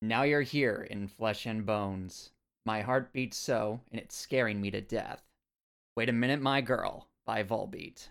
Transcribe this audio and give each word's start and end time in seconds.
Now 0.00 0.22
you're 0.22 0.42
here 0.42 0.86
in 0.88 1.08
flesh 1.08 1.44
and 1.44 1.66
bones. 1.66 2.30
My 2.64 2.82
heart 2.82 3.12
beats 3.12 3.36
so, 3.36 3.80
and 3.90 4.00
it's 4.00 4.14
scaring 4.14 4.60
me 4.60 4.70
to 4.70 4.80
death. 4.80 5.22
Wait 5.96 6.08
a 6.08 6.12
minute, 6.12 6.40
my 6.40 6.60
girl, 6.60 7.08
by 7.26 7.42
Volbeat. 7.42 8.08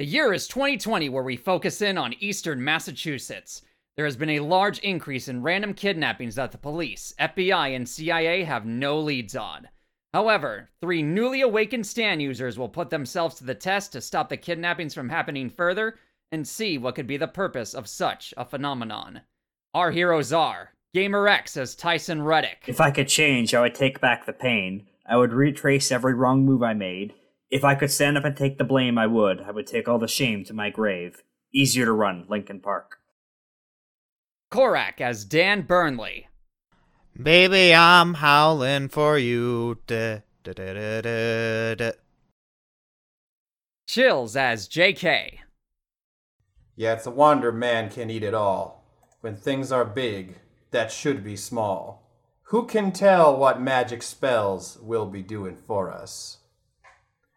The 0.00 0.06
year 0.06 0.32
is 0.32 0.48
2020, 0.48 1.08
where 1.08 1.22
we 1.22 1.36
focus 1.36 1.80
in 1.80 1.96
on 1.96 2.16
eastern 2.18 2.64
Massachusetts. 2.64 3.62
There 3.96 4.04
has 4.04 4.16
been 4.16 4.30
a 4.30 4.40
large 4.40 4.80
increase 4.80 5.28
in 5.28 5.42
random 5.42 5.72
kidnappings 5.72 6.34
that 6.34 6.50
the 6.50 6.58
police, 6.58 7.14
FBI, 7.20 7.76
and 7.76 7.88
CIA 7.88 8.42
have 8.42 8.66
no 8.66 8.98
leads 8.98 9.36
on. 9.36 9.68
However, 10.12 10.70
three 10.80 11.02
newly 11.02 11.42
awakened 11.42 11.86
Stand 11.86 12.20
users 12.20 12.58
will 12.58 12.68
put 12.68 12.90
themselves 12.90 13.36
to 13.36 13.44
the 13.44 13.54
test 13.54 13.92
to 13.92 14.00
stop 14.00 14.28
the 14.28 14.36
kidnappings 14.36 14.94
from 14.94 15.10
happening 15.10 15.48
further 15.48 15.96
and 16.32 16.46
see 16.46 16.76
what 16.76 16.96
could 16.96 17.06
be 17.06 17.16
the 17.16 17.28
purpose 17.28 17.72
of 17.72 17.86
such 17.86 18.34
a 18.36 18.44
phenomenon. 18.44 19.20
Our 19.76 19.90
heroes 19.90 20.32
are 20.32 20.70
Gamerex 20.94 21.54
as 21.58 21.74
Tyson 21.74 22.22
Reddick, 22.22 22.64
If 22.66 22.80
I 22.80 22.90
could 22.90 23.08
change, 23.08 23.52
I 23.52 23.60
would 23.60 23.74
take 23.74 24.00
back 24.00 24.24
the 24.24 24.32
pain. 24.32 24.86
I 25.06 25.18
would 25.18 25.34
retrace 25.34 25.92
every 25.92 26.14
wrong 26.14 26.46
move 26.46 26.62
I 26.62 26.72
made. 26.72 27.12
If 27.50 27.62
I 27.62 27.74
could 27.74 27.90
stand 27.90 28.16
up 28.16 28.24
and 28.24 28.34
take 28.34 28.56
the 28.56 28.64
blame, 28.64 28.96
I 28.96 29.06
would. 29.06 29.42
I 29.42 29.50
would 29.50 29.66
take 29.66 29.86
all 29.86 29.98
the 29.98 30.08
shame 30.08 30.44
to 30.44 30.54
my 30.54 30.70
grave. 30.70 31.22
Easier 31.52 31.84
to 31.84 31.92
run, 31.92 32.24
Linkin 32.26 32.60
Park. 32.60 33.00
Corrack 34.50 35.02
as 35.02 35.26
Dan 35.26 35.60
Burnley, 35.60 36.28
Baby, 37.22 37.74
I'm 37.74 38.14
howling 38.14 38.88
for 38.88 39.18
you. 39.18 39.76
Da, 39.86 40.20
da, 40.42 40.54
da, 40.54 40.72
da, 40.72 41.00
da, 41.02 41.74
da. 41.74 41.90
Chills 43.86 44.36
as 44.36 44.70
JK, 44.70 45.40
Yeah, 46.76 46.94
it's 46.94 47.04
a 47.04 47.10
wonder 47.10 47.52
man 47.52 47.90
can 47.90 48.08
eat 48.08 48.22
it 48.22 48.32
all. 48.32 48.85
When 49.20 49.36
things 49.36 49.72
are 49.72 49.84
big, 49.84 50.36
that 50.70 50.92
should 50.92 51.24
be 51.24 51.36
small. 51.36 52.02
Who 52.44 52.66
can 52.66 52.92
tell 52.92 53.36
what 53.36 53.60
magic 53.60 54.02
spells 54.02 54.78
will 54.80 55.06
be 55.06 55.22
doing 55.22 55.56
for 55.56 55.90
us? 55.90 56.38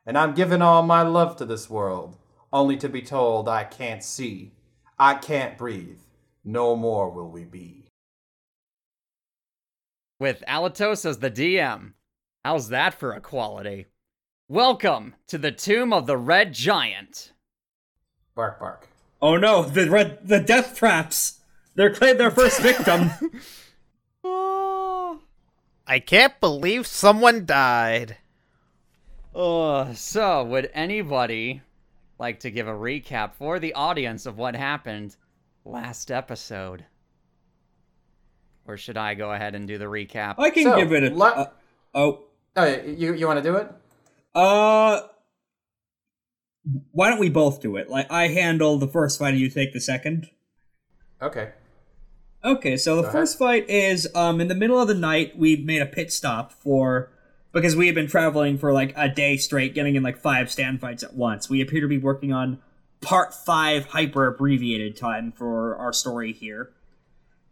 And 0.06 0.17
I'm 0.17 0.34
giving 0.34 0.62
all 0.62 0.84
my 0.84 1.02
love 1.02 1.36
to 1.38 1.45
this 1.45 1.70
world, 1.70 2.17
only 2.52 2.78
to 2.78 2.89
be 2.89 3.02
told 3.02 3.48
I 3.48 3.64
can't 3.64 4.04
see, 4.04 4.54
I 4.98 5.16
can't 5.16 5.58
breathe, 5.58 6.00
no 6.44 6.76
more 6.76 7.09
will 7.09 7.30
we 7.30 7.44
be. 7.45 7.86
with 10.20 10.44
Alatos 10.48 11.06
as 11.06 11.20
the 11.20 11.32
DM. 11.32 11.94
How's 12.44 12.67
that 12.70 12.94
for 12.94 13.14
equality? 13.14 13.86
Welcome 14.50 15.16
to 15.28 15.38
the 15.38 15.52
Tomb 15.52 15.94
of 15.94 16.08
the 16.08 16.17
Red 16.17 16.54
Giant. 16.54 17.32
Bark, 18.36 18.59
bark. 18.59 18.89
Oh 19.22 19.38
no, 19.38 19.64
the 19.64 19.89
red, 19.89 20.28
the 20.28 20.39
death 20.42 20.76
traps! 20.78 21.39
They're 21.80 21.94
claimed 21.94 22.20
their 22.20 22.30
first 22.30 22.60
victim. 22.62 23.10
Oh, 24.22 25.22
I 25.88 26.00
can't 26.00 26.38
believe 26.42 26.86
someone 26.86 27.46
died. 27.46 28.18
oh, 29.34 29.94
so 29.94 30.44
would 30.44 30.70
anybody 30.74 31.62
like 32.20 32.42
to 32.42 32.52
give 32.52 32.68
a 32.68 32.74
recap 32.74 33.34
for 33.36 33.60
the 33.60 33.74
audience 33.76 34.26
of 34.26 34.38
what 34.38 34.58
happened 34.58 35.16
last 35.64 36.12
episode? 36.12 36.84
Or 38.68 38.76
should 38.76 38.98
I 38.98 39.14
go 39.14 39.32
ahead 39.32 39.56
and 39.56 39.66
do 39.66 39.78
the 39.78 39.86
recap? 39.86 40.36
I 40.38 40.50
can 40.50 40.64
So, 40.66 40.76
give 40.76 40.92
it 40.92 41.04
a. 41.14 41.16
let- 41.16 41.38
uh, 41.38 41.48
oh, 41.96 42.26
Oh, 42.58 42.66
you, 42.66 43.14
you 43.14 43.26
want 43.26 43.42
to 43.42 43.50
do 43.50 43.56
it? 43.56 43.72
uh. 44.36 45.00
Why 46.92 47.10
don't 47.10 47.20
we 47.20 47.30
both 47.30 47.62
do 47.62 47.78
it? 47.78 47.90
Like 47.90 48.12
I 48.12 48.28
handle 48.28 48.78
the 48.78 48.88
first 48.90 49.18
fight, 49.18 49.30
and 49.30 49.40
you 49.40 49.50
take 49.50 49.72
the 49.72 49.80
second. 49.80 50.30
Okay. 51.22 51.52
Okay, 52.44 52.78
so 52.78 52.95
the 52.95 53.02
Go 53.04 53.12
first 53.12 53.38
fight 53.38 53.70
is 53.70 54.08
um 54.16 54.40
in 54.40 54.48
the 54.48 54.56
middle 54.56 54.82
of 54.82 54.88
the 54.88 54.94
night. 54.94 55.38
We 55.38 55.58
made 55.58 55.82
a 55.82 55.86
pit 55.86 56.12
stop 56.12 56.52
for 56.52 57.12
because 57.52 57.76
we 57.76 57.88
had 57.88 57.95
been 57.95 58.08
traveling 58.08 58.58
for 58.58 58.72
like 58.72 58.94
a 58.95 59.09
day 59.09 59.38
straight, 59.38 59.73
getting 59.73 59.95
in 59.95 60.04
like 60.04 60.18
five 60.18 60.52
stand 60.52 60.80
fights 60.80 61.04
at 61.04 61.16
once. 61.16 61.50
We 61.50 61.61
appear 61.61 61.82
to 61.82 61.88
be 61.88 61.98
working 61.98 62.32
on 62.32 62.60
part 63.02 63.33
five 63.33 63.88
hyper 63.88 64.27
abbreviated 64.27 64.95
time 64.95 65.32
for 65.32 65.76
our 65.76 65.94
story 65.94 66.32
here. 66.32 66.72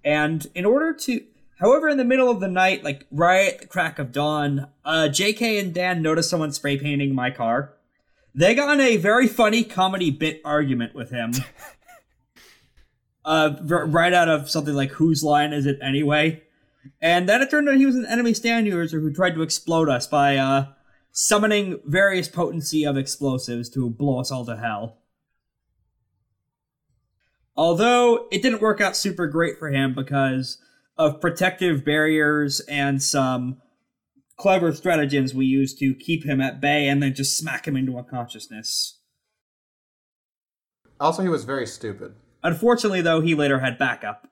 And 0.03 0.48
in 0.56 0.66
order 0.66 0.94
to, 0.94 1.24
however, 1.59 1.90
in 1.90 1.98
the 1.98 2.06
middle 2.06 2.30
of 2.30 2.40
the 2.40 2.48
night, 2.48 2.84
like 2.84 3.06
right 3.12 3.54
at 3.54 3.59
the 3.59 3.68
crack 3.68 4.00
of 4.00 4.12
dawn, 4.12 4.68
uh, 4.86 5.09
J.K. 5.09 5.59
and 5.59 5.74
Dan 5.74 6.02
noticed 6.02 6.30
someone 6.30 6.52
spray 6.52 6.78
painting 6.78 7.14
my 7.14 7.31
car. 7.31 7.74
They 8.34 8.54
got 8.54 8.74
in 8.74 8.81
a 8.81 8.98
very 8.98 9.28
funny 9.28 9.64
comedy 9.64 10.12
bit 10.12 10.42
argument 10.46 10.94
with 10.94 11.09
him. 11.09 11.34
uh, 13.28 13.58
right 13.62 14.14
out 14.14 14.30
of 14.30 14.50
something 14.50 14.74
like 14.74 14.92
"Whose 14.92 15.24
line 15.24 15.54
is 15.54 15.66
it 15.66 15.78
anyway?" 15.82 16.42
And 17.02 17.28
then 17.28 17.42
it 17.42 17.52
turned 17.52 17.68
out 17.68 17.76
he 17.76 17.86
was 17.86 17.96
an 17.96 18.06
enemy 18.06 18.34
stand 18.34 18.66
user 18.66 19.00
who 19.00 19.12
tried 19.14 19.36
to 19.36 19.42
explode 19.42 19.90
us 19.90 20.08
by 20.08 20.38
uh, 20.38 20.68
summoning 21.12 21.80
various 21.86 22.30
potency 22.30 22.86
of 22.86 22.96
explosives 22.96 23.70
to 23.72 23.90
blow 23.90 24.20
us 24.20 24.32
all 24.32 24.46
to 24.46 24.56
hell. 24.56 25.00
Although 27.56 28.28
it 28.32 28.42
didn't 28.42 28.62
work 28.62 28.80
out 28.80 28.96
super 28.96 29.28
great 29.28 29.58
for 29.60 29.70
him 29.70 29.94
because 29.94 30.60
of 30.98 31.20
protective 31.20 31.84
barriers 31.84 32.62
and 32.62 33.04
some 33.04 33.62
clever 34.38 34.72
stratagems 34.72 35.34
we 35.34 35.46
used 35.46 35.80
to 35.80 35.94
keep 35.96 36.24
him 36.24 36.40
at 36.40 36.62
bay 36.62 36.88
and 36.88 37.02
then 37.02 37.14
just 37.14 37.36
smack 37.36 37.68
him 37.68 37.76
into 37.76 37.98
unconsciousness. 37.98 39.00
Also, 41.00 41.24
he 41.24 41.30
was 41.30 41.44
very 41.44 41.66
stupid. 41.68 42.16
Unfortunately, 42.47 43.02
though, 43.02 43.19
he 43.19 43.35
later 43.35 43.59
had 43.59 43.78
backup. 43.78 44.25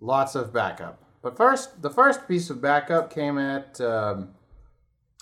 Lots 0.00 0.34
of 0.34 0.50
backup. 0.50 1.04
But 1.20 1.36
first, 1.36 1.82
the 1.82 1.90
first 1.90 2.26
piece 2.26 2.48
of 2.48 2.62
backup 2.62 3.12
came 3.12 3.36
at 3.36 3.78
um, 3.82 4.30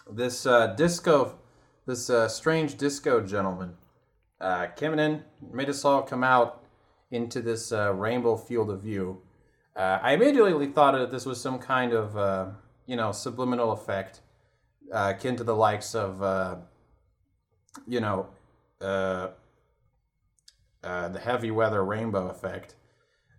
this 0.08 0.46
uh, 0.46 0.68
disco, 0.76 1.36
this 1.84 2.08
uh, 2.08 2.28
strange 2.28 2.76
disco 2.76 3.20
gentleman. 3.20 3.74
Uh, 4.40 4.66
came 4.66 4.96
in, 4.96 5.24
made 5.52 5.68
us 5.68 5.84
all 5.84 6.00
come 6.00 6.22
out 6.22 6.62
into 7.10 7.42
this 7.42 7.72
uh, 7.72 7.92
rainbow 7.92 8.36
field 8.36 8.70
of 8.70 8.80
view. 8.80 9.20
Uh, 9.74 9.98
I 10.00 10.12
immediately 10.12 10.68
thought 10.68 10.92
that 10.92 11.10
this 11.10 11.26
was 11.26 11.40
some 11.40 11.58
kind 11.58 11.92
of, 11.92 12.16
uh, 12.16 12.46
you 12.86 12.94
know, 12.94 13.10
subliminal 13.10 13.72
effect, 13.72 14.20
akin 14.92 15.34
to 15.34 15.42
the 15.42 15.56
likes 15.56 15.96
of, 15.96 16.20
you 17.88 17.98
know, 17.98 18.28
uh, 20.82 21.08
the 21.08 21.18
heavy 21.18 21.50
weather 21.50 21.84
rainbow 21.84 22.28
effect. 22.28 22.74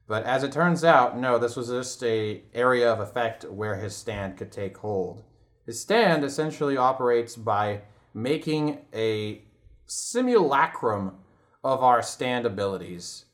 But 0.08 0.24
as 0.24 0.44
it 0.44 0.52
turns 0.52 0.84
out, 0.84 1.18
no, 1.18 1.38
this 1.38 1.56
was 1.56 1.70
just 1.70 2.04
a 2.04 2.42
area 2.54 2.92
of 2.92 3.00
effect 3.00 3.44
where 3.44 3.76
his 3.76 3.96
stand 3.96 4.38
could 4.38 4.52
take 4.52 4.78
hold. 4.78 5.24
His 5.66 5.80
stand 5.80 6.24
essentially 6.24 6.78
operates 6.78 7.36
by 7.36 7.82
making 8.14 8.80
a 8.94 9.44
simulacrum 9.86 11.18
of 11.64 11.84
our 11.84 12.02
stand 12.02 12.46
abilities, 12.46 13.26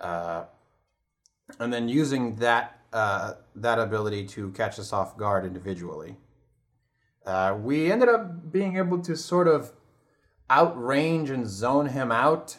uh, 0.00 0.44
and 1.58 1.72
then 1.72 1.88
using 1.88 2.36
that 2.36 2.78
uh, 2.92 3.34
that 3.56 3.78
ability 3.78 4.24
to 4.24 4.50
catch 4.52 4.78
us 4.78 4.92
off 4.92 5.16
guard 5.18 5.44
individually. 5.44 6.16
Uh, 7.26 7.56
we 7.60 7.90
ended 7.90 8.08
up 8.08 8.52
being 8.52 8.76
able 8.76 9.00
to 9.00 9.16
sort 9.16 9.48
of 9.48 9.72
outrange 10.48 11.30
and 11.30 11.46
zone 11.46 11.86
him 11.86 12.12
out 12.12 12.58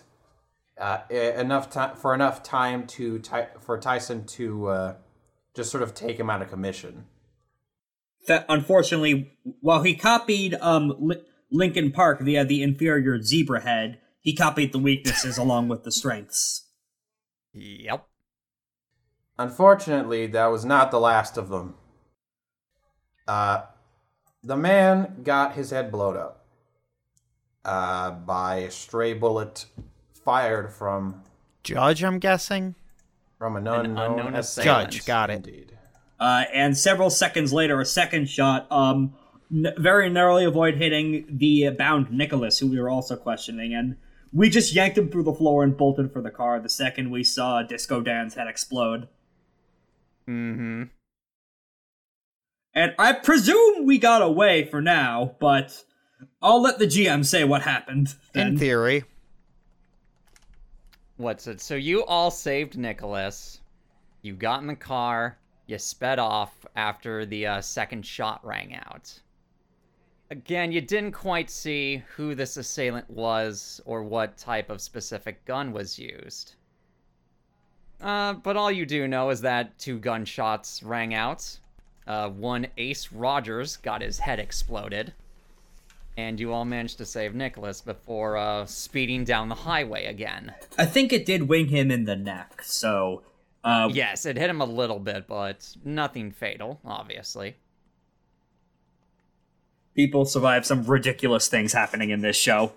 uh, 0.79 0.99
enough 1.09 1.69
time 1.69 1.95
for 1.95 2.13
enough 2.13 2.43
time 2.43 2.85
to 2.87 3.19
Ty- 3.19 3.49
for 3.59 3.77
Tyson 3.79 4.25
to 4.25 4.67
uh, 4.67 4.95
just 5.55 5.71
sort 5.71 5.83
of 5.83 5.93
take 5.93 6.19
him 6.19 6.29
out 6.29 6.41
of 6.41 6.49
commission. 6.49 7.05
That 8.27 8.45
unfortunately, 8.49 9.37
while 9.61 9.83
he 9.83 9.95
copied 9.95 10.55
um 10.55 10.93
Li- 10.99 11.23
Linkin 11.51 11.91
Park 11.91 12.21
via 12.21 12.43
the 12.43 12.61
inferior 12.63 13.21
zebra 13.21 13.61
head, 13.61 13.99
he 14.19 14.35
copied 14.35 14.73
the 14.73 14.79
weaknesses 14.79 15.37
along 15.37 15.67
with 15.67 15.83
the 15.83 15.91
strengths. 15.91 16.67
Yep. 17.53 18.05
Unfortunately, 19.37 20.27
that 20.27 20.47
was 20.47 20.65
not 20.65 20.91
the 20.91 20.99
last 20.99 21.37
of 21.37 21.49
them. 21.49 21.75
Uh, 23.27 23.63
the 24.43 24.55
man 24.55 25.21
got 25.23 25.55
his 25.55 25.71
head 25.71 25.91
blown 25.91 26.15
up 26.15 26.45
uh, 27.63 28.11
by 28.11 28.57
a 28.57 28.71
stray 28.71 29.13
bullet 29.13 29.65
fired 30.25 30.73
from 30.73 31.21
Judge, 31.63 32.03
I'm 32.03 32.19
guessing? 32.19 32.75
from 33.37 33.55
an 33.57 33.67
An 33.67 33.85
unknown, 33.85 34.19
unknown 34.19 34.35
assailant. 34.35 34.91
Judge, 34.91 35.05
got 35.05 35.29
it. 35.29 35.45
Indeed. 35.45 35.77
Uh, 36.19 36.45
and 36.53 36.77
several 36.77 37.09
seconds 37.09 37.51
later, 37.53 37.79
a 37.81 37.85
second 37.85 38.29
shot 38.29 38.65
um 38.71 39.13
n- 39.51 39.73
very 39.77 40.09
narrowly 40.09 40.45
avoid 40.45 40.75
hitting 40.75 41.25
the 41.29 41.69
bound 41.69 42.11
Nicholas, 42.11 42.59
who 42.59 42.67
we 42.67 42.79
were 42.79 42.89
also 42.89 43.15
questioning, 43.15 43.73
and 43.73 43.97
we 44.33 44.49
just 44.49 44.73
yanked 44.73 44.97
him 44.97 45.09
through 45.09 45.23
the 45.23 45.33
floor 45.33 45.63
and 45.63 45.77
bolted 45.77 46.11
for 46.11 46.21
the 46.21 46.31
car 46.31 46.59
the 46.59 46.69
second 46.69 47.11
we 47.11 47.23
saw 47.23 47.61
Disco 47.61 48.01
Dan's 48.01 48.35
head 48.35 48.47
explode. 48.47 49.07
Mm-hmm. 50.27 50.83
And 52.73 52.93
I 52.99 53.13
presume 53.13 53.85
we 53.85 53.97
got 53.97 54.21
away 54.21 54.65
for 54.65 54.81
now, 54.81 55.35
but 55.39 55.83
I'll 56.41 56.61
let 56.61 56.79
the 56.79 56.87
GM 56.87 57.25
say 57.25 57.43
what 57.45 57.61
happened. 57.61 58.15
In 58.33 58.57
theory. 58.57 59.03
What's 61.17 61.47
it? 61.47 61.61
So 61.61 61.75
you 61.75 62.03
all 62.05 62.29
saved 62.29 62.77
Nicholas. 62.77 63.61
You 64.21 64.33
got 64.33 64.61
in 64.61 64.67
the 64.67 64.75
car, 64.75 65.37
you 65.65 65.77
sped 65.77 66.19
off 66.19 66.65
after 66.75 67.25
the 67.25 67.47
uh, 67.47 67.61
second 67.61 68.05
shot 68.05 68.45
rang 68.45 68.75
out. 68.75 69.21
Again, 70.29 70.71
you 70.71 70.81
didn't 70.81 71.11
quite 71.11 71.49
see 71.49 72.03
who 72.15 72.35
this 72.35 72.57
assailant 72.57 73.09
was 73.09 73.79
or 73.85 74.03
what 74.03 74.37
type 74.37 74.69
of 74.69 74.81
specific 74.81 75.45
gun 75.45 75.71
was 75.71 75.99
used. 75.99 76.55
Uh, 78.01 78.33
but 78.33 78.57
all 78.57 78.71
you 78.71 78.85
do 78.85 79.07
know 79.07 79.29
is 79.29 79.41
that 79.41 79.77
two 79.77 79.99
gunshots 79.99 80.83
rang 80.83 81.13
out. 81.13 81.59
Uh, 82.07 82.29
one 82.29 82.67
Ace 82.77 83.11
Rogers 83.11 83.77
got 83.77 84.01
his 84.01 84.19
head 84.19 84.39
exploded. 84.39 85.13
And 86.17 86.39
you 86.39 86.53
all 86.53 86.63
managed 86.65 86.97
to 86.99 87.05
save 87.05 87.35
Nicholas 87.35 87.81
before 87.81 88.37
uh, 88.37 88.65
speeding 88.65 89.25
down 89.25 89.49
the 89.49 89.55
highway 89.55 90.05
again. 90.05 90.53
I 90.77 90.85
think 90.85 91.11
it 91.11 91.25
did 91.25 91.49
wing 91.49 91.67
him 91.67 91.91
in 91.91 92.05
the 92.05 92.15
neck, 92.15 92.61
so 92.63 93.23
uh, 93.65 93.89
Yes, 93.91 94.25
it 94.25 94.37
hit 94.37 94.49
him 94.49 94.61
a 94.61 94.65
little 94.65 94.99
bit, 94.99 95.27
but 95.27 95.75
nothing 95.83 96.31
fatal, 96.31 96.79
obviously. 96.85 97.55
people 99.93 100.25
survive 100.25 100.65
some 100.65 100.83
ridiculous 100.85 101.47
things 101.47 101.73
happening 101.73 102.09
in 102.09 102.21
this 102.21 102.35
show. 102.37 102.73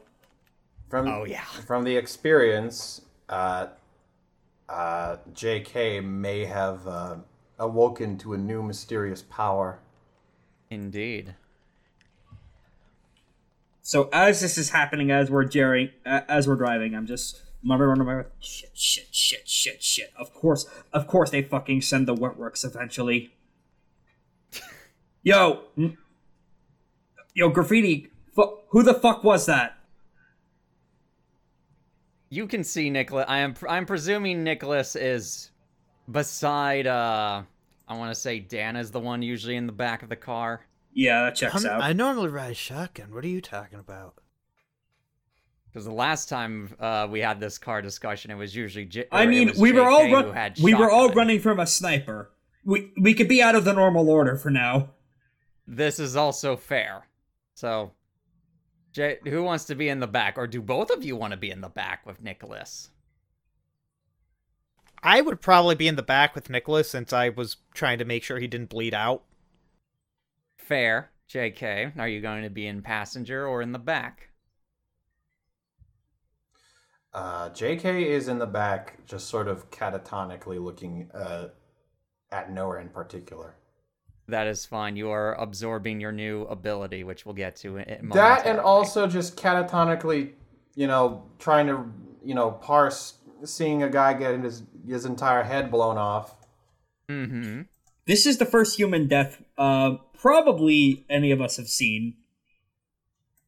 From 0.88 1.06
Oh, 1.08 1.24
yeah. 1.24 1.44
from 1.66 1.84
the 1.84 1.96
experience, 1.96 3.02
uh, 3.28 3.66
uh, 4.68 5.16
J.K. 5.34 6.00
may 6.00 6.44
have 6.44 6.86
uh, 6.86 7.16
awoken 7.58 8.18
to 8.18 8.34
a 8.34 8.38
new 8.38 8.62
mysterious 8.62 9.22
power. 9.22 9.80
Indeed. 10.70 11.34
So 13.88 14.10
as 14.12 14.42
this 14.42 14.58
is 14.58 14.68
happening, 14.68 15.10
as 15.10 15.30
we're 15.30 15.44
Jerry, 15.44 15.94
uh, 16.04 16.20
as 16.28 16.46
we're 16.46 16.56
driving, 16.56 16.94
I'm 16.94 17.06
just 17.06 17.40
muttering 17.62 17.92
under 17.92 18.04
my 18.04 18.14
breath, 18.16 18.32
shit, 18.38 18.76
shit, 18.76 19.06
shit, 19.12 19.48
shit, 19.48 19.82
shit. 19.82 20.12
Of 20.18 20.34
course, 20.34 20.66
of 20.92 21.06
course, 21.06 21.30
they 21.30 21.40
fucking 21.40 21.80
send 21.80 22.06
the 22.06 22.14
Wetworks 22.14 22.66
eventually. 22.66 23.32
Yo, 25.22 25.62
yo, 27.34 27.48
graffiti. 27.48 28.10
Fu- 28.36 28.58
who 28.68 28.82
the 28.82 28.92
fuck 28.92 29.24
was 29.24 29.46
that? 29.46 29.78
You 32.28 32.46
can 32.46 32.64
see 32.64 32.90
Nicholas. 32.90 33.24
I 33.26 33.38
am. 33.38 33.54
I'm 33.66 33.86
presuming 33.86 34.44
Nicholas 34.44 34.96
is 34.96 35.50
beside. 36.12 36.86
uh 36.86 37.42
I 37.88 37.96
want 37.96 38.14
to 38.14 38.20
say 38.20 38.38
Dan 38.38 38.76
is 38.76 38.90
the 38.90 39.00
one 39.00 39.22
usually 39.22 39.56
in 39.56 39.66
the 39.66 39.72
back 39.72 40.02
of 40.02 40.10
the 40.10 40.16
car. 40.16 40.60
Yeah, 40.92 41.24
that 41.24 41.36
checks 41.36 41.64
I'm- 41.64 41.66
out. 41.66 41.82
I 41.82 41.92
normally 41.92 42.28
ride 42.28 42.56
shotgun. 42.56 43.14
What 43.14 43.24
are 43.24 43.28
you 43.28 43.40
talking 43.40 43.78
about? 43.78 44.14
Because 45.66 45.84
the 45.84 45.92
last 45.92 46.28
time 46.28 46.74
uh, 46.80 47.06
we 47.10 47.20
had 47.20 47.40
this 47.40 47.58
car 47.58 47.82
discussion, 47.82 48.30
it 48.30 48.34
was 48.36 48.56
usually. 48.56 48.86
J- 48.86 49.06
I 49.12 49.24
or 49.24 49.28
mean, 49.28 49.48
was 49.50 49.58
we 49.58 49.72
were 49.72 49.82
all 49.88 50.00
JK 50.00 50.08
who 50.08 50.32
run- 50.32 50.52
we 50.62 50.74
were 50.74 50.90
all 50.90 51.10
running 51.10 51.40
from 51.40 51.60
a 51.60 51.66
sniper. 51.66 52.30
We 52.64 52.90
we 52.98 53.14
could 53.14 53.28
be 53.28 53.42
out 53.42 53.54
of 53.54 53.64
the 53.64 53.74
normal 53.74 54.08
order 54.10 54.34
for 54.36 54.50
now. 54.50 54.90
This 55.66 55.98
is 56.00 56.16
also 56.16 56.56
fair. 56.56 57.06
So, 57.54 57.92
J- 58.92 59.18
who 59.24 59.42
wants 59.42 59.66
to 59.66 59.74
be 59.74 59.88
in 59.90 60.00
the 60.00 60.06
back, 60.06 60.38
or 60.38 60.46
do 60.46 60.62
both 60.62 60.90
of 60.90 61.04
you 61.04 61.14
want 61.16 61.32
to 61.32 61.36
be 61.36 61.50
in 61.50 61.60
the 61.60 61.68
back 61.68 62.06
with 62.06 62.22
Nicholas? 62.22 62.88
I 65.02 65.20
would 65.20 65.40
probably 65.40 65.74
be 65.74 65.86
in 65.86 65.96
the 65.96 66.02
back 66.02 66.34
with 66.34 66.50
Nicholas 66.50 66.90
since 66.90 67.12
I 67.12 67.28
was 67.28 67.58
trying 67.74 67.98
to 67.98 68.04
make 68.04 68.24
sure 68.24 68.38
he 68.38 68.46
didn't 68.48 68.70
bleed 68.70 68.94
out. 68.94 69.22
Fair, 70.68 71.10
J.K. 71.28 71.92
Are 71.98 72.08
you 72.08 72.20
going 72.20 72.42
to 72.42 72.50
be 72.50 72.66
in 72.66 72.82
passenger 72.82 73.46
or 73.46 73.62
in 73.62 73.72
the 73.72 73.78
back? 73.78 74.28
Uh, 77.14 77.48
J.K. 77.48 78.10
is 78.10 78.28
in 78.28 78.38
the 78.38 78.46
back, 78.46 78.98
just 79.06 79.28
sort 79.28 79.48
of 79.48 79.70
catatonically 79.70 80.62
looking 80.62 81.10
uh, 81.14 81.48
at 82.30 82.52
nowhere 82.52 82.80
in 82.80 82.90
particular. 82.90 83.54
That 84.28 84.46
is 84.46 84.66
fine. 84.66 84.94
You 84.94 85.08
are 85.10 85.40
absorbing 85.40 86.02
your 86.02 86.12
new 86.12 86.42
ability, 86.42 87.02
which 87.02 87.24
we'll 87.24 87.34
get 87.34 87.56
to. 87.56 87.78
In, 87.78 88.10
That 88.10 88.44
and 88.44 88.60
also 88.60 89.06
just 89.06 89.38
catatonically, 89.38 90.32
you 90.74 90.86
know, 90.86 91.24
trying 91.38 91.66
to, 91.68 91.90
you 92.22 92.34
know, 92.34 92.50
parse 92.50 93.14
seeing 93.42 93.84
a 93.84 93.88
guy 93.88 94.12
getting 94.12 94.42
his 94.42 94.64
his 94.86 95.06
entire 95.06 95.44
head 95.44 95.70
blown 95.70 95.96
off. 95.96 96.34
Mm-hmm. 97.08 97.62
This 98.08 98.26
is 98.26 98.38
the 98.38 98.44
first 98.46 98.76
human 98.76 99.06
death 99.06 99.40
uh 99.56 99.96
probably 100.20 101.04
any 101.08 101.30
of 101.30 101.40
us 101.40 101.56
have 101.58 101.68
seen, 101.68 102.14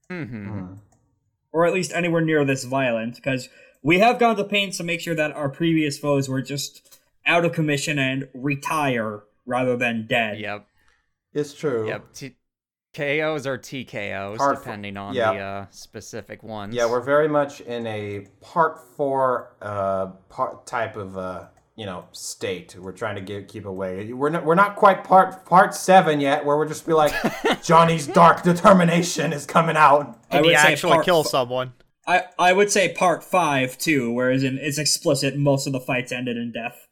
Mm-hmm. 0.08 0.74
or 1.52 1.66
at 1.66 1.72
least 1.74 1.92
anywhere 1.92 2.20
near 2.20 2.44
this 2.44 2.64
violent, 2.64 3.16
because 3.16 3.48
we 3.82 3.98
have 4.00 4.18
gone 4.18 4.36
to 4.36 4.44
pains 4.44 4.76
to 4.78 4.84
make 4.84 5.00
sure 5.00 5.14
that 5.14 5.32
our 5.32 5.48
previous 5.48 5.98
foes 5.98 6.28
were 6.28 6.42
just 6.42 7.00
out 7.26 7.44
of 7.44 7.52
commission 7.52 7.98
and 7.98 8.28
retire 8.34 9.22
rather 9.46 9.76
than 9.76 10.06
dead. 10.06 10.38
Yep. 10.40 10.66
It's 11.32 11.54
true. 11.54 11.86
Yep. 11.88 12.12
T- 12.12 12.36
KOs 12.92 13.46
or 13.46 13.56
TKOs, 13.56 14.36
Hard 14.38 14.58
for- 14.58 14.64
depending 14.64 14.96
on 14.96 15.14
yeah. 15.14 15.32
the 15.32 15.38
uh, 15.38 15.66
specific 15.70 16.42
ones. 16.42 16.74
Yeah, 16.74 16.86
we're 16.90 17.00
very 17.00 17.28
much 17.28 17.60
in 17.60 17.86
a 17.86 18.26
part 18.40 18.80
four 18.96 19.54
uh, 19.62 20.06
part 20.28 20.66
type 20.66 20.96
of 20.96 21.16
uh, 21.16 21.46
you 21.80 21.86
know 21.86 22.04
state. 22.12 22.76
We're 22.78 22.92
trying 22.92 23.14
to 23.14 23.22
get, 23.22 23.48
keep 23.48 23.64
away. 23.64 24.12
We're 24.12 24.28
not 24.28 24.44
we're 24.44 24.54
not 24.54 24.76
quite 24.76 25.02
part 25.02 25.46
part 25.46 25.74
seven 25.74 26.20
yet, 26.20 26.44
where 26.44 26.58
we're 26.58 26.68
just 26.68 26.86
be 26.86 26.92
like 26.92 27.14
Johnny's 27.64 28.06
dark 28.06 28.42
determination 28.42 29.32
is 29.32 29.46
coming 29.46 29.76
out. 29.78 30.18
I 30.30 30.36
Did 30.36 30.44
he 30.44 30.50
would 30.50 30.58
say 30.60 30.72
actually 30.72 30.92
part 30.92 31.04
kill 31.06 31.20
f- 31.20 31.28
someone? 31.28 31.72
I 32.06 32.24
I 32.38 32.52
would 32.52 32.70
say 32.70 32.92
part 32.92 33.24
five 33.24 33.78
too, 33.78 34.12
whereas 34.12 34.44
in 34.44 34.58
it's 34.58 34.76
explicit. 34.76 35.38
Most 35.38 35.66
of 35.66 35.72
the 35.72 35.80
fights 35.80 36.12
ended 36.12 36.36
in 36.36 36.52
death. 36.52 36.86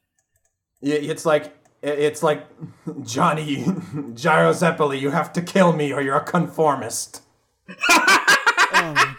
I- 0.82 1.04
It's 1.10 1.26
like 1.26 1.54
it's 1.82 2.22
like 2.22 2.46
Johnny 3.04 3.56
Gyro 4.14 4.52
Zeppeli, 4.54 4.98
you 4.98 5.10
have 5.10 5.34
to 5.34 5.42
kill 5.42 5.74
me 5.74 5.92
or 5.92 6.00
you're 6.00 6.16
a 6.16 6.24
conformist. 6.24 7.20
Oh 8.70 9.14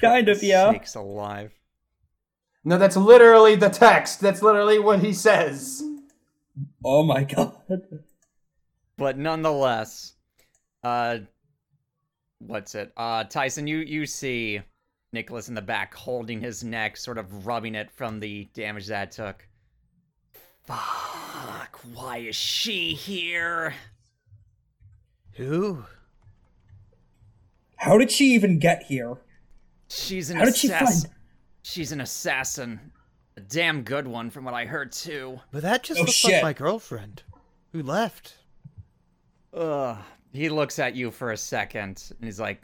kind 0.00 0.28
of, 0.28 0.42
yeah. 0.42 0.70
Sakes 0.72 0.94
alive. 0.94 1.52
No, 2.64 2.78
that's 2.78 2.96
literally 2.96 3.56
the 3.56 3.68
text. 3.68 4.20
That's 4.20 4.42
literally 4.42 4.78
what 4.78 5.00
he 5.00 5.12
says. 5.12 5.82
Oh 6.84 7.02
my 7.02 7.24
god. 7.24 7.56
But 8.96 9.18
nonetheless, 9.18 10.14
uh, 10.82 11.18
what's 12.38 12.74
it? 12.74 12.92
Uh, 12.96 13.24
Tyson, 13.24 13.66
you 13.66 13.78
you 13.78 14.06
see 14.06 14.60
Nicholas 15.12 15.48
in 15.48 15.54
the 15.54 15.62
back 15.62 15.94
holding 15.94 16.40
his 16.40 16.64
neck, 16.64 16.96
sort 16.96 17.18
of 17.18 17.46
rubbing 17.46 17.74
it 17.74 17.90
from 17.90 18.20
the 18.20 18.48
damage 18.54 18.86
that 18.86 19.08
it 19.08 19.12
took. 19.12 19.46
Fuck! 20.62 21.80
Why 21.92 22.18
is 22.18 22.36
she 22.36 22.94
here? 22.94 23.74
Who? 25.34 25.84
How 27.76 27.98
did 27.98 28.10
she 28.10 28.34
even 28.34 28.58
get 28.58 28.84
here? 28.84 29.16
She's 29.88 30.30
an 30.30 30.38
How 30.38 30.44
did 30.46 30.56
she 30.56 30.68
find? 30.68 31.06
She's 31.66 31.92
an 31.92 32.00
assassin. 32.02 32.92
A 33.36 33.40
damn 33.40 33.82
good 33.82 34.06
one, 34.06 34.30
from 34.30 34.44
what 34.44 34.54
I 34.54 34.64
heard 34.66 34.92
too. 34.92 35.40
But 35.50 35.62
that 35.62 35.82
just 35.82 35.98
Oh, 35.98 36.02
looks 36.04 36.12
shit. 36.14 36.34
like 36.34 36.42
my 36.42 36.52
girlfriend, 36.52 37.22
who 37.72 37.82
left. 37.82 38.36
Ugh. 39.52 39.98
He 40.32 40.48
looks 40.48 40.78
at 40.78 40.94
you 40.94 41.10
for 41.10 41.32
a 41.32 41.36
second 41.36 42.10
and 42.10 42.24
he's 42.24 42.38
like, 42.38 42.60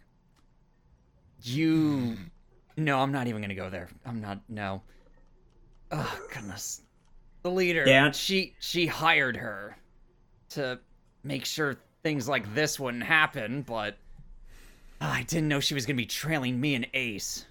You. 1.43 2.17
No, 2.77 2.99
I'm 3.01 3.11
not 3.13 3.27
even 3.27 3.41
gonna 3.41 3.55
go 3.55 3.71
there. 3.71 3.89
I'm 4.05 4.21
not. 4.21 4.41
No. 4.49 4.83
Oh, 5.91 6.21
goodness. 6.33 6.83
The 7.43 7.51
leader. 7.51 7.85
Yeah. 7.87 8.11
She 8.13 8.55
she 8.61 8.87
hired 8.87 9.37
her 9.37 9.77
to 10.51 10.79
make 11.25 11.45
sure 11.47 11.77
things 12.03 12.29
like 12.29 12.53
this 12.55 12.79
wouldn't 12.79 13.03
happen, 13.05 13.63
but 13.63 13.97
I 15.01 15.23
didn't 15.25 15.49
know 15.49 15.61
she 15.61 15.75
was 15.75 15.87
gonna 15.87 15.97
be 15.97 16.07
trailing 16.07 16.61
me 16.61 16.75
and 16.75 16.87
Ace. 16.95 17.47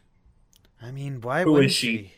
I 0.81 0.91
mean, 0.91 1.21
why 1.21 1.43
Who 1.43 1.53
wouldn't 1.53 1.71
she? 1.73 2.13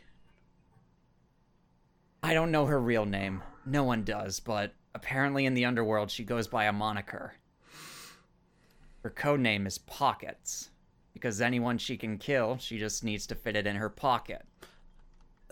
I 2.23 2.33
don't 2.33 2.51
know 2.51 2.65
her 2.67 2.79
real 2.79 3.05
name. 3.05 3.41
No 3.65 3.83
one 3.83 4.03
does, 4.03 4.39
but 4.39 4.73
apparently 4.93 5.45
in 5.45 5.53
the 5.53 5.65
underworld 5.65 6.11
she 6.11 6.23
goes 6.23 6.47
by 6.47 6.65
a 6.65 6.71
moniker. 6.73 7.33
Her 9.03 9.09
code 9.09 9.39
name 9.39 9.65
is 9.65 9.77
Pockets. 9.79 10.69
Because 11.13 11.41
anyone 11.41 11.77
she 11.77 11.97
can 11.97 12.17
kill, 12.17 12.57
she 12.59 12.77
just 12.79 13.03
needs 13.03 13.27
to 13.27 13.35
fit 13.35 13.55
it 13.55 13.67
in 13.67 13.75
her 13.75 13.89
pocket. 13.89 14.43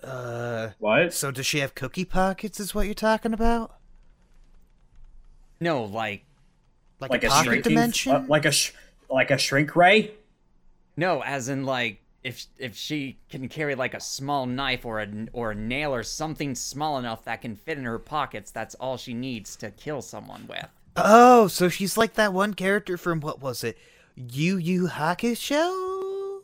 Uh, 0.02 0.70
What? 0.80 1.14
so 1.14 1.32
does 1.32 1.46
she 1.46 1.60
have 1.60 1.76
cookie 1.76 2.06
pockets? 2.06 2.60
Is 2.60 2.74
what 2.74 2.86
you're 2.86 2.94
talking 2.94 3.34
about? 3.34 3.76
No, 5.60 5.84
like 5.84 6.24
Like, 7.00 7.12
Like 7.12 7.24
a 7.24 7.28
a 7.28 7.30
pocket 7.30 7.46
shrinking, 7.46 7.70
dimension? 7.72 8.12
uh, 8.16 8.26
like 8.28 8.46
a 8.46 8.52
sh- 8.52 8.72
like 9.10 9.32
a 9.32 9.38
shrink 9.38 9.76
ray? 9.76 10.12
no, 10.96 11.22
as 11.24 11.50
in 11.50 11.64
like 11.66 12.02
if 12.24 12.46
if 12.58 12.76
she 12.76 13.18
can 13.30 13.48
carry 13.48 13.76
like 13.76 13.94
a 13.94 14.00
small 14.00 14.46
knife 14.46 14.86
or 14.86 15.00
a 15.00 15.08
or 15.34 15.52
a 15.52 15.56
nail 15.56 15.94
or 15.94 16.04
something 16.04 16.54
small 16.56 16.98
enough 16.98 17.24
that 17.26 17.42
can 17.42 17.56
fit 17.56 17.78
in 17.78 17.86
her 17.86 18.00
pockets, 18.00 18.52
that's 18.52 18.76
all 18.76 18.98
she 18.98 19.14
needs 19.14 19.56
to 19.58 19.72
kill 19.72 20.02
someone 20.02 20.46
with. 20.48 20.68
oh, 20.98 21.48
so 21.48 21.70
she's 21.70 21.96
like 21.98 22.16
that 22.16 22.34
one 22.34 22.54
character 22.54 22.98
from 22.98 23.20
what 23.22 23.42
was 23.42 23.64
it? 23.64 23.78
Yu 24.16 24.58
Yu 24.58 24.88
Hakusho? 24.88 26.42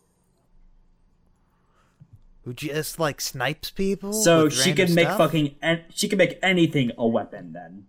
who 2.44 2.54
just 2.54 3.00
like 3.00 3.20
snipes 3.20 3.72
people. 3.72 4.14
So 4.14 4.46
with 4.46 4.54
she 4.54 4.74
can 4.74 4.94
make 4.94 5.08
stuff? 5.08 5.18
fucking 5.18 5.56
an- 5.62 5.84
she 5.94 6.08
can 6.08 6.18
make 6.20 6.38
anything 6.44 6.92
a 6.98 7.08
weapon 7.08 7.54
then. 7.54 7.88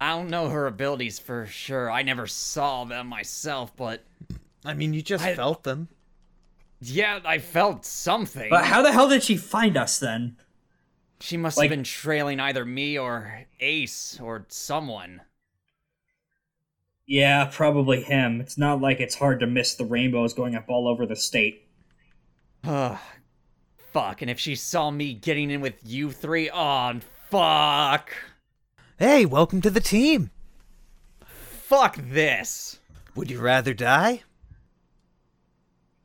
I 0.00 0.10
don't 0.10 0.28
know 0.30 0.48
her 0.48 0.66
abilities 0.66 1.18
for 1.18 1.46
sure. 1.46 1.90
I 1.90 2.02
never 2.02 2.26
saw 2.26 2.84
them 2.84 3.08
myself, 3.08 3.72
but 3.76 4.04
I 4.64 4.74
mean, 4.74 4.94
you 4.94 5.02
just 5.02 5.24
I- 5.24 5.34
felt 5.34 5.64
them. 5.64 5.88
Yeah, 6.92 7.20
I 7.24 7.38
felt 7.38 7.84
something. 7.84 8.48
But 8.50 8.64
how 8.64 8.82
the 8.82 8.92
hell 8.92 9.08
did 9.08 9.22
she 9.22 9.36
find 9.36 9.76
us 9.76 9.98
then? 9.98 10.36
she 11.20 11.36
must 11.38 11.56
like- 11.56 11.70
have 11.70 11.76
been 11.78 11.84
trailing 11.84 12.38
either 12.38 12.64
me 12.66 12.98
or 12.98 13.46
Ace 13.60 14.20
or 14.20 14.44
someone. 14.48 15.22
Yeah, 17.06 17.50
probably 17.52 18.02
him. 18.02 18.40
It's 18.40 18.58
not 18.58 18.80
like 18.80 19.00
it's 19.00 19.14
hard 19.14 19.40
to 19.40 19.46
miss 19.46 19.74
the 19.74 19.84
rainbows 19.84 20.34
going 20.34 20.54
up 20.54 20.66
all 20.68 20.86
over 20.88 21.06
the 21.06 21.16
state. 21.16 21.66
Ugh. 22.64 22.98
fuck, 23.92 24.22
and 24.22 24.30
if 24.30 24.40
she 24.40 24.54
saw 24.56 24.90
me 24.90 25.14
getting 25.14 25.50
in 25.50 25.60
with 25.60 25.74
you 25.84 26.10
three, 26.10 26.50
oh, 26.52 26.98
fuck. 27.30 28.10
Hey, 28.98 29.24
welcome 29.24 29.60
to 29.60 29.70
the 29.70 29.80
team. 29.80 30.30
Fuck 31.24 31.96
this. 31.96 32.80
Would 33.14 33.30
you 33.30 33.40
rather 33.40 33.72
die? 33.74 34.22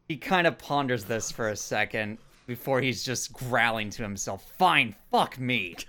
He 0.10 0.18
kind 0.18 0.48
of 0.48 0.58
ponders 0.58 1.06
this 1.06 1.32
for 1.32 1.50
a 1.50 1.56
second 1.56 2.18
before 2.48 2.82
he's 2.82 3.04
just 3.04 3.32
growling 3.32 3.92
to 3.92 4.02
himself. 4.02 4.52
Fine, 4.58 4.96
fuck 5.12 5.40
me. 5.40 5.76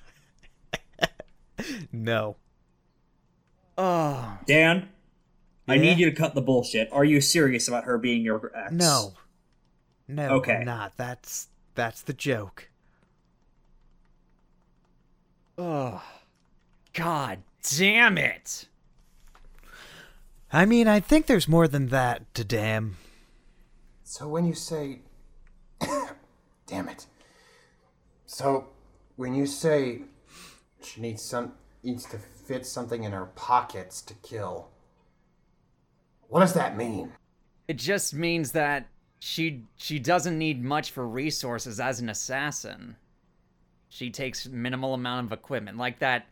No. 1.92 2.36
Oh, 3.76 4.38
Dan, 4.46 4.88
I 5.68 5.76
need 5.76 5.98
you 5.98 6.06
to 6.08 6.16
cut 6.16 6.34
the 6.34 6.40
bullshit. 6.40 6.88
Are 6.90 7.04
you 7.04 7.20
serious 7.20 7.68
about 7.68 7.84
her 7.84 7.98
being 7.98 8.22
your 8.22 8.50
ex? 8.54 8.72
No. 8.72 9.12
No. 10.08 10.36
Okay. 10.36 10.56
I'm 10.56 10.64
not. 10.64 10.96
That's 10.96 11.48
that's 11.74 12.00
the 12.00 12.14
joke. 12.14 12.70
oh, 15.58 16.02
god 16.94 17.40
damn 17.76 18.16
it. 18.16 18.68
I 20.50 20.64
mean, 20.64 20.88
I 20.88 21.00
think 21.00 21.26
there's 21.26 21.46
more 21.46 21.68
than 21.68 21.88
that 21.88 22.34
to 22.36 22.42
damn. 22.44 22.96
So 24.11 24.26
when 24.26 24.45
you 24.45 24.55
say, 24.55 25.02
damn 26.67 26.88
it. 26.88 27.07
So 28.26 28.67
when 29.14 29.37
you 29.37 29.47
say 29.47 30.00
she 30.83 31.00
needs 31.00 31.23
some 31.23 31.52
needs 31.85 32.07
to 32.07 32.19
fit 32.19 32.67
something 32.67 33.05
in 33.05 33.12
her 33.12 33.26
pockets 33.37 34.02
to 34.02 34.14
kill, 34.14 34.67
what 36.26 36.40
does 36.40 36.55
that 36.55 36.76
mean? 36.76 37.12
It 37.69 37.76
just 37.76 38.12
means 38.12 38.50
that 38.50 38.88
she 39.21 39.62
she 39.76 40.00
doesn't 40.00 40.37
need 40.37 40.61
much 40.61 40.90
for 40.90 41.07
resources 41.07 41.79
as 41.79 42.00
an 42.00 42.09
assassin. 42.09 42.97
She 43.88 44.11
takes 44.11 44.49
minimal 44.49 44.93
amount 44.93 45.29
of 45.29 45.33
equipment, 45.33 45.79
like 45.79 46.00
that 46.00 46.26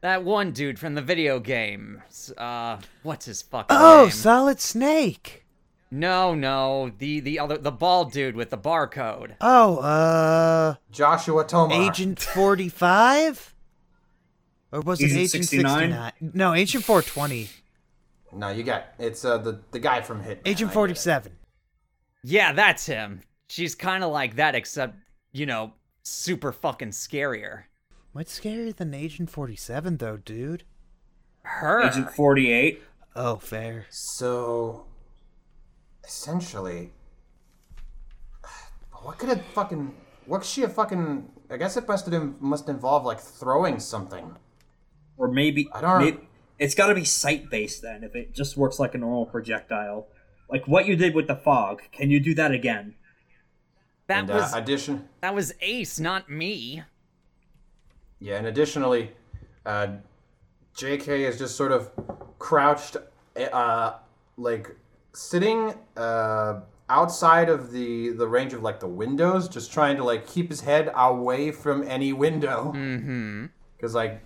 that 0.00 0.24
one 0.24 0.52
dude 0.52 0.78
from 0.78 0.94
the 0.94 1.02
video 1.02 1.40
game. 1.40 2.02
Uh, 2.38 2.78
what's 3.02 3.26
his 3.26 3.42
fucking 3.42 3.76
Oh, 3.78 4.04
name? 4.04 4.12
Solid 4.12 4.60
Snake. 4.62 5.44
No, 5.90 6.34
no, 6.34 6.90
the 6.98 7.20
the 7.20 7.38
other 7.38 7.58
the 7.58 7.72
bald 7.72 8.12
dude 8.12 8.36
with 8.36 8.50
the 8.50 8.58
barcode. 8.58 9.34
Oh, 9.40 9.78
uh, 9.78 10.74
Joshua 10.90 11.44
Tomar. 11.44 11.88
Agent 11.88 12.20
45? 12.20 13.54
Or 14.72 14.80
was 14.80 15.00
it 15.00 15.06
Agent 15.06 15.20
Agent 15.20 15.44
69? 15.44 15.90
69? 15.90 16.32
No, 16.34 16.54
Agent 16.54 16.84
420. 16.84 17.48
No, 18.34 18.50
you 18.50 18.62
got 18.62 18.88
it's 18.98 19.24
uh 19.24 19.38
the 19.38 19.60
the 19.70 19.78
guy 19.78 20.00
from 20.02 20.22
Hit. 20.22 20.42
Agent 20.44 20.72
47. 20.72 21.32
Yeah, 22.22 22.52
that's 22.52 22.86
him. 22.86 23.22
She's 23.48 23.74
kind 23.74 24.04
of 24.04 24.12
like 24.12 24.36
that, 24.36 24.54
except 24.54 24.96
you 25.32 25.46
know, 25.46 25.72
super 26.02 26.52
fucking 26.52 26.90
scarier. 26.90 27.64
What's 28.12 28.38
scarier 28.38 28.74
than 28.74 28.92
Agent 28.94 29.30
47, 29.30 29.98
though, 29.98 30.16
dude? 30.16 30.64
Her. 31.42 31.82
Agent 31.82 32.10
48. 32.10 32.82
Oh, 33.14 33.36
fair. 33.36 33.86
So 33.90 34.86
essentially, 36.04 36.92
what 39.02 39.18
could 39.18 39.30
a 39.30 39.36
fucking 39.54 39.94
what 40.26 40.38
could 40.38 40.46
she 40.46 40.60
have 40.62 40.74
fucking? 40.74 41.30
I 41.50 41.56
guess 41.56 41.76
it 41.76 41.88
must 41.88 42.06
have 42.06 42.40
must 42.40 42.68
involve 42.68 43.04
like 43.04 43.20
throwing 43.20 43.80
something. 43.80 44.36
Or 45.16 45.28
maybe, 45.28 45.68
I 45.72 45.80
don't- 45.80 45.98
maybe 46.04 46.28
it's 46.58 46.74
got 46.74 46.88
to 46.88 46.94
be 46.94 47.04
sight 47.04 47.50
based 47.50 47.82
then. 47.82 48.04
If 48.04 48.14
it 48.14 48.34
just 48.34 48.56
works 48.56 48.78
like 48.78 48.94
a 48.94 48.98
normal 48.98 49.26
projectile, 49.26 50.06
like 50.50 50.66
what 50.68 50.86
you 50.86 50.96
did 50.96 51.14
with 51.14 51.26
the 51.26 51.36
fog, 51.36 51.82
can 51.92 52.10
you 52.10 52.20
do 52.20 52.34
that 52.34 52.52
again? 52.52 52.94
that 54.06 54.20
and 54.20 54.28
was 54.30 54.54
uh, 54.54 54.58
addition, 54.58 55.08
that 55.20 55.34
was 55.34 55.52
Ace, 55.60 56.00
not 56.00 56.30
me. 56.30 56.82
yeah, 58.20 58.36
and 58.36 58.46
additionally, 58.46 59.12
uh, 59.66 59.88
J.K. 60.74 61.24
is 61.24 61.36
just 61.38 61.56
sort 61.56 61.72
of 61.72 61.90
crouched, 62.38 62.96
uh, 63.52 63.92
like 64.38 64.74
sitting 65.18 65.74
uh 65.96 66.60
outside 66.88 67.48
of 67.48 67.72
the 67.72 68.10
the 68.10 68.26
range 68.26 68.52
of 68.54 68.62
like 68.62 68.80
the 68.80 68.88
windows, 68.88 69.48
just 69.48 69.72
trying 69.72 69.96
to 69.96 70.04
like 70.04 70.26
keep 70.26 70.48
his 70.48 70.60
head 70.60 70.90
away 70.94 71.50
from 71.50 71.82
any 71.86 72.12
window. 72.12 72.72
Mm-hmm. 72.74 73.46
Because 73.76 73.94
like, 73.94 74.22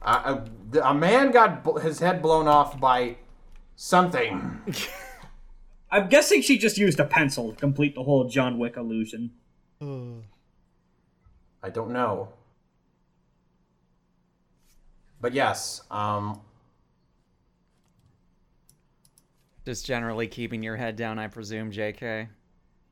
a, 0.00 0.10
a, 0.10 0.80
a 0.80 0.94
man 0.94 1.30
got 1.30 1.62
bl- 1.62 1.78
his 1.78 2.00
head 2.00 2.20
blown 2.22 2.48
off 2.48 2.80
by 2.80 3.16
something. 3.76 4.60
I'm 5.90 6.08
guessing 6.08 6.40
she 6.40 6.56
just 6.58 6.78
used 6.78 6.98
a 6.98 7.04
pencil 7.04 7.52
to 7.52 7.56
complete 7.56 7.94
the 7.94 8.02
whole 8.02 8.24
John 8.28 8.58
Wick 8.58 8.76
illusion. 8.76 9.32
Uh. 9.80 10.22
I 11.64 11.70
don't 11.70 11.92
know. 11.92 12.30
But 15.20 15.32
yes, 15.32 15.82
um, 15.92 16.40
Just 19.64 19.86
generally 19.86 20.26
keeping 20.26 20.62
your 20.62 20.76
head 20.76 20.96
down, 20.96 21.18
I 21.18 21.28
presume, 21.28 21.70
J.K. 21.70 22.28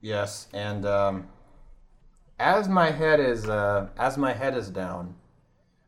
yes, 0.00 0.46
and 0.52 0.86
um, 0.86 1.28
as 2.38 2.68
my 2.68 2.90
head 2.90 3.20
is 3.20 3.48
uh, 3.48 3.88
as 3.98 4.16
my 4.16 4.32
head 4.32 4.56
is 4.56 4.70
down, 4.70 5.14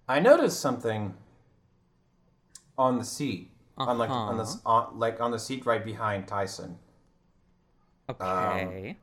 I 0.08 0.18
noticed 0.20 0.60
something 0.60 1.14
on 2.76 2.98
the 2.98 3.04
seat, 3.04 3.50
on 3.78 3.98
like 3.98 4.10
on 4.10 4.36
the 4.36 4.60
on, 4.66 4.98
like 4.98 5.20
on 5.20 5.30
the 5.30 5.38
seat 5.38 5.64
right 5.66 5.84
behind 5.84 6.26
Tyson 6.26 6.78
Okay. 8.08 8.96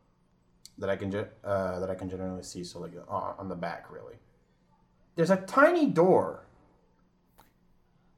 that 0.77 0.89
I 0.89 0.95
can 0.95 1.13
uh, 1.43 1.79
that 1.79 1.89
I 1.89 1.95
can 1.95 2.09
generally 2.09 2.43
see. 2.43 2.63
So 2.63 2.79
like 2.79 2.91
uh, 3.09 3.33
on 3.37 3.47
the 3.49 3.55
back, 3.55 3.91
really. 3.91 4.15
There's 5.15 5.31
a 5.31 5.37
tiny 5.37 5.87
door 5.87 6.43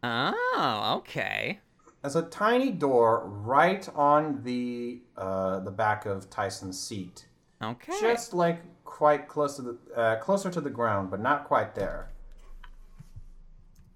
oh, 0.03 0.95
okay. 0.97 1.59
There's 2.01 2.15
a 2.15 2.23
tiny 2.23 2.71
door 2.71 3.27
right 3.27 3.87
on 3.95 4.43
the 4.43 5.01
uh, 5.15 5.59
the 5.59 5.71
back 5.71 6.05
of 6.05 6.29
Tyson's 6.29 6.79
seat, 6.79 7.25
Okay. 7.61 7.93
just 8.01 8.33
like 8.33 8.61
quite 8.83 9.27
close 9.27 9.55
to 9.57 9.61
the 9.61 9.77
uh, 9.95 10.15
closer 10.17 10.49
to 10.49 10.61
the 10.61 10.69
ground, 10.71 11.11
but 11.11 11.19
not 11.19 11.45
quite 11.45 11.75
there. 11.75 12.09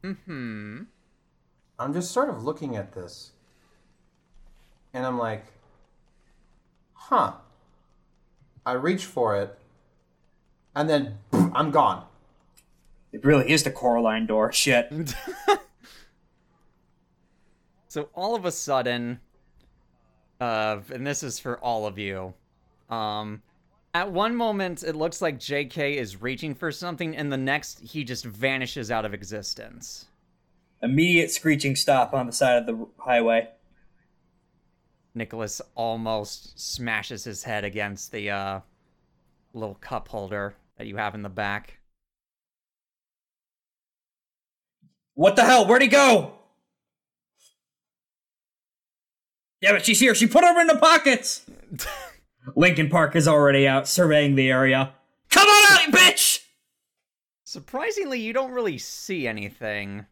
Hmm. 0.03 0.83
I'm 1.79 1.93
just 1.93 2.12
sort 2.12 2.29
of 2.29 2.43
looking 2.43 2.75
at 2.75 2.93
this, 2.93 3.31
and 4.93 5.05
I'm 5.05 5.17
like, 5.17 5.45
huh. 6.93 7.33
I 8.67 8.74
reach 8.74 9.05
for 9.05 9.35
it, 9.35 9.57
and 10.75 10.89
then 10.89 11.17
I'm 11.31 11.69
gone. 11.71 12.05
It 13.12 13.24
really 13.24 13.50
is 13.51 13.63
the 13.63 13.71
Coraline 13.71 14.25
door. 14.25 14.51
Shit. 14.51 14.91
So 17.95 18.09
all 18.13 18.35
of 18.35 18.43
a 18.43 18.51
sudden, 18.51 19.21
uh, 20.41 20.79
and 20.93 21.07
this 21.07 21.23
is 21.23 21.39
for 21.39 21.57
all 21.59 21.87
of 21.87 21.97
you, 21.97 22.33
um, 22.89 23.41
at 23.93 24.11
one 24.11 24.35
moment 24.35 24.83
it 24.83 24.97
looks 24.97 25.21
like 25.21 25.39
J.K. 25.39 25.97
is 25.97 26.21
reaching 26.21 26.55
for 26.55 26.73
something, 26.73 27.15
and 27.15 27.31
the 27.31 27.37
next 27.37 27.79
he 27.79 28.03
just 28.03 28.25
vanishes 28.25 28.91
out 28.91 29.05
of 29.05 29.13
existence. 29.13 30.07
Immediate 30.83 31.31
screeching 31.31 31.77
stop 31.77 32.13
on 32.13 32.25
the 32.25 32.33
side 32.33 32.57
of 32.57 32.65
the 32.65 32.85
highway. 32.97 33.47
Nicholas 35.13 35.61
almost 35.73 36.59
smashes 36.59 37.23
his 37.23 37.43
head 37.43 37.63
against 37.63 38.11
the 38.11 38.29
uh, 38.29 38.59
little 39.53 39.75
cup 39.75 40.09
holder 40.09 40.53
that 40.77 40.87
you 40.87 40.97
have 40.97 41.15
in 41.15 41.21
the 41.21 41.29
back. 41.29 41.79
What 45.13 45.37
the 45.37 45.45
hell? 45.45 45.65
Where'd 45.65 45.81
he 45.81 45.87
go? 45.87 46.33
Damn 49.65 49.77
it, 49.77 49.86
she's 49.86 50.00
here. 50.00 50.13
She 50.13 50.27
put 50.27 50.43
her 50.43 50.62
in 50.62 50.67
the 50.67 50.77
pockets. 50.77 51.43
Linkin 52.55 52.88
Park 52.88 53.15
is 53.15 53.27
already 53.27 53.67
out 53.67 53.88
surveying 53.88 54.36
the 54.36 54.51
area. 54.51 54.93
Come 55.31 55.48
on 55.48 55.72
out, 55.72 55.91
bitch! 55.91 56.41
Surprisingly, 57.45 58.19
you 58.19 58.31
don't 58.31 58.51
really 58.51 58.77
see 58.77 59.27
anything. 59.27 60.05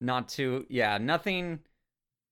Not 0.00 0.30
too, 0.30 0.64
yeah, 0.70 0.96
nothing. 0.96 1.58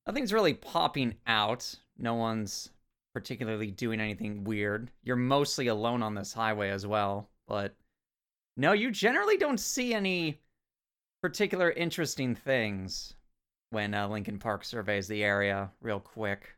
Nothing's 0.06 0.32
really 0.32 0.54
popping 0.54 1.16
out. 1.26 1.74
No 1.98 2.14
one's 2.14 2.70
particularly 3.12 3.70
doing 3.70 4.00
anything 4.00 4.44
weird. 4.44 4.90
You're 5.02 5.16
mostly 5.16 5.66
alone 5.66 6.02
on 6.02 6.14
this 6.14 6.32
highway 6.32 6.70
as 6.70 6.86
well, 6.86 7.28
but 7.46 7.74
no, 8.56 8.72
you 8.72 8.90
generally 8.90 9.36
don't 9.36 9.60
see 9.60 9.92
any 9.92 10.40
particular 11.20 11.70
interesting 11.70 12.34
things 12.34 13.16
when 13.74 13.92
uh, 13.92 14.08
Linkin 14.08 14.38
Park 14.38 14.64
surveys 14.64 15.08
the 15.08 15.22
area 15.22 15.70
real 15.82 16.00
quick. 16.00 16.54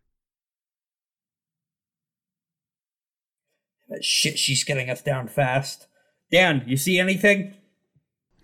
But 3.88 4.04
shit, 4.04 4.38
she's 4.38 4.62
getting 4.64 4.90
us 4.90 5.02
down 5.02 5.26
fast. 5.28 5.87
Dan, 6.30 6.62
you 6.66 6.76
see 6.76 6.99
anything? 6.99 7.54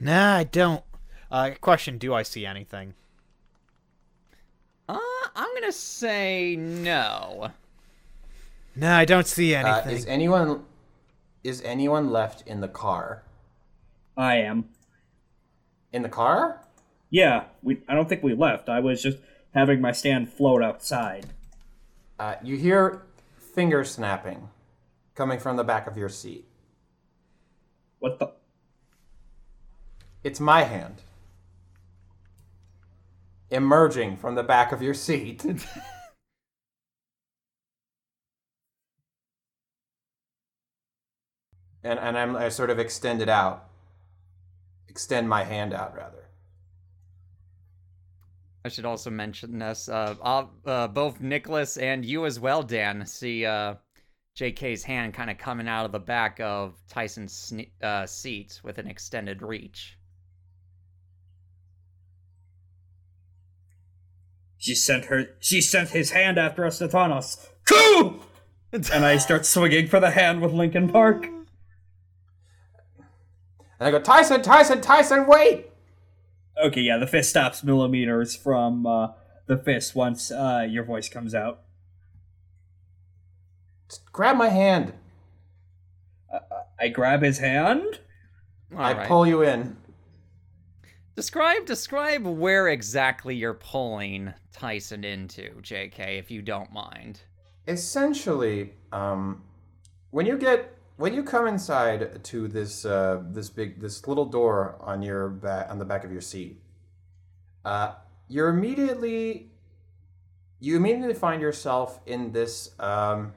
Nah, 0.01 0.37
I 0.37 0.45
don't. 0.45 0.83
Uh, 1.31 1.51
question: 1.61 1.99
Do 1.99 2.15
I 2.15 2.23
see 2.23 2.47
anything? 2.47 2.95
Uh, 4.89 4.99
I'm 5.37 5.55
gonna 5.55 5.73
say 5.73 6.57
no. 6.57 7.51
Nah, 8.75 8.97
I 8.97 9.05
don't 9.05 9.27
see 9.27 9.55
Uh, 9.55 9.67
anything. 9.67 9.97
is 9.97 10.07
anyone 10.07 10.65
is 11.45 11.61
anyone 11.63 12.11
left 12.11 12.47
in 12.47 12.61
the 12.61 12.69
car? 12.69 13.23
I 14.17 14.37
am. 14.37 14.69
In 15.93 16.03
the 16.03 16.09
car? 16.09 16.61
Yeah, 17.13 17.45
we. 17.63 17.83
I 17.87 17.95
don't 17.95 18.09
think 18.09 18.23
we 18.23 18.33
left. 18.35 18.71
I 18.71 18.81
was 18.81 19.03
just 19.03 19.19
having 19.53 19.83
my 19.83 19.93
stand 19.93 20.33
float 20.33 20.63
outside. 20.63 21.27
Uh, 22.19 22.37
you 22.43 22.57
hear 22.57 23.03
finger 23.55 23.85
snapping 23.85 24.49
coming 25.15 25.39
from 25.39 25.59
the 25.59 25.65
back 25.65 25.87
of 25.87 25.99
your 25.99 26.09
seat. 26.09 26.47
What 27.99 28.19
the? 28.19 28.33
It's 30.25 30.41
my 30.41 30.63
hand. 30.63 31.03
Emerging 33.51 34.17
from 34.17 34.35
the 34.35 34.43
back 34.43 34.73
of 34.73 34.81
your 34.81 34.95
seat. 34.95 35.45
and 41.85 41.99
and 41.99 42.17
I'm 42.17 42.37
I 42.37 42.49
sort 42.49 42.71
of 42.71 42.79
extend 42.79 43.21
it 43.21 43.29
out. 43.29 43.69
Extend 44.89 45.29
my 45.29 45.45
hand 45.45 45.75
out 45.75 45.95
rather. 45.95 46.22
I 48.65 48.69
should 48.69 48.85
also 48.85 49.11
mention 49.11 49.59
this. 49.59 49.89
Uh, 49.89 50.15
uh, 50.23 50.47
uh, 50.65 50.89
both 50.89 51.21
Nicholas 51.21 51.77
and 51.77 52.05
you 52.05 52.27
as 52.27 52.39
well, 52.39 52.63
Dan, 52.63 53.05
see 53.07 53.45
uh, 53.45 53.75
JK's 54.39 54.85
hand 54.85 55.15
kind 55.15 55.31
of 55.31 55.39
coming 55.39 55.67
out 55.67 55.85
of 55.85 55.93
the 55.93 55.99
back 55.99 56.39
of 56.41 56.79
Tyson's 56.89 57.33
sne- 57.33 57.71
uh, 57.83 58.07
seat 58.07 58.61
with 58.63 58.79
an 58.79 58.87
extended 58.87 59.43
reach. 59.43 59.99
She 64.59 64.77
sent 64.77 65.07
her. 65.07 65.27
She 65.41 65.61
sent 65.61 65.89
his 65.89 66.13
hand 66.13 66.39
after 66.39 66.65
us 66.65 66.79
to 66.79 66.87
taunt 66.87 67.13
us. 67.13 67.49
Coo! 67.69 68.21
and 68.73 69.05
I 69.05 69.17
start 69.17 69.45
swinging 69.45 69.89
for 69.89 69.99
the 69.99 70.13
hand 70.13 70.41
with 70.41 70.53
Linkin 70.53 70.89
Park. 70.89 71.27
And 71.27 71.43
I 73.81 73.91
go, 73.91 74.01
Tyson, 74.01 74.41
Tyson, 74.41 74.81
Tyson, 74.81 75.27
wait! 75.27 75.72
Okay, 76.61 76.81
yeah, 76.83 76.97
the 76.99 77.07
fist 77.07 77.31
stops 77.31 77.63
millimeters 77.63 78.35
from 78.37 78.87
uh, 78.87 79.09
the 79.47 79.57
fist 79.57 79.95
once 79.95 80.31
uh, 80.31 80.67
your 80.69 80.85
voice 80.85 81.09
comes 81.09 81.35
out. 81.35 81.63
Just 83.89 84.11
grab 84.13 84.37
my 84.37 84.49
hand. 84.49 84.95
I 86.81 86.89
grab 86.89 87.23
his 87.23 87.39
hand. 87.39 88.01
All 88.73 88.81
I 88.81 88.95
right. 88.95 89.07
pull 89.09 89.27
you 89.27 89.43
in. 89.43 89.77
Describe 91.15 91.67
describe 91.67 92.25
where 92.27 92.69
exactly 92.69 93.37
you're 93.37 93.55
pulling 93.55 94.33
Tyson 94.53 95.05
into, 95.05 95.43
JK, 95.61 96.19
if 96.19 96.31
you 96.31 96.41
don't 96.43 96.73
mind. 96.73 97.21
essentially 97.69 98.73
um, 98.93 99.43
when 100.11 100.27
you 100.27 100.37
get 100.39 100.77
when 101.03 101.15
you 101.15 101.25
come 101.25 101.49
inside 101.49 102.23
to 102.23 102.47
this 102.47 102.85
uh, 102.85 103.21
this 103.31 103.51
big 103.51 103.81
this 103.81 104.07
little 104.07 104.25
door 104.25 104.77
on 104.81 105.03
your 105.03 105.29
back 105.29 105.69
on 105.69 105.79
the 105.81 105.85
back 105.85 106.05
of 106.05 106.13
your 106.13 106.21
seat 106.21 106.61
uh, 107.65 107.95
you're 108.29 108.49
immediately 108.49 109.51
you 110.61 110.77
immediately 110.77 111.15
find 111.15 111.43
yourself 111.43 111.99
in 112.07 112.31
this 112.31 112.71
um, 112.79 113.33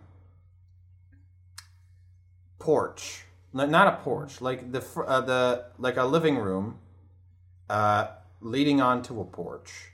porch 2.59 3.25
not 3.51 3.87
a 3.87 3.97
porch 4.03 4.41
like 4.41 4.71
the 4.71 4.83
uh, 5.07 5.21
the 5.21 5.65
like 5.79 5.97
a 5.97 6.05
living 6.05 6.37
room 6.37 6.77
uh, 7.71 8.05
leading 8.41 8.79
onto 8.79 9.19
a 9.19 9.25
porch 9.25 9.91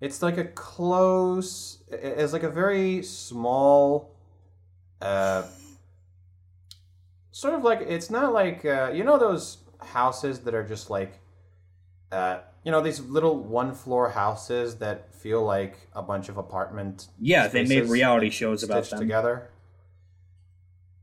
it's 0.00 0.22
like 0.22 0.36
a 0.36 0.44
close. 0.44 1.78
It's 1.90 2.34
like 2.34 2.42
a 2.42 2.50
very 2.50 3.02
small, 3.02 4.14
uh, 5.00 5.44
sort 7.36 7.52
of 7.52 7.62
like 7.62 7.82
it's 7.82 8.08
not 8.08 8.32
like 8.32 8.64
uh, 8.64 8.90
you 8.94 9.04
know 9.04 9.18
those 9.18 9.58
houses 9.80 10.40
that 10.40 10.54
are 10.54 10.64
just 10.64 10.88
like, 10.88 11.20
uh, 12.10 12.38
you 12.64 12.72
know 12.72 12.80
these 12.80 12.98
little 13.00 13.38
one-floor 13.38 14.08
houses 14.08 14.76
that 14.76 15.14
feel 15.14 15.42
like 15.44 15.76
a 15.92 16.00
bunch 16.00 16.30
of 16.30 16.38
apartment. 16.38 17.08
Yeah, 17.20 17.46
they 17.46 17.66
made 17.66 17.90
reality 17.90 18.30
shows 18.30 18.62
about 18.62 18.88
them. 18.88 18.98
together. 18.98 19.50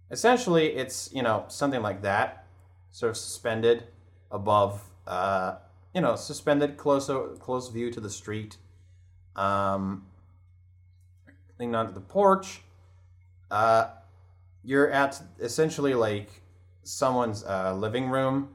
Essentially, 0.10 0.74
it's 0.76 1.14
you 1.14 1.22
know 1.22 1.46
something 1.50 1.84
like 1.84 2.02
that, 2.02 2.48
sort 2.90 3.12
of 3.12 3.18
suspended 3.18 3.84
above, 4.32 4.82
uh, 5.06 5.58
you 5.94 6.02
know, 6.02 6.16
suspended 6.16 6.78
close 6.78 7.12
close 7.40 7.70
view 7.70 7.92
to 7.92 8.00
the 8.00 8.10
street 8.10 8.58
um, 9.36 10.08
leaning 11.60 11.76
onto 11.76 11.94
the 11.94 12.02
porch. 12.02 12.64
Uh, 13.52 13.90
you're 14.64 14.90
at 14.92 15.22
essentially 15.40 15.94
like 15.94 16.30
someone's 16.84 17.44
uh, 17.44 17.74
living 17.74 18.10
room. 18.10 18.50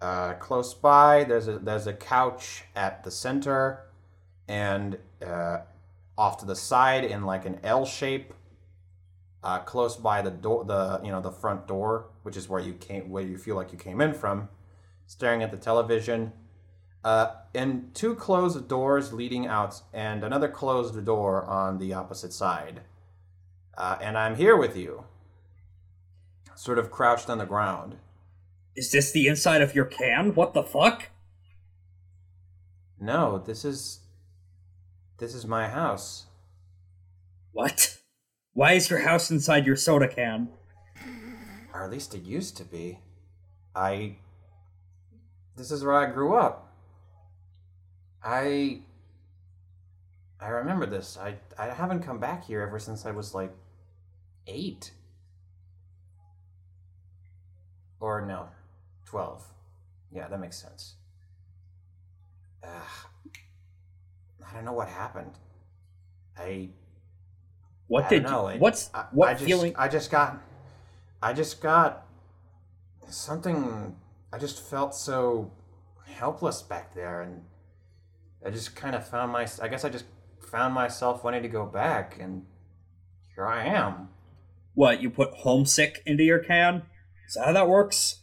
Uh, 0.00 0.34
close 0.34 0.74
by, 0.74 1.24
there's 1.24 1.48
a 1.48 1.58
there's 1.58 1.86
a 1.86 1.92
couch 1.92 2.64
at 2.74 3.02
the 3.02 3.10
center, 3.10 3.86
and 4.46 4.98
uh, 5.24 5.58
off 6.18 6.38
to 6.38 6.46
the 6.46 6.56
side 6.56 7.04
in 7.04 7.24
like 7.24 7.46
an 7.46 7.58
L 7.62 7.86
shape. 7.86 8.32
Uh, 9.42 9.60
close 9.60 9.96
by 9.96 10.22
the 10.22 10.30
door, 10.30 10.64
the 10.64 11.00
you 11.04 11.10
know 11.10 11.20
the 11.20 11.30
front 11.30 11.66
door, 11.66 12.08
which 12.22 12.36
is 12.36 12.48
where 12.48 12.60
you 12.60 12.74
came, 12.74 13.08
where 13.08 13.22
you 13.22 13.38
feel 13.38 13.56
like 13.56 13.72
you 13.72 13.78
came 13.78 14.00
in 14.00 14.12
from, 14.12 14.48
staring 15.06 15.42
at 15.42 15.50
the 15.50 15.56
television 15.56 16.32
uh, 17.06 17.36
and 17.54 17.94
two 17.94 18.16
closed 18.16 18.66
doors 18.66 19.12
leading 19.12 19.46
out, 19.46 19.80
and 19.94 20.24
another 20.24 20.48
closed 20.48 21.04
door 21.04 21.44
on 21.44 21.78
the 21.78 21.94
opposite 21.94 22.32
side. 22.32 22.80
Uh, 23.76 23.98
and 24.00 24.16
I'm 24.16 24.36
here 24.36 24.56
with 24.56 24.76
you, 24.76 25.04
sort 26.54 26.78
of 26.78 26.90
crouched 26.90 27.28
on 27.28 27.38
the 27.38 27.46
ground. 27.46 27.96
Is 28.74 28.90
this 28.90 29.10
the 29.10 29.26
inside 29.26 29.62
of 29.62 29.74
your 29.74 29.84
can? 29.84 30.34
What 30.34 30.54
the 30.54 30.62
fuck? 30.62 31.10
No, 32.98 33.38
this 33.38 33.64
is 33.64 34.00
this 35.18 35.34
is 35.34 35.46
my 35.46 35.68
house. 35.68 36.26
What? 37.52 37.98
Why 38.52 38.72
is 38.72 38.90
your 38.90 39.00
house 39.00 39.30
inside 39.30 39.66
your 39.66 39.76
soda 39.76 40.08
can? 40.08 40.48
Or 41.72 41.84
at 41.84 41.90
least 41.90 42.14
it 42.14 42.22
used 42.22 42.56
to 42.56 42.64
be. 42.64 42.98
I. 43.74 44.16
This 45.56 45.70
is 45.70 45.84
where 45.84 45.94
I 45.94 46.10
grew 46.10 46.36
up. 46.36 46.74
I. 48.22 48.80
I 50.40 50.48
remember 50.48 50.86
this. 50.86 51.18
I 51.20 51.36
I 51.58 51.68
haven't 51.68 52.02
come 52.02 52.18
back 52.18 52.44
here 52.44 52.62
ever 52.62 52.78
since 52.78 53.06
I 53.06 53.10
was 53.10 53.34
like 53.34 53.54
eight. 54.46 54.92
Or 58.00 58.24
no, 58.26 58.48
twelve. 59.04 59.44
Yeah, 60.12 60.28
that 60.28 60.38
makes 60.40 60.56
sense. 60.56 60.94
Ugh. 62.62 63.40
I 64.48 64.54
don't 64.54 64.64
know 64.64 64.72
what 64.72 64.88
happened. 64.88 65.32
I 66.38 66.68
What 67.88 68.04
I 68.04 68.08
did 68.08 68.22
don't 68.24 68.32
know. 68.32 68.48
you, 68.48 68.54
it- 68.56 68.60
what's 68.60 68.90
I, 68.94 69.06
what 69.12 69.28
I 69.30 69.32
just, 69.32 69.44
feeling? 69.44 69.74
I 69.76 69.88
just 69.88 70.10
got. 70.10 70.38
I 71.22 71.32
just 71.32 71.60
got 71.60 72.06
something. 73.08 73.96
I 74.32 74.38
just 74.38 74.60
felt 74.62 74.94
so 74.94 75.50
helpless 76.06 76.62
back 76.62 76.94
there, 76.94 77.22
and 77.22 77.42
I 78.44 78.50
just 78.50 78.76
kind 78.76 78.94
of 78.94 79.06
found 79.08 79.32
my. 79.32 79.46
I 79.62 79.68
guess 79.68 79.84
I 79.84 79.88
just 79.88 80.04
found 80.40 80.74
myself 80.74 81.24
wanting 81.24 81.42
to 81.42 81.48
go 81.48 81.64
back, 81.64 82.18
and 82.20 82.44
here 83.34 83.46
I 83.46 83.64
am. 83.64 84.10
What 84.76 85.00
you 85.00 85.08
put 85.08 85.32
homesick 85.32 86.02
into 86.04 86.22
your 86.22 86.38
can? 86.38 86.82
Is 87.26 87.32
that 87.32 87.46
how 87.46 87.52
that 87.52 87.66
works? 87.66 88.20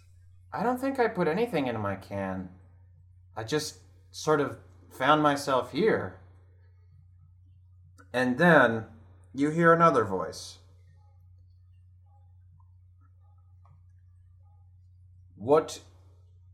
I 0.54 0.62
don't 0.62 0.80
think 0.80 1.00
I 1.00 1.08
put 1.08 1.28
anything 1.28 1.66
in 1.66 1.80
my 1.80 1.96
can. 1.96 2.50
I 3.36 3.44
just 3.44 3.80
sort 4.12 4.40
of 4.40 4.58
found 4.92 5.24
myself 5.24 5.72
here. 5.72 6.20
And 8.14 8.38
then 8.38 8.86
you 9.34 9.50
hear 9.50 9.74
another 9.74 10.06
voice. 10.06 10.60
What 15.36 15.80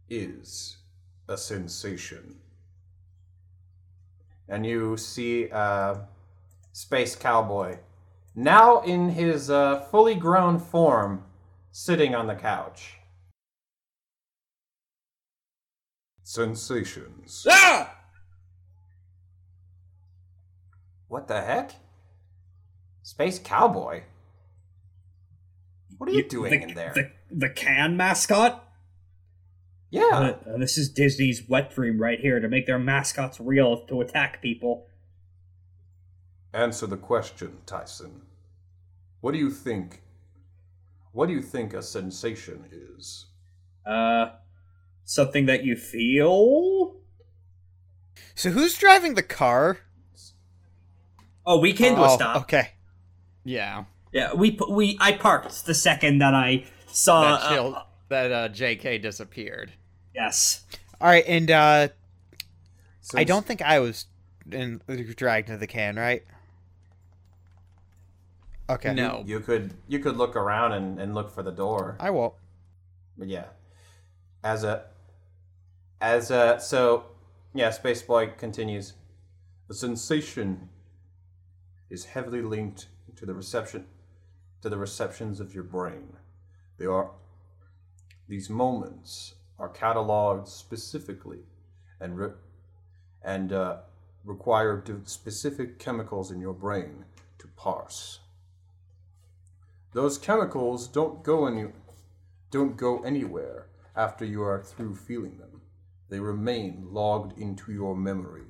is 0.09 0.77
a 1.27 1.37
sensation? 1.37 2.39
And 4.47 4.65
you 4.65 4.95
see 4.95 5.49
a 5.49 6.07
space 6.71 7.17
cowboy 7.17 7.79
now 8.35 8.81
in 8.81 9.09
his 9.09 9.49
uh, 9.49 9.81
fully 9.91 10.15
grown 10.15 10.59
form, 10.59 11.23
sitting 11.71 12.15
on 12.15 12.27
the 12.27 12.35
couch. 12.35 12.95
Sensations. 16.23 17.45
Ah! 17.49 17.95
What 21.07 21.27
the 21.27 21.41
heck? 21.41 21.71
Space 23.01 23.39
Cowboy? 23.39 24.03
What 25.97 26.09
are 26.09 26.13
you, 26.13 26.23
doing 26.23 26.51
the, 26.51 26.67
in 26.67 26.75
there? 26.75 26.93
The, 26.93 27.11
the 27.31 27.49
can 27.49 27.97
mascot? 27.97 28.63
yeah. 29.89 30.35
Uh, 30.45 30.57
this 30.57 30.77
is 30.77 30.89
Disney's 30.89 31.41
wet 31.49 31.73
dream 31.73 31.99
right 31.99 32.19
here 32.19 32.39
to 32.39 32.47
make 32.47 32.67
their 32.67 32.79
mascots 32.79 33.39
real 33.39 33.85
to 33.87 34.01
attack 34.01 34.41
people. 34.41 34.85
Answer 36.53 36.87
the 36.87 36.97
question, 36.97 37.57
Tyson. 37.65 38.21
What 39.21 39.33
do 39.33 39.37
you 39.37 39.51
think? 39.51 40.01
What 41.11 41.27
do 41.27 41.33
you 41.33 41.41
think 41.41 41.73
a 41.73 41.81
sensation 41.81 42.65
is? 42.97 43.25
Uh, 43.85 44.29
something 45.03 45.45
that 45.47 45.63
you 45.63 45.75
feel? 45.75 46.95
So 48.35 48.49
who's 48.51 48.77
driving 48.77 49.15
the 49.15 49.23
car? 49.23 49.79
Oh, 51.45 51.59
we 51.59 51.73
came 51.73 51.95
to 51.95 52.01
a 52.01 52.11
Oh, 52.11 52.15
stop. 52.15 52.37
Okay. 52.43 52.69
Yeah. 53.43 53.85
Yeah, 54.11 54.33
we 54.33 54.57
we 54.69 54.97
I 54.99 55.11
parked 55.13 55.65
the 55.65 55.73
second 55.75 56.19
that 56.19 56.33
I 56.33 56.65
saw. 56.87 57.37
That 57.37 57.59
uh, 57.59 57.83
that 58.09 58.31
uh, 58.31 58.49
JK 58.49 59.01
disappeared. 59.01 59.71
yes. 60.15 60.65
All 61.01 61.07
right, 61.07 61.23
and 61.27 61.49
uh 61.51 61.87
I 63.15 63.23
don't 63.23 63.45
think 63.45 63.61
I 63.61 63.79
was 63.79 64.05
in 64.51 64.81
dragged 65.15 65.49
into 65.49 65.59
the 65.59 65.67
can, 65.67 65.95
right? 65.95 66.23
Okay. 68.69 68.93
No. 68.93 69.23
You 69.25 69.39
could 69.39 69.73
you 69.87 69.99
could 69.99 70.15
look 70.15 70.35
around 70.35 70.73
and, 70.73 70.99
and 70.99 71.15
look 71.15 71.31
for 71.33 71.43
the 71.43 71.51
door. 71.51 71.97
I 71.99 72.11
won't. 72.11 72.33
But 73.17 73.27
yeah. 73.27 73.45
As 74.43 74.63
a 74.63 74.85
as 75.99 76.31
a 76.31 76.59
so 76.59 77.05
yeah, 77.53 77.71
Space 77.71 78.01
Boy 78.01 78.27
continues. 78.37 78.93
The 79.67 79.73
sensation 79.73 80.69
is 81.89 82.05
heavily 82.05 82.41
linked 82.41 82.87
to 83.15 83.25
the 83.25 83.33
reception 83.33 83.85
to 84.61 84.69
the 84.69 84.77
receptions 84.77 85.39
of 85.39 85.53
your 85.53 85.63
brain. 85.63 86.13
They 86.77 86.85
are 86.85 87.11
these 88.27 88.49
moments 88.49 89.33
are 89.57 89.69
cataloged 89.69 90.47
specifically 90.47 91.39
and 91.99 92.17
re- 92.17 92.33
and 93.23 93.51
uh, 93.51 93.77
require 94.23 94.83
specific 95.05 95.79
chemicals 95.79 96.31
in 96.31 96.39
your 96.39 96.53
brain 96.53 97.05
to 97.39 97.47
parse. 97.47 98.19
Those 99.93 100.17
chemicals 100.17 100.87
don't 100.87 101.23
go 101.23 101.47
any 101.47 101.67
don't 102.51 102.77
go 102.77 103.01
anywhere 103.03 103.67
after 103.95 104.25
you 104.25 104.41
are 104.43 104.63
through 104.63 104.95
feeling 104.95 105.37
them. 105.37 105.61
They 106.09 106.19
remain 106.19 106.87
logged 106.91 107.37
into 107.39 107.71
your 107.71 107.95
memory. 107.95 108.47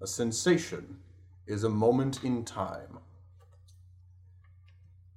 A 0.00 0.06
sensation 0.06 0.98
is 1.46 1.64
a 1.64 1.68
moment 1.68 2.22
in 2.22 2.44
time. 2.44 2.98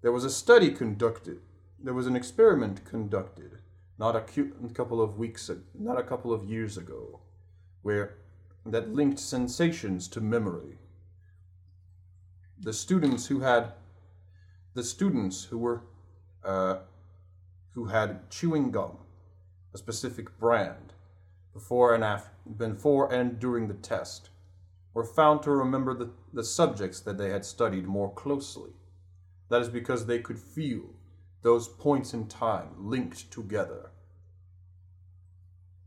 There 0.01 0.11
was 0.11 0.23
a 0.23 0.29
study 0.29 0.71
conducted. 0.71 1.41
There 1.79 1.93
was 1.93 2.07
an 2.07 2.15
experiment 2.15 2.85
conducted 2.85 3.59
not 3.97 4.15
a 4.15 4.25
couple 4.73 5.01
of 5.01 5.17
weeks 5.17 5.49
not 5.73 5.99
a 5.99 6.03
couple 6.03 6.33
of 6.33 6.43
years 6.43 6.77
ago 6.77 7.21
where 7.81 8.17
that 8.65 8.93
linked 8.93 9.19
sensations 9.19 10.07
to 10.09 10.19
memory. 10.19 10.77
The 12.59 12.73
students 12.73 13.27
who 13.27 13.41
had 13.41 13.73
the 14.75 14.83
students 14.83 15.45
who 15.45 15.57
were 15.57 15.81
uh, 16.43 16.77
who 17.73 17.85
had 17.85 18.29
chewing 18.29 18.71
gum, 18.71 18.97
a 19.73 19.77
specific 19.77 20.37
brand, 20.37 20.93
before 21.53 21.95
and 21.95 22.03
after, 22.03 22.29
before 22.57 23.11
and 23.11 23.39
during 23.39 23.67
the 23.67 23.73
test, 23.73 24.29
were 24.93 25.03
found 25.03 25.41
to 25.41 25.51
remember 25.51 25.93
the, 25.93 26.11
the 26.31 26.43
subjects 26.43 26.99
that 27.01 27.17
they 27.17 27.29
had 27.29 27.43
studied 27.43 27.85
more 27.85 28.13
closely. 28.13 28.71
That 29.49 29.61
is 29.61 29.69
because 29.69 30.05
they 30.05 30.19
could 30.19 30.39
feel 30.39 30.83
those 31.41 31.67
points 31.67 32.13
in 32.13 32.27
time 32.27 32.69
linked 32.77 33.31
together. 33.31 33.91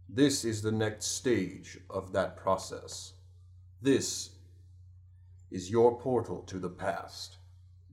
This 0.09 0.45
is 0.45 0.63
the 0.63 0.73
next 0.73 1.07
stage 1.07 1.79
of 1.89 2.13
that 2.13 2.37
process. 2.37 3.13
This 3.81 4.31
is 5.51 5.71
your 5.71 5.99
portal 5.99 6.43
to 6.47 6.59
the 6.59 6.69
past. 6.69 7.38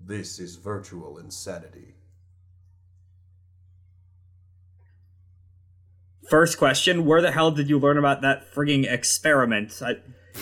This 0.07 0.37
is 0.37 0.57
virtual 0.57 1.17
insanity. 1.17 1.95
First 6.29 6.59
question: 6.59 7.05
Where 7.05 7.21
the 7.21 7.31
hell 7.31 7.49
did 7.49 7.69
you 7.69 7.79
learn 7.79 7.97
about 7.97 8.21
that 8.21 8.53
frigging 8.53 8.91
experiment? 8.91 9.81
I, 9.81 9.95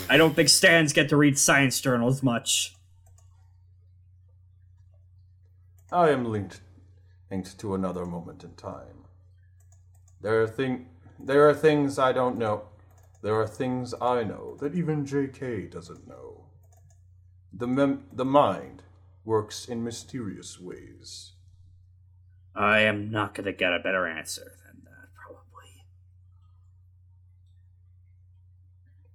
I 0.10 0.18
don't 0.18 0.36
think 0.36 0.50
stands 0.50 0.92
get 0.92 1.08
to 1.10 1.18
read 1.18 1.38
science 1.38 1.80
journals 1.80 2.22
much. 2.22 2.76
I 5.94 6.10
am 6.10 6.26
linked 6.26 6.60
linked 7.32 7.58
to 7.60 7.74
another 7.74 8.06
moment 8.06 8.44
in 8.44 8.56
time. 8.56 9.06
There 10.20 10.42
are 10.42 10.48
thing 10.48 10.88
there 11.18 11.48
are 11.48 11.54
things 11.54 11.98
I 11.98 12.12
don't 12.12 12.38
know. 12.38 12.64
There 13.22 13.36
are 13.40 13.48
things 13.48 13.94
I 14.02 14.24
know 14.24 14.58
that 14.60 14.76
even 14.76 15.06
JK 15.06 15.72
doesn't 15.72 16.06
know. 16.06 16.48
The 17.54 17.68
mem- 17.68 18.08
the 18.12 18.26
mind 18.26 18.84
works 19.26 19.66
in 19.66 19.84
mysterious 19.84 20.60
ways. 20.60 21.34
I 22.56 22.80
am 22.80 23.10
not 23.12 23.34
gonna 23.34 23.54
get 23.54 23.74
a 23.74 23.80
better 23.80 24.06
answer 24.08 24.44
than 24.66 24.84
that, 24.86 25.10
probably. 25.16 25.86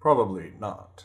Probably 0.00 0.52
not. 0.58 1.04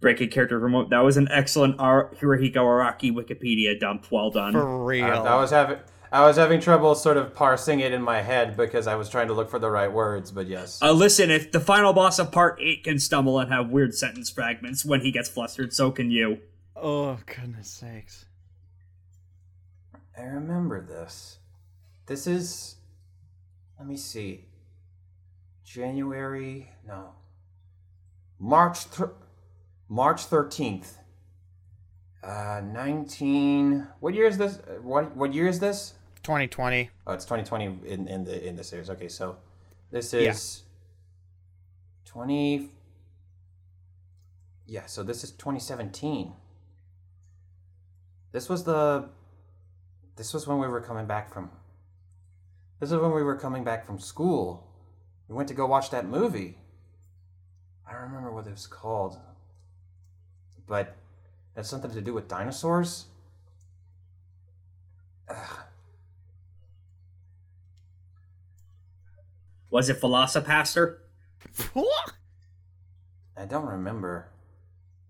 Breaking 0.00 0.30
character 0.30 0.58
remote. 0.58 0.90
That 0.90 1.04
was 1.04 1.16
an 1.16 1.28
excellent 1.30 1.78
Ar- 1.78 2.12
Hirohiko 2.20 2.56
Araki 2.56 3.12
Wikipedia 3.12 3.78
dump. 3.78 4.10
Well 4.10 4.30
done. 4.30 4.52
For 4.52 4.84
real. 4.84 5.04
I, 5.04 5.10
I 5.10 5.36
was 5.36 5.50
having 5.50 5.78
I 6.10 6.26
was 6.26 6.36
having 6.36 6.60
trouble 6.60 6.94
sort 6.94 7.16
of 7.16 7.34
parsing 7.34 7.80
it 7.80 7.92
in 7.92 8.02
my 8.02 8.22
head 8.22 8.56
because 8.56 8.86
I 8.86 8.94
was 8.94 9.08
trying 9.08 9.28
to 9.28 9.34
look 9.34 9.50
for 9.50 9.58
the 9.58 9.70
right 9.70 9.92
words, 9.92 10.30
but 10.30 10.46
yes. 10.46 10.80
Uh, 10.80 10.92
listen, 10.92 11.30
if 11.30 11.52
the 11.52 11.60
final 11.60 11.92
boss 11.92 12.18
of 12.18 12.32
part 12.32 12.58
8 12.60 12.84
can 12.84 12.98
stumble 12.98 13.38
and 13.38 13.52
have 13.52 13.68
weird 13.68 13.94
sentence 13.94 14.30
fragments 14.30 14.84
when 14.84 15.02
he 15.02 15.10
gets 15.10 15.28
flustered, 15.28 15.72
so 15.72 15.90
can 15.90 16.10
you. 16.10 16.38
Oh 16.74 17.18
goodness 17.26 17.68
sakes. 17.68 18.24
I 20.16 20.22
remember 20.22 20.80
this. 20.80 21.38
This 22.06 22.26
is. 22.26 22.76
Let 23.78 23.86
me 23.86 23.96
see. 23.96 24.46
January. 25.64 26.70
No. 26.86 27.10
March. 28.38 28.90
Th- 28.90 29.10
March 29.88 30.28
13th. 30.28 30.94
Uh, 32.22 32.60
19. 32.64 33.86
What 34.00 34.14
year 34.14 34.26
is 34.26 34.38
this? 34.38 34.58
Uh, 34.58 34.80
What, 34.82 35.16
what 35.16 35.32
year 35.32 35.46
is 35.48 35.60
this? 35.60 35.94
2020. 36.24 36.90
Oh, 37.06 37.12
it's 37.14 37.24
2020 37.24 37.64
in, 37.86 38.06
in 38.06 38.24
the 38.24 38.46
in 38.46 38.56
the 38.56 38.64
series. 38.64 38.90
Okay, 38.90 39.08
so 39.08 39.36
this 39.90 40.12
is 40.12 40.64
20 42.04 42.70
Yeah, 44.66 44.84
so 44.86 45.02
this 45.02 45.24
is 45.24 45.30
2017. 45.30 46.32
This 48.32 48.48
was 48.50 48.64
the 48.64 49.08
This 50.16 50.34
was 50.34 50.46
when 50.46 50.58
we 50.58 50.66
were 50.66 50.82
coming 50.82 51.06
back 51.06 51.32
from 51.32 51.50
This 52.78 52.90
is 52.92 52.98
when 52.98 53.12
we 53.12 53.22
were 53.22 53.36
coming 53.36 53.64
back 53.64 53.86
from 53.86 53.98
school. 53.98 54.68
We 55.28 55.34
went 55.34 55.48
to 55.48 55.54
go 55.54 55.66
watch 55.66 55.88
that 55.90 56.06
movie. 56.06 56.58
I 57.88 57.92
don't 57.92 58.02
remember 58.02 58.32
what 58.32 58.46
it 58.46 58.50
was 58.50 58.66
called. 58.66 59.18
But 60.66 60.97
it 61.58 61.62
had 61.62 61.66
something 61.66 61.90
to 61.90 62.00
do 62.00 62.14
with 62.14 62.28
dinosaurs. 62.28 63.06
Was 69.68 69.88
it 69.88 70.00
Velocipastor? 70.00 70.98
I 73.36 73.44
don't 73.44 73.66
remember. 73.66 74.28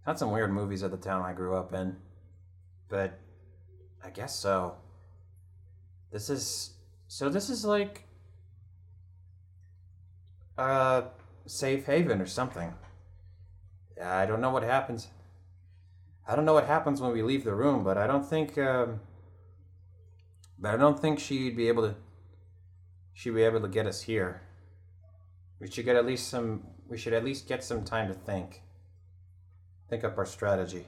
Had 0.07 0.19
some 0.19 0.31
weird 0.31 0.51
movies 0.51 0.83
at 0.83 0.91
the 0.91 0.97
town 0.97 1.21
I 1.21 1.35
grew 1.35 1.55
up 1.55 1.75
in, 1.75 1.97
but 2.89 3.19
I 4.03 4.09
guess 4.09 4.35
so. 4.35 4.77
This 6.11 6.31
is 6.31 6.71
so. 7.09 7.29
This 7.29 7.51
is 7.51 7.67
like 7.67 8.05
a 10.57 11.05
safe 11.45 11.85
haven 11.85 12.23
or 12.23 12.27
something. 12.27 12.73
I 14.03 14.25
don't 14.25 14.41
know 14.41 14.49
what 14.49 14.63
happens. 14.63 15.09
I 16.29 16.37
don't 16.37 16.45
know 16.45 16.53
what 16.53 16.67
happens 16.67 17.01
when 17.01 17.13
we 17.13 17.23
leave 17.23 17.45
the 17.45 17.55
room, 17.55 17.83
but 17.83 17.97
I 17.97 18.07
don't 18.07 18.25
think, 18.25 18.59
um, 18.59 19.01
but 20.59 20.75
I 20.75 20.77
don't 20.77 21.01
think 21.01 21.19
she'd 21.19 21.57
be 21.57 21.69
able 21.69 21.89
to. 21.89 21.95
She'd 23.15 23.35
be 23.35 23.43
able 23.43 23.63
to 23.63 23.69
get 23.69 23.87
us 23.87 24.03
here. 24.03 24.43
We 25.59 25.71
should 25.71 25.87
get 25.87 25.97
at 25.97 26.05
least 26.05 26.29
some. 26.29 26.65
We 26.87 26.99
should 26.99 27.15
at 27.15 27.25
least 27.25 27.49
get 27.49 27.65
some 27.65 27.83
time 27.83 28.09
to 28.09 28.15
think. 28.15 28.61
Think 29.89 30.05
up 30.05 30.19
our 30.19 30.27
strategy. 30.27 30.87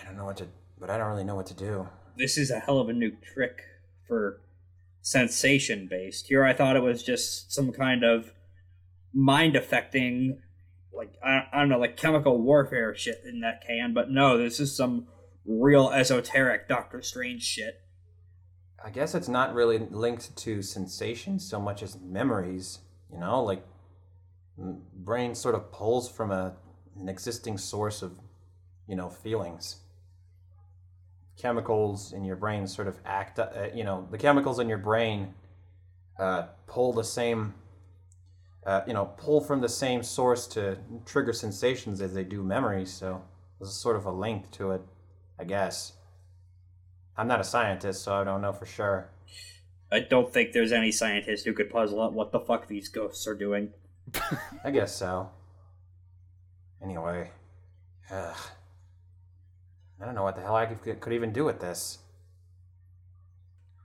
I 0.00 0.04
don't 0.04 0.16
know 0.16 0.26
what 0.26 0.36
to, 0.36 0.46
but 0.78 0.90
I 0.90 0.96
don't 0.96 1.08
really 1.08 1.24
know 1.24 1.34
what 1.34 1.46
to 1.46 1.54
do. 1.54 1.88
This 2.16 2.38
is 2.38 2.52
a 2.52 2.60
hell 2.60 2.78
of 2.78 2.88
a 2.88 2.92
new 2.92 3.10
trick 3.34 3.62
for 4.06 4.40
sensation 5.02 5.88
based. 5.90 6.28
Here 6.28 6.44
I 6.44 6.52
thought 6.52 6.76
it 6.76 6.82
was 6.82 7.02
just 7.02 7.52
some 7.52 7.72
kind 7.72 8.04
of 8.04 8.30
mind 9.16 9.56
affecting, 9.56 10.40
like, 10.92 11.14
I, 11.24 11.46
I 11.52 11.60
don't 11.60 11.70
know, 11.70 11.78
like 11.78 11.96
chemical 11.96 12.40
warfare 12.40 12.94
shit 12.94 13.22
in 13.24 13.40
that 13.40 13.66
can, 13.66 13.94
but 13.94 14.10
no, 14.10 14.36
this 14.36 14.60
is 14.60 14.76
some 14.76 15.06
real 15.46 15.90
esoteric 15.90 16.68
Doctor 16.68 17.00
Strange 17.00 17.42
shit. 17.42 17.80
I 18.84 18.90
guess 18.90 19.14
it's 19.14 19.28
not 19.28 19.54
really 19.54 19.78
linked 19.78 20.36
to 20.36 20.62
sensations 20.62 21.48
so 21.48 21.58
much 21.58 21.82
as 21.82 21.98
memories. 22.00 22.80
You 23.10 23.18
know, 23.18 23.42
like 23.42 23.64
brain 24.56 25.34
sort 25.34 25.54
of 25.54 25.72
pulls 25.72 26.10
from 26.10 26.30
a 26.30 26.56
an 27.00 27.08
existing 27.08 27.58
source 27.58 28.02
of, 28.02 28.18
you 28.86 28.96
know, 28.96 29.08
feelings. 29.08 29.76
Chemicals 31.38 32.12
in 32.12 32.24
your 32.24 32.36
brain 32.36 32.66
sort 32.66 32.88
of 32.88 32.98
act. 33.04 33.38
Uh, 33.38 33.48
you 33.74 33.84
know, 33.84 34.06
the 34.10 34.18
chemicals 34.18 34.58
in 34.58 34.68
your 34.68 34.78
brain 34.78 35.34
uh, 36.18 36.46
pull 36.66 36.92
the 36.92 37.04
same. 37.04 37.54
Uh, 38.66 38.82
you 38.84 38.92
know, 38.92 39.04
pull 39.16 39.40
from 39.40 39.60
the 39.60 39.68
same 39.68 40.02
source 40.02 40.48
to 40.48 40.76
trigger 41.04 41.32
sensations 41.32 42.00
as 42.00 42.12
they 42.12 42.24
do 42.24 42.42
memories. 42.42 42.92
So 42.92 43.22
there's 43.60 43.72
sort 43.72 43.94
of 43.94 44.06
a 44.06 44.10
link 44.10 44.50
to 44.52 44.72
it, 44.72 44.82
I 45.38 45.44
guess. 45.44 45.92
I'm 47.16 47.28
not 47.28 47.40
a 47.40 47.44
scientist, 47.44 48.02
so 48.02 48.14
I 48.14 48.24
don't 48.24 48.42
know 48.42 48.52
for 48.52 48.66
sure. 48.66 49.08
I 49.90 50.00
don't 50.00 50.32
think 50.32 50.52
there's 50.52 50.72
any 50.72 50.90
scientist 50.90 51.44
who 51.44 51.52
could 51.52 51.70
puzzle 51.70 52.02
out 52.02 52.12
what 52.12 52.32
the 52.32 52.40
fuck 52.40 52.66
these 52.66 52.88
ghosts 52.88 53.26
are 53.28 53.36
doing. 53.36 53.72
I 54.64 54.72
guess 54.72 54.96
so. 54.96 55.30
Anyway, 56.82 57.30
ugh. 58.10 58.36
I 60.00 60.04
don't 60.04 60.16
know 60.16 60.24
what 60.24 60.34
the 60.34 60.42
hell 60.42 60.56
I 60.56 60.66
could, 60.66 61.00
could 61.00 61.12
even 61.12 61.32
do 61.32 61.44
with 61.44 61.60
this. 61.60 61.98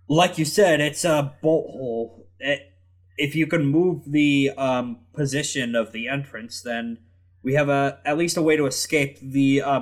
Like 0.08 0.38
you 0.38 0.44
said, 0.44 0.82
it's 0.82 1.06
a 1.06 1.36
bolt 1.42 1.68
hole. 1.72 2.28
It, 2.40 2.71
if 3.18 3.36
you 3.36 3.48
can 3.48 3.66
move 3.66 4.12
the 4.12 4.52
um, 4.58 5.00
position 5.14 5.76
of 5.76 5.92
the 5.92 6.08
entrance, 6.08 6.62
then 6.62 7.00
we 7.44 7.54
have 7.54 7.70
a 7.70 8.00
at 8.06 8.18
least 8.18 8.38
a 8.38 8.42
way 8.42 8.56
to 8.58 8.66
escape 8.66 9.20
the 9.22 9.62
uh, 9.62 9.82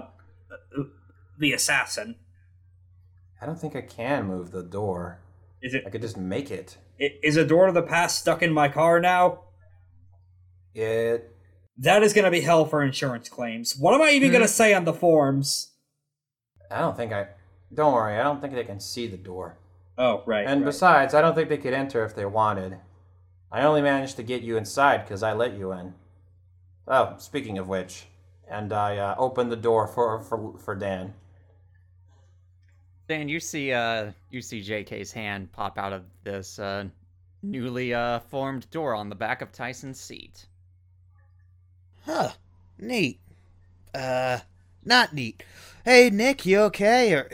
the 1.38 1.54
assassin. 1.54 2.16
I 3.42 3.46
don't 3.46 3.60
think 3.60 3.76
I 3.76 3.82
can 3.82 4.28
move 4.28 4.52
the 4.52 4.64
door. 4.64 5.20
Is 5.62 5.74
it 5.74 5.84
I 5.86 5.90
could 5.90 6.02
just 6.02 6.18
make 6.18 6.52
it. 6.52 6.78
i- 7.02 7.14
a 7.24 7.46
door 7.46 7.68
to 7.68 7.72
the 7.72 7.82
past 7.82 8.20
stuck 8.20 8.42
in 8.42 8.52
my 8.52 8.68
car 8.70 9.00
now? 9.00 9.42
It. 10.74 11.36
That 11.78 12.04
is 12.04 12.14
going 12.14 12.26
to 12.26 12.32
be 12.32 12.42
hell 12.42 12.66
for 12.66 12.84
insurance 12.84 13.30
claims. 13.30 13.76
What 13.78 13.94
am 13.94 14.02
I 14.02 14.12
even 14.12 14.32
going 14.32 14.42
to 14.42 14.48
say 14.50 14.74
on 14.74 14.84
the 14.84 14.94
forms? 14.94 15.72
I 16.70 16.80
don't 16.80 16.96
think 16.96 17.14
I. 17.14 17.28
Don't 17.74 17.94
worry, 17.94 18.18
I 18.20 18.24
don't 18.24 18.42
think 18.42 18.54
they 18.54 18.64
can 18.64 18.80
see 18.80 19.08
the 19.08 19.18
door. 19.18 19.58
Oh, 19.98 20.24
right. 20.26 20.46
And 20.46 20.62
right. 20.62 20.66
besides, 20.66 21.14
I 21.14 21.22
don't 21.22 21.36
think 21.36 21.50
they 21.50 21.58
could 21.58 21.74
enter 21.74 22.04
if 22.04 22.16
they 22.16 22.26
wanted. 22.26 22.78
I 23.52 23.64
only 23.64 23.82
managed 23.82 24.16
to 24.18 24.24
get 24.24 24.42
you 24.44 24.58
inside 24.58 25.04
because 25.04 25.24
I 25.24 25.34
let 25.34 25.58
you 25.58 25.72
in. 25.72 25.94
Oh, 26.88 27.16
speaking 27.18 27.58
of 27.58 27.68
which, 27.68 28.06
and 28.50 28.72
I 28.74 28.98
uh, 28.98 29.16
opened 29.18 29.52
the 29.52 29.56
door 29.56 29.88
for 29.88 30.22
for 30.22 30.58
for 30.58 30.76
Dan. 30.76 31.14
Dan, 33.08 33.28
you 33.28 33.40
see 33.40 33.72
uh 33.72 34.12
you 34.30 34.42
see 34.42 34.62
JK's 34.62 35.12
hand 35.12 35.52
pop 35.52 35.78
out 35.78 35.94
of 35.94 36.04
this 36.24 36.60
uh 36.60 36.86
newly 37.42 37.94
uh 37.94 38.20
formed 38.20 38.70
door 38.70 38.94
on 38.94 39.10
the 39.10 39.16
back 39.16 39.42
of 39.42 39.52
Tyson's 39.52 40.00
seat. 40.00 40.46
Huh. 42.06 42.30
Neat. 42.78 43.20
Uh, 43.94 44.40
not 44.86 45.14
neat. 45.14 45.44
Hey, 45.84 46.10
Nick, 46.10 46.46
you 46.46 46.60
okay? 46.62 47.14
Or 47.14 47.30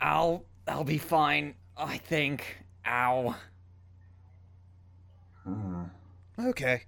I'll 0.00 0.44
I'll 0.66 0.84
be 0.84 0.98
fine, 0.98 1.54
I 1.76 1.98
think. 1.98 2.58
Ow. 2.86 3.34
Hmm. 5.46 5.84
okay. 6.38 6.82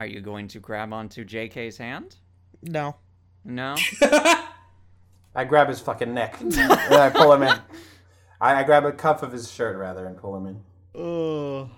Are 0.00 0.06
you 0.06 0.20
going 0.20 0.48
to 0.48 0.58
grab 0.60 0.92
onto 0.92 1.24
JK's 1.24 1.78
hand? 1.78 2.16
No. 2.62 2.96
No? 3.44 3.76
I 5.34 5.44
grab 5.44 5.68
his 5.68 5.80
fucking 5.80 6.12
neck 6.12 6.40
and 6.40 6.52
I 6.58 7.10
pull 7.10 7.32
him 7.32 7.42
in. 7.44 7.54
I, 8.40 8.56
I 8.56 8.62
grab 8.64 8.84
a 8.84 8.92
cuff 8.92 9.22
of 9.22 9.32
his 9.32 9.50
shirt 9.50 9.76
rather 9.76 10.06
and 10.06 10.16
pull 10.16 10.36
him 10.36 10.46
in. 10.46 10.60
Oh. 11.00 11.70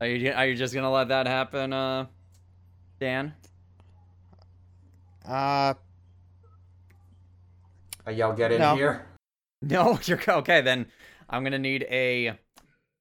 Are 0.00 0.06
you 0.06 0.32
are 0.32 0.46
you 0.46 0.54
just 0.56 0.74
gonna 0.74 0.90
let 0.90 1.08
that 1.08 1.26
happen, 1.26 1.72
uh 1.72 2.06
Dan? 3.00 3.34
Uh, 5.26 5.74
I 8.06 8.10
yell, 8.10 8.32
"Get 8.32 8.52
in 8.52 8.60
No. 8.60 8.76
here!" 8.76 9.06
No, 9.62 9.98
you're 10.04 10.20
okay. 10.28 10.60
Then 10.60 10.86
I'm 11.30 11.42
gonna 11.42 11.58
need 11.58 11.84
a, 11.84 12.38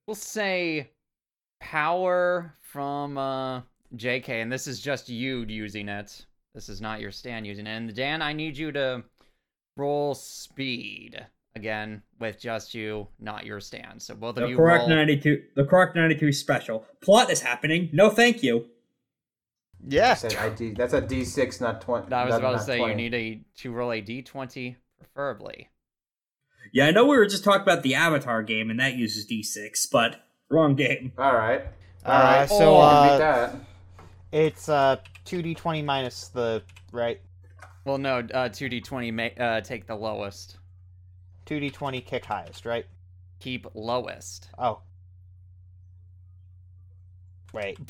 we'll 0.08 0.15
say, 0.15 0.91
power 1.63 2.54
from 2.62 3.17
uh, 3.17 3.62
JK, 3.95 4.30
and 4.30 4.52
this 4.52 4.67
is 4.67 4.82
just 4.82 5.08
you 5.10 5.45
using 5.47 5.88
it. 5.88 6.26
This 6.54 6.67
is 6.69 6.82
not 6.82 6.99
your 6.99 7.12
stand 7.12 7.47
using 7.47 7.65
it. 7.65 7.71
And 7.71 7.95
Dan, 7.95 8.21
I 8.21 8.34
need 8.34 8.58
you 8.58 8.71
to 8.73 9.04
roll 9.78 10.13
speed 10.13 11.26
again 11.56 12.04
with 12.19 12.39
just 12.39 12.73
you, 12.76 13.08
not 13.19 13.45
your 13.45 13.60
stand. 13.60 14.02
So 14.02 14.13
both 14.13 14.38
of 14.38 14.43
the 14.43 14.49
you 14.49 14.58
correct 14.58 14.82
roll. 14.82 14.89
92 14.89 15.43
the 15.56 15.65
correct 15.65 15.95
92 15.95 16.32
special. 16.34 16.86
Plot 17.02 17.32
is 17.32 17.41
happening. 17.41 17.89
No 17.93 18.10
thank 18.10 18.43
you. 18.43 18.65
yeah. 19.88 20.12
I 20.12 20.13
said, 20.15 20.36
I 20.36 20.49
D, 20.49 20.73
that's 20.73 20.93
a 20.93 21.02
D 21.02 21.23
six, 21.23 21.62
not 21.62 21.82
twenty. 21.82 22.12
I 22.12 22.26
was 22.26 22.32
not- 22.34 22.39
about 22.39 22.58
to 22.60 22.63
say 22.63 22.78
20. 22.78 22.91
you 22.91 22.97
need 22.97 23.13
a 23.13 23.41
to 23.62 23.71
roll 23.71 23.91
a 23.91 24.02
d20 24.02 24.76
preferably. 24.99 25.69
Yeah, 26.71 26.88
I 26.88 26.91
know 26.91 27.06
we 27.06 27.15
were 27.17 27.26
just 27.28 27.43
talking 27.43 27.62
about 27.62 27.84
the 27.84 27.93
Avatar 27.95 28.41
game 28.43 28.69
and 28.71 28.80
that 28.80 28.95
uses 28.95 29.28
D6, 29.28 29.88
but 29.91 30.26
wrong 30.49 30.75
game. 30.75 31.12
All 31.17 31.34
right. 31.34 31.62
All 32.06 32.13
Uh, 32.13 32.23
right. 32.23 32.49
so, 32.49 32.56
You 32.56 32.82
can 32.82 32.95
uh, 32.95 33.12
beat 33.12 33.17
that. 33.19 33.56
It's 34.32 34.69
uh 34.69 34.97
2d20 35.25 35.86
minus 35.86 36.27
the 36.29 36.63
right. 36.91 37.21
Well, 37.86 37.97
no, 37.97 38.19
uh, 38.19 38.49
2d20 38.49 39.13
ma- 39.13 39.43
uh, 39.43 39.62
take 39.62 39.86
the 39.88 39.95
lowest. 39.95 40.58
2d20 41.45 42.06
kick 42.06 42.25
highest, 42.25 42.65
right? 42.65 42.86
Keep 43.39 43.67
lowest. 43.73 44.49
Oh. 44.58 44.82
Wait. 47.53 47.77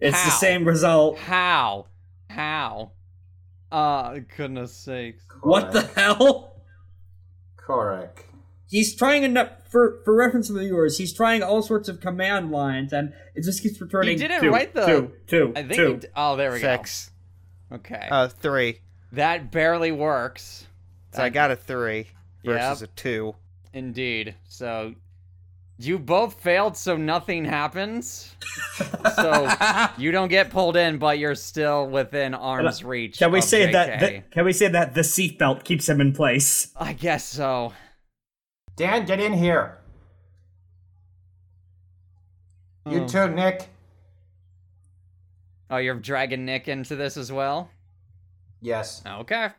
It's 0.00 0.22
the 0.22 0.30
same 0.32 0.66
result. 0.66 1.16
How? 1.18 1.86
How? 2.28 2.90
Uh, 3.72 4.18
goodness 4.36 4.74
sakes. 4.76 5.24
What 5.40 5.72
the 5.72 5.80
hell? 5.96 6.56
Correct. 7.56 8.24
He's 8.68 8.94
trying 8.94 9.22
enough 9.22 9.48
for 9.74 10.00
for 10.04 10.14
reference 10.14 10.46
to 10.46 10.52
the 10.52 10.60
viewers. 10.60 10.98
He's 10.98 11.12
trying 11.12 11.42
all 11.42 11.60
sorts 11.60 11.88
of 11.88 12.00
command 12.00 12.52
lines, 12.52 12.92
and 12.92 13.12
it 13.34 13.42
just 13.42 13.60
keeps 13.60 13.80
returning. 13.80 14.16
didn't 14.16 14.40
two, 14.40 14.50
write 14.50 14.72
the- 14.72 14.86
two, 14.86 15.12
two, 15.26 15.52
I 15.56 15.62
think. 15.62 15.74
two. 15.74 15.90
he 15.94 15.96
d- 15.98 16.08
oh, 16.14 16.36
there 16.36 16.52
we 16.52 16.60
Six. 16.60 17.10
go. 17.70 17.76
Okay. 17.76 18.06
Uh, 18.08 18.28
three. 18.28 18.78
that 19.10 19.50
barely 19.50 19.90
works. 19.90 20.66
So 21.12 21.22
I 21.24 21.28
got 21.28 21.50
a 21.50 21.56
three 21.56 22.06
versus 22.44 22.82
Yep. 22.82 22.90
a 22.90 22.92
two. 22.94 23.34
Indeed. 23.72 24.36
So 24.48 24.94
you 25.78 25.98
both 25.98 26.40
failed, 26.40 26.76
so 26.76 26.96
nothing 26.96 27.44
happens. 27.44 28.34
so 29.16 29.48
you 29.98 30.12
don't 30.12 30.28
get 30.28 30.50
pulled 30.50 30.76
in, 30.76 30.98
but 30.98 31.18
you're 31.18 31.34
still 31.34 31.88
within 31.88 32.32
arm's 32.34 32.84
reach. 32.84 33.18
Can 33.18 33.32
we 33.32 33.38
of 33.38 33.44
say 33.44 33.66
JK. 33.68 33.72
that? 33.72 34.00
The, 34.00 34.22
can 34.30 34.44
we 34.44 34.52
say 34.52 34.68
that 34.68 34.94
the 34.94 35.00
seatbelt 35.00 35.64
keeps 35.64 35.88
him 35.88 36.00
in 36.00 36.12
place? 36.12 36.68
I 36.76 36.92
guess 36.92 37.24
so. 37.24 37.72
Dan, 38.76 39.06
get 39.06 39.20
in 39.20 39.32
here. 39.32 39.78
You 42.86 43.02
Oh. 43.02 43.08
too, 43.08 43.28
Nick. 43.28 43.68
Oh, 45.70 45.78
you're 45.78 45.98
dragging 45.98 46.44
Nick 46.44 46.68
into 46.68 46.96
this 46.96 47.16
as 47.16 47.32
well. 47.32 47.70
Yes. 48.60 49.02
Okay. 49.06 49.50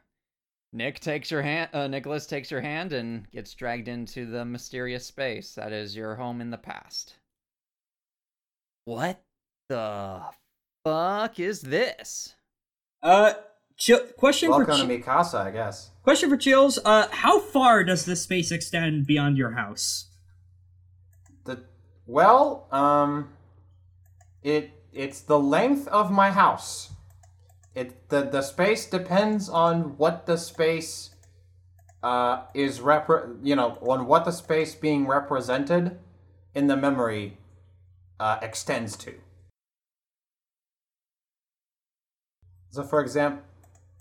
Nick 0.73 0.99
takes 0.99 1.31
your 1.31 1.41
hand. 1.41 1.69
Uh, 1.73 1.87
Nicholas 1.87 2.25
takes 2.27 2.51
your 2.51 2.61
hand 2.61 2.91
and 2.93 3.29
gets 3.31 3.53
dragged 3.53 3.87
into 3.87 4.25
the 4.25 4.43
mysterious 4.45 5.05
space 5.05 5.55
that 5.55 5.71
is 5.71 5.95
your 5.95 6.15
home 6.15 6.41
in 6.41 6.49
the 6.51 6.57
past. 6.57 7.15
What 8.83 9.23
the 9.69 10.23
fuck 10.83 11.39
is 11.39 11.61
this? 11.61 12.35
Uh, 13.01 13.33
chill, 13.77 13.99
question 14.17 14.49
for 14.49 14.65
Welcome 14.65 14.87
Chi- 14.87 14.95
to 14.95 15.01
Mikasa, 15.01 15.45
I 15.45 15.51
guess. 15.51 15.91
question 16.03 16.29
for 16.29 16.37
Chills. 16.37 16.79
Uh, 16.83 17.07
how 17.11 17.39
far 17.39 17.83
does 17.83 18.05
this 18.05 18.21
space 18.23 18.51
extend 18.51 19.05
beyond 19.05 19.37
your 19.37 19.51
house? 19.51 20.07
The 21.45 21.63
well, 22.05 22.67
um, 22.71 23.29
it 24.43 24.71
it's 24.93 25.21
the 25.21 25.39
length 25.39 25.87
of 25.89 26.11
my 26.11 26.31
house. 26.31 26.91
It 27.73 28.09
the 28.09 28.21
the 28.23 28.41
space 28.41 28.85
depends 28.85 29.49
on 29.49 29.97
what 29.97 30.25
the 30.25 30.37
space 30.37 31.11
uh 32.03 32.43
is 32.53 32.79
repre 32.79 33.35
you 33.41 33.55
know 33.55 33.77
on 33.81 34.05
what 34.05 34.25
the 34.25 34.31
space 34.31 34.75
being 34.75 35.07
represented 35.07 35.97
in 36.53 36.67
the 36.67 36.77
memory 36.77 37.37
uh, 38.19 38.37
extends 38.41 38.95
to. 38.95 39.13
So 42.69 42.83
for 42.83 43.01
example, 43.01 43.43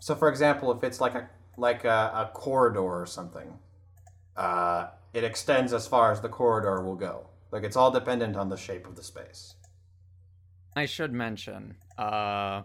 so 0.05 0.15
for 0.15 0.29
example, 0.29 0.71
if 0.71 0.85
it's 0.85 1.01
like 1.01 1.15
a 1.15 1.31
like 1.57 1.87
a, 1.87 1.89
a 2.15 2.31
corridor 2.35 2.83
or 2.83 3.07
something, 3.07 3.59
uh, 4.37 4.89
it 5.15 5.25
extends 5.25 5.73
as 5.73 5.87
far 5.87 6.13
as 6.13 6.21
the 6.21 6.29
corridor 6.29 6.83
will 6.83 6.95
go. 6.95 7.29
Like 7.51 7.63
it's 7.63 7.75
all 7.75 7.91
dependent 7.91 8.37
on 8.37 8.51
the 8.51 8.57
shape 8.59 8.87
of 8.87 8.97
the 8.97 9.03
space. 9.03 9.55
I 10.77 10.85
should 10.85 11.15
mention, 11.15 11.77
uh, 11.97 12.65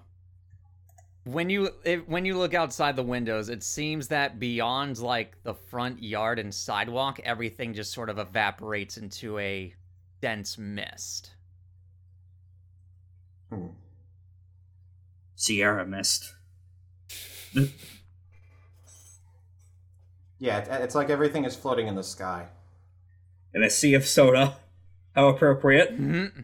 when 1.23 1.49
you 1.49 1.69
if, 1.85 2.05
when 2.09 2.25
you 2.25 2.37
look 2.37 2.53
outside 2.53 2.97
the 2.97 3.03
windows, 3.03 3.47
it 3.47 3.63
seems 3.63 4.09
that 4.09 4.37
beyond 4.37 4.99
like 4.99 5.41
the 5.43 5.53
front 5.53 6.03
yard 6.03 6.39
and 6.39 6.53
sidewalk, 6.53 7.21
everything 7.23 7.73
just 7.73 7.93
sort 7.93 8.09
of 8.09 8.19
evaporates 8.19 8.97
into 8.97 9.39
a 9.39 9.73
dense 10.19 10.57
mist. 10.57 11.35
Hmm. 13.49 13.67
Sierra 15.37 15.85
Mist. 15.85 16.33
Yeah, 20.39 20.59
it, 20.59 20.67
it's 20.83 20.95
like 20.95 21.09
everything 21.09 21.45
is 21.45 21.55
floating 21.55 21.87
in 21.87 21.95
the 21.95 22.03
sky. 22.03 22.47
In 23.53 23.63
a 23.63 23.69
sea 23.69 23.93
of 23.93 24.05
soda. 24.05 24.55
How 25.15 25.27
appropriate. 25.27 25.99
Mm-hmm. 25.99 26.41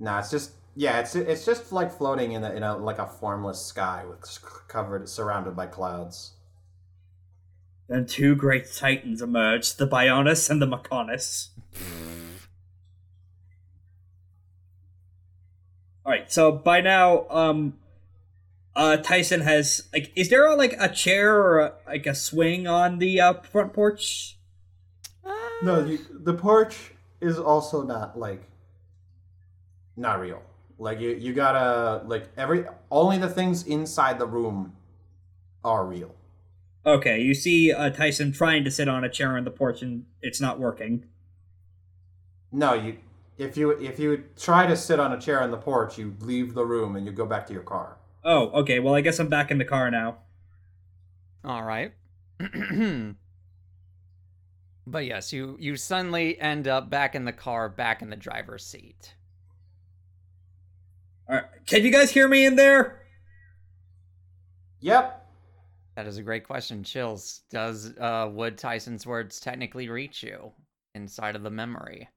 No, 0.00 0.18
it's 0.18 0.30
just 0.30 0.52
yeah, 0.76 1.00
it's 1.00 1.14
it's 1.14 1.46
just 1.46 1.72
like 1.72 1.96
floating 1.96 2.32
in 2.32 2.42
a, 2.42 2.50
in 2.50 2.62
a 2.62 2.76
like 2.76 2.98
a 2.98 3.06
formless 3.06 3.64
sky 3.64 4.04
with 4.04 4.20
covered 4.68 5.08
surrounded 5.08 5.56
by 5.56 5.66
clouds. 5.66 6.32
Then 7.88 8.06
two 8.06 8.34
great 8.34 8.72
titans 8.72 9.22
emerged, 9.22 9.78
the 9.78 9.86
Bionis 9.86 10.50
and 10.50 10.60
the 10.60 10.66
Mechonis. 10.66 11.48
Alright, 16.04 16.32
so 16.32 16.50
by 16.52 16.80
now, 16.80 17.26
um 17.30 17.74
uh 18.76 18.96
Tyson 18.96 19.40
has 19.40 19.88
like 19.92 20.12
is 20.16 20.28
there 20.30 20.54
like 20.56 20.74
a 20.78 20.88
chair 20.88 21.36
or 21.36 21.60
a, 21.60 21.72
like 21.86 22.06
a 22.06 22.14
swing 22.14 22.66
on 22.66 22.98
the 22.98 23.20
uh, 23.20 23.34
front 23.34 23.72
porch? 23.72 24.38
No, 25.62 25.84
you, 25.84 25.98
the 26.10 26.34
porch 26.34 26.92
is 27.20 27.38
also 27.38 27.82
not 27.82 28.18
like 28.18 28.42
not 29.96 30.20
real. 30.20 30.42
Like 30.78 31.00
you 31.00 31.10
you 31.10 31.32
gotta 31.32 32.02
like 32.06 32.28
every 32.36 32.64
only 32.90 33.18
the 33.18 33.28
things 33.28 33.64
inside 33.66 34.18
the 34.18 34.26
room 34.26 34.74
are 35.64 35.86
real. 35.86 36.14
Okay, 36.86 37.20
you 37.20 37.32
see 37.32 37.72
uh, 37.72 37.90
Tyson 37.90 38.32
trying 38.32 38.64
to 38.64 38.70
sit 38.70 38.88
on 38.88 39.04
a 39.04 39.08
chair 39.08 39.36
on 39.36 39.44
the 39.44 39.50
porch 39.50 39.80
and 39.80 40.04
it's 40.20 40.40
not 40.40 40.58
working. 40.58 41.04
No, 42.52 42.74
you 42.74 42.98
if 43.38 43.56
you 43.56 43.70
if 43.70 43.98
you 43.98 44.24
try 44.38 44.66
to 44.66 44.76
sit 44.76 45.00
on 45.00 45.12
a 45.12 45.20
chair 45.20 45.42
on 45.42 45.50
the 45.50 45.56
porch, 45.56 45.96
you 45.96 46.14
leave 46.20 46.54
the 46.54 46.64
room 46.64 46.96
and 46.96 47.06
you 47.06 47.12
go 47.12 47.24
back 47.24 47.46
to 47.46 47.52
your 47.52 47.62
car. 47.62 47.96
Oh, 48.24 48.48
okay, 48.60 48.78
well 48.78 48.94
I 48.94 49.02
guess 49.02 49.18
I'm 49.18 49.28
back 49.28 49.50
in 49.50 49.58
the 49.58 49.64
car 49.64 49.90
now. 49.90 50.18
All 51.44 51.62
right. 51.62 51.92
but 54.86 55.04
yes, 55.04 55.32
you 55.32 55.56
you 55.60 55.76
suddenly 55.76 56.40
end 56.40 56.66
up 56.66 56.88
back 56.88 57.14
in 57.14 57.24
the 57.26 57.32
car, 57.32 57.68
back 57.68 58.00
in 58.00 58.08
the 58.08 58.16
driver's 58.16 58.64
seat. 58.64 59.14
Alright, 61.28 61.44
can 61.66 61.84
you 61.84 61.90
guys 61.92 62.10
hear 62.10 62.26
me 62.26 62.46
in 62.46 62.56
there? 62.56 63.02
Yep. 64.80 65.20
That 65.96 66.06
is 66.06 66.18
a 66.18 66.22
great 66.22 66.44
question. 66.44 66.82
Chills. 66.82 67.42
Does 67.50 67.94
uh 67.98 68.28
would 68.32 68.56
Tyson's 68.56 69.06
words 69.06 69.38
technically 69.38 69.88
reach 69.88 70.22
you 70.22 70.52
inside 70.94 71.36
of 71.36 71.42
the 71.42 71.50
memory? 71.50 72.08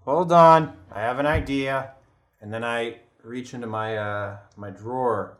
Hold 0.00 0.32
on. 0.32 0.76
I 0.92 1.00
have 1.00 1.20
an 1.20 1.26
idea. 1.26 1.92
And 2.40 2.52
then 2.52 2.64
I 2.64 2.98
reach 3.22 3.54
into 3.54 3.66
my 3.66 3.96
uh 3.96 4.36
my 4.56 4.70
drawer 4.70 5.38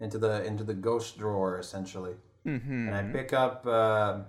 into 0.00 0.18
the 0.18 0.44
into 0.44 0.64
the 0.64 0.74
ghost 0.74 1.18
drawer 1.18 1.58
essentially. 1.58 2.14
Mm-hmm. 2.46 2.88
and 2.88 2.94
I 2.94 3.02
pick 3.02 3.32
up. 3.32 3.66
Uh, 3.66 4.20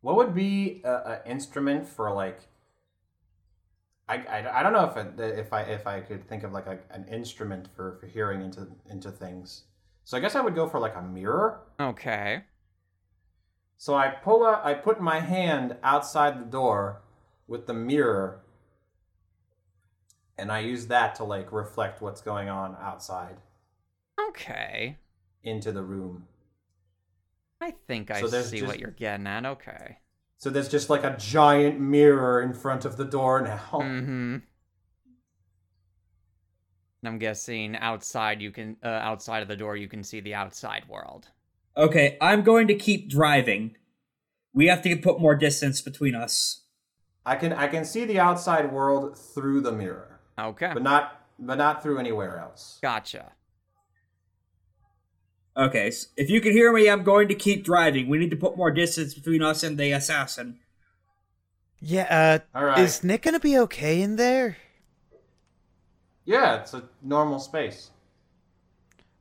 what 0.00 0.16
would 0.16 0.34
be 0.34 0.82
an 0.84 1.18
instrument 1.26 1.86
for 1.86 2.12
like? 2.12 2.40
I, 4.08 4.16
I, 4.16 4.60
I 4.60 4.62
don't 4.62 4.72
know 4.72 4.84
if 4.84 4.96
it, 4.96 5.38
if 5.38 5.52
I 5.52 5.62
if 5.62 5.86
I 5.86 6.00
could 6.00 6.26
think 6.28 6.42
of 6.42 6.52
like 6.52 6.66
a, 6.66 6.78
an 6.90 7.06
instrument 7.08 7.68
for, 7.76 7.98
for 8.00 8.06
hearing 8.06 8.42
into 8.42 8.66
into 8.90 9.10
things. 9.10 9.64
So 10.04 10.16
I 10.16 10.20
guess 10.20 10.34
I 10.34 10.40
would 10.40 10.54
go 10.54 10.68
for 10.68 10.80
like 10.80 10.96
a 10.96 11.02
mirror. 11.02 11.60
Okay. 11.78 12.42
So 13.76 13.94
I 13.94 14.08
pull 14.08 14.44
I 14.44 14.74
put 14.74 15.00
my 15.00 15.20
hand 15.20 15.76
outside 15.82 16.40
the 16.40 16.50
door 16.50 17.02
with 17.46 17.66
the 17.66 17.74
mirror, 17.74 18.40
and 20.42 20.50
I 20.52 20.58
use 20.60 20.88
that 20.88 21.14
to 21.16 21.24
like 21.24 21.52
reflect 21.52 22.02
what's 22.02 22.20
going 22.20 22.48
on 22.48 22.76
outside 22.80 23.36
Okay. 24.28 24.98
into 25.42 25.72
the 25.72 25.82
room. 25.82 26.26
I 27.60 27.70
think 27.86 28.10
I 28.10 28.20
So 28.20 28.26
there's 28.28 28.50
see 28.50 28.58
just- 28.58 28.68
what 28.68 28.80
you're 28.80 28.90
getting 28.90 29.26
at. 29.26 29.46
Okay. 29.46 29.98
So 30.36 30.50
there's 30.50 30.68
just 30.68 30.90
like 30.90 31.04
a 31.04 31.16
giant 31.16 31.78
mirror 31.80 32.42
in 32.42 32.52
front 32.52 32.84
of 32.84 32.96
the 32.96 33.04
door 33.04 33.40
now. 33.40 33.60
Mm-hmm. 33.72 34.38
And 37.04 37.08
I'm 37.12 37.18
guessing 37.18 37.76
outside 37.76 38.40
you 38.40 38.50
can 38.52 38.76
uh, 38.82 38.86
outside 38.88 39.42
of 39.42 39.48
the 39.48 39.56
door 39.56 39.76
you 39.76 39.88
can 39.88 40.04
see 40.04 40.20
the 40.20 40.34
outside 40.34 40.84
world. 40.88 41.28
Okay, 41.76 42.16
I'm 42.20 42.42
going 42.42 42.68
to 42.68 42.74
keep 42.74 43.08
driving. 43.10 43.76
We 44.54 44.66
have 44.68 44.82
to 44.82 44.96
put 44.96 45.20
more 45.20 45.34
distance 45.34 45.80
between 45.80 46.14
us. 46.14 46.62
I 47.24 47.36
can 47.36 47.52
I 47.52 47.66
can 47.68 47.84
see 47.84 48.04
the 48.04 48.20
outside 48.20 48.72
world 48.72 49.18
through 49.18 49.62
the 49.62 49.72
mirror, 49.72 50.11
Okay. 50.38 50.70
but 50.72 50.82
not 50.82 51.20
but 51.38 51.58
not 51.58 51.82
through 51.82 51.98
anywhere 51.98 52.38
else. 52.38 52.78
Gotcha. 52.82 53.32
Okay, 55.56 55.88
s 55.88 56.08
if 56.16 56.30
you 56.30 56.40
can 56.40 56.52
hear 56.52 56.72
me, 56.72 56.88
I'm 56.88 57.02
going 57.02 57.28
to 57.28 57.34
keep 57.34 57.64
driving. 57.64 58.08
We 58.08 58.18
need 58.18 58.30
to 58.30 58.36
put 58.36 58.56
more 58.56 58.70
distance 58.70 59.12
between 59.14 59.42
us 59.42 59.62
and 59.62 59.78
the 59.78 59.92
assassin. 59.92 60.58
Yeah, 61.80 62.40
uh, 62.54 62.58
All 62.58 62.64
right. 62.64 62.78
is 62.78 63.04
Nick 63.04 63.22
gonna 63.22 63.40
be 63.40 63.58
okay 63.58 64.00
in 64.00 64.16
there? 64.16 64.56
Yeah, 66.24 66.60
it's 66.60 66.72
a 66.72 66.84
normal 67.02 67.38
space. 67.38 67.90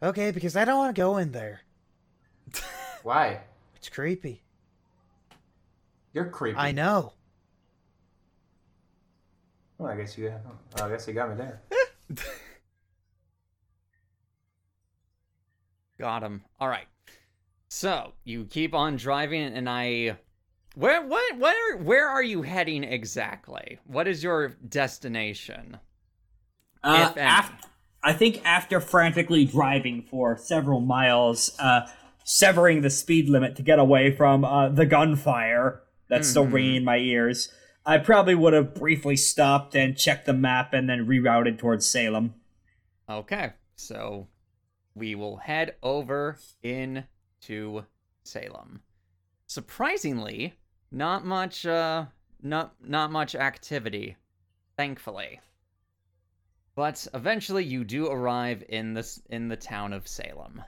Okay, 0.03 0.31
because 0.31 0.55
I 0.55 0.65
don't 0.65 0.77
want 0.77 0.95
to 0.95 0.99
go 0.99 1.17
in 1.17 1.31
there. 1.31 1.61
Why? 3.03 3.41
It's 3.75 3.89
creepy. 3.89 4.43
You're 6.13 6.29
creepy. 6.29 6.57
I 6.57 6.71
know. 6.71 7.13
Well, 9.81 9.91
I 9.91 9.95
guess 9.97 10.15
you. 10.15 10.31
Well, 10.77 10.85
I 10.85 10.89
guess 10.91 11.07
you 11.07 11.13
got 11.15 11.31
me 11.31 11.35
there. 11.37 11.59
Got 15.99 16.21
him. 16.23 16.43
All 16.59 16.67
right. 16.67 16.85
So 17.67 18.13
you 18.23 18.45
keep 18.45 18.73
on 18.75 18.95
driving, 18.97 19.41
and 19.55 19.67
I, 19.69 20.17
where, 20.75 21.05
what, 21.05 21.37
where, 21.39 21.77
where 21.77 22.07
are 22.07 22.21
you 22.23 22.41
heading 22.43 22.83
exactly? 22.83 23.79
What 23.85 24.07
is 24.07 24.23
your 24.23 24.49
destination? 24.67 25.77
Uh, 26.83 27.09
If 27.11 27.17
af- 27.17 27.53
I 28.03 28.13
think 28.13 28.41
after 28.45 28.79
frantically 28.79 29.45
driving 29.45 30.01
for 30.03 30.37
several 30.37 30.81
miles, 30.81 31.55
uh, 31.59 31.87
severing 32.23 32.81
the 32.81 32.89
speed 32.91 33.29
limit 33.29 33.55
to 33.55 33.63
get 33.63 33.79
away 33.79 34.15
from 34.15 34.43
uh, 34.45 34.69
the 34.69 34.85
gunfire 34.85 35.81
that's 36.09 36.27
still 36.27 36.45
Mhm. 36.45 36.53
ringing 36.53 36.75
in 36.77 36.83
my 36.83 36.97
ears, 36.97 37.51
I 37.85 37.97
probably 37.97 38.35
would 38.35 38.53
have 38.53 38.75
briefly 38.75 39.15
stopped 39.15 39.75
and 39.75 39.97
checked 39.97 40.25
the 40.25 40.33
map 40.33 40.73
and 40.73 40.89
then 40.89 41.07
rerouted 41.07 41.57
towards 41.57 41.87
Salem. 41.87 42.35
Okay, 43.09 43.53
so 43.75 44.27
we 44.93 45.15
will 45.15 45.37
head 45.37 45.75
over 45.81 46.37
into 46.61 47.85
Salem. 48.23 48.81
Surprisingly, 49.47 50.53
not 50.91 51.25
much, 51.25 51.65
uh, 51.65 52.05
not 52.41 52.75
not 52.81 53.11
much 53.11 53.35
activity, 53.35 54.15
thankfully. 54.77 55.39
But 56.75 57.05
eventually, 57.13 57.65
you 57.65 57.83
do 57.83 58.07
arrive 58.07 58.63
in 58.69 58.93
this 58.93 59.21
in 59.29 59.47
the 59.47 59.57
town 59.57 59.91
of 59.91 60.07
Salem. 60.07 60.61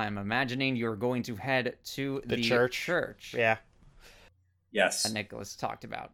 I'm 0.00 0.16
imagining 0.18 0.76
you're 0.76 0.96
going 0.96 1.22
to 1.24 1.36
head 1.36 1.76
to 1.96 2.22
The 2.26 2.36
the, 2.36 2.42
church. 2.42 2.72
church 2.74 3.34
Yeah. 3.36 3.58
Yes. 4.72 5.02
that 5.02 5.12
Nicholas 5.12 5.54
talked 5.56 5.84
about. 5.84 6.12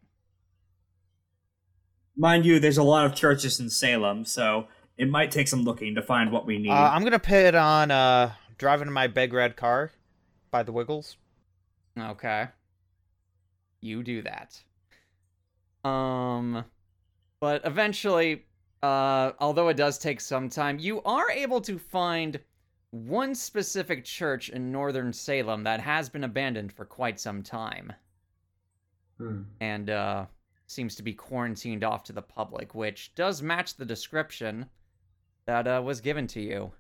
Mind 2.16 2.44
you, 2.46 2.58
there's 2.58 2.78
a 2.78 2.82
lot 2.82 3.04
of 3.06 3.14
churches 3.14 3.60
in 3.60 3.68
Salem, 3.70 4.24
so 4.24 4.66
it 4.96 5.08
might 5.10 5.30
take 5.30 5.46
some 5.48 5.62
looking 5.62 5.94
to 5.94 6.02
find 6.02 6.32
what 6.32 6.46
we 6.46 6.58
need. 6.58 6.70
Uh, 6.70 6.90
I'm 6.92 7.04
gonna 7.04 7.18
put 7.18 7.34
it 7.34 7.54
on 7.54 7.90
uh 7.90 8.32
driving 8.58 8.90
my 8.90 9.06
big 9.06 9.32
red 9.32 9.56
car 9.56 9.92
by 10.50 10.62
the 10.62 10.72
Wiggles. 10.72 11.16
Okay. 11.98 12.48
You 13.82 14.02
do 14.02 14.22
that. 14.22 14.58
Um 15.88 16.64
but 17.40 17.60
eventually 17.66 18.46
uh 18.82 19.32
although 19.38 19.68
it 19.68 19.76
does 19.76 19.98
take 19.98 20.20
some 20.20 20.48
time, 20.48 20.78
you 20.78 21.02
are 21.02 21.30
able 21.30 21.60
to 21.60 21.78
find 21.78 22.40
one 23.04 23.34
specific 23.34 24.04
church 24.04 24.48
in 24.48 24.72
northern 24.72 25.12
Salem 25.12 25.64
that 25.64 25.80
has 25.80 26.08
been 26.08 26.24
abandoned 26.24 26.72
for 26.72 26.84
quite 26.84 27.20
some 27.20 27.42
time. 27.42 27.92
Hmm. 29.18 29.42
And 29.60 29.90
uh 29.90 30.26
seems 30.66 30.96
to 30.96 31.02
be 31.02 31.12
quarantined 31.12 31.84
off 31.84 32.04
to 32.04 32.12
the 32.12 32.22
public, 32.22 32.74
which 32.74 33.14
does 33.14 33.42
match 33.42 33.76
the 33.76 33.84
description 33.84 34.66
that 35.46 35.66
uh, 35.66 35.80
was 35.84 36.00
given 36.00 36.26
to 36.28 36.40
you. 36.40 36.72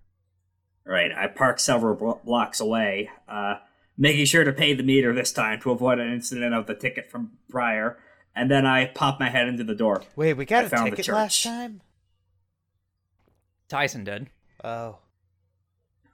Right, 0.84 1.10
I 1.12 1.28
park 1.28 1.58
several 1.58 1.96
blo- 1.96 2.20
blocks 2.24 2.60
away, 2.60 3.10
uh, 3.28 3.56
making 3.96 4.26
sure 4.26 4.44
to 4.44 4.52
pay 4.52 4.74
the 4.74 4.82
meter 4.82 5.14
this 5.14 5.32
time 5.32 5.60
to 5.60 5.70
avoid 5.70 5.98
an 5.98 6.12
incident 6.12 6.54
of 6.54 6.66
the 6.66 6.74
ticket 6.74 7.10
from 7.10 7.32
prior, 7.48 7.98
and 8.34 8.50
then 8.50 8.66
I 8.66 8.86
pop 8.86 9.18
my 9.18 9.30
head 9.30 9.48
into 9.48 9.64
the 9.64 9.74
door. 9.74 10.02
Wait, 10.14 10.34
we 10.34 10.44
got 10.44 10.72
I 10.72 10.82
a 10.82 10.90
ticket 10.90 11.08
last 11.08 11.42
time? 11.42 11.80
Tyson 13.68 14.04
did. 14.04 14.30
Oh. 14.62 14.98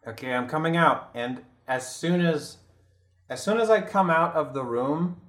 Okay, 0.06 0.34
I'm 0.34 0.48
coming 0.48 0.76
out, 0.76 1.10
and 1.14 1.42
as 1.68 1.94
soon 1.94 2.20
as 2.20 2.56
as 3.28 3.42
soon 3.42 3.60
as 3.60 3.70
I 3.70 3.80
come 3.80 4.10
out 4.10 4.34
of 4.34 4.52
the 4.52 4.64
room, 4.64 5.20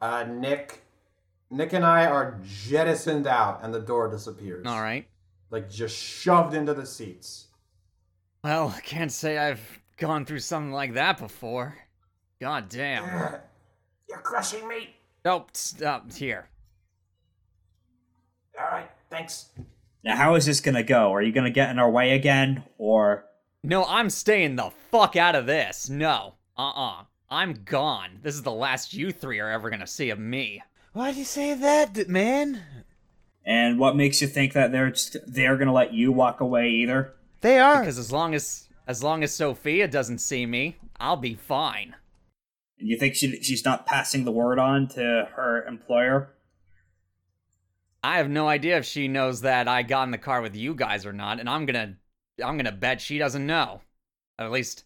uh, 0.00 0.24
Nick 0.24 0.82
Nick 1.50 1.72
and 1.72 1.84
I 1.84 2.06
are 2.06 2.38
jettisoned 2.44 3.26
out, 3.26 3.60
and 3.62 3.72
the 3.72 3.80
door 3.80 4.08
disappears. 4.10 4.66
All 4.66 4.80
right. 4.80 5.06
like 5.50 5.70
just 5.70 5.96
shoved 5.96 6.54
into 6.54 6.74
the 6.74 6.86
seats. 6.86 7.46
Well, 8.44 8.74
I 8.76 8.80
can't 8.80 9.12
say 9.12 9.38
I've 9.38 9.80
gone 9.98 10.24
through 10.24 10.40
something 10.40 10.72
like 10.72 10.94
that 10.94 11.18
before. 11.18 11.76
God 12.40 12.68
damn. 12.68 13.04
You're 14.08 14.18
crushing 14.18 14.66
me. 14.66 14.90
Nope, 15.24 15.50
stop 15.54 16.12
here. 16.12 16.48
All 18.58 18.66
right, 18.70 18.90
thanks. 19.10 19.50
Now, 20.04 20.16
how 20.16 20.34
is 20.34 20.44
this 20.46 20.60
gonna 20.60 20.82
go? 20.82 21.12
Are 21.14 21.22
you 21.22 21.32
gonna 21.32 21.50
get 21.50 21.70
in 21.70 21.78
our 21.78 21.90
way 21.90 22.12
again, 22.12 22.64
or 22.78 23.24
No, 23.64 23.84
I'm 23.84 24.10
staying 24.10 24.56
the 24.56 24.70
fuck 24.90 25.14
out 25.14 25.36
of 25.36 25.46
this. 25.46 25.88
No. 25.88 26.34
Uh-uh. 26.58 27.04
I'm 27.30 27.62
gone. 27.64 28.18
This 28.22 28.34
is 28.34 28.42
the 28.42 28.50
last 28.52 28.92
you 28.92 29.12
three 29.12 29.38
are 29.38 29.48
ever 29.50 29.70
gonna 29.70 29.86
see 29.86 30.10
of 30.10 30.18
me. 30.18 30.62
Why'd 30.92 31.14
you 31.16 31.24
say 31.24 31.54
that, 31.54 32.08
man? 32.08 32.60
and 33.44 33.78
what 33.78 33.96
makes 33.96 34.20
you 34.20 34.28
think 34.28 34.52
that 34.52 34.70
they're 34.72 34.90
just, 34.90 35.16
they're 35.26 35.56
gonna 35.56 35.72
let 35.72 35.92
you 35.94 36.12
walk 36.12 36.40
away 36.40 36.68
either? 36.70 37.14
They 37.40 37.58
are. 37.58 37.80
Because 37.80 37.98
as 37.98 38.12
long 38.12 38.34
as 38.34 38.68
as 38.86 39.02
long 39.02 39.22
as 39.22 39.32
Sophia 39.34 39.86
doesn't 39.86 40.18
see 40.18 40.44
me, 40.44 40.76
I'll 40.98 41.16
be 41.16 41.34
fine. 41.34 41.94
And 42.78 42.88
you 42.88 42.98
think 42.98 43.14
she, 43.14 43.40
she's 43.42 43.64
not 43.64 43.86
passing 43.86 44.24
the 44.24 44.32
word 44.32 44.58
on 44.58 44.88
to 44.88 45.28
her 45.36 45.64
employer? 45.66 46.34
I 48.02 48.16
have 48.16 48.28
no 48.28 48.48
idea 48.48 48.78
if 48.78 48.84
she 48.84 49.06
knows 49.06 49.42
that 49.42 49.68
I 49.68 49.82
got 49.84 50.02
in 50.02 50.10
the 50.10 50.18
car 50.18 50.42
with 50.42 50.56
you 50.56 50.74
guys 50.74 51.06
or 51.06 51.12
not, 51.12 51.38
and 51.38 51.48
I'm 51.48 51.64
gonna 51.64 51.94
I'm 52.44 52.56
gonna 52.56 52.72
bet 52.72 53.00
she 53.00 53.18
doesn't 53.18 53.46
know. 53.46 53.82
At 54.38 54.50
least 54.50 54.84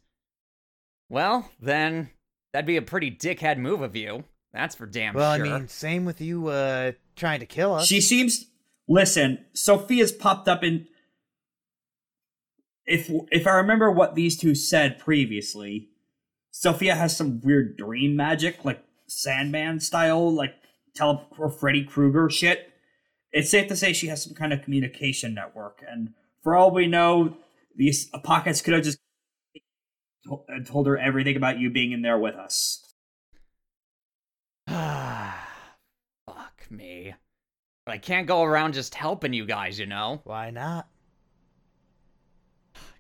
Well, 1.09 1.51
then 1.61 2.11
that'd 2.53 2.67
be 2.67 2.77
a 2.77 2.83
pretty 2.83 3.11
dickhead 3.11 3.59
move 3.59 3.83
of 3.83 3.95
you. 3.95 4.25
That's 4.53 4.75
for 4.75 4.87
damn 4.87 5.15
well, 5.15 5.37
sure. 5.37 5.45
Well, 5.45 5.55
I 5.55 5.59
mean, 5.59 5.69
same 5.69 6.05
with 6.05 6.21
you 6.21 6.49
uh 6.49 6.93
trying 7.15 7.41
to 7.41 7.47
kill 7.47 7.75
us. 7.75 7.87
She 7.87 8.01
seems. 8.01 8.47
Listen, 8.89 9.45
Sophia's 9.53 10.13
popped 10.13 10.49
up 10.49 10.63
in. 10.63 10.87
If 12.87 13.11
if 13.31 13.47
I 13.47 13.57
remember 13.57 13.91
what 13.91 14.15
these 14.15 14.37
two 14.37 14.55
said 14.55 14.99
previously, 14.99 15.91
Sophia 16.53 16.95
has 16.95 17.17
some 17.17 17.41
weird 17.43 17.77
dream 17.77 18.17
magic, 18.17 18.65
like 18.65 18.83
Sandman 19.09 19.81
style, 19.81 20.33
like 20.33 20.55
tele 20.95 21.27
or 21.37 21.51
Freddy 21.51 21.85
Krueger 21.85 22.31
shit. 22.31 22.73
It's 23.33 23.51
safe 23.51 23.69
to 23.69 23.77
say 23.77 23.93
she 23.93 24.07
has 24.07 24.23
some 24.23 24.35
kind 24.35 24.53
of 24.53 24.63
communication 24.63 25.35
network, 25.35 25.83
and 25.87 26.15
for 26.47 26.55
all 26.55 26.71
we 26.71 26.87
know, 26.87 27.37
these 27.75 28.09
pockets 28.23 28.63
could 28.63 28.75
have 28.75 28.85
just 28.85 28.99
told 30.65 30.87
her 30.87 30.97
everything 30.97 31.35
about 31.35 31.59
you 31.59 31.71
being 31.71 31.91
in 31.91 32.03
there 32.03 32.21
with 32.21 32.37
us. 32.37 32.95
Fuck 34.69 36.71
me. 36.71 37.17
But 37.85 37.95
I 37.95 37.99
can't 37.99 38.29
go 38.29 38.45
around 38.45 38.75
just 38.75 38.95
helping 38.95 39.33
you 39.33 39.45
guys, 39.45 39.81
you 39.81 39.87
know? 39.87 40.21
Why 40.23 40.51
not? 40.51 40.87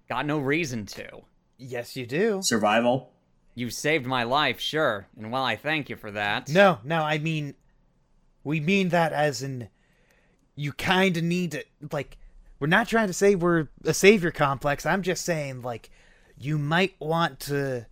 Got 0.09 0.26
no 0.26 0.40
reason 0.40 0.84
to. 0.86 1.20
Yes, 1.57 1.94
you 1.94 2.05
do. 2.05 2.40
Survival. 2.42 3.12
You 3.55 3.70
saved 3.70 4.07
my 4.07 4.24
life, 4.24 4.59
sure, 4.59 5.07
and 5.16 5.30
well, 5.30 5.44
I 5.44 5.55
thank 5.55 5.88
you 5.88 5.94
for 5.94 6.11
that. 6.11 6.49
No, 6.49 6.80
no, 6.82 7.05
I 7.05 7.18
mean, 7.18 7.55
we 8.42 8.59
mean 8.59 8.88
that 8.88 9.12
as 9.12 9.40
in, 9.40 9.68
you 10.57 10.72
kind 10.72 11.16
of 11.16 11.22
need 11.22 11.53
to, 11.53 11.64
like, 11.92 12.18
we're 12.59 12.67
not 12.67 12.89
trying 12.89 13.09
to 13.09 13.13
say 13.13 13.35
we're 13.35 13.69
a 13.85 13.95
savior 13.95 14.31
complex. 14.31 14.87
I'm 14.87 15.03
just 15.03 15.25
saying, 15.25 15.63
like, 15.63 15.91
you 16.39 16.59
might 16.59 16.95
want 17.01 17.41
to 17.41 17.87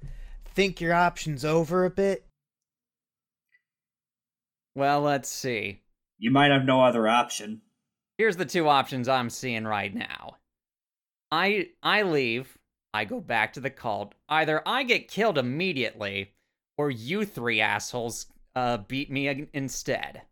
think 0.54 0.80
your 0.80 0.94
options 0.94 1.44
over 1.44 1.84
a 1.84 1.90
bit. 1.90 2.26
Well, 4.74 5.00
let's 5.00 5.28
see. 5.28 5.82
You 6.18 6.30
might 6.30 6.50
have 6.50 6.64
no 6.64 6.82
other 6.82 7.06
option. 7.08 7.62
Here's 8.18 8.36
the 8.36 8.46
two 8.46 8.68
options 8.68 9.08
I'm 9.08 9.30
seeing 9.30 9.64
right 9.64 9.94
now. 9.94 10.36
I 11.30 11.68
I 11.82 12.02
leave, 12.02 12.58
I 12.92 13.04
go 13.04 13.20
back 13.20 13.52
to 13.54 13.60
the 13.60 13.70
cult. 13.70 14.14
Either 14.28 14.62
I 14.66 14.84
get 14.84 15.08
killed 15.08 15.36
immediately, 15.36 16.32
or 16.78 16.90
you 16.90 17.24
three 17.24 17.60
assholes 17.60 18.26
uh, 18.54 18.78
beat 18.78 19.10
me 19.10 19.48
instead. 19.52 20.22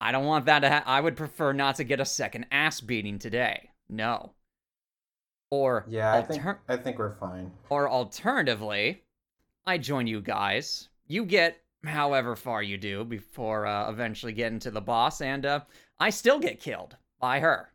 I 0.00 0.12
don't 0.12 0.26
want 0.26 0.46
that 0.46 0.60
to 0.60 0.70
ha- 0.70 0.82
I 0.86 1.00
would 1.00 1.16
prefer 1.16 1.52
not 1.52 1.76
to 1.76 1.84
get 1.84 2.00
a 2.00 2.04
second 2.04 2.46
ass 2.52 2.80
beating 2.80 3.18
today. 3.18 3.70
No. 3.88 4.32
Or 5.50 5.84
Yeah, 5.88 6.14
I 6.14 6.22
think 6.22 6.44
alter- 6.44 6.60
I 6.68 6.76
think 6.76 6.98
we're 6.98 7.16
fine. 7.16 7.50
or 7.70 7.88
alternatively, 7.90 9.02
I 9.66 9.78
join 9.78 10.06
you 10.06 10.20
guys. 10.20 10.88
You 11.06 11.24
get 11.24 11.60
however 11.84 12.36
far 12.36 12.62
you 12.62 12.76
do 12.76 13.04
before 13.04 13.66
uh, 13.66 13.90
eventually 13.90 14.32
getting 14.32 14.58
to 14.60 14.70
the 14.70 14.80
boss, 14.80 15.20
and 15.20 15.44
uh, 15.46 15.60
I 15.98 16.10
still 16.10 16.38
get 16.38 16.60
killed 16.60 16.96
by 17.18 17.40
her. 17.40 17.72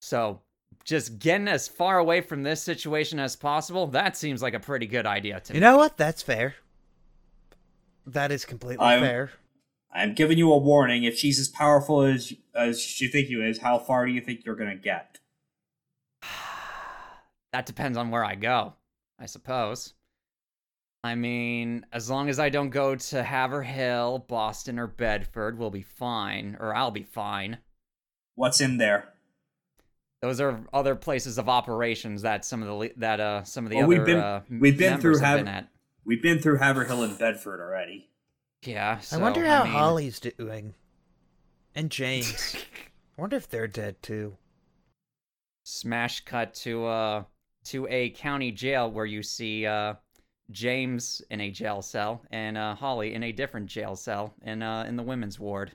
So, 0.00 0.40
just 0.84 1.18
getting 1.20 1.46
as 1.48 1.68
far 1.68 1.98
away 1.98 2.20
from 2.22 2.42
this 2.42 2.60
situation 2.62 3.20
as 3.20 3.36
possible, 3.36 3.86
that 3.88 4.16
seems 4.16 4.42
like 4.42 4.54
a 4.54 4.60
pretty 4.60 4.86
good 4.86 5.06
idea 5.06 5.38
to 5.40 5.52
You 5.52 5.60
me. 5.60 5.64
You 5.64 5.70
know 5.70 5.76
what? 5.76 5.96
That's 5.96 6.22
fair. 6.22 6.56
That 8.06 8.32
is 8.32 8.44
completely 8.44 8.84
I'm- 8.84 9.00
fair. 9.00 9.30
I'm 9.94 10.14
giving 10.14 10.38
you 10.38 10.52
a 10.52 10.58
warning. 10.58 11.04
If 11.04 11.18
she's 11.18 11.38
as 11.38 11.48
powerful 11.48 12.02
as 12.02 12.32
as 12.54 13.00
you 13.00 13.08
think 13.08 13.28
you 13.28 13.44
is, 13.44 13.58
how 13.58 13.78
far 13.78 14.06
do 14.06 14.12
you 14.12 14.20
think 14.20 14.44
you're 14.44 14.56
gonna 14.56 14.74
get? 14.76 15.18
that 17.52 17.66
depends 17.66 17.98
on 17.98 18.10
where 18.10 18.24
I 18.24 18.34
go, 18.34 18.74
I 19.18 19.26
suppose. 19.26 19.94
I 21.04 21.14
mean, 21.16 21.84
as 21.92 22.08
long 22.08 22.28
as 22.28 22.38
I 22.38 22.48
don't 22.48 22.70
go 22.70 22.94
to 22.94 23.22
Haverhill, 23.24 24.20
Boston, 24.28 24.78
or 24.78 24.86
Bedford, 24.86 25.58
we'll 25.58 25.70
be 25.70 25.82
fine, 25.82 26.56
or 26.60 26.74
I'll 26.74 26.92
be 26.92 27.02
fine. 27.02 27.58
What's 28.36 28.60
in 28.60 28.76
there? 28.78 29.08
Those 30.22 30.40
are 30.40 30.60
other 30.72 30.94
places 30.94 31.36
of 31.38 31.48
operations 31.48 32.22
that 32.22 32.44
some 32.44 32.62
of 32.62 32.68
the 32.80 32.92
that 32.98 33.18
uh 33.20 33.42
some 33.42 33.64
of 33.64 33.70
the 33.70 33.76
Well, 33.76 33.86
other 33.86 33.88
we've 33.96 34.06
been- 34.06 34.18
uh, 34.18 34.42
we've 34.48 34.78
been 34.78 35.00
through 35.00 35.18
have 35.18 35.38
been 35.40 35.48
at. 35.48 35.68
We've 36.04 36.22
been 36.22 36.38
through 36.40 36.58
Haverhill 36.58 37.02
and 37.02 37.18
Bedford 37.18 37.60
already. 37.60 38.08
Yeah, 38.64 39.00
I 39.10 39.16
wonder 39.16 39.44
how 39.44 39.64
mean, 39.64 39.72
Holly's 39.72 40.20
doing. 40.20 40.74
And 41.74 41.90
James. 41.90 42.56
I 43.16 43.20
wonder 43.20 43.36
if 43.36 43.48
they're 43.48 43.66
dead 43.66 44.00
too. 44.02 44.36
Smash 45.64 46.24
cut 46.24 46.54
to 46.54 46.86
uh 46.86 47.24
to 47.64 47.86
a 47.88 48.10
county 48.10 48.52
jail 48.52 48.90
where 48.90 49.06
you 49.06 49.22
see 49.22 49.66
uh 49.66 49.94
James 50.50 51.22
in 51.30 51.40
a 51.40 51.50
jail 51.50 51.82
cell 51.82 52.22
and 52.30 52.56
uh 52.56 52.74
Holly 52.74 53.14
in 53.14 53.22
a 53.22 53.32
different 53.32 53.66
jail 53.66 53.96
cell 53.96 54.34
in 54.42 54.62
uh 54.62 54.84
in 54.84 54.96
the 54.96 55.02
women's 55.02 55.38
ward. 55.40 55.72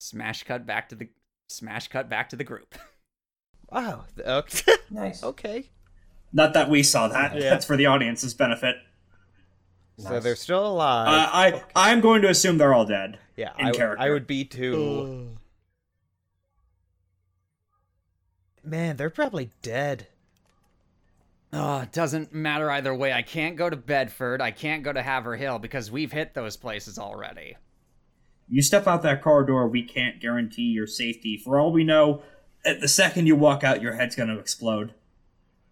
Smash 0.00 0.44
cut 0.44 0.66
back 0.66 0.88
to 0.88 0.94
the 0.94 1.08
smash 1.48 1.88
cut 1.88 2.08
back 2.08 2.28
to 2.30 2.36
the 2.36 2.44
group. 2.44 2.74
Wow. 3.68 4.04
Okay. 4.16 4.72
Nice. 4.90 5.22
okay. 5.24 5.70
Not 6.32 6.54
that 6.54 6.70
we 6.70 6.84
saw 6.84 7.08
that. 7.08 7.34
Yeah. 7.34 7.50
That's 7.50 7.64
for 7.64 7.76
the 7.76 7.86
audience's 7.86 8.32
benefit. 8.32 8.76
So 9.98 10.10
Nice. 10.10 10.22
they're 10.22 10.36
still 10.36 10.66
alive. 10.66 11.08
Uh, 11.08 11.30
I 11.32 11.62
I'm 11.74 12.00
going 12.00 12.22
to 12.22 12.28
assume 12.28 12.58
they're 12.58 12.74
all 12.74 12.84
dead. 12.86 13.18
yeah, 13.36 13.52
in 13.58 13.66
I, 13.68 13.70
character. 13.72 14.02
I 14.04 14.10
would 14.10 14.26
be 14.26 14.44
too. 14.44 15.30
Man, 18.62 18.96
they're 18.96 19.10
probably 19.10 19.50
dead. 19.62 20.08
Oh, 21.52 21.80
it 21.80 21.92
doesn't 21.92 22.34
matter 22.34 22.70
either 22.70 22.92
way. 22.94 23.12
I 23.12 23.22
can't 23.22 23.56
go 23.56 23.70
to 23.70 23.76
Bedford. 23.76 24.42
I 24.42 24.50
can't 24.50 24.82
go 24.82 24.92
to 24.92 25.00
Haverhill 25.02 25.58
because 25.58 25.90
we've 25.90 26.12
hit 26.12 26.34
those 26.34 26.56
places 26.56 26.98
already. 26.98 27.56
You 28.48 28.62
step 28.62 28.86
out 28.86 29.02
that 29.02 29.22
corridor, 29.22 29.66
we 29.66 29.82
can't 29.82 30.20
guarantee 30.20 30.62
your 30.64 30.86
safety. 30.86 31.36
For 31.42 31.58
all 31.58 31.72
we 31.72 31.84
know, 31.84 32.22
at 32.64 32.80
the 32.80 32.88
second 32.88 33.26
you 33.26 33.36
walk 33.36 33.64
out, 33.64 33.80
your 33.80 33.94
head's 33.94 34.16
going 34.16 34.28
to 34.28 34.38
explode. 34.38 34.92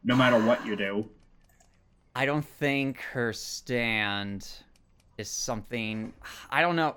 No 0.03 0.17
matter 0.17 0.39
what 0.39 0.65
you 0.67 0.77
do. 0.77 1.09
I 2.15 2.27
don't 2.27 2.45
think 2.45 3.01
her 3.01 3.33
stand 3.33 4.49
is 5.19 5.29
something. 5.29 6.13
I 6.51 6.61
don't 6.61 6.77
know. 6.77 6.97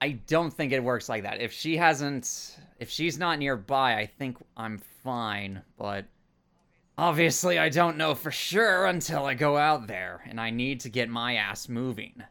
I 0.00 0.18
don't 0.26 0.52
think 0.52 0.72
it 0.72 0.82
works 0.82 1.08
like 1.08 1.22
that. 1.22 1.40
If 1.40 1.52
she 1.52 1.76
hasn't, 1.76 2.58
if 2.78 2.90
she's 2.90 3.18
not 3.18 3.38
nearby, 3.38 3.96
I 3.96 4.06
think 4.06 4.36
I'm 4.56 4.78
fine. 5.04 5.62
But 5.76 6.06
Obviously, 6.98 7.58
I 7.58 7.70
don't 7.70 7.96
know 7.96 8.14
for 8.14 8.30
sure 8.30 8.84
until 8.84 9.24
I 9.24 9.34
go 9.34 9.56
out 9.56 9.86
there, 9.86 10.22
and 10.28 10.40
I 10.40 10.50
need 10.50 10.80
to 10.80 10.90
get 10.90 11.08
my 11.08 11.36
ass 11.36 11.68
moving. 11.68 12.22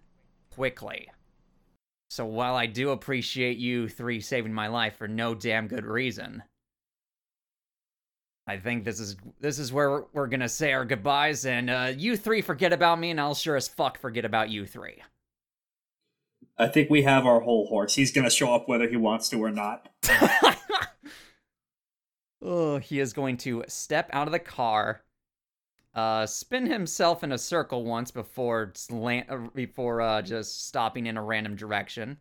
Quickly. 0.51 1.09
So 2.09 2.25
while 2.25 2.55
I 2.55 2.67
do 2.67 2.91
appreciate 2.91 3.57
you 3.57 3.87
three 3.87 4.19
saving 4.19 4.53
my 4.53 4.67
life 4.67 4.97
for 4.97 5.07
no 5.07 5.33
damn 5.33 5.67
good 5.67 5.85
reason, 5.85 6.43
I 8.47 8.57
think 8.57 8.83
this 8.83 8.99
is 8.99 9.15
this 9.39 9.59
is 9.59 9.71
where 9.71 9.89
we're, 9.89 10.03
we're 10.13 10.27
gonna 10.27 10.49
say 10.49 10.73
our 10.73 10.85
goodbyes, 10.85 11.45
and 11.45 11.69
uh, 11.69 11.93
you 11.95 12.17
three 12.17 12.41
forget 12.41 12.73
about 12.73 12.99
me, 12.99 13.11
and 13.11 13.19
I'll 13.19 13.35
sure 13.35 13.55
as 13.55 13.67
fuck 13.67 13.97
forget 13.97 14.25
about 14.25 14.49
you 14.49 14.65
three. 14.65 15.01
I 16.57 16.67
think 16.67 16.89
we 16.89 17.03
have 17.03 17.25
our 17.25 17.39
whole 17.41 17.67
horse. 17.67 17.95
He's 17.95 18.11
gonna 18.11 18.31
show 18.31 18.53
up 18.53 18.67
whether 18.67 18.89
he 18.89 18.97
wants 18.97 19.29
to 19.29 19.37
or 19.43 19.51
not. 19.51 19.89
oh, 22.41 22.79
he 22.79 22.99
is 22.99 23.13
going 23.13 23.37
to 23.37 23.63
step 23.67 24.09
out 24.11 24.27
of 24.27 24.31
the 24.31 24.39
car, 24.39 25.03
uh, 25.93 26.25
spin 26.25 26.65
himself 26.65 27.23
in 27.23 27.31
a 27.31 27.37
circle 27.37 27.85
once 27.85 28.11
before 28.11 28.71
slant, 28.75 29.29
uh, 29.29 29.37
before 29.53 30.01
uh, 30.01 30.21
just 30.21 30.67
stopping 30.67 31.05
in 31.05 31.17
a 31.17 31.23
random 31.23 31.55
direction. 31.55 32.17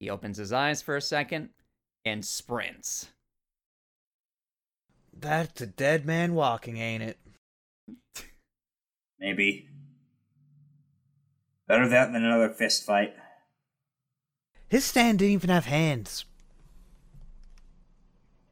He 0.00 0.10
opens 0.10 0.38
his 0.38 0.52
eyes 0.52 0.82
for 0.82 0.96
a 0.96 1.02
second 1.02 1.50
and 2.04 2.24
sprints. 2.24 3.10
That's 5.20 5.60
a 5.60 5.66
dead 5.66 6.04
man 6.04 6.34
walking, 6.34 6.76
ain't 6.76 7.02
it? 7.02 7.18
Maybe. 9.18 9.68
Better 11.66 11.88
that 11.88 12.12
than 12.12 12.24
another 12.24 12.50
fist 12.50 12.84
fight. 12.84 13.14
His 14.68 14.84
stand 14.84 15.20
didn't 15.20 15.32
even 15.32 15.50
have 15.50 15.66
hands. 15.66 16.24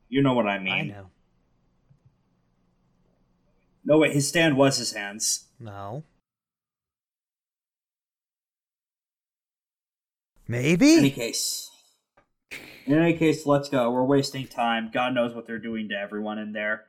You 0.08 0.22
know 0.22 0.34
what 0.34 0.46
I 0.46 0.58
mean. 0.58 0.72
I 0.72 0.82
know. 0.82 1.10
No, 3.84 3.98
wait, 3.98 4.12
his 4.12 4.28
stand 4.28 4.56
was 4.56 4.78
his 4.78 4.92
hands. 4.92 5.48
No. 5.58 6.04
Maybe? 10.46 10.92
In 10.92 10.98
any 11.00 11.10
case. 11.10 11.71
In 12.86 12.98
any 12.98 13.14
case, 13.14 13.46
let's 13.46 13.68
go. 13.68 13.90
We're 13.90 14.04
wasting 14.04 14.46
time. 14.46 14.90
God 14.92 15.14
knows 15.14 15.34
what 15.34 15.46
they're 15.46 15.58
doing 15.58 15.88
to 15.90 15.94
everyone 15.94 16.38
in 16.38 16.52
there. 16.52 16.84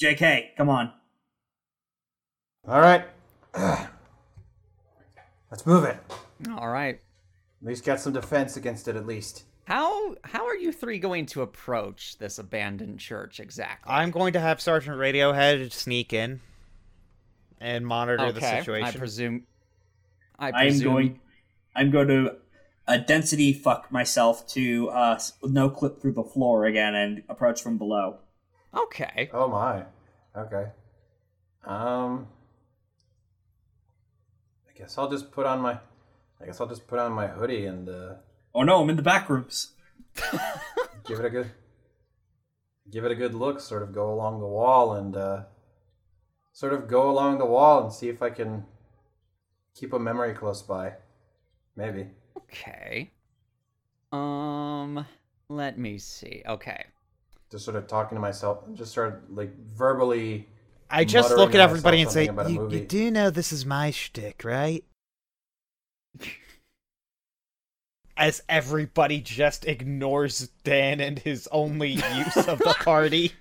JK, 0.00 0.56
come 0.56 0.68
on. 0.68 0.92
All 2.66 2.80
right. 2.80 3.04
Let's 5.50 5.66
move 5.66 5.84
it. 5.84 5.98
All 6.56 6.68
right. 6.68 6.94
At 7.60 7.68
least 7.68 7.84
got 7.84 8.00
some 8.00 8.12
defense 8.12 8.56
against 8.56 8.88
it, 8.88 8.96
at 8.96 9.06
least. 9.06 9.44
How 9.64 10.16
how 10.24 10.46
are 10.46 10.56
you 10.56 10.72
three 10.72 10.98
going 10.98 11.26
to 11.26 11.42
approach 11.42 12.18
this 12.18 12.38
abandoned 12.38 12.98
church 12.98 13.38
exactly? 13.38 13.92
I'm 13.92 14.10
going 14.10 14.32
to 14.32 14.40
have 14.40 14.60
Sergeant 14.60 14.96
Radiohead 14.96 15.70
sneak 15.72 16.12
in 16.12 16.40
and 17.60 17.86
monitor 17.86 18.32
the 18.32 18.40
situation. 18.40 18.88
I 18.88 18.92
presume. 18.92 19.46
I 20.38 20.48
I'm 20.48 20.54
presume. 20.54 20.92
going. 20.92 21.20
I'm 21.76 21.90
going 21.90 22.08
to 22.08 22.36
uh, 22.86 22.96
density 22.96 23.52
fuck 23.52 23.90
myself 23.92 24.46
to 24.48 24.90
uh, 24.90 25.18
no 25.42 25.70
clip 25.70 26.00
through 26.00 26.12
the 26.12 26.24
floor 26.24 26.64
again 26.64 26.94
and 26.94 27.22
approach 27.28 27.62
from 27.62 27.78
below. 27.78 28.18
Okay. 28.74 29.30
Oh 29.32 29.48
my. 29.48 29.84
Okay. 30.36 30.70
Um. 31.64 32.28
I 34.68 34.78
guess 34.78 34.96
I'll 34.98 35.10
just 35.10 35.30
put 35.30 35.46
on 35.46 35.60
my. 35.60 35.78
I 36.40 36.46
guess 36.46 36.60
I'll 36.60 36.66
just 36.66 36.86
put 36.86 36.98
on 36.98 37.12
my 37.12 37.28
hoodie 37.28 37.66
and 37.66 37.88
uh, 37.88 38.14
Oh 38.54 38.62
no, 38.62 38.82
I'm 38.82 38.90
in 38.90 38.96
the 38.96 39.02
back 39.02 39.30
rooms. 39.30 39.72
give 41.06 41.18
it 41.18 41.24
a 41.24 41.30
good. 41.30 41.50
Give 42.90 43.04
it 43.04 43.12
a 43.12 43.14
good 43.14 43.34
look. 43.34 43.60
Sort 43.60 43.82
of 43.82 43.94
go 43.94 44.12
along 44.12 44.40
the 44.40 44.46
wall 44.46 44.94
and 44.94 45.16
uh, 45.16 45.42
sort 46.52 46.74
of 46.74 46.88
go 46.88 47.10
along 47.10 47.38
the 47.38 47.46
wall 47.46 47.82
and 47.82 47.92
see 47.92 48.08
if 48.08 48.22
I 48.22 48.30
can 48.30 48.66
keep 49.74 49.92
a 49.92 49.98
memory 49.98 50.34
close 50.34 50.60
by. 50.60 50.94
Maybe. 51.76 52.08
Okay. 52.52 53.10
Um, 54.12 55.06
let 55.48 55.78
me 55.78 55.98
see. 55.98 56.42
Okay. 56.46 56.84
Just 57.50 57.64
sort 57.64 57.76
of 57.76 57.86
talking 57.86 58.16
to 58.16 58.20
myself. 58.20 58.64
Just 58.74 58.92
sort 58.92 59.08
of 59.08 59.14
like 59.30 59.56
verbally. 59.58 60.48
I 60.90 61.04
just 61.04 61.34
look 61.34 61.54
at 61.54 61.60
everybody 61.60 62.02
and 62.02 62.10
say, 62.10 62.26
something 62.26 62.54
about 62.54 62.70
a 62.70 62.74
you, 62.74 62.80
you 62.80 62.86
do 62.86 63.10
know 63.10 63.30
this 63.30 63.52
is 63.52 63.64
my 63.64 63.90
shtick, 63.90 64.44
right? 64.44 64.84
As 68.16 68.42
everybody 68.48 69.20
just 69.20 69.66
ignores 69.66 70.50
Dan 70.64 71.00
and 71.00 71.18
his 71.18 71.48
only 71.50 71.92
use 71.92 72.36
of 72.36 72.58
the 72.58 72.76
party. 72.80 73.32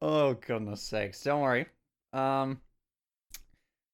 Oh 0.00 0.34
goodness 0.34 0.82
sakes! 0.82 1.22
Don't 1.22 1.42
worry. 1.42 1.66
Um. 2.12 2.60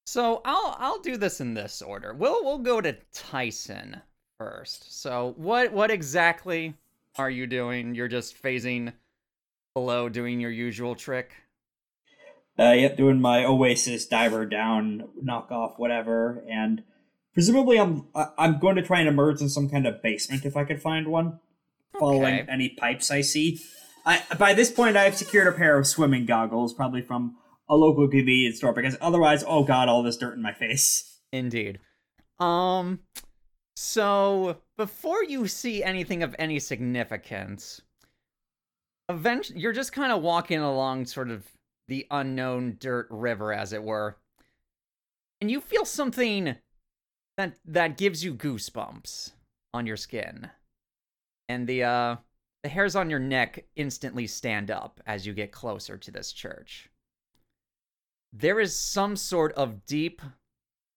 So 0.08 0.40
I'll 0.42 0.74
I'll 0.78 1.00
do 1.00 1.18
this 1.18 1.38
in 1.38 1.52
this 1.52 1.82
order. 1.82 2.14
We'll 2.14 2.42
we'll 2.42 2.60
go 2.60 2.80
to 2.80 2.96
Tyson 3.12 4.00
first. 4.38 5.02
So 5.02 5.34
what 5.36 5.70
what 5.70 5.90
exactly 5.90 6.72
are 7.18 7.28
you 7.28 7.46
doing? 7.46 7.94
You're 7.94 8.08
just 8.08 8.42
phasing 8.42 8.94
below, 9.74 10.08
doing 10.08 10.40
your 10.40 10.50
usual 10.50 10.94
trick. 10.94 11.32
Uh, 12.58 12.72
yep, 12.72 12.96
doing 12.96 13.20
my 13.20 13.44
Oasis 13.44 14.06
diver 14.06 14.46
down, 14.46 15.10
knock 15.20 15.52
off 15.52 15.78
whatever, 15.78 16.42
and 16.50 16.84
presumably 17.34 17.78
I'm 17.78 18.06
I'm 18.14 18.58
going 18.58 18.76
to 18.76 18.82
try 18.82 19.00
and 19.00 19.10
emerge 19.10 19.42
in 19.42 19.50
some 19.50 19.68
kind 19.68 19.86
of 19.86 20.02
basement 20.02 20.46
if 20.46 20.56
I 20.56 20.64
could 20.64 20.80
find 20.80 21.08
one, 21.08 21.38
following 21.98 22.40
Okay. 22.40 22.46
any 22.50 22.70
pipes 22.70 23.10
I 23.10 23.20
see. 23.20 23.60
I 24.06 24.22
by 24.38 24.54
this 24.54 24.70
point 24.70 24.96
I've 24.96 25.18
secured 25.18 25.48
a 25.48 25.52
pair 25.52 25.76
of 25.76 25.86
swimming 25.86 26.24
goggles, 26.24 26.72
probably 26.72 27.02
from 27.02 27.36
a 27.68 27.74
local 27.74 28.08
convenience 28.08 28.56
store, 28.56 28.72
because 28.72 28.96
otherwise, 29.00 29.44
oh 29.46 29.64
god, 29.64 29.88
all 29.88 30.02
this 30.02 30.16
dirt 30.16 30.34
in 30.34 30.42
my 30.42 30.52
face. 30.52 31.20
Indeed. 31.32 31.78
Um 32.38 33.00
so 33.76 34.58
before 34.76 35.22
you 35.22 35.46
see 35.46 35.84
anything 35.84 36.22
of 36.22 36.34
any 36.38 36.58
significance, 36.58 37.80
eventually 39.08 39.60
you're 39.60 39.72
just 39.72 39.92
kind 39.92 40.12
of 40.12 40.22
walking 40.22 40.58
along 40.58 41.06
sort 41.06 41.30
of 41.30 41.46
the 41.86 42.06
unknown 42.10 42.76
dirt 42.80 43.06
river 43.10 43.52
as 43.52 43.72
it 43.72 43.82
were. 43.82 44.18
And 45.40 45.50
you 45.50 45.60
feel 45.60 45.84
something 45.84 46.56
that 47.36 47.54
that 47.64 47.96
gives 47.96 48.24
you 48.24 48.34
goosebumps 48.34 49.32
on 49.72 49.86
your 49.86 49.96
skin. 49.96 50.50
And 51.48 51.66
the 51.66 51.84
uh 51.84 52.16
the 52.64 52.68
hairs 52.68 52.96
on 52.96 53.08
your 53.08 53.20
neck 53.20 53.64
instantly 53.76 54.26
stand 54.26 54.70
up 54.70 55.00
as 55.06 55.26
you 55.26 55.32
get 55.32 55.52
closer 55.52 55.96
to 55.96 56.10
this 56.10 56.32
church. 56.32 56.90
There 58.32 58.60
is 58.60 58.78
some 58.78 59.16
sort 59.16 59.52
of 59.52 59.86
deep 59.86 60.20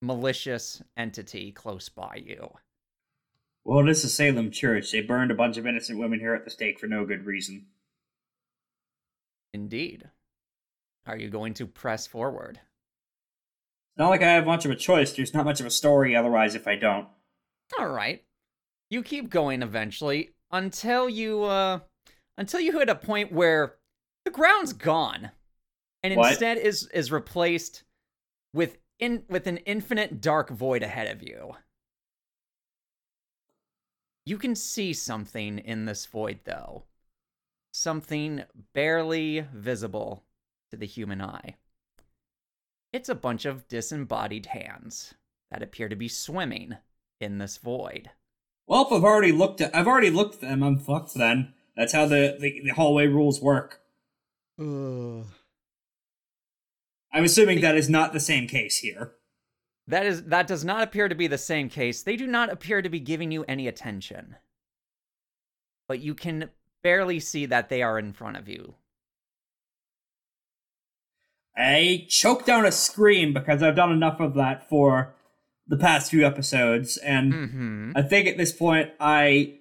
malicious 0.02 0.82
entity 0.98 1.52
close 1.52 1.90
by 1.90 2.22
you. 2.26 2.52
Well, 3.64 3.86
this 3.86 4.04
is 4.04 4.14
Salem 4.14 4.52
Church. 4.52 4.92
They 4.92 5.02
burned 5.02 5.32
a 5.32 5.36
bunch 5.36 5.58
of 5.58 5.68
innocent 5.68 6.00
women 6.00 6.20
here 6.20 6.34
at 6.34 6.46
the 6.46 6.52
stake 6.52 6.80
for 6.80 6.88
no 6.88 7.06
good 7.06 7.26
reason. 7.26 7.68
Indeed. 9.54 10.10
Are 11.06 11.18
you 11.18 11.30
going 11.30 11.54
to 11.56 11.68
press 11.68 12.08
forward? 12.08 12.60
It's 13.92 14.00
not 14.00 14.10
like 14.10 14.24
I 14.24 14.32
have 14.32 14.46
much 14.46 14.66
of 14.66 14.72
a 14.72 14.76
choice. 14.76 15.14
There's 15.14 15.34
not 15.34 15.46
much 15.46 15.60
of 15.60 15.66
a 15.66 15.72
story 15.72 16.16
otherwise 16.16 16.56
if 16.56 16.68
I 16.68 16.76
don't. 16.76 17.08
All 17.80 17.90
right. 17.90 18.24
You 18.90 19.04
keep 19.04 19.30
going 19.30 19.62
eventually 19.62 20.32
until 20.52 21.10
you 21.10 21.44
uh 21.44 21.80
until 22.38 22.60
you 22.60 22.78
hit 22.78 22.90
a 22.90 22.96
point 22.96 23.32
where 23.32 23.76
the 24.26 24.32
ground's 24.32 24.74
gone 24.74 25.32
and 26.04 26.16
What? 26.16 26.32
instead 26.32 26.58
is 26.58 26.88
is 26.94 27.12
replaced 27.12 27.84
with 28.54 28.78
in 29.00 29.24
with 29.30 29.48
an 29.48 29.58
infinite 29.58 30.22
dark 30.22 30.50
void 30.50 30.84
ahead 30.84 31.08
of 31.08 31.24
you. 31.24 31.56
You 34.26 34.38
can 34.38 34.56
see 34.56 34.94
something 34.94 35.60
in 35.60 35.86
this 35.86 36.06
void 36.06 36.40
though. 36.44 36.84
Something 37.74 38.44
barely 38.74 39.46
visible 39.54 40.24
to 40.70 40.78
the 40.78 40.86
human 40.86 41.22
eye. 41.22 41.56
It's 42.94 43.10
a 43.10 43.16
bunch 43.16 43.46
of 43.46 43.68
disembodied 43.68 44.48
hands 44.48 45.14
that 45.50 45.64
appear 45.64 45.88
to 45.90 45.96
be 45.96 46.08
swimming 46.10 46.76
in 47.20 47.38
this 47.38 47.58
void. 47.58 48.10
Well, 48.68 48.86
if 48.86 48.92
I've 48.92 49.04
already 49.04 49.32
looked 49.32 49.62
at, 49.62 49.74
I've 49.76 49.88
already 49.88 50.10
looked 50.10 50.36
at 50.36 50.42
them. 50.42 50.64
I'm 50.64 50.80
fucked 50.80 51.14
then. 51.14 51.54
That's 51.76 51.94
how 51.94 52.06
the, 52.06 52.38
the, 52.40 52.62
the 52.66 52.74
hallway 52.74 53.08
rules 53.08 53.42
work. 53.42 53.82
I'm 57.14 57.24
assuming 57.24 57.62
that 57.62 57.76
is 57.76 57.90
not 57.90 58.14
the 58.14 58.20
same 58.20 58.48
case 58.48 58.78
here. 58.78 59.14
That 59.88 60.06
is 60.06 60.24
that 60.26 60.48
does 60.48 60.64
not 60.64 60.84
appear 60.84 61.10
to 61.10 61.16
be 61.16 61.28
the 61.28 61.38
same 61.38 61.68
case. 61.68 62.04
They 62.04 62.16
do 62.16 62.28
not 62.28 62.52
appear 62.52 62.82
to 62.82 62.90
be 62.90 63.00
giving 63.00 63.32
you 63.32 63.44
any 63.48 63.68
attention. 63.68 64.36
But 65.88 66.00
you 66.00 66.16
can 66.16 66.50
barely 66.84 67.20
see 67.20 67.46
that 67.48 67.70
they 67.70 67.82
are 67.82 68.00
in 68.00 68.14
front 68.14 68.38
of 68.38 68.48
you. 68.48 68.76
I 71.58 72.06
choke 72.08 72.46
down 72.46 72.66
a 72.66 72.72
scream 72.72 73.34
because 73.34 73.62
I've 73.62 73.76
done 73.76 73.92
enough 73.92 74.20
of 74.20 74.36
that 74.36 74.70
for 74.70 75.14
the 75.68 75.78
past 75.78 76.12
few 76.12 76.26
episodes, 76.26 76.98
and 76.98 77.34
mm-hmm. 77.34 77.92
I 77.96 78.02
think 78.02 78.28
at 78.28 78.38
this 78.38 78.52
point 78.52 78.92
I 79.00 79.60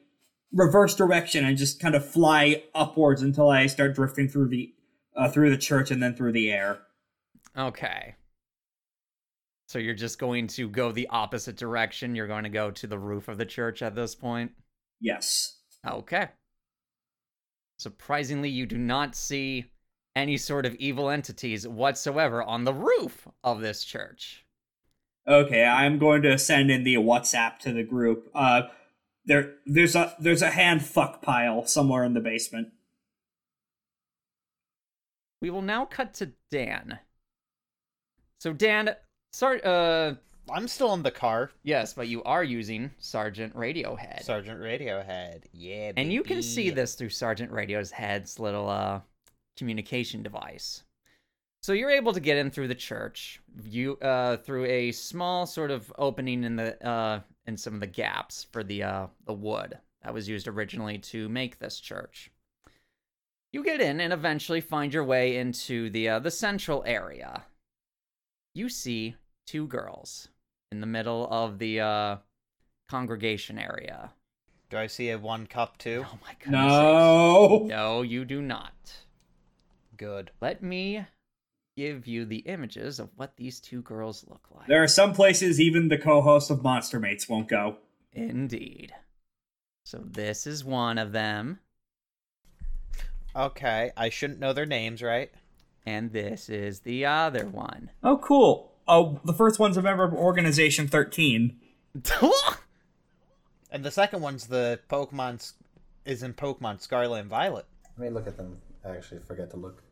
reverse 0.52 0.94
direction 0.94 1.44
and 1.44 1.56
just 1.56 1.80
kind 1.80 1.94
of 1.94 2.04
fly 2.08 2.64
upwards 2.74 3.22
until 3.22 3.48
I 3.48 3.66
start 3.66 3.94
drifting 3.94 4.28
through 4.28 4.48
the 4.48 4.74
uh, 5.16 5.28
through 5.28 5.50
the 5.50 5.58
church 5.58 5.90
and 5.90 6.02
then 6.02 6.14
through 6.14 6.32
the 6.32 6.50
air. 6.50 6.78
Okay. 7.56 8.14
So 9.68 9.78
you're 9.78 9.94
just 9.94 10.18
going 10.18 10.48
to 10.48 10.68
go 10.68 10.90
the 10.90 11.08
opposite 11.08 11.56
direction. 11.56 12.14
You're 12.14 12.26
going 12.26 12.44
to 12.44 12.50
go 12.50 12.70
to 12.72 12.86
the 12.86 12.98
roof 12.98 13.28
of 13.28 13.38
the 13.38 13.46
church 13.46 13.82
at 13.82 13.94
this 13.94 14.14
point. 14.14 14.52
Yes. 15.00 15.58
Okay. 15.86 16.28
Surprisingly, 17.78 18.50
you 18.50 18.66
do 18.66 18.76
not 18.76 19.14
see 19.14 19.70
any 20.16 20.36
sort 20.36 20.66
of 20.66 20.74
evil 20.74 21.08
entities 21.08 21.66
whatsoever 21.66 22.42
on 22.42 22.64
the 22.64 22.74
roof 22.74 23.28
of 23.42 23.60
this 23.60 23.84
church. 23.84 24.44
Okay, 25.26 25.64
I'm 25.64 25.98
going 25.98 26.22
to 26.22 26.36
send 26.38 26.70
in 26.70 26.82
the 26.82 26.96
WhatsApp 26.96 27.58
to 27.60 27.72
the 27.72 27.84
group. 27.84 28.28
Uh, 28.34 28.62
there, 29.24 29.54
there's 29.66 29.94
a 29.94 30.16
there's 30.18 30.42
a 30.42 30.50
hand 30.50 30.84
fuck 30.84 31.22
pile 31.22 31.64
somewhere 31.66 32.04
in 32.04 32.14
the 32.14 32.20
basement. 32.20 32.68
We 35.40 35.50
will 35.50 35.62
now 35.62 35.84
cut 35.84 36.12
to 36.14 36.32
Dan. 36.50 36.98
So 38.40 38.54
Dan, 38.54 38.96
sorry, 39.32 39.62
uh, 39.62 40.14
I'm 40.50 40.66
still 40.66 40.94
in 40.94 41.02
the 41.02 41.10
car. 41.10 41.50
yes, 41.62 41.92
but 41.92 42.08
you 42.08 42.22
are 42.24 42.42
using 42.42 42.90
Sergeant 42.98 43.54
Radiohead. 43.54 44.24
Sergeant 44.24 44.58
Radiohead. 44.58 45.42
Yeah. 45.52 45.92
And 45.96 46.10
you 46.10 46.22
can 46.22 46.42
see 46.42 46.70
this 46.70 46.94
through 46.94 47.10
Sergeant 47.10 47.52
Radio's 47.52 47.90
head's 47.90 48.40
little 48.40 48.68
uh 48.68 49.00
communication 49.56 50.22
device. 50.22 50.82
So 51.62 51.74
you're 51.74 51.90
able 51.90 52.14
to 52.14 52.20
get 52.20 52.38
in 52.38 52.50
through 52.50 52.68
the 52.68 52.74
church, 52.74 53.40
you 53.62 53.96
uh 53.98 54.38
through 54.38 54.64
a 54.64 54.92
small 54.92 55.44
sort 55.46 55.70
of 55.70 55.92
opening 55.98 56.42
in 56.42 56.56
the 56.56 56.82
uh 56.86 57.20
in 57.46 57.58
some 57.58 57.74
of 57.74 57.80
the 57.80 57.86
gaps 57.86 58.46
for 58.50 58.64
the 58.64 58.82
uh 58.82 59.06
the 59.26 59.34
wood 59.34 59.78
that 60.02 60.14
was 60.14 60.28
used 60.28 60.48
originally 60.48 60.96
to 60.98 61.28
make 61.28 61.58
this 61.58 61.78
church. 61.78 62.30
You 63.52 63.62
get 63.62 63.82
in 63.82 64.00
and 64.00 64.12
eventually 64.14 64.62
find 64.62 64.94
your 64.94 65.04
way 65.04 65.36
into 65.36 65.90
the 65.90 66.08
uh, 66.08 66.18
the 66.20 66.30
central 66.30 66.82
area. 66.86 67.44
You 68.54 68.68
see 68.68 69.16
two 69.46 69.66
girls 69.66 70.28
in 70.72 70.80
the 70.80 70.86
middle 70.86 71.28
of 71.30 71.58
the 71.58 71.80
uh 71.80 72.16
congregation 72.88 73.58
area. 73.58 74.12
Do 74.68 74.78
I 74.78 74.86
see 74.86 75.10
a 75.10 75.18
one 75.18 75.46
cup 75.46 75.78
too? 75.78 76.04
Oh 76.06 76.18
my 76.22 76.34
goodness. 76.38 76.52
No. 76.52 77.64
No, 77.66 78.02
you 78.02 78.24
do 78.24 78.40
not. 78.40 78.74
Good. 79.96 80.30
Let 80.40 80.62
me 80.62 81.04
give 81.76 82.06
you 82.06 82.24
the 82.24 82.38
images 82.38 82.98
of 82.98 83.10
what 83.16 83.36
these 83.36 83.60
two 83.60 83.82
girls 83.82 84.24
look 84.28 84.46
like. 84.54 84.66
There 84.66 84.82
are 84.82 84.88
some 84.88 85.12
places 85.12 85.60
even 85.60 85.88
the 85.88 85.98
co-host 85.98 86.50
of 86.50 86.62
Monster 86.62 87.00
Mates 87.00 87.28
won't 87.28 87.48
go. 87.48 87.76
Indeed. 88.12 88.92
So 89.84 89.98
this 90.04 90.46
is 90.46 90.64
one 90.64 90.98
of 90.98 91.12
them, 91.12 91.60
Okay, 93.34 93.92
I 93.96 94.08
shouldn't 94.08 94.40
know 94.40 94.52
their 94.52 94.66
names, 94.66 95.02
right? 95.02 95.30
And 95.86 96.12
this 96.12 96.48
is 96.48 96.80
the 96.80 97.06
other 97.06 97.46
one. 97.46 97.90
Oh, 98.02 98.18
cool. 98.18 98.72
Oh, 98.86 99.20
the 99.24 99.32
first 99.32 99.58
one's 99.58 99.76
a 99.76 99.82
member 99.82 100.04
of 100.04 100.12
Organization 100.12 100.88
13. 100.88 101.56
And 103.72 103.84
the 103.84 103.90
second 103.92 104.20
one's 104.20 104.48
the 104.48 104.80
Pokemon 104.90 105.52
is 106.04 106.24
in 106.24 106.34
Pokemon 106.34 106.80
Scarlet 106.80 107.20
and 107.20 107.30
Violet. 107.30 107.66
Let 107.96 108.04
me 108.08 108.10
look 108.12 108.26
at 108.26 108.36
them. 108.36 108.58
I 108.84 108.90
actually 108.90 109.20
forget 109.20 109.50
to 109.52 109.56
look. 109.56 109.82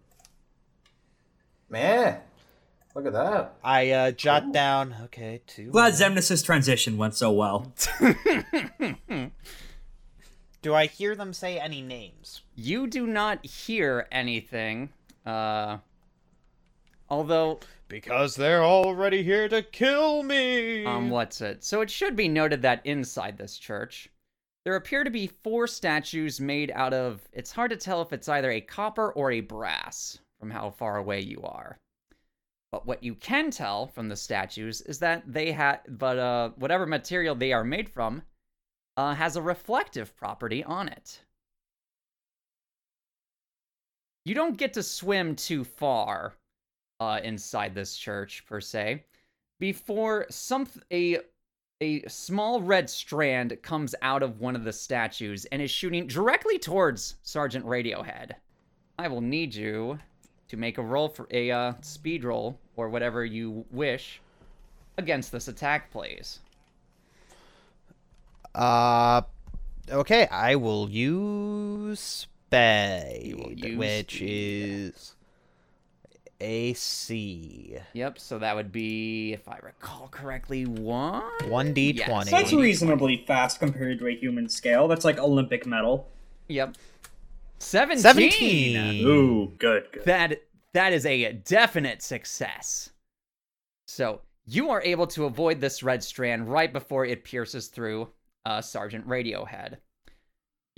Man, 1.70 2.18
look 2.94 3.06
at 3.06 3.12
that. 3.12 3.54
I 3.62 3.90
uh, 3.90 4.10
jot 4.10 4.52
down. 4.52 4.96
Okay, 5.04 5.42
two. 5.46 5.70
Glad 5.70 5.92
Xemnas' 5.92 6.44
transition 6.44 6.96
went 6.96 7.14
so 7.14 7.30
well. 7.30 7.72
Do 10.60 10.74
I 10.74 10.86
hear 10.86 11.14
them 11.14 11.32
say 11.32 11.58
any 11.60 11.80
names? 11.80 12.42
you 12.56 12.88
do 12.88 13.06
not 13.06 13.46
hear 13.46 14.08
anything. 14.10 14.88
Uh 15.28 15.78
although 17.10 17.60
Because 17.88 18.34
they're 18.36 18.64
already 18.64 19.22
here 19.22 19.48
to 19.48 19.62
kill 19.62 20.22
me. 20.22 20.84
Um, 20.84 21.10
what's 21.10 21.40
it? 21.40 21.64
So 21.64 21.80
it 21.80 21.90
should 21.90 22.16
be 22.16 22.28
noted 22.28 22.62
that 22.62 22.84
inside 22.84 23.38
this 23.38 23.58
church, 23.58 24.10
there 24.64 24.76
appear 24.76 25.04
to 25.04 25.10
be 25.10 25.26
four 25.26 25.66
statues 25.66 26.40
made 26.40 26.70
out 26.74 26.92
of. 26.92 27.26
It's 27.32 27.52
hard 27.52 27.70
to 27.70 27.76
tell 27.76 28.02
if 28.02 28.12
it's 28.12 28.28
either 28.28 28.50
a 28.50 28.60
copper 28.60 29.10
or 29.12 29.30
a 29.30 29.40
brass 29.40 30.18
from 30.38 30.50
how 30.50 30.70
far 30.70 30.98
away 30.98 31.20
you 31.20 31.40
are. 31.42 31.78
But 32.70 32.86
what 32.86 33.02
you 33.02 33.14
can 33.14 33.50
tell 33.50 33.86
from 33.86 34.08
the 34.08 34.16
statues 34.16 34.82
is 34.82 34.98
that 34.98 35.22
they 35.26 35.52
had, 35.52 35.80
but 35.88 36.18
uh, 36.18 36.50
whatever 36.56 36.84
material 36.84 37.34
they 37.34 37.52
are 37.52 37.64
made 37.64 37.88
from, 37.88 38.22
uh, 38.98 39.14
has 39.14 39.36
a 39.36 39.42
reflective 39.42 40.14
property 40.16 40.62
on 40.62 40.88
it. 40.88 41.20
You 44.28 44.34
don't 44.34 44.58
get 44.58 44.74
to 44.74 44.82
swim 44.82 45.36
too 45.36 45.64
far 45.64 46.34
uh, 47.00 47.18
inside 47.24 47.74
this 47.74 47.96
church 47.96 48.44
per 48.44 48.60
se 48.60 49.02
before 49.58 50.26
some 50.28 50.68
a 50.92 51.20
a 51.80 52.02
small 52.08 52.60
red 52.60 52.90
strand 52.90 53.56
comes 53.62 53.94
out 54.02 54.22
of 54.22 54.38
one 54.38 54.54
of 54.54 54.64
the 54.64 54.72
statues 54.74 55.46
and 55.46 55.62
is 55.62 55.70
shooting 55.70 56.06
directly 56.06 56.58
towards 56.58 57.14
Sergeant 57.22 57.64
Radiohead. 57.64 58.32
I 58.98 59.08
will 59.08 59.22
need 59.22 59.54
you 59.54 59.98
to 60.48 60.56
make 60.58 60.76
a 60.76 60.82
roll 60.82 61.08
for 61.08 61.26
a 61.30 61.50
uh, 61.50 61.72
speed 61.80 62.22
roll 62.22 62.58
or 62.76 62.90
whatever 62.90 63.24
you 63.24 63.64
wish 63.70 64.20
against 64.98 65.32
this 65.32 65.48
attack, 65.48 65.90
please. 65.90 66.40
Uh, 68.54 69.22
okay, 69.90 70.26
I 70.26 70.56
will 70.56 70.90
use 70.90 72.26
spade, 72.48 73.76
which 73.78 74.20
is 74.22 75.14
AC. 76.40 77.78
Yep, 77.92 78.18
so 78.18 78.38
that 78.38 78.56
would 78.56 78.72
be, 78.72 79.32
if 79.32 79.48
I 79.48 79.58
recall 79.62 80.08
correctly, 80.10 80.64
one. 80.64 81.22
One 81.48 81.72
D 81.74 81.92
Yes. 81.92 82.08
twenty. 82.08 82.30
That's 82.30 82.52
reasonably 82.52 83.24
fast 83.26 83.58
compared 83.58 83.98
to 83.98 84.06
a 84.06 84.14
human 84.16 84.48
scale. 84.48 84.88
That's 84.88 85.04
like 85.04 85.18
Olympic 85.18 85.66
medal. 85.66 86.08
Yep. 86.48 86.76
17. 87.58 88.02
17. 88.02 89.06
Ooh, 89.06 89.52
good, 89.58 89.88
good. 89.92 90.04
That 90.04 90.40
that 90.74 90.92
is 90.92 91.04
a 91.04 91.32
definite 91.32 92.02
success. 92.02 92.90
So 93.88 94.20
you 94.46 94.70
are 94.70 94.80
able 94.82 95.06
to 95.08 95.24
avoid 95.24 95.60
this 95.60 95.82
red 95.82 96.02
strand 96.04 96.48
right 96.48 96.72
before 96.72 97.04
it 97.04 97.24
pierces 97.24 97.66
through 97.66 98.08
uh, 98.46 98.60
Sergeant 98.62 99.06
Radiohead. 99.08 99.78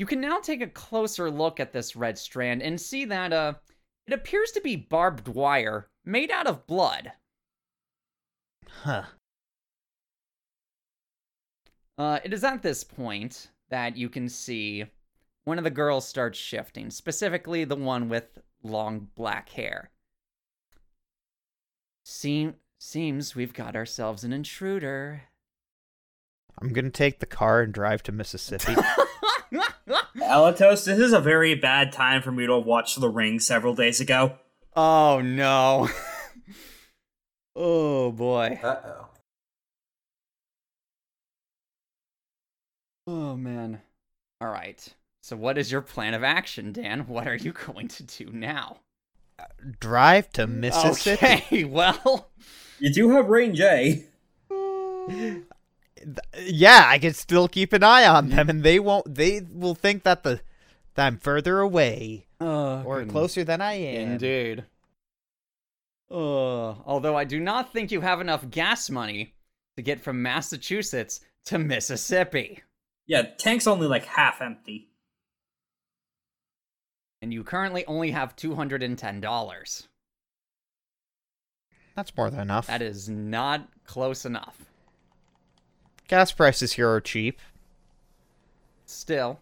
You 0.01 0.07
can 0.07 0.22
now 0.22 0.40
take 0.40 0.62
a 0.62 0.66
closer 0.66 1.30
look 1.30 1.61
at 1.61 1.74
this 1.74 1.94
red 1.94 2.16
strand 2.16 2.62
and 2.62 2.80
see 2.80 3.05
that 3.05 3.34
uh, 3.34 3.53
it 4.07 4.14
appears 4.14 4.51
to 4.53 4.62
be 4.62 4.74
barbed 4.74 5.28
wire 5.28 5.90
made 6.07 6.30
out 6.30 6.46
of 6.46 6.66
blood. 6.66 7.12
Huh. 8.66 9.03
Uh, 11.98 12.18
it 12.24 12.32
is 12.32 12.42
at 12.44 12.62
this 12.62 12.82
point 12.82 13.51
that 13.68 13.94
you 13.94 14.09
can 14.09 14.26
see 14.30 14.86
one 15.44 15.59
of 15.59 15.64
the 15.64 15.70
girls 15.70 16.09
starts 16.09 16.38
shifting, 16.38 16.88
specifically 16.88 17.64
the 17.64 17.76
one 17.76 18.09
with 18.09 18.38
long 18.62 19.09
black 19.14 19.51
hair. 19.51 19.90
Seem 22.07 22.55
seems 22.78 23.36
we've 23.36 23.53
got 23.53 23.76
ourselves 23.76 24.24
an 24.24 24.32
intruder. 24.32 25.24
I'm 26.59 26.72
gonna 26.72 26.88
take 26.88 27.18
the 27.18 27.26
car 27.26 27.61
and 27.61 27.74
drive 27.74 28.03
to 28.05 28.12
Mississippi. 28.12 28.76
Alatos, 30.31 30.85
this 30.85 30.99
is 30.99 31.12
a 31.12 31.20
very 31.20 31.55
bad 31.55 31.93
time 31.93 32.22
for 32.22 32.31
me 32.31 32.47
to 32.47 32.55
have 32.55 32.64
watched 32.64 33.01
The 33.01 33.09
Ring 33.09 33.41
several 33.41 33.74
days 33.74 34.01
ago. 34.01 34.39
oh 34.76 35.20
no. 35.20 35.89
oh 37.57 38.12
boy. 38.12 38.61
Uh 38.62 38.76
oh. 38.85 39.07
Oh 43.07 43.37
man. 43.37 43.81
All 44.41 44.49
right. 44.49 44.87
So 45.22 45.37
what 45.37 45.59
is 45.59 45.72
your 45.72 45.81
plan 45.83 46.14
of 46.14 46.22
action, 46.22 46.72
Dan? 46.72 47.07
What 47.09 47.26
are 47.26 47.35
you 47.37 47.53
going 47.66 47.89
to 47.89 48.03
do 48.05 48.31
now? 48.33 48.78
drive 49.81 50.31
to 50.31 50.47
Mississippi. 50.47 51.26
Okay, 51.26 51.64
well, 51.64 52.28
You 52.78 52.93
do 52.93 53.11
have 53.11 53.28
range 53.28 53.59
A. 53.61 54.05
Yeah, 56.38 56.84
I 56.86 56.98
can 56.98 57.14
still 57.14 57.48
keep 57.48 57.72
an 57.72 57.82
eye 57.82 58.07
on 58.07 58.30
them, 58.30 58.48
and 58.48 58.62
they 58.62 58.78
won't. 58.78 59.14
They 59.14 59.42
will 59.53 59.74
think 59.74 60.03
that 60.05 60.22
the 60.22 60.40
that 60.94 61.07
I'm 61.07 61.18
further 61.18 61.61
away 61.61 62.26
uh, 62.40 62.82
or 62.82 63.05
closer 63.05 63.44
than 63.44 63.61
I 63.61 63.74
am. 63.74 64.12
Indeed. 64.12 64.64
Uh, 66.11 66.74
although 66.84 67.16
I 67.16 67.24
do 67.24 67.38
not 67.38 67.72
think 67.72 67.92
you 67.92 68.01
have 68.01 68.20
enough 68.20 68.51
gas 68.51 68.90
money 68.90 69.34
to 69.76 69.82
get 69.82 70.01
from 70.01 70.22
Massachusetts 70.22 71.20
to 71.46 71.59
Mississippi. 71.59 72.62
Yeah, 73.07 73.22
tank's 73.22 73.66
only 73.66 73.86
like 73.86 74.05
half 74.05 74.40
empty. 74.40 74.88
And 77.22 77.32
you 77.32 77.44
currently 77.44 77.84
only 77.86 78.11
have 78.11 78.34
$210. 78.34 79.86
That's 81.94 82.16
more 82.16 82.30
than 82.30 82.40
enough. 82.40 82.66
That 82.66 82.82
is 82.82 83.09
not 83.09 83.68
close 83.84 84.24
enough. 84.24 84.70
Gas 86.11 86.32
prices 86.32 86.72
here 86.72 86.90
are 86.90 87.00
cheap. 87.00 87.38
Still, 88.84 89.38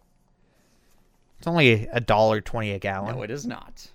It's 1.38 1.46
only 1.46 1.88
a 1.90 1.98
dollar 1.98 2.42
twenty 2.42 2.72
a 2.72 2.78
gallon. 2.78 3.16
No, 3.16 3.22
it 3.22 3.30
is 3.30 3.46
not. 3.46 3.90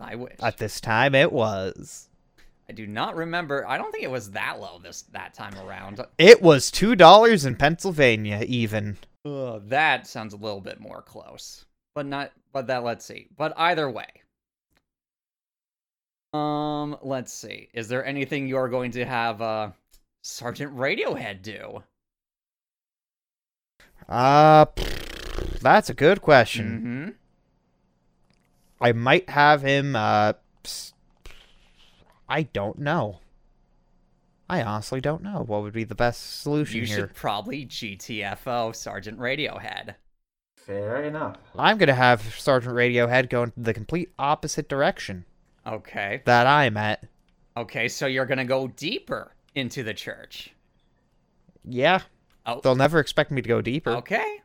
I 0.00 0.14
wish. 0.14 0.36
At 0.40 0.56
this 0.56 0.80
time, 0.80 1.14
it 1.14 1.30
was. 1.30 2.08
I 2.70 2.72
do 2.72 2.86
not 2.86 3.16
remember. 3.16 3.68
I 3.68 3.76
don't 3.76 3.92
think 3.92 4.02
it 4.02 4.10
was 4.10 4.30
that 4.30 4.58
low 4.58 4.78
this 4.78 5.02
that 5.12 5.34
time 5.34 5.58
around. 5.58 6.00
It 6.16 6.40
was 6.40 6.70
two 6.70 6.96
dollars 6.96 7.44
in 7.44 7.54
Pennsylvania, 7.54 8.42
even. 8.48 8.96
Ugh, 9.26 9.62
that 9.68 10.06
sounds 10.06 10.32
a 10.32 10.38
little 10.38 10.62
bit 10.62 10.80
more 10.80 11.02
close, 11.02 11.66
but 11.94 12.06
not. 12.06 12.32
But 12.50 12.66
that 12.68 12.82
let's 12.82 13.04
see. 13.04 13.28
But 13.36 13.52
either 13.58 13.90
way, 13.90 14.08
um, 16.32 16.96
let's 17.02 17.34
see. 17.34 17.68
Is 17.74 17.88
there 17.88 18.06
anything 18.06 18.48
you're 18.48 18.70
going 18.70 18.92
to 18.92 19.04
have 19.04 19.42
uh 19.42 19.72
Sergeant 20.22 20.74
Radiohead 20.74 21.42
do? 21.42 21.82
Uh, 24.08 24.66
pff, 24.66 25.60
that's 25.60 25.90
a 25.90 25.94
good 25.94 26.22
question. 26.22 26.66
Mm-hmm. 28.80 28.84
I 28.84 28.92
might 28.92 29.28
have 29.30 29.62
him. 29.62 29.96
Uh, 29.96 30.34
s- 30.64 30.92
I 32.28 32.42
don't 32.44 32.78
know. 32.78 33.20
I 34.48 34.62
honestly 34.62 35.00
don't 35.00 35.22
know 35.22 35.42
what 35.44 35.62
would 35.62 35.72
be 35.72 35.82
the 35.84 35.94
best 35.96 36.40
solution 36.42 36.80
You 36.80 36.86
here. 36.86 36.96
should 36.98 37.14
probably 37.14 37.66
GTFO 37.66 38.74
Sergeant 38.76 39.18
Radiohead. 39.18 39.96
Fair 40.56 41.02
enough. 41.04 41.36
I'm 41.58 41.78
gonna 41.78 41.94
have 41.94 42.22
Sergeant 42.38 42.74
Radiohead 42.74 43.28
go 43.28 43.44
in 43.44 43.52
the 43.56 43.74
complete 43.74 44.10
opposite 44.18 44.68
direction 44.68 45.24
Okay. 45.66 46.22
that 46.26 46.46
I'm 46.46 46.76
at. 46.76 47.04
Okay, 47.56 47.88
so 47.88 48.06
you're 48.06 48.26
gonna 48.26 48.44
go 48.44 48.68
deeper 48.68 49.32
into 49.54 49.82
the 49.82 49.94
church. 49.94 50.50
Yeah, 51.64 52.02
Oh, 52.46 52.60
they'll 52.62 52.76
never 52.76 53.00
expect 53.00 53.30
me 53.30 53.42
to 53.42 53.48
go 53.48 53.60
deeper. 53.60 53.90
okay. 53.96 54.38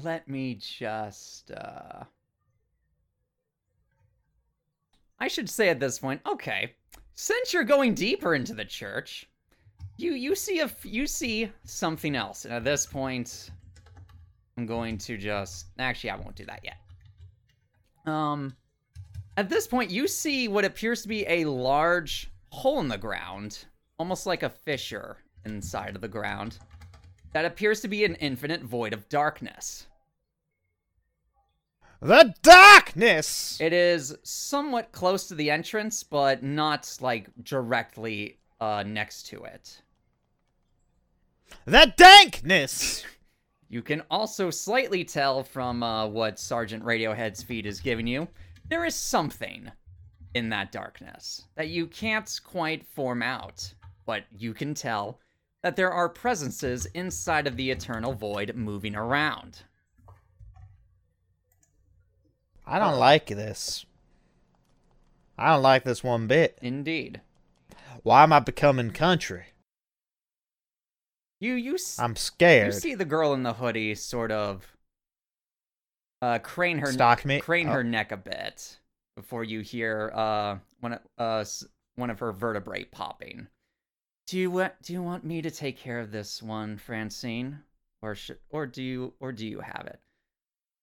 Let 0.00 0.28
me 0.28 0.54
just 0.54 1.50
uh 1.50 2.04
I 5.18 5.26
should 5.26 5.50
say 5.50 5.68
at 5.68 5.80
this 5.80 5.98
point, 5.98 6.20
okay, 6.24 6.74
since 7.14 7.52
you're 7.52 7.64
going 7.64 7.94
deeper 7.94 8.36
into 8.36 8.54
the 8.54 8.64
church, 8.64 9.28
you 9.96 10.12
you 10.12 10.36
see 10.36 10.60
a 10.60 10.64
f- 10.64 10.86
you 10.86 11.08
see 11.08 11.50
something 11.64 12.14
else. 12.14 12.44
And 12.44 12.54
at 12.54 12.62
this 12.62 12.86
point, 12.86 13.50
I'm 14.56 14.66
going 14.66 14.98
to 14.98 15.16
just 15.18 15.66
actually 15.80 16.10
I 16.10 16.16
won't 16.16 16.36
do 16.36 16.44
that 16.46 16.60
yet. 16.62 16.76
Um 18.06 18.54
at 19.36 19.48
this 19.48 19.66
point 19.66 19.90
you 19.90 20.06
see 20.06 20.46
what 20.46 20.64
appears 20.64 21.02
to 21.02 21.08
be 21.08 21.26
a 21.26 21.44
large 21.44 22.30
hole 22.50 22.78
in 22.78 22.86
the 22.86 22.98
ground, 22.98 23.64
almost 23.98 24.26
like 24.26 24.44
a 24.44 24.48
fissure 24.50 25.16
inside 25.48 25.94
of 25.94 26.00
the 26.00 26.08
ground. 26.08 26.58
That 27.32 27.44
appears 27.44 27.80
to 27.80 27.88
be 27.88 28.04
an 28.04 28.14
infinite 28.16 28.62
void 28.62 28.92
of 28.92 29.08
darkness. 29.08 29.86
The 32.00 32.34
darkness. 32.42 33.60
It 33.60 33.72
is 33.72 34.16
somewhat 34.22 34.92
close 34.92 35.26
to 35.28 35.34
the 35.34 35.50
entrance, 35.50 36.02
but 36.02 36.42
not 36.42 36.96
like 37.00 37.28
directly 37.42 38.38
uh, 38.60 38.84
next 38.86 39.26
to 39.28 39.44
it. 39.44 39.82
The 41.64 41.92
dankness. 41.96 43.04
You 43.70 43.82
can 43.82 44.02
also 44.10 44.48
slightly 44.48 45.04
tell 45.04 45.44
from 45.44 45.82
uh, 45.82 46.06
what 46.06 46.38
Sergeant 46.38 46.82
Radiohead's 46.82 47.42
feed 47.42 47.66
is 47.66 47.80
giving 47.80 48.06
you, 48.06 48.26
there 48.70 48.86
is 48.86 48.94
something 48.94 49.70
in 50.32 50.48
that 50.48 50.72
darkness 50.72 51.44
that 51.54 51.68
you 51.68 51.86
can't 51.86 52.40
quite 52.44 52.86
form 52.86 53.22
out, 53.22 53.74
but 54.06 54.24
you 54.34 54.54
can 54.54 54.72
tell 54.72 55.20
that 55.62 55.76
there 55.76 55.90
are 55.92 56.08
presences 56.08 56.86
inside 56.86 57.46
of 57.46 57.56
the 57.56 57.70
eternal 57.70 58.12
void 58.12 58.54
moving 58.54 58.94
around. 58.94 59.62
I 62.66 62.78
don't 62.78 62.98
like 62.98 63.26
this. 63.26 63.86
I 65.38 65.52
don't 65.54 65.62
like 65.62 65.84
this 65.84 66.04
one 66.04 66.26
bit. 66.26 66.58
Indeed. 66.62 67.20
Why 68.02 68.22
am 68.22 68.32
I 68.32 68.40
becoming 68.40 68.90
country? 68.90 69.46
You 71.40 71.54
you 71.54 71.74
s- 71.74 71.98
I'm 71.98 72.16
scared. 72.16 72.74
you 72.74 72.80
see 72.80 72.94
the 72.94 73.04
girl 73.04 73.32
in 73.32 73.42
the 73.44 73.52
hoodie 73.54 73.94
sort 73.94 74.32
of 74.32 74.76
uh 76.20 76.40
crane 76.40 76.78
her 76.78 76.92
Stalk 76.92 77.24
me? 77.24 77.40
crane 77.40 77.68
Oh. 77.68 77.72
her 77.72 77.84
neck 77.84 78.10
a 78.10 78.16
bit 78.16 78.80
before 79.16 79.44
you 79.44 79.60
hear 79.60 80.10
uh 80.14 80.58
one 80.80 80.94
of 80.94 81.00
uh 81.16 81.44
one 81.94 82.10
of 82.10 82.18
her 82.18 82.32
vertebrae 82.32 82.84
popping. 82.84 83.46
Do 84.28 84.38
you 84.38 84.50
want 84.50 84.74
do 84.82 84.92
you 84.92 85.02
want 85.02 85.24
me 85.24 85.40
to 85.40 85.50
take 85.50 85.78
care 85.78 85.98
of 85.98 86.10
this 86.12 86.42
one, 86.42 86.76
Francine, 86.76 87.60
or 88.02 88.14
should 88.14 88.36
or 88.50 88.66
do 88.66 88.82
you 88.82 89.14
or 89.20 89.32
do 89.32 89.46
you 89.46 89.60
have 89.60 89.86
it? 89.86 89.98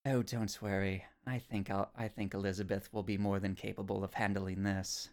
Oh, 0.04 0.24
don't 0.24 0.58
worry. 0.60 1.04
I 1.28 1.38
think 1.38 1.70
I'll 1.70 1.88
I 1.96 2.08
think 2.08 2.34
Elizabeth 2.34 2.92
will 2.92 3.04
be 3.04 3.16
more 3.16 3.38
than 3.38 3.54
capable 3.54 4.02
of 4.02 4.14
handling 4.14 4.64
this. 4.64 5.10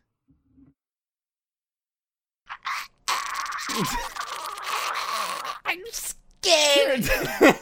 I'm 5.66 5.82
scared. 5.92 7.10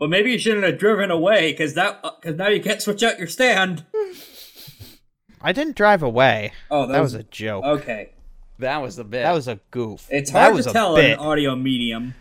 Well, 0.00 0.08
maybe 0.08 0.32
you 0.32 0.38
shouldn't 0.38 0.64
have 0.64 0.78
driven 0.78 1.12
away, 1.12 1.52
because 1.52 1.74
that 1.74 2.02
because 2.20 2.36
now 2.36 2.48
you 2.48 2.60
can't 2.60 2.82
switch 2.82 3.04
out 3.04 3.18
your 3.18 3.28
stand. 3.28 3.84
I 5.40 5.52
didn't 5.52 5.76
drive 5.76 6.02
away. 6.02 6.52
Oh, 6.72 6.86
That 6.88 7.00
was 7.00 7.14
a 7.14 7.22
joke. 7.22 7.64
okay. 7.64 8.10
That 8.58 8.78
was 8.78 8.96
the 8.96 9.04
bit. 9.04 9.22
That 9.22 9.32
was 9.32 9.48
a 9.48 9.60
goof. 9.70 10.06
It's 10.10 10.30
that 10.30 10.42
hard 10.44 10.54
was 10.54 10.66
to 10.66 10.72
tell 10.72 10.96
in 10.96 11.12
an 11.12 11.18
audio 11.18 11.54
medium. 11.56 12.14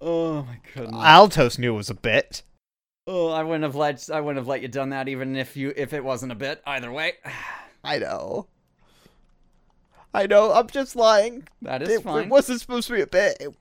Oh 0.00 0.42
my 0.42 0.58
goodness. 0.74 0.94
Alatos 0.94 1.58
knew 1.58 1.74
it 1.74 1.76
was 1.76 1.90
a 1.90 1.94
bit. 1.94 2.42
Oh, 3.06 3.28
I 3.30 3.42
wouldn't 3.42 3.64
have 3.64 3.74
let 3.74 4.08
I 4.10 4.20
wouldn't 4.20 4.38
have 4.38 4.48
let 4.48 4.60
you 4.62 4.68
done 4.68 4.90
that 4.90 5.08
even 5.08 5.34
if 5.36 5.56
you 5.56 5.72
if 5.76 5.92
it 5.92 6.04
wasn't 6.04 6.32
a 6.32 6.34
bit. 6.34 6.62
Either 6.66 6.90
way, 6.92 7.14
I 7.84 7.98
know. 7.98 8.46
I 10.14 10.26
know. 10.26 10.52
I'm 10.52 10.68
just 10.68 10.96
lying. 10.96 11.46
that 11.62 11.82
is 11.82 11.88
It, 11.90 12.02
fine. 12.02 12.24
it 12.24 12.28
wasn't 12.28 12.60
supposed 12.60 12.88
to 12.88 12.94
be 12.94 13.00
a 13.02 13.06
bit. 13.06 13.36
It- 13.40 13.54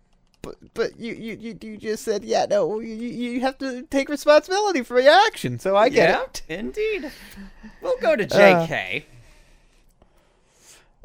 but 0.43 0.55
but 0.75 0.99
you, 0.99 1.13
you 1.13 1.35
you 1.35 1.57
you 1.61 1.77
just 1.77 2.03
said 2.05 2.23
yeah 2.23 2.45
no 2.47 2.79
you 2.79 2.93
you 2.93 3.31
you 3.31 3.41
have 3.41 3.57
to 3.57 3.81
take 3.89 4.07
responsibility 4.07 4.81
for 4.83 4.97
your 4.99 5.11
actions 5.25 5.63
so 5.63 5.75
I 5.75 5.89
get 5.89 6.09
yeah, 6.09 6.23
it. 6.23 6.43
indeed. 6.47 7.11
We'll 7.81 7.97
go 7.97 8.15
to 8.15 8.23
uh, 8.23 8.27
JK. 8.67 9.03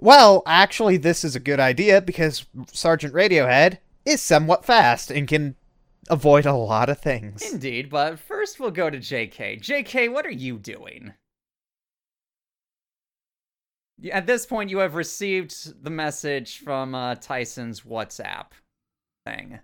Well, 0.03 0.43
actually, 0.47 0.97
this 0.97 1.23
is 1.23 1.37
a 1.37 1.41
good 1.41 1.61
idea 1.61 2.01
because 2.01 2.45
Sergeant 2.73 3.15
Radiohead 3.15 3.79
is 4.05 4.21
somewhat 4.21 4.65
fast 4.65 5.13
and 5.13 5.29
can 5.29 5.55
avoid 6.11 6.45
a 6.45 6.55
lot 6.55 6.89
of 6.89 6.99
things. 6.99 7.41
indeed, 7.41 7.89
but 7.89 8.19
first 8.19 8.59
we'll 8.59 8.73
go 8.73 8.91
to 8.91 8.99
JK. 8.99 9.61
JK, 9.63 10.13
what 10.13 10.27
are 10.27 10.31
you 10.33 10.59
doing? 10.59 11.13
At 14.11 14.27
this 14.27 14.45
point, 14.45 14.71
you 14.71 14.79
have 14.79 14.97
received 14.97 15.85
the 15.85 15.91
message 15.91 16.59
from 16.59 16.97
uh, 16.97 17.15
Tyson's 17.15 17.83
WhatsApp 17.83 18.47
thing. 19.25 19.61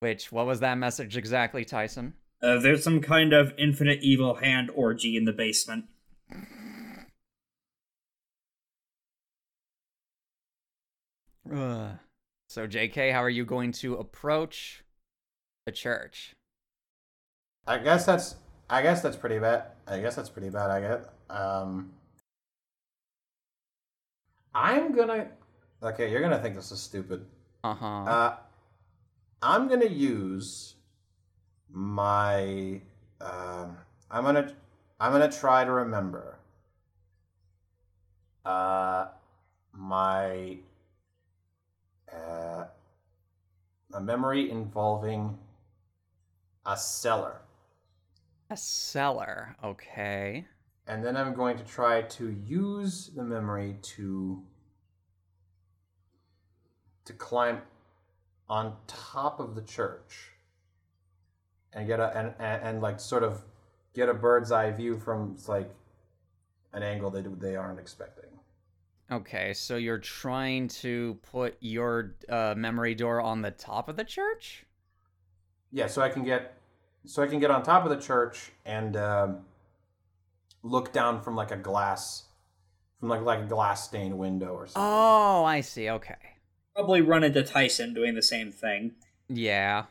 Which, 0.00 0.32
what 0.32 0.46
was 0.46 0.60
that 0.60 0.78
message 0.78 1.18
exactly, 1.18 1.66
Tyson? 1.66 2.14
Uh, 2.42 2.58
there's 2.58 2.82
some 2.82 3.02
kind 3.02 3.34
of 3.34 3.52
infinite 3.58 3.98
evil 4.00 4.36
hand 4.36 4.70
orgy 4.74 5.14
in 5.14 5.26
the 5.26 5.32
basement. 5.34 5.84
Ugh. 11.50 11.98
So, 12.48 12.66
JK, 12.66 13.12
how 13.12 13.22
are 13.22 13.30
you 13.30 13.44
going 13.44 13.72
to 13.72 13.94
approach 13.94 14.84
the 15.64 15.72
church? 15.72 16.34
I 17.66 17.78
guess 17.78 18.04
that's 18.04 18.36
I 18.68 18.80
guess 18.80 19.02
that's 19.02 19.16
pretty 19.16 19.38
bad. 19.38 19.64
I 19.86 20.00
guess 20.00 20.16
that's 20.16 20.30
pretty 20.30 20.48
bad. 20.48 20.70
I 20.70 20.80
get. 20.80 21.10
Um, 21.28 21.92
I'm 24.54 24.94
gonna. 24.96 25.28
Okay, 25.82 26.10
you're 26.10 26.22
gonna 26.22 26.38
think 26.40 26.54
this 26.54 26.72
is 26.72 26.80
stupid. 26.80 27.26
Uh 27.62 27.74
huh. 27.74 28.02
Uh, 28.04 28.36
I'm 29.42 29.68
gonna 29.68 29.84
use 29.84 30.76
my. 31.70 32.80
Um, 33.20 33.76
I'm 34.10 34.24
gonna. 34.24 34.52
I'm 34.98 35.12
gonna 35.12 35.30
try 35.30 35.64
to 35.64 35.70
remember. 35.70 36.38
Uh, 38.44 39.08
my. 39.74 40.56
Uh, 42.14 42.64
a 43.94 44.00
memory 44.00 44.50
involving 44.50 45.38
a 46.66 46.76
cellar. 46.76 47.42
A 48.50 48.56
cellar. 48.56 49.56
Okay. 49.64 50.46
And 50.86 51.04
then 51.04 51.16
I'm 51.16 51.34
going 51.34 51.56
to 51.56 51.64
try 51.64 52.02
to 52.02 52.30
use 52.30 53.10
the 53.14 53.22
memory 53.22 53.76
to 53.82 54.42
to 57.04 57.12
climb 57.12 57.62
on 58.48 58.76
top 58.86 59.40
of 59.40 59.54
the 59.54 59.62
church 59.62 60.32
and 61.72 61.86
get 61.86 61.98
a 62.00 62.16
and, 62.16 62.34
and, 62.38 62.62
and 62.62 62.82
like 62.82 63.00
sort 63.00 63.22
of 63.22 63.42
get 63.94 64.08
a 64.08 64.14
bird's 64.14 64.52
eye 64.52 64.70
view 64.70 64.98
from 64.98 65.36
like 65.48 65.70
an 66.72 66.82
angle 66.82 67.10
they 67.10 67.22
they 67.22 67.56
aren't 67.56 67.78
expecting. 67.78 68.31
Okay, 69.10 69.52
so 69.52 69.76
you're 69.76 69.98
trying 69.98 70.68
to 70.68 71.18
put 71.22 71.56
your 71.60 72.14
uh, 72.28 72.54
memory 72.56 72.94
door 72.94 73.20
on 73.20 73.42
the 73.42 73.50
top 73.50 73.88
of 73.88 73.96
the 73.96 74.04
church? 74.04 74.64
yeah, 75.72 75.86
so 75.86 76.02
I 76.02 76.08
can 76.10 76.22
get 76.22 76.54
so 77.04 77.22
I 77.22 77.26
can 77.26 77.40
get 77.40 77.50
on 77.50 77.62
top 77.62 77.84
of 77.84 77.90
the 77.90 77.96
church 77.96 78.52
and 78.64 78.96
um, 78.96 79.38
look 80.62 80.92
down 80.92 81.20
from 81.20 81.34
like 81.34 81.50
a 81.50 81.56
glass 81.56 82.24
from 83.00 83.08
like 83.08 83.22
like 83.22 83.40
a 83.40 83.46
glass 83.46 83.84
stained 83.84 84.16
window 84.16 84.52
or 84.52 84.66
something. 84.66 84.82
Oh, 84.82 85.44
I 85.44 85.62
see. 85.62 85.88
Okay. 85.90 86.14
Probably 86.76 87.00
run 87.00 87.24
into 87.24 87.42
Tyson 87.42 87.92
doing 87.92 88.14
the 88.14 88.22
same 88.22 88.52
thing. 88.52 88.92
Yeah. 89.28 89.84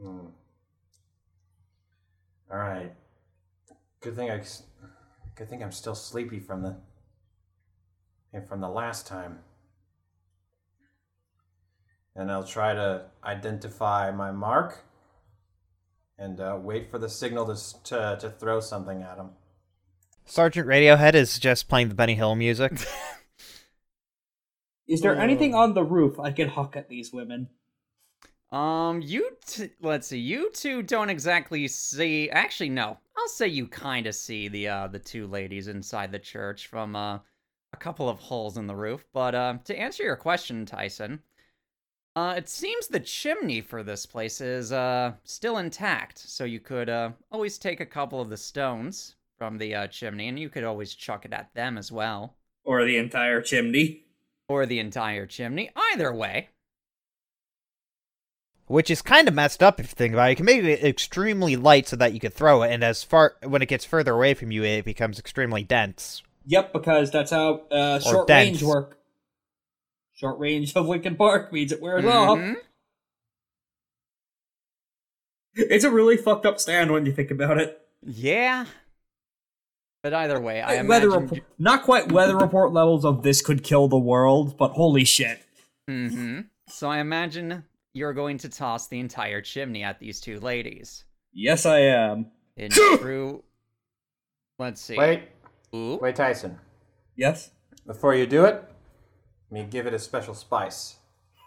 Hmm. 0.00 0.28
All 2.50 2.58
right. 2.58 2.92
Good 4.00 4.16
thing 4.16 4.30
I 4.30 4.40
Good 5.34 5.50
thing 5.50 5.62
I'm 5.62 5.72
still 5.72 5.94
sleepy 5.94 6.40
from 6.40 6.62
the. 6.62 6.76
And 8.32 8.46
from 8.46 8.60
the 8.60 8.68
last 8.68 9.06
time. 9.06 9.40
And 12.14 12.30
I'll 12.30 12.44
try 12.44 12.74
to 12.74 13.06
identify 13.24 14.10
my 14.10 14.32
mark. 14.32 14.84
And 16.18 16.40
uh, 16.40 16.58
wait 16.60 16.90
for 16.90 16.98
the 16.98 17.08
signal 17.08 17.46
to, 17.46 17.82
to 17.84 18.18
to 18.20 18.30
throw 18.30 18.58
something 18.58 19.02
at 19.02 19.18
him. 19.18 19.30
Sergeant 20.24 20.66
Radiohead 20.66 21.14
is 21.14 21.38
just 21.38 21.68
playing 21.68 21.88
the 21.88 21.94
Benny 21.94 22.14
Hill 22.14 22.34
music. 22.34 22.72
Is 24.88 25.00
there 25.00 25.16
anything 25.16 25.54
on 25.54 25.74
the 25.74 25.84
roof 25.84 26.18
I 26.18 26.32
can 26.32 26.48
huck 26.48 26.74
at 26.74 26.88
these 26.88 27.12
women? 27.12 27.48
Um, 28.50 29.02
you 29.02 29.36
t- 29.46 29.70
let's 29.80 30.08
see. 30.08 30.18
You 30.18 30.50
two 30.52 30.82
don't 30.82 31.10
exactly 31.10 31.68
see. 31.68 32.30
Actually, 32.30 32.70
no. 32.70 32.98
I'll 33.16 33.28
say 33.28 33.46
you 33.48 33.66
kind 33.66 34.06
of 34.06 34.14
see 34.14 34.48
the 34.48 34.68
uh 34.68 34.88
the 34.88 34.98
two 34.98 35.26
ladies 35.26 35.68
inside 35.68 36.10
the 36.10 36.18
church 36.18 36.66
from 36.66 36.96
uh 36.96 37.16
a 37.16 37.22
couple 37.78 38.08
of 38.08 38.18
holes 38.18 38.56
in 38.56 38.66
the 38.66 38.76
roof. 38.76 39.04
But 39.12 39.34
uh, 39.34 39.58
to 39.64 39.78
answer 39.78 40.02
your 40.02 40.16
question, 40.16 40.66
Tyson, 40.66 41.20
uh, 42.16 42.34
it 42.36 42.48
seems 42.48 42.88
the 42.88 43.00
chimney 43.00 43.60
for 43.60 43.82
this 43.82 44.04
place 44.06 44.40
is 44.40 44.72
uh 44.72 45.12
still 45.24 45.58
intact. 45.58 46.18
So 46.18 46.44
you 46.44 46.60
could 46.60 46.88
uh 46.88 47.10
always 47.30 47.58
take 47.58 47.80
a 47.80 47.86
couple 47.86 48.20
of 48.20 48.28
the 48.30 48.36
stones 48.36 49.14
from 49.38 49.56
the 49.58 49.74
uh, 49.74 49.86
chimney, 49.86 50.28
and 50.28 50.38
you 50.38 50.48
could 50.48 50.64
always 50.64 50.94
chuck 50.94 51.24
it 51.24 51.32
at 51.32 51.54
them 51.54 51.78
as 51.78 51.92
well, 51.92 52.34
Or 52.64 52.84
the 52.84 52.96
entire 52.96 53.40
chimney? 53.40 54.04
or 54.48 54.64
the 54.66 54.78
entire 54.80 55.26
chimney. 55.26 55.70
Either 55.92 56.12
way. 56.12 56.48
Which 58.66 58.90
is 58.90 59.00
kind 59.00 59.28
of 59.28 59.34
messed 59.34 59.62
up 59.62 59.78
if 59.80 59.86
you 59.90 59.94
think 59.94 60.12
about 60.14 60.26
it. 60.28 60.30
You 60.30 60.36
can 60.36 60.44
make 60.46 60.62
it 60.64 60.84
extremely 60.84 61.56
light 61.56 61.86
so 61.88 61.96
that 61.96 62.12
you 62.12 62.20
could 62.20 62.34
throw 62.34 62.62
it, 62.62 62.70
and 62.72 62.82
as 62.82 63.02
far 63.02 63.36
when 63.42 63.62
it 63.62 63.68
gets 63.68 63.84
further 63.84 64.12
away 64.14 64.34
from 64.34 64.50
you, 64.50 64.62
it 64.64 64.84
becomes 64.84 65.18
extremely 65.18 65.62
dense. 65.62 66.22
Yep, 66.48 66.72
because 66.72 67.10
that's 67.10 67.30
how 67.30 67.60
uh, 67.70 68.00
short 68.00 68.26
dense. 68.26 68.46
range 68.46 68.62
work. 68.62 68.98
Short 70.14 70.38
range 70.38 70.74
of 70.74 70.86
Linkin 70.86 71.14
Park 71.14 71.52
means 71.52 71.72
it 71.72 71.80
wears 71.82 72.04
off. 72.04 72.38
Mhm. 72.38 72.56
It's 75.54 75.84
a 75.84 75.90
really 75.90 76.16
fucked 76.16 76.46
up 76.46 76.58
stand 76.58 76.90
when 76.90 77.04
you 77.04 77.12
think 77.12 77.30
about 77.30 77.58
it. 77.58 77.80
Yeah. 78.02 78.64
But 80.02 80.14
either 80.14 80.40
way, 80.40 80.62
I 80.62 80.82
weather 80.82 81.08
imagine. 81.08 81.22
report, 81.22 81.42
not 81.58 81.82
quite 81.82 82.12
weather 82.12 82.36
report 82.36 82.72
levels 82.72 83.04
of 83.04 83.22
this 83.22 83.42
could 83.42 83.62
kill 83.64 83.88
the 83.88 83.98
world, 83.98 84.56
but 84.56 84.70
holy 84.72 85.04
shit. 85.04 85.44
Mm-hmm. 85.90 86.40
So 86.68 86.88
I 86.88 86.98
imagine 86.98 87.64
you're 87.92 88.12
going 88.12 88.38
to 88.38 88.48
toss 88.48 88.86
the 88.86 89.00
entire 89.00 89.42
chimney 89.42 89.82
at 89.82 89.98
these 89.98 90.20
two 90.20 90.38
ladies. 90.40 91.04
Yes, 91.32 91.66
I 91.66 91.80
am. 91.80 92.30
In 92.56 92.70
true. 92.70 93.42
Let's 94.58 94.80
see. 94.80 94.96
Wait, 94.96 95.22
Ooh. 95.74 95.98
wait, 96.00 96.16
Tyson. 96.16 96.58
Yes. 97.16 97.50
Before 97.86 98.14
you 98.14 98.26
do 98.26 98.44
it, 98.44 98.64
let 99.50 99.64
me 99.64 99.64
give 99.68 99.86
it 99.86 99.94
a 99.94 99.98
special 99.98 100.34
spice. 100.34 100.96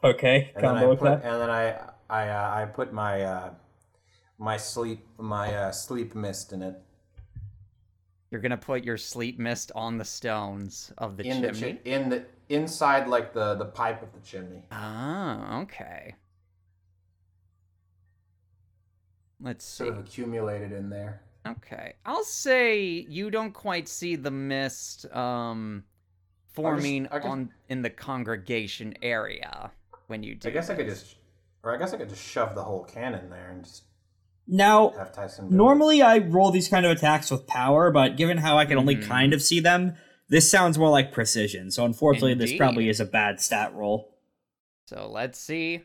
Okay. 0.04 0.52
And 0.56 0.64
then 0.64 0.76
I 0.76 0.80
Combo 0.82 0.96
put, 0.96 1.08
attack. 1.14 1.22
and 1.24 1.42
then 1.42 1.50
I 1.50 1.80
I 2.10 2.30
uh, 2.30 2.56
I 2.62 2.66
put 2.66 2.92
my 2.94 3.22
uh, 3.24 3.50
my 4.38 4.58
sleep 4.58 5.06
my 5.18 5.54
uh, 5.56 5.72
sleep 5.72 6.16
mist 6.16 6.52
in 6.54 6.62
it 6.64 6.76
You're 8.32 8.42
gonna 8.42 8.58
put 8.58 8.84
your 8.84 8.98
sleep 8.98 9.38
mist 9.40 9.72
on 9.76 9.98
the 9.98 10.06
stones 10.06 10.92
of 10.98 11.18
the 11.18 11.24
in 11.28 11.42
the 11.42 11.52
chimney. 11.52 11.74
chi- 11.74 11.80
in 11.86 12.10
the 12.10 12.26
inside 12.50 13.08
like 13.08 13.34
the 13.34 13.56
the 13.56 13.66
pipe 13.66 14.02
of 14.02 14.12
the 14.14 14.20
chimney. 14.22 14.64
Ah, 14.72 15.62
okay. 15.62 16.16
Let's 19.40 19.66
see. 19.66 19.86
Sort 19.86 19.90
of 19.90 20.00
accumulated 20.00 20.72
in 20.72 20.90
there. 20.90 21.22
Okay. 21.48 21.94
I'll 22.06 22.24
say 22.24 22.84
you 23.10 23.32
don't 23.32 23.52
quite 23.54 23.88
see 23.88 24.16
the 24.16 24.32
mist 24.32 25.06
um 25.14 25.84
forming 26.54 27.08
I 27.08 27.18
guess- 27.20 27.26
on 27.28 27.50
in 27.70 27.82
the 27.82 27.90
congregation 27.90 28.94
area 29.02 29.72
when 30.08 30.22
you 30.24 30.36
do. 30.36 30.50
I 30.50 30.52
guess 30.52 30.70
I 30.70 30.76
could 30.76 30.88
just, 30.88 31.16
or 31.64 31.74
I 31.74 31.78
guess 31.80 31.94
I 31.94 31.98
could 31.98 32.10
just 32.10 32.24
shove 32.24 32.54
the 32.56 32.64
whole 32.64 32.84
cannon 32.84 33.30
there 33.30 33.50
and 33.52 33.64
just 33.64 33.84
Now, 34.48 34.90
have 34.98 35.14
Tyson. 35.14 35.48
Do 35.48 35.54
it. 35.54 35.58
normally 35.58 36.02
I 36.02 36.18
roll 36.20 36.52
these 36.52 36.68
kind 36.68 36.86
of 36.86 36.92
attacks 36.92 37.32
with 37.32 37.48
power, 37.48 37.90
but 37.92 38.18
given 38.18 38.38
how 38.40 38.58
I 38.58 38.66
can 38.66 38.78
only 38.78 38.96
Mhm. 38.98 39.08
kind 39.08 39.34
of 39.34 39.42
see 39.42 39.60
them, 39.62 39.96
this 40.28 40.50
sounds 40.52 40.78
more 40.78 40.90
like 40.90 41.12
precision. 41.14 41.72
So 41.72 41.86
unfortunately, 41.86 42.34
this 42.34 42.54
probably 42.58 42.90
is 42.90 43.00
a 43.00 43.06
bad 43.06 43.40
stat 43.40 43.74
roll. 43.74 44.18
So 44.88 45.10
let's 45.10 45.40
see. 45.40 45.84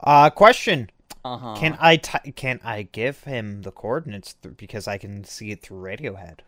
Uh, 0.00 0.30
question: 0.30 0.90
Uh-huh. 1.24 1.54
Can 1.56 1.76
I 1.80 1.96
t- 1.96 2.32
can 2.32 2.60
I 2.62 2.82
give 2.82 3.24
him 3.24 3.62
the 3.62 3.72
coordinates 3.72 4.34
th- 4.34 4.56
because 4.56 4.86
I 4.86 4.98
can 4.98 5.24
see 5.24 5.50
it 5.50 5.62
through 5.62 5.80
Radiohead? 5.80 6.40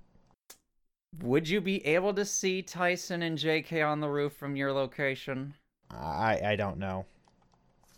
Would 1.22 1.48
you 1.48 1.60
be 1.62 1.84
able 1.86 2.12
to 2.14 2.24
see 2.26 2.60
Tyson 2.62 3.22
and 3.22 3.38
JK 3.38 3.86
on 3.86 4.00
the 4.00 4.08
roof 4.08 4.34
from 4.34 4.54
your 4.54 4.72
location? 4.72 5.54
I 5.90 6.40
I 6.44 6.56
don't 6.56 6.78
know. 6.78 7.06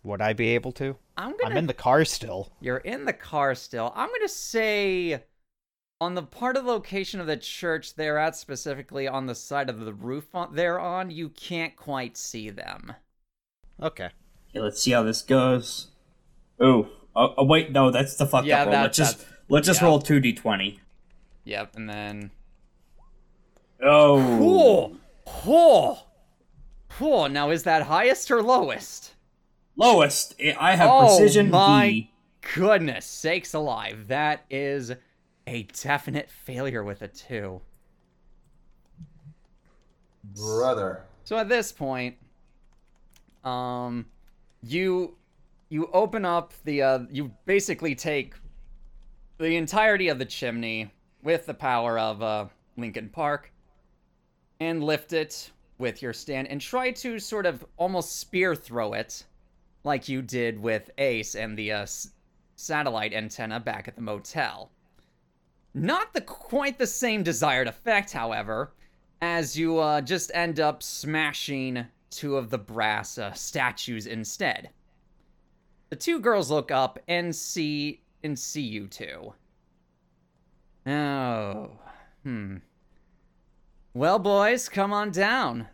Would 0.05 0.23
I 0.23 0.33
be 0.33 0.49
able 0.55 0.73
to? 0.73 0.97
I'm 1.17 1.37
gonna. 1.37 1.51
I'm 1.51 1.57
in 1.57 1.67
the 1.67 1.75
car 1.75 2.05
still. 2.05 2.53
You're 2.61 2.79
in 2.79 3.05
the 3.05 3.13
car 3.13 3.55
still. 3.57 3.93
I'm 3.97 4.09
gonna 4.11 4.29
say, 4.29 5.25
on 6.01 6.15
the 6.15 6.23
part 6.23 6.57
of 6.57 6.65
the 6.65 6.71
location 6.71 7.21
of 7.21 7.27
the 7.27 7.37
church 7.37 7.95
they're 7.95 8.19
at, 8.19 8.37
specifically 8.37 9.09
on 9.09 9.27
the 9.27 9.35
side 9.35 9.69
of 9.69 9.81
the 9.81 9.93
roof 9.93 10.35
on, 10.35 10.55
they're 10.55 10.79
on, 10.79 11.11
you 11.11 11.29
can't 11.29 11.77
quite 11.77 12.17
see 12.17 12.51
them. 12.51 12.95
Okay. 13.83 14.11
Okay, 14.51 14.61
let's 14.61 14.81
see 14.81 14.93
how 14.93 15.03
this 15.03 15.23
goes. 15.23 15.89
Ooh. 16.63 16.89
Oh, 17.17 17.35
oh, 17.39 17.45
wait, 17.45 17.73
no, 17.73 17.91
that's 17.91 18.17
the 18.17 18.27
fucked 18.27 18.47
Yeah, 18.47 18.61
up 18.61 18.67
roll. 18.67 18.73
that- 18.73 18.83
let's 18.83 18.97
just 18.97 19.27
let's 19.49 19.67
just 19.67 19.81
yeah. 19.81 19.87
roll 19.87 20.01
two 20.01 20.21
d 20.21 20.33
twenty. 20.33 20.81
Yep, 21.45 21.77
and 21.77 21.89
then. 21.89 22.31
Oh, 23.83 24.19
Oh, 24.43 24.97
oh, 25.47 26.03
oh. 27.01 27.27
Now 27.29 27.51
is 27.51 27.63
that 27.65 27.83
highest 27.83 28.31
or 28.31 28.43
lowest? 28.43 29.15
lowest. 29.77 30.35
I- 30.43 30.57
I 30.59 30.75
have 30.77 30.91
oh 30.91 31.07
precision 31.07 31.51
my 31.51 31.89
B. 31.89 32.11
goodness 32.55 33.07
sakes 33.07 33.55
alive! 33.55 34.09
That 34.09 34.45
is 34.51 34.93
a 35.47 35.63
definite 35.63 36.29
failure 36.31 36.83
with 36.85 37.01
a 37.03 37.09
two. 37.09 37.61
brother. 40.25 41.05
So 41.25 41.37
at 41.37 41.49
this 41.49 41.73
point, 41.73 42.17
um, 43.45 44.07
you 44.63 45.17
you 45.69 45.89
open 45.93 46.25
up 46.25 46.53
the 46.65 46.83
uh, 46.83 46.99
you 47.11 47.33
basically 47.45 47.95
take 47.95 48.35
the 49.39 49.57
entirety 49.57 50.09
of 50.09 50.19
the 50.19 50.25
chimney 50.25 50.93
with 51.23 51.47
the 51.47 51.55
power 51.55 51.99
of 51.99 52.23
uh, 52.23 52.47
Linkin 52.77 53.09
Park 53.09 53.53
and 54.61 54.83
lift 54.83 55.13
it 55.13 55.51
with 55.79 56.03
your 56.03 56.13
stand 56.13 56.49
and 56.49 56.61
try 56.61 56.91
to 56.91 57.19
sort 57.19 57.47
of 57.47 57.65
almost 57.77 58.19
spear 58.19 58.55
throw 58.55 58.93
it 58.93 59.25
like 59.85 60.09
you 60.09 60.23
did 60.23 60.61
with 60.61 60.91
Ace 60.99 61.35
and 61.35 61.57
the 61.57 61.73
uh, 61.73 61.83
s- 61.83 62.11
satellite 62.57 63.13
antenna 63.13 63.61
back 63.61 63.87
at 63.87 63.95
the 63.95 64.03
motel. 64.03 64.71
Not 65.75 66.13
the 66.13 66.21
quite 66.21 66.79
the 66.79 66.87
same 66.87 67.23
desired 67.23 67.69
effect, 67.69 68.13
however, 68.13 68.73
as 69.21 69.57
you 69.57 69.79
uh, 69.79 70.01
just 70.01 70.33
end 70.35 70.59
up 70.59 70.83
smashing 70.83 71.87
two 72.11 72.37
of 72.37 72.51
the 72.51 72.59
brass 72.59 73.19
uh, 73.19 73.33
statues 73.33 74.07
instead. 74.07 74.71
The 75.91 75.97
two 75.97 76.21
girls 76.21 76.51
look 76.51 76.71
up 76.71 76.99
and 77.09 77.35
see 77.35 78.03
and 78.23 78.39
see 78.39 78.63
you 78.63 78.87
two. 78.87 79.33
Oh, 80.87 81.71
hmm. 82.23 82.57
Well, 83.95 84.19
boys, 84.19 84.69
come 84.69 84.93
on 84.93 85.11
down. 85.11 85.69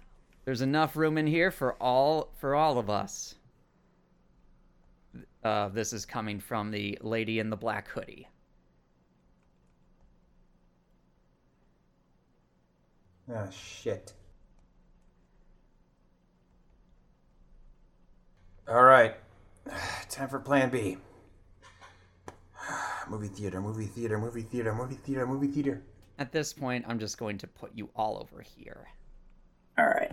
There's 0.45 0.61
enough 0.61 0.97
room 0.97 1.19
in 1.19 1.27
here 1.27 1.51
for 1.51 1.75
all 1.75 2.33
for 2.39 2.55
all 2.55 2.79
of 2.79 2.91
us. 2.91 3.35
Uh, 5.43 5.69
this 5.69 5.93
is 5.93 6.07
coming 6.07 6.41
from 6.41 6.71
the 6.71 6.99
lady 7.03 7.39
in 7.39 7.51
the 7.51 7.57
black 7.57 7.89
hoodie. 7.89 8.29
Ah, 13.33 13.49
shit. 13.51 14.13
All 18.67 18.83
right, 18.83 19.15
time 20.09 20.29
for 20.29 20.39
Plan 20.39 20.71
B. 20.71 20.97
movie 23.09 23.29
theater, 23.29 23.61
movie 23.61 23.87
theater, 23.87 24.19
movie 24.19 24.43
theater, 24.43 24.75
movie 24.75 24.97
theater, 24.97 25.27
movie 25.27 25.49
theater. 25.49 25.83
At 26.19 26.33
this 26.33 26.53
point, 26.53 26.85
I'm 26.87 26.99
just 26.99 27.19
going 27.19 27.39
to 27.39 27.47
put 27.47 27.73
you 27.75 27.89
all 27.97 28.19
over 28.19 28.43
here. 28.43 28.89
All 29.77 29.87
right. 29.87 30.13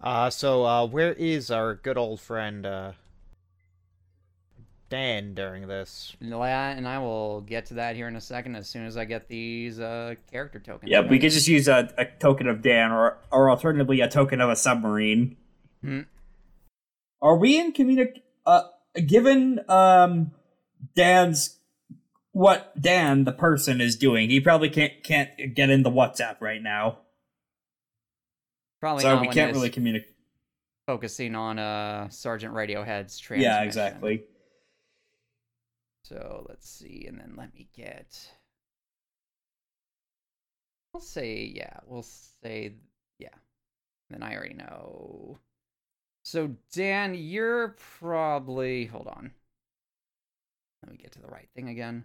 Uh, 0.00 0.30
so 0.30 0.64
uh, 0.64 0.86
where 0.86 1.12
is 1.12 1.50
our 1.50 1.74
good 1.74 1.98
old 1.98 2.20
friend? 2.20 2.64
Uh, 2.64 2.92
Dan 4.90 5.34
during 5.34 5.68
this. 5.68 6.16
And 6.20 6.34
I 6.86 6.98
will 6.98 7.40
get 7.42 7.66
to 7.66 7.74
that 7.74 7.94
here 7.94 8.08
in 8.08 8.16
a 8.16 8.20
second 8.20 8.56
as 8.56 8.68
soon 8.68 8.84
as 8.86 8.96
I 8.96 9.04
get 9.04 9.28
these 9.28 9.78
uh, 9.78 10.16
character 10.30 10.58
tokens. 10.58 10.90
Yeah, 10.90 11.02
we 11.02 11.18
could 11.18 11.30
just 11.30 11.46
use 11.46 11.68
a, 11.68 11.92
a 11.96 12.04
token 12.04 12.48
of 12.48 12.60
Dan, 12.60 12.90
or 12.90 13.16
or 13.30 13.50
alternatively 13.50 14.00
a 14.00 14.08
token 14.08 14.40
of 14.40 14.50
a 14.50 14.56
submarine. 14.56 15.36
Hmm. 15.82 16.00
Are 17.22 17.36
we 17.36 17.58
in 17.58 17.72
communic? 17.72 18.22
Uh, 18.46 18.62
given 19.06 19.60
um 19.68 20.32
Dan's 20.94 21.58
what 22.32 22.80
Dan 22.80 23.24
the 23.24 23.32
person 23.32 23.80
is 23.80 23.96
doing, 23.96 24.30
he 24.30 24.40
probably 24.40 24.70
can't 24.70 24.92
can't 25.02 25.30
get 25.54 25.70
in 25.70 25.82
the 25.82 25.90
WhatsApp 25.90 26.40
right 26.40 26.62
now, 26.62 26.98
Probably 28.80 29.02
so 29.02 29.20
we 29.20 29.28
can't 29.28 29.52
really 29.52 29.70
communicate. 29.70 30.14
focusing 30.86 31.34
on 31.34 31.58
uh, 31.58 32.08
Sergeant 32.08 32.54
Radiohead's 32.54 33.18
transmission. 33.18 33.52
Yeah, 33.52 33.62
exactly. 33.62 34.24
So 36.04 36.46
let's 36.48 36.68
see, 36.68 37.04
and 37.06 37.18
then 37.18 37.34
let 37.36 37.52
me 37.54 37.68
get. 37.76 38.28
We'll 40.92 41.00
say 41.02 41.52
yeah. 41.54 41.78
We'll 41.86 42.06
say 42.42 42.74
yeah. 43.18 43.28
Then 44.08 44.22
I 44.22 44.34
already 44.34 44.54
know. 44.54 45.38
So 46.22 46.54
Dan, 46.72 47.14
you're 47.14 47.76
probably 47.98 48.86
hold 48.86 49.08
on. 49.08 49.32
Let 50.82 50.92
me 50.92 50.98
get 50.98 51.12
to 51.12 51.20
the 51.20 51.28
right 51.28 51.48
thing 51.54 51.68
again. 51.68 52.04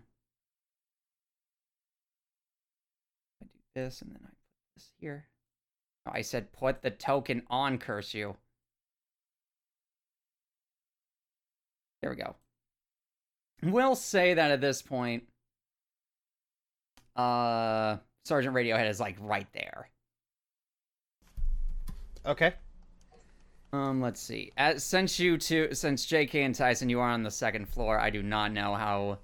I 3.41 3.45
do 3.45 3.59
this, 3.73 4.01
and 4.01 4.11
then 4.11 4.21
I 4.23 4.27
put 4.27 4.75
this 4.75 4.91
here. 4.99 5.27
Oh, 6.07 6.11
I 6.13 6.21
said 6.21 6.51
put 6.51 6.81
the 6.81 6.91
token 6.91 7.43
on 7.49 7.77
curse 7.77 8.13
you. 8.13 8.35
There 12.01 12.09
we 12.09 12.17
go. 12.17 12.35
We'll 13.63 13.95
say 13.95 14.33
that 14.35 14.51
at 14.51 14.61
this 14.61 14.81
point, 14.81 15.23
uh, 17.15 17.97
Sergeant 18.25 18.55
Radiohead 18.55 18.89
is 18.89 18.99
like 18.99 19.15
right 19.19 19.47
there. 19.53 19.89
Okay. 22.25 22.53
Um, 23.73 24.01
let's 24.01 24.21
see. 24.21 24.51
As, 24.57 24.83
since 24.83 25.19
you 25.19 25.37
two, 25.37 25.69
since 25.73 26.05
J.K. 26.05 26.43
and 26.43 26.55
Tyson, 26.55 26.89
you 26.89 26.99
are 26.99 27.09
on 27.09 27.23
the 27.23 27.31
second 27.31 27.67
floor, 27.67 27.99
I 27.99 28.09
do 28.09 28.23
not 28.23 28.51
know 28.53 28.75
how 28.75 29.17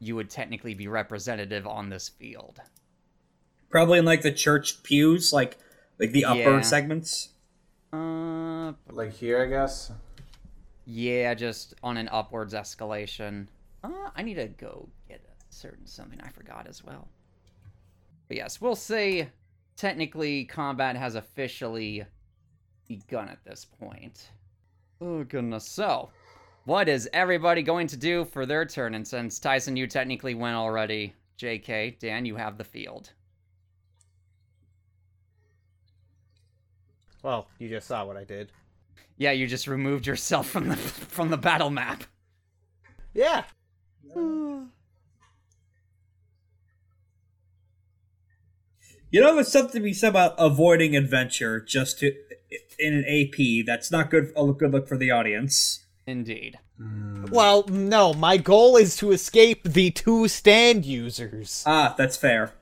you 0.00 0.16
would 0.16 0.30
technically 0.30 0.74
be 0.74 0.88
representative 0.88 1.66
on 1.66 1.88
this 1.90 2.08
field. 2.08 2.60
Probably 3.70 3.98
in 3.98 4.04
like 4.04 4.22
the 4.22 4.32
church 4.32 4.82
pews, 4.82 5.32
like 5.32 5.58
like 5.98 6.12
the 6.12 6.24
upper 6.24 6.38
Yeah. 6.38 6.60
segments. 6.62 7.30
Uh, 7.92 8.72
Like 8.90 9.12
here, 9.12 9.42
I 9.42 9.46
guess. 9.46 9.92
yeah, 10.86 11.34
just 11.34 11.74
on 11.82 11.96
an 11.96 12.08
upwards 12.10 12.54
escalation. 12.54 13.48
Uh, 13.84 14.10
I 14.16 14.22
need 14.22 14.34
to 14.34 14.46
go 14.48 14.88
get 15.08 15.20
a 15.20 15.52
certain 15.54 15.86
something 15.86 16.20
I 16.20 16.28
forgot 16.30 16.66
as 16.68 16.82
well. 16.84 17.08
But 18.28 18.36
yes, 18.36 18.60
we'll 18.60 18.74
say 18.76 19.28
technically 19.76 20.44
combat 20.44 20.96
has 20.96 21.14
officially 21.14 22.04
begun 22.88 23.28
at 23.28 23.44
this 23.44 23.64
point. 23.64 24.30
Oh 25.00 25.22
goodness. 25.24 25.68
So, 25.68 26.10
what 26.64 26.88
is 26.88 27.08
everybody 27.12 27.62
going 27.62 27.86
to 27.88 27.96
do 27.96 28.24
for 28.24 28.46
their 28.46 28.64
turn? 28.64 28.94
And 28.94 29.06
since 29.06 29.38
Tyson, 29.38 29.76
you 29.76 29.86
technically 29.86 30.34
went 30.34 30.56
already, 30.56 31.14
JK, 31.38 31.98
Dan, 31.98 32.24
you 32.24 32.36
have 32.36 32.58
the 32.58 32.64
field. 32.64 33.12
Well, 37.22 37.48
you 37.58 37.68
just 37.68 37.86
saw 37.86 38.04
what 38.04 38.16
I 38.16 38.24
did. 38.24 38.50
Yeah, 39.16 39.32
you 39.32 39.46
just 39.46 39.66
removed 39.66 40.06
yourself 40.06 40.48
from 40.48 40.68
the 40.68 40.76
from 40.76 41.30
the 41.30 41.36
battle 41.36 41.70
map. 41.70 42.04
Yeah. 43.14 43.44
You 49.10 49.22
know, 49.22 49.34
there's 49.34 49.48
something 49.48 49.80
to 49.80 49.84
be 49.84 49.94
said 49.94 50.10
about 50.10 50.34
avoiding 50.38 50.94
adventure 50.94 51.60
just 51.60 52.00
to 52.00 52.14
in 52.78 52.94
an 52.94 53.04
AP. 53.04 53.66
That's 53.66 53.90
not 53.90 54.10
good. 54.10 54.32
A 54.36 54.46
good 54.52 54.72
look 54.72 54.88
for 54.88 54.96
the 54.96 55.10
audience. 55.10 55.84
Indeed. 56.06 56.58
Well, 57.30 57.64
no, 57.68 58.14
my 58.14 58.36
goal 58.36 58.76
is 58.76 58.96
to 58.98 59.10
escape 59.10 59.64
the 59.64 59.90
two 59.90 60.28
stand 60.28 60.84
users. 60.84 61.64
Ah, 61.66 61.94
that's 61.98 62.16
fair. 62.16 62.52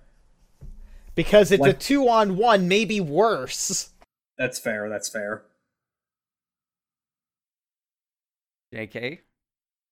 Because 1.14 1.52
it's 1.52 1.64
a 1.64 1.72
two 1.72 2.08
on 2.08 2.36
one, 2.36 2.66
maybe 2.66 3.00
worse. 3.00 3.90
That's 4.38 4.58
fair. 4.58 4.88
That's 4.88 5.08
fair. 5.08 5.42
JK 8.74 9.20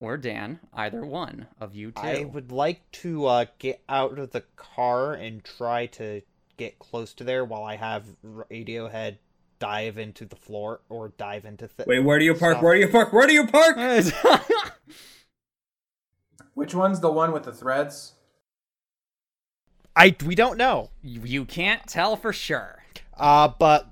or 0.01 0.17
Dan, 0.17 0.61
either 0.73 1.05
one 1.05 1.47
of 1.61 1.75
you 1.75 1.93
two. 1.93 2.03
I 2.03 2.25
would 2.25 2.51
like 2.51 2.91
to 2.93 3.27
uh, 3.27 3.47
get 3.59 3.83
out 3.89 4.19
of 4.19 4.33
the 4.33 4.43
car 4.57 5.15
and 5.15 5.45
try 5.45 5.87
to 5.87 6.23
get 6.57 6.79
close 6.79 7.13
to 7.15 7.25
there 7.25 7.45
while 7.45 7.65
I 7.65 7.77
have 7.77 8.05
Radiohead 8.25 9.19
dive 9.59 9.99
into 9.99 10.25
the 10.25 10.37
floor 10.37 10.81
or 10.89 11.09
dive 11.17 11.45
into 11.45 11.69
th- 11.69 11.87
Wait, 11.87 12.01
where 12.01 12.19
do 12.19 12.25
you 12.25 12.35
park? 12.35 12.55
Stop. 12.55 12.65
Where 12.65 12.75
do 12.75 12.81
you 12.81 12.89
park? 12.89 13.13
Where 13.13 13.27
do 13.27 13.33
you 13.33 13.47
park? 13.47 13.77
Which 16.55 16.75
one's 16.75 17.01
the 17.01 17.11
one 17.11 17.33
with 17.33 17.45
the 17.45 17.53
threads? 17.53 18.13
I 19.97 20.15
we 20.25 20.35
don't 20.35 20.59
know. 20.59 20.91
you, 21.03 21.21
you 21.25 21.45
can't 21.45 21.87
tell 21.87 22.17
for 22.17 22.33
sure. 22.33 22.83
Uh, 23.17 23.49
but 23.59 23.91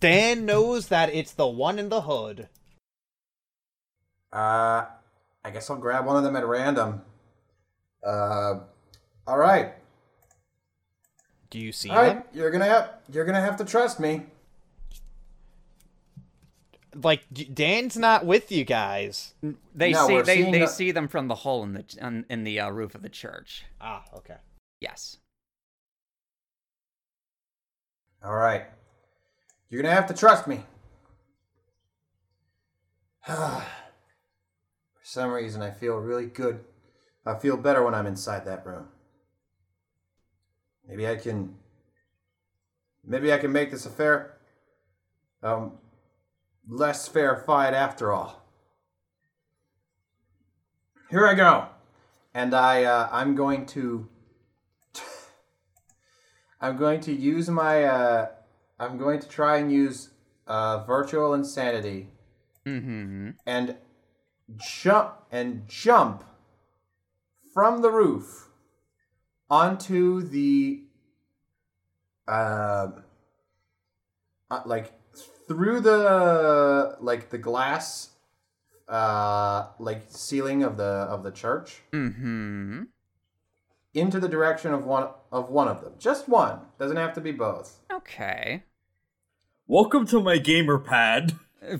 Dan 0.00 0.46
knows 0.46 0.88
that 0.88 1.12
it's 1.12 1.32
the 1.32 1.46
one 1.46 1.78
in 1.78 1.88
the 1.88 2.02
hood. 2.02 2.48
Uh, 4.32 4.86
I 5.44 5.50
guess 5.52 5.68
I'll 5.68 5.76
grab 5.76 6.06
one 6.06 6.16
of 6.16 6.22
them 6.22 6.36
at 6.36 6.46
random. 6.46 7.02
Uh, 8.06 8.60
all 9.26 9.38
right, 9.38 9.74
Do 11.52 11.58
you 11.58 11.70
see 11.70 11.90
all 11.90 11.96
right. 11.96 12.14
them? 12.14 12.22
You're 12.32 12.50
gonna 12.50 12.64
have 12.64 12.94
you're 13.12 13.26
gonna 13.26 13.42
have 13.42 13.58
to 13.58 13.64
trust 13.66 14.00
me. 14.00 14.22
Like 16.94 17.24
Dan's 17.52 17.94
not 17.94 18.24
with 18.24 18.50
you 18.50 18.64
guys. 18.64 19.34
They 19.74 19.92
No, 19.92 20.06
see 20.06 20.22
they, 20.22 20.50
they 20.50 20.60
the- 20.60 20.66
see 20.66 20.92
them 20.92 21.08
from 21.08 21.28
the 21.28 21.34
hole 21.34 21.62
in 21.62 21.74
the 21.74 21.84
on, 22.00 22.24
in 22.30 22.44
the 22.44 22.58
uh, 22.58 22.70
roof 22.70 22.94
of 22.94 23.02
the 23.02 23.10
church. 23.10 23.64
Ah, 23.82 24.02
okay. 24.16 24.36
Yes. 24.80 25.18
All 28.24 28.34
right, 28.34 28.64
you're 29.68 29.82
gonna 29.82 29.94
have 29.94 30.06
to 30.06 30.14
trust 30.14 30.46
me. 30.46 30.60
For 33.26 33.62
some 35.02 35.30
reason, 35.32 35.60
I 35.60 35.70
feel 35.70 35.96
really 35.96 36.26
good. 36.26 36.60
I 37.26 37.34
feel 37.38 37.58
better 37.58 37.84
when 37.84 37.94
I'm 37.94 38.06
inside 38.06 38.46
that 38.46 38.64
room. 38.64 38.88
Maybe 40.92 41.08
I 41.08 41.16
can. 41.16 41.54
Maybe 43.02 43.32
I 43.32 43.38
can 43.38 43.50
make 43.50 43.70
this 43.70 43.86
a 43.86 43.88
fair, 43.88 44.36
um, 45.42 45.78
less 46.68 47.08
fair 47.08 47.34
fight 47.34 47.72
after 47.72 48.12
all. 48.12 48.44
Here 51.08 51.26
I 51.26 51.32
go, 51.32 51.68
and 52.34 52.52
I 52.52 52.84
uh, 52.84 53.08
I'm 53.10 53.34
going 53.34 53.64
to. 53.68 54.06
I'm 56.60 56.76
going 56.76 57.00
to 57.00 57.12
use 57.14 57.48
my. 57.48 57.84
Uh, 57.84 58.26
I'm 58.78 58.98
going 58.98 59.18
to 59.20 59.28
try 59.28 59.56
and 59.56 59.72
use 59.72 60.10
uh, 60.46 60.84
virtual 60.84 61.32
insanity 61.32 62.08
Mm-hmm. 62.66 63.30
and 63.46 63.76
jump 64.56 65.14
and 65.32 65.66
jump 65.66 66.22
from 67.54 67.80
the 67.80 67.90
roof 67.90 68.50
onto 69.52 70.22
the 70.22 70.80
uh, 72.26 72.88
uh, 74.50 74.62
like 74.64 74.90
through 75.46 75.78
the 75.80 76.96
like 77.00 77.28
the 77.28 77.36
glass 77.36 78.08
uh 78.88 79.66
like 79.78 80.04
ceiling 80.08 80.62
of 80.62 80.78
the 80.78 80.82
of 80.84 81.22
the 81.22 81.30
church 81.30 81.82
Mm-hmm. 81.92 82.84
into 83.92 84.18
the 84.18 84.28
direction 84.28 84.72
of 84.72 84.86
one 84.86 85.08
of 85.30 85.50
one 85.50 85.68
of 85.68 85.82
them 85.82 85.92
just 85.98 86.30
one 86.30 86.60
doesn't 86.78 86.96
have 86.96 87.12
to 87.14 87.20
be 87.20 87.30
both 87.30 87.78
Okay. 87.92 88.62
Welcome 89.66 90.06
to 90.06 90.20
my 90.20 90.38
gamer 90.38 90.78
pad. 90.78 91.34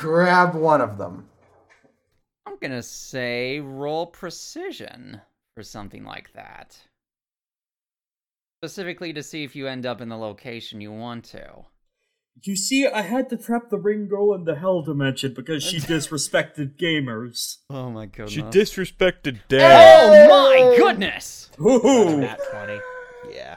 grab 0.00 0.56
one 0.56 0.80
of 0.80 0.98
them 0.98 1.28
I'm 2.44 2.56
gonna 2.60 2.82
say 2.82 3.60
roll 3.60 4.06
precision 4.06 5.20
for 5.54 5.62
something 5.62 6.04
like 6.04 6.32
that. 6.34 6.76
Specifically 8.68 9.12
to 9.12 9.22
see 9.22 9.44
if 9.44 9.54
you 9.54 9.68
end 9.68 9.86
up 9.86 10.00
in 10.00 10.08
the 10.08 10.16
location 10.16 10.80
you 10.80 10.90
want 10.90 11.24
to. 11.26 11.48
You 12.42 12.56
see, 12.56 12.88
I 12.88 13.02
had 13.02 13.28
to 13.30 13.36
trap 13.36 13.70
the 13.70 13.78
ring 13.78 14.08
girl 14.08 14.34
in 14.34 14.44
the 14.46 14.56
hell 14.56 14.82
dimension 14.82 15.32
because 15.32 15.62
she 15.62 15.76
disrespected 15.78 16.76
gamers. 16.76 17.58
Oh 17.70 17.88
my 17.90 18.06
goodness. 18.06 18.32
She 18.32 18.42
disrespected 18.42 19.38
dad. 19.48 20.28
oh 20.28 20.28
my 20.28 20.76
goodness! 20.76 21.50
Ooh. 21.60 22.18
Nat 22.20 22.40
20. 22.50 22.80
Yeah. 23.32 23.56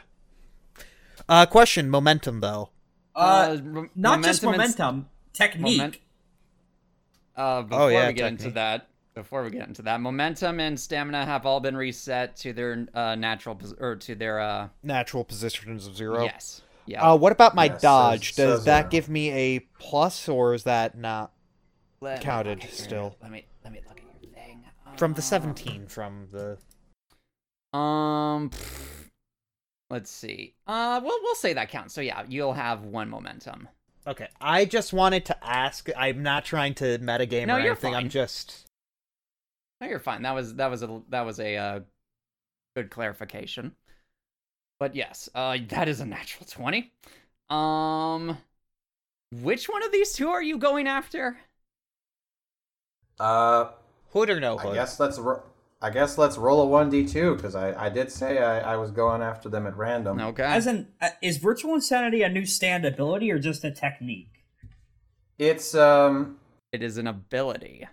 Uh, 1.27 1.47
question 1.47 1.89
momentum 1.89 2.39
though. 2.41 2.69
Uh, 3.15 3.55
m- 3.57 3.89
not 3.95 4.21
just 4.23 4.43
momentum 4.43 4.65
and 4.65 4.77
momentum, 4.77 5.09
technique. 5.33 5.77
Moment- 5.77 5.97
Uh, 7.35 7.61
before 7.63 7.81
Oh, 7.85 7.87
yeah, 7.87 8.07
we 8.07 8.13
get 8.13 8.27
into 8.33 8.51
that, 8.51 8.87
before 9.13 9.43
we 9.43 9.49
get 9.51 9.67
into 9.67 9.81
that, 9.83 9.99
momentum 10.01 10.59
and 10.59 10.79
stamina 10.79 11.25
have 11.25 11.45
all 11.45 11.59
been 11.59 11.75
reset 11.75 12.35
to 12.37 12.53
their 12.53 12.87
uh, 12.93 13.15
natural 13.15 13.55
pos- 13.55 13.73
or 13.79 13.95
to 13.97 14.15
their 14.15 14.39
uh 14.39 14.69
Natural 14.83 15.23
positions 15.23 15.85
of 15.87 15.95
zero. 15.95 16.23
yes. 16.23 16.61
Yeah. 16.85 17.11
Uh, 17.11 17.15
what 17.15 17.31
about 17.31 17.53
my 17.55 17.65
Yeah, 17.65 17.73
so- 17.77 17.81
dodge? 17.81 18.33
so 18.33 18.47
Does 18.47 18.65
that 18.65 18.83
zero. 18.83 18.89
give 18.89 19.09
me 19.09 19.31
a 19.31 19.59
plus, 19.79 20.27
or 20.27 20.53
is 20.53 20.63
that 20.63 20.97
not 20.97 21.31
Let 22.01 22.21
counted 22.21 22.59
look 22.59 22.65
at 22.65 22.77
your- 22.77 22.85
still. 22.85 23.15
Let 23.21 23.31
me 23.31 23.45
let 23.63 23.71
me 23.73 23.81
look 23.87 23.97
at 23.99 24.23
your 24.23 24.31
thing. 24.33 24.65
from 24.97 25.13
the 25.13 25.19
Uh, 25.19 25.23
17 25.23 25.87
from 25.87 26.27
the? 26.31 26.57
Um, 27.77 28.49
pff, 28.49 29.09
let's 29.89 30.09
see. 30.09 30.55
Uh, 30.67 30.99
we'll 31.03 31.17
we'll 31.21 31.35
say 31.35 31.53
that 31.53 31.69
counts. 31.69 31.93
So 31.93 32.01
yeah, 32.01 32.23
you'll 32.27 32.53
have 32.53 32.83
one 32.85 33.09
momentum. 33.09 33.67
Okay, 34.07 34.27
I 34.41 34.65
just 34.65 34.93
wanted 34.93 35.25
to 35.25 35.45
ask. 35.45 35.87
I'm 35.95 36.23
not 36.23 36.43
trying 36.43 36.73
to 36.75 36.97
metagame 36.97 37.45
No, 37.47 37.55
or 37.55 37.59
you're 37.59 37.71
anything. 37.73 37.93
fine. 37.93 38.03
I'm 38.05 38.09
just. 38.09 38.65
No, 39.81 39.87
you're 39.87 39.99
fine. 39.99 40.21
That 40.21 40.33
was 40.35 40.55
that 40.55 40.67
was 40.69 40.83
a 40.83 41.01
that 41.09 41.25
was 41.25 41.39
a 41.39 41.57
uh, 41.57 41.79
good 42.75 42.91
clarification. 42.91 43.75
But 44.79 44.95
yes, 44.95 45.29
uh, 45.35 45.57
that 45.69 45.87
is 45.89 45.99
a 45.99 46.05
natural 46.05 46.45
twenty. 46.47 46.93
Um, 47.49 48.37
which 49.31 49.67
one 49.69 49.83
of 49.83 49.91
these 49.91 50.13
two 50.13 50.29
are 50.29 50.43
you 50.43 50.57
going 50.57 50.87
after? 50.87 51.37
Uh, 53.19 53.71
Hood 54.13 54.29
or 54.29 54.39
no 54.39 54.57
hood? 54.57 54.59
I 54.59 54.69
hood? 54.69 54.75
guess 54.75 54.99
let's 54.99 55.17
ro- 55.19 55.43
I 55.81 55.89
guess 55.89 56.17
let's 56.17 56.37
roll 56.37 56.61
a 56.61 56.65
one 56.65 56.89
d 56.89 57.05
two 57.07 57.35
because 57.35 57.55
I 57.55 57.85
I 57.85 57.89
did 57.89 58.11
say 58.11 58.37
I, 58.39 58.73
I 58.73 58.77
was 58.77 58.91
going 58.91 59.21
after 59.21 59.49
them 59.49 59.65
at 59.67 59.75
random. 59.77 60.19
Okay. 60.19 60.43
As 60.43 60.67
in, 60.67 60.87
uh, 61.01 61.09
is 61.21 61.37
virtual 61.37 61.73
insanity 61.75 62.21
a 62.23 62.29
new 62.29 62.45
stand 62.45 62.85
ability 62.85 63.31
or 63.31 63.39
just 63.39 63.63
a 63.63 63.71
technique? 63.71 64.43
It's 65.37 65.75
um 65.75 66.39
it 66.73 66.83
is 66.83 66.97
an 66.97 67.07
ability. 67.07 67.87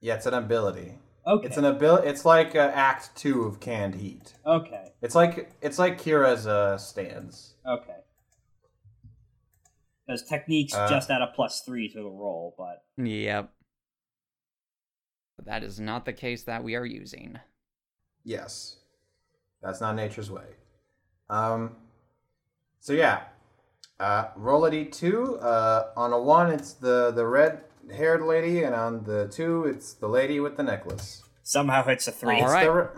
yeah, 0.00 0.14
it's 0.16 0.26
an 0.26 0.34
ability. 0.34 0.98
Okay. 1.26 1.46
It's 1.46 1.56
an 1.56 1.64
ability. 1.64 2.08
It's 2.08 2.24
like 2.24 2.56
uh, 2.56 2.70
Act 2.74 3.14
Two 3.14 3.44
of 3.44 3.60
Canned 3.60 3.94
Heat. 3.94 4.34
okay. 4.44 4.92
It's 5.00 5.14
like 5.14 5.52
it's 5.60 5.78
like 5.78 6.00
Kira's 6.00 6.46
uh, 6.46 6.78
stands. 6.78 7.54
Okay. 7.66 7.96
Because 10.06 10.22
techniques 10.24 10.74
Uh, 10.74 10.88
just 10.88 11.10
add 11.10 11.22
a 11.22 11.28
plus 11.28 11.62
three 11.64 11.88
to 11.88 11.98
the 11.98 12.10
roll, 12.10 12.54
but 12.58 12.84
Yep. 13.02 13.50
But 15.36 15.46
that 15.46 15.62
is 15.62 15.78
not 15.80 16.04
the 16.04 16.12
case 16.12 16.42
that 16.44 16.62
we 16.64 16.74
are 16.74 16.84
using. 16.84 17.38
Yes, 18.24 18.76
that's 19.62 19.80
not 19.80 19.94
nature's 19.96 20.30
way. 20.30 20.44
Um, 21.30 21.76
so 22.80 22.92
yeah, 22.92 23.22
uh, 23.98 24.26
roll 24.36 24.64
a 24.64 24.70
d2. 24.70 25.42
Uh, 25.42 25.84
on 25.96 26.12
a 26.12 26.20
one, 26.20 26.50
it's 26.50 26.74
the 26.74 27.10
the 27.12 27.26
red 27.26 27.62
haired 27.94 28.22
lady, 28.22 28.62
and 28.62 28.74
on 28.74 29.04
the 29.04 29.28
two, 29.28 29.64
it's 29.64 29.94
the 29.94 30.08
lady 30.08 30.40
with 30.40 30.56
the 30.56 30.62
necklace. 30.62 31.22
somehow 31.42 31.86
it's 31.88 32.06
a 32.06 32.12
three. 32.12 32.36
All 32.36 32.44
It's 32.44 32.52
right. 32.52 32.64
the 32.64 32.72
re- 32.72 32.88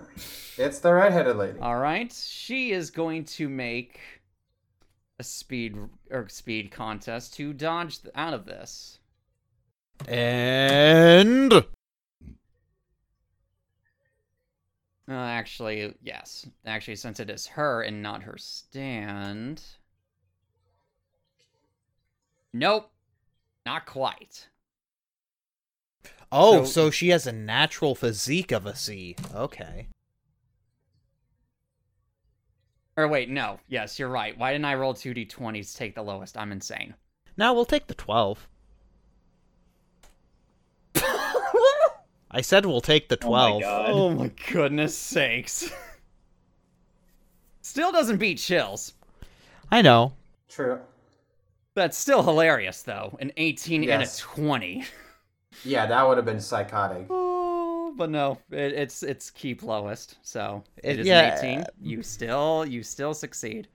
it's 0.59 0.79
the 0.81 0.93
redheaded 0.93 1.37
lady. 1.37 1.59
All 1.61 1.77
right, 1.79 2.13
she 2.13 2.73
is 2.73 2.91
going 2.91 3.25
to 3.25 3.49
make 3.49 3.99
a 5.19 5.25
speed 5.25 5.77
or 6.11 6.29
speed 6.29 6.71
contest 6.71 7.35
to 7.35 7.53
dodge 7.53 8.03
th- 8.03 8.13
out 8.15 8.35
of 8.35 8.45
this. 8.45 8.99
And 10.09 11.53
Uh, 15.07 15.13
actually, 15.13 15.95
yes. 16.03 16.47
Actually, 16.65 16.97
since 16.97 17.21
it 17.21 17.29
is 17.29 17.47
her 17.49 17.83
and 17.83 18.03
not 18.03 18.23
her 18.23 18.39
stand. 18.39 19.63
Nope, 22.55 22.91
not 23.67 23.85
quite. 23.85 24.49
Oh, 26.35 26.65
So- 26.65 26.71
so, 26.87 26.91
she 26.91 27.09
has 27.09 27.27
a 27.27 27.33
natural 27.33 27.95
physique 27.95 28.53
of 28.53 28.67
a 28.67 28.75
C. 28.77 29.17
Okay. 29.35 29.87
Or 32.97 33.09
wait, 33.09 33.29
no. 33.29 33.59
Yes, 33.69 33.99
you're 33.99 34.09
right. 34.09 34.37
Why 34.39 34.53
didn't 34.53 34.67
I 34.67 34.75
roll 34.75 34.95
two 34.95 35.13
d20s 35.15 35.73
to 35.73 35.77
take 35.77 35.95
the 35.95 36.03
lowest? 36.03 36.37
I'm 36.37 36.53
insane. 36.53 36.95
Now 37.37 37.53
we'll 37.55 37.65
take 37.65 37.89
the 37.89 37.95
12. 37.95 38.47
I 42.31 42.41
said 42.41 42.67
we'll 42.67 42.81
take 42.81 43.09
the 43.09 43.19
Oh 43.23 43.31
my 43.31 43.49
12. 43.51 43.63
God. 43.63 43.91
Oh 43.91 44.11
my 44.11 44.31
goodness 44.53 44.97
sakes. 44.97 45.71
Still 47.63 47.91
doesn't 47.93 48.19
beat 48.19 48.39
chills. 48.39 48.93
I 49.73 49.83
know. 49.83 50.13
True. 50.49 50.79
That's 51.75 51.99
still 51.99 52.23
hilarious 52.23 52.83
though. 52.83 53.17
An 53.21 53.33
18 53.37 53.83
Yes. 53.83 53.93
and 53.93 54.03
a 54.39 54.45
20. 54.47 54.85
Yeah, 55.65 55.87
that 55.87 56.07
would 56.07 56.17
have 56.19 56.27
been 56.27 56.41
psychotic. 56.41 57.07
Oh, 57.11 57.95
but 57.97 58.11
no, 58.11 58.39
it, 58.51 58.73
it's 58.73 59.03
it's 59.03 59.31
keep 59.31 59.63
lowest, 59.63 60.17
so 60.23 60.63
it 60.83 60.91
It- 60.95 61.01
is 61.01 61.07
yeah, 61.07 61.39
an 61.39 61.45
18. 61.61 61.65
You 61.81 62.03
still 62.03 62.65
you 62.67 62.83
still 62.83 63.15
succeed. 63.15 63.69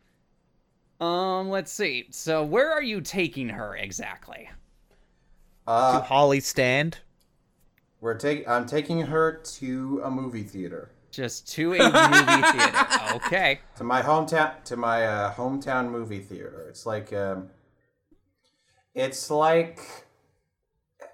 Um, 0.99 1.49
let's 1.49 1.71
see. 1.71 2.07
So 2.11 2.43
where 2.43 2.71
are 2.71 2.83
you 2.83 2.99
taking 3.01 3.49
her 3.49 3.75
exactly? 3.77 4.49
To 5.65 5.71
Uh, 5.71 6.01
Holly's 6.01 6.45
stand. 6.47 6.97
we're 8.01 8.17
taking. 8.17 8.47
I'm 8.47 8.65
taking 8.65 9.01
her 9.01 9.33
to 9.59 10.01
a 10.03 10.11
movie 10.11 10.43
theater. 10.43 10.91
Just 11.11 11.47
to 11.53 11.73
a 11.73 11.77
movie 11.77 12.43
theater. 12.51 13.15
Okay. 13.15 13.59
to 13.77 13.83
my 13.83 14.01
hometown 14.01 14.63
to 14.65 14.75
my 14.77 15.05
uh, 15.07 15.33
hometown 15.33 15.89
movie 15.89 16.19
theater. 16.19 16.65
It's 16.69 16.85
like 16.85 17.13
um, 17.13 17.49
it's 18.93 19.29
like 19.31 19.79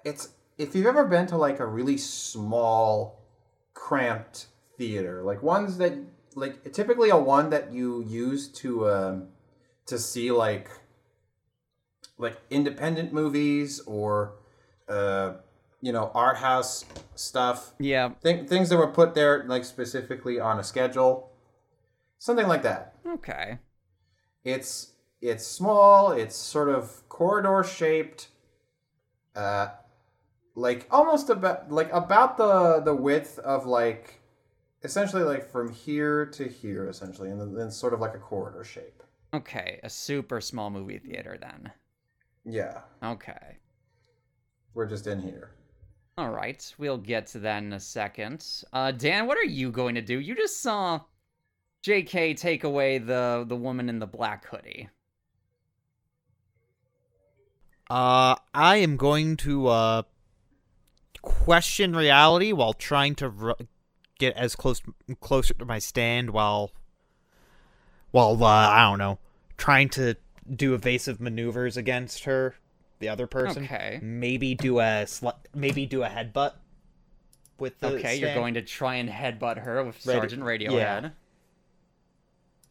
it's 0.04 0.30
if 0.58 0.74
you've 0.74 0.86
ever 0.86 1.04
been 1.06 1.26
to 1.28 1.36
like 1.36 1.60
a 1.60 1.66
really 1.66 1.98
small, 1.98 3.20
cramped 3.74 4.46
theater, 4.78 5.22
like 5.22 5.42
ones 5.42 5.78
that 5.78 5.94
like 6.34 6.72
typically 6.72 7.10
a 7.10 7.16
one 7.16 7.50
that 7.50 7.72
you 7.72 8.02
use 8.04 8.48
to 8.48 8.88
um, 8.90 9.28
to 9.86 9.98
see 9.98 10.30
like 10.30 10.68
like 12.18 12.38
independent 12.50 13.12
movies 13.12 13.80
or 13.80 14.34
uh, 14.88 15.34
you 15.82 15.92
know 15.92 16.10
art 16.14 16.38
house 16.38 16.84
stuff 17.14 17.72
Yeah. 17.78 18.10
Th- 18.22 18.48
things 18.48 18.68
that 18.70 18.76
were 18.78 18.88
put 18.90 19.14
there 19.14 19.44
like 19.46 19.64
specifically 19.64 20.40
on 20.40 20.58
a 20.58 20.64
schedule 20.64 21.30
something 22.18 22.46
like 22.48 22.62
that 22.62 22.94
Okay. 23.06 23.58
it's 24.44 24.92
it's 25.20 25.46
small 25.46 26.12
it's 26.12 26.34
sort 26.36 26.68
of 26.68 27.06
corridor 27.08 27.62
shaped 27.62 28.28
uh 29.34 29.68
like 30.56 30.88
almost 30.90 31.30
about 31.30 31.70
like 31.70 31.92
about 31.92 32.36
the 32.36 32.80
the 32.80 32.94
width 32.94 33.38
of 33.40 33.66
like 33.66 34.20
essentially 34.82 35.22
like 35.22 35.48
from 35.50 35.70
here 35.72 36.26
to 36.26 36.48
here 36.48 36.88
essentially 36.88 37.30
and 37.30 37.40
then, 37.40 37.54
then 37.54 37.70
sort 37.70 37.94
of 37.94 38.00
like 38.00 38.14
a 38.14 38.18
corridor 38.18 38.64
shape 38.64 39.02
Okay, 39.32 39.78
a 39.84 39.88
super 39.88 40.40
small 40.40 40.68
movie 40.68 40.98
theater 40.98 41.38
then. 41.40 41.72
yeah 42.44 42.82
Okay. 43.02 43.58
we're 44.74 44.86
just 44.86 45.06
in 45.08 45.20
here 45.22 45.50
All 46.18 46.30
right, 46.30 46.74
we'll 46.78 46.98
get 46.98 47.26
to 47.28 47.38
that 47.40 47.62
in 47.62 47.72
a 47.72 47.80
second. 47.80 48.46
Uh, 48.72 48.90
Dan, 48.92 49.26
what 49.26 49.38
are 49.38 49.44
you 49.44 49.70
going 49.70 49.94
to 49.96 50.02
do? 50.02 50.18
You 50.20 50.34
just 50.34 50.60
saw 50.62 51.02
J.K. 51.82 52.34
take 52.34 52.64
away 52.64 52.98
the 52.98 53.44
the 53.48 53.56
woman 53.56 53.88
in 53.88 53.98
the 53.98 54.06
black 54.06 54.46
hoodie. 54.46 54.88
Uh, 57.88 58.34
I 58.54 58.76
am 58.76 58.96
going 58.96 59.36
to 59.38 59.68
uh 59.68 60.02
question 61.26 61.94
reality 61.94 62.52
while 62.52 62.72
trying 62.72 63.14
to 63.16 63.56
get 64.18 64.34
as 64.36 64.56
close 64.56 64.80
closer 65.20 65.54
to 65.54 65.64
my 65.64 65.78
stand 65.78 66.30
while 66.30 66.70
while 68.12 68.42
uh, 68.42 68.46
I 68.46 68.88
don't 68.88 68.98
know 68.98 69.18
trying 69.58 69.88
to 69.90 70.16
do 70.54 70.74
evasive 70.74 71.20
maneuvers 71.20 71.76
against 71.76 72.24
her, 72.24 72.54
the 73.00 73.08
other 73.08 73.26
person. 73.26 73.64
Okay. 73.64 73.98
Maybe 74.02 74.54
do 74.54 74.78
a 74.78 75.04
sli- 75.04 75.34
maybe 75.54 75.86
do 75.86 76.02
a 76.04 76.08
headbutt 76.08 76.52
with 77.58 77.80
the 77.80 77.88
Okay, 77.96 78.16
you're 78.16 78.34
going 78.34 78.54
to 78.54 78.62
try 78.62 78.96
and 78.96 79.08
headbutt 79.08 79.58
her 79.58 79.82
with 79.82 79.96
Radi- 79.98 80.02
Sergeant 80.02 80.42
Radiohead. 80.42 80.70
yeah. 80.72 81.08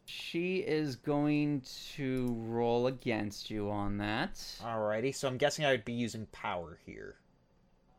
She 0.05 0.57
is 0.57 0.95
going 0.95 1.63
to 1.95 2.35
roll 2.41 2.87
against 2.87 3.49
you 3.49 3.69
on 3.71 3.97
that. 3.97 4.35
Alrighty, 4.63 5.13
so 5.13 5.27
I'm 5.27 5.37
guessing 5.37 5.65
I 5.65 5.71
would 5.71 5.83
be 5.83 5.93
using 5.93 6.27
power 6.27 6.77
here. 6.85 7.15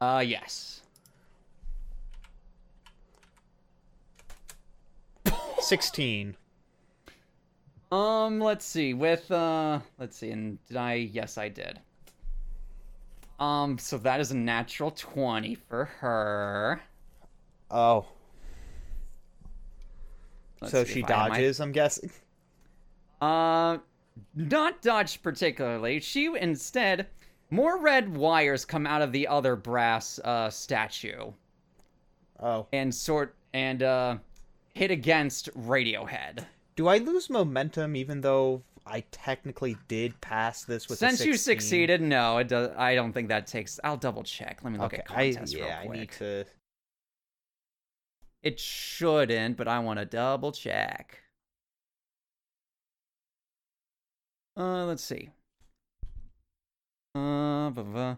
Uh, 0.00 0.22
yes. 0.26 0.82
Sixteen. 5.60 6.36
Um, 7.90 8.40
let's 8.40 8.64
see. 8.64 8.94
With 8.94 9.30
uh, 9.30 9.80
let's 9.98 10.16
see. 10.16 10.30
And 10.30 10.64
did 10.66 10.76
I? 10.76 10.94
Yes, 10.94 11.38
I 11.38 11.48
did. 11.48 11.80
Um, 13.40 13.78
so 13.78 13.98
that 13.98 14.20
is 14.20 14.30
a 14.30 14.36
natural 14.36 14.90
twenty 14.90 15.54
for 15.54 15.86
her. 15.86 16.80
Oh, 17.70 18.06
Let's 20.60 20.72
so 20.72 20.84
she 20.84 21.02
dodges. 21.02 21.60
I'm 21.60 21.72
guessing. 21.72 22.10
Uh, 23.20 23.78
not 24.34 24.82
dodged 24.82 25.22
particularly. 25.22 26.00
She 26.00 26.30
instead, 26.38 27.06
more 27.50 27.78
red 27.78 28.16
wires 28.16 28.64
come 28.64 28.86
out 28.86 29.02
of 29.02 29.12
the 29.12 29.26
other 29.28 29.56
brass 29.56 30.18
uh 30.20 30.50
statue. 30.50 31.32
Oh. 32.38 32.66
and 32.72 32.94
sort 32.94 33.34
and 33.54 33.82
uh 33.82 34.18
hit 34.74 34.90
against 34.90 35.48
Radiohead. 35.54 36.44
Do 36.74 36.88
I 36.88 36.98
lose 36.98 37.30
momentum 37.30 37.96
even 37.96 38.20
though 38.20 38.62
I 38.86 39.00
technically 39.10 39.76
did 39.88 40.20
pass 40.20 40.64
this 40.64 40.88
with 40.88 41.02
a 41.02 41.08
Since 41.08 41.24
you 41.24 41.36
succeeded, 41.36 42.00
no, 42.00 42.38
it 42.38 42.48
does. 42.48 42.70
I 42.76 42.94
don't 42.94 43.12
think 43.12 43.28
that 43.28 43.46
takes. 43.46 43.80
I'll 43.82 43.96
double 43.96 44.22
check. 44.22 44.60
Let 44.62 44.72
me 44.72 44.78
look 44.78 44.92
Okay, 44.94 45.02
at 45.04 45.10
I 45.10 45.32
contest 45.32 45.54
real 45.54 45.66
yeah, 45.66 45.78
I 45.80 45.88
need 45.88 46.10
to 46.12 46.44
It 48.42 48.60
shouldn't, 48.60 49.56
but 49.56 49.66
I 49.66 49.80
want 49.80 49.98
to 49.98 50.04
double 50.04 50.52
check. 50.52 51.18
Uh, 54.56 54.84
let's 54.86 55.02
see. 55.02 55.30
Uh. 57.16 58.14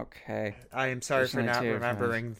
Okay. 0.00 0.54
I 0.72 0.88
am 0.88 1.00
sorry 1.00 1.20
There's 1.20 1.32
for 1.32 1.42
not 1.42 1.62
remembering. 1.62 2.36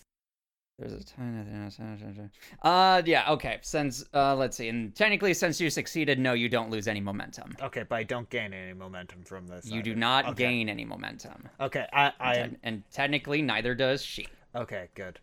There's 0.78 0.92
a 0.92 1.02
ton 1.04 1.70
of 2.12 2.30
Uh, 2.62 3.02
yeah, 3.06 3.30
okay. 3.32 3.58
Since, 3.62 4.04
uh, 4.12 4.34
let's 4.36 4.58
see. 4.58 4.68
And 4.68 4.94
technically, 4.94 5.32
since 5.32 5.58
you 5.58 5.70
succeeded, 5.70 6.18
no, 6.18 6.34
you 6.34 6.50
don't 6.50 6.68
lose 6.68 6.86
any 6.86 7.00
momentum. 7.00 7.56
Okay, 7.62 7.84
but 7.88 7.96
I 7.96 8.02
don't 8.02 8.28
gain 8.28 8.52
any 8.52 8.74
momentum 8.74 9.24
from 9.24 9.46
this. 9.46 9.64
You 9.64 9.82
do 9.82 9.94
not 9.94 10.26
Okay. 10.26 10.44
gain 10.44 10.68
any 10.68 10.84
momentum. 10.84 11.48
Okay, 11.60 11.86
I 11.94 12.12
I 12.20 12.34
Te- 12.48 12.56
and 12.62 12.82
technically, 12.90 13.40
neither 13.40 13.74
does 13.74 14.02
she. 14.04 14.26
okay, 14.54 14.88
good. 14.94 15.18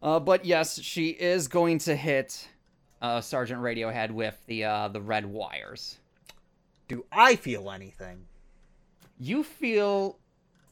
Uh, 0.00 0.20
but 0.20 0.44
yes, 0.44 0.80
she 0.80 1.08
is 1.08 1.48
going 1.48 1.78
to 1.78 1.96
hit 1.96 2.48
uh, 3.02 3.20
Sergeant 3.20 3.60
Radiohead 3.60 4.10
with 4.10 4.38
the 4.46 4.64
uh, 4.64 4.88
the 4.88 5.00
red 5.00 5.26
wires. 5.26 5.98
Do 6.88 7.04
I 7.12 7.36
feel 7.36 7.70
anything? 7.70 8.26
You 9.18 9.42
feel. 9.42 10.18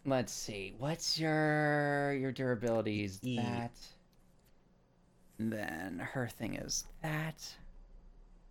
Let's 0.07 0.33
see. 0.33 0.75
What's 0.79 1.19
your 1.19 2.13
your 2.13 2.33
durability? 2.33 3.05
Is 3.05 3.19
E. 3.23 3.37
that? 3.37 3.73
Then 5.39 5.99
her 5.99 6.29
thing 6.29 6.55
is 6.55 6.85
that. 7.03 7.43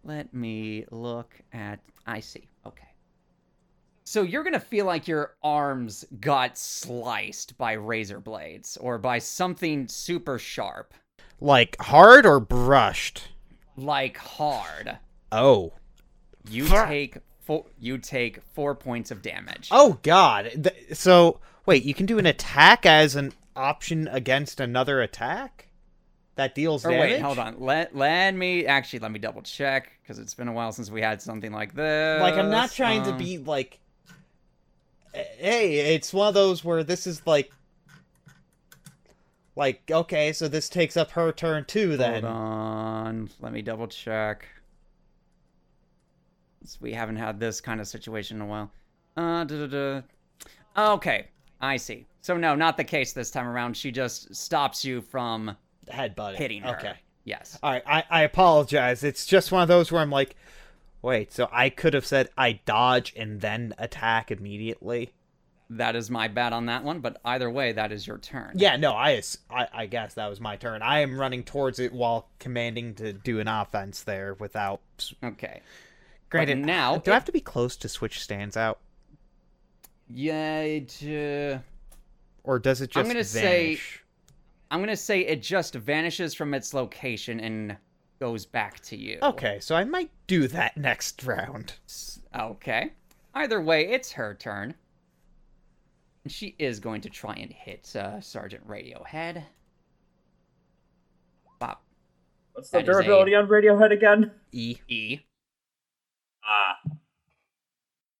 Let 0.04 0.34
me 0.34 0.86
look 0.92 1.34
at. 1.54 1.80
I 2.06 2.20
see. 2.20 2.48
Okay. 2.66 2.88
So 4.04 4.24
you're 4.24 4.44
gonna 4.44 4.60
feel 4.60 4.86
like 4.86 5.08
your 5.08 5.36
arms 5.42 6.04
got 6.20 6.58
sliced 6.58 7.58
by 7.58 7.74
razor 7.74 8.20
blades 8.20 8.76
or 8.78 8.98
by 8.98 9.20
something 9.20 9.88
super 9.88 10.38
sharp, 10.38 10.94
Like 11.40 11.78
hard 11.80 12.26
or 12.26 12.42
brushed? 12.42 13.30
Like 13.78 14.18
hard. 14.18 14.98
Oh. 15.32 15.74
You 16.50 16.66
Fuck. 16.66 16.88
take 16.88 17.18
four. 17.46 17.66
You 17.80 17.98
take 17.98 18.42
four 18.54 18.76
points 18.76 19.12
of 19.12 19.22
damage. 19.22 19.70
Oh 19.72 20.00
God. 20.04 20.52
Th- 20.64 20.94
so 20.98 21.40
wait, 21.66 21.84
you 21.84 21.94
can 21.94 22.06
do 22.06 22.18
an 22.20 22.26
attack 22.26 22.86
as 22.86 23.16
an 23.16 23.34
option 23.56 24.08
against 24.10 24.60
another 24.60 25.02
attack 25.02 25.70
that 26.36 26.56
deals 26.56 26.86
Or 26.86 26.90
damage. 26.92 27.12
wait, 27.12 27.22
hold 27.22 27.40
on. 27.40 27.60
Let 27.60 27.96
let 27.96 28.34
me 28.36 28.66
actually 28.66 29.00
let 29.00 29.12
me 29.12 29.20
double 29.20 29.42
check 29.42 29.92
because 30.02 30.20
it's 30.20 30.34
been 30.34 30.48
a 30.48 30.54
while 30.54 30.72
since 30.72 30.90
we 30.92 31.02
had 31.02 31.22
something 31.22 31.52
like 31.52 31.74
this. 31.76 32.22
Like 32.22 32.34
I'm 32.36 32.50
not 32.52 32.72
trying 32.72 33.04
to 33.04 33.12
Um, 33.12 33.18
be 33.18 33.38
like. 33.38 33.80
Hey, 35.14 35.94
it's 35.96 36.12
one 36.12 36.28
of 36.28 36.34
those 36.34 36.64
where 36.66 36.84
this 36.84 37.06
is 37.08 37.22
like. 37.28 37.52
Like 39.56 39.90
okay, 39.90 40.34
so 40.34 40.48
this 40.48 40.68
takes 40.70 40.98
up 40.98 41.12
her 41.12 41.32
turn 41.32 41.66
too. 41.66 41.96
Then 41.98 42.24
Hold 42.24 42.36
on. 42.36 43.30
Let 43.40 43.54
me 43.54 43.62
double 43.62 43.88
check. 43.88 44.48
We 46.80 46.94
haven't 46.94 47.18
had 47.18 47.40
this 47.40 47.62
kind 47.62 47.82
of 47.82 47.88
situation 47.88 48.38
in 48.38 48.42
a 48.44 48.46
while. 48.46 48.72
Uh, 49.18 49.44
da, 49.44 49.68
da, 49.68 50.02
da. 50.76 50.94
Okay, 50.96 51.28
I 51.62 51.78
see. 51.78 52.06
So 52.22 52.38
no, 52.38 52.56
not 52.56 52.78
the 52.78 52.84
case 52.84 53.14
this 53.14 53.30
time 53.30 53.48
around. 53.48 53.76
She 53.78 53.92
just 53.92 54.34
stops 54.34 54.84
you 54.84 55.02
from 55.02 55.56
headbutt 55.92 56.36
hitting 56.36 56.62
her. 56.62 56.78
Okay. 56.78 56.94
Yes. 57.26 57.60
All 57.62 57.72
right, 57.72 57.84
I, 57.86 58.04
I 58.10 58.22
apologize. 58.24 59.04
It's 59.04 59.26
just 59.26 59.52
one 59.52 59.62
of 59.62 59.68
those 59.68 59.92
where 59.92 60.02
I'm 60.02 60.10
like, 60.10 60.36
wait, 61.02 61.32
so 61.32 61.48
I 61.52 61.70
could 61.70 61.94
have 61.94 62.06
said 62.06 62.30
I 62.38 62.60
dodge 62.66 63.14
and 63.16 63.40
then 63.42 63.74
attack 63.78 64.32
immediately. 64.32 65.12
That 65.78 65.96
is 65.96 66.10
my 66.12 66.28
bet 66.28 66.54
on 66.54 66.66
that 66.68 66.84
one, 66.84 67.00
but 67.00 67.20
either 67.26 67.50
way, 67.50 67.72
that 67.72 67.92
is 67.92 68.06
your 68.06 68.18
turn. 68.18 68.52
Yeah, 68.56 68.76
no, 68.76 68.92
I, 68.94 69.22
I, 69.50 69.68
I 69.74 69.86
guess 69.88 70.14
that 70.16 70.28
was 70.30 70.40
my 70.40 70.56
turn. 70.56 70.82
I 70.82 71.00
am 71.00 71.20
running 71.20 71.44
towards 71.44 71.80
it 71.80 71.92
while 71.94 72.30
commanding 72.40 72.94
to 72.96 73.14
do 73.14 73.40
an 73.40 73.48
offense 73.48 74.04
there 74.04 74.36
without. 74.36 74.82
Okay. 75.24 75.62
Granted, 76.30 76.60
now 76.60 76.98
do 76.98 77.12
I 77.12 77.14
have 77.16 77.26
to 77.26 77.32
be 77.32 77.40
close 77.42 77.76
to 77.78 77.90
switch 77.90 78.20
stands 78.22 78.58
out, 78.58 78.80
Yeah, 80.10 80.62
it, 80.62 81.00
uh, 81.04 81.60
or 82.44 82.60
does 82.60 82.82
it 82.82 82.90
just 82.92 82.98
I'm 83.06 83.08
gonna 83.12 83.24
say- 83.24 83.80
I'm 84.70 84.80
gonna 84.80 84.96
say 84.98 85.22
it 85.22 85.42
just 85.44 85.76
vanishes 85.76 86.34
from 86.34 86.54
its 86.54 86.74
location 86.74 87.40
and 87.40 87.78
goes 88.20 88.46
back 88.46 88.80
to 88.82 88.96
you. 88.98 89.20
Okay, 89.22 89.60
so 89.60 89.76
I 89.76 89.84
might 89.84 90.10
do 90.28 90.48
that 90.48 90.76
next 90.78 91.24
round. 91.24 91.74
Okay. 92.38 92.94
Either 93.36 93.62
way, 93.62 93.90
it's 93.90 94.12
her 94.14 94.34
turn. 94.34 94.76
And 96.24 96.32
she 96.32 96.56
is 96.58 96.80
going 96.80 97.02
to 97.02 97.10
try 97.10 97.34
and 97.34 97.52
hit 97.52 97.94
uh, 97.96 98.22
Sergeant 98.22 98.66
Radiohead. 98.68 99.44
Bop. 101.60 101.84
What's 102.54 102.70
the 102.70 102.78
That 102.78 102.84
is 102.84 102.90
a- 102.90 102.92
durability 102.94 103.36
on 103.36 103.48
Radiohead 103.48 103.92
again? 103.92 104.32
E. 104.52 104.78
E. 104.88 105.20
Ah, 106.46 106.78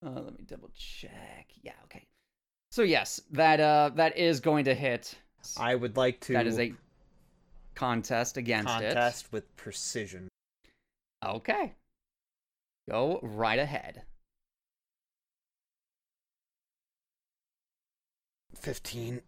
Uh, 0.06 0.10
let 0.22 0.38
me 0.38 0.44
double 0.46 0.70
check. 0.76 1.48
Yeah, 1.62 1.74
okay. 1.86 2.06
So 2.72 2.82
yes, 2.84 3.22
that 3.32 3.60
uh 3.60 3.92
that 3.96 4.18
is 4.18 4.40
going 4.40 4.66
to 4.66 4.74
hit. 4.74 5.16
I 5.58 5.76
would 5.76 5.96
like 5.98 6.20
to 6.22 6.34
That 6.34 6.48
is 6.48 6.58
a 6.60 6.74
contest 7.76 8.38
against 8.38 8.68
contest 8.70 9.32
with 9.32 9.54
precision. 9.56 10.28
Okay. 11.24 11.74
Go 12.90 13.20
right 13.22 13.60
ahead. 13.60 14.04
Fifteen. 18.64 19.22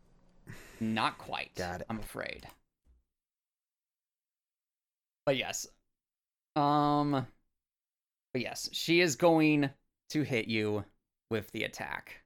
Not 0.80 1.18
quite. 1.18 1.53
Got 1.56 1.82
it. 1.82 1.88
I'm 1.90 1.99
afraid. 1.99 2.48
But 5.26 5.36
yes. 5.38 5.68
Um 6.56 7.28
but 8.32 8.41
yes, 8.41 8.70
she 8.72 9.02
is 9.02 9.16
going 9.16 9.70
to 10.10 10.24
hit 10.24 10.48
you 10.48 10.86
with 11.30 11.52
the 11.52 11.64
attack. 11.64 12.22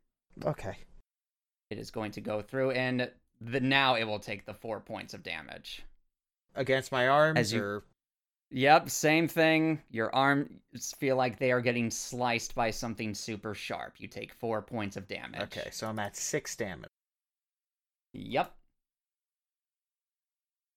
Okay. 0.46 0.78
It 1.72 1.80
is 1.80 1.92
going 1.92 2.12
to 2.12 2.22
go 2.22 2.42
through 2.42 2.72
and 2.72 3.10
the 3.42 3.60
now 3.60 3.96
it 3.96 4.04
will 4.04 4.20
take 4.20 4.46
the 4.46 4.54
4 4.54 4.80
points 4.80 5.14
of 5.14 5.24
damage. 5.24 5.84
Against 6.56 6.92
my 6.92 7.08
arms, 7.08 7.40
As 7.40 7.54
you- 7.54 7.64
or 7.64 7.84
Yep, 8.52 8.90
same 8.90 9.28
thing. 9.28 9.80
Your 9.92 10.14
arms 10.14 10.94
feel 10.98 11.16
like 11.16 11.38
they 11.38 11.52
are 11.52 11.62
getting 11.62 11.92
sliced 11.92 12.56
by 12.56 12.72
something 12.72 13.14
super 13.14 13.54
sharp. 13.54 13.94
You 14.00 14.08
take 14.08 14.34
4 14.34 14.62
points 14.64 14.98
of 14.98 15.08
damage. 15.08 15.42
okay, 15.42 15.70
so 15.72 15.88
I'm 15.88 16.00
at 16.00 16.18
six 16.18 16.56
damage. 16.56 16.90
Yep. 18.14 18.54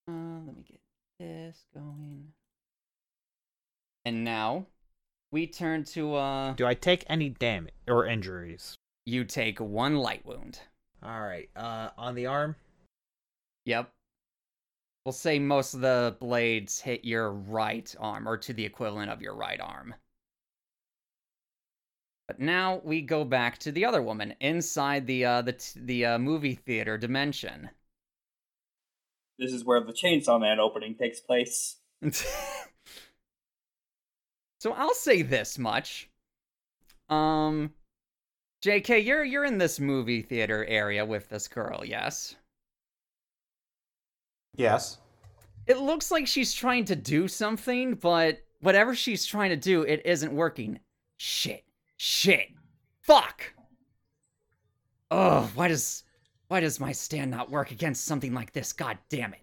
Uh, 0.07 0.11
let 0.45 0.55
me 0.55 0.63
get 0.67 0.79
this 1.19 1.65
going. 1.73 2.27
And 4.05 4.23
now 4.23 4.65
we 5.31 5.47
turn 5.47 5.83
to 5.85 6.15
uh 6.15 6.53
Do 6.53 6.65
I 6.65 6.73
take 6.73 7.03
any 7.07 7.29
damage 7.29 7.73
or 7.87 8.05
injuries? 8.05 8.77
you 9.05 9.23
take 9.25 9.59
one 9.59 9.97
light 9.97 10.25
wound. 10.25 10.59
All 11.01 11.21
right. 11.21 11.49
Uh, 11.55 11.89
on 11.97 12.15
the 12.15 12.25
arm. 12.27 12.55
Yep. 13.65 13.89
We'll 15.05 15.11
say 15.11 15.39
most 15.39 15.73
of 15.73 15.81
the 15.81 16.15
blades 16.19 16.79
hit 16.79 17.03
your 17.03 17.31
right 17.31 17.93
arm 17.99 18.27
or 18.27 18.37
to 18.37 18.53
the 18.53 18.63
equivalent 18.63 19.11
of 19.11 19.21
your 19.21 19.35
right 19.35 19.59
arm. 19.59 19.93
But 22.27 22.39
now 22.39 22.81
we 22.83 23.01
go 23.01 23.25
back 23.25 23.57
to 23.59 23.71
the 23.71 23.85
other 23.85 24.01
woman 24.01 24.33
inside 24.39 25.07
the 25.07 25.25
uh 25.25 25.41
the 25.41 25.53
t- 25.53 25.79
the 25.79 26.05
uh, 26.05 26.19
movie 26.19 26.55
theater 26.55 26.97
dimension. 26.97 27.69
this 29.37 29.51
is 29.53 29.65
where 29.65 29.81
the 29.81 29.93
Chainsaw 29.93 30.39
Man 30.39 30.59
opening 30.59 30.95
takes 30.95 31.19
place. 31.19 31.77
so 34.59 34.73
I'll 34.73 34.93
say 34.93 35.21
this 35.21 35.57
much. 35.59 36.09
Um 37.09 37.73
JK, 38.63 39.05
you're 39.05 39.23
you're 39.23 39.45
in 39.45 39.57
this 39.57 39.79
movie 39.79 40.21
theater 40.21 40.65
area 40.65 41.05
with 41.05 41.29
this 41.29 41.47
girl, 41.47 41.83
yes? 41.85 42.35
Yes. 44.55 44.99
It 45.65 45.77
looks 45.79 46.11
like 46.11 46.27
she's 46.27 46.53
trying 46.53 46.85
to 46.85 46.95
do 46.95 47.27
something, 47.27 47.95
but 47.95 48.43
whatever 48.61 48.95
she's 48.95 49.25
trying 49.25 49.49
to 49.49 49.55
do, 49.57 49.81
it 49.83 50.01
isn't 50.05 50.33
working. 50.33 50.79
Shit. 51.17 51.63
Shit. 51.97 52.49
Fuck. 53.01 53.53
Oh, 55.11 55.49
why 55.55 55.67
does 55.67 56.03
why 56.47 56.59
does 56.59 56.79
my 56.79 56.91
stand 56.91 57.31
not 57.31 57.49
work 57.49 57.71
against 57.71 58.05
something 58.05 58.33
like 58.33 58.53
this? 58.53 58.73
God 58.73 58.97
damn 59.09 59.33
it. 59.33 59.39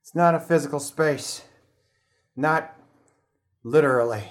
it's 0.00 0.14
not 0.14 0.34
a 0.34 0.40
physical 0.40 0.80
space. 0.80 1.42
Not 2.36 2.74
literally. 3.62 4.24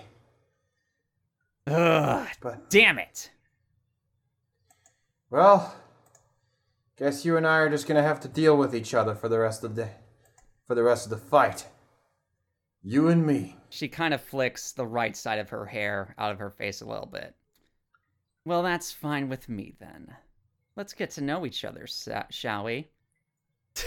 Ugh, 1.67 2.27
But 2.41 2.69
damn 2.69 2.97
it. 2.97 3.31
Well, 5.29 5.75
guess 6.97 7.25
you 7.25 7.35
and 7.35 7.45
I 7.45 7.57
are 7.57 7.69
just 7.69 7.87
gonna 7.87 8.01
have 8.01 8.21
to 8.21 8.29
deal 8.29 8.55
with 8.55 8.73
each 8.73 8.93
other 8.93 9.13
for 9.13 9.27
the 9.27 9.39
rest 9.39 9.63
of 9.65 9.75
the 9.75 9.89
for 10.65 10.75
the 10.75 10.83
rest 10.83 11.05
of 11.05 11.09
the 11.09 11.17
fight. 11.17 11.67
You 12.89 13.09
and 13.09 13.27
me. 13.27 13.57
She 13.67 13.89
kind 13.89 14.13
of 14.13 14.21
flicks 14.21 14.71
the 14.71 14.87
right 14.87 15.13
side 15.13 15.39
of 15.39 15.49
her 15.49 15.65
hair 15.65 16.15
out 16.17 16.31
of 16.31 16.39
her 16.39 16.49
face 16.49 16.79
a 16.79 16.85
little 16.85 17.05
bit. 17.05 17.35
Well, 18.45 18.63
that's 18.63 18.93
fine 18.93 19.27
with 19.27 19.49
me 19.49 19.73
then. 19.77 20.15
Let's 20.77 20.93
get 20.93 21.09
to 21.11 21.21
know 21.21 21.45
each 21.45 21.65
other, 21.65 21.85
sa- 21.85 22.23
shall 22.29 22.63
we? 22.63 22.87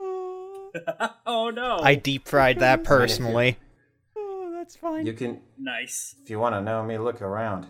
oh 0.00 1.50
no. 1.52 1.80
I 1.82 1.96
deep 1.96 2.28
fried 2.28 2.60
that 2.60 2.84
personally. 2.84 3.58
Oh, 4.16 4.52
that's 4.54 4.76
fine. 4.76 5.04
You 5.04 5.14
can, 5.14 5.40
nice. 5.58 6.14
if 6.22 6.30
you 6.30 6.38
want 6.38 6.54
to 6.54 6.60
know 6.60 6.84
me, 6.84 6.96
look 6.96 7.20
around. 7.20 7.66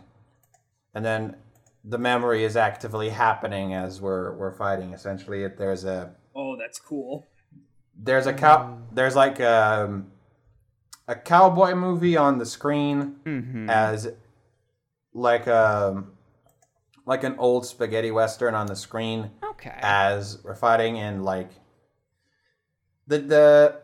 And 0.92 1.02
then 1.02 1.36
the 1.82 1.96
memory 1.96 2.44
is 2.44 2.58
actively 2.58 3.08
happening 3.08 3.72
as 3.72 4.02
we're 4.02 4.34
we're 4.34 4.52
fighting. 4.52 4.92
Essentially, 4.92 5.44
It- 5.44 5.56
there's 5.56 5.86
a 5.86 6.14
Oh, 6.36 6.56
that's 6.58 6.78
cool. 6.78 7.24
There's 7.98 8.26
a 8.26 8.32
cow 8.32 8.78
there's 8.92 9.16
like 9.16 9.40
a 9.40 10.02
a 11.06 11.14
cowboy 11.14 11.74
movie 11.74 12.16
on 12.16 12.38
the 12.38 12.46
screen 12.46 13.16
Mm-hmm. 13.24 13.68
as 13.70 14.08
like 15.14 15.46
a 15.46 16.04
like 17.06 17.24
an 17.24 17.34
old 17.38 17.66
spaghetti 17.66 18.10
western 18.10 18.54
on 18.54 18.66
the 18.66 18.76
screen 18.76 19.30
Okay. 19.42 19.74
as 19.82 20.38
we're 20.44 20.54
fighting 20.54 20.98
and 20.98 21.24
like 21.24 21.50
the 23.06 23.18
the 23.18 23.80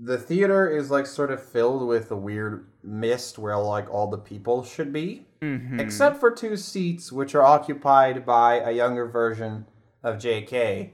the 0.00 0.16
theater 0.18 0.68
is 0.68 0.90
like 0.90 1.06
sort 1.06 1.30
of 1.30 1.42
filled 1.42 1.86
with 1.86 2.10
a 2.10 2.16
weird 2.16 2.68
mist 2.82 3.38
where 3.38 3.56
like 3.58 3.90
all 3.90 4.08
the 4.10 4.16
people 4.18 4.64
should 4.64 4.92
be 4.92 5.26
mm-hmm. 5.42 5.78
except 5.78 6.18
for 6.18 6.30
two 6.30 6.56
seats 6.56 7.12
which 7.12 7.34
are 7.34 7.42
occupied 7.42 8.24
by 8.24 8.60
a 8.60 8.70
younger 8.72 9.06
version 9.06 9.66
of 10.02 10.16
JK 10.16 10.90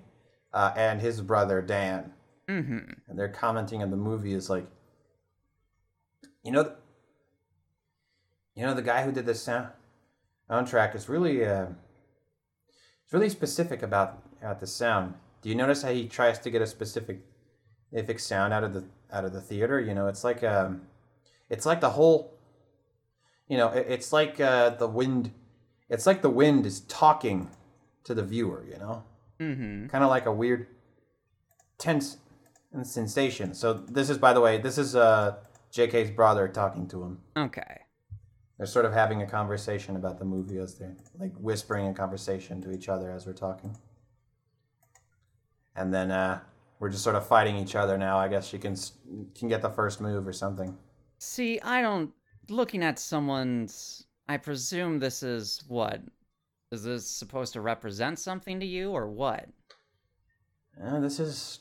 uh, 0.55 0.73
and 0.77 1.01
his 1.03 1.21
brother 1.21 1.61
Dan. 1.61 2.13
Mm-hmm. 2.49 2.79
and 3.09 3.19
they're 3.19 3.29
commenting 3.31 3.83
on 3.83 3.91
the 3.91 3.97
movie 3.97 4.35
is 4.35 4.51
like 4.51 4.67
you 6.43 6.53
know 6.53 6.63
th- 6.63 6.77
you 8.55 8.67
know 8.67 8.75
the 8.75 8.83
guy 8.83 9.03
who 9.03 9.13
did 9.13 9.25
this 9.25 9.41
sound 9.43 9.69
soundtrack 10.51 10.95
is 10.95 11.09
really 11.09 11.43
uh 11.43 11.69
it's 13.03 13.13
really 13.15 13.31
specific 13.31 13.83
about 13.83 14.23
about 14.43 14.61
the 14.61 14.67
sound. 14.67 15.15
Do 15.41 15.49
you 15.49 15.55
notice 15.55 15.81
how 15.81 15.91
he 15.91 16.07
tries 16.07 16.39
to 16.41 16.51
get 16.51 16.61
a 16.61 16.67
specific 16.67 17.21
specific 17.89 18.19
sound 18.21 18.53
out 18.53 18.63
of 18.63 18.75
the 18.75 18.85
out 19.11 19.25
of 19.25 19.33
the 19.33 19.41
theater? 19.41 19.81
You 19.81 19.95
know 19.95 20.07
it's 20.09 20.23
like 20.23 20.45
um 20.45 20.83
it's 21.49 21.65
like 21.65 21.81
the 21.81 21.91
whole 21.91 22.35
you 23.49 23.57
know 23.57 23.69
it, 23.71 23.87
it's 23.89 24.13
like 24.13 24.39
uh 24.39 24.69
the 24.71 24.87
wind 24.89 25.31
it's 25.89 26.07
like 26.07 26.21
the 26.21 26.29
wind 26.31 26.67
is 26.67 26.81
talking 26.81 27.49
to 28.05 28.13
the 28.13 28.23
viewer 28.23 28.67
you 28.71 28.79
know 28.79 29.03
Mm-hmm. 29.41 29.89
kind 29.89 30.05
of 30.05 30.11
like 30.11 30.27
a 30.27 30.33
weird 30.33 30.69
tense 31.79 32.19
sensation. 32.83 33.55
So 33.55 33.73
this 33.75 34.11
is, 34.11 34.19
by 34.19 34.33
the 34.33 34.41
way, 34.41 34.59
this 34.59 34.79
is 34.79 34.97
uh, 34.97 35.37
J.K.'s 35.71 36.11
brother 36.11 36.49
talking 36.49 36.87
to 36.89 37.03
him. 37.03 37.19
Okay. 37.37 37.81
They're 38.59 38.67
sort 38.67 38.85
of 38.85 38.93
having 38.93 39.23
a 39.23 39.27
conversation 39.27 39.97
about 39.97 40.19
the 40.19 40.25
movie 40.25 40.59
as 40.59 40.77
they're 40.77 40.97
like 41.19 41.33
whispering 41.37 41.89
a 41.89 41.95
conversation 41.95 42.61
to 42.63 42.73
each 42.73 42.89
other 42.89 43.11
as 43.11 43.27
we're 43.27 43.33
talking. 43.33 43.77
And 45.75 45.93
then 45.93 46.13
uh, 46.13 46.41
we're 46.79 46.91
just 46.91 47.03
sort 47.03 47.17
of 47.17 47.27
fighting 47.27 47.57
each 47.57 47.75
other 47.75 47.99
now. 47.99 48.17
I 48.17 48.29
guess 48.29 48.47
she 48.47 48.59
can 48.59 48.77
can 49.35 49.49
get 49.49 49.61
the 49.61 49.71
first 49.71 50.01
move 50.01 50.27
or 50.27 50.33
something. 50.33 50.77
See, 51.19 51.61
I 51.61 51.83
don't. 51.83 52.13
Looking 52.49 52.85
at 52.85 52.99
someone's. 52.99 54.07
I 54.29 54.37
presume 54.37 55.01
this 55.01 55.23
is 55.23 55.65
what? 55.67 56.01
Is 56.75 56.83
this 56.83 57.07
supposed 57.07 57.53
to 57.53 57.61
represent 57.61 58.19
something 58.19 58.59
to 58.59 58.67
you, 58.67 58.91
or 58.91 59.09
what? 59.09 59.47
Uh, 60.83 60.99
this 60.99 61.21
is 61.21 61.61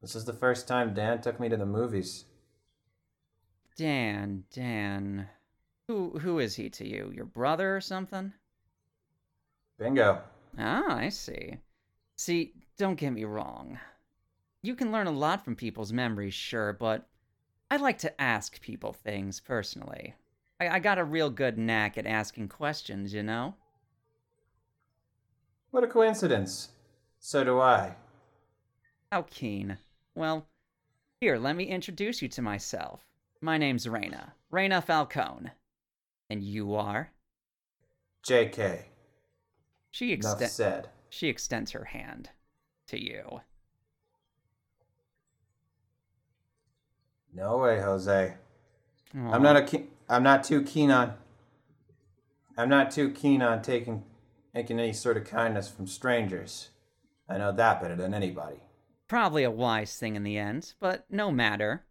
this 0.00 0.16
is 0.16 0.24
the 0.24 0.32
first 0.32 0.66
time 0.66 0.94
Dan 0.94 1.20
took 1.20 1.38
me 1.38 1.50
to 1.50 1.58
the 1.58 1.66
movies. 1.66 2.24
Dan, 3.76 4.44
Dan. 4.50 5.28
Who 5.88 6.18
who 6.20 6.38
is 6.38 6.54
he 6.54 6.70
to 6.70 6.88
you? 6.88 7.12
Your 7.14 7.26
brother 7.26 7.76
or 7.76 7.82
something? 7.82 8.32
Bingo. 9.78 10.22
Ah, 10.58 10.96
I 10.96 11.10
see. 11.10 11.58
See, 12.16 12.54
don't 12.78 12.98
get 12.98 13.10
me 13.10 13.24
wrong. 13.24 13.78
You 14.62 14.74
can 14.74 14.90
learn 14.90 15.06
a 15.06 15.12
lot 15.12 15.44
from 15.44 15.54
people's 15.54 15.92
memories, 15.92 16.32
sure, 16.32 16.72
but 16.72 17.06
I 17.70 17.76
like 17.76 17.98
to 17.98 18.20
ask 18.20 18.58
people 18.62 18.94
things 18.94 19.38
personally. 19.38 20.14
I, 20.58 20.68
I 20.68 20.78
got 20.78 20.98
a 20.98 21.04
real 21.04 21.28
good 21.28 21.58
knack 21.58 21.98
at 21.98 22.06
asking 22.06 22.48
questions, 22.48 23.12
you 23.12 23.22
know? 23.22 23.54
What 25.70 25.84
a 25.84 25.86
coincidence. 25.86 26.70
So 27.18 27.44
do 27.44 27.60
I. 27.60 27.96
How 29.12 29.22
keen. 29.30 29.78
Well, 30.14 30.46
here, 31.20 31.36
let 31.38 31.56
me 31.56 31.64
introduce 31.64 32.22
you 32.22 32.28
to 32.28 32.42
myself. 32.42 33.06
My 33.40 33.58
name's 33.58 33.88
Reyna. 33.88 34.34
Reyna 34.50 34.82
Falcone. 34.82 35.50
And 36.28 36.42
you 36.42 36.74
are? 36.74 37.10
J.K. 38.22 38.86
She, 39.90 40.12
Enough 40.12 40.38
exte- 40.40 40.48
said. 40.48 40.88
she 41.08 41.28
extends 41.28 41.72
her 41.72 41.84
hand 41.84 42.30
to 42.88 43.00
you. 43.02 43.40
No 47.34 47.58
way, 47.58 47.80
Jose. 47.80 48.34
Aw. 49.16 49.30
I'm 49.32 49.42
not 49.42 49.56
a 49.56 49.62
ke- 49.62 49.88
I'm 50.08 50.22
not 50.22 50.44
too 50.44 50.62
keen 50.62 50.90
on 50.90 51.14
I'm 52.56 52.68
not 52.68 52.90
too 52.90 53.10
keen 53.10 53.40
on 53.42 53.62
taking 53.62 54.04
taking 54.54 54.78
any 54.78 54.92
sort 54.92 55.16
of 55.16 55.24
kindness 55.24 55.68
from 55.68 55.86
strangers. 55.86 56.70
I 57.28 57.38
know 57.38 57.52
that 57.52 57.80
better 57.80 57.96
than 57.96 58.14
anybody. 58.14 58.56
Probably 59.08 59.44
a 59.44 59.50
wise 59.50 59.96
thing 59.96 60.16
in 60.16 60.24
the 60.24 60.38
end, 60.38 60.74
but 60.80 61.04
no 61.10 61.30
matter. 61.30 61.84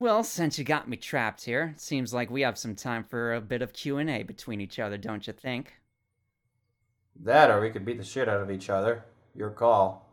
Well, 0.00 0.22
since 0.22 0.58
you 0.58 0.64
got 0.64 0.88
me 0.88 0.96
trapped 0.96 1.44
here, 1.44 1.72
it 1.74 1.80
seems 1.80 2.14
like 2.14 2.30
we 2.30 2.42
have 2.42 2.56
some 2.56 2.76
time 2.76 3.02
for 3.02 3.34
a 3.34 3.40
bit 3.40 3.62
of 3.62 3.72
Q&A 3.72 4.22
between 4.22 4.60
each 4.60 4.78
other, 4.78 4.96
don't 4.96 5.26
you 5.26 5.32
think? 5.32 5.74
That 7.20 7.50
or 7.50 7.60
we 7.60 7.70
could 7.70 7.84
beat 7.84 7.98
the 7.98 8.04
shit 8.04 8.28
out 8.28 8.40
of 8.40 8.50
each 8.50 8.70
other. 8.70 9.04
Your 9.34 9.50
call. 9.50 10.08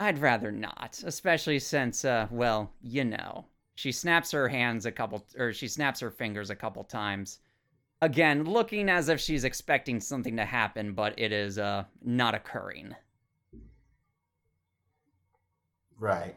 I'd 0.00 0.18
rather 0.18 0.50
not, 0.50 1.00
especially 1.06 1.60
since, 1.60 2.04
uh, 2.04 2.26
well, 2.30 2.72
you 2.82 3.04
know. 3.04 3.46
She 3.76 3.92
snaps 3.92 4.32
her 4.32 4.48
hands 4.48 4.86
a 4.86 4.92
couple, 4.92 5.24
or 5.38 5.52
she 5.52 5.68
snaps 5.68 6.00
her 6.00 6.10
fingers 6.10 6.50
a 6.50 6.56
couple 6.56 6.82
times. 6.84 7.38
Again, 8.04 8.44
looking 8.44 8.90
as 8.90 9.08
if 9.08 9.18
she's 9.18 9.44
expecting 9.44 9.98
something 9.98 10.36
to 10.36 10.44
happen, 10.44 10.92
but 10.92 11.18
it 11.18 11.32
is, 11.32 11.58
uh, 11.58 11.84
not 12.02 12.34
occurring. 12.34 12.94
Right. 15.98 16.34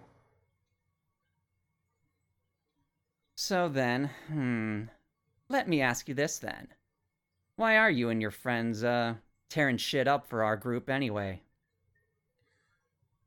So 3.36 3.68
then, 3.68 4.12
hmm. 4.28 4.84
Let 5.50 5.68
me 5.68 5.82
ask 5.82 6.08
you 6.08 6.14
this 6.14 6.40
then. 6.40 6.70
Why 7.58 7.76
are 7.76 7.92
you 7.92 8.08
and 8.08 8.22
your 8.22 8.32
friends, 8.32 8.86
uh, 8.86 9.16
tearing 9.50 9.76
shit 9.76 10.08
up 10.08 10.26
for 10.26 10.46
our 10.46 10.56
group 10.56 10.90
anyway? 10.90 11.42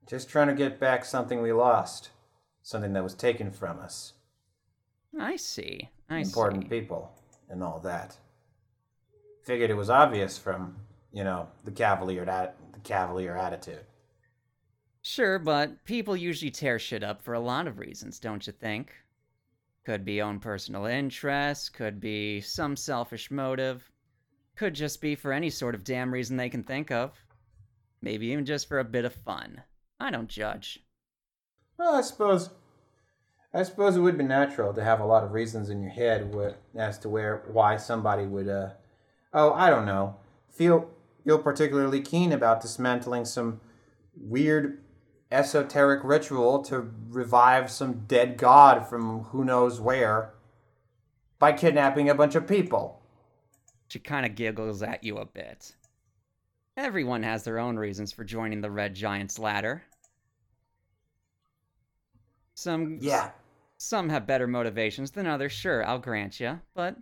Just 0.06 0.30
trying 0.30 0.48
to 0.48 0.54
get 0.54 0.80
back 0.80 1.04
something 1.04 1.42
we 1.42 1.52
lost. 1.52 2.08
Something 2.62 2.94
that 2.94 3.04
was 3.04 3.14
taken 3.14 3.50
from 3.50 3.80
us. 3.80 4.14
I 5.18 5.36
see. 5.36 5.90
I 6.08 6.20
Important 6.20 6.62
see. 6.62 6.68
people 6.70 7.12
and 7.50 7.62
all 7.62 7.80
that. 7.80 8.16
Figured 9.42 9.70
it 9.70 9.74
was 9.74 9.90
obvious 9.90 10.38
from, 10.38 10.76
you 11.12 11.24
know, 11.24 11.48
the 11.64 11.70
cavalier 11.70 12.24
at- 12.24 12.56
the 12.72 12.80
cavalier 12.80 13.36
attitude. 13.36 13.84
Sure, 15.02 15.38
but 15.38 15.82
people 15.84 16.16
usually 16.16 16.50
tear 16.50 16.78
shit 16.78 17.02
up 17.02 17.22
for 17.22 17.34
a 17.34 17.40
lot 17.40 17.66
of 17.66 17.78
reasons, 17.78 18.20
don't 18.20 18.46
you 18.46 18.52
think? 18.52 18.92
Could 19.86 20.04
be 20.04 20.20
own 20.20 20.40
personal 20.40 20.84
interest, 20.84 21.72
could 21.72 22.00
be 22.00 22.40
some 22.42 22.76
selfish 22.76 23.30
motive, 23.30 23.90
could 24.56 24.74
just 24.74 25.00
be 25.00 25.14
for 25.14 25.32
any 25.32 25.48
sort 25.48 25.74
of 25.74 25.84
damn 25.84 26.12
reason 26.12 26.36
they 26.36 26.50
can 26.50 26.62
think 26.62 26.90
of. 26.90 27.24
Maybe 28.02 28.26
even 28.26 28.44
just 28.44 28.68
for 28.68 28.78
a 28.78 28.84
bit 28.84 29.06
of 29.06 29.14
fun. 29.14 29.62
I 29.98 30.10
don't 30.10 30.28
judge. 30.28 30.84
Well, 31.78 31.94
I 31.94 32.02
suppose, 32.02 32.50
I 33.54 33.62
suppose 33.62 33.96
it 33.96 34.00
would 34.00 34.18
be 34.18 34.24
natural 34.24 34.74
to 34.74 34.84
have 34.84 35.00
a 35.00 35.06
lot 35.06 35.24
of 35.24 35.32
reasons 35.32 35.70
in 35.70 35.82
your 35.82 35.92
head 35.92 36.34
as 36.74 36.98
to 36.98 37.08
where 37.08 37.42
why 37.48 37.78
somebody 37.78 38.26
would, 38.26 38.48
uh, 38.48 38.70
oh, 39.32 39.52
I 39.52 39.70
don't 39.70 39.86
know, 39.86 40.16
feel 40.48 40.90
feel 41.24 41.38
particularly 41.38 42.00
keen 42.00 42.32
about 42.32 42.60
dismantling 42.60 43.24
some 43.24 43.60
weird 44.16 44.82
esoteric 45.30 46.02
ritual 46.02 46.62
to 46.62 46.90
revive 47.08 47.70
some 47.70 48.04
dead 48.06 48.36
god 48.36 48.88
from 48.88 49.24
who 49.24 49.44
knows 49.44 49.80
where 49.80 50.34
by 51.38 51.52
kidnapping 51.52 52.08
a 52.08 52.14
bunch 52.14 52.34
of 52.34 52.46
people. 52.46 53.00
She 53.88 53.98
kind 53.98 54.26
of 54.26 54.34
giggles 54.34 54.82
at 54.82 55.04
you 55.04 55.18
a 55.18 55.26
bit. 55.26 55.74
Everyone 56.76 57.22
has 57.22 57.44
their 57.44 57.58
own 57.58 57.76
reasons 57.76 58.12
for 58.12 58.24
joining 58.24 58.60
the 58.60 58.70
Red 58.70 58.94
Giant's 58.94 59.38
ladder. 59.38 59.82
Some 62.54 62.98
Yeah, 63.00 63.30
some 63.78 64.08
have 64.10 64.26
better 64.26 64.46
motivations 64.46 65.10
than 65.10 65.26
others, 65.26 65.52
sure, 65.52 65.84
I'll 65.84 65.98
grant 65.98 66.38
you, 66.40 66.60
but 66.74 66.96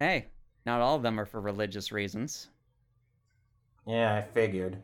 hey, 0.00 0.28
Not 0.68 0.82
all 0.82 0.96
of 0.96 1.02
them 1.02 1.18
are 1.18 1.24
for 1.24 1.40
religious 1.40 1.92
reasons. 1.92 2.48
Yeah, 3.86 4.14
I 4.16 4.20
figured. 4.20 4.82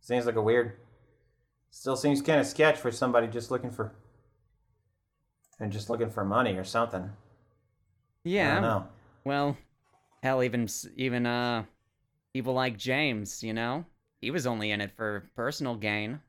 Seems 0.00 0.26
like 0.26 0.34
a 0.34 0.42
weird. 0.42 0.80
Still 1.70 1.94
seems 1.94 2.20
kind 2.20 2.40
of 2.40 2.46
sketch 2.46 2.76
for 2.76 2.90
somebody 2.90 3.28
just 3.28 3.48
looking 3.48 3.70
for. 3.70 3.92
And 5.60 5.70
just 5.70 5.88
looking 5.88 6.10
for 6.10 6.24
money 6.24 6.56
or 6.56 6.64
something. 6.64 7.02
I 7.02 7.12
Yeah. 8.24 8.54
don't 8.54 8.62
know. 8.62 8.88
Well, 9.24 9.56
hell, 10.24 10.42
even 10.42 10.68
even 10.96 11.24
uh, 11.24 11.66
people 12.34 12.54
like 12.54 12.76
James, 12.76 13.44
you 13.44 13.52
know, 13.52 13.84
he 14.20 14.32
was 14.32 14.44
only 14.44 14.72
in 14.72 14.80
it 14.80 14.90
for 14.90 15.30
personal 15.36 15.76
gain. 15.76 16.20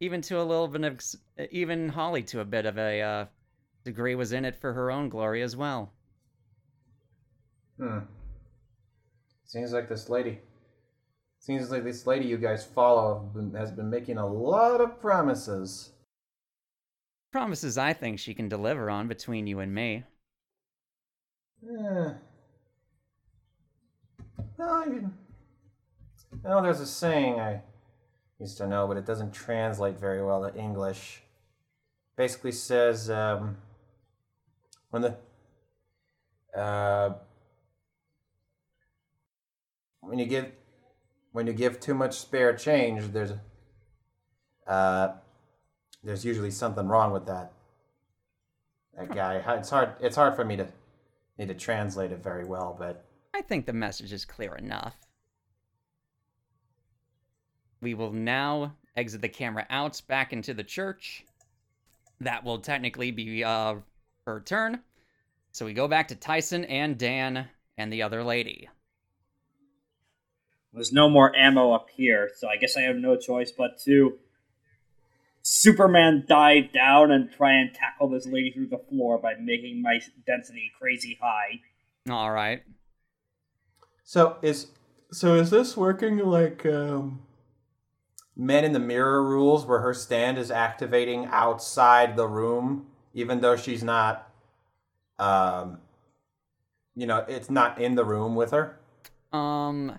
Even 0.00 0.22
to 0.22 0.40
a 0.40 0.42
little 0.42 0.68
bit 0.68 0.84
of, 0.84 1.50
even 1.50 1.90
Holly 1.90 2.22
to 2.22 2.40
a 2.40 2.46
bit 2.46 2.64
of 2.64 2.78
a 2.78 3.02
uh, 3.02 3.26
degree 3.84 4.14
was 4.14 4.32
in 4.32 4.46
it 4.46 4.56
for 4.56 4.72
her 4.72 4.90
own 4.90 5.10
glory 5.10 5.42
as 5.42 5.54
well. 5.54 5.92
Hmm. 7.80 8.00
Seems 9.46 9.72
like 9.72 9.88
this 9.88 10.10
lady. 10.10 10.38
Seems 11.38 11.70
like 11.70 11.82
this 11.82 12.06
lady 12.06 12.26
you 12.26 12.36
guys 12.36 12.62
follow 12.62 13.30
has 13.56 13.72
been 13.72 13.88
making 13.88 14.18
a 14.18 14.26
lot 14.26 14.82
of 14.82 15.00
promises. 15.00 15.90
Promises 17.32 17.78
I 17.78 17.94
think 17.94 18.18
she 18.18 18.34
can 18.34 18.50
deliver 18.50 18.90
on 18.90 19.08
between 19.08 19.46
you 19.46 19.60
and 19.60 19.74
me. 19.74 20.04
Yeah. 21.62 22.14
No, 24.58 24.84
you, 24.84 25.10
no, 26.44 26.62
there's 26.62 26.80
a 26.80 26.86
saying 26.86 27.40
I 27.40 27.62
used 28.38 28.58
to 28.58 28.66
know, 28.66 28.86
but 28.86 28.98
it 28.98 29.06
doesn't 29.06 29.32
translate 29.32 29.98
very 29.98 30.22
well 30.22 30.42
to 30.46 30.54
English. 30.58 31.22
Basically 32.14 32.52
says 32.52 33.08
um, 33.08 33.56
when 34.90 35.00
the 35.00 35.16
uh, 36.54 37.14
when 40.00 40.18
you 40.18 40.26
give 40.26 40.52
when 41.32 41.46
you 41.46 41.52
give 41.52 41.78
too 41.78 41.94
much 41.94 42.18
spare 42.18 42.54
change, 42.54 43.12
there's 43.12 43.32
uh, 44.66 45.12
there's 46.02 46.24
usually 46.24 46.50
something 46.50 46.86
wrong 46.86 47.12
with 47.12 47.26
that. 47.26 47.52
That 48.96 49.14
guy. 49.14 49.42
It's 49.56 49.70
hard. 49.70 49.90
It's 50.00 50.16
hard 50.16 50.34
for 50.34 50.44
me 50.44 50.56
to 50.56 50.66
need 51.38 51.48
to 51.48 51.54
translate 51.54 52.12
it 52.12 52.22
very 52.22 52.44
well, 52.44 52.76
but 52.78 53.04
I 53.34 53.42
think 53.42 53.66
the 53.66 53.72
message 53.72 54.12
is 54.12 54.24
clear 54.24 54.54
enough. 54.56 54.94
We 57.80 57.94
will 57.94 58.12
now 58.12 58.76
exit 58.96 59.22
the 59.22 59.28
camera 59.28 59.66
out 59.70 60.02
back 60.06 60.32
into 60.32 60.52
the 60.52 60.64
church. 60.64 61.24
That 62.20 62.44
will 62.44 62.58
technically 62.58 63.10
be 63.10 63.42
uh, 63.42 63.76
her 64.26 64.40
turn. 64.40 64.80
So 65.52 65.64
we 65.64 65.72
go 65.72 65.88
back 65.88 66.08
to 66.08 66.14
Tyson 66.14 66.64
and 66.66 66.98
Dan 66.98 67.48
and 67.78 67.90
the 67.90 68.02
other 68.02 68.22
lady. 68.22 68.68
There's 70.72 70.92
no 70.92 71.08
more 71.08 71.34
ammo 71.34 71.72
up 71.72 71.88
here, 71.96 72.30
so 72.36 72.48
I 72.48 72.56
guess 72.56 72.76
I 72.76 72.82
have 72.82 72.96
no 72.96 73.16
choice 73.16 73.50
but 73.50 73.78
to 73.84 74.18
Superman 75.42 76.24
dive 76.28 76.72
down 76.72 77.10
and 77.10 77.30
try 77.30 77.54
and 77.54 77.74
tackle 77.74 78.08
this 78.08 78.26
lady 78.26 78.52
through 78.52 78.68
the 78.68 78.78
floor 78.88 79.18
by 79.18 79.34
making 79.40 79.82
my 79.82 80.00
density 80.26 80.70
crazy 80.78 81.18
high. 81.20 81.60
All 82.08 82.30
right. 82.30 82.62
so 84.04 84.36
is 84.42 84.68
so 85.12 85.34
is 85.34 85.50
this 85.50 85.76
working 85.76 86.18
like 86.18 86.64
um 86.66 87.22
Man 88.36 88.64
in 88.64 88.72
the 88.72 88.78
Mirror 88.78 89.24
rules 89.24 89.66
where 89.66 89.80
her 89.80 89.92
stand 89.92 90.38
is 90.38 90.50
activating 90.50 91.26
outside 91.26 92.16
the 92.16 92.26
room 92.26 92.86
even 93.12 93.40
though 93.40 93.56
she's 93.56 93.82
not 93.82 94.30
um 95.18 95.78
you 96.94 97.06
know, 97.06 97.24
it's 97.28 97.50
not 97.50 97.80
in 97.80 97.94
the 97.94 98.04
room 98.04 98.34
with 98.34 98.50
her? 98.50 98.78
Um, 99.32 99.98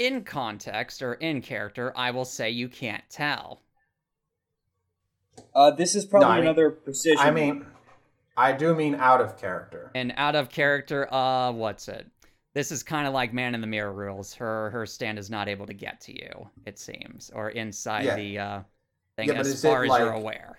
in 0.00 0.24
context 0.24 1.02
or 1.02 1.14
in 1.14 1.42
character, 1.42 1.92
I 1.94 2.10
will 2.10 2.24
say 2.24 2.50
you 2.50 2.68
can't 2.68 3.04
tell. 3.10 3.60
Uh, 5.54 5.70
this 5.70 5.94
is 5.94 6.06
probably 6.06 6.26
No, 6.26 6.32
I 6.32 6.36
mean- 6.36 6.44
another 6.46 6.70
precision. 6.70 7.18
I 7.20 7.30
mean 7.30 7.66
I 8.36 8.52
do 8.52 8.74
mean 8.74 8.94
out 8.94 9.20
of 9.20 9.36
character. 9.38 9.90
And 9.94 10.14
out 10.16 10.34
of 10.34 10.48
character, 10.48 11.12
uh, 11.12 11.52
what's 11.52 11.88
it? 11.88 12.06
This 12.54 12.72
is 12.72 12.82
kind 12.82 13.06
of 13.06 13.12
like 13.12 13.34
Man 13.34 13.54
in 13.54 13.60
the 13.60 13.66
Mirror 13.66 13.92
rules. 13.92 14.32
Her 14.34 14.70
her 14.70 14.86
stand 14.86 15.18
is 15.18 15.28
not 15.28 15.48
able 15.48 15.66
to 15.66 15.74
get 15.74 16.00
to 16.02 16.12
you, 16.12 16.48
it 16.64 16.78
seems, 16.78 17.30
or 17.34 17.50
inside 17.50 18.04
Yeah. 18.06 18.16
the 18.16 18.38
uh 18.38 18.60
thing 19.16 19.28
Yeah, 19.28 19.34
but 19.34 19.40
as 19.40 19.48
is 19.48 19.64
it 19.64 19.68
far 19.68 19.84
as 19.84 19.90
you're 19.98 20.12
aware. 20.12 20.58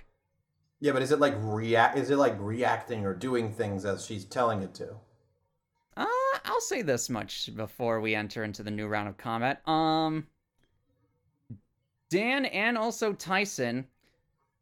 Yeah, 0.80 0.92
but 0.92 1.02
is 1.02 1.12
it 1.12 1.20
like 1.20 1.34
react 1.40 1.98
is 1.98 2.12
it 2.12 2.18
like 2.18 2.36
reacting 2.40 3.06
or 3.06 3.16
doing 3.16 3.52
things 3.52 3.86
as 3.86 4.06
she's 4.06 4.26
telling 4.26 4.62
it 4.62 4.76
to? 4.76 4.98
I'll 6.46 6.62
say 6.62 6.82
this 6.82 7.10
much 7.10 7.56
before 7.56 8.02
we 8.02 8.16
enter 8.16 8.44
into 8.44 8.64
the 8.64 8.72
new 8.72 8.88
round 8.88 9.10
of 9.10 9.18
combat. 9.18 9.68
Um, 9.68 10.28
Dan 12.10 12.46
and 12.46 12.78
also 12.78 13.14
Tyson, 13.14 13.88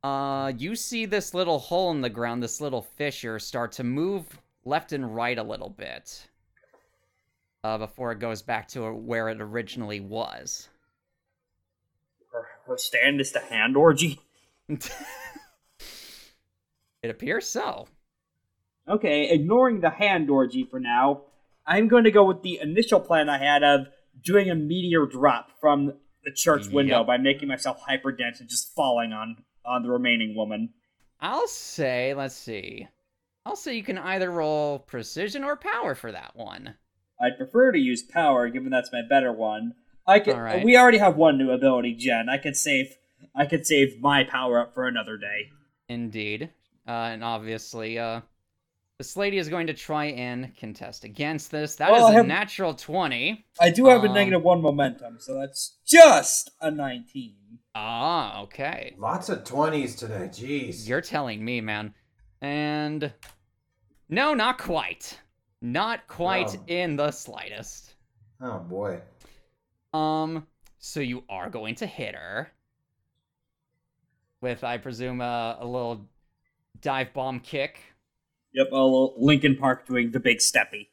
uh, 0.03 0.53
you 0.57 0.75
see 0.75 1.05
this 1.05 1.33
little 1.33 1.59
hole 1.59 1.91
in 1.91 2.01
the 2.01 2.09
ground, 2.09 2.41
this 2.43 2.61
little 2.61 2.81
fissure, 2.81 3.39
start 3.39 3.71
to 3.73 3.83
move 3.83 4.39
left 4.65 4.93
and 4.93 5.15
right 5.15 5.37
a 5.37 5.43
little 5.43 5.69
bit. 5.69 6.27
Uh, 7.63 7.77
before 7.77 8.11
it 8.13 8.19
goes 8.19 8.41
back 8.41 8.69
to 8.69 8.93
where 8.93 9.27
it 9.27 9.41
originally 9.41 9.99
was. 9.99 10.69
her, 12.31 12.45
her 12.65 12.77
stand 12.77 13.19
is 13.19 13.33
the 13.33 13.39
hand 13.39 13.75
orgy. 13.75 14.21
it 14.69 14.89
appears 17.03 17.49
so. 17.49 17.87
Okay, 18.87 19.29
ignoring 19.29 19.81
the 19.81 19.89
hand 19.89 20.29
orgy 20.29 20.63
for 20.63 20.79
now, 20.79 21.23
I'm 21.69 21.87
going 21.87 22.03
to 22.05 22.11
go 22.11 22.25
with 22.25 22.41
the 22.41 22.59
initial 22.61 22.99
plan 22.99 23.29
I 23.29 23.37
had 23.37 23.63
of 23.63 23.87
doing 24.21 24.49
a 24.49 24.55
meteor 24.55 25.05
drop 25.05 25.51
from 25.61 25.93
the 26.25 26.31
church 26.33 26.67
window 26.67 26.97
Yep. 26.97 27.07
by 27.07 27.17
making 27.17 27.47
myself 27.47 27.79
hyper 27.87 28.11
dense 28.11 28.39
and 28.41 28.49
just 28.49 28.73
falling 28.75 29.13
on 29.13 29.37
on 29.63 29.83
the 29.83 29.89
remaining 29.91 30.35
woman. 30.35 30.73
I'll 31.21 31.47
say, 31.47 32.13
let's 32.15 32.33
see. 32.35 32.87
I'll 33.45 33.55
say 33.55 33.75
you 33.75 33.83
can 33.83 33.97
either 33.99 34.31
roll 34.31 34.79
precision 34.79 35.43
or 35.43 35.55
power 35.55 35.93
for 35.95 36.11
that 36.11 36.35
one. 36.35 36.73
I'd 37.21 37.37
prefer 37.37 37.71
to 37.71 37.77
use 37.79 38.01
power, 38.01 38.49
given 38.49 38.69
that's 38.71 38.91
my 38.91 39.01
better 39.07 39.31
one. 39.31 39.73
I 40.07 40.19
can. 40.21 40.35
Alright. 40.35 40.63
We 40.65 40.75
already 40.77 40.97
have 40.97 41.17
one 41.17 41.37
new 41.37 41.51
ability, 41.51 41.93
Jen. 41.95 42.29
I 42.29 42.37
could 42.37 42.55
save. 42.57 42.95
I 43.35 43.45
could 43.45 43.67
save 43.67 43.99
my 44.01 44.23
power 44.23 44.59
up 44.59 44.73
for 44.73 44.87
another 44.87 45.17
day. 45.17 45.51
Indeed. 45.87 46.49
Uh, 46.87 46.91
and 46.91 47.23
obviously, 47.23 47.99
uh, 47.99 48.21
this 48.99 49.15
lady 49.15 49.37
is 49.37 49.47
going 49.47 49.65
to 49.67 49.73
try 49.73 50.05
and 50.07 50.53
contest 50.57 51.05
against 51.05 51.51
this. 51.51 51.77
That 51.77 51.89
is 51.89 51.93
Well, 51.93 52.07
I 52.07 52.11
a 52.11 52.13
have- 52.15 52.27
natural 52.27 52.73
20. 52.73 53.45
I 53.59 53.69
do 53.71 53.85
have 53.87 54.03
a 54.03 54.07
Um, 54.07 54.13
negative 54.13 54.43
one 54.43 54.61
momentum, 54.61 55.19
so 55.21 55.35
that's 55.39 55.77
just 55.87 56.51
a 56.59 56.69
19. 56.69 57.37
Ah, 57.73 58.41
okay. 58.41 58.95
Lots 58.97 59.29
of 59.29 59.45
20s 59.45 59.95
today. 59.97 60.27
Jeez. 60.27 60.85
You're 60.87 60.99
telling 61.01 61.43
me, 61.45 61.61
man. 61.61 61.93
And 62.41 63.13
no, 64.09 64.33
not 64.33 64.57
quite. 64.57 65.17
Not 65.61 66.05
quite 66.07 66.53
No. 66.55 66.63
in 66.67 66.95
the 66.97 67.11
slightest. 67.11 67.95
Oh 68.41 68.59
boy. 68.59 69.01
Um, 69.93 70.45
so 70.77 70.99
you 70.99 71.23
are 71.29 71.49
going 71.49 71.75
to 71.75 71.85
hit 71.85 72.15
her 72.15 72.51
with, 74.41 74.63
I 74.65 74.77
presume, 74.77 75.21
a, 75.21 75.57
a 75.61 75.65
little 75.65 76.05
dive 76.81 77.13
bomb 77.13 77.39
kick. 77.39 77.81
Yep, 78.53 78.71
a 78.71 78.75
little 78.75 79.13
Linkin 79.17 79.55
Park 79.55 79.87
doing 79.87 80.11
the 80.11 80.19
big 80.19 80.39
steppy. 80.39 80.87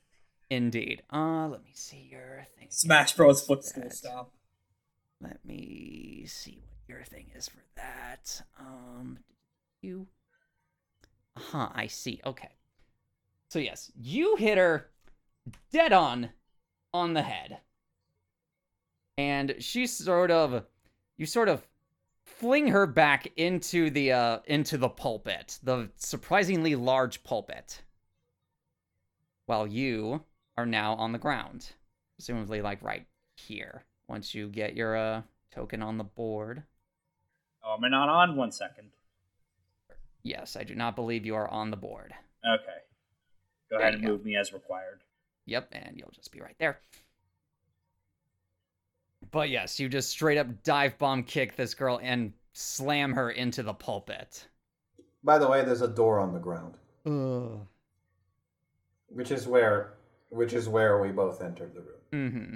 Indeed. 0.50 1.02
Uh, 1.12 1.48
let 1.48 1.64
me 1.64 1.70
see 1.72 2.08
your 2.10 2.46
thing. 2.58 2.68
Smash 2.70 3.14
Bros. 3.14 3.44
footstool 3.44 3.90
style. 3.90 4.30
Let 5.20 5.44
me 5.44 6.24
see 6.26 6.62
what 6.68 6.94
your 6.94 7.04
thing 7.04 7.30
is 7.34 7.48
for 7.48 7.62
that. 7.76 8.42
Um, 8.60 9.18
you. 9.80 10.06
Huh, 11.36 11.70
I 11.74 11.86
see. 11.86 12.20
Okay. 12.24 12.50
So, 13.48 13.58
yes, 13.58 13.90
you 13.98 14.36
hit 14.36 14.58
her 14.58 14.88
dead 15.72 15.92
on 15.92 16.30
on 16.92 17.14
the 17.14 17.22
head. 17.22 17.58
And 19.16 19.56
she 19.60 19.86
sort 19.86 20.30
of. 20.30 20.64
You 21.16 21.24
sort 21.24 21.48
of 21.48 21.66
fling 22.38 22.68
her 22.68 22.86
back 22.86 23.28
into 23.36 23.90
the 23.90 24.12
uh 24.12 24.38
into 24.46 24.76
the 24.78 24.88
pulpit, 24.88 25.58
the 25.62 25.90
surprisingly 25.96 26.74
large 26.74 27.22
pulpit. 27.24 27.82
While 29.46 29.66
you 29.66 30.24
are 30.56 30.66
now 30.66 30.94
on 30.94 31.12
the 31.12 31.18
ground, 31.18 31.70
presumably 32.16 32.60
like 32.62 32.82
right 32.82 33.06
here. 33.36 33.84
Once 34.08 34.34
you 34.34 34.48
get 34.48 34.76
your 34.76 34.96
uh 34.96 35.22
token 35.52 35.82
on 35.82 35.98
the 35.98 36.04
board. 36.04 36.62
Oh, 37.64 37.74
am 37.74 37.84
I 37.84 37.88
not 37.88 38.08
on? 38.08 38.36
One 38.36 38.52
second. 38.52 38.88
Yes, 40.22 40.56
I 40.56 40.64
do 40.64 40.74
not 40.74 40.96
believe 40.96 41.24
you 41.24 41.34
are 41.36 41.48
on 41.48 41.70
the 41.70 41.76
board. 41.76 42.12
Okay. 42.44 42.64
Go 43.70 43.78
There 43.78 43.80
ahead 43.80 43.94
and 43.94 44.02
go. 44.02 44.10
move 44.10 44.24
me 44.24 44.36
as 44.36 44.52
required. 44.52 45.00
Yep, 45.46 45.68
and 45.72 45.96
you'll 45.96 46.10
just 46.12 46.32
be 46.32 46.40
right 46.40 46.56
there. 46.58 46.80
But 49.30 49.50
yes, 49.50 49.80
you 49.80 49.88
just 49.88 50.10
straight 50.10 50.38
up 50.38 50.62
dive 50.62 50.98
bomb 50.98 51.22
kick 51.24 51.56
this 51.56 51.74
girl 51.74 52.00
and 52.02 52.32
slam 52.52 53.12
her 53.12 53.30
into 53.30 53.62
the 53.62 53.74
pulpit. 53.74 54.46
By 55.24 55.38
the 55.38 55.48
way, 55.48 55.64
there's 55.64 55.82
a 55.82 55.88
door 55.88 56.20
on 56.20 56.32
the 56.32 56.38
ground, 56.38 56.76
Ugh. 57.06 57.66
which 59.08 59.30
is 59.30 59.46
where 59.46 59.94
which 60.30 60.52
is 60.52 60.68
where 60.68 61.00
we 61.00 61.10
both 61.10 61.42
entered 61.42 61.74
the 61.74 61.80
room. 61.80 62.00
Mm-hmm. 62.12 62.54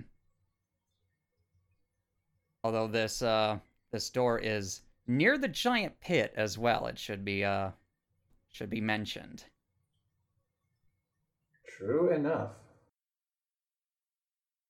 Although 2.62 2.86
this 2.86 3.22
uh 3.22 3.58
this 3.90 4.10
door 4.10 4.38
is 4.38 4.82
near 5.06 5.38
the 5.38 5.48
giant 5.48 5.98
pit 6.00 6.32
as 6.36 6.58
well, 6.58 6.86
it 6.86 6.98
should 6.98 7.24
be 7.24 7.44
uh 7.44 7.70
should 8.50 8.70
be 8.70 8.80
mentioned. 8.80 9.44
True 11.66 12.12
enough. 12.12 12.52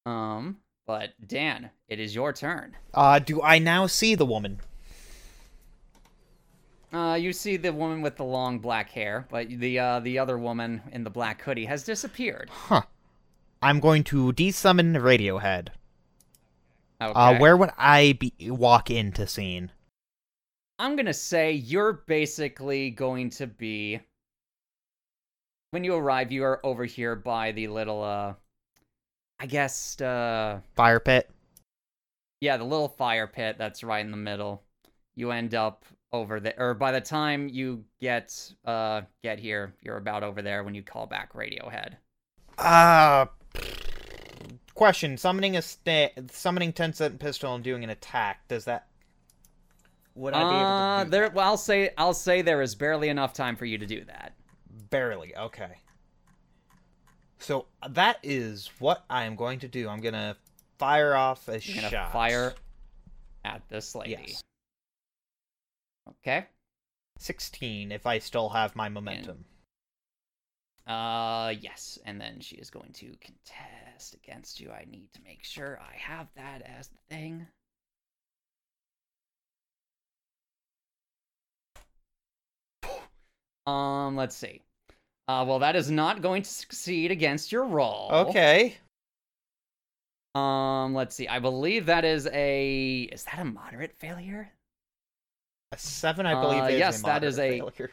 Um, 0.07 0.57
but 0.91 1.13
Dan, 1.25 1.71
it 1.89 2.01
is 2.01 2.17
your 2.17 2.33
turn. 2.33 2.75
Uh, 2.93 3.21
do 3.21 3.41
I 3.43 3.61
now 3.61 3.87
see 3.87 4.17
the 4.17 4.27
woman? 4.27 4.59
Uh, 6.93 7.15
you 7.15 7.33
see 7.33 7.57
the 7.57 7.73
woman 7.73 8.03
with 8.03 8.17
the 8.17 8.25
long 8.25 8.59
black 8.59 8.91
hair, 8.91 9.29
but 9.31 9.49
the 9.49 9.79
uh 9.79 10.01
the 10.01 10.19
other 10.19 10.37
woman 10.37 10.83
in 10.91 11.05
the 11.05 11.11
black 11.11 11.43
hoodie 11.43 11.67
has 11.67 11.85
disappeared. 11.85 12.51
Huh. 12.51 12.83
I'm 13.63 13.79
going 13.79 14.03
to 14.05 14.33
desummon 14.33 14.97
Radiohead. 14.97 15.69
Okay. 17.01 17.13
Uh, 17.15 17.39
where 17.39 17.57
would 17.57 17.71
I 17.79 18.19
be 18.19 18.33
walk 18.51 18.91
into 18.91 19.29
scene? 19.29 19.71
I'm 20.81 20.97
gonna 20.97 21.15
say 21.15 21.53
you're 21.53 22.03
basically 22.09 22.91
going 22.91 23.31
to 23.31 23.47
be 23.47 24.01
when 25.71 25.85
you 25.85 25.95
arrive, 25.95 26.33
you 26.33 26.43
are 26.43 26.59
over 26.67 26.85
here 26.85 27.15
by 27.15 27.53
the 27.53 27.69
little 27.69 28.03
uh 28.03 28.35
I 29.41 29.47
guess 29.47 30.01
uh 30.01 30.61
Fire 30.77 31.01
pit. 31.01 31.31
yeah, 32.41 32.57
the 32.57 32.65
little 32.65 32.89
fire 32.89 33.27
pit 33.27 33.57
that's 33.59 33.83
right 33.85 34.05
in 34.05 34.11
the 34.11 34.17
middle. 34.17 34.63
You 35.15 35.31
end 35.33 35.55
up 35.55 35.85
over 36.13 36.41
there 36.41 36.55
or 36.59 36.75
by 36.75 36.93
the 36.93 37.01
time 37.01 37.49
you 37.49 37.85
get 38.01 38.53
uh 38.65 39.03
get 39.23 39.39
here, 39.39 39.75
you're 39.83 39.97
about 39.97 40.23
over 40.23 40.43
there 40.43 40.63
when 40.65 40.75
you 40.75 40.83
call 40.83 41.07
back 41.07 41.33
Radiohead. 41.35 41.97
Uh 42.59 43.27
question: 44.75 45.17
Summoning 45.17 45.57
a 45.57 45.63
sta- 45.63 46.13
summoning 46.31 46.73
ten 46.73 46.93
cent 46.93 47.19
pistol 47.19 47.55
and 47.55 47.65
doing 47.65 47.85
an 47.85 47.91
attack. 47.91 48.47
Does 48.49 48.65
that? 48.67 48.87
Would 50.15 50.35
I 50.35 50.45
be 50.45 50.61
Uh 50.61 50.61
able 50.61 50.75
to 50.75 50.85
do 50.85 51.11
there 51.11 51.29
that? 51.29 51.35
well 51.35 51.47
I'll 51.47 51.57
say 51.57 51.91
I'll 51.99 52.15
say 52.15 52.43
there 52.43 52.63
is 52.63 52.75
barely 52.75 53.09
enough 53.09 53.33
time 53.33 53.57
for 53.57 53.65
you 53.65 53.79
to 53.79 53.87
do 53.87 54.05
that. 54.05 54.35
Barely. 54.91 55.37
Okay. 55.37 55.79
So 57.41 57.67
that 57.89 58.19
is 58.23 58.71
what 58.79 59.05
I 59.09 59.25
am 59.25 59.35
going 59.35 59.61
to 59.61 59.69
do. 59.69 59.89
I'm 59.89 60.01
gonna 60.01 60.37
fire 60.79 61.15
off 61.15 61.49
a 61.49 61.59
You're 61.59 61.77
gonna 61.77 61.91
shot. 61.91 62.13
fire 62.13 62.55
at 63.45 63.63
this 63.69 63.95
lady. 63.95 64.11
Yes. 64.27 64.43
Okay. 66.09 66.47
Sixteen. 67.19 67.93
If 67.93 68.07
I 68.07 68.19
still 68.19 68.51
have 68.51 68.77
my 68.77 68.89
momentum. 68.89 69.45
Uh, 70.87 71.55
yes, 71.61 71.99
and 72.05 72.21
then 72.21 72.41
she 72.41 72.57
is 72.57 72.69
going 72.71 72.93
to 72.93 73.15
contest 73.21 74.15
against 74.15 74.61
you. 74.61 74.71
I 74.71 74.85
need 74.91 75.13
to 75.15 75.21
make 75.23 75.45
sure 75.45 75.79
I 75.81 75.97
have 75.97 76.27
that 76.35 76.63
as 76.63 76.89
the 76.89 76.99
thing. 77.09 77.47
Um, 83.67 84.17
let's 84.17 84.35
see. 84.35 84.63
Uh, 85.31 85.45
well, 85.45 85.61
that 85.61 85.77
is 85.77 85.93
not 85.93 86.23
going 86.23 86.43
to 86.43 86.51
succeed 86.51 87.13
against 87.13 87.53
your 87.53 87.65
roll. 87.65 88.09
Okay. 88.11 88.77
Um, 90.35 90.93
let's 90.93 91.15
see. 91.15 91.29
I 91.29 91.39
believe 91.39 91.87
that 91.87 92.05
is 92.05 92.29
a. 92.33 93.03
Is 93.13 93.23
that 93.25 93.39
a 93.39 93.45
moderate 93.45 93.93
failure? 93.93 94.51
A 95.73 95.79
seven, 95.79 96.27
I 96.27 96.41
believe. 96.41 96.65
Uh, 96.65 96.67
is 96.67 96.79
yes, 96.81 97.03
that 97.03 97.23
is 97.23 97.39
a 97.39 97.61
failure. 97.61 97.91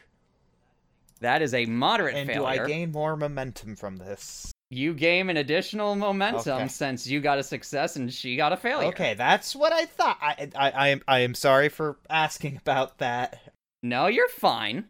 That 1.19 1.43
is 1.43 1.53
a 1.53 1.65
moderate 1.65 2.15
And 2.15 2.27
failure. 2.27 2.55
do 2.57 2.63
I 2.63 2.67
gain 2.67 2.91
more 2.91 3.15
momentum 3.15 3.75
from 3.75 3.97
this? 3.97 4.51
You 4.71 4.95
gain 4.95 5.29
an 5.29 5.37
additional 5.37 5.95
momentum 5.95 6.53
Okay. 6.53 6.67
since 6.67 7.05
you 7.05 7.21
got 7.21 7.37
a 7.37 7.43
success 7.43 7.97
and 7.97 8.11
she 8.11 8.35
got 8.35 8.51
a 8.51 8.57
failure. 8.57 8.87
Okay, 8.89 9.13
that's 9.13 9.55
what 9.55 9.73
I 9.73 9.85
thought. 9.85 10.17
I, 10.21 10.49
I, 10.55 10.71
I 10.71 10.87
am, 10.89 11.01
I 11.07 11.19
am 11.19 11.35
sorry 11.35 11.69
for 11.69 11.97
asking 12.09 12.57
about 12.61 12.97
that. 12.97 13.53
No, 13.83 14.07
you're 14.07 14.27
fine. 14.29 14.85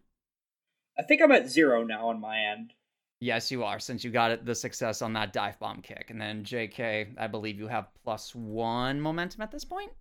I 0.99 1.03
think 1.03 1.21
I'm 1.21 1.31
at 1.31 1.49
zero 1.49 1.83
now 1.83 2.09
on 2.09 2.19
my 2.19 2.39
end. 2.39 2.73
Yes, 3.19 3.49
you 3.51 3.63
are, 3.63 3.79
since 3.79 4.03
you 4.03 4.11
got 4.11 4.31
it, 4.31 4.45
the 4.45 4.53
success 4.53 5.01
on 5.01 5.13
that 5.13 5.33
dive 5.33 5.59
bomb 5.59 5.81
kick. 5.81 6.11
And 6.11 6.21
then, 6.21 6.43
JK, 6.43 7.15
I 7.17 7.27
believe 7.27 7.57
you 7.57 7.67
have 7.67 7.87
plus 8.03 8.35
one 8.35 9.01
momentum 9.01 9.41
at 9.41 9.51
this 9.51 9.65
point? 9.65 9.91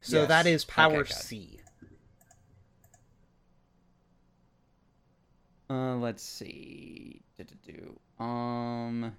So 0.00 0.20
Yes. 0.20 0.28
that 0.28 0.46
is 0.46 0.64
power 0.64 1.04
good. 1.04 1.12
C. 1.12 1.60
Uh, 5.70 5.96
let's 5.96 6.22
see. 6.22 7.22
Do-do-do. 7.36 7.98
Um. 8.24 9.12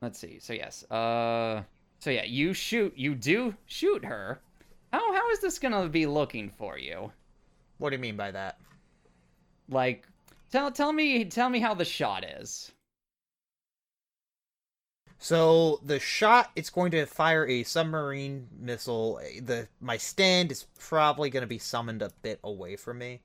Let's 0.00 0.18
see. 0.18 0.38
So 0.40 0.52
yes. 0.54 0.82
Uh. 0.90 1.62
So 1.98 2.10
yeah, 2.10 2.24
you 2.24 2.54
shoot. 2.54 2.92
You 2.96 3.14
do 3.14 3.54
shoot 3.66 4.04
her. 4.04 4.40
How 4.92 5.12
how 5.14 5.30
is 5.30 5.40
this 5.40 5.58
gonna 5.58 5.88
be 5.88 6.06
looking 6.06 6.50
for 6.50 6.78
you? 6.78 7.12
What 7.82 7.90
do 7.90 7.96
you 7.96 8.00
mean 8.02 8.16
by 8.16 8.30
that? 8.30 8.60
Like, 9.68 10.06
tell 10.52 10.70
tell 10.70 10.92
me 10.92 11.24
tell 11.24 11.48
me 11.50 11.58
how 11.58 11.74
the 11.74 11.84
shot 11.84 12.24
is. 12.24 12.70
So 15.18 15.80
the 15.84 15.98
shot, 15.98 16.52
it's 16.54 16.70
going 16.70 16.92
to 16.92 17.06
fire 17.06 17.44
a 17.46 17.64
submarine 17.64 18.46
missile. 18.56 19.20
The 19.40 19.66
my 19.80 19.96
stand 19.96 20.52
is 20.52 20.66
probably 20.78 21.28
going 21.28 21.40
to 21.42 21.48
be 21.48 21.58
summoned 21.58 22.02
a 22.02 22.10
bit 22.22 22.38
away 22.44 22.76
from 22.76 22.98
me, 22.98 23.22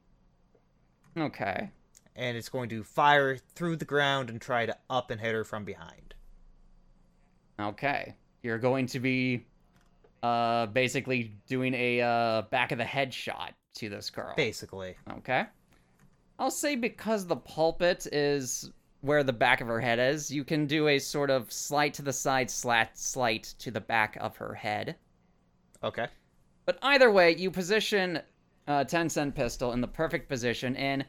Okay. 1.16 1.70
and 2.16 2.36
it's 2.36 2.50
going 2.50 2.70
to 2.70 2.84
fire 2.84 3.38
through 3.38 3.76
the 3.76 3.86
ground 3.86 4.32
and 4.32 4.42
try 4.42 4.66
to 4.66 4.76
up 4.90 5.12
and 5.12 5.22
hit 5.22 5.36
her 5.36 5.44
from 5.44 5.66
behind. 5.66 6.16
Okay. 7.60 8.16
You're 8.42 8.58
going 8.58 8.88
to 8.88 9.00
be 9.00 9.46
uh 10.24 10.66
basically 10.68 11.36
doing 11.48 11.76
a 11.76 12.02
uh 12.02 12.42
back 12.44 12.72
of 12.72 12.80
the 12.80 12.86
head 12.86 13.14
shot 13.14 13.54
to 13.78 13.90
this 13.90 14.10
girl. 14.10 14.34
Basically, 14.36 14.96
Okay. 15.18 15.46
I'll 16.40 16.52
say 16.52 16.76
because 16.76 17.26
the 17.26 17.36
pulpit 17.36 18.06
is 18.12 18.72
where 19.02 19.24
the 19.24 19.34
back 19.34 19.60
of 19.62 19.68
her 19.68 19.80
head 19.82 19.98
is, 20.00 20.30
you 20.30 20.44
can 20.44 20.68
do 20.68 20.88
a 20.88 21.00
sort 21.00 21.30
of 21.32 21.52
slight 21.52 21.94
to 21.96 22.02
the 22.04 22.14
side, 22.14 22.50
slat, 22.52 22.98
slight 22.98 23.56
to 23.60 23.72
the 23.72 23.82
back 23.82 24.18
of 24.20 24.36
her 24.38 24.54
head. 24.54 24.96
okay. 25.84 26.08
But 26.66 26.78
either 26.82 27.10
way, 27.12 27.34
you 27.36 27.50
position 27.50 28.20
a 28.68 28.84
10 28.84 29.10
cent 29.10 29.34
pistol 29.36 29.72
in 29.72 29.80
the 29.82 29.88
perfect 29.88 30.28
position 30.28 30.76
and 30.76 31.06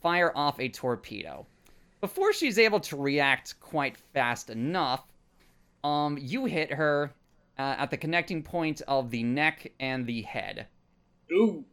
fire 0.00 0.32
off 0.36 0.60
a 0.60 0.68
torpedo. 0.68 1.46
Before 2.00 2.32
she's 2.32 2.58
able 2.58 2.78
to 2.80 2.96
react 2.96 3.58
quite 3.60 3.96
fast 4.12 4.50
enough, 4.50 5.04
um, 5.82 6.16
you 6.20 6.44
hit 6.44 6.72
her 6.72 7.12
uh, 7.58 7.74
at 7.78 7.90
the 7.90 7.96
connecting 7.96 8.42
point 8.42 8.82
of 8.86 9.10
the 9.10 9.24
neck 9.24 9.72
and 9.80 10.06
the 10.06 10.22
head. 10.22 10.68
Ooh. 11.32 11.64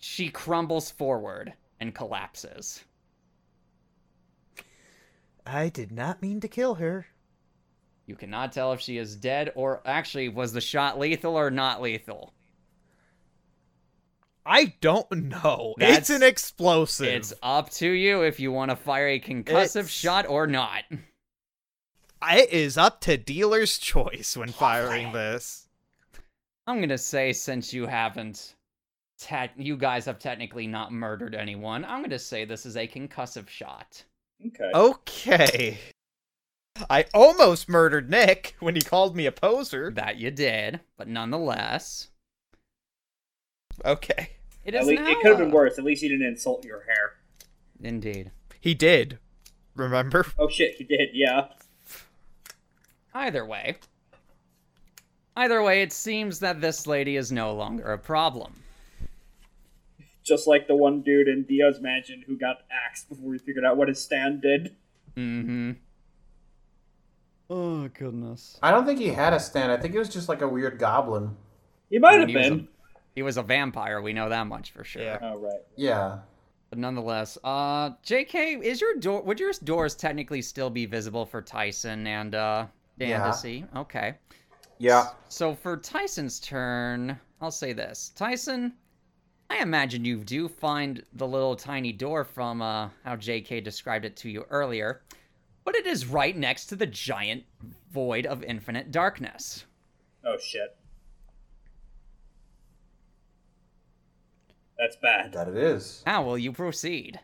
She 0.00 0.30
crumbles 0.30 0.90
forward 0.90 1.52
and 1.78 1.94
collapses. 1.94 2.82
I 5.46 5.68
did 5.68 5.92
not 5.92 6.22
mean 6.22 6.40
to 6.40 6.48
kill 6.48 6.74
her. 6.76 7.06
You 8.06 8.16
cannot 8.16 8.52
tell 8.52 8.72
if 8.72 8.80
she 8.80 8.96
is 8.98 9.14
dead 9.14 9.52
or 9.54 9.82
actually 9.84 10.28
was 10.28 10.52
the 10.52 10.60
shot 10.60 10.98
lethal 10.98 11.36
or 11.36 11.50
not 11.50 11.80
lethal. 11.80 12.32
I 14.44 14.74
don't 14.80 15.10
know. 15.12 15.74
That's- 15.78 15.98
it's 15.98 16.10
an 16.10 16.22
explosive. 16.22 17.06
It's 17.06 17.32
up 17.42 17.70
to 17.72 17.88
you 17.88 18.22
if 18.22 18.40
you 18.40 18.50
want 18.50 18.70
to 18.70 18.76
fire 18.76 19.08
a 19.08 19.20
concussive 19.20 19.80
It's- 19.80 19.90
shot 19.90 20.26
or 20.26 20.46
not. 20.46 20.84
It 22.22 22.50
is 22.50 22.76
up 22.76 23.00
to 23.02 23.16
dealer's 23.16 23.78
choice 23.78 24.36
when 24.36 24.50
firing 24.50 25.12
this. 25.12 25.68
I'm 26.66 26.80
gonna 26.80 26.98
say 26.98 27.32
since 27.32 27.72
you 27.72 27.86
haven't, 27.86 28.56
te- 29.20 29.50
you 29.62 29.76
guys 29.76 30.04
have 30.06 30.18
technically 30.18 30.66
not 30.66 30.92
murdered 30.92 31.34
anyone. 31.34 31.84
I'm 31.84 32.02
gonna 32.02 32.18
say 32.18 32.44
this 32.44 32.66
is 32.66 32.76
a 32.76 32.88
concussive 32.88 33.48
shot. 33.48 34.02
Okay. 34.46 34.70
Okay. 34.74 35.78
I 36.88 37.04
almost 37.12 37.68
murdered 37.68 38.08
Nick 38.08 38.54
when 38.60 38.74
he 38.74 38.80
called 38.80 39.14
me 39.14 39.26
a 39.26 39.32
poser. 39.32 39.90
That 39.90 40.16
you 40.16 40.30
did, 40.30 40.80
but 40.96 41.08
nonetheless, 41.08 42.08
Okay. 43.84 44.30
it 44.64 44.74
At 44.74 44.86
least, 44.86 45.02
now. 45.02 45.08
it 45.10 45.18
could 45.20 45.30
have 45.30 45.38
been 45.38 45.50
worse. 45.50 45.78
At 45.78 45.84
least 45.84 46.02
he 46.02 46.08
didn't 46.08 46.26
insult 46.26 46.64
your 46.64 46.82
hair. 46.84 47.16
Indeed. 47.82 48.30
He 48.60 48.74
did. 48.74 49.18
Remember? 49.74 50.26
Oh 50.38 50.48
shit, 50.48 50.74
he 50.76 50.84
did. 50.84 51.10
Yeah. 51.12 51.48
Either 53.14 53.44
way, 53.44 53.76
either 55.36 55.62
way, 55.62 55.82
it 55.82 55.92
seems 55.92 56.38
that 56.40 56.60
this 56.60 56.86
lady 56.86 57.16
is 57.16 57.32
no 57.32 57.52
longer 57.54 57.92
a 57.92 57.98
problem. 57.98 58.54
Just 60.30 60.46
like 60.46 60.68
the 60.68 60.76
one 60.76 61.02
dude 61.02 61.26
in 61.26 61.42
Dio's 61.42 61.80
mansion 61.80 62.22
who 62.24 62.36
got 62.38 62.58
axed 62.70 63.08
before 63.08 63.32
he 63.32 63.38
figured 63.40 63.64
out 63.64 63.76
what 63.76 63.88
his 63.88 64.00
stand 64.00 64.40
did. 64.40 64.76
Mm-hmm. 65.16 65.72
Oh 67.48 67.88
goodness. 67.88 68.58
I 68.62 68.70
don't 68.70 68.86
think 68.86 69.00
he 69.00 69.08
had 69.08 69.32
a 69.32 69.40
stand. 69.40 69.72
I 69.72 69.76
think 69.76 69.92
it 69.94 69.98
was 69.98 70.08
just 70.08 70.28
like 70.28 70.40
a 70.40 70.46
weird 70.48 70.78
goblin. 70.78 71.36
He 71.90 71.98
might 71.98 72.20
have 72.20 72.28
He 72.28 72.36
was, 72.36 72.46
a, 72.46 72.50
been. 72.50 72.68
he 73.16 73.22
was 73.22 73.36
a 73.38 73.42
vampire. 73.42 74.00
We 74.00 74.12
know 74.12 74.28
that 74.28 74.46
much 74.46 74.70
for 74.70 74.84
sure. 74.84 75.02
Yeah. 75.02 75.18
Oh 75.20 75.38
right. 75.40 75.60
Yeah. 75.76 76.18
But 76.68 76.78
nonetheless, 76.78 77.36
uh, 77.42 77.90
JK, 78.06 78.62
is 78.62 78.80
your 78.80 78.94
door? 78.94 79.22
Would 79.22 79.40
your 79.40 79.52
doors 79.64 79.96
technically 79.96 80.42
still 80.42 80.70
be 80.70 80.86
visible 80.86 81.26
for 81.26 81.42
Tyson 81.42 82.06
and 82.06 82.36
uh 82.36 82.66
Dan 83.00 83.08
Yeah. 83.08 83.26
to 83.26 83.32
see? 83.32 83.64
Okay. 83.74 84.14
Yeah. 84.78 85.08
So 85.28 85.56
for 85.56 85.76
Tyson's 85.76 86.38
turn, 86.38 87.18
I'll 87.40 87.50
say 87.50 87.72
this: 87.72 88.12
Tyson, 88.14 88.74
I 89.50 89.62
imagine 89.62 90.04
you 90.04 90.18
do 90.18 90.48
find 90.48 91.02
the 91.12 91.26
little 91.26 91.56
tiny 91.56 91.92
door 91.92 92.24
from 92.24 92.62
uh, 92.62 92.88
how 93.04 93.16
JK 93.16 93.64
described 93.64 94.04
it 94.04 94.16
to 94.18 94.30
you 94.30 94.44
earlier, 94.48 95.02
but 95.64 95.74
it 95.74 95.86
is 95.86 96.06
right 96.06 96.36
next 96.36 96.66
to 96.66 96.76
the 96.76 96.86
giant 96.86 97.42
void 97.90 98.26
of 98.26 98.44
infinite 98.44 98.92
darkness. 98.92 99.64
Oh 100.24 100.36
shit. 100.38 100.76
That's 104.78 104.96
bad. 104.96 105.32
That 105.32 105.48
it 105.48 105.56
is. 105.56 106.04
How 106.06 106.22
will 106.22 106.38
you 106.38 106.52
proceed? 106.52 107.18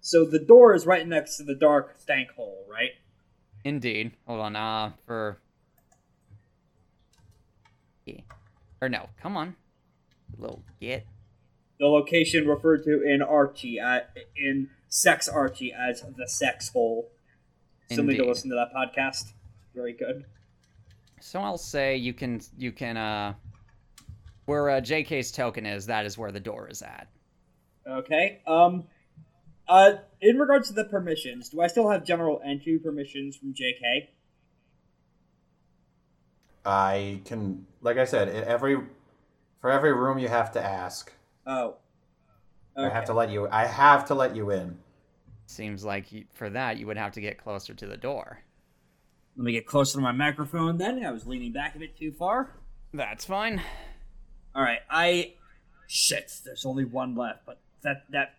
So 0.00 0.26
the 0.26 0.38
door 0.38 0.74
is 0.74 0.86
right 0.86 1.08
next 1.08 1.38
to 1.38 1.44
the 1.44 1.54
dark 1.54 1.96
stank 1.98 2.30
hole, 2.32 2.66
right? 2.70 2.90
Indeed. 3.64 4.12
Hold 4.26 4.40
on. 4.40 4.56
Uh, 4.56 4.92
for. 5.06 5.38
Yeah. 8.04 8.20
Or 8.82 8.88
no, 8.88 9.08
come 9.20 9.36
on. 9.36 9.56
Little 10.40 10.62
git. 10.80 11.06
The 11.78 11.86
location 11.86 12.46
referred 12.46 12.84
to 12.84 13.02
in 13.02 13.22
Archie, 13.22 13.80
uh, 13.80 14.00
in 14.36 14.68
Sex 14.88 15.28
Archie, 15.28 15.72
as 15.72 16.02
the 16.16 16.28
sex 16.28 16.68
hole. 16.70 17.10
Somebody 17.90 18.18
go 18.18 18.22
Indeed. 18.24 18.28
listen 18.28 18.50
to 18.50 18.56
that 18.56 18.72
podcast. 18.74 19.32
Very 19.74 19.92
good. 19.92 20.24
So 21.20 21.40
I'll 21.40 21.58
say 21.58 21.96
you 21.96 22.12
can 22.12 22.40
you 22.56 22.72
can 22.72 22.96
uh 22.96 23.34
where 24.46 24.70
uh, 24.70 24.80
JK's 24.80 25.30
token 25.30 25.64
is, 25.64 25.86
that 25.86 26.06
is 26.06 26.18
where 26.18 26.32
the 26.32 26.40
door 26.40 26.68
is 26.68 26.82
at. 26.82 27.08
Okay. 27.86 28.40
Um. 28.46 28.84
Uh, 29.68 29.98
in 30.20 30.36
regards 30.36 30.66
to 30.66 30.74
the 30.74 30.84
permissions, 30.84 31.50
do 31.50 31.60
I 31.60 31.68
still 31.68 31.88
have 31.88 32.04
general 32.04 32.40
entry 32.44 32.76
permissions 32.78 33.36
from 33.36 33.54
JK? 33.54 34.08
I 36.66 37.20
can, 37.24 37.66
like 37.80 37.96
I 37.96 38.04
said, 38.04 38.28
every 38.28 38.78
for 39.60 39.70
every 39.70 39.92
room 39.92 40.18
you 40.18 40.28
have 40.28 40.52
to 40.52 40.62
ask. 40.62 41.12
Oh. 41.46 41.76
I 42.76 42.88
have 42.88 43.04
to 43.06 43.12
let 43.12 43.30
you. 43.30 43.48
I 43.50 43.66
have 43.66 44.06
to 44.06 44.14
let 44.14 44.34
you 44.34 44.50
in. 44.50 44.78
Seems 45.46 45.84
like 45.84 46.12
you, 46.12 46.24
for 46.32 46.48
that 46.50 46.78
you 46.78 46.86
would 46.86 46.96
have 46.96 47.12
to 47.12 47.20
get 47.20 47.36
closer 47.36 47.74
to 47.74 47.86
the 47.86 47.96
door. 47.96 48.42
Let 49.36 49.44
me 49.44 49.52
get 49.52 49.66
closer 49.66 49.98
to 49.98 50.02
my 50.02 50.12
microphone. 50.12 50.78
Then 50.78 51.04
I 51.04 51.10
was 51.10 51.26
leaning 51.26 51.52
back 51.52 51.74
a 51.74 51.78
bit 51.78 51.96
too 51.96 52.12
far. 52.12 52.54
That's 52.94 53.24
fine. 53.24 53.60
All 54.54 54.62
right, 54.62 54.80
I 54.88 55.34
shit. 55.86 56.32
There's 56.44 56.64
only 56.64 56.84
one 56.84 57.14
left, 57.14 57.44
but 57.44 57.60
that 57.82 58.04
that 58.10 58.34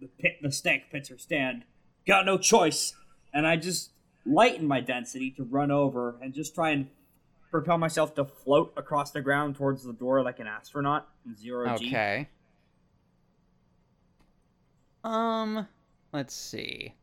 the 0.00 0.08
pit, 0.18 0.38
the 0.40 0.52
stank 0.52 0.84
pits 0.90 1.10
are 1.10 1.18
stand. 1.18 1.64
Got 2.06 2.24
no 2.24 2.38
choice, 2.38 2.94
and 3.34 3.46
I 3.46 3.56
just 3.56 3.90
lighten 4.24 4.66
my 4.66 4.80
density 4.80 5.30
to 5.32 5.44
run 5.44 5.70
over 5.70 6.16
and 6.22 6.32
just 6.32 6.54
try 6.54 6.70
and 6.70 6.88
propel 7.50 7.78
myself 7.78 8.14
to 8.14 8.24
float 8.24 8.72
across 8.76 9.10
the 9.10 9.20
ground 9.20 9.56
towards 9.56 9.84
the 9.84 9.92
door 9.92 10.22
like 10.22 10.38
an 10.40 10.46
astronaut 10.46 11.08
in 11.26 11.36
zero 11.36 11.76
G. 11.76 11.88
Okay. 11.88 12.28
Um, 15.04 15.66
let's 16.12 16.34
see. 16.34 16.94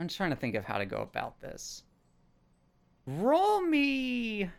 I'm 0.00 0.08
trying 0.08 0.30
to 0.30 0.36
think 0.36 0.54
of 0.54 0.64
how 0.64 0.78
to 0.78 0.86
go 0.86 0.98
about 1.02 1.40
this. 1.40 1.82
Roll 3.06 3.60
me. 3.60 4.50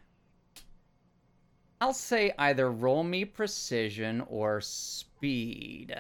I'll 1.80 1.94
say 1.94 2.34
either 2.40 2.72
roll 2.72 3.04
me 3.04 3.26
precision 3.26 4.24
or 4.28 4.62
speed. 4.62 5.96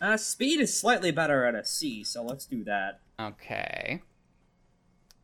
Uh, 0.00 0.16
speed 0.16 0.58
is 0.60 0.76
slightly 0.76 1.12
better 1.12 1.44
at 1.44 1.54
a 1.54 1.64
C, 1.64 2.02
so 2.02 2.24
let's 2.24 2.44
do 2.44 2.64
that. 2.64 3.00
Okay. 3.20 4.02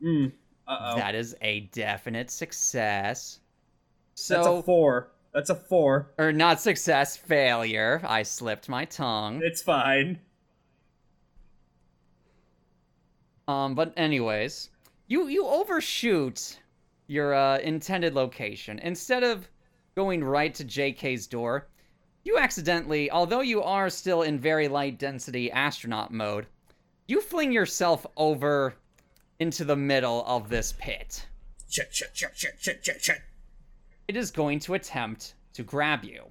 Hmm. 0.01 0.27
That 0.69 1.15
is 1.15 1.35
a 1.40 1.61
definite 1.73 2.31
success. 2.31 3.40
That's 4.15 4.23
So, 4.27 4.59
a 4.59 4.62
four. 4.62 5.12
That's 5.32 5.51
a 5.51 5.55
four. 5.55 6.12
or 6.19 6.32
not 6.32 6.61
success, 6.61 7.16
failure. 7.16 8.01
I 8.05 8.23
slipped 8.23 8.69
my 8.69 8.85
tongue. 8.85 9.40
It's 9.43 9.62
fine. 9.62 10.20
Um, 13.47 13.74
but 13.74 13.93
anyways, 13.97 14.70
you 15.07 15.28
you 15.28 15.47
overshoot 15.47 16.59
your 17.07 17.32
uh, 17.35 17.59
intended 17.59 18.15
location. 18.15 18.78
Instead 18.81 19.23
of 19.24 19.49
going 19.97 20.23
right 20.23 20.55
to 20.55 20.65
JK's 20.65 21.27
door, 21.27 21.69
you 22.24 22.36
accidentally, 22.39 23.11
although 23.11 23.40
you 23.40 23.62
are 23.62 23.89
still 23.89 24.23
in 24.23 24.39
very 24.39 24.69
light 24.69 24.99
density 24.99 25.51
astronaut 25.51 26.12
mode, 26.12 26.47
you 27.07 27.23
fling 27.23 27.53
yourself 27.53 28.05
over 28.16 28.74
into 29.40 29.65
the 29.65 29.77
middle 29.77 30.24
of 30.27 30.48
this 30.48 30.73
pit. 30.78 31.27
Shit, 31.69 31.89
shit, 31.93 32.10
shit, 32.15 32.31
shit, 32.35 32.55
shit, 32.59 32.85
shit, 32.85 33.01
shit. 33.01 33.20
It 34.09 34.16
is 34.16 34.31
going 34.31 34.59
to 34.60 34.74
attempt 34.74 35.35
to 35.55 35.62
grab 35.62 36.05
you. 36.05 36.24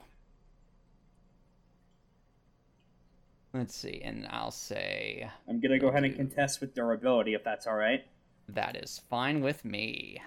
Let's 3.53 3.75
see, 3.75 4.01
and 4.03 4.27
I'll 4.29 4.51
say 4.51 5.29
I'm 5.47 5.59
gonna 5.59 5.79
go 5.79 5.87
ahead 5.87 6.03
and 6.03 6.15
contest 6.15 6.61
with 6.61 6.75
durability 6.75 7.33
if 7.33 7.43
that's 7.43 7.65
alright. 7.65 8.05
that 8.49 8.75
is 8.75 9.01
fine 9.09 9.41
with 9.41 9.65
me. 9.65 10.21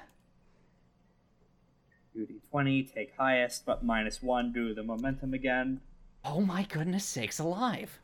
Do 2.14 2.26
d20, 2.26 2.92
take 2.92 3.14
highest, 3.16 3.64
but 3.66 3.84
minus 3.84 4.20
one 4.22 4.52
do 4.52 4.74
the 4.74 4.82
momentum 4.82 5.32
again. 5.34 5.80
Oh 6.24 6.40
my 6.40 6.64
goodness 6.64 7.04
sakes 7.04 7.38
alive. 7.38 8.00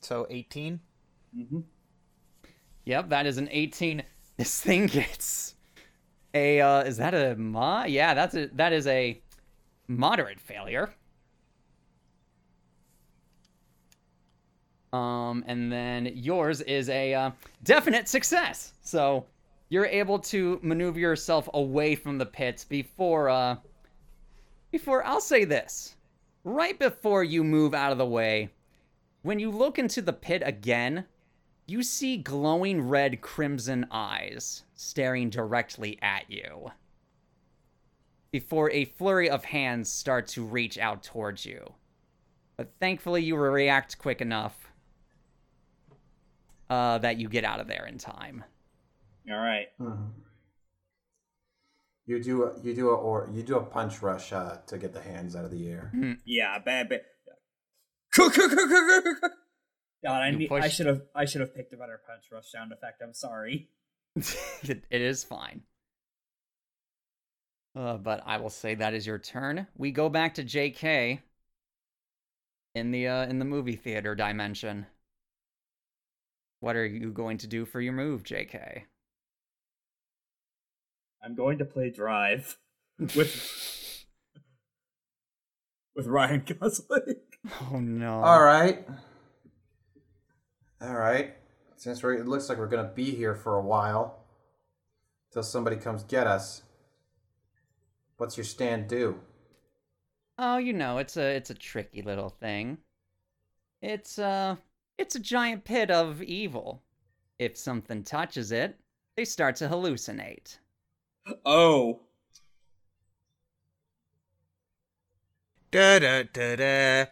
So 0.00 0.26
18. 0.30 0.80
Mm-hmm. 1.36 1.60
Yep, 2.84 3.08
that 3.08 3.26
is 3.26 3.38
an 3.38 3.48
18. 3.50 4.02
This 4.36 4.60
thing 4.60 4.86
gets 4.86 5.54
a 6.34 6.60
uh 6.60 6.82
is 6.82 6.96
that 6.96 7.14
a 7.14 7.36
ma? 7.36 7.84
Yeah, 7.84 8.14
that's 8.14 8.34
a 8.34 8.46
that 8.54 8.72
is 8.72 8.86
a 8.86 9.20
moderate 9.88 10.40
failure. 10.40 10.92
Um 14.92 15.44
and 15.46 15.72
then 15.72 16.10
yours 16.14 16.60
is 16.62 16.88
a 16.88 17.14
uh, 17.14 17.30
definite 17.62 18.08
success. 18.08 18.74
So 18.82 19.26
you're 19.68 19.86
able 19.86 20.18
to 20.18 20.60
maneuver 20.62 20.98
yourself 20.98 21.48
away 21.54 21.94
from 21.94 22.18
the 22.18 22.26
pits 22.26 22.64
before 22.64 23.28
uh 23.28 23.56
before 24.70 25.04
I'll 25.04 25.20
say 25.20 25.44
this. 25.44 25.94
Right 26.42 26.78
before 26.78 27.24
you 27.24 27.42
move 27.42 27.72
out 27.72 27.92
of 27.92 27.98
the 27.98 28.04
way, 28.04 28.50
when 29.22 29.38
you 29.38 29.50
look 29.50 29.78
into 29.78 30.02
the 30.02 30.12
pit 30.12 30.42
again, 30.44 31.06
you 31.66 31.82
see 31.82 32.16
glowing 32.16 32.88
red 32.88 33.20
crimson 33.20 33.86
eyes 33.90 34.64
staring 34.74 35.30
directly 35.30 35.98
at 36.02 36.30
you. 36.30 36.70
Before 38.30 38.70
a 38.70 38.84
flurry 38.84 39.30
of 39.30 39.44
hands 39.44 39.88
start 39.88 40.26
to 40.28 40.44
reach 40.44 40.76
out 40.76 41.02
towards 41.02 41.46
you. 41.46 41.74
But 42.56 42.72
thankfully, 42.80 43.22
you 43.22 43.36
react 43.36 43.98
quick 43.98 44.20
enough 44.20 44.70
uh, 46.68 46.98
that 46.98 47.18
you 47.18 47.28
get 47.28 47.44
out 47.44 47.60
of 47.60 47.68
there 47.68 47.86
in 47.86 47.98
time. 47.98 48.44
Alright. 49.30 49.68
You 52.06 52.22
do 52.22 52.44
a, 52.44 52.52
you 52.62 52.74
do 52.74 52.90
a 52.90 52.94
or 52.94 53.30
you 53.32 53.42
do 53.42 53.56
a 53.56 53.62
punch 53.62 54.02
rush 54.02 54.32
uh, 54.32 54.58
to 54.66 54.76
get 54.76 54.92
the 54.92 55.00
hands 55.00 55.34
out 55.34 55.44
of 55.44 55.50
the 55.50 55.68
air. 55.68 55.90
Yeah, 56.26 56.58
bad 56.58 56.88
bad. 56.90 57.02
God, 60.04 60.20
I 60.20 60.28
You 60.28 60.36
need, 60.36 60.52
I 60.52 60.68
should 60.68 60.86
have 60.86 61.02
I 61.14 61.24
should 61.24 61.40
have 61.40 61.54
picked 61.54 61.72
a 61.72 61.76
better 61.76 62.00
punch 62.06 62.24
rush 62.30 62.50
sound 62.50 62.72
effect. 62.72 63.00
I'm 63.02 63.14
sorry. 63.14 63.68
it, 64.16 64.84
it 64.90 65.00
is 65.00 65.24
fine. 65.24 65.62
Uh, 67.74 67.96
but 67.96 68.22
I 68.26 68.36
will 68.36 68.50
say 68.50 68.74
that 68.74 68.94
is 68.94 69.06
your 69.06 69.18
turn. 69.18 69.66
We 69.76 69.90
go 69.90 70.08
back 70.08 70.34
to 70.34 70.44
J.K. 70.44 71.22
in 72.74 72.90
the 72.90 73.08
uh, 73.08 73.26
in 73.26 73.38
the 73.38 73.44
movie 73.44 73.76
theater 73.76 74.14
dimension. 74.14 74.86
What 76.60 76.76
are 76.76 76.86
you 76.86 77.10
going 77.10 77.38
to 77.38 77.46
do 77.46 77.64
for 77.64 77.80
your 77.80 77.94
move, 77.94 78.22
J.K.? 78.24 78.84
I'm 81.22 81.34
going 81.34 81.58
to 81.58 81.64
play 81.64 81.90
Drive 81.90 82.58
with 82.98 84.04
with 85.96 86.06
Ryan 86.06 86.44
Gosling. 86.46 87.16
Oh 87.72 87.80
no! 87.80 88.20
All 88.20 88.42
right. 88.42 88.86
All 90.80 90.94
right. 90.94 91.34
Since 91.76 92.02
we're, 92.02 92.14
it 92.14 92.26
looks 92.26 92.48
like 92.48 92.58
we're 92.58 92.68
gonna 92.68 92.92
be 92.94 93.10
here 93.10 93.34
for 93.34 93.56
a 93.56 93.62
while, 93.62 94.24
till 95.32 95.42
somebody 95.42 95.76
comes 95.76 96.02
get 96.04 96.26
us. 96.26 96.62
What's 98.16 98.36
your 98.36 98.44
stand 98.44 98.88
do? 98.88 99.20
Oh, 100.38 100.58
you 100.58 100.72
know, 100.72 100.98
it's 100.98 101.16
a 101.16 101.34
it's 101.36 101.50
a 101.50 101.54
tricky 101.54 102.02
little 102.02 102.30
thing. 102.30 102.78
It's 103.82 104.18
uh 104.18 104.56
it's 104.98 105.16
a 105.16 105.20
giant 105.20 105.64
pit 105.64 105.90
of 105.90 106.22
evil. 106.22 106.82
If 107.38 107.56
something 107.56 108.04
touches 108.04 108.52
it, 108.52 108.78
they 109.16 109.24
start 109.24 109.56
to 109.56 109.68
hallucinate. 109.68 110.58
Oh, 111.44 112.00
Da 115.74 115.98
da 115.98 116.22
da 116.22 116.54
da. 116.54 117.06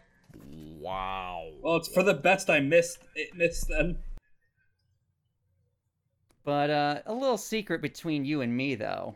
Wow. 0.78 1.51
Well, 1.62 1.76
it's 1.76 1.86
for 1.86 2.02
the 2.02 2.14
best 2.14 2.50
I 2.50 2.58
missed 2.58 2.98
it 3.14 3.36
missed 3.36 3.68
then. 3.68 3.98
But 6.44 6.70
uh, 6.70 7.02
a 7.06 7.14
little 7.14 7.38
secret 7.38 7.80
between 7.80 8.24
you 8.24 8.40
and 8.40 8.56
me, 8.56 8.74
though. 8.74 9.14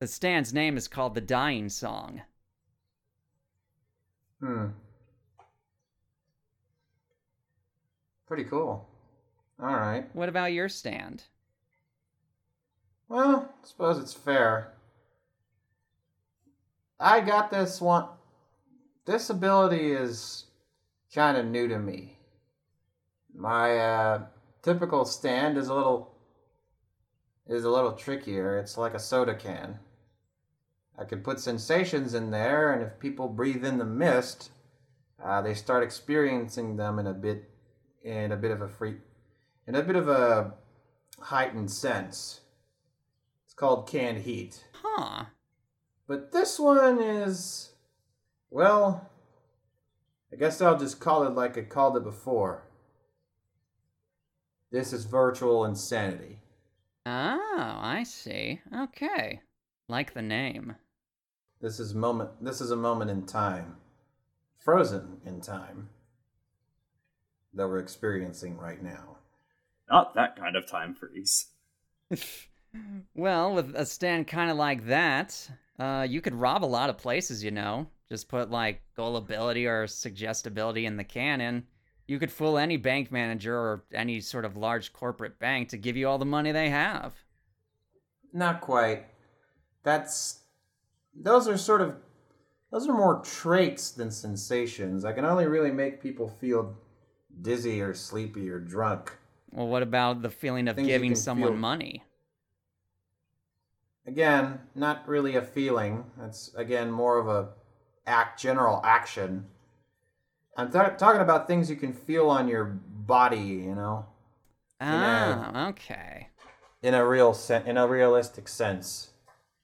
The 0.00 0.08
stand's 0.08 0.52
name 0.52 0.76
is 0.76 0.88
called 0.88 1.14
the 1.14 1.20
Dying 1.20 1.68
Song. 1.68 2.22
Hmm. 4.40 4.66
Pretty 8.26 8.44
cool. 8.44 8.88
All 9.62 9.74
right. 9.74 10.04
What 10.14 10.28
about 10.28 10.52
your 10.52 10.68
stand? 10.68 11.22
Well, 13.08 13.48
I 13.62 13.66
suppose 13.66 13.98
it's 13.98 14.12
fair. 14.12 14.72
I 16.98 17.20
got 17.20 17.52
this 17.52 17.80
one. 17.80 18.08
This 19.04 19.30
ability 19.30 19.92
is 19.92 20.45
kind 21.14 21.36
of 21.36 21.46
new 21.46 21.68
to 21.68 21.78
me. 21.78 22.18
My 23.34 23.78
uh, 23.78 24.26
typical 24.62 25.04
stand 25.04 25.58
is 25.58 25.68
a 25.68 25.74
little 25.74 26.14
is 27.46 27.64
a 27.64 27.70
little 27.70 27.92
trickier. 27.92 28.58
It's 28.58 28.76
like 28.76 28.94
a 28.94 28.98
soda 28.98 29.34
can. 29.34 29.78
I 30.98 31.04
could 31.04 31.22
put 31.22 31.38
sensations 31.40 32.14
in 32.14 32.30
there, 32.30 32.72
and 32.72 32.82
if 32.82 32.98
people 32.98 33.28
breathe 33.28 33.64
in 33.64 33.78
the 33.78 33.84
mist, 33.84 34.50
uh, 35.22 35.42
they 35.42 35.54
start 35.54 35.84
experiencing 35.84 36.76
them 36.76 36.98
in 36.98 37.06
a 37.06 37.14
bit 37.14 37.50
in 38.02 38.32
a 38.32 38.36
bit 38.36 38.50
of 38.50 38.62
a 38.62 38.68
free 38.68 38.96
in 39.66 39.74
a 39.74 39.82
bit 39.82 39.96
of 39.96 40.08
a 40.08 40.54
heightened 41.20 41.70
sense. 41.70 42.40
It's 43.44 43.54
called 43.54 43.88
canned 43.88 44.18
heat. 44.18 44.64
Huh. 44.72 45.26
But 46.06 46.32
this 46.32 46.58
one 46.58 47.00
is 47.00 47.72
well, 48.50 49.10
I 50.32 50.36
guess 50.36 50.60
I'll 50.60 50.78
just 50.78 51.00
call 51.00 51.24
it 51.24 51.34
like 51.34 51.56
I 51.56 51.62
called 51.62 51.96
it 51.96 52.04
before. 52.04 52.64
This 54.70 54.92
is 54.92 55.04
virtual 55.04 55.64
insanity. 55.64 56.40
Oh, 57.06 57.78
I 57.80 58.02
see. 58.04 58.60
Okay. 58.74 59.40
Like 59.88 60.12
the 60.12 60.22
name. 60.22 60.74
This 61.60 61.78
is 61.78 61.94
moment 61.94 62.30
this 62.42 62.60
is 62.60 62.70
a 62.70 62.76
moment 62.76 63.10
in 63.10 63.24
time. 63.24 63.76
Frozen 64.58 65.20
in 65.24 65.40
time. 65.40 65.88
That 67.54 67.68
we're 67.68 67.78
experiencing 67.78 68.58
right 68.58 68.82
now. 68.82 69.18
Not 69.88 70.14
that 70.14 70.36
kind 70.36 70.56
of 70.56 70.66
time 70.66 70.94
freeze. 70.94 71.46
well, 73.14 73.54
with 73.54 73.74
a 73.76 73.86
stand 73.86 74.26
kind 74.26 74.50
of 74.50 74.56
like 74.56 74.86
that, 74.86 75.48
uh, 75.78 76.06
you 76.08 76.20
could 76.20 76.34
rob 76.34 76.64
a 76.64 76.66
lot 76.66 76.90
of 76.90 76.98
places, 76.98 77.44
you 77.44 77.52
know. 77.52 77.86
Just 78.08 78.28
put 78.28 78.50
like 78.50 78.82
gullibility 78.96 79.66
or 79.66 79.86
suggestibility 79.86 80.86
in 80.86 80.96
the 80.96 81.04
cannon. 81.04 81.66
You 82.06 82.18
could 82.18 82.30
fool 82.30 82.56
any 82.56 82.76
bank 82.76 83.10
manager 83.10 83.56
or 83.56 83.84
any 83.92 84.20
sort 84.20 84.44
of 84.44 84.56
large 84.56 84.92
corporate 84.92 85.38
bank 85.40 85.70
to 85.70 85.76
give 85.76 85.96
you 85.96 86.08
all 86.08 86.18
the 86.18 86.24
money 86.24 86.52
they 86.52 86.70
have. 86.70 87.14
Not 88.32 88.60
quite. 88.60 89.06
That's 89.82 90.40
those 91.14 91.48
are 91.48 91.56
sort 91.56 91.80
of 91.80 91.96
those 92.70 92.88
are 92.88 92.92
more 92.94 93.22
traits 93.22 93.90
than 93.90 94.10
sensations. 94.10 95.04
I 95.04 95.12
can 95.12 95.24
only 95.24 95.46
really 95.46 95.70
make 95.72 96.02
people 96.02 96.28
feel 96.28 96.76
dizzy 97.40 97.80
or 97.80 97.94
sleepy 97.94 98.48
or 98.48 98.60
drunk. 98.60 99.16
Well, 99.50 99.68
what 99.68 99.82
about 99.82 100.22
the 100.22 100.30
feeling 100.30 100.68
of 100.68 100.76
Things 100.76 100.88
giving 100.88 101.14
someone 101.14 101.52
feel. 101.52 101.58
money? 101.58 102.02
Again, 104.06 104.60
not 104.74 105.08
really 105.08 105.34
a 105.34 105.42
feeling. 105.42 106.04
That's 106.16 106.54
again 106.54 106.90
more 106.90 107.18
of 107.18 107.26
a 107.28 107.48
act 108.06 108.40
general 108.40 108.80
action. 108.84 109.46
I'm 110.56 110.70
th- 110.72 110.96
talking 110.98 111.20
about 111.20 111.46
things 111.46 111.68
you 111.68 111.76
can 111.76 111.92
feel 111.92 112.30
on 112.30 112.48
your 112.48 112.64
body, 112.64 113.38
you 113.38 113.74
know, 113.74 114.06
Ah, 114.80 115.68
okay. 115.68 116.28
in 116.82 116.94
a 116.94 117.06
real 117.06 117.34
sen- 117.34 117.66
in 117.66 117.76
a 117.76 117.86
realistic 117.86 118.48
sense, 118.48 119.10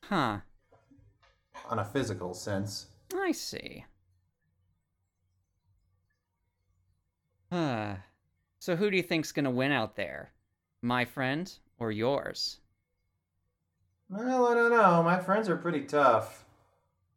Huh. 0.04 0.40
on 1.68 1.78
a 1.78 1.84
physical 1.84 2.34
sense. 2.34 2.88
I 3.14 3.32
see. 3.32 3.84
Uh, 7.50 7.96
so 8.58 8.76
who 8.76 8.90
do 8.90 8.96
you 8.96 9.02
think's 9.02 9.32
gonna 9.32 9.50
win 9.50 9.72
out 9.72 9.96
there? 9.96 10.32
My 10.80 11.04
friend 11.04 11.52
or 11.78 11.92
yours? 11.92 12.58
Well, 14.08 14.46
I 14.46 14.54
don't 14.54 14.70
know. 14.70 15.02
My 15.02 15.18
friends 15.20 15.48
are 15.48 15.56
pretty 15.56 15.82
tough. 15.84 16.44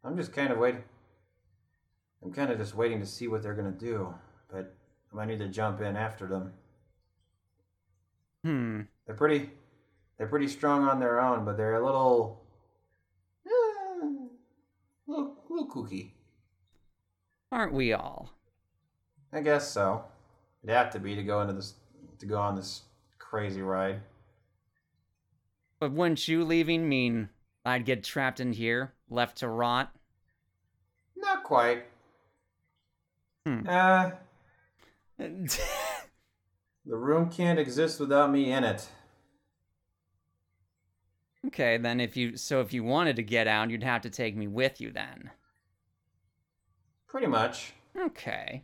I'm 0.04 0.16
just 0.18 0.34
kind 0.34 0.52
of 0.52 0.58
waiting. 0.60 0.84
I'm 2.26 2.34
kind 2.34 2.50
of 2.50 2.58
just 2.58 2.74
waiting 2.74 3.00
to 3.00 3.06
see 3.06 3.28
what 3.28 3.44
they're 3.44 3.54
gonna 3.54 3.70
do, 3.70 4.12
but 4.52 4.74
I 5.14 5.16
might 5.16 5.28
need 5.28 5.38
to 5.40 5.48
jump 5.48 5.80
in 5.82 5.96
after 5.96 6.26
them. 6.26 6.54
Hmm. 8.44 8.82
They're 9.06 9.16
pretty, 9.16 9.52
they're 10.18 10.28
pretty 10.28 10.48
strong 10.48 10.88
on 10.88 11.00
their 11.00 11.22
own, 11.22 11.46
but 11.46 11.56
they're 11.56 11.76
a 11.76 11.86
little, 11.86 12.44
eh, 13.46 14.08
little, 15.06 15.38
little 15.48 15.70
kooky. 15.70 16.14
Aren't 17.52 17.74
we 17.74 17.94
all? 17.94 18.32
I 19.32 19.42
guess 19.42 19.70
so. 19.70 20.04
It'd 20.64 20.76
have 20.76 20.90
to 20.94 21.00
be 21.00 21.16
to 21.16 21.22
go 21.22 21.42
into 21.42 21.54
this, 21.54 21.76
to 22.18 22.26
go 22.26 22.40
on 22.40 22.56
this 22.56 22.82
crazy 23.20 23.62
ride. 23.62 24.02
But 25.80 25.92
wouldn't 25.92 26.28
you 26.28 26.44
leaving 26.44 26.90
mean 26.90 27.30
I'd 27.64 27.86
get 27.86 28.04
trapped 28.04 28.40
in 28.40 28.54
here, 28.54 28.94
left 29.12 29.38
to 29.38 29.48
rot? 29.48 29.96
Not 31.16 31.44
quite. 31.44 31.86
Hmm. 33.46 33.62
Uh, 33.68 34.12
the 35.18 35.58
room 36.86 37.30
can't 37.30 37.60
exist 37.60 38.00
without 38.00 38.32
me 38.32 38.52
in 38.52 38.64
it. 38.64 38.88
okay, 41.48 41.78
then 41.78 42.00
if 42.00 42.18
you 42.18 42.38
so 42.38 42.62
if 42.62 42.74
you 42.74 42.84
wanted 42.84 43.16
to 43.18 43.24
get 43.24 43.48
out, 43.48 43.70
you'd 43.70 43.84
have 43.84 44.02
to 44.02 44.10
take 44.10 44.36
me 44.36 44.48
with 44.48 44.82
you 44.82 44.92
then. 44.92 45.30
Pretty 47.08 47.28
much. 47.28 47.74
Okay. 47.98 48.64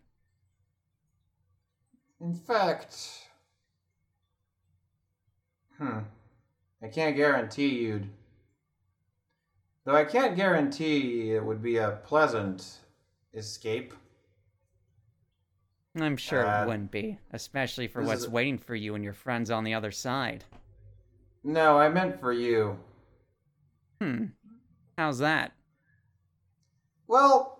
In 2.20 2.36
fact, 2.36 3.28
hmm, 5.78 5.99
I 6.84 6.88
can't 6.88 7.16
guarantee 7.16 7.70
you'd. 7.70 8.10
Though 9.86 9.95
I 9.95 10.06
can't 10.06 10.36
guarantee 10.36 11.32
it 11.32 11.44
would 11.44 11.64
be 11.64 11.78
a 11.78 11.99
pleasant 12.03 12.80
escape. 13.34 13.94
I'm 15.99 16.18
sure 16.18 16.45
Uh, 16.45 16.63
it 16.63 16.68
wouldn't 16.68 16.91
be, 16.91 17.18
especially 17.31 17.88
for 17.88 18.01
what's 18.01 18.27
waiting 18.27 18.57
for 18.57 18.76
you 18.76 18.95
and 18.95 19.03
your 19.03 19.13
friends 19.13 19.51
on 19.51 19.63
the 19.63 19.73
other 19.73 19.91
side. 19.91 20.45
No, 21.43 21.77
I 21.77 21.89
meant 21.89 22.19
for 22.19 22.31
you. 22.31 22.80
Hmm. 23.99 24.26
How's 24.97 25.19
that? 25.19 25.51
Well, 27.07 27.59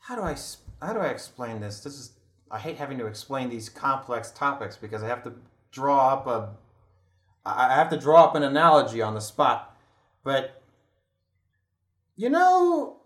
how 0.00 0.16
do 0.16 0.22
I 0.22 0.36
how 0.82 0.92
do 0.92 1.00
I 1.00 1.08
explain 1.08 1.60
this? 1.60 1.80
This 1.80 1.94
is 1.94 2.12
I 2.50 2.58
hate 2.58 2.76
having 2.76 2.98
to 2.98 3.06
explain 3.06 3.48
these 3.48 3.68
complex 3.68 4.30
topics 4.30 4.76
because 4.76 5.02
I 5.02 5.08
have 5.08 5.22
to 5.24 5.32
draw 5.70 6.10
up 6.12 6.26
a 6.26 6.50
I 7.44 7.74
have 7.74 7.88
to 7.90 7.96
draw 7.96 8.24
up 8.24 8.34
an 8.34 8.42
analogy 8.42 9.00
on 9.00 9.14
the 9.14 9.20
spot. 9.20 9.76
But 10.24 10.62
you 12.16 12.28
know 12.28 12.97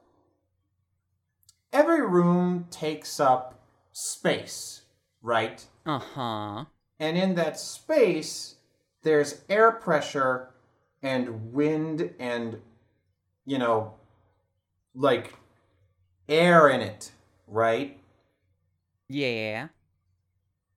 every 1.72 2.06
room 2.06 2.66
takes 2.70 3.18
up 3.18 3.60
space, 3.92 4.82
right? 5.22 5.64
Uh 5.86 5.98
huh. 5.98 6.64
And 6.98 7.16
in 7.16 7.34
that 7.34 7.58
space, 7.58 8.56
there's 9.02 9.42
air 9.48 9.72
pressure 9.72 10.50
and 11.02 11.52
wind 11.52 12.14
and, 12.18 12.58
you 13.44 13.58
know, 13.58 13.94
like 14.94 15.34
air 16.28 16.68
in 16.68 16.80
it, 16.80 17.12
right? 17.46 17.98
Yeah. 19.08 19.68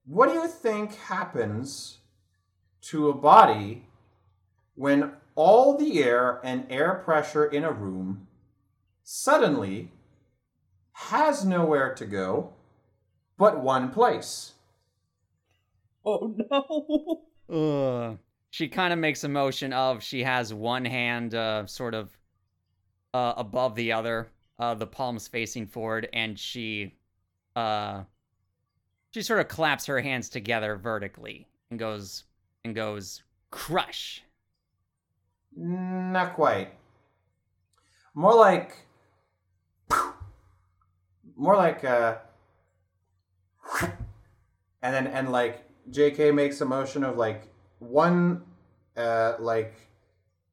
What 0.05 0.29
do 0.29 0.33
you 0.33 0.47
think 0.47 0.95
happens 0.95 1.99
to 2.81 3.09
a 3.09 3.13
body 3.13 3.85
when 4.75 5.13
all 5.35 5.77
the 5.77 6.03
air 6.03 6.39
and 6.43 6.65
air 6.69 7.01
pressure 7.05 7.45
in 7.45 7.63
a 7.63 7.71
room 7.71 8.27
suddenly 9.03 9.91
has 10.95 11.43
nowhere 11.43 11.93
to 11.93 12.05
go 12.05 12.53
but 13.37 13.61
one 13.61 13.91
place? 13.91 14.53
Oh 16.05 16.35
no! 16.49 17.21
Ugh. 17.53 18.17
She 18.51 18.69
kind 18.69 18.93
of 18.93 18.99
makes 18.99 19.25
a 19.25 19.29
motion 19.29 19.73
of 19.73 20.01
she 20.01 20.23
has 20.23 20.53
one 20.53 20.85
hand 20.85 21.35
uh, 21.35 21.65
sort 21.65 21.93
of 21.93 22.17
uh, 23.13 23.33
above 23.35 23.75
the 23.75 23.91
other, 23.91 24.29
uh, 24.57 24.73
the 24.75 24.87
palms 24.87 25.27
facing 25.27 25.67
forward, 25.67 26.07
and 26.13 26.39
she 26.39 26.95
uh, 27.57 28.03
she 29.11 29.21
sort 29.21 29.41
of 29.41 29.49
claps 29.49 29.85
her 29.87 29.99
hands 29.99 30.29
together 30.29 30.77
vertically 30.77 31.47
and 31.69 31.77
goes 31.77 32.23
and 32.63 32.73
goes 32.73 33.23
crush. 33.51 34.23
Not 35.57 36.35
quite. 36.35 36.73
More 38.13 38.35
like 38.35 38.77
more 41.35 41.55
like 41.55 41.83
uh 41.83 42.15
and 44.81 44.93
then 44.93 45.07
and 45.07 45.31
like 45.31 45.63
JK 45.91 46.33
makes 46.33 46.61
a 46.61 46.65
motion 46.65 47.03
of 47.03 47.17
like 47.17 47.47
one 47.79 48.43
uh 48.97 49.33
like 49.39 49.73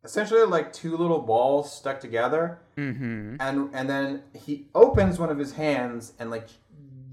essentially 0.05 0.43
like 0.45 0.73
two 0.73 0.97
little 0.97 1.21
balls 1.21 1.73
stuck 1.73 2.01
together 2.01 2.59
Mm-hmm. 2.77 3.37
and 3.39 3.69
and 3.75 3.89
then 3.91 4.23
he 4.35 4.67
opens 4.75 5.19
one 5.19 5.29
of 5.29 5.39
his 5.39 5.53
hands 5.53 6.15
and 6.19 6.31
like 6.31 6.49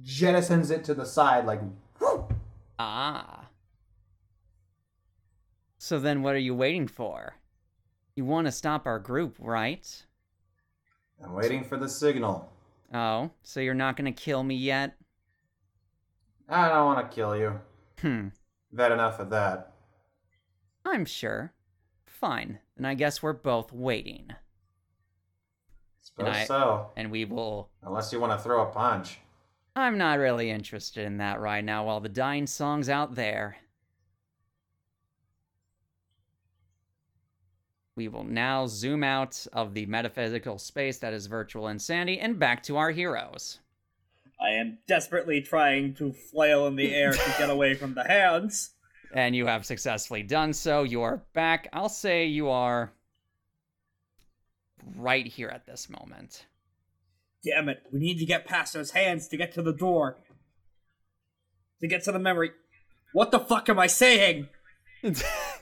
jettisons 0.03 0.71
it 0.71 0.83
to 0.85 0.93
the 0.93 1.05
side 1.05 1.45
like 1.45 1.59
whoo. 1.99 2.25
Ah. 2.79 3.47
So 5.77 5.99
then 5.99 6.21
what 6.23 6.33
are 6.35 6.39
you 6.39 6.55
waiting 6.55 6.87
for? 6.87 7.35
You 8.15 8.23
want 8.25 8.47
to 8.47 8.51
stop 8.51 8.85
our 8.85 8.99
group, 8.99 9.35
right? 9.39 9.85
I'm 11.23 11.33
waiting 11.33 11.63
for 11.65 11.75
the 11.77 11.89
signal. 11.89 12.49
Oh, 12.93 13.31
so 13.43 13.59
you're 13.59 13.73
not 13.73 13.95
going 13.95 14.11
to 14.11 14.21
kill 14.21 14.43
me 14.43 14.55
yet? 14.55 14.95
I 16.47 16.67
don't 16.69 16.85
want 16.85 17.09
to 17.09 17.15
kill 17.15 17.37
you. 17.37 17.59
Hmm. 17.99 18.29
Had 18.75 18.91
enough 18.91 19.19
of 19.19 19.29
that. 19.29 19.73
I'm 20.85 21.05
sure. 21.05 21.53
Fine. 22.05 22.59
Then 22.75 22.85
I 22.85 22.95
guess 22.95 23.21
we're 23.21 23.33
both 23.33 23.71
waiting. 23.71 24.29
Suppose 26.01 26.35
I- 26.35 26.45
so. 26.45 26.91
And 26.95 27.11
we 27.11 27.25
will. 27.25 27.69
Unless 27.83 28.11
you 28.11 28.19
want 28.19 28.37
to 28.37 28.43
throw 28.43 28.63
a 28.63 28.71
punch. 28.71 29.19
I'm 29.75 29.97
not 29.97 30.17
really 30.19 30.49
interested 30.49 31.05
in 31.05 31.17
that 31.17 31.39
right 31.39 31.63
now 31.63 31.85
while 31.85 31.99
the 31.99 32.09
dying 32.09 32.47
song's 32.47 32.89
out 32.89 33.15
there. 33.15 33.57
We 37.99 38.07
will 38.07 38.23
now 38.23 38.65
zoom 38.65 39.03
out 39.03 39.45
of 39.51 39.73
the 39.73 39.85
metaphysical 39.85 40.57
space 40.57 40.99
that 40.99 41.11
is 41.11 41.25
virtual 41.25 41.67
insanity 41.67 42.17
and 42.17 42.39
back 42.39 42.63
to 42.63 42.77
our 42.77 42.91
heroes. 42.91 43.59
I 44.39 44.51
am 44.51 44.77
desperately 44.87 45.41
trying 45.41 45.95
to 45.95 46.13
flail 46.13 46.65
in 46.67 46.77
the 46.77 46.95
air 46.95 47.11
to 47.11 47.35
get 47.37 47.49
away 47.49 47.73
from 47.73 47.95
the 47.95 48.05
hands. 48.05 48.71
And 49.13 49.35
you 49.35 49.47
have 49.47 49.65
successfully 49.65 50.23
done 50.23 50.53
so. 50.53 50.83
You 50.83 51.01
are 51.01 51.23
back. 51.33 51.67
I'll 51.73 51.89
say 51.89 52.27
you 52.27 52.47
are 52.47 52.93
right 54.95 55.27
here 55.27 55.49
at 55.49 55.65
this 55.65 55.89
moment. 55.89 56.45
Damn 57.43 57.67
it, 57.67 57.81
we 57.91 57.99
need 57.99 58.19
to 58.19 58.25
get 58.25 58.45
past 58.45 58.75
those 58.75 58.91
hands 58.91 59.27
to 59.27 59.35
get 59.35 59.51
to 59.55 59.61
the 59.61 59.73
door. 59.73 60.19
To 61.81 61.87
get 61.87 62.03
to 62.03 62.13
the 62.13 62.19
memory. 62.19 62.51
What 63.11 63.31
the 63.31 63.39
fuck 63.39 63.67
am 63.67 63.79
I 63.79 63.87
saying? 63.87 64.47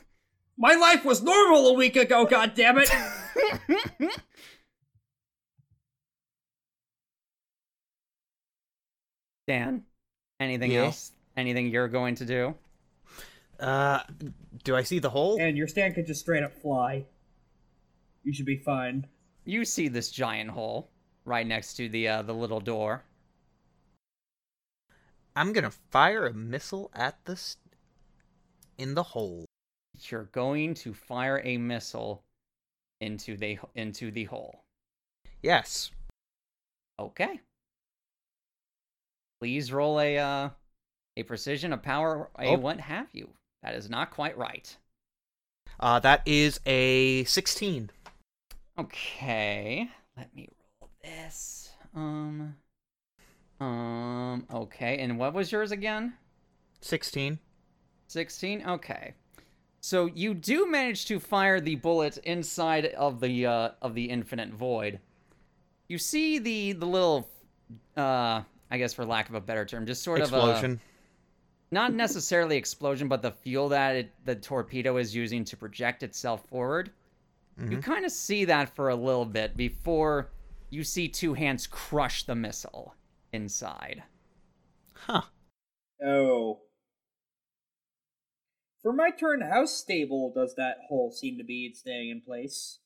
My 0.58 0.74
life 0.76 1.06
was 1.06 1.22
normal 1.22 1.68
a 1.68 1.74
week 1.74 1.96
ago, 1.96 2.26
god 2.30 2.54
damn 2.56 2.78
it! 2.80 2.90
Dan, 9.48 9.84
anything 10.40 10.72
Yeah? 10.72 10.86
else? 10.86 11.12
Anything 11.36 11.68
you're 11.70 11.88
going 11.88 12.16
to 12.16 12.26
do? 12.26 12.56
Uh, 13.60 14.00
do 14.64 14.76
I 14.76 14.84
see 14.84 15.00
the 15.00 15.10
hole? 15.10 15.38
and 15.40 15.58
your 15.58 15.68
stand 15.68 15.96
could 15.96 16.06
just 16.06 16.22
straight 16.22 16.44
up 16.44 16.54
fly. 16.62 17.06
You 18.24 18.34
should 18.34 18.46
be 18.46 18.58
fine. 18.58 19.08
You 19.46 19.66
see 19.66 19.88
this 19.88 20.12
giant 20.12 20.50
hole 20.52 20.90
right 21.26 21.48
next 21.48 21.76
to 21.76 21.88
the 21.90 22.08
uh, 22.08 22.22
the 22.24 22.34
little 22.34 22.60
door. 22.60 23.04
I'm 25.36 25.54
gonna 25.54 25.72
fire 25.72 26.26
a 26.28 26.34
missile 26.34 26.92
at 26.94 27.24
this 27.26 27.58
in 28.78 28.96
the 28.96 29.04
hole. 29.04 29.46
You're 30.02 30.30
going 30.32 30.74
to 30.76 30.94
fire 30.94 31.42
a 31.44 31.58
missile 31.58 32.24
into 33.02 33.38
the 33.38 33.60
into 33.76 34.12
the 34.12 34.26
hole. 34.26 34.64
Yes. 35.42 35.92
Okay. 37.00 37.40
Please 39.40 39.72
roll 39.72 40.00
a 40.00 40.18
uh, 40.18 40.50
a 41.16 41.24
precision, 41.24 41.74
a 41.74 41.78
power, 41.78 42.30
a 42.40 42.50
Oh. 42.50 42.58
what 42.58 42.80
have 42.80 43.08
you. 43.14 43.30
That 43.64 43.76
is 43.76 43.90
not 43.90 44.12
quite 44.12 44.38
right. 44.38 44.76
Uh, 45.80 46.00
that 46.00 46.22
is 46.26 46.60
a 46.66 47.24
16. 47.26 47.92
Okay, 48.80 49.90
let 50.16 50.36
me 50.36 50.50
roll 50.80 50.90
this. 51.04 51.72
Um, 51.96 52.56
um. 53.60 54.48
Okay, 54.52 54.98
and 55.00 55.20
what 55.20 55.34
was 55.34 55.52
yours 55.52 55.72
again? 55.72 56.14
16. 56.82 57.40
16 58.10 58.66
okay 58.66 59.14
so 59.88 60.08
you 60.08 60.34
do 60.34 60.70
manage 60.70 61.06
to 61.06 61.18
fire 61.18 61.62
the 61.62 61.76
bullet 61.76 62.18
inside 62.26 62.88
of 62.88 63.22
the 63.22 63.46
uh 63.46 63.70
of 63.82 63.94
the 63.96 64.04
infinite 64.10 64.50
void 64.50 65.00
you 65.88 65.98
see 65.98 66.40
the 66.40 66.74
the 66.74 66.86
little 66.86 67.30
uh 67.96 68.42
i 68.70 68.78
guess 68.78 68.94
for 68.94 69.06
lack 69.06 69.30
of 69.30 69.36
a 69.36 69.40
better 69.42 69.64
term 69.66 69.86
just 69.86 70.04
sort 70.04 70.20
of 70.20 70.26
Explosion. 70.34 70.74
a 70.74 71.74
not 71.74 71.94
necessarily 71.94 72.58
explosion 72.58 73.08
but 73.08 73.22
the 73.22 73.32
fuel 73.32 73.70
that 73.70 73.96
it, 73.96 74.12
the 74.26 74.36
torpedo 74.36 74.98
is 74.98 75.16
using 75.16 75.46
to 75.46 75.56
project 75.56 76.04
itself 76.04 76.46
forward 76.50 76.92
you 77.58 77.78
Mhm. 77.78 77.84
kind 77.84 78.06
of 78.06 78.12
see 78.12 78.46
that 78.46 78.76
for 78.76 78.90
a 78.90 78.96
little 78.96 79.26
bit 79.26 79.56
before 79.58 80.30
you 80.70 80.84
see 80.84 81.08
two 81.08 81.34
hands 81.34 81.66
crush 81.66 82.24
the 82.24 82.36
missile 82.36 82.94
inside 83.32 84.04
Huh. 84.94 85.22
Oh. 86.06 86.60
For 88.88 88.94
my 88.94 89.12
turn, 89.12 89.42
how 89.42 89.66
stable 89.66 90.32
does 90.34 90.56
that 90.56 90.78
hole 90.88 91.12
seem 91.12 91.38
to 91.40 91.44
be 91.44 91.66
in 91.66 91.74
staying 91.74 92.10
in 92.10 92.22
place? 92.22 92.80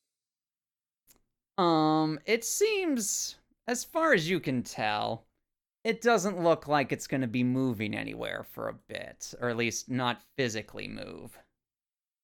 Um, 1.59 2.19
it 2.25 2.43
seems, 2.43 3.35
as 3.67 3.83
far 3.83 4.11
as 4.11 4.27
you 4.27 4.39
can 4.39 4.63
tell, 4.63 5.27
it 5.83 6.01
doesn't 6.01 6.41
look 6.41 6.67
like 6.67 6.91
it's 6.91 7.05
going 7.05 7.21
to 7.21 7.27
be 7.27 7.43
moving 7.43 7.93
anywhere 7.93 8.43
for 8.51 8.67
a 8.67 8.73
bit, 8.73 9.35
or 9.39 9.49
at 9.49 9.57
least 9.57 9.91
not 9.91 10.23
physically 10.35 10.87
move. 10.87 11.37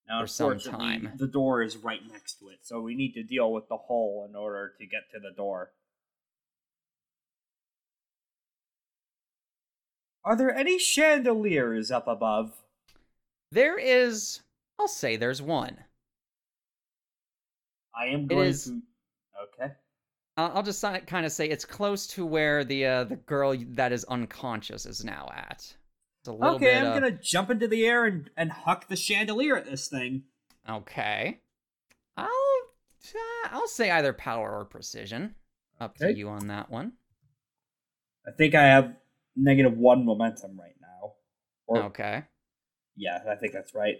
Now, 0.09 0.21
For 0.21 0.27
some 0.27 0.57
time. 0.57 1.11
the 1.15 1.27
door 1.27 1.61
is 1.61 1.77
right 1.77 2.01
next 2.11 2.39
to 2.39 2.47
it, 2.47 2.61
so 2.63 2.81
we 2.81 2.95
need 2.95 3.13
to 3.13 3.21
deal 3.21 3.53
with 3.53 3.69
the 3.69 3.77
hole 3.77 4.25
in 4.27 4.35
order 4.35 4.73
to 4.79 4.87
get 4.87 5.11
to 5.13 5.19
the 5.19 5.35
door. 5.37 5.69
Are 10.25 10.35
there 10.35 10.51
any 10.51 10.79
chandeliers 10.79 11.91
up 11.91 12.07
above? 12.07 12.63
There 13.51 13.77
is, 13.77 14.41
I'll 14.79 14.87
say 14.87 15.15
there's 15.15 15.41
one. 15.41 15.77
I 17.97 18.07
am 18.07 18.27
going 18.27 18.47
is- 18.49 18.65
to. 18.65 18.81
Okay. 19.61 19.73
I'll 20.35 20.51
I'll 20.57 20.63
just 20.63 20.81
kind 20.81 21.25
of 21.25 21.31
say 21.31 21.49
it's 21.49 21.65
close 21.65 22.05
to 22.07 22.25
where 22.25 22.63
the 22.63 22.85
uh, 22.85 23.03
the 23.05 23.15
girl 23.15 23.55
that 23.69 23.91
is 23.91 24.03
unconscious 24.05 24.85
is 24.85 25.03
now 25.03 25.29
at. 25.35 25.75
It's 26.21 26.27
a 26.27 26.31
little 26.31 26.55
Okay. 26.55 26.77
I'm 26.77 26.87
uh, 26.87 26.93
gonna 26.93 27.11
jump 27.11 27.49
into 27.49 27.67
the 27.67 27.85
air 27.85 28.05
and, 28.05 28.29
and 28.37 28.51
huck 28.51 28.87
the 28.87 28.95
chandelier 28.95 29.55
at 29.57 29.65
this 29.65 29.87
thing. 29.87 30.23
Okay. 30.69 31.39
I'll 32.17 32.27
uh, 32.27 33.49
I'll 33.51 33.67
say 33.67 33.89
either 33.89 34.13
power 34.13 34.59
or 34.59 34.65
precision. 34.65 35.33
Up 35.79 35.95
to 35.97 36.13
you 36.13 36.29
on 36.29 36.47
that 36.47 36.69
one. 36.69 36.93
I 38.27 38.31
think 38.31 38.53
I 38.55 38.63
have 38.63 38.95
negative 39.35 39.77
one 39.77 40.05
momentum 40.05 40.59
right 40.59 40.75
now. 40.81 41.13
Or, 41.67 41.83
Okay. 41.83 42.23
Yeah, 42.97 43.19
I 43.29 43.35
think 43.35 43.53
that's 43.53 43.73
right. 43.75 43.97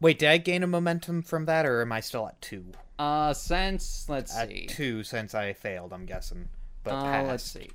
Wait, 0.00 0.18
did 0.18 0.28
I 0.28 0.36
gain 0.38 0.62
a 0.62 0.66
momentum 0.66 1.22
from 1.22 1.46
that, 1.46 1.66
or 1.66 1.80
am 1.82 1.90
I 1.92 2.00
still 2.00 2.26
at 2.28 2.40
two? 2.40 2.66
Uh, 2.98 3.32
since 3.32 4.06
let's 4.08 4.36
At 4.36 4.48
see. 4.48 4.66
two, 4.66 5.02
since 5.02 5.34
I 5.34 5.52
failed, 5.52 5.92
I'm 5.92 6.06
guessing. 6.06 6.48
But 6.84 6.92
uh, 6.94 7.24
let's 7.26 7.44
see. 7.44 7.70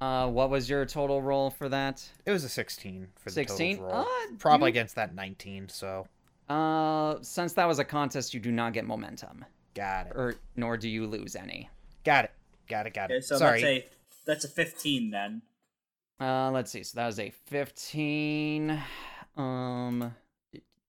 Uh, 0.00 0.28
what 0.28 0.50
was 0.50 0.68
your 0.68 0.84
total 0.84 1.22
roll 1.22 1.50
for 1.50 1.68
that? 1.68 2.06
It 2.26 2.32
was 2.32 2.42
a 2.44 2.48
16 2.48 3.08
for 3.16 3.30
the 3.30 3.34
16? 3.34 3.76
total 3.78 3.90
roll. 3.92 4.00
Uh, 4.02 4.06
Probably 4.38 4.66
you- 4.68 4.72
against 4.72 4.96
that 4.96 5.14
19, 5.14 5.68
so 5.68 6.06
Uh, 6.48 7.16
since 7.22 7.52
that 7.54 7.66
was 7.66 7.78
a 7.78 7.84
contest, 7.84 8.34
you 8.34 8.40
do 8.40 8.50
not 8.52 8.72
get 8.72 8.84
momentum, 8.84 9.44
got 9.74 10.08
it. 10.08 10.12
or 10.16 10.34
nor 10.56 10.76
do 10.76 10.88
you 10.88 11.06
lose 11.06 11.36
any. 11.36 11.70
Got 12.04 12.24
it. 12.26 12.30
Got 12.68 12.86
it. 12.88 12.94
Got 12.94 13.10
it. 13.10 13.14
Okay, 13.14 13.20
so 13.22 13.38
Sorry. 13.38 13.62
that's 13.62 13.86
a 13.86 13.88
that's 14.26 14.44
a 14.44 14.48
fifteen 14.48 15.10
then. 15.10 15.42
Uh, 16.22 16.50
let's 16.52 16.70
see. 16.70 16.84
So 16.84 16.96
that 16.96 17.06
was 17.06 17.18
a 17.18 17.30
fifteen. 17.30 18.80
Um, 19.36 20.14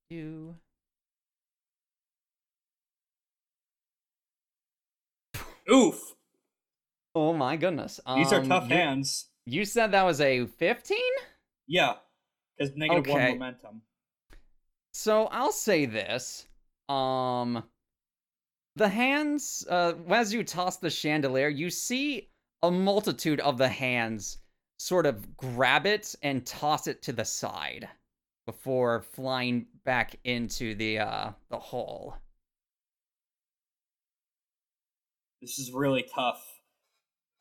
you. 0.09 0.55
Oof. 5.71 6.15
Oh 7.15 7.33
my 7.33 7.55
goodness. 7.55 7.99
These 8.15 8.33
are 8.33 8.41
Um, 8.41 8.49
tough 8.49 8.69
you- 8.69 8.75
hands. 8.75 9.29
You 9.45 9.65
said 9.65 9.91
that 9.91 10.03
was 10.03 10.21
a 10.21 10.45
fifteen. 10.45 11.11
Yeah. 11.67 11.99
Because 12.57 12.75
negative 12.75 13.07
one 13.07 13.21
Okay. 13.21 13.33
momentum. 13.33 13.81
So 14.93 15.25
I'll 15.27 15.51
say 15.51 15.85
this. 15.85 16.47
Um 16.89 17.63
the 18.75 18.89
hands 18.89 19.65
uh 19.69 19.93
as 20.09 20.33
you 20.33 20.43
toss 20.43 20.77
the 20.77 20.89
chandelier, 20.89 21.47
you 21.49 21.69
see 21.69 22.29
a 22.61 22.69
multitude 22.71 23.39
of 23.39 23.57
the 23.57 23.69
hands 23.69 24.39
sort 24.83 25.05
of 25.05 25.37
grab 25.37 25.85
it 25.85 26.13
and 26.21 26.45
toss 26.45 26.87
it 26.87 27.01
to 27.01 27.13
the 27.13 27.23
side 27.23 27.87
before 28.45 29.01
flying 29.13 29.65
back 29.85 30.19
into 30.25 30.75
the 30.75 30.99
uh 30.99 31.31
the 31.49 31.57
hole. 31.57 32.17
This 35.41 35.57
is 35.57 35.71
really 35.71 36.05
tough. 36.13 36.43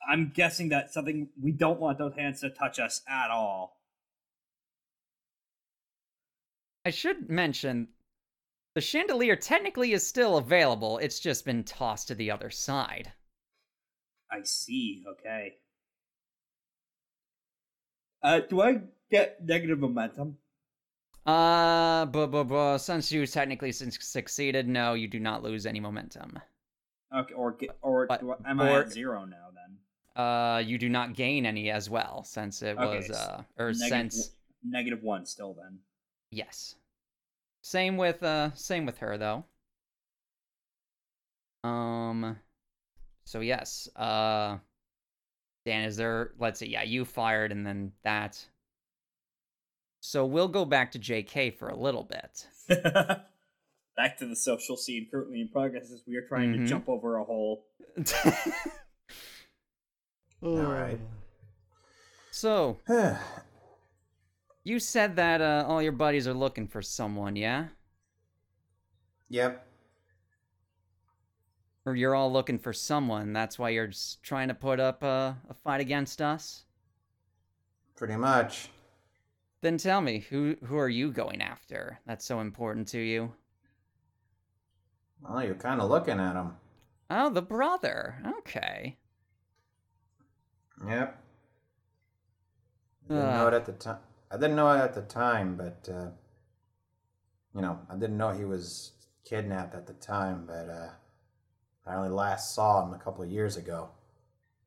I'm 0.08 0.30
guessing 0.32 0.68
that 0.68 0.92
something 0.92 1.30
we 1.40 1.50
don't 1.50 1.80
want 1.80 1.98
those 1.98 2.14
hands 2.14 2.40
to 2.42 2.50
touch 2.50 2.78
us 2.78 3.02
at 3.08 3.30
all. 3.30 3.80
I 6.84 6.90
should 6.90 7.28
mention 7.28 7.88
the 8.76 8.80
chandelier 8.80 9.34
technically 9.34 9.92
is 9.92 10.06
still 10.06 10.36
available, 10.36 10.98
it's 10.98 11.18
just 11.18 11.44
been 11.44 11.64
tossed 11.64 12.06
to 12.08 12.14
the 12.14 12.30
other 12.30 12.50
side. 12.50 13.12
I 14.30 14.42
see. 14.44 15.04
Okay. 15.08 15.56
Uh, 18.22 18.40
do 18.40 18.60
I 18.62 18.80
get 19.10 19.44
negative 19.44 19.78
momentum? 19.80 20.36
Uh, 21.26 22.06
but, 22.06 22.28
but, 22.28 22.44
but 22.44 22.78
since 22.78 23.12
you 23.12 23.26
technically 23.26 23.72
su- 23.72 23.90
succeeded, 23.90 24.68
no, 24.68 24.94
you 24.94 25.06
do 25.08 25.20
not 25.20 25.42
lose 25.42 25.66
any 25.66 25.80
momentum. 25.80 26.38
Okay, 27.14 27.34
or 27.34 27.56
or 27.82 28.06
But- 28.06 28.20
do 28.20 28.32
I, 28.32 28.50
am 28.50 28.60
I 28.60 28.80
at 28.80 28.90
zero 28.92 29.24
now 29.24 29.48
then? 29.54 30.22
Uh, 30.24 30.58
you 30.58 30.78
do 30.78 30.88
not 30.88 31.14
gain 31.14 31.46
any 31.46 31.70
as 31.70 31.88
well, 31.88 32.22
since 32.24 32.62
it 32.62 32.76
Okay, 32.78 32.96
was, 32.98 33.10
uh, 33.10 33.42
or 33.58 33.68
Negative 33.72 33.88
since, 33.88 34.30
negative 34.64 35.02
one 35.02 35.24
still 35.26 35.54
then. 35.54 35.78
yes. 36.30 36.76
Same 37.64 37.96
with, 37.96 38.22
uh, 38.24 38.52
same 38.54 38.84
with 38.86 38.98
her, 38.98 39.16
though. 39.16 39.44
Um, 41.64 42.36
so 43.24 43.38
yes, 43.40 43.88
uh, 43.94 44.58
Dan, 45.64 45.84
is 45.84 45.96
there, 45.96 46.32
let's 46.38 46.58
see, 46.60 46.66
yeah, 46.68 46.82
you 46.82 47.04
fired 47.04 47.52
and 47.52 47.64
then 47.66 47.92
that. 48.02 48.44
So 50.00 50.26
we'll 50.26 50.48
go 50.48 50.64
back 50.64 50.90
to 50.92 50.98
JK 50.98 51.56
for 51.56 51.68
a 51.68 51.76
little 51.76 52.02
bit. 52.02 52.46
Back 53.94 54.16
to 54.18 54.26
the 54.26 54.34
social 54.34 54.76
scene 54.76 55.06
currently 55.10 55.40
in 55.42 55.48
progress 55.48 55.92
as 55.92 56.02
we 56.08 56.16
are 56.16 56.26
trying 56.26 56.50
Mhm. 56.52 56.56
to 56.60 56.66
jump 56.66 56.88
over 56.88 57.18
a 57.18 57.24
hole. 57.24 57.66
All 60.42 60.56
right. 60.62 60.98
so, 62.30 62.78
you 64.64 64.78
said 64.80 65.14
that, 65.16 65.40
uh, 65.40 65.64
all 65.68 65.80
your 65.82 65.92
buddies 65.92 66.26
are 66.26 66.34
looking 66.34 66.66
for 66.66 66.82
someone, 66.82 67.36
yeah? 67.36 67.68
yep. 69.28 69.66
Or 71.84 71.96
you're 71.96 72.14
all 72.14 72.32
looking 72.32 72.58
for 72.58 72.72
someone, 72.72 73.32
that's 73.32 73.58
why 73.58 73.70
you're 73.70 73.90
trying 74.22 74.48
to 74.48 74.54
put 74.54 74.78
up 74.80 75.02
a, 75.02 75.36
a 75.48 75.54
fight 75.54 75.80
against 75.80 76.22
us? 76.22 76.64
Pretty 77.96 78.16
much. 78.16 78.68
Then 79.62 79.78
tell 79.78 80.00
me, 80.00 80.18
who 80.20 80.56
who 80.64 80.76
are 80.76 80.88
you 80.88 81.10
going 81.12 81.40
after? 81.40 82.00
That's 82.06 82.24
so 82.24 82.40
important 82.40 82.88
to 82.88 82.98
you. 82.98 83.32
Well, 85.20 85.44
you're 85.44 85.54
kind 85.54 85.80
of 85.80 85.88
looking 85.88 86.18
at 86.20 86.34
him. 86.36 86.56
Oh, 87.10 87.30
the 87.30 87.42
brother. 87.42 88.20
Okay. 88.38 88.98
Yep. 90.86 91.22
I 93.10 93.14
didn't 93.14 93.32
know 93.32 93.46
it 93.48 93.54
Uh, 93.54 93.56
at 93.56 93.66
the 93.66 93.72
time. 93.72 93.98
I 94.30 94.36
didn't 94.36 94.56
know 94.56 94.72
it 94.72 94.78
at 94.80 94.94
the 94.94 95.02
time, 95.02 95.56
but 95.56 95.88
uh, 95.92 96.10
you 97.54 97.60
know, 97.60 97.78
I 97.90 97.94
didn't 97.94 98.16
know 98.16 98.30
he 98.30 98.44
was 98.44 98.92
kidnapped 99.24 99.74
at 99.74 99.86
the 99.86 99.92
time. 99.94 100.44
But 100.46 100.68
uh, 100.68 100.88
I 101.86 101.94
only 101.94 102.10
last 102.10 102.54
saw 102.54 102.84
him 102.86 102.94
a 102.94 102.98
couple 102.98 103.24
of 103.24 103.30
years 103.30 103.56
ago. 103.56 103.90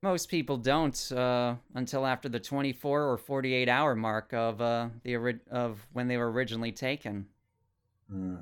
most 0.02 0.28
people 0.30 0.58
don't 0.58 1.12
uh, 1.12 1.56
until 1.74 2.06
after 2.06 2.28
the 2.30 2.40
24 2.40 3.04
or 3.04 3.18
48 3.18 3.68
hour 3.70 3.96
mark 3.96 4.34
of 4.34 4.62
uh, 4.62 4.90
the 5.04 5.16
ori- 5.16 5.40
of 5.50 5.88
when 5.94 6.08
they 6.08 6.18
were 6.18 6.32
originally 6.32 6.72
taken. 6.72 7.26
Hmm. 8.10 8.36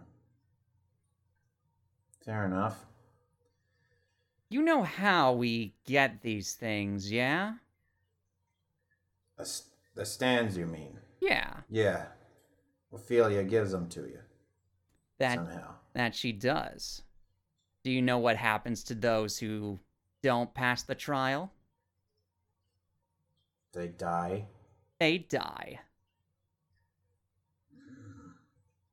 Fair 2.25 2.45
enough. 2.45 2.85
You 4.49 4.61
know 4.61 4.83
how 4.83 5.33
we 5.33 5.73
get 5.85 6.21
these 6.21 6.53
things, 6.53 7.11
yeah? 7.11 7.53
The, 9.37 9.43
s- 9.43 9.69
the 9.95 10.05
stands, 10.05 10.57
you 10.57 10.65
mean? 10.65 10.99
Yeah, 11.21 11.61
Yeah. 11.69 12.05
Ophelia 12.91 13.43
gives 13.43 13.71
them 13.71 13.87
to 13.89 14.01
you 14.01 14.19
that 15.17 15.35
somehow. 15.35 15.75
that 15.93 16.13
she 16.13 16.31
does. 16.33 17.02
Do 17.83 17.91
you 17.91 18.01
know 18.01 18.17
what 18.17 18.37
happens 18.37 18.83
to 18.85 18.95
those 18.95 19.37
who 19.37 19.79
don't 20.21 20.53
pass 20.53 20.83
the 20.83 20.95
trial? 20.95 21.51
They 23.73 23.87
die. 23.87 24.45
they 24.99 25.17
die. 25.17 25.79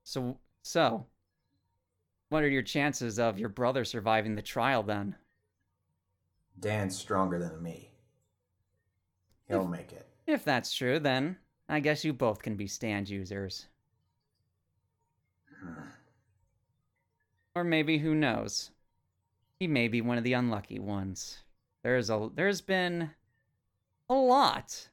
So, 0.03 0.39
so, 0.63 1.07
what 2.31 2.43
are 2.43 2.49
your 2.49 2.63
chances 2.63 3.19
of 3.19 3.39
your 3.39 3.49
brother 3.49 3.85
surviving 3.85 4.35
the 4.35 4.43
trial 4.43 4.83
then? 4.83 5.15
Dan's 6.59 6.99
stronger 6.99 7.39
than 7.39 7.63
me. 7.63 7.91
He'll 9.47 9.67
make 9.67 9.93
it. 9.93 10.07
If 10.27 10.45
that's 10.45 10.73
true, 10.73 10.99
then 10.99 11.37
I 11.69 11.81
guess 11.81 12.05
you 12.05 12.13
both 12.13 12.43
can 12.43 12.57
be 12.57 12.67
stand 12.67 13.09
users. 13.09 13.67
Hmm. 15.63 15.89
Or 17.55 17.65
maybe 17.65 17.99
who 17.99 18.15
knows? 18.15 18.71
He 19.61 19.69
may 19.69 19.89
be 19.89 20.01
one 20.01 20.17
of 20.17 20.25
the 20.25 20.33
unlucky 20.33 20.79
ones. 20.79 21.37
There's 21.83 22.09
a 22.09 22.31
there's 22.35 22.63
been 22.63 23.11
a 24.09 24.15
lot 24.15 24.89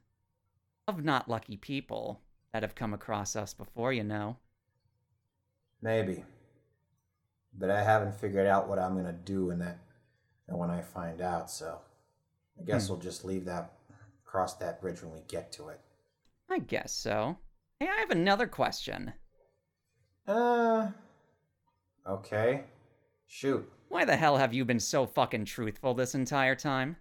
of 0.89 1.05
not 1.05 1.29
lucky 1.29 1.55
people 1.55 2.19
that 2.51 2.63
have 2.63 2.75
come 2.75 2.93
across 2.93 3.37
us 3.37 3.53
before, 3.53 3.93
you 3.93 4.03
know. 4.03 4.35
Maybe. 5.81 6.25
But 7.57 7.71
I 7.71 7.81
haven't 7.81 8.19
figured 8.19 8.45
out 8.45 8.67
what 8.67 8.77
I'm 8.77 8.97
gonna 8.97 9.13
do 9.13 9.51
in 9.51 9.59
that 9.59 9.79
and 10.49 10.57
when 10.57 10.69
I 10.69 10.81
find 10.81 11.21
out, 11.21 11.49
so 11.49 11.79
I 12.59 12.63
guess 12.63 12.89
we'll 12.89 12.99
just 12.99 13.23
leave 13.23 13.45
that 13.45 13.71
cross 14.25 14.55
that 14.55 14.81
bridge 14.81 15.01
when 15.01 15.13
we 15.13 15.21
get 15.29 15.49
to 15.53 15.69
it. 15.69 15.79
I 16.49 16.59
guess 16.59 16.91
so. 16.91 17.37
Hey, 17.79 17.87
I 17.87 17.99
have 18.01 18.11
another 18.11 18.47
question. 18.47 19.13
Uh 20.27 20.89
Okay. 22.05 22.65
Shoot. 23.27 23.71
Why 23.89 24.05
the 24.05 24.15
hell 24.17 24.37
have 24.37 24.53
you 24.53 24.63
been 24.65 24.79
so 24.79 25.05
fucking 25.05 25.45
truthful 25.45 25.93
this 25.93 26.15
entire 26.15 26.55
time? 26.55 26.97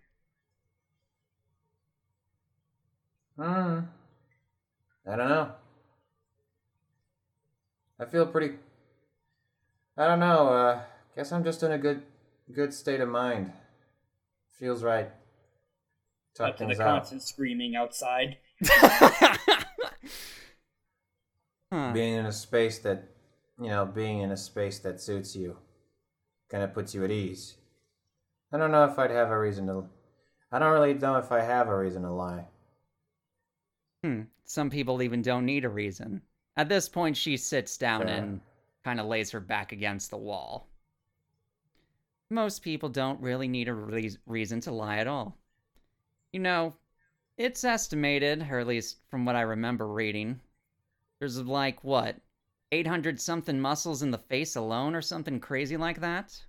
Hmm. 3.37 3.81
I 5.07 5.17
don't 5.17 5.29
know. 5.29 5.53
I 7.99 8.05
feel 8.05 8.27
pretty 8.27 8.57
I 9.97 10.07
don't 10.07 10.21
know, 10.21 10.49
uh 10.49 10.83
guess 11.15 11.33
I'm 11.33 11.45
just 11.45 11.63
in 11.63 11.73
a 11.73 11.79
good 11.79 12.03
good 12.53 12.73
state 12.75 13.01
of 13.01 13.09
mind. 13.09 13.53
Feels 14.59 14.83
right. 14.83 15.11
Talk 16.35 16.57
Cut 16.57 16.59
to 16.59 16.67
the 16.67 16.83
out. 16.83 17.01
constant 17.01 17.23
screaming 17.23 17.75
outside. 17.77 18.37
Huh. 21.73 21.93
being 21.93 22.15
in 22.15 22.27
a 22.27 22.33
space 22.33 22.79
that 22.81 23.05
you 23.61 23.69
know 23.69 23.85
being 23.87 24.21
in 24.21 24.31
a 24.31 24.37
space 24.37 24.79
that 24.81 25.01
suits 25.01 25.35
you 25.35 25.57
kind 26.49 26.63
of 26.63 26.73
puts 26.75 26.95
you 26.95 27.05
at 27.05 27.11
ease 27.11 27.57
i 28.53 28.57
don't 28.59 28.71
know 28.73 28.85
if 28.85 28.99
i'd 28.99 29.11
have 29.11 29.31
a 29.31 29.39
reason 29.39 29.67
to 29.67 29.85
i 30.53 30.59
don't 30.59 30.73
really 30.73 30.95
know 30.95 31.17
if 31.17 31.31
i 31.33 31.41
have 31.41 31.69
a 31.69 31.77
reason 31.77 32.03
to 32.03 32.11
lie 32.11 32.45
Hmm. 34.05 34.23
Some 34.45 34.71
people 34.71 35.03
even 35.03 35.23
don't 35.23 35.45
need 35.47 35.65
a 35.65 35.69
reason. 35.69 36.23
At 36.57 36.69
this 36.69 36.89
point, 36.89 37.17
she 37.17 37.37
sits 37.37 37.77
down 37.77 38.03
Fair. 38.03 38.17
and 38.17 38.41
kind 38.85 39.01
of 39.01 39.07
lays 39.07 39.33
her 39.33 39.41
back 39.41 39.73
against 39.73 40.11
the 40.11 40.17
wall. 40.17 40.69
Most 42.31 42.63
people 42.63 42.89
don't 42.89 43.21
really 43.21 43.49
need 43.49 43.69
a 43.69 43.75
re- 43.75 44.17
reason 44.27 44.61
to 44.61 44.71
lie 44.71 44.99
at 44.99 45.07
all. 45.09 45.37
You 46.33 46.41
know, 46.41 46.75
it's 47.37 47.65
estimated, 47.65 48.47
or 48.49 48.61
at 48.61 48.67
least 48.67 48.99
from 49.11 49.25
what 49.25 49.35
I 49.35 49.41
remember 49.41 49.89
reading, 49.89 50.41
there's 51.19 51.41
like, 51.41 51.83
what, 51.83 52.17
800 52.73 53.21
something 53.21 53.61
muscles 53.61 54.03
in 54.03 54.11
the 54.11 54.19
face 54.19 54.57
alone 54.57 54.95
or 54.95 55.03
something 55.03 55.41
crazy 55.41 55.77
like 55.77 56.01
that? 56.01 56.47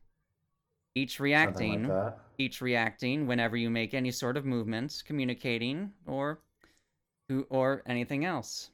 Each 0.96 1.18
reacting 1.18 1.84
like 1.88 1.88
that 1.88 2.20
each 2.38 2.60
reacting 2.60 3.26
whenever 3.26 3.56
you 3.56 3.70
make 3.70 3.94
any 3.94 4.12
sort 4.12 4.36
of 4.36 4.44
movement, 4.46 5.02
communicating, 5.06 5.94
or 6.06 6.42
who 7.30 7.48
or 7.50 7.84
anything 7.86 8.26
else. 8.26 8.72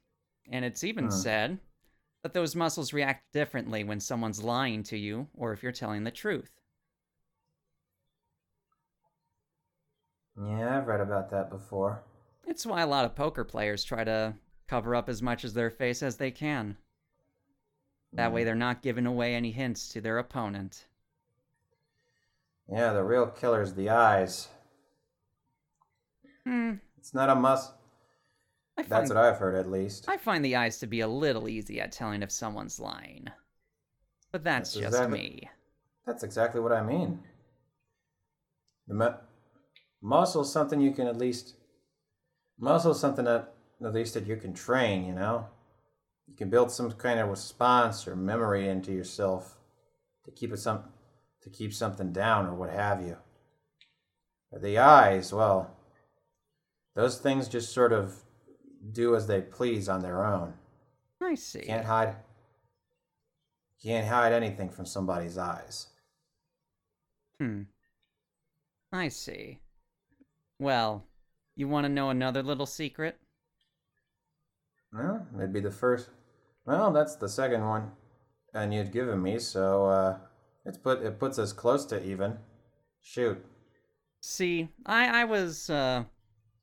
And 0.49 0.65
it's 0.65 0.83
even 0.83 1.09
Huh. 1.09 1.11
said 1.11 1.59
that 2.23 2.33
those 2.33 2.55
muscles 2.55 2.93
react 2.93 3.31
differently 3.33 3.83
when 3.83 3.99
someone's 3.99 4.43
lying 4.43 4.83
to 4.83 4.97
you 4.97 5.29
or 5.35 5.53
if 5.53 5.63
you're 5.63 5.71
telling 5.71 6.03
the 6.03 6.11
truth. 6.11 6.51
yeah 10.37 10.77
i've 10.77 10.87
read 10.87 11.01
about 11.01 11.29
that 11.31 11.49
before 11.49 12.03
It's 12.47 12.65
why 12.65 12.79
a 12.81 12.87
lot 12.87 13.03
of 13.03 13.15
poker 13.15 13.43
players 13.43 13.83
try 13.83 14.05
to 14.05 14.35
cover 14.67 14.95
up 14.95 15.09
as 15.09 15.21
much 15.21 15.43
as 15.43 15.55
their 15.55 15.69
face 15.69 16.01
as 16.01 16.15
they 16.15 16.31
can. 16.31 16.77
That 18.13 18.31
way 18.31 18.43
they're 18.43 18.55
not 18.55 18.81
giving 18.83 19.05
away 19.05 19.33
any 19.35 19.51
hints 19.51 19.89
to 19.89 20.01
their 20.01 20.17
opponent. 20.19 20.85
yeah 22.71 22.93
the 22.93 23.03
real 23.03 23.27
killer's 23.27 23.73
the 23.73 23.89
eyes 23.89 24.47
Hmm. 26.45 26.73
it's 26.97 27.13
not 27.13 27.29
a 27.29 27.35
must 27.35 27.71
find, 28.75 28.89
that's 28.89 29.09
what 29.09 29.17
i've 29.17 29.37
heard 29.37 29.55
at 29.55 29.69
least 29.71 30.07
I 30.09 30.17
find 30.17 30.43
the 30.43 30.55
eyes 30.57 30.77
to 30.79 30.87
be 30.87 30.99
a 31.01 31.07
little 31.07 31.47
easy 31.47 31.79
at 31.79 31.91
telling 31.93 32.21
if 32.21 32.31
someone's 32.31 32.79
lying. 32.81 33.27
But 34.31 34.43
that's, 34.43 34.73
That's 34.73 34.81
just 34.85 34.95
exactly- 34.95 35.19
me. 35.19 35.49
that's 36.05 36.23
exactly 36.23 36.59
what 36.61 36.71
i 36.73 36.81
mean 36.83 37.19
the 38.87 38.93
mu- 38.93 39.17
muscle's 40.01 40.51
something 40.51 40.81
you 40.81 40.91
can 40.91 41.07
at 41.07 41.17
least 41.17 41.55
muscle's 42.59 42.99
something 42.99 43.25
that 43.25 43.53
at 43.83 43.93
least 43.93 44.13
that 44.13 44.25
you 44.27 44.35
can 44.37 44.53
train, 44.53 45.05
you 45.05 45.13
know? 45.13 45.45
You 46.27 46.35
can 46.35 46.49
build 46.49 46.71
some 46.71 46.91
kind 46.91 47.19
of 47.19 47.29
response 47.29 48.07
or 48.07 48.15
memory 48.15 48.67
into 48.67 48.91
yourself 48.91 49.57
to 50.25 50.31
keep 50.31 50.51
it 50.51 50.57
some 50.57 50.83
to 51.41 51.49
keep 51.49 51.73
something 51.73 52.13
down 52.13 52.47
or 52.47 52.55
what 52.55 52.69
have 52.69 53.01
you. 53.01 53.17
The 54.51 54.77
eyes, 54.77 55.33
well, 55.33 55.75
those 56.95 57.17
things 57.17 57.49
just 57.49 57.73
sort 57.73 57.91
of 57.91 58.15
do 58.91 59.15
as 59.15 59.27
they 59.27 59.41
please 59.41 59.89
on 59.89 60.01
their 60.01 60.25
own. 60.25 60.53
I 61.21 61.35
see. 61.35 61.61
Can't 61.61 61.85
hide 61.85 62.15
can't 63.81 64.07
hide 64.07 64.31
anything 64.31 64.69
from 64.69 64.85
somebody's 64.85 65.37
eyes. 65.37 65.87
Hmm. 67.39 67.63
I 68.93 69.09
see. 69.09 69.59
Well, 70.59 71.05
you 71.55 71.67
want 71.67 71.85
to 71.85 71.91
know 71.91 72.09
another 72.09 72.43
little 72.43 72.65
secret? 72.65 73.17
Well, 74.93 75.25
it'd 75.35 75.53
be 75.53 75.59
the 75.59 75.71
first. 75.71 76.09
Well, 76.65 76.91
that's 76.91 77.15
the 77.15 77.27
second 77.27 77.65
one, 77.67 77.91
and 78.53 78.73
you'd 78.73 78.91
given 78.91 79.21
me, 79.21 79.39
so 79.39 79.85
uh, 79.85 80.17
it's 80.65 80.77
put 80.77 81.01
it 81.01 81.19
puts 81.19 81.39
us 81.39 81.51
close 81.51 81.85
to 81.87 82.03
even. 82.05 82.37
Shoot. 83.01 83.43
See, 84.21 84.69
I 84.85 85.21
I 85.21 85.23
was 85.25 85.69
uh 85.69 86.05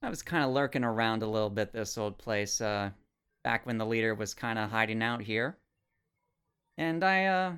I 0.03 0.09
was 0.09 0.23
kind 0.23 0.43
of 0.45 0.51
lurking 0.51 0.85
around 0.85 1.23
a 1.23 1.29
little 1.29 1.51
bit 1.51 1.73
this 1.73 1.99
old 1.99 2.17
place 2.17 2.61
uh 2.61 2.91
back 3.45 3.67
when 3.67 3.77
the 3.77 3.85
leader 3.87 4.15
was 4.15 4.33
kind 4.33 4.59
of 4.59 4.71
hiding 4.71 5.03
out 5.03 5.21
here. 5.21 5.59
And 6.79 7.05
I 7.05 7.27
uh 7.27 7.53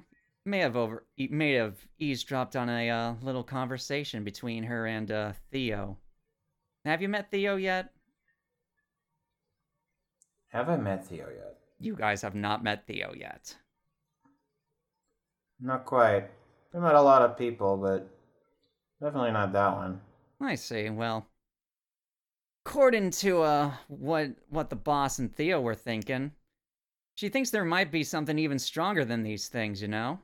may 0.44 0.59
have 0.59 0.77
over 0.77 1.07
may 1.16 1.53
have 1.53 1.78
eavesdropped 2.01 2.57
on 2.57 2.69
a 2.69 2.90
uh, 2.90 3.15
little 3.23 3.44
conversation 3.44 4.24
between 4.24 4.65
her 4.65 4.86
and 4.86 5.11
uh 5.12 5.32
Theo. 5.53 5.99
Have 6.85 7.01
you 7.01 7.09
met 7.09 7.31
Theo 7.31 7.55
yet? 7.55 7.93
Have 10.53 10.69
I 10.69 10.77
met 10.77 11.05
Theo 11.05 11.29
yet? 11.31 11.59
You 11.79 11.97
guys 11.97 12.23
have 12.23 12.35
not 12.35 12.65
met 12.65 12.87
Theo 12.87 13.12
yet. 13.12 13.57
Not 15.61 15.87
quite. 15.87 16.29
I 16.74 16.79
met 16.79 16.95
a 16.95 17.01
lot 17.01 17.23
of 17.23 17.39
people, 17.39 17.79
but 17.79 18.07
definitely 19.01 19.33
not 19.33 19.53
that 19.53 19.77
one. 19.77 20.01
I 20.41 20.57
see. 20.57 20.91
Well, 20.91 21.31
according 22.66 23.11
to 23.11 23.43
uh 23.43 23.74
what 23.89 24.31
what 24.49 24.69
the 24.70 24.74
boss 24.77 25.19
and 25.20 25.35
Theo 25.35 25.61
were 25.61 25.74
thinking, 25.77 26.33
she 27.15 27.29
thinks 27.31 27.51
there 27.51 27.65
might 27.65 27.93
be 27.93 28.05
something 28.05 28.39
even 28.39 28.59
stronger 28.59 29.05
than 29.05 29.23
these 29.24 29.49
things, 29.49 29.83
you 29.83 29.89
know? 29.89 30.20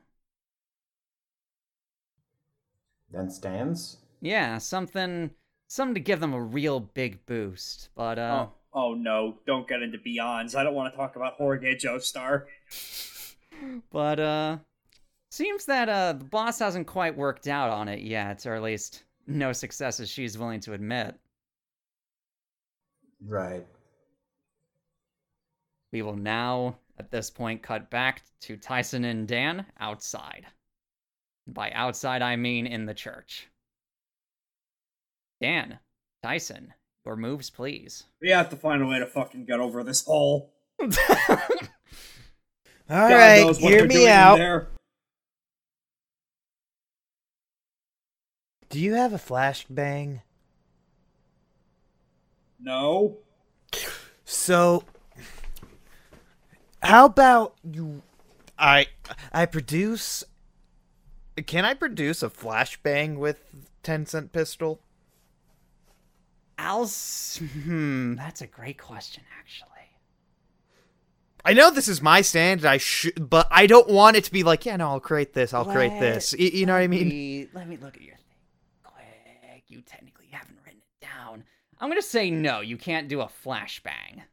Then 3.11 3.29
stands. 3.29 3.97
Yeah, 4.21 4.59
something 4.59 5.31
something 5.67 5.93
to 5.95 5.99
give 5.99 6.21
them 6.21 6.33
a 6.33 6.41
real 6.41 6.79
big 6.79 7.25
boost. 7.25 7.89
But 7.95 8.17
uh 8.17 8.45
Oh, 8.45 8.53
oh 8.73 8.93
no, 8.93 9.37
don't 9.45 9.67
get 9.67 9.81
into 9.81 9.97
Beyonds. 9.97 10.55
I 10.55 10.63
don't 10.63 10.75
want 10.75 10.93
to 10.93 10.97
talk 10.97 11.15
about 11.15 11.33
Jorge 11.33 11.75
Joestar. 11.75 12.45
but 13.91 14.19
uh 14.19 14.57
seems 15.31 15.65
that 15.65 15.89
uh 15.89 16.13
the 16.13 16.25
boss 16.25 16.59
hasn't 16.59 16.87
quite 16.87 17.17
worked 17.17 17.47
out 17.47 17.69
on 17.69 17.87
it 17.87 18.01
yet, 18.01 18.45
or 18.45 18.55
at 18.55 18.63
least 18.63 19.03
no 19.27 19.53
successes 19.53 20.09
she's 20.09 20.37
willing 20.37 20.59
to 20.61 20.73
admit. 20.73 21.15
Right. 23.25 23.65
We 25.91 26.01
will 26.01 26.15
now, 26.15 26.77
at 26.97 27.11
this 27.11 27.29
point, 27.29 27.63
cut 27.63 27.89
back 27.89 28.21
to 28.41 28.57
Tyson 28.57 29.05
and 29.05 29.27
Dan 29.27 29.65
outside. 29.79 30.45
By 31.47 31.71
outside, 31.71 32.21
I 32.21 32.35
mean 32.35 32.67
in 32.67 32.85
the 32.85 32.93
church. 32.93 33.47
Dan, 35.41 35.79
Tyson, 36.21 36.73
your 37.05 37.15
moves, 37.15 37.49
please. 37.49 38.05
We 38.21 38.29
have 38.31 38.49
to 38.49 38.55
find 38.55 38.81
a 38.81 38.85
way 38.85 38.99
to 38.99 39.05
fucking 39.07 39.45
get 39.45 39.59
over 39.59 39.83
this 39.83 40.05
hole. 40.05 40.53
All 40.81 40.87
God 42.87 43.11
right, 43.11 43.55
hear 43.57 43.85
me 43.85 44.07
out. 44.07 44.37
there. 44.37 44.69
Do 48.69 48.79
you 48.79 48.93
have 48.93 49.13
a 49.13 49.17
flashbang? 49.17 50.21
No. 52.59 53.17
So, 54.25 54.83
how 56.81 57.05
about 57.05 57.55
you? 57.63 58.01
I 58.57 58.87
I 59.31 59.45
produce. 59.45 60.23
Can 61.47 61.65
I 61.65 61.73
produce 61.73 62.21
a 62.21 62.29
flashbang 62.29 63.17
with 63.17 63.39
ten 63.81 64.05
cent 64.05 64.31
pistol? 64.31 64.81
I'll. 66.59 66.85
Hmm, 66.85 68.15
that's 68.15 68.41
a 68.41 68.47
great 68.47 68.77
question, 68.77 69.23
actually. 69.39 69.67
I 71.45 71.53
know 71.53 71.71
this 71.71 71.87
is 71.87 72.01
my 72.01 72.21
stand, 72.21 72.65
I 72.65 72.77
should, 72.77 73.29
but 73.29 73.47
I 73.49 73.65
don't 73.65 73.87
want 73.87 74.17
it 74.17 74.25
to 74.25 74.31
be 74.31 74.43
like, 74.43 74.65
yeah, 74.65 74.75
no, 74.75 74.89
I'll 74.89 74.99
create 74.99 75.33
this, 75.33 75.53
I'll 75.53 75.63
create 75.63 75.97
this. 75.99 76.35
Y- 76.37 76.51
you 76.53 76.65
know 76.65 76.73
what 76.73 76.81
I 76.81 76.87
mean? 76.87 77.07
me- 77.07 77.47
let 77.53 77.67
me 77.67 77.77
look 77.77 77.95
at 77.95 78.01
your 78.01 78.17
thing 78.17 78.35
quick. 78.83 79.63
You 79.69 79.81
technically 79.81 80.27
haven't 80.31 80.57
written 80.65 80.81
it 80.81 81.05
down. 81.05 81.45
I'm 81.79 81.89
gonna 81.89 82.01
say 82.01 82.29
no. 82.29 82.59
You 82.59 82.75
can't 82.75 83.07
do 83.07 83.21
a 83.21 83.29
flashbang. 83.45 84.23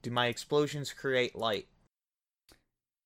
Do 0.00 0.10
my 0.10 0.26
explosions 0.28 0.92
create 0.92 1.36
light? 1.36 1.68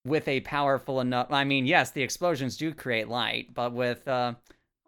with 0.05 0.27
a 0.29 0.41
powerful 0.41 0.99
enough 1.01 1.27
I 1.31 1.45
mean, 1.45 1.67
yes, 1.67 1.91
the 1.91 2.03
explosions 2.03 2.57
do 2.57 2.73
create 2.73 3.09
light, 3.09 3.53
but 3.53 3.73
with 3.73 4.09
uh 4.09 4.35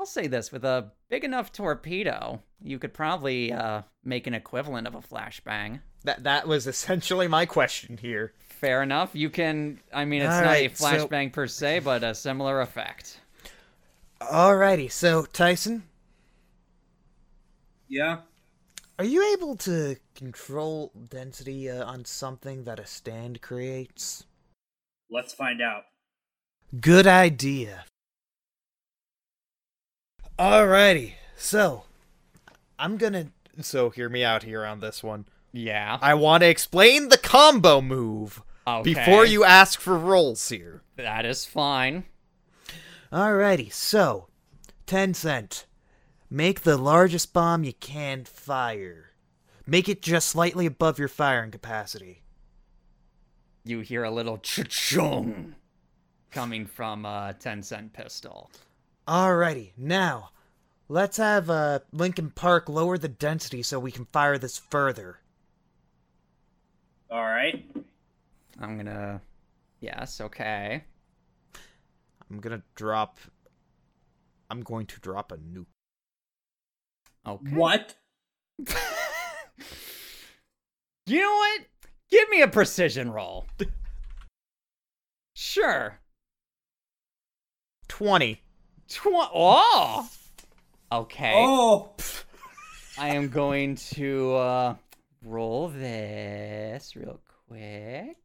I'll 0.02 0.06
say 0.06 0.26
this, 0.26 0.50
with 0.50 0.64
a 0.64 0.90
big 1.10 1.22
enough 1.22 1.52
torpedo, 1.52 2.42
you 2.60 2.80
could 2.80 2.92
probably 2.92 3.52
uh 3.52 3.82
make 4.02 4.26
an 4.26 4.34
equivalent 4.34 4.88
of 4.88 4.96
a 4.96 5.00
flashbang. 5.00 5.78
That 6.02 6.24
that 6.24 6.48
was 6.48 6.66
essentially 6.66 7.28
my 7.28 7.46
question 7.46 7.96
here. 7.98 8.32
Fair 8.40 8.82
enough. 8.82 9.10
You 9.12 9.30
can 9.30 9.78
I 9.94 10.04
mean, 10.04 10.22
it's 10.22 10.32
Alright, 10.34 10.70
not 10.72 10.76
so- 10.76 10.86
a 10.88 11.08
flashbang 11.08 11.32
per 11.32 11.46
se, 11.46 11.78
but 11.84 12.02
a 12.02 12.16
similar 12.16 12.60
effect. 12.62 13.20
Alrighty, 14.20 14.90
so 14.90 15.24
Tyson, 15.26 15.84
Yeah. 17.88 18.22
are 18.98 19.04
you 19.04 19.32
able 19.34 19.54
to 19.58 19.98
control 20.16 20.90
density 21.10 21.70
uh, 21.70 21.84
on 21.84 22.04
something 22.06 22.64
that 22.64 22.80
a 22.80 22.86
stand 22.86 23.40
creates? 23.40 24.24
Let's 25.08 25.32
find 25.32 25.62
out. 25.62 25.84
Good 26.80 27.06
idea. 27.06 27.84
Alrighty, 30.42 31.12
so 31.36 31.84
I'm 32.76 32.96
gonna. 32.96 33.28
So 33.60 33.90
hear 33.90 34.08
me 34.08 34.24
out 34.24 34.42
here 34.42 34.64
on 34.66 34.80
this 34.80 35.00
one. 35.00 35.26
Yeah. 35.52 35.98
I 36.02 36.14
want 36.14 36.42
to 36.42 36.48
explain 36.48 37.10
the 37.10 37.16
combo 37.16 37.80
move 37.80 38.42
Okay. 38.66 38.82
before 38.92 39.24
you 39.24 39.44
ask 39.44 39.78
for 39.80 39.96
rolls 39.96 40.48
here. 40.48 40.82
That 40.96 41.24
is 41.24 41.44
fine. 41.44 42.06
Alrighty, 43.12 43.72
so 43.72 44.26
ten 44.84 45.14
cent. 45.14 45.66
Make 46.28 46.62
the 46.62 46.76
largest 46.76 47.32
bomb 47.32 47.62
you 47.62 47.74
can 47.74 48.24
fire. 48.24 49.10
Make 49.64 49.88
it 49.88 50.02
just 50.02 50.28
slightly 50.28 50.66
above 50.66 50.98
your 50.98 51.06
firing 51.06 51.52
capacity. 51.52 52.22
You 53.64 53.78
hear 53.78 54.02
a 54.02 54.10
little 54.10 54.38
cha-chung 54.38 55.54
coming 56.32 56.66
from 56.66 57.04
a 57.06 57.36
10 57.38 57.62
cent 57.62 57.92
pistol. 57.92 58.50
Alrighty, 59.06 59.72
now 59.76 60.30
let's 60.88 61.16
have 61.16 61.50
uh, 61.50 61.80
Linkin 61.92 62.30
Park 62.30 62.68
lower 62.68 62.98
the 62.98 63.08
density 63.08 63.62
so 63.62 63.78
we 63.78 63.90
can 63.90 64.06
fire 64.06 64.38
this 64.38 64.58
further. 64.58 65.18
All 67.10 67.24
right. 67.24 67.64
I'm 68.60 68.76
gonna. 68.76 69.20
Yes, 69.80 70.20
okay. 70.20 70.84
I'm 72.30 72.38
gonna 72.40 72.62
drop. 72.74 73.18
I'm 74.50 74.62
going 74.62 74.86
to 74.86 75.00
drop 75.00 75.32
a 75.32 75.36
nuke. 75.36 75.66
Okay. 77.26 77.50
What? 77.56 77.94
You 81.06 81.20
know 81.20 81.34
what? 81.34 81.60
Give 82.10 82.28
me 82.28 82.42
a 82.42 82.48
precision 82.48 83.10
roll. 83.10 83.46
sure. 85.34 85.98
20. 87.88 88.40
Tw- 88.92 89.30
oh! 89.34 90.06
Okay. 90.92 91.32
Oh, 91.34 91.94
I 92.98 93.08
am 93.08 93.30
going 93.30 93.76
to 93.94 94.34
uh, 94.34 94.74
roll 95.24 95.68
this 95.68 96.94
real 96.94 97.18
quick. 97.48 98.16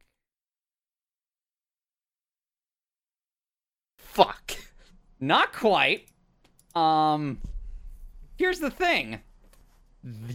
Fuck. 3.96 4.58
Not 5.18 5.54
quite. 5.54 6.08
Um, 6.74 7.38
here's 8.36 8.60
the 8.60 8.70
thing. 8.70 9.20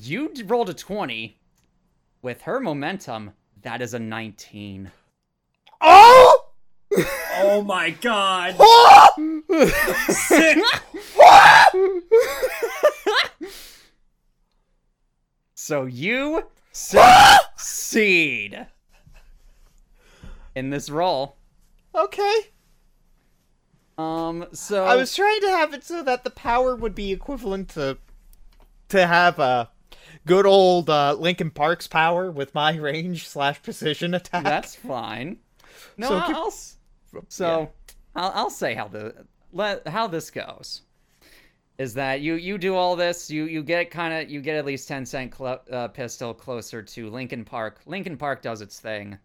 You 0.02 0.34
rolled 0.46 0.70
a 0.70 0.74
20. 0.74 1.38
With 2.24 2.42
her 2.42 2.60
momentum, 2.60 3.34
that 3.62 3.84
is 3.84 3.94
a 3.94 4.00
19. 4.00 4.92
Oh! 7.46 7.62
My 7.64 7.90
god. 7.92 8.56
Sick. 10.10 10.58
So 15.56 15.86
you 15.86 16.44
succeed 16.74 18.68
in 20.56 20.70
this 20.72 20.90
role. 20.90 21.38
Okay. 21.96 22.36
Um, 23.98 24.48
so 24.52 24.84
I 24.84 24.96
was 24.96 25.16
trying 25.16 25.40
to 25.42 25.50
have 25.50 25.74
it 25.74 25.84
so 25.84 26.04
that 26.04 26.24
the 26.24 26.32
power 26.32 26.76
would 26.76 26.96
be 26.96 27.12
equivalent 27.12 27.70
to 27.70 27.98
to 28.90 29.08
have 29.08 29.40
a 29.40 29.70
good 30.26 30.46
old 30.46 30.90
uh, 30.90 31.14
Linkin 31.18 31.52
Park's 31.52 31.88
power 31.88 32.30
with 32.32 32.54
my 32.56 32.76
range 32.76 33.28
slash 33.28 33.62
precision 33.62 34.14
attack. 34.14 34.44
That's 34.44 34.76
fine. 34.76 35.38
No, 35.96 36.08
So 36.10 36.18
I'll, 36.18 36.28
keep- 36.28 36.36
So 37.30 37.70
I'll, 38.16 38.32
I'll 38.36 38.50
say 38.50 38.74
how 38.74 38.88
the 38.88 39.26
let 39.52 39.88
how 39.88 40.08
this 40.08 40.32
goes 40.32 40.82
is 41.78 41.94
that 41.94 42.22
you 42.22 42.36
you 42.36 42.58
do 42.58 42.76
all 42.76 42.96
this 42.96 43.30
you 43.30 43.46
you 43.46 43.64
get 43.64 43.90
kind 43.90 44.14
of 44.14 44.30
you 44.30 44.42
get 44.42 44.56
at 44.56 44.66
least 44.66 44.88
10 44.88 45.06
cent 45.06 45.36
cl- 45.36 45.64
uh, 45.72 45.88
pistol 45.88 46.34
closer 46.34 46.82
to 46.82 47.10
Linkin 47.10 47.44
Park. 47.44 47.82
Linkin 47.86 48.18
Park 48.18 48.42
does 48.42 48.62
its 48.62 48.80
thing. 48.80 49.18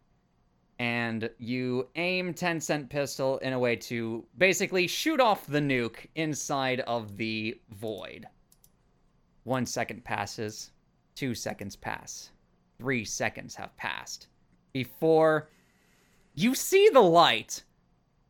And 0.80 1.28
you 1.38 1.88
aim 1.96 2.32
10 2.32 2.60
cent 2.60 2.88
pistol 2.88 3.38
in 3.38 3.52
a 3.52 3.58
way 3.58 3.74
to 3.76 4.24
basically 4.38 4.86
shoot 4.86 5.20
off 5.20 5.44
the 5.46 5.58
nuke 5.58 6.06
inside 6.14 6.80
of 6.80 7.16
the 7.16 7.60
void. 7.70 8.26
One 9.42 9.66
second 9.66 10.04
passes, 10.04 10.70
two 11.16 11.34
seconds 11.34 11.74
pass, 11.74 12.30
three 12.78 13.04
seconds 13.04 13.56
have 13.56 13.76
passed 13.76 14.28
before 14.72 15.48
you 16.34 16.54
see 16.54 16.88
the 16.90 17.00
light 17.00 17.64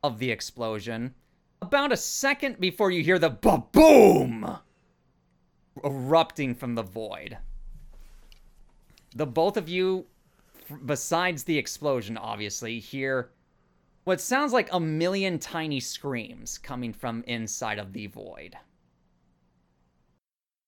of 0.09 0.19
the 0.19 0.31
explosion 0.31 1.15
about 1.61 1.93
a 1.93 1.97
second 1.97 2.59
before 2.59 2.91
you 2.91 3.05
hear 3.05 3.19
the 3.19 3.31
ba-boom 3.31 4.59
erupting 5.85 6.55
from 6.55 6.75
the 6.75 6.83
void. 6.83 7.37
The 9.15 9.27
both 9.27 9.57
of 9.57 9.69
you, 9.69 10.07
besides 10.87 11.45
the 11.45 11.59
explosion, 11.59 12.17
obviously, 12.17 12.79
hear 12.79 13.31
what 14.05 14.21
sounds 14.21 14.53
like 14.53 14.73
a 14.73 14.81
million 14.81 15.39
tiny 15.39 15.81
screams 15.81 16.57
coming 16.57 16.93
from 16.93 17.23
inside 17.27 17.79
of 17.79 17.93
the 17.93 18.07
void. 18.07 18.57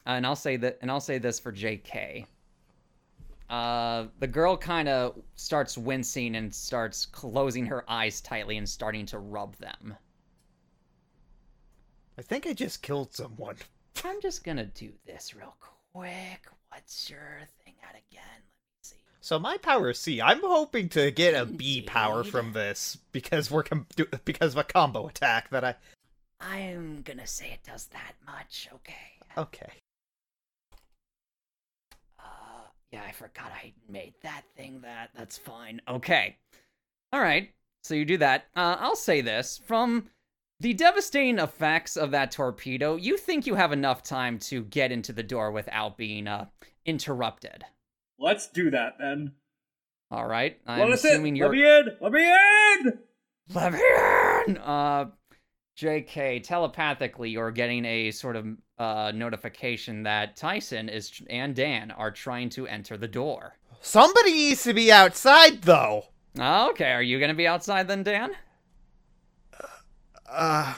And 0.04 0.26
I'll 0.26 0.36
say 0.36 0.56
that, 0.56 0.78
and 0.82 0.90
I'll 0.90 1.00
say 1.00 1.18
this 1.18 1.40
for 1.40 1.52
JK. 1.52 2.26
Uh, 3.50 4.06
the 4.20 4.28
girl 4.28 4.56
kind 4.56 4.88
of 4.88 5.20
starts 5.34 5.76
wincing 5.76 6.36
and 6.36 6.54
starts 6.54 7.04
closing 7.04 7.66
her 7.66 7.84
eyes 7.90 8.20
tightly 8.20 8.56
and 8.56 8.68
starting 8.68 9.04
to 9.06 9.18
rub 9.18 9.56
them. 9.56 9.96
I 12.16 12.22
think 12.22 12.46
I 12.46 12.52
just 12.52 12.80
killed 12.80 13.12
someone. 13.12 13.56
I'm 14.04 14.20
just 14.20 14.44
gonna 14.44 14.66
do 14.66 14.92
this 15.04 15.34
real 15.34 15.56
quick. 15.92 16.46
What's 16.68 17.10
your 17.10 17.40
thing 17.64 17.74
at 17.82 17.90
again? 17.90 18.22
Let 18.22 18.40
me 18.40 18.82
see. 18.82 18.96
So 19.20 19.38
my 19.38 19.56
power 19.56 19.90
is 19.90 19.98
C. 19.98 20.20
I'm 20.20 20.40
hoping 20.40 20.88
to 20.90 21.10
get 21.10 21.34
a 21.34 21.44
B 21.44 21.82
power 21.82 22.22
from 22.22 22.52
this 22.52 22.98
because 23.10 23.50
we're 23.50 23.64
com- 23.64 23.86
do- 23.96 24.06
because 24.24 24.54
of 24.54 24.58
a 24.58 24.64
combo 24.64 25.08
attack 25.08 25.50
that 25.50 25.64
I. 25.64 25.74
I'm 26.40 27.02
gonna 27.02 27.26
say 27.26 27.50
it 27.52 27.64
does 27.66 27.86
that 27.86 28.12
much. 28.24 28.68
Okay. 28.74 28.94
Okay. 29.36 29.72
Uh, 32.18 32.22
yeah, 32.92 33.02
I 33.06 33.12
forgot 33.12 33.52
I 33.52 33.72
made 33.88 34.14
that 34.22 34.42
thing 34.56 34.80
that. 34.82 35.10
That's 35.16 35.38
fine. 35.38 35.80
Okay. 35.88 36.36
All 37.12 37.20
right. 37.20 37.50
So 37.82 37.94
you 37.94 38.04
do 38.04 38.18
that. 38.18 38.46
Uh, 38.54 38.76
I'll 38.78 38.96
say 38.96 39.20
this 39.20 39.60
from 39.66 40.08
the 40.60 40.74
devastating 40.74 41.38
effects 41.38 41.96
of 41.96 42.10
that 42.10 42.30
torpedo. 42.30 42.96
You 42.96 43.16
think 43.16 43.46
you 43.46 43.54
have 43.54 43.72
enough 43.72 44.02
time 44.02 44.38
to 44.40 44.64
get 44.64 44.92
into 44.92 45.12
the 45.12 45.22
door 45.22 45.50
without 45.50 45.96
being 45.96 46.26
uh 46.26 46.46
interrupted. 46.84 47.64
Let's 48.18 48.48
do 48.48 48.70
that 48.70 48.94
then. 48.98 49.32
All 50.10 50.26
right. 50.26 50.58
I'm 50.66 50.80
Let 50.80 50.90
us 50.90 51.04
in. 51.04 51.12
assuming 51.12 51.36
you're. 51.36 51.48
Let 51.48 51.54
me 51.56 51.64
in. 51.64 51.96
Let 52.00 52.12
me 52.12 52.26
in. 52.84 52.98
Let 53.54 53.72
me 53.72 53.80
in! 54.46 54.58
Uh, 54.58 55.06
JK, 55.78 56.42
telepathically, 56.42 57.30
you're 57.30 57.50
getting 57.50 57.84
a 57.84 58.10
sort 58.10 58.36
of 58.36 58.46
uh, 58.80 59.12
notification 59.14 60.02
that 60.04 60.36
Tyson 60.36 60.88
is 60.88 61.22
and 61.30 61.54
Dan 61.54 61.90
are 61.92 62.10
trying 62.10 62.48
to 62.50 62.66
enter 62.66 62.96
the 62.96 63.06
door. 63.08 63.54
Somebody 63.80 64.32
needs 64.32 64.62
to 64.64 64.74
be 64.74 64.90
outside 64.90 65.62
though. 65.62 66.06
Okay, 66.38 66.90
are 66.92 67.02
you 67.02 67.20
gonna 67.20 67.34
be 67.34 67.46
outside 67.46 67.86
then, 67.88 68.02
Dan? 68.02 68.32
Uh, 70.28 70.74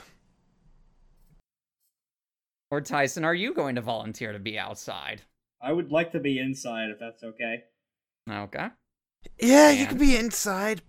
Or 2.72 2.80
Tyson, 2.80 3.22
are 3.22 3.34
you 3.34 3.52
going 3.52 3.74
to 3.74 3.82
volunteer 3.82 4.32
to 4.32 4.38
be 4.38 4.58
outside? 4.58 5.20
I 5.62 5.72
would 5.72 5.92
like 5.92 6.10
to 6.12 6.20
be 6.20 6.38
inside 6.38 6.88
if 6.88 6.98
that's 6.98 7.22
okay. 7.22 7.64
Okay. 8.28 8.68
yeah, 9.38 9.70
you 9.70 9.80
Dan? 9.80 9.88
could 9.88 9.98
be 9.98 10.16
inside. 10.16 10.80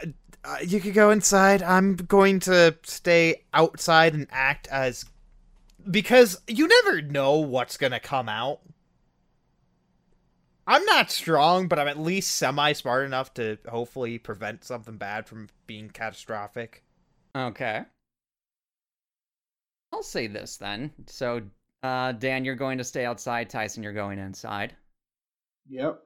Uh, 0.00 0.06
uh, 0.44 0.58
you 0.62 0.78
could 0.80 0.94
go 0.94 1.10
inside. 1.10 1.64
I'm 1.64 1.96
going 1.96 2.38
to 2.40 2.76
stay 2.84 3.42
outside 3.52 4.14
and 4.14 4.28
act 4.30 4.68
as 4.68 5.04
because 5.88 6.40
you 6.46 6.66
never 6.66 7.02
know 7.02 7.36
what's 7.38 7.76
gonna 7.76 8.00
come 8.00 8.28
out. 8.28 8.60
I'm 10.66 10.84
not 10.84 11.10
strong, 11.10 11.66
but 11.66 11.78
I'm 11.78 11.88
at 11.88 11.98
least 11.98 12.36
semi 12.36 12.72
smart 12.72 13.04
enough 13.04 13.34
to 13.34 13.58
hopefully 13.68 14.18
prevent 14.18 14.64
something 14.64 14.96
bad 14.96 15.26
from 15.26 15.48
being 15.66 15.90
catastrophic. 15.90 16.84
Okay. 17.34 17.82
I'll 19.92 20.02
say 20.02 20.28
this 20.28 20.56
then. 20.56 20.92
So, 21.06 21.42
uh, 21.82 22.12
Dan, 22.12 22.44
you're 22.44 22.54
going 22.54 22.78
to 22.78 22.84
stay 22.84 23.04
outside. 23.04 23.50
Tyson, 23.50 23.82
you're 23.82 23.92
going 23.92 24.18
inside. 24.18 24.76
Yep. 25.68 26.00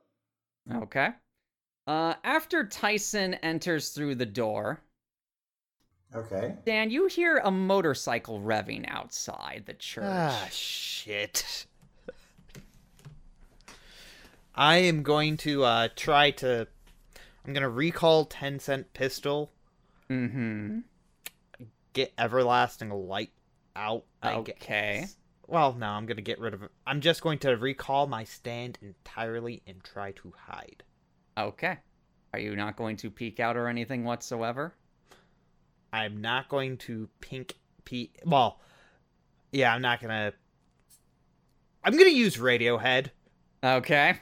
Okay. 0.72 1.08
Uh, 1.86 2.14
after 2.24 2.64
Tyson 2.64 3.34
enters 3.34 3.90
through 3.90 4.14
the 4.14 4.24
door, 4.26 4.82
Okay. 6.14 6.54
Dan, 6.64 6.90
you 6.90 7.06
hear 7.06 7.38
a 7.38 7.50
motorcycle 7.50 8.40
revving 8.40 8.88
outside 8.88 9.64
the 9.66 9.74
church. 9.74 10.04
Ah, 10.06 10.48
shit. 10.50 11.66
I 14.54 14.76
am 14.76 15.02
going 15.02 15.36
to 15.38 15.64
uh 15.64 15.88
try 15.96 16.30
to 16.32 16.68
I'm 17.44 17.52
going 17.52 17.62
to 17.62 17.68
recall 17.68 18.24
10 18.24 18.58
cent 18.58 18.94
pistol, 18.94 19.50
mm-hmm. 20.08 20.78
get 21.92 22.12
everlasting 22.16 22.90
light 22.90 23.32
out. 23.76 24.04
Okay. 24.24 25.06
Well, 25.46 25.74
no, 25.74 25.86
I'm 25.88 26.06
going 26.06 26.16
to 26.16 26.22
get 26.22 26.40
rid 26.40 26.54
of 26.54 26.62
it. 26.62 26.70
I'm 26.86 27.02
just 27.02 27.20
going 27.20 27.38
to 27.40 27.50
recall 27.56 28.06
my 28.06 28.24
stand 28.24 28.78
entirely 28.80 29.62
and 29.66 29.84
try 29.84 30.12
to 30.12 30.32
hide. 30.46 30.84
Okay. 31.36 31.76
Are 32.32 32.38
you 32.38 32.56
not 32.56 32.76
going 32.76 32.96
to 32.98 33.10
peek 33.10 33.40
out 33.40 33.56
or 33.56 33.68
anything 33.68 34.04
whatsoever? 34.04 34.74
I'm 35.94 36.20
not 36.20 36.48
going 36.48 36.76
to 36.78 37.08
pink 37.20 37.56
P. 37.84 38.10
well, 38.24 38.60
yeah, 39.52 39.74
I'm 39.74 39.82
not 39.82 40.00
going 40.00 40.10
to 40.10 40.36
I'm 41.84 41.92
going 41.92 42.10
to 42.10 42.16
use 42.16 42.36
Radiohead. 42.36 43.10
Okay. 43.62 44.16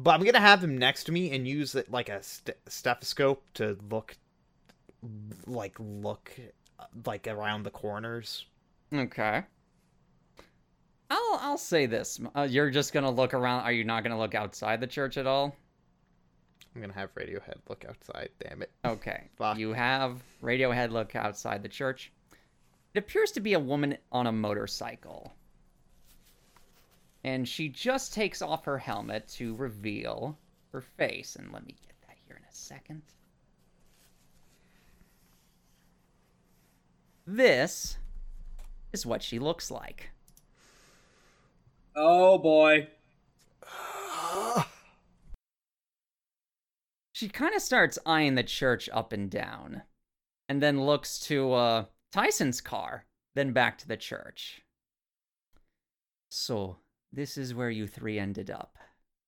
But 0.00 0.12
I'm 0.12 0.24
gonna 0.24 0.38
have 0.38 0.62
him 0.62 0.78
next 0.78 1.04
to 1.04 1.12
me 1.12 1.32
and 1.34 1.46
use 1.46 1.74
it 1.74 1.90
like 1.90 2.08
a 2.08 2.22
st- 2.22 2.56
stethoscope 2.68 3.42
to 3.54 3.76
look, 3.90 4.16
like 5.44 5.76
look, 5.80 6.30
like 7.04 7.26
around 7.26 7.64
the 7.64 7.70
corners. 7.70 8.46
Okay. 8.94 9.42
I'll 11.10 11.38
I'll 11.42 11.58
say 11.58 11.86
this. 11.86 12.20
Uh, 12.36 12.46
you're 12.48 12.70
just 12.70 12.92
gonna 12.92 13.10
look 13.10 13.34
around. 13.34 13.64
Are 13.64 13.72
you 13.72 13.82
not 13.82 14.04
gonna 14.04 14.18
look 14.18 14.36
outside 14.36 14.80
the 14.80 14.86
church 14.86 15.16
at 15.16 15.26
all? 15.26 15.56
I'm 16.74 16.80
gonna 16.80 16.92
have 16.92 17.14
Radiohead 17.14 17.56
look 17.68 17.84
outside. 17.88 18.30
Damn 18.40 18.62
it! 18.62 18.70
Okay. 18.84 19.28
Fuck. 19.36 19.58
You 19.58 19.72
have 19.72 20.22
Radiohead 20.42 20.90
look 20.90 21.16
outside 21.16 21.62
the 21.62 21.68
church. 21.68 22.12
It 22.94 22.98
appears 22.98 23.32
to 23.32 23.40
be 23.40 23.54
a 23.54 23.60
woman 23.60 23.98
on 24.12 24.26
a 24.26 24.32
motorcycle. 24.32 25.34
And 27.24 27.48
she 27.48 27.68
just 27.68 28.14
takes 28.14 28.42
off 28.42 28.64
her 28.64 28.78
helmet 28.78 29.28
to 29.30 29.56
reveal 29.56 30.38
her 30.72 30.80
face. 30.80 31.36
And 31.36 31.52
let 31.52 31.66
me 31.66 31.74
get 31.82 31.94
that 32.06 32.16
here 32.26 32.36
in 32.36 32.42
a 32.44 32.54
second. 32.54 33.02
This 37.26 37.98
is 38.92 39.04
what 39.04 39.22
she 39.22 39.38
looks 39.38 39.70
like. 39.70 40.10
Oh 41.96 42.38
boy. 42.38 42.88
She 47.18 47.28
kind 47.28 47.52
of 47.52 47.62
starts 47.62 47.98
eyeing 48.06 48.36
the 48.36 48.44
church 48.44 48.88
up 48.92 49.12
and 49.12 49.28
down, 49.28 49.82
and 50.48 50.62
then 50.62 50.86
looks 50.86 51.18
to 51.26 51.52
uh, 51.52 51.84
Tyson's 52.12 52.60
car, 52.60 53.06
then 53.34 53.52
back 53.52 53.76
to 53.78 53.88
the 53.88 53.96
church. 53.96 54.62
So, 56.30 56.76
this 57.12 57.36
is 57.36 57.56
where 57.56 57.70
you 57.70 57.88
three 57.88 58.20
ended 58.20 58.52
up. 58.52 58.76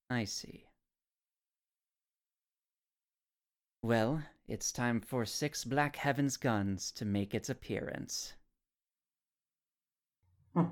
I 0.08 0.22
see. 0.22 0.66
Well, 3.82 4.22
it's 4.46 4.70
time 4.70 5.00
for 5.00 5.24
Six 5.24 5.64
Black 5.64 5.96
Heavens 5.96 6.36
Guns 6.36 6.92
to 6.92 7.04
make 7.04 7.34
its 7.34 7.50
appearance. 7.50 8.34
Hmm. 10.54 10.66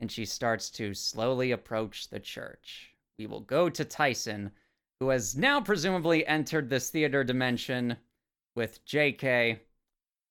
And 0.00 0.10
she 0.10 0.24
starts 0.24 0.70
to 0.70 0.94
slowly 0.94 1.50
approach 1.50 2.08
the 2.08 2.20
church. 2.20 2.94
We 3.18 3.26
will 3.26 3.40
go 3.40 3.68
to 3.68 3.84
Tyson, 3.84 4.52
who 5.00 5.08
has 5.10 5.36
now 5.36 5.60
presumably 5.60 6.26
entered 6.26 6.70
this 6.70 6.90
theater 6.90 7.22
dimension 7.24 7.96
with 8.54 8.84
JK 8.86 9.58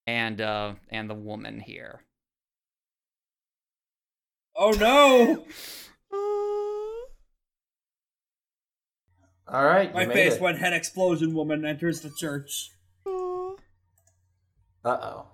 and 0.08 0.42
uh 0.42 0.74
and 0.90 1.10
the 1.10 1.16
woman 1.16 1.60
here. 1.60 2.02
Oh 4.56 4.72
no! 4.72 5.46
All 9.48 9.64
right, 9.64 9.94
My 9.94 10.06
face 10.08 10.36
it. 10.36 10.42
when 10.42 10.56
head 10.56 10.74
explosion 10.74 11.34
woman 11.36 11.66
enters 11.66 12.02
the 12.02 12.10
church. 12.10 12.72
Uh 13.06 13.58
oh. 14.84 15.26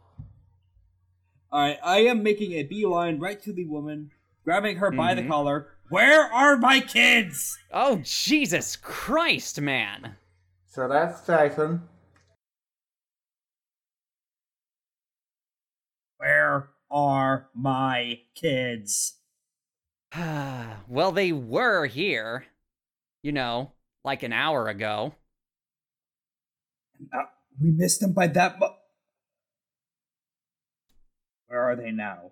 Alright, 1.53 1.79
I 1.83 1.99
am 1.99 2.23
making 2.23 2.53
a 2.53 2.63
beeline 2.63 3.19
right 3.19 3.41
to 3.43 3.53
the 3.53 3.65
woman, 3.65 4.11
grabbing 4.43 4.77
her 4.77 4.91
by 4.91 5.13
the 5.13 5.21
Mhm. 5.23 5.27
collar. 5.27 5.67
Where 5.89 6.23
are 6.33 6.57
my 6.57 6.79
kids? 6.79 7.57
Oh 7.71 7.97
Jesus 8.03 8.75
Christ, 8.75 9.59
man! 9.59 10.17
So 10.67 10.87
that's 10.87 11.25
Tyson. 11.25 11.87
Where 16.17 16.69
are 16.89 17.49
my 17.53 18.21
kids? 18.35 19.17
well, 20.17 21.11
they 21.11 21.31
were 21.31 21.85
here. 21.87 22.45
You 23.23 23.31
know, 23.31 23.73
like 24.03 24.23
an 24.23 24.33
hour 24.33 24.67
ago. 24.67 25.13
Uh, 27.13 27.23
we 27.61 27.71
missed 27.71 27.99
them 27.99 28.13
by 28.13 28.27
that 28.27 28.59
mu- 28.59 28.67
Where 31.47 31.61
are 31.63 31.75
they 31.75 31.91
now? 31.91 32.31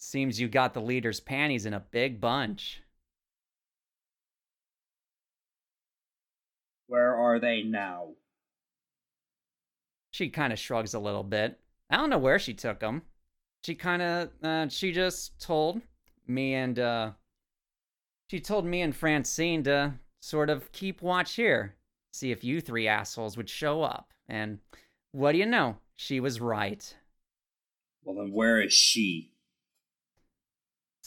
Seems 0.00 0.40
you 0.40 0.46
got 0.46 0.74
the 0.74 0.80
leader's 0.80 1.18
panties 1.18 1.66
in 1.66 1.74
a 1.74 1.80
big 1.80 2.20
bunch. 2.20 2.82
Where 6.86 7.16
are 7.16 7.40
they 7.40 7.64
now? 7.64 8.10
She 10.12 10.30
kind 10.30 10.52
of 10.52 10.58
shrugs 10.58 10.94
a 10.94 11.00
little 11.00 11.24
bit. 11.24 11.58
I 11.90 11.96
don't 11.96 12.10
know 12.10 12.18
where 12.18 12.38
she 12.38 12.54
took 12.54 12.78
them. 12.78 13.02
She 13.64 13.74
kind 13.74 14.00
of, 14.00 14.30
uh, 14.42 14.68
she 14.68 14.92
just 14.92 15.40
told 15.40 15.82
me 16.28 16.54
and, 16.54 16.78
uh, 16.78 17.10
she 18.30 18.38
told 18.38 18.64
me 18.64 18.82
and 18.82 18.94
Francine 18.94 19.64
to 19.64 19.94
sort 20.20 20.48
of 20.48 20.70
keep 20.70 21.02
watch 21.02 21.34
here, 21.34 21.74
see 22.12 22.30
if 22.30 22.44
you 22.44 22.60
three 22.60 22.86
assholes 22.86 23.36
would 23.36 23.50
show 23.50 23.82
up. 23.82 24.12
And 24.28 24.60
what 25.10 25.32
do 25.32 25.38
you 25.38 25.46
know? 25.46 25.78
She 25.96 26.20
was 26.20 26.40
right. 26.40 26.94
Well, 28.04 28.14
then 28.14 28.32
where 28.32 28.60
is 28.60 28.72
she? 28.72 29.32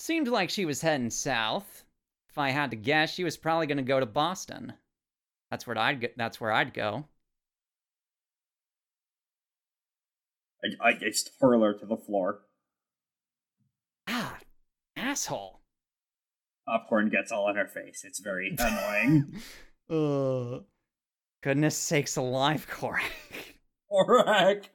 Seemed 0.02 0.28
like 0.28 0.50
she 0.50 0.66
was 0.66 0.82
heading 0.82 1.12
south. 1.12 1.84
If 2.28 2.40
I 2.40 2.50
had 2.50 2.72
to 2.72 2.76
guess, 2.76 3.14
she 3.14 3.24
was 3.24 3.38
probably 3.38 3.68
going 3.68 3.78
to 3.78 3.84
go 3.84 4.00
to 4.00 4.08
Boston. 4.08 4.74
That's 5.52 5.68
where 5.68 5.78
I'd 5.78 6.02
go. 6.02 6.08
That's 6.18 6.42
where 6.42 6.52
I'd 6.52 6.74
go. 6.74 7.06
I, 10.64 10.90
I 10.90 10.94
just 10.94 11.30
hurl 11.40 11.62
her 11.62 11.76
to 11.76 11.86
the 11.86 11.98
floor. 11.98 12.40
Ah, 14.08 14.40
asshole. 14.98 15.60
Popcorn 16.68 17.10
gets 17.10 17.32
all 17.32 17.48
in 17.52 17.56
her 17.56 17.68
face. 17.68 18.04
It's 18.04 18.20
very 18.20 18.56
annoying. 18.58 19.36
Uh, 19.90 20.62
goodness 21.44 21.76
sakes 21.76 22.16
alive, 22.16 22.66
Corrack. 22.72 23.12
Corrack. 23.92 24.70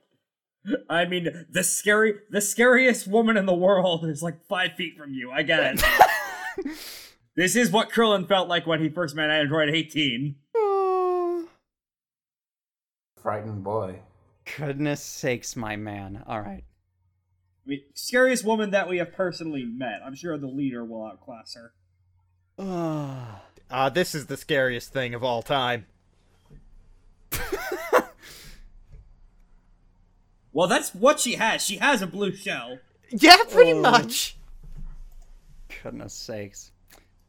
I 0.88 1.04
mean, 1.04 1.46
the 1.50 1.62
scary, 1.64 2.14
the 2.30 2.40
scariest 2.40 3.06
woman 3.06 3.36
in 3.36 3.46
the 3.46 3.54
world 3.54 4.04
is 4.04 4.22
like 4.22 4.44
five 4.46 4.72
feet 4.72 4.96
from 4.96 5.12
you. 5.12 5.30
I 5.30 5.42
get 5.42 5.74
it. 5.76 5.84
this 7.36 7.56
is 7.56 7.70
what 7.70 7.90
Krillin 7.90 8.26
felt 8.26 8.48
like 8.48 8.66
when 8.66 8.80
he 8.80 8.88
first 8.88 9.14
met 9.14 9.30
Android 9.30 9.68
18. 9.68 10.36
Frightened 13.20 13.64
boy. 13.64 14.00
Goodness 14.56 15.02
sakes, 15.02 15.56
my 15.56 15.76
man. 15.76 16.22
All 16.26 16.40
right. 16.40 16.64
I 17.66 17.68
mean, 17.68 17.80
scariest 17.94 18.44
woman 18.44 18.70
that 18.70 18.88
we 18.88 18.98
have 18.98 19.12
personally 19.12 19.64
met. 19.64 20.00
I'm 20.04 20.14
sure 20.14 20.38
the 20.38 20.46
leader 20.46 20.84
will 20.84 21.04
outclass 21.04 21.54
her. 21.56 21.72
Uh, 22.58 23.40
Uh, 23.68 23.88
this 23.90 24.14
is 24.14 24.26
the 24.26 24.36
scariest 24.36 24.92
thing 24.92 25.12
of 25.14 25.24
all 25.24 25.42
time. 25.42 25.86
Well, 30.56 30.68
that's 30.68 30.94
what 30.94 31.20
she 31.20 31.34
has. 31.34 31.62
She 31.62 31.76
has 31.76 32.00
a 32.00 32.06
blue 32.06 32.34
shell. 32.34 32.78
Yeah, 33.10 33.36
pretty 33.50 33.72
Oh. 33.74 33.82
much. 33.82 34.38
goodness 35.82 36.14
sakes. 36.14 36.72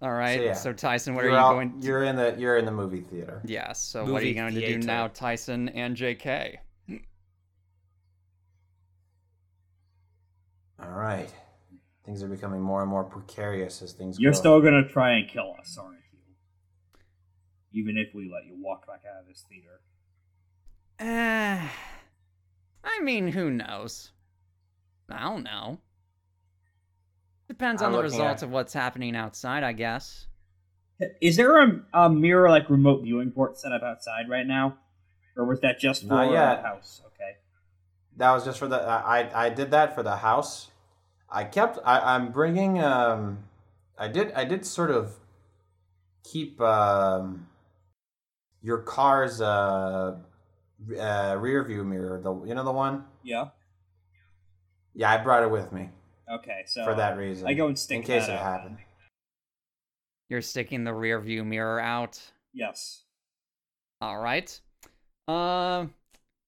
All 0.02 0.14
right. 0.14 0.42
yeah, 0.42 0.54
So, 0.54 0.72
Tyson, 0.72 1.14
what 1.14 1.26
you're 1.26 1.34
are 1.34 1.36
you 1.36 1.40
out- 1.40 1.52
going? 1.56 1.82
To... 1.82 1.86
You're 1.88 2.04
in 2.06 2.16
the 2.16 2.36
you're 2.40 2.56
in 2.56 2.64
the 2.64 2.72
movie 2.72 3.02
theater. 3.02 3.42
Yes. 3.44 3.82
So, 3.82 4.06
what 4.10 4.24
are 4.24 4.26
you 4.26 4.34
going 4.34 4.54
to 4.56 4.66
do 4.66 4.78
now, 4.78 5.08
Tyson 5.10 5.68
and 5.70 5.98
J.K.? 5.98 6.58
All 10.82 10.90
right. 10.92 11.30
Things 12.06 12.24
are 12.24 12.28
becoming 12.30 12.62
more 12.62 12.82
and 12.82 12.90
more 12.90 13.04
precarious 13.04 13.82
as 13.82 13.92
things 13.92 14.18
You're 14.20 14.32
go. 14.32 14.38
still 14.40 14.62
gonna 14.62 14.88
try 14.88 15.12
and 15.18 15.28
kill 15.28 15.54
us, 15.60 15.78
aren't 15.78 15.98
you? 16.14 17.82
Even 17.82 17.98
if 17.98 18.14
we 18.16 18.32
let 18.32 18.46
you 18.46 18.56
walk 18.58 18.88
back 18.88 19.02
out 19.06 19.20
of 19.22 19.28
this 19.28 19.44
theater. 19.50 19.82
Uh, 21.00 21.68
I 22.88 23.02
mean, 23.02 23.28
who 23.28 23.50
knows? 23.52 24.12
I 25.10 25.22
don't 25.22 25.44
know. 25.44 25.80
Depends 27.48 27.82
I'm 27.82 27.88
on 27.88 27.92
the 27.94 28.02
results 28.04 28.42
at- 28.44 28.48
of 28.48 28.52
what's 28.52 28.74
happening 28.74 29.16
outside, 29.16 29.64
I 29.64 29.74
guess. 29.74 30.28
Is 31.22 31.38
there 31.38 31.62
a, 31.64 31.82
a 31.94 32.10
mirror 32.10 32.50
like 32.50 32.70
remote 32.70 33.04
viewing 33.04 33.30
port 33.32 33.58
set 33.60 33.72
up 33.72 33.84
outside 33.84 34.28
right 34.30 34.48
now, 34.48 34.78
or 35.36 35.46
was 35.46 35.60
that 35.62 35.78
just 35.80 36.02
for 36.02 36.08
Not 36.08 36.32
yet. 36.32 36.56
the 36.64 36.68
house? 36.68 37.02
Okay. 37.06 37.36
That 38.18 38.32
was 38.32 38.44
just 38.44 38.58
for 38.58 38.68
the 38.68 38.82
I 38.82 39.46
I 39.46 39.50
did 39.50 39.70
that 39.72 39.94
for 39.94 40.02
the 40.02 40.18
house. 40.18 40.72
I 41.30 41.44
kept 41.44 41.78
I 41.86 42.16
I'm 42.16 42.32
bringing 42.32 42.82
um 42.82 43.44
I 43.96 44.08
did 44.08 44.32
I 44.34 44.44
did 44.44 44.66
sort 44.66 44.90
of 44.90 45.14
keep 46.24 46.60
um 46.60 47.48
your 48.64 48.80
car's 48.80 49.40
uh, 49.40 50.16
uh 51.00 51.36
rear 51.40 51.64
view 51.64 51.84
mirror 51.84 52.20
the 52.22 52.34
you 52.46 52.54
know 52.54 52.64
the 52.64 52.72
one 52.72 53.04
Yeah. 53.24 53.50
yeah 54.94 55.12
I 55.12 55.18
brought 55.18 55.44
it 55.44 55.50
with 55.52 55.72
me 55.72 55.90
Okay. 56.30 56.64
So 56.66 56.84
for 56.84 56.94
that 56.96 57.18
reason 57.18 57.48
I 57.48 57.54
go 57.54 57.68
and 57.68 57.80
stick 57.80 57.98
in 57.98 58.04
case 58.04 58.28
that 58.28 58.34
it 58.34 58.40
out 58.40 58.44
happened. 58.44 58.78
You're 60.30 60.42
sticking 60.42 60.84
the 60.84 60.94
rear 60.94 61.20
view 61.22 61.46
mirror 61.46 61.80
out. 61.80 62.20
Yes. 62.54 63.04
All 64.02 64.20
right. 64.20 64.60
Uh, 65.28 65.86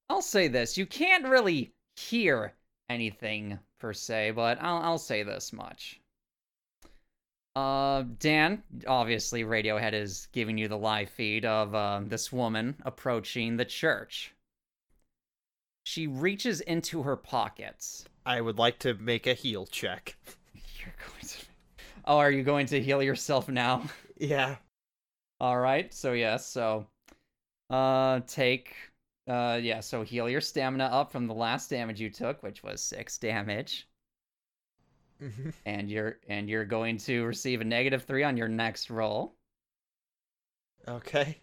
I'll 0.09 0.21
say 0.21 0.49
this: 0.49 0.77
you 0.77 0.85
can't 0.85 1.25
really 1.25 1.73
hear 1.95 2.53
anything 2.89 3.57
per 3.79 3.93
se, 3.93 4.31
but 4.31 4.61
I'll 4.61 4.81
I'll 4.81 4.97
say 4.97 5.23
this 5.23 5.53
much. 5.53 6.01
Uh, 7.59 8.05
Dan, 8.19 8.63
obviously, 8.87 9.43
Radiohead 9.43 9.91
is 9.91 10.29
giving 10.31 10.57
you 10.57 10.69
the 10.69 10.77
live 10.77 11.09
feed 11.09 11.43
of 11.43 11.75
uh, 11.75 11.99
this 12.05 12.31
woman 12.31 12.75
approaching 12.85 13.57
the 13.57 13.65
church. 13.65 14.33
She 15.83 16.07
reaches 16.07 16.61
into 16.61 17.03
her 17.03 17.17
pockets. 17.17 18.05
I 18.25 18.39
would 18.39 18.57
like 18.57 18.79
to 18.79 18.93
make 18.93 19.27
a 19.27 19.33
heal 19.33 19.65
check. 19.65 20.15
You're 20.53 20.95
going 21.05 21.27
to. 21.27 21.37
Oh, 22.05 22.17
are 22.17 22.31
you 22.31 22.43
going 22.43 22.65
to 22.67 22.81
heal 22.81 23.03
yourself 23.03 23.49
now? 23.49 23.83
Yeah. 24.17 24.55
All 25.39 25.57
right. 25.57 25.93
So 25.93 26.13
yes. 26.13 26.45
So, 26.45 26.87
uh, 27.69 28.21
take, 28.27 28.75
uh, 29.27 29.59
yeah. 29.61 29.81
So 29.81 30.03
heal 30.03 30.29
your 30.29 30.41
stamina 30.41 30.85
up 30.85 31.11
from 31.11 31.27
the 31.27 31.33
last 31.33 31.69
damage 31.69 32.01
you 32.01 32.09
took, 32.09 32.41
which 32.43 32.63
was 32.63 32.81
six 32.81 33.17
damage, 33.17 33.87
Mhm. 35.21 35.53
and 35.65 35.89
you're 35.89 36.17
and 36.27 36.49
you're 36.49 36.65
going 36.65 36.97
to 36.99 37.25
receive 37.25 37.59
a 37.61 37.65
negative 37.65 38.03
three 38.05 38.23
on 38.23 38.37
your 38.37 38.47
next 38.47 38.89
roll, 38.89 39.35
okay. 40.87 41.41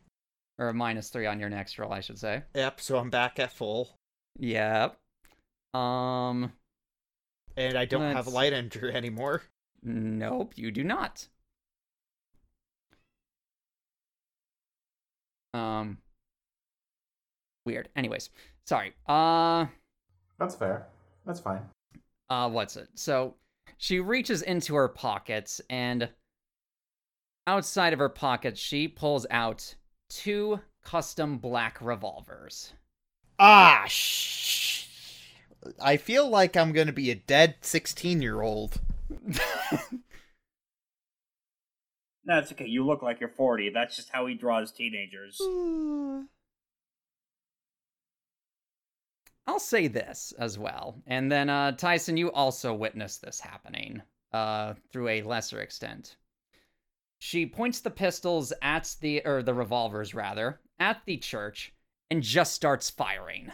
or 0.59 0.69
a 0.69 0.75
minus 0.75 1.11
three 1.11 1.27
on 1.27 1.39
your 1.39 1.51
next 1.51 1.79
roll, 1.79 1.93
I 1.93 2.01
should 2.01 2.19
say. 2.19 2.43
Yep. 2.55 2.81
So 2.81 2.97
I'm 2.99 3.11
back 3.11 3.39
at 3.39 3.53
full, 3.53 3.99
Yep. 4.39 4.99
Um. 5.75 6.53
and 7.57 7.77
I 7.77 7.85
don't 7.85 8.15
have 8.15 8.27
Let's- 8.27 8.35
light 8.35 8.53
injury 8.55 8.95
anymore. 8.95 9.43
Nope. 9.83 10.55
You 10.57 10.71
do 10.71 10.83
not. 10.83 11.29
Um. 15.55 15.99
Weird. 17.65 17.89
Anyways, 17.97 18.31
sorry. 18.67 18.95
Uh. 19.07 19.67
That's 20.39 20.55
fair. 20.55 20.87
That's 21.25 21.41
fine. 21.41 21.63
uh 22.29 22.49
what's 22.51 22.77
it 22.77 22.89
so 22.95 23.35
she 23.77 24.01
reaches 24.01 24.43
into 24.43 24.75
her 24.75 24.89
pockets 24.89 25.61
and 25.69 26.11
outside 27.47 27.93
of 27.93 27.99
her 27.99 28.09
pockets 28.09 28.61
she 28.61 28.89
pulls 28.89 29.27
out 29.31 29.75
two 30.09 30.61
custom 30.85 31.39
black 31.39 31.79
revolvers. 31.81 32.73
Ah, 33.39 33.85
shh. 33.87 34.87
I 35.81 35.97
feel 35.97 36.29
like 36.29 36.57
I'm 36.57 36.73
gonna 36.73 36.93
be 36.93 37.11
a 37.11 37.15
dead 37.17 37.57
16 37.61 38.23
year 38.23 38.41
old. 38.41 38.81
That's 42.25 42.53
okay. 42.53 42.67
You 42.67 42.87
look 42.87 43.03
like 43.03 43.21
you're 43.21 43.29
40. 43.29 43.71
That's 43.71 43.97
just 43.97 44.11
how 44.11 44.27
he 44.27 44.35
draws 44.35 44.73
teenagers. 44.73 45.41
I'll 49.47 49.61
say 49.61 49.89
this 49.89 50.33
as 50.39 50.59
well. 50.59 51.01
And 51.07 51.31
then, 51.31 51.49
uh, 51.49 51.73
Tyson, 51.73 52.17
you 52.17 52.33
also 52.33 52.75
witnessed 52.75 53.23
this 53.23 53.41
happening 53.41 54.03
uh, 54.33 54.75
through 54.91 55.09
a 55.09 55.23
lesser 55.23 55.61
extent. 55.61 56.17
She 57.19 57.47
points 57.47 57.81
the 57.81 57.91
pistols 57.91 58.53
at 58.61 58.95
the, 59.01 59.23
or 59.25 59.43
the 59.43 59.55
revolvers 59.55 60.15
rather, 60.15 60.61
at 60.79 61.01
the 61.07 61.17
church 61.17 61.73
and 62.11 62.23
just 62.23 62.53
starts 62.53 62.91
firing. 62.91 63.53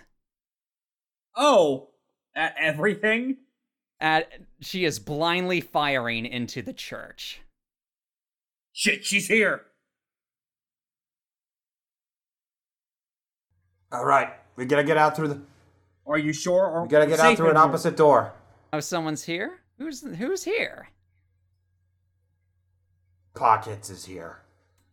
Oh, 1.36 1.90
at 2.35 2.55
everything? 2.59 3.36
At, 4.01 4.32
she 4.60 4.85
is 4.85 4.98
blindly 4.98 5.60
firing 5.60 6.27
into 6.27 6.62
the 6.62 6.73
church. 6.73 7.40
Shit, 8.73 9.05
she's 9.05 9.28
here. 9.28 9.66
All 13.93 14.05
right, 14.06 14.32
we 14.56 14.64
gotta 14.64 14.85
get 14.85 14.97
out 14.97 15.14
through 15.14 15.28
the. 15.28 15.40
Are 16.06 16.18
you 16.18 16.32
sure? 16.32 16.66
Or 16.66 16.82
We 16.82 16.88
gotta 16.88 17.06
get 17.06 17.20
out 17.20 17.36
through 17.36 17.50
an 17.50 17.56
opposite 17.56 17.96
door. 17.96 18.32
Oh, 18.72 18.80
someone's 18.80 19.24
here? 19.24 19.60
Who's 19.78 20.00
who's 20.16 20.44
here? 20.44 20.88
Pockets 23.34 23.90
is 23.90 24.04
here. 24.04 24.38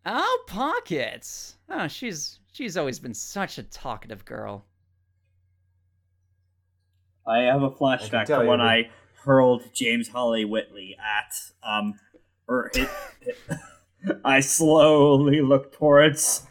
Oh, 0.05 0.43
Pockets. 0.47 1.55
Oh, 1.69 1.87
she's 1.87 2.39
she's 2.51 2.77
always 2.77 2.99
been 2.99 3.13
such 3.13 3.57
a 3.57 3.63
talkative 3.63 4.25
girl. 4.25 4.65
I 7.27 7.39
have 7.39 7.61
a 7.61 7.69
flashback 7.69 8.25
to 8.25 8.37
when 8.39 8.59
but- 8.59 8.61
I 8.61 8.89
hurled 9.23 9.63
James 9.73 10.07
Holly 10.07 10.45
Whitley 10.45 10.95
at 10.97 11.33
um, 11.67 11.99
or 12.47 12.71
hit, 12.73 12.89
hit- 13.21 13.37
I 14.25 14.39
slowly 14.39 15.41
look 15.41 15.73
towards 15.73 16.47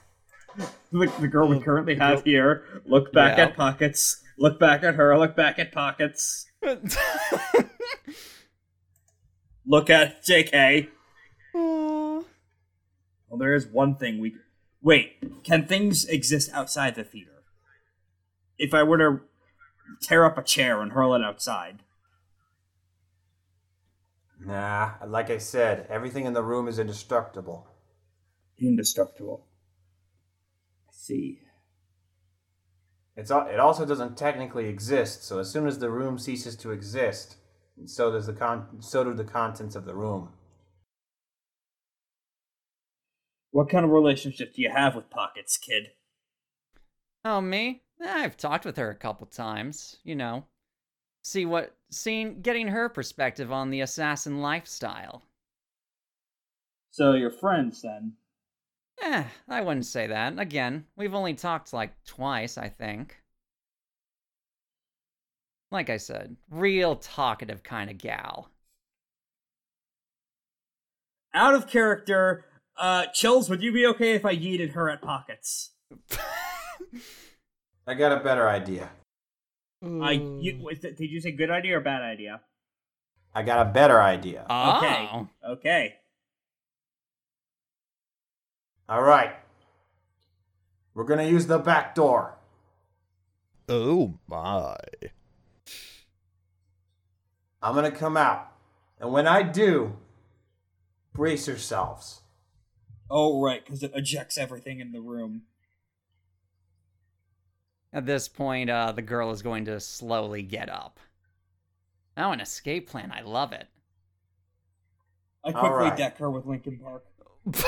the, 0.92 1.10
the 1.20 1.26
girl 1.28 1.48
we 1.48 1.58
currently 1.60 1.94
have 1.96 2.22
here. 2.24 2.82
Look 2.84 3.12
back 3.12 3.38
Yeah. 3.38 3.44
at 3.46 3.56
pockets. 3.56 4.22
Look 4.38 4.60
back 4.60 4.84
at 4.84 4.94
her. 4.94 5.18
Look 5.18 5.34
back 5.34 5.58
at 5.58 5.72
pockets. 5.72 6.46
Look 9.66 9.90
at 9.90 10.24
J.K. 10.24 10.88
Well, 11.54 12.24
there 13.36 13.54
is 13.54 13.66
one 13.66 13.96
thing 13.96 14.20
we. 14.20 14.36
Wait, 14.80 15.42
can 15.42 15.66
things 15.66 16.04
exist 16.04 16.50
outside 16.54 16.94
the 16.94 17.02
theater? 17.02 17.42
If 18.56 18.72
I 18.72 18.84
were 18.84 18.98
to 18.98 19.20
tear 20.00 20.24
up 20.24 20.38
a 20.38 20.42
chair 20.42 20.80
and 20.80 20.92
hurl 20.92 21.14
it 21.14 21.22
outside. 21.22 21.80
Nah, 24.40 24.92
like 25.06 25.30
I 25.30 25.38
said, 25.38 25.86
everything 25.90 26.24
in 26.26 26.32
the 26.32 26.44
room 26.44 26.68
is 26.68 26.78
indestructible. 26.78 27.66
Indestructible. 28.56 29.46
I 30.88 30.92
see. 30.92 31.40
It's 33.18 33.32
it 33.32 33.58
also 33.58 33.84
doesn't 33.84 34.16
technically 34.16 34.68
exist. 34.68 35.24
So 35.24 35.40
as 35.40 35.50
soon 35.50 35.66
as 35.66 35.80
the 35.80 35.90
room 35.90 36.18
ceases 36.18 36.54
to 36.58 36.70
exist, 36.70 37.36
so 37.84 38.12
does 38.12 38.26
the 38.26 38.32
con 38.32 38.80
so 38.80 39.02
do 39.02 39.12
the 39.12 39.24
contents 39.24 39.74
of 39.74 39.84
the 39.84 39.94
room. 39.94 40.28
What 43.50 43.70
kind 43.70 43.84
of 43.84 43.90
relationship 43.90 44.54
do 44.54 44.62
you 44.62 44.70
have 44.70 44.94
with 44.94 45.10
Pockets, 45.10 45.56
kid? 45.56 45.88
Oh, 47.24 47.40
me? 47.40 47.82
Eh, 48.00 48.06
I've 48.08 48.36
talked 48.36 48.64
with 48.64 48.76
her 48.76 48.90
a 48.90 48.94
couple 48.94 49.26
times, 49.26 49.96
you 50.04 50.14
know. 50.14 50.44
See 51.24 51.44
what 51.44 51.74
seeing 51.90 52.40
getting 52.40 52.68
her 52.68 52.88
perspective 52.88 53.50
on 53.50 53.70
the 53.70 53.80
assassin 53.80 54.40
lifestyle. 54.40 55.24
So 56.92 57.14
you're 57.14 57.32
friends 57.32 57.82
then? 57.82 58.12
Eh, 59.02 59.24
I 59.48 59.60
wouldn't 59.60 59.86
say 59.86 60.06
that. 60.08 60.38
Again, 60.38 60.84
we've 60.96 61.14
only 61.14 61.34
talked 61.34 61.72
like 61.72 61.92
twice, 62.04 62.58
I 62.58 62.68
think. 62.68 63.16
Like 65.70 65.90
I 65.90 65.98
said, 65.98 66.36
real 66.50 66.96
talkative 66.96 67.62
kind 67.62 67.90
of 67.90 67.98
gal. 67.98 68.50
Out 71.34 71.54
of 71.54 71.66
character, 71.68 72.44
uh, 72.76 73.06
Chills, 73.12 73.50
would 73.50 73.62
you 73.62 73.72
be 73.72 73.86
okay 73.86 74.12
if 74.14 74.24
I 74.24 74.34
yeeted 74.34 74.72
her 74.72 74.88
at 74.88 75.02
Pockets? 75.02 75.72
I 77.86 77.94
got 77.94 78.12
a 78.12 78.20
better 78.22 78.48
idea. 78.48 78.90
I 79.82 80.12
you, 80.12 80.58
was 80.60 80.82
it- 80.84 80.96
did 80.96 81.10
you 81.10 81.20
say 81.20 81.30
good 81.30 81.50
idea 81.50 81.76
or 81.76 81.80
bad 81.80 82.02
idea? 82.02 82.40
I 83.34 83.42
got 83.42 83.66
a 83.66 83.70
better 83.70 84.00
idea. 84.00 84.40
Okay. 84.40 85.08
Oh. 85.12 85.28
Okay. 85.52 85.94
All 88.88 89.02
right. 89.02 89.34
We're 90.94 91.04
gonna 91.04 91.24
use 91.24 91.46
the 91.46 91.58
back 91.58 91.94
door. 91.94 92.38
Oh 93.68 94.14
my. 94.26 94.76
I'm 97.60 97.74
gonna 97.74 97.90
come 97.90 98.16
out, 98.16 98.52
and 98.98 99.12
when 99.12 99.26
I 99.26 99.42
do, 99.42 99.96
brace 101.12 101.46
yourselves. 101.46 102.22
Oh 103.10 103.42
right, 103.42 103.64
because 103.64 103.82
it 103.82 103.92
ejects 103.94 104.38
everything 104.38 104.80
in 104.80 104.92
the 104.92 105.00
room. 105.00 105.42
At 107.92 108.06
this 108.06 108.28
point, 108.28 108.70
uh, 108.70 108.92
the 108.92 109.02
girl 109.02 109.30
is 109.30 109.42
going 109.42 109.64
to 109.66 109.80
slowly 109.80 110.42
get 110.42 110.68
up. 110.68 111.00
Oh, 112.16 112.32
an 112.32 112.40
escape 112.40 112.88
plan. 112.88 113.12
I 113.12 113.22
love 113.22 113.52
it. 113.52 113.66
I 115.44 115.52
quickly 115.52 115.68
right. 115.70 115.96
deck 115.96 116.18
her 116.18 116.30
with 116.30 116.44
Linkin 116.44 116.78
Park. 116.78 117.04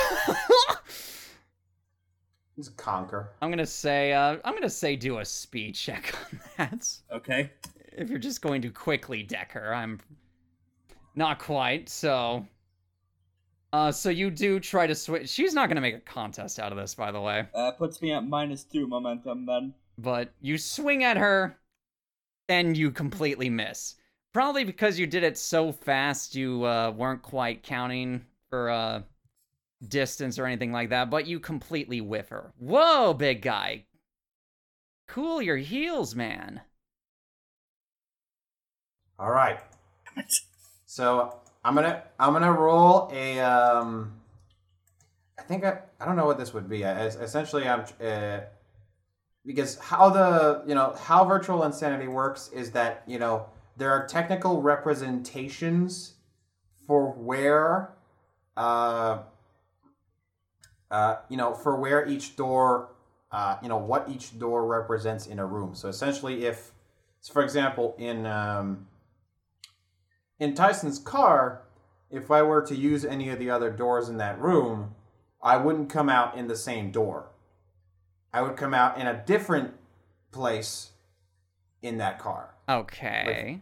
He's 2.57 2.69
conquer. 2.71 3.31
I'm 3.41 3.51
gonna 3.51 3.67
say, 3.67 4.13
uh, 4.13 4.37
I'm 4.45 4.55
gonna 4.55 4.69
say, 4.69 4.97
do 4.97 5.19
a 5.19 5.25
speed 5.25 5.75
check 5.75 6.15
on 6.33 6.41
that. 6.57 6.89
Okay. 7.13 7.51
If 7.93 8.11
you're 8.11 8.19
just 8.19 8.43
going 8.43 8.63
to 8.63 8.71
quickly 8.71 9.23
deck 9.23 9.53
her, 9.53 9.75
I'm 9.75 10.01
not 11.15 11.39
quite. 11.39 11.89
So, 11.89 12.47
uh, 13.73 13.93
so 13.93 14.11
you 14.11 14.31
do 14.31 14.61
try 14.61 14.87
to 14.87 14.95
switch. 14.95 15.29
She's 15.29 15.55
not 15.55 15.69
gonna 15.69 15.81
make 15.81 15.97
a 15.97 16.01
contest 16.01 16.59
out 16.59 16.73
of 16.73 16.79
this, 16.79 16.95
by 16.95 17.11
the 17.11 17.21
way. 17.21 17.47
Uh, 17.55 17.73
puts 17.73 18.03
me 18.03 18.13
at 18.13 18.27
minus 18.27 18.65
two 18.65 18.87
momentum 18.87 19.47
then. 19.47 19.75
But 19.97 20.33
you 20.41 20.59
swing 20.59 21.05
at 21.05 21.17
her, 21.17 21.59
and 22.51 22.77
you 22.77 22.91
completely 22.91 23.49
miss. 23.49 23.95
Probably 24.33 24.65
because 24.65 24.99
you 24.99 25.07
did 25.07 25.23
it 25.23 25.39
so 25.39 25.73
fast, 25.73 26.35
you 26.35 26.65
uh, 26.65 26.91
weren't 26.91 27.23
quite 27.23 27.63
counting 27.63 28.25
for 28.49 28.71
uh, 28.71 29.03
distance 29.87 30.39
or 30.39 30.47
anything 30.47 30.73
like 30.73 30.91
that. 30.91 31.11
But 31.11 31.27
you 31.27 31.41
completely 31.41 32.01
whiff 32.01 32.29
her. 32.29 32.53
Whoa, 32.59 33.15
big 33.15 33.43
guy! 33.43 33.87
Cool 35.07 35.43
your 35.43 35.57
heels, 35.57 36.15
man. 36.15 36.61
All 39.19 39.31
right. 39.31 39.61
So 40.87 41.39
I'm 41.65 41.75
gonna 41.75 42.03
I'm 42.19 42.33
gonna 42.33 42.53
roll 42.53 43.11
a 43.13 43.39
um. 43.41 44.15
I 45.39 45.43
think 45.43 45.65
I 45.65 45.79
I 46.01 46.05
don't 46.05 46.17
know 46.17 46.27
what 46.27 46.39
this 46.39 46.53
would 46.55 46.69
be. 46.69 46.85
I, 46.85 47.07
essentially, 47.07 47.69
I'm 47.69 47.85
uh, 48.05 48.41
because 49.45 49.79
how 49.79 50.11
the 50.11 50.63
you 50.67 50.75
know 50.75 50.95
how 50.99 51.25
virtual 51.25 51.65
insanity 51.65 52.09
works 52.09 52.51
is 52.53 52.73
that 52.73 53.03
you 53.07 53.19
know 53.19 53.47
there 53.77 53.91
are 53.91 54.07
technical 54.07 54.63
representations 54.63 56.15
for 56.87 57.13
where 57.13 57.93
uh 58.57 59.19
uh 60.91 61.17
you 61.29 61.37
know 61.37 61.55
for 61.55 61.77
where 61.77 62.07
each 62.07 62.37
door 62.37 62.91
uh 63.33 63.57
you 63.63 63.69
know 63.69 63.77
what 63.77 64.09
each 64.09 64.39
door 64.39 64.67
represents 64.67 65.27
in 65.27 65.39
a 65.39 65.47
room. 65.47 65.75
So 65.75 65.89
essentially, 65.89 66.45
if 66.45 66.73
so 67.21 67.33
for 67.33 67.43
example 67.43 67.95
in 67.99 68.27
um 68.27 68.87
in 70.39 70.55
Tyson's 70.55 70.99
car, 70.99 71.63
if 72.11 72.31
I 72.31 72.43
were 72.43 72.63
to 72.63 72.75
use 72.75 73.05
any 73.05 73.29
of 73.29 73.39
the 73.39 73.51
other 73.51 73.71
doors 73.71 74.09
in 74.09 74.17
that 74.17 74.41
room, 74.41 74.95
I 75.43 75.59
wouldn't 75.59 75.91
come 75.91 76.09
out 76.09 76.37
in 76.37 76.49
the 76.49 76.57
same 76.57 76.91
door. 76.91 77.31
I 78.33 78.43
would 78.43 78.57
come 78.57 78.75
out 78.75 78.99
in 78.99 79.07
a 79.07 79.23
different 79.27 79.75
place 80.33 80.91
in 81.83 81.99
that 81.99 82.19
car. 82.19 82.55
Okay. 82.69 83.61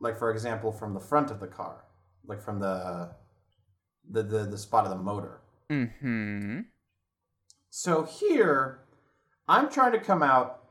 Like 0.00 0.18
for 0.18 0.30
example, 0.30 0.72
from 0.72 0.94
the 0.94 1.00
front 1.00 1.30
of 1.30 1.40
the 1.40 1.46
car, 1.46 1.84
like 2.26 2.40
from 2.40 2.60
the 2.60 3.10
the 4.08 4.22
the, 4.22 4.44
the 4.44 4.58
spot 4.58 4.84
of 4.84 4.90
the 4.90 5.02
motor. 5.02 5.40
Mm-hmm. 5.70 6.60
So 7.70 8.04
here, 8.04 8.80
I'm 9.48 9.68
trying 9.68 9.92
to 9.92 10.00
come 10.00 10.22
out 10.22 10.64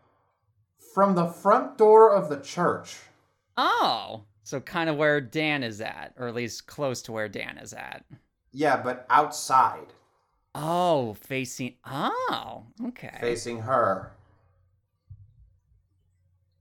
from 0.94 1.16
the 1.16 1.28
front 1.28 1.78
door 1.78 2.14
of 2.14 2.30
the 2.30 2.40
church. 2.40 2.98
Oh, 3.58 4.24
so 4.44 4.60
kind 4.60 4.90
of 4.90 4.98
where 4.98 5.22
Dan 5.22 5.64
is 5.64 5.82
at, 5.82 6.14
or 6.18 6.28
at 6.28 6.36
least 6.36 6.68
close 6.68 7.02
to 7.04 7.12
where 7.12 7.30
Dan 7.30 7.58
is 7.58 7.74
at. 7.74 8.06
Yeah, 8.52 8.82
but 8.82 9.06
outside. 9.10 9.94
Oh, 10.56 11.14
facing. 11.16 11.76
Oh, 11.86 12.66
okay. 12.88 13.18
facing 13.20 13.62
her. 13.62 14.12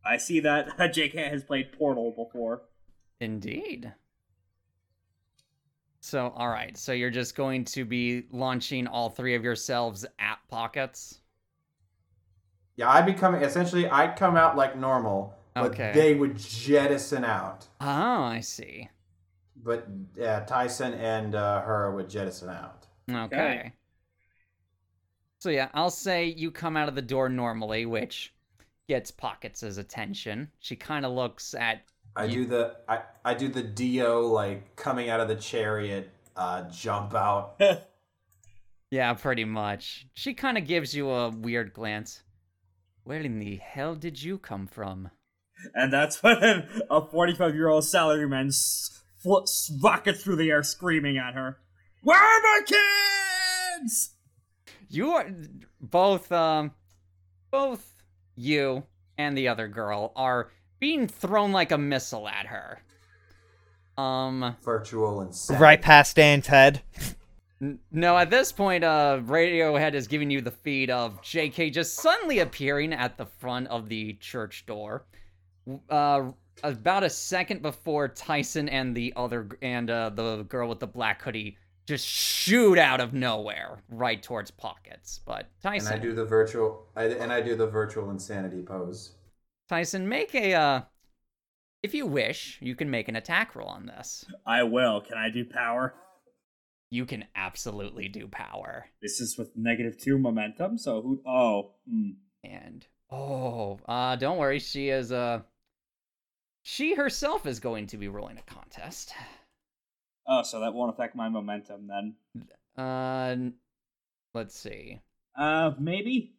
I 0.04 0.16
see 0.16 0.40
that 0.40 0.68
JK 0.78 1.30
has 1.30 1.44
played 1.44 1.72
Portal 1.72 2.10
before. 2.10 2.62
Indeed. 3.20 3.92
So, 6.02 6.30
all 6.36 6.48
right. 6.50 6.76
So 6.76 6.92
you're 6.92 7.08
just 7.10 7.34
going 7.34 7.64
to 7.66 7.86
be 7.86 8.24
launching 8.30 8.86
all 8.86 9.08
three 9.08 9.34
of 9.34 9.42
yourselves 9.44 10.04
at 10.18 10.38
pockets. 10.48 11.20
Yeah, 12.76 12.90
I'd 12.90 13.06
be 13.06 13.14
coming. 13.14 13.42
Essentially, 13.42 13.88
I'd 13.88 14.16
come 14.16 14.36
out 14.36 14.56
like 14.56 14.76
normal, 14.76 15.34
but 15.54 15.72
Okay. 15.72 15.92
they 15.94 16.14
would 16.14 16.36
jettison 16.36 17.24
out. 17.24 17.68
Oh, 17.80 18.22
I 18.22 18.40
see. 18.40 18.88
But 19.56 19.86
uh, 20.22 20.40
Tyson 20.40 20.92
and 20.94 21.34
uh, 21.34 21.62
her 21.62 21.90
would 21.94 22.10
jettison 22.10 22.50
out. 22.50 22.86
Okay. 23.10 23.72
So 25.40 25.50
yeah, 25.50 25.68
I'll 25.74 25.90
say 25.90 26.24
you 26.26 26.50
come 26.50 26.74
out 26.76 26.88
of 26.88 26.94
the 26.94 27.02
door 27.02 27.28
normally, 27.28 27.84
which 27.84 28.34
gets 28.88 29.10
Pockets' 29.10 29.62
attention. 29.76 30.50
She 30.58 30.76
kind 30.76 31.04
of 31.04 31.12
looks 31.12 31.54
at 31.54 31.82
I 32.16 32.24
You- 32.24 32.44
do 32.44 32.46
the 32.46 32.76
I, 32.88 33.02
I 33.24 33.34
do 33.34 33.48
the 33.48 33.62
Dio 33.62 34.20
like 34.26 34.76
coming 34.76 35.08
out 35.10 35.20
of 35.20 35.28
the 35.28 35.36
chariot, 35.36 36.10
uh, 36.36 36.62
jump 36.70 37.14
out. 37.14 37.60
Yeah, 38.90 39.14
pretty 39.14 39.46
much. 39.46 40.06
She 40.12 40.34
kind 40.34 40.58
of 40.58 40.66
gives 40.66 40.94
you 40.94 41.08
a 41.08 41.30
weird 41.30 41.72
glance. 41.72 42.22
Where 43.04 43.20
in 43.20 43.38
the 43.38 43.56
hell 43.56 43.94
did 43.94 44.22
you 44.22 44.36
come 44.36 44.66
from? 44.66 45.08
And 45.74 45.90
that's 45.90 46.22
when 46.22 46.68
a 46.90 47.00
45 47.06 47.54
year 47.54 47.68
old 47.68 47.84
salaryman 47.84 48.48
s- 48.48 49.02
fl- 49.22 49.46
rockets 49.82 50.22
through 50.22 50.36
the 50.36 50.50
air 50.50 50.62
screaming 50.62 51.16
at 51.16 51.32
her. 51.32 51.56
Where 52.02 52.18
are 52.18 52.42
my 52.42 52.60
kids? 52.66 54.10
You 54.90 55.12
are 55.12 55.26
both 55.80 56.30
um 56.30 56.72
both 57.50 57.94
you 58.36 58.82
and 59.16 59.38
the 59.38 59.48
other 59.48 59.68
girl 59.68 60.12
are 60.16 60.50
being 60.82 61.06
thrown 61.06 61.52
like 61.52 61.70
a 61.70 61.78
missile 61.78 62.28
at 62.28 62.46
her. 62.46 62.82
Um 63.96 64.56
Virtual 64.64 65.20
and. 65.20 65.32
Right 65.60 65.80
past 65.80 66.16
Dan's 66.16 66.48
head. 66.48 66.82
No, 67.92 68.18
at 68.18 68.30
this 68.30 68.50
point, 68.50 68.82
uh, 68.82 69.20
Radiohead 69.24 69.94
is 69.94 70.08
giving 70.08 70.28
you 70.28 70.40
the 70.40 70.50
feed 70.50 70.90
of 70.90 71.22
JK 71.22 71.72
just 71.72 71.94
suddenly 71.94 72.40
appearing 72.40 72.92
at 72.92 73.16
the 73.16 73.26
front 73.26 73.68
of 73.68 73.88
the 73.88 74.14
church 74.14 74.66
door. 74.66 75.04
Uh, 75.88 76.32
about 76.64 77.04
a 77.04 77.10
second 77.10 77.62
before 77.62 78.08
Tyson 78.08 78.68
and 78.68 78.92
the 78.96 79.12
other 79.14 79.50
and 79.62 79.88
uh, 79.88 80.10
the 80.10 80.42
girl 80.48 80.68
with 80.68 80.80
the 80.80 80.88
black 80.88 81.22
hoodie 81.22 81.56
just 81.86 82.04
shoot 82.04 82.76
out 82.76 83.00
of 83.00 83.14
nowhere 83.14 83.78
right 83.88 84.20
towards 84.20 84.50
pockets. 84.50 85.20
But 85.24 85.46
Tyson 85.62 85.74
And 85.74 85.82
Tyson, 85.82 85.98
I 86.00 86.02
do 86.02 86.12
the 86.12 86.24
virtual. 86.24 86.86
I, 86.96 87.04
and 87.04 87.32
I 87.32 87.40
do 87.40 87.54
the 87.54 87.68
virtual 87.68 88.10
insanity 88.10 88.62
pose. 88.62 89.12
Tyson, 89.72 90.06
make 90.06 90.34
a 90.34 90.52
uh, 90.52 90.82
if 91.82 91.94
you 91.94 92.04
wish, 92.04 92.58
you 92.60 92.76
can 92.76 92.90
make 92.90 93.08
an 93.08 93.16
attack 93.16 93.56
roll 93.56 93.68
on 93.68 93.86
this. 93.86 94.22
I 94.44 94.64
will. 94.64 95.00
Can 95.00 95.16
I 95.16 95.30
do 95.30 95.46
power? 95.46 95.94
You 96.90 97.06
can 97.06 97.24
absolutely 97.34 98.06
do 98.08 98.28
power. 98.28 98.84
This 99.00 99.18
is 99.18 99.38
with 99.38 99.56
negative 99.56 99.96
two 99.96 100.18
momentum, 100.18 100.76
so 100.76 101.00
who. 101.00 101.22
Oh. 101.26 101.70
Hmm. 101.90 102.10
And 102.44 102.86
oh, 103.10 103.80
uh, 103.88 104.16
don't 104.16 104.36
worry, 104.36 104.58
she 104.58 104.90
is 104.90 105.10
uh 105.10 105.40
she 106.60 106.94
herself 106.94 107.46
is 107.46 107.58
going 107.58 107.86
to 107.86 107.96
be 107.96 108.08
rolling 108.08 108.36
a 108.36 108.42
contest. 108.42 109.14
Oh, 110.28 110.42
so 110.42 110.60
that 110.60 110.74
won't 110.74 110.92
affect 110.92 111.16
my 111.16 111.30
momentum 111.30 111.88
then. 111.88 112.16
Uh 112.76 113.36
let's 114.34 114.54
see. 114.54 115.00
Uh, 115.34 115.70
maybe? 115.78 116.34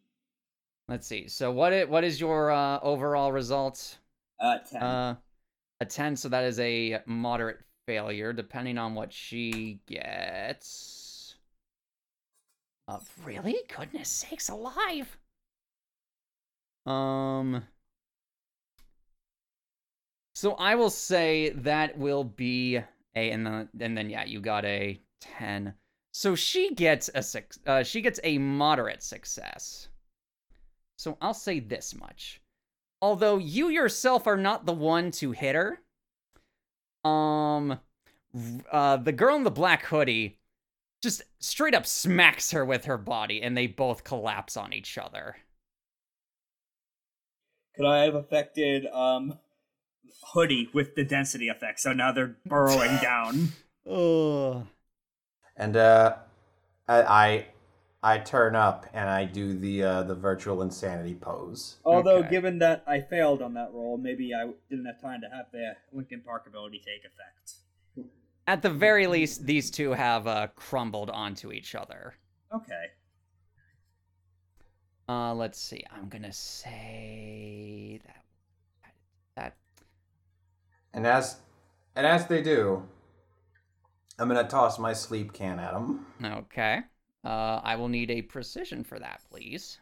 Let's 0.88 1.06
see. 1.06 1.28
So 1.28 1.50
what 1.50 1.72
it 1.72 1.88
what 1.88 2.04
is 2.04 2.20
your 2.20 2.50
uh 2.50 2.78
overall 2.80 3.32
result? 3.32 3.98
Uh, 4.38 4.58
10. 4.58 4.82
Uh 4.82 5.16
a 5.80 5.84
10, 5.84 6.16
so 6.16 6.28
that 6.28 6.44
is 6.44 6.60
a 6.60 7.00
moderate 7.06 7.60
failure 7.86 8.32
depending 8.32 8.78
on 8.78 8.94
what 8.94 9.12
she 9.12 9.80
gets. 9.86 11.36
Uh 12.86 12.98
really? 13.24 13.56
Goodness 13.76 14.08
sakes 14.08 14.48
alive. 14.48 15.18
Um 16.86 17.64
So 20.34 20.52
I 20.54 20.74
will 20.74 20.90
say 20.90 21.50
that 21.50 21.96
will 21.96 22.24
be 22.24 22.76
a 22.76 23.30
and 23.30 23.46
then 23.46 23.68
and 23.80 23.96
then 23.96 24.10
yeah, 24.10 24.24
you 24.24 24.40
got 24.40 24.64
a 24.66 25.00
10. 25.20 25.74
So 26.12 26.34
she 26.34 26.74
gets 26.74 27.08
a 27.14 27.22
six 27.22 27.58
uh 27.66 27.82
she 27.84 28.02
gets 28.02 28.20
a 28.22 28.36
moderate 28.38 29.02
success. 29.02 29.88
So 31.04 31.18
I'll 31.20 31.34
say 31.34 31.60
this 31.60 31.94
much. 31.94 32.40
Although 33.02 33.36
you 33.36 33.68
yourself 33.68 34.26
are 34.26 34.38
not 34.38 34.64
the 34.64 34.72
one 34.72 35.10
to 35.10 35.32
hit 35.32 35.54
her, 35.54 35.80
um 37.04 37.78
uh 38.72 38.96
the 38.96 39.12
girl 39.12 39.36
in 39.36 39.42
the 39.42 39.50
black 39.50 39.84
hoodie 39.84 40.38
just 41.02 41.20
straight 41.40 41.74
up 41.74 41.84
smacks 41.84 42.52
her 42.52 42.64
with 42.64 42.86
her 42.86 42.96
body 42.96 43.42
and 43.42 43.54
they 43.54 43.66
both 43.66 44.02
collapse 44.02 44.56
on 44.56 44.72
each 44.72 44.96
other. 44.96 45.36
Could 47.76 47.84
I 47.84 48.04
have 48.04 48.14
affected, 48.14 48.86
um, 48.86 49.38
Hoodie 50.32 50.70
with 50.72 50.94
the 50.94 51.04
density 51.04 51.48
effect, 51.48 51.80
so 51.80 51.92
now 51.92 52.12
they're 52.12 52.36
burrowing 52.46 52.96
down. 53.02 53.50
Oh. 53.86 54.66
And 55.54 55.76
uh, 55.76 56.16
I, 56.88 57.02
I 57.02 57.46
I 58.04 58.18
turn 58.18 58.54
up 58.54 58.86
and 58.92 59.08
I 59.08 59.24
do 59.24 59.54
the 59.58 59.82
uh, 59.82 60.02
the 60.02 60.14
virtual 60.14 60.60
insanity 60.60 61.14
pose. 61.14 61.76
Although, 61.86 62.18
Okay. 62.18 62.28
given 62.30 62.58
that 62.58 62.84
I 62.86 63.00
failed 63.00 63.40
on 63.40 63.54
that 63.54 63.70
roll, 63.72 63.96
maybe 63.96 64.34
I 64.34 64.50
didn't 64.68 64.84
have 64.84 65.00
time 65.00 65.22
to 65.22 65.28
have 65.34 65.46
the 65.52 65.74
Linkin 65.90 66.20
Park 66.20 66.46
ability 66.46 66.82
take 66.84 67.00
effect. 67.10 67.54
At 68.46 68.60
the 68.60 68.68
very 68.68 69.06
least, 69.06 69.46
these 69.46 69.70
two 69.70 69.92
have 69.92 70.26
uh, 70.26 70.48
crumbled 70.54 71.08
onto 71.08 71.50
each 71.50 71.74
other. 71.74 72.14
Okay. 72.54 72.88
Uh, 75.08 75.32
let's 75.34 75.58
see. 75.58 75.82
I'm 75.90 76.10
gonna 76.10 76.32
say 76.32 78.00
that 78.04 78.24
that 79.36 79.56
And 80.92 81.06
as 81.06 81.36
and 81.96 82.06
as 82.06 82.26
they 82.26 82.42
do, 82.42 82.86
I'm 84.18 84.28
gonna 84.28 84.46
toss 84.46 84.78
my 84.78 84.92
sleep 84.92 85.32
can 85.32 85.58
at 85.58 85.72
them. 85.72 86.06
okay. 86.22 86.82
Uh, 87.24 87.60
I 87.64 87.76
will 87.76 87.88
need 87.88 88.10
a 88.10 88.22
precision 88.22 88.84
for 88.84 88.98
that, 88.98 89.22
please. 89.30 89.78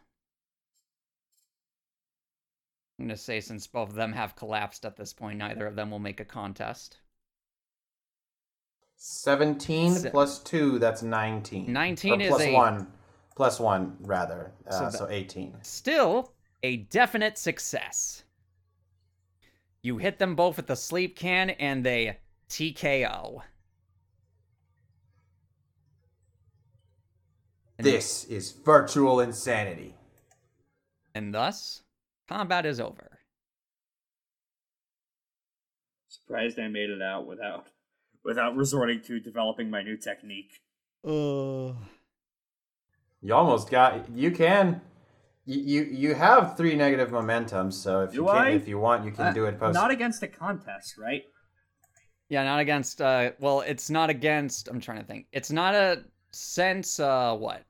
I'm 2.99 3.05
gonna 3.05 3.17
say 3.17 3.41
since 3.41 3.67
both 3.67 3.89
of 3.89 3.95
them 3.95 4.13
have 4.13 4.35
collapsed 4.35 4.85
at 4.85 4.95
this 4.95 5.11
point, 5.13 5.39
neither 5.39 5.65
of 5.65 5.75
them 5.75 5.91
will 5.91 5.99
make 5.99 6.19
a 6.19 6.25
contest. 6.25 6.97
Seventeen 8.95 9.93
Se- 9.95 10.11
plus 10.11 10.39
two, 10.39 10.79
that's 10.79 11.01
nineteen. 11.01 11.73
19 11.73 12.13
Or 12.13 12.23
is 12.23 12.29
plus 12.29 12.41
a- 12.43 12.53
one, 12.53 12.93
plus 13.35 13.59
one 13.59 13.97
rather. 13.99 14.53
So 14.69 14.77
Uh, 14.77 14.89
that- 14.89 14.97
so 14.97 15.09
eighteen. 15.09 15.57
Still 15.63 16.33
a 16.61 16.77
definite 16.77 17.37
success. 17.37 18.23
You 19.81 19.97
hit 19.97 20.19
them 20.19 20.35
both 20.35 20.55
with 20.55 20.67
the 20.67 20.77
sleep 20.77 21.17
can 21.17 21.49
and 21.49 21.85
they 21.85 22.19
TKO. 22.47 23.43
And- 27.77 27.85
This 27.85 28.25
is 28.25 28.51
virtual 28.51 29.19
insanity. 29.19 29.95
And 31.15 31.33
thus, 31.33 31.83
combat 32.27 32.65
is 32.65 32.79
over. 32.79 33.19
Surprised 36.07 36.59
I 36.59 36.67
made 36.67 36.89
it 36.89 37.01
out 37.01 37.27
without 37.27 37.67
without 38.23 38.55
resorting 38.55 39.01
to 39.03 39.19
developing 39.19 39.69
my 39.69 39.81
new 39.81 39.97
technique. 39.97 40.51
Uh, 41.05 41.73
You 43.21 43.33
almost 43.33 43.69
got. 43.69 44.09
You 44.09 44.31
can. 44.31 44.81
You 45.45 45.59
you, 45.59 45.83
you 45.83 46.13
have 46.15 46.55
three 46.55 46.75
negative 46.75 47.11
momentum, 47.11 47.71
so 47.71 48.01
if 48.03 48.13
you 48.13 48.21
Do 48.21 48.27
can, 48.27 48.35
I? 48.37 48.49
if 48.51 48.67
you 48.67 48.79
want, 48.79 49.03
you 49.05 49.11
can 49.11 49.27
Uh, 49.27 49.33
do 49.33 49.45
it 49.45 49.59
post. 49.59 49.73
Not 49.73 49.91
against 49.91 50.23
a 50.23 50.27
contest, 50.27 50.97
right? 50.97 51.23
Yeah, 52.29 52.43
not 52.45 52.59
against 52.59 53.01
uh 53.01 53.31
well, 53.39 53.61
it's 53.61 53.89
not 53.89 54.09
against 54.09 54.67
I'm 54.69 54.79
trying 54.79 54.99
to 54.99 55.05
think. 55.05 55.27
It's 55.31 55.51
not 55.51 55.75
a 55.75 56.05
since 56.35 56.99
uh 56.99 57.35
what? 57.35 57.63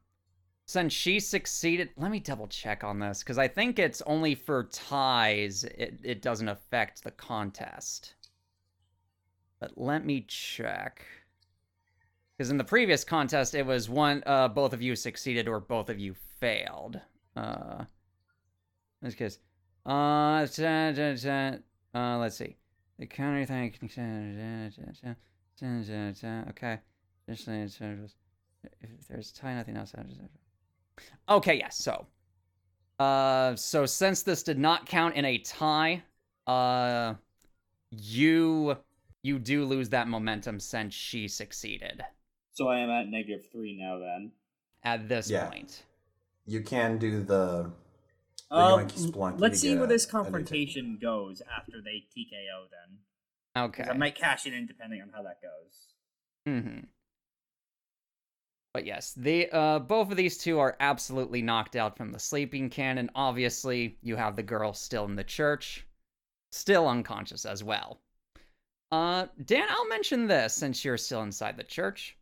Since 0.66 0.94
she 0.94 1.20
succeeded, 1.20 1.90
let 1.98 2.10
me 2.12 2.20
double 2.20 2.48
check 2.48 2.84
on 2.84 3.00
this 3.00 3.24
cuz 3.24 3.38
I 3.38 3.48
think 3.48 3.80
it's 3.80 4.02
only 4.04 4.36
for 4.36 4.66
ties. 4.66 5.64
It 5.64 6.00
it 6.04 6.22
doesn't 6.22 6.48
affect 6.50 7.04
the 7.04 7.12
contest. 7.12 8.16
But 9.60 9.78
let 9.78 10.06
me 10.06 10.22
check. 10.22 11.06
Cuz 12.38 12.50
in 12.50 12.58
the 12.58 12.64
previous 12.64 13.04
contest 13.04 13.56
it 13.56 13.66
was 13.66 13.90
one 13.90 14.24
uh 14.26 14.48
both 14.48 14.74
of 14.74 14.82
you 14.82 14.96
succeeded 14.96 15.48
or 15.48 15.60
both 15.60 15.90
of 15.90 16.00
you 16.00 16.14
failed. 16.14 17.02
Uh 17.36 17.86
Let's. 19.04 19.40
Uh, 19.86 20.48
da- 20.56 20.92
da- 20.94 21.16
da- 21.16 21.58
uh, 21.94 22.18
let's 22.20 22.38
see. 22.38 22.56
The 22.98 23.06
counter 23.06 23.46
thing. 23.46 23.76
Okay. 26.50 26.80
If 28.82 29.08
there's 29.08 29.32
tie, 29.32 29.54
nothing 29.54 29.78
else. 29.78 29.94
Okay, 31.30 31.58
yes. 31.58 31.78
so, 31.78 32.06
uh, 33.00 33.56
so 33.56 33.86
since 33.86 34.24
this 34.24 34.44
did 34.44 34.60
not 34.60 34.86
count 34.86 35.16
in 35.16 35.26
a 35.26 35.38
tie, 35.40 36.04
uh, 36.48 37.16
you 37.92 38.78
you 39.22 39.40
do 39.40 39.64
lose 39.66 39.90
that 39.90 40.08
momentum 40.08 40.60
since 40.60 40.94
she 40.94 41.28
succeeded 41.30 42.04
So 42.52 42.68
I 42.68 42.80
am 42.80 42.90
at 42.90 43.08
negative 43.08 43.48
three 43.52 43.78
now. 43.80 43.98
Then. 44.00 44.32
at 44.84 45.08
this 45.08 45.30
Yeah. 45.30 45.48
point. 45.50 45.84
You 46.46 46.62
can 46.62 46.98
do 46.98 47.24
the. 47.24 47.72
the 48.50 48.56
Um, 48.58 48.82
yoinky 48.88 49.40
let's 49.40 49.60
see 49.62 49.76
where 49.76 49.86
a- 49.86 49.88
this 49.88 50.04
a 50.04 50.08
new 50.08 50.12
confrontation 50.12 50.98
goes 51.02 51.42
after 51.58 51.82
they 51.82 52.06
TKO. 52.14 52.68
Then. 52.70 53.00
Okay. 53.64 53.84
I 53.84 53.94
might 53.94 54.16
cash 54.16 54.46
it 54.46 54.54
in 54.54 54.66
depending 54.68 55.02
on 55.02 55.10
how 55.10 55.24
that 55.24 55.40
goes. 55.42 55.88
Mm-hmm. 56.48 56.80
But 58.74 58.86
yes, 58.86 59.14
the 59.16 59.50
uh, 59.52 59.80
both 59.80 60.10
of 60.10 60.18
these 60.18 60.38
two 60.38 60.58
are 60.60 60.76
absolutely 60.80 61.42
knocked 61.44 61.76
out 61.76 61.96
from 61.96 62.12
the 62.12 62.20
sleeping 62.20 62.70
can, 62.72 62.98
and 62.98 63.10
obviously 63.14 63.98
you 64.02 64.16
have 64.16 64.36
the 64.36 64.42
girl 64.44 64.74
still 64.74 65.06
in 65.06 65.16
the 65.16 65.24
church, 65.24 65.86
still 66.52 66.88
unconscious 66.88 67.46
as 67.46 67.64
well. 67.64 68.00
Uh, 68.92 69.28
Dan, 69.46 69.68
I'll 69.70 69.88
mention 69.88 70.26
this 70.28 70.54
since 70.56 70.84
you're 70.84 70.98
still 70.98 71.22
inside 71.22 71.56
the 71.58 71.64
church. 71.64 72.18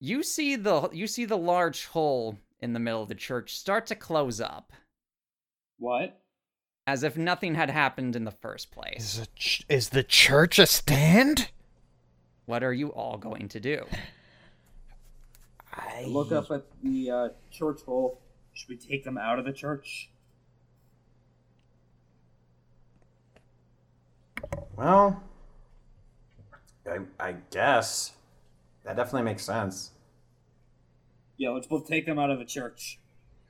You 0.00 0.22
see 0.22 0.54
the 0.56 0.88
you 0.92 1.06
see 1.08 1.24
the 1.24 1.36
large 1.38 1.86
hole 1.86 2.38
in 2.60 2.72
the 2.72 2.80
middle 2.80 3.02
of 3.02 3.08
the 3.08 3.14
church 3.16 3.56
start 3.58 3.86
to 3.86 3.94
close 3.96 4.40
up, 4.40 4.72
What? 5.78 6.20
as 6.86 7.02
if 7.02 7.16
nothing 7.16 7.56
had 7.56 7.70
happened 7.70 8.14
in 8.14 8.22
the 8.24 8.30
first 8.30 8.70
place. 8.70 9.18
a 9.20 9.26
ch- 9.34 9.64
is 9.68 9.88
the 9.88 10.04
church 10.04 10.58
a 10.60 10.66
stand? 10.66 11.50
What 12.44 12.62
are 12.62 12.72
you 12.72 12.88
all 12.90 13.18
going 13.18 13.48
to 13.48 13.58
do? 13.60 13.84
I 15.76 16.04
Look 16.06 16.32
up 16.32 16.50
at 16.50 16.64
the 16.82 17.10
uh, 17.10 17.28
church 17.50 17.82
hole. 17.82 18.20
Should 18.54 18.68
we 18.68 18.76
take 18.76 19.04
them 19.04 19.18
out 19.18 19.38
of 19.38 19.44
the 19.44 19.52
church? 19.52 20.10
Well, 24.76 25.22
I, 26.86 26.98
I 27.18 27.34
guess 27.50 28.12
that 28.84 28.96
definitely 28.96 29.22
makes 29.22 29.44
sense. 29.44 29.92
Yeah, 31.38 31.50
let's 31.50 31.66
both 31.66 31.86
take 31.86 32.06
them 32.06 32.18
out 32.18 32.30
of 32.30 32.38
the 32.38 32.44
church. 32.44 32.98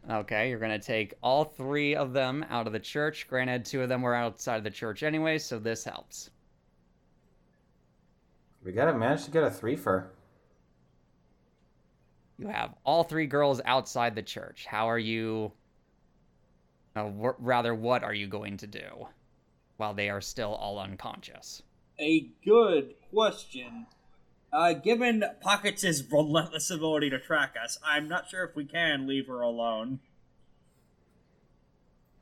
Okay, 0.09 0.51
you're 0.51 0.59
gonna 0.61 0.79
take 0.79 1.15
all 1.23 1.45
three 1.45 1.97
of 1.97 2.13
them 2.13 2.45
out 2.49 2.67
of 2.67 2.73
the 2.73 2.81
church. 2.81 3.27
Granted, 3.29 3.65
two 3.65 3.83
of 3.83 3.89
them 3.89 4.03
were 4.03 4.15
outside 4.15 4.57
of 4.57 4.65
the 4.65 4.71
church 4.71 5.03
anyway, 5.03 5.39
so 5.39 5.59
this 5.59 5.85
helps. 5.85 6.31
We 8.65 8.73
gotta 8.73 8.97
manage 8.97 9.25
to 9.25 9.31
get 9.31 9.43
a 9.43 9.51
three 9.51 9.77
for. 9.77 10.13
You 12.39 12.49
have 12.49 12.75
all 12.85 13.03
three 13.05 13.27
girls 13.27 13.61
outside 13.65 14.15
the 14.15 14.23
church. 14.23 14.67
How 14.67 14.89
are 14.91 14.99
you? 14.99 15.53
Uh, 16.95 17.05
wh- 17.11 17.35
rather, 17.39 17.75
what 17.75 18.03
are 18.05 18.15
you 18.15 18.27
going 18.27 18.57
to 18.59 18.67
do 18.67 19.09
while 19.79 19.95
they 19.95 20.09
are 20.11 20.21
still 20.21 20.55
all 20.55 20.79
unconscious? 20.79 21.63
A 21.99 22.29
good 22.45 22.95
question. 23.11 23.87
Uh, 24.53 24.75
given 24.75 25.25
Pockets' 25.41 26.03
relentless 26.11 26.71
ability 26.71 27.11
to 27.11 27.19
track 27.19 27.55
us, 27.63 27.79
I'm 27.85 28.09
not 28.09 28.29
sure 28.29 28.45
if 28.45 28.55
we 28.55 28.65
can 28.65 29.07
leave 29.07 29.27
her 29.27 29.41
alone. 29.41 30.01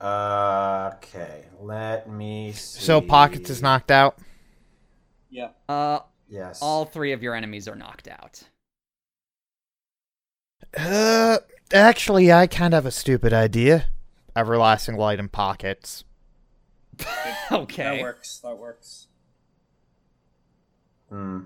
Uh, 0.01 0.93
okay, 0.97 1.45
let 1.61 2.09
me 2.11 2.53
see. 2.53 2.81
So 2.81 3.01
Pockets 3.01 3.51
is 3.51 3.63
knocked 3.63 3.91
out. 3.91 4.19
Yeah. 5.31 5.51
Uh, 5.69 6.01
Yes. 6.29 6.61
all 6.63 6.85
three 6.85 7.13
of 7.13 7.23
your 7.23 7.35
enemies 7.35 7.69
are 7.69 7.77
knocked 7.77 8.09
out. 8.09 8.43
Uh, 10.77 11.39
actually, 11.73 12.33
I 12.33 12.47
kind 12.47 12.75
of 12.75 12.79
have 12.79 12.87
a 12.87 12.91
stupid 12.91 13.33
idea. 13.33 13.87
Everlasting 14.37 14.97
light 14.97 15.21
in 15.21 15.29
pockets. 15.29 16.05
okay. 17.53 17.83
That 17.97 18.01
works. 18.03 18.39
That 18.39 18.59
works. 18.59 19.07
Hmm. 21.09 21.41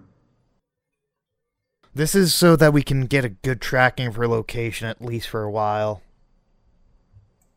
This 1.95 2.15
is 2.15 2.33
so 2.33 2.55
that 2.57 2.73
we 2.73 2.83
can 2.83 3.07
get 3.07 3.25
a 3.25 3.29
good 3.31 3.61
tracking 3.61 4.07
of 4.07 4.15
her 4.17 4.29
location 4.29 4.87
at 4.89 5.03
least 5.03 5.29
for 5.29 5.43
a 5.43 5.51
while, 5.51 6.01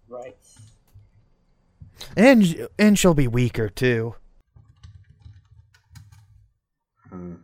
Right. 0.09 0.35
and 2.17 2.67
and 2.79 2.97
she'll 2.97 3.13
be 3.13 3.27
weaker 3.27 3.69
too. 3.69 4.15
Hmm. 7.09 7.35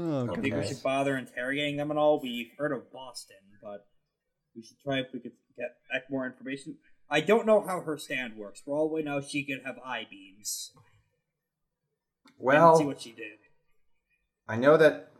Oh, 0.00 0.28
I 0.32 0.40
think 0.40 0.54
we 0.54 0.66
should 0.66 0.82
bother 0.82 1.16
interrogating 1.16 1.76
them 1.76 1.90
and 1.90 1.98
all. 1.98 2.20
We've 2.20 2.50
heard 2.56 2.72
of 2.72 2.92
Boston, 2.92 3.36
but 3.62 3.86
we 4.54 4.62
should 4.62 4.78
try 4.84 4.98
if 5.00 5.06
we 5.12 5.18
could 5.20 5.32
get 5.56 5.70
back 5.92 6.02
more 6.10 6.24
information. 6.26 6.76
I 7.10 7.20
don't 7.20 7.46
know 7.46 7.60
how 7.66 7.80
her 7.80 7.96
stand 7.98 8.36
works. 8.36 8.60
For 8.64 8.76
all 8.76 8.92
we 8.92 9.02
know, 9.02 9.20
she 9.20 9.44
could 9.44 9.62
have 9.64 9.76
eye 9.84 10.06
beams. 10.08 10.72
Well, 12.38 12.76
see 12.76 12.84
what 12.84 13.00
she 13.00 13.10
did. 13.12 13.38
I 14.46 14.56
know 14.56 14.76
that. 14.76 15.10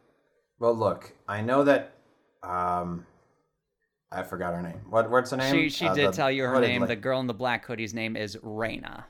Well, 0.60 0.74
look, 0.74 1.12
I 1.26 1.40
know 1.40 1.64
that. 1.64 1.94
Um, 2.42 3.06
I 4.12 4.22
forgot 4.22 4.54
her 4.54 4.62
name. 4.62 4.80
What? 4.88 5.10
What's 5.10 5.32
her 5.32 5.36
name? 5.36 5.52
She 5.54 5.70
she 5.70 5.86
Uh, 5.88 5.94
did 5.94 6.08
the 6.08 6.12
tell 6.12 6.30
you 6.30 6.44
her 6.44 6.54
hooded 6.54 6.68
name. 6.70 6.80
la- 6.82 6.86
The 6.86 6.96
girl 6.96 7.18
in 7.20 7.26
the 7.26 7.34
black 7.34 7.64
hoodie's 7.66 7.94
name 7.94 8.16
is 8.16 8.36
Raina. 8.36 9.04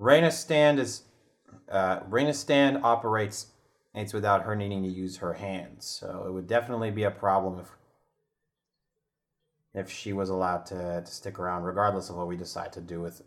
Raina's 0.00 0.38
stand 0.38 0.78
is. 0.78 1.02
Uh, 1.70 2.00
Raina's 2.00 2.38
stand 2.38 2.80
operates. 2.82 3.46
It's 3.94 4.12
without 4.12 4.42
her 4.42 4.56
needing 4.56 4.82
to 4.82 4.88
use 4.88 5.18
her 5.18 5.34
hands, 5.34 5.86
so 5.86 6.24
it 6.26 6.32
would 6.32 6.48
definitely 6.48 6.90
be 6.90 7.04
a 7.04 7.10
problem 7.10 7.60
if. 7.60 7.70
If 9.76 9.90
she 9.90 10.12
was 10.12 10.30
allowed 10.30 10.66
to, 10.66 11.02
to 11.04 11.10
stick 11.10 11.36
around, 11.36 11.64
regardless 11.64 12.08
of 12.08 12.14
what 12.14 12.28
we 12.28 12.36
decide 12.36 12.72
to 12.74 12.80
do 12.80 13.00
with, 13.00 13.22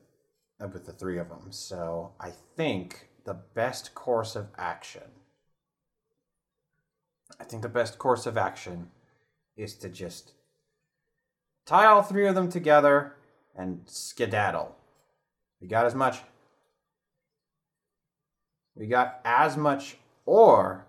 with 0.62 0.86
the 0.86 0.94
three 0.94 1.20
of 1.20 1.28
them. 1.28 1.48
So 1.50 2.14
I 2.22 2.32
think 2.56 3.10
the 3.26 3.34
best 3.34 3.94
course 3.94 4.34
of 4.34 4.48
action. 4.58 5.04
I 7.38 7.44
think 7.44 7.64
the 7.64 7.68
best 7.68 8.00
course 8.00 8.26
of 8.26 8.38
action 8.38 8.92
is 9.58 9.74
to 9.76 9.90
just 9.90 10.32
tie 11.66 11.86
all 11.86 12.02
three 12.02 12.28
of 12.28 12.36
them 12.36 12.50
together 12.50 13.16
and 13.54 13.82
skedaddle. 13.86 14.74
We 15.60 15.68
got 15.68 15.86
as 15.86 15.96
much. 15.96 16.20
We 18.78 18.88
got 18.88 19.20
as 19.26 19.58
much, 19.58 19.98
or 20.26 20.86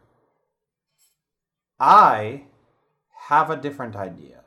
I 1.81 2.45
have 3.29 3.51
a 3.51 3.57
different 3.57 3.97
idea. 3.97 4.45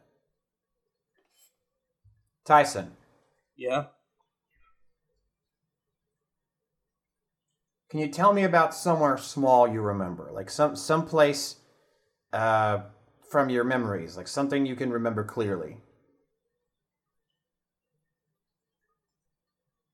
Tyson, 2.45 2.95
Yeah. 3.55 3.87
can 7.89 7.99
you 7.99 8.07
tell 8.07 8.33
me 8.33 8.43
about 8.43 8.73
somewhere 8.73 9.17
small 9.17 9.67
you 9.67 9.81
remember, 9.81 10.29
like 10.31 10.49
some 10.49 10.75
some 10.75 11.05
place 11.05 11.57
uh, 12.33 12.81
from 13.29 13.49
your 13.49 13.63
memories, 13.63 14.17
like 14.17 14.27
something 14.27 14.65
you 14.65 14.75
can 14.75 14.91
remember 14.91 15.23
clearly? 15.23 15.77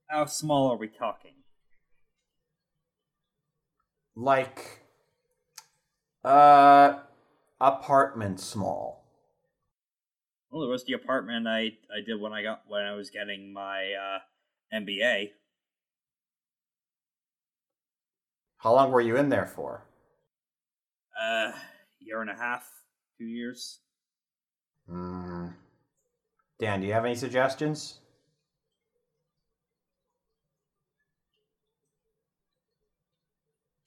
How 0.09 0.25
small 0.25 0.69
are 0.71 0.77
we 0.77 0.89
talking? 0.89 1.43
Like 4.19 4.81
uh 6.25 7.01
apartment 7.61 8.39
small. 8.39 9.05
Well, 10.49 10.61
there 10.61 10.71
was 10.71 10.85
the 10.85 10.93
apartment 10.93 11.47
I 11.47 11.77
I 11.95 12.01
did 12.03 12.19
when 12.19 12.33
I 12.33 12.41
got 12.41 12.63
when 12.67 12.81
I 12.81 12.93
was 12.93 13.11
getting 13.11 13.53
my 13.53 13.93
uh, 13.93 14.19
MBA. 14.75 15.29
How 18.57 18.73
long 18.73 18.91
were 18.91 19.01
you 19.01 19.17
in 19.17 19.29
there 19.29 19.45
for? 19.45 19.85
Uh, 21.21 21.51
year 21.99 22.21
and 22.21 22.31
a 22.31 22.35
half, 22.35 22.67
two 23.19 23.25
years. 23.25 23.81
Hmm. 24.89 25.49
Dan, 26.59 26.81
do 26.81 26.87
you 26.87 26.93
have 26.93 27.05
any 27.05 27.13
suggestions? 27.13 27.99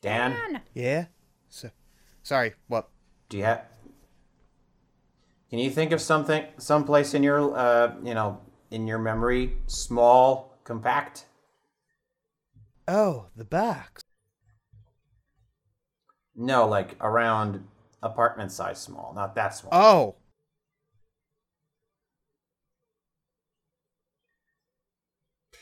Dan, 0.02 0.62
Yeah. 0.74 1.06
So, 1.48 1.70
sorry. 2.22 2.54
What? 2.68 2.88
do 3.28 3.36
you 3.36 3.44
have? 3.44 3.64
Can 5.50 5.58
you 5.58 5.70
think 5.70 5.92
of 5.92 6.00
something, 6.00 6.44
someplace 6.58 7.12
in 7.12 7.22
your, 7.22 7.56
uh, 7.56 7.94
you 8.02 8.14
know, 8.14 8.40
in 8.70 8.86
your 8.86 8.98
memory, 8.98 9.56
small, 9.66 10.58
compact? 10.64 11.26
Oh, 12.86 13.26
the 13.36 13.44
box. 13.44 14.02
No, 16.34 16.66
like 16.66 16.96
around 17.00 17.66
apartment 18.02 18.52
size 18.52 18.80
small, 18.80 19.12
not 19.14 19.34
that 19.34 19.54
small. 19.54 19.70
Oh. 19.72 20.16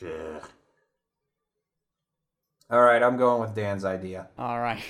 Ugh. 0.01 0.43
All 2.69 2.81
right, 2.81 3.01
I'm 3.01 3.17
going 3.17 3.41
with 3.41 3.55
Dan's 3.55 3.83
idea. 3.83 4.27
All 4.37 4.59
right. 4.59 4.83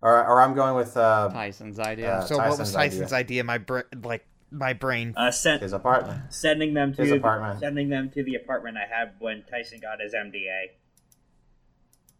or 0.00 0.26
or 0.26 0.40
I'm 0.40 0.54
going 0.54 0.74
with 0.76 0.96
uh, 0.96 1.28
Tyson's 1.30 1.78
idea. 1.78 2.16
Uh, 2.16 2.24
so 2.24 2.38
what 2.38 2.58
was 2.58 2.72
Tyson's 2.72 2.74
Tyson's 2.74 3.12
idea? 3.12 3.44
My 3.44 3.58
bra- 3.58 3.82
like 4.02 4.26
my 4.50 4.72
brain. 4.72 5.12
Uh, 5.16 5.30
send, 5.30 5.60
his 5.60 5.72
apartment. 5.72 6.32
sending 6.32 6.72
them 6.72 6.94
to 6.94 7.02
His 7.02 7.12
apartment. 7.12 7.60
sending 7.60 7.88
them 7.90 8.10
to 8.10 8.22
the 8.22 8.36
apartment 8.36 8.76
I 8.78 8.86
had 8.86 9.12
when 9.18 9.44
Tyson 9.50 9.80
got 9.80 10.00
his 10.00 10.14
MDA. 10.14 10.66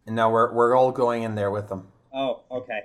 And 0.05 0.15
now 0.15 0.31
we're 0.31 0.53
we're 0.53 0.75
all 0.75 0.91
going 0.91 1.23
in 1.23 1.35
there 1.35 1.51
with 1.51 1.69
them. 1.69 1.87
Oh, 2.13 2.43
okay. 2.51 2.81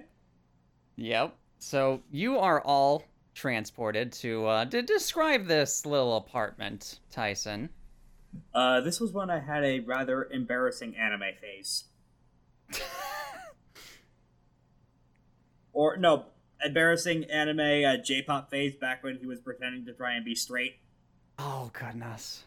Yep. 0.97 1.37
So 1.59 2.03
you 2.11 2.39
are 2.39 2.61
all 2.63 3.05
transported 3.35 4.13
to 4.13 4.47
uh 4.47 4.65
to 4.67 4.83
describe 4.83 5.47
this 5.47 5.85
little 5.85 6.17
apartment, 6.17 7.01
Tyson. 7.11 7.69
Uh, 8.55 8.81
this 8.81 9.01
was 9.01 9.13
when 9.13 9.31
I 9.31 9.41
had 9.41 9.65
a 9.65 9.81
rather 9.81 10.25
embarrassing 10.25 10.97
anime 10.97 11.35
phase. 11.41 11.85
or 15.73 15.97
no, 15.97 16.27
embarrassing 16.65 17.25
anime 17.25 17.85
uh, 17.85 17.97
J-pop 18.03 18.51
phase 18.51 18.75
back 18.77 19.03
when 19.03 19.19
he 19.19 19.27
was 19.27 19.41
pretending 19.41 19.85
to 19.87 19.93
try 19.93 20.15
and 20.15 20.25
be 20.25 20.35
straight. 20.35 20.77
Oh 21.39 21.71
goodness. 21.73 22.45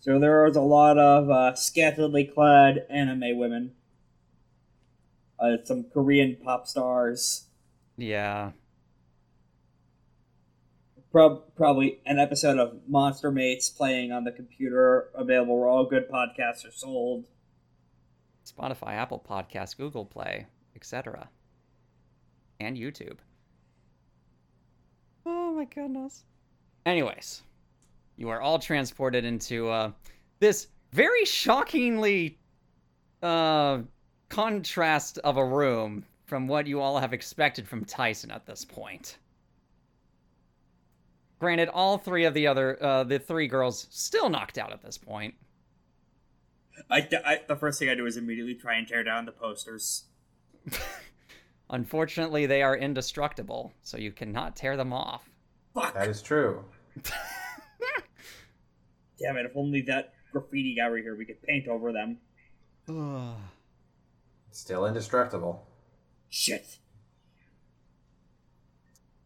So 0.00 0.18
there 0.18 0.44
was 0.44 0.56
a 0.56 0.60
lot 0.60 0.98
of 0.98 1.30
uh, 1.30 1.54
scantily 1.54 2.24
clad 2.24 2.84
anime 2.90 3.38
women. 3.38 3.72
Uh, 5.38 5.56
some 5.64 5.84
Korean 5.84 6.36
pop 6.36 6.66
stars. 6.66 7.46
Yeah. 7.96 8.52
Prob- 11.14 11.54
probably 11.54 12.00
an 12.06 12.18
episode 12.18 12.58
of 12.58 12.88
Monster 12.88 13.30
Mates 13.30 13.70
playing 13.70 14.10
on 14.10 14.24
the 14.24 14.32
computer, 14.32 15.10
available 15.14 15.56
where 15.56 15.68
all 15.68 15.84
good 15.84 16.10
podcasts 16.10 16.66
are 16.66 16.72
sold. 16.72 17.26
Spotify, 18.44 18.94
Apple 18.94 19.24
Podcasts, 19.24 19.76
Google 19.76 20.04
Play, 20.04 20.48
etc. 20.74 21.28
And 22.58 22.76
YouTube. 22.76 23.18
Oh 25.24 25.52
my 25.52 25.66
goodness. 25.66 26.24
Anyways, 26.84 27.42
you 28.16 28.28
are 28.30 28.40
all 28.40 28.58
transported 28.58 29.24
into 29.24 29.68
uh, 29.68 29.92
this 30.40 30.66
very 30.90 31.24
shockingly 31.24 32.40
uh, 33.22 33.78
contrast 34.30 35.18
of 35.18 35.36
a 35.36 35.44
room 35.44 36.04
from 36.26 36.48
what 36.48 36.66
you 36.66 36.80
all 36.80 36.98
have 36.98 37.12
expected 37.12 37.68
from 37.68 37.84
Tyson 37.84 38.32
at 38.32 38.46
this 38.46 38.64
point. 38.64 39.18
Granted, 41.38 41.68
all 41.68 41.98
three 41.98 42.24
of 42.24 42.34
the 42.34 42.46
other, 42.46 42.82
uh, 42.82 43.04
the 43.04 43.18
three 43.18 43.48
girls 43.48 43.86
still 43.90 44.28
knocked 44.28 44.58
out 44.58 44.72
at 44.72 44.82
this 44.82 44.96
point. 44.96 45.34
I, 46.90 47.08
I, 47.24 47.40
the 47.46 47.56
first 47.56 47.78
thing 47.78 47.88
I 47.88 47.94
do 47.94 48.06
is 48.06 48.16
immediately 48.16 48.54
try 48.54 48.76
and 48.76 48.86
tear 48.86 49.04
down 49.04 49.26
the 49.26 49.32
posters. 49.32 50.04
Unfortunately, 51.70 52.46
they 52.46 52.62
are 52.62 52.76
indestructible, 52.76 53.72
so 53.82 53.96
you 53.96 54.12
cannot 54.12 54.56
tear 54.56 54.76
them 54.76 54.92
off. 54.92 55.28
Fuck! 55.74 55.94
That 55.94 56.08
is 56.08 56.22
true. 56.22 56.64
Damn 59.18 59.36
it! 59.36 59.46
If 59.46 59.56
only 59.56 59.82
that 59.82 60.14
graffiti 60.32 60.74
guy 60.74 60.88
were 60.88 60.98
here, 60.98 61.16
we 61.16 61.24
could 61.24 61.42
paint 61.42 61.68
over 61.68 61.92
them. 61.92 62.18
Still 64.50 64.86
indestructible. 64.86 65.66
Shit. 66.28 66.78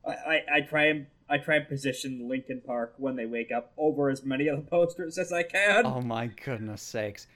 I, 0.06 0.10
I, 0.10 0.42
I 0.54 0.60
try 0.62 0.86
and 0.86 1.06
I 1.30 1.38
try 1.38 1.56
and 1.56 1.68
position 1.68 2.28
Linkin 2.28 2.62
Park 2.64 2.94
when 2.96 3.16
they 3.16 3.26
wake 3.26 3.52
up 3.52 3.72
over 3.76 4.08
as 4.08 4.24
many 4.24 4.48
of 4.48 4.56
the 4.56 4.70
posters 4.70 5.18
as 5.18 5.32
I 5.32 5.42
can. 5.42 5.84
oh 5.86 6.00
my 6.00 6.28
goodness 6.44 6.82
sakes. 6.82 7.26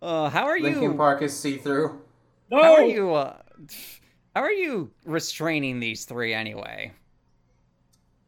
Uh, 0.00 0.28
how 0.28 0.44
are 0.44 0.54
Linkin 0.54 0.74
you? 0.74 0.80
Linkin 0.80 0.96
Park 0.96 1.22
is 1.22 1.38
see 1.38 1.56
through. 1.56 2.00
no! 2.50 2.62
How 2.62 2.74
are 2.74 2.84
you? 2.84 3.12
Uh, 3.12 3.36
how 4.34 4.42
are 4.42 4.52
you 4.52 4.90
restraining 5.04 5.80
these 5.80 6.04
three 6.04 6.34
anyway? 6.34 6.92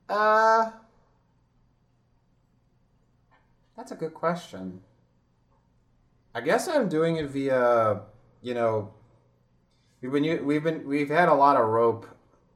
Uh, 0.09 0.71
that's 3.77 3.93
a 3.93 3.97
good 3.97 4.15
question. 4.15 4.81
I 6.35 6.41
guess 6.43 6.69
I'm 6.69 6.89
doing 6.89 7.17
it 7.17 7.27
via, 7.31 8.03
you 8.43 8.55
know, 8.55 8.93
we've 10.01 10.13
been 10.13 10.47
we've 10.47 10.63
been 10.63 10.87
we've 10.87 11.09
had 11.09 11.29
a 11.29 11.35
lot 11.35 11.57
of 11.57 11.67
rope. 11.67 12.07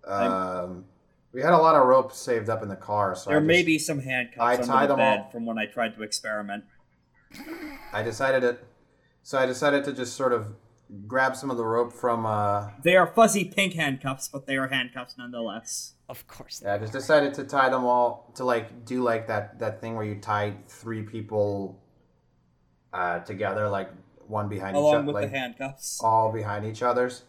Um, 0.06 0.84
we 1.33 1.42
had 1.42 1.52
a 1.52 1.59
lot 1.59 1.76
of 1.76 1.86
rope 1.86 2.12
saved 2.12 2.49
up 2.49 2.62
in 2.62 2.68
the 2.68 2.76
car, 2.76 3.15
so 3.15 3.31
There 3.31 3.39
I 3.39 3.42
may 3.42 3.57
just- 3.59 3.67
be 3.67 3.78
some 3.78 4.00
handcuffs 4.00 4.41
I 4.41 4.55
under 4.55 4.67
tied 4.67 4.83
the 4.84 4.89
them 4.89 4.99
bed 4.99 5.18
all- 5.20 5.31
from 5.31 5.47
when 5.47 5.59
I 5.59 5.67
tried 5.67 5.94
to 5.94 6.02
experiment. 6.02 6.65
I 7.92 8.02
decided 8.02 8.42
it. 8.44 8.65
So 9.23 9.39
I 9.39 9.47
decided 9.47 9.84
to 9.84 9.92
just 9.92 10.15
sort 10.17 10.33
of 10.33 10.57
grab 11.07 11.36
some 11.36 11.50
of 11.50 11.57
the 11.57 11.65
rope 11.65 11.92
from. 11.92 12.26
Uh, 12.26 12.70
They 12.83 12.97
are 12.97 13.07
fuzzy 13.07 13.44
pink 13.44 13.75
handcuffs, 13.75 14.28
but 14.28 14.47
they 14.47 14.57
are 14.57 14.67
handcuffs 14.68 15.17
nonetheless. 15.17 15.94
Of 16.09 16.26
course. 16.26 16.60
yeah, 16.65 16.75
I 16.75 16.78
just 16.78 16.92
decided 16.92 17.34
to 17.34 17.44
tie 17.44 17.68
them 17.68 17.84
all 17.84 18.33
to 18.34 18.44
like 18.44 18.84
do 18.84 19.00
like 19.02 19.28
that 19.28 19.60
that 19.60 19.81
thing 19.81 19.94
where 19.94 20.05
you 20.05 20.17
tie 20.20 20.55
three 20.67 21.02
people 21.02 21.78
uh, 22.92 23.20
together, 23.20 23.68
like 23.68 23.91
one 24.26 24.49
behind 24.49 24.75
each 24.76 24.81
Along 24.81 24.94
other, 24.97 25.05
with 25.07 25.15
like 25.15 25.31
the 25.31 25.39
handcuffs. 25.39 26.00
all 26.02 26.33
behind 26.33 26.65
each 26.67 26.83
other's. 26.83 27.23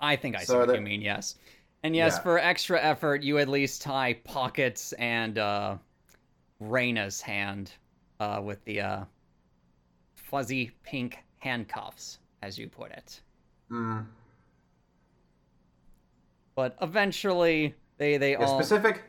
I 0.00 0.16
think 0.16 0.34
I 0.36 0.44
see 0.44 0.56
what 0.56 0.68
that- 0.68 0.76
you 0.76 0.80
mean. 0.80 1.02
Yes, 1.02 1.34
and 1.82 1.94
yes, 1.96 2.18
Yeah. 2.18 2.22
for 2.22 2.38
extra 2.38 2.80
effort, 2.80 3.22
you 3.22 3.38
at 3.38 3.48
least 3.48 3.82
tie 3.82 4.14
pockets 4.14 4.92
and 4.94 5.38
uh, 5.38 5.78
Raina's 6.60 7.20
hand 7.22 7.72
uh, 8.20 8.40
with 8.44 8.64
the 8.64 8.80
uh, 8.80 9.04
fuzzy 10.16 10.70
pink 10.84 11.18
handcuffs, 11.38 12.18
as 12.40 12.58
you 12.58 12.66
put 12.68 12.90
it. 12.92 13.20
Mm. 13.70 14.06
But 16.54 16.76
eventually, 16.80 17.74
they 17.98 18.16
they 18.16 18.36
Yeah, 18.38 18.46
all 18.46 18.46
specific. 18.46 19.02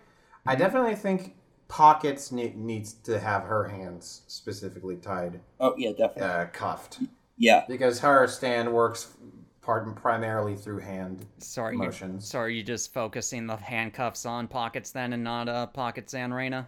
I 0.46 0.56
definitely 0.56 0.96
think 0.96 1.36
pockets 1.68 2.32
need, 2.32 2.58
needs 2.58 2.94
to 2.94 3.20
have 3.20 3.44
her 3.44 3.66
hands 3.70 4.24
specifically 4.28 4.98
tied, 4.98 5.42
Oh 5.60 5.76
yeah, 5.78 5.92
definitely. 5.92 6.24
uh, 6.24 6.46
cuffed, 6.48 7.00
Yeah. 7.38 7.66
because 7.68 8.00
her 8.02 8.28
stand 8.28 8.74
works 8.74 9.16
part 9.64 9.96
primarily 9.96 10.56
through 10.56 10.80
hand. 10.80 11.26
sorry, 11.40 11.74
you, 11.76 11.80
motions. 11.80 12.28
sorry, 12.28 12.56
you 12.56 12.64
just 12.64 12.94
focusing 12.94 13.48
the 13.48 13.56
handcuffs 13.56 14.26
on 14.26 14.48
pockets 14.48 14.92
then, 14.92 15.14
and 15.14 15.24
not 15.24 15.48
uh, 15.50 15.68
pockets 15.68 16.14
and 16.14 16.34
Raina. 16.34 16.66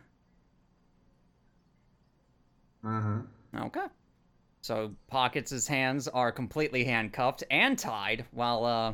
Mm-hmm. 2.83 3.57
Okay. 3.65 3.85
So 4.61 4.95
Pockets' 5.07 5.67
hands 5.67 6.07
are 6.07 6.31
completely 6.31 6.83
handcuffed 6.85 7.43
and 7.51 7.77
tied, 7.77 8.25
while 8.31 8.65
uh, 8.65 8.93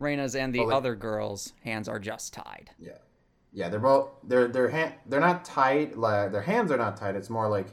Raina's 0.00 0.34
and 0.34 0.52
the 0.52 0.60
Oh, 0.60 0.70
other 0.70 0.96
girls' 0.96 1.52
hands 1.62 1.88
are 1.88 2.00
just 2.00 2.34
tied. 2.34 2.70
Yeah, 2.78 2.98
yeah. 3.52 3.68
They're 3.68 3.78
both. 3.78 4.10
They're 4.24 4.48
they're 4.48 4.68
hand. 4.68 4.94
They're 5.06 5.20
not 5.20 5.44
tied. 5.44 5.94
Like 5.94 6.32
their 6.32 6.42
hands 6.42 6.72
are 6.72 6.76
not 6.76 6.96
tied. 6.96 7.14
It's 7.14 7.30
more 7.30 7.48
like 7.48 7.68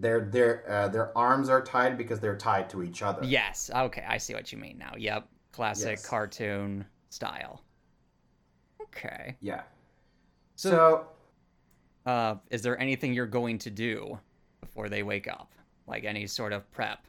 their 0.00 0.20
their 0.20 0.64
uh, 0.70 0.88
their 0.88 1.16
arms 1.16 1.48
are 1.48 1.62
tied 1.62 1.96
because 1.98 2.20
they're 2.20 2.36
tied 2.36 2.68
to 2.70 2.82
each 2.82 3.02
other. 3.02 3.24
Yes. 3.24 3.70
Okay, 3.74 4.04
I 4.08 4.18
see 4.18 4.34
what 4.34 4.50
you 4.52 4.58
mean 4.58 4.78
now. 4.78 4.92
Yep. 4.96 5.28
Classic 5.52 5.90
Yes. 5.98 6.06
cartoon 6.06 6.84
style. 7.10 7.62
Okay. 8.82 9.36
Yeah. 9.40 9.62
So- 10.56 10.70
so 10.70 11.06
Uh, 12.06 12.36
is 12.50 12.62
there 12.62 12.78
anything 12.80 13.12
you're 13.12 13.26
going 13.26 13.58
to 13.58 13.70
do 13.70 14.18
before 14.60 14.88
they 14.88 15.02
wake 15.02 15.28
up? 15.28 15.52
Like 15.86 16.04
any 16.04 16.26
sort 16.26 16.52
of 16.52 16.70
prep? 16.72 17.06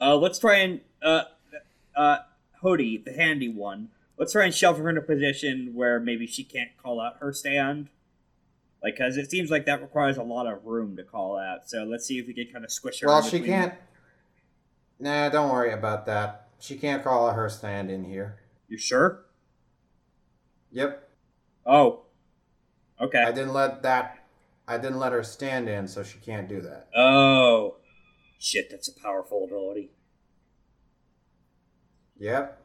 Uh, 0.00 0.16
let's 0.16 0.38
try 0.38 0.56
and 0.58 0.80
uh, 1.02 1.24
uh, 1.94 2.18
Hody, 2.62 3.04
the 3.04 3.12
handy 3.12 3.48
one. 3.50 3.90
Let's 4.16 4.32
try 4.32 4.44
and 4.46 4.54
shove 4.54 4.78
her 4.78 4.88
in 4.88 4.96
a 4.96 5.02
position 5.02 5.72
where 5.74 6.00
maybe 6.00 6.26
she 6.26 6.42
can't 6.44 6.70
call 6.82 7.00
out 7.00 7.18
her 7.18 7.32
stand. 7.32 7.88
Like, 8.84 8.98
cause 8.98 9.16
it 9.16 9.30
seems 9.30 9.50
like 9.50 9.64
that 9.64 9.80
requires 9.80 10.18
a 10.18 10.22
lot 10.22 10.46
of 10.46 10.64
room 10.66 10.94
to 10.98 11.04
call 11.04 11.38
out. 11.38 11.68
So 11.68 11.84
let's 11.84 12.04
see 12.04 12.18
if 12.18 12.26
we 12.26 12.34
can 12.34 12.52
kind 12.52 12.64
of 12.66 12.70
squish 12.70 13.00
her. 13.00 13.08
Well, 13.08 13.22
she 13.22 13.40
can't. 13.40 13.72
Nah, 15.00 15.30
don't 15.30 15.50
worry 15.50 15.72
about 15.72 16.04
that. 16.06 16.48
She 16.60 16.76
can't 16.76 17.02
call 17.02 17.30
her 17.30 17.48
stand 17.48 17.90
in 17.90 18.04
here. 18.04 18.40
You 18.68 18.76
sure? 18.76 19.24
Yep, 20.70 21.08
Oh. 21.66 22.02
Okay. 23.00 23.22
I 23.22 23.32
didn't 23.32 23.54
let 23.54 23.82
that. 23.82 24.18
I 24.68 24.78
didn't 24.78 24.98
let 24.98 25.12
her 25.12 25.22
stand 25.22 25.68
in, 25.68 25.88
so 25.88 26.02
she 26.02 26.18
can't 26.18 26.48
do 26.48 26.60
that. 26.60 26.88
Oh. 26.94 27.76
Shit, 28.38 28.70
that's 28.70 28.88
a 28.88 29.00
powerful 29.00 29.44
ability. 29.44 29.90
Yep. 32.18 32.60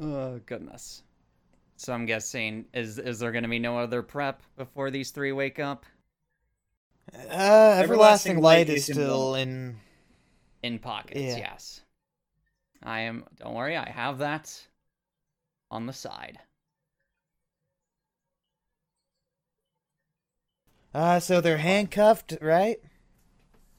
Oh 0.00 0.40
goodness. 0.44 1.02
So 1.84 1.92
I'm 1.92 2.06
guessing 2.06 2.64
is 2.72 2.98
is 2.98 3.18
there 3.18 3.30
going 3.30 3.42
to 3.42 3.48
be 3.50 3.58
no 3.58 3.78
other 3.78 4.02
prep 4.02 4.42
before 4.56 4.90
these 4.90 5.10
three 5.10 5.32
wake 5.32 5.58
up? 5.58 5.84
Uh, 7.14 7.18
everlasting, 7.18 7.82
Everlasting 7.82 8.36
light 8.40 8.40
Light 8.40 8.68
is 8.70 8.88
is 8.88 8.94
still 8.96 9.34
in. 9.34 9.76
In 10.62 10.78
pockets, 10.78 11.20
Yeah. 11.20 11.36
yes. 11.36 11.82
I 12.82 13.00
am. 13.00 13.24
Don't 13.36 13.52
worry, 13.52 13.76
I 13.76 13.90
have 13.90 14.16
that 14.18 14.66
on 15.70 15.84
the 15.84 15.92
side. 15.92 16.38
Uh, 20.94 21.20
so 21.20 21.42
they're 21.42 21.58
handcuffed, 21.58 22.38
right? 22.40 22.80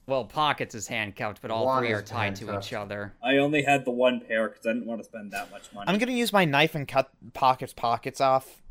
Well, 0.08 0.26
Pockets 0.26 0.76
is 0.76 0.88
handcuffed, 0.88 1.42
but 1.42 1.50
all 1.50 1.66
One 1.66 1.82
three 1.82 1.92
are 1.92 2.02
tied 2.02 2.36
to 2.38 2.58
each 2.58 2.74
other. 2.74 3.14
I 3.24 3.38
only 3.38 3.64
had 3.64 3.86
the 3.86 3.92
one 3.92 4.22
pair 4.22 4.50
because 4.50 4.66
I 4.66 4.74
didn't 4.74 4.86
want 4.86 5.02
to 5.02 5.06
spend 5.06 5.32
that 5.32 5.50
much 5.52 5.74
money. 5.74 5.90
I'm 5.90 5.98
gonna 5.98 6.12
use 6.12 6.32
my 6.32 6.46
knife 6.46 6.76
and 6.76 6.88
cut 6.88 7.10
Pocket's 7.34 7.74
pockets 7.74 8.22
off. 8.22 8.62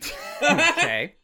Okay. 0.42 1.14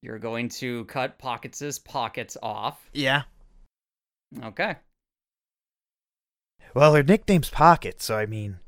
You're 0.00 0.20
going 0.20 0.48
to 0.60 0.84
cut 0.84 1.18
Pockets' 1.18 1.78
pockets 1.80 2.36
off. 2.40 2.88
Yeah. 2.92 3.22
Okay. 4.44 4.76
Well, 6.72 6.94
her 6.94 7.02
nickname's 7.02 7.50
Pocket, 7.50 8.00
so 8.00 8.16
I 8.16 8.26
mean, 8.26 8.60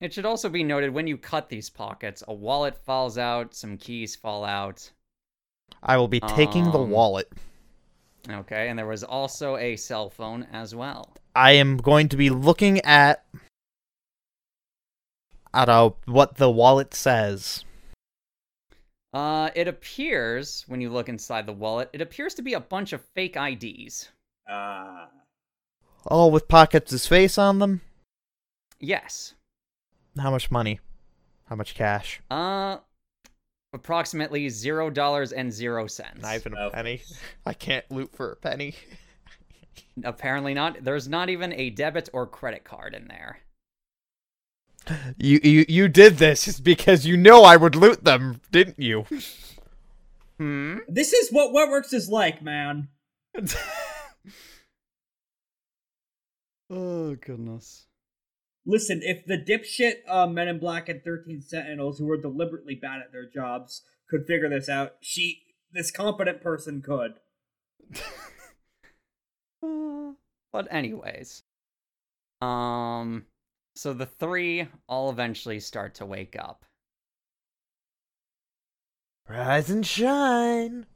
It 0.00 0.12
should 0.12 0.26
also 0.26 0.48
be 0.48 0.62
noted 0.62 0.94
when 0.94 1.08
you 1.08 1.18
cut 1.18 1.48
these 1.48 1.68
pockets, 1.68 2.22
a 2.28 2.32
wallet 2.32 2.76
falls 2.84 3.18
out, 3.18 3.52
some 3.54 3.76
keys 3.76 4.14
fall 4.14 4.44
out. 4.44 4.92
I 5.82 5.96
will 5.96 6.08
be 6.08 6.20
taking 6.20 6.64
the 6.70 6.78
Um, 6.78 6.90
wallet. 6.90 7.30
Okay, 8.28 8.68
and 8.68 8.78
there 8.78 8.86
was 8.86 9.04
also 9.04 9.56
a 9.56 9.76
cell 9.76 10.10
phone 10.10 10.46
as 10.52 10.74
well. 10.74 11.14
I 11.34 11.52
am 11.52 11.76
going 11.76 12.08
to 12.10 12.16
be 12.16 12.30
looking 12.30 12.80
at 12.80 13.24
at 15.54 15.68
uh, 15.68 15.90
what 16.04 16.36
the 16.36 16.50
wallet 16.50 16.92
says. 16.94 17.64
Uh, 19.14 19.48
it 19.54 19.66
appears 19.66 20.64
when 20.68 20.80
you 20.80 20.90
look 20.90 21.08
inside 21.08 21.46
the 21.46 21.52
wallet, 21.52 21.88
it 21.94 22.02
appears 22.02 22.34
to 22.34 22.42
be 22.42 22.52
a 22.52 22.60
bunch 22.60 22.92
of 22.92 23.02
fake 23.14 23.36
IDs. 23.36 24.10
Ah. 24.48 25.08
All 26.06 26.30
with 26.30 26.48
Pockets' 26.48 26.90
his 26.90 27.06
face 27.06 27.38
on 27.38 27.58
them. 27.58 27.80
Yes. 28.78 29.34
How 30.18 30.30
much 30.30 30.50
money? 30.50 30.80
How 31.46 31.56
much 31.56 31.74
cash? 31.74 32.20
Uh, 32.30 32.78
approximately 33.72 34.48
zero 34.48 34.90
dollars 34.90 35.32
and 35.32 35.52
zero 35.52 35.86
cents. 35.86 36.22
Not 36.22 36.34
even 36.36 36.54
a 36.54 36.66
Oh. 36.66 36.70
penny. 36.70 37.02
I 37.44 37.52
can't 37.54 37.90
loot 37.90 38.14
for 38.14 38.32
a 38.32 38.36
penny. 38.36 38.74
Apparently 40.04 40.54
not. 40.54 40.82
There's 40.84 41.08
not 41.08 41.28
even 41.28 41.52
a 41.52 41.70
debit 41.70 42.08
or 42.12 42.26
credit 42.26 42.64
card 42.64 42.94
in 42.94 43.08
there. 43.08 43.40
You 45.18 45.40
you 45.42 45.64
you 45.68 45.88
did 45.88 46.16
this 46.18 46.44
just 46.46 46.64
because 46.64 47.04
you 47.04 47.16
know 47.16 47.42
I 47.44 47.56
would 47.56 47.74
loot 47.74 48.04
them, 48.04 48.40
didn't 48.50 48.78
you? 48.78 49.04
Hmm. 50.38 50.78
This 50.88 51.12
is 51.12 51.30
what 51.30 51.52
what 51.52 51.68
works 51.68 51.92
is 51.92 52.08
like, 52.08 52.40
man. 52.42 52.88
oh 56.70 57.14
goodness. 57.16 57.87
Listen, 58.68 59.00
if 59.02 59.24
the 59.24 59.38
dipshit 59.38 60.00
uh, 60.06 60.26
Men 60.26 60.46
in 60.46 60.58
Black 60.58 60.90
and 60.90 61.02
13 61.02 61.40
Sentinels, 61.40 61.98
who 61.98 62.10
are 62.10 62.20
deliberately 62.20 62.74
bad 62.74 63.00
at 63.00 63.12
their 63.12 63.26
jobs, 63.26 63.80
could 64.10 64.26
figure 64.26 64.50
this 64.50 64.68
out, 64.68 64.96
she, 65.00 65.40
this 65.72 65.90
competent 65.90 66.42
person 66.42 66.82
could. 66.82 67.14
Uh, 69.60 70.12
but 70.52 70.68
anyways, 70.70 71.42
um, 72.40 73.26
so 73.74 73.92
the 73.92 74.06
three 74.06 74.68
all 74.88 75.10
eventually 75.10 75.58
start 75.58 75.96
to 75.96 76.06
wake 76.06 76.36
up. 76.38 76.64
Rise 79.28 79.68
and 79.68 79.84
shine. 79.84 80.86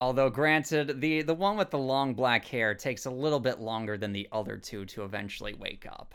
Although 0.00 0.30
granted, 0.30 1.02
the 1.02 1.20
the 1.20 1.34
one 1.34 1.58
with 1.58 1.68
the 1.68 1.78
long 1.78 2.14
black 2.14 2.46
hair 2.46 2.74
takes 2.74 3.04
a 3.04 3.10
little 3.10 3.38
bit 3.38 3.60
longer 3.60 3.98
than 3.98 4.14
the 4.14 4.28
other 4.32 4.56
two 4.56 4.86
to 4.86 5.04
eventually 5.04 5.52
wake 5.52 5.84
up. 5.86 6.14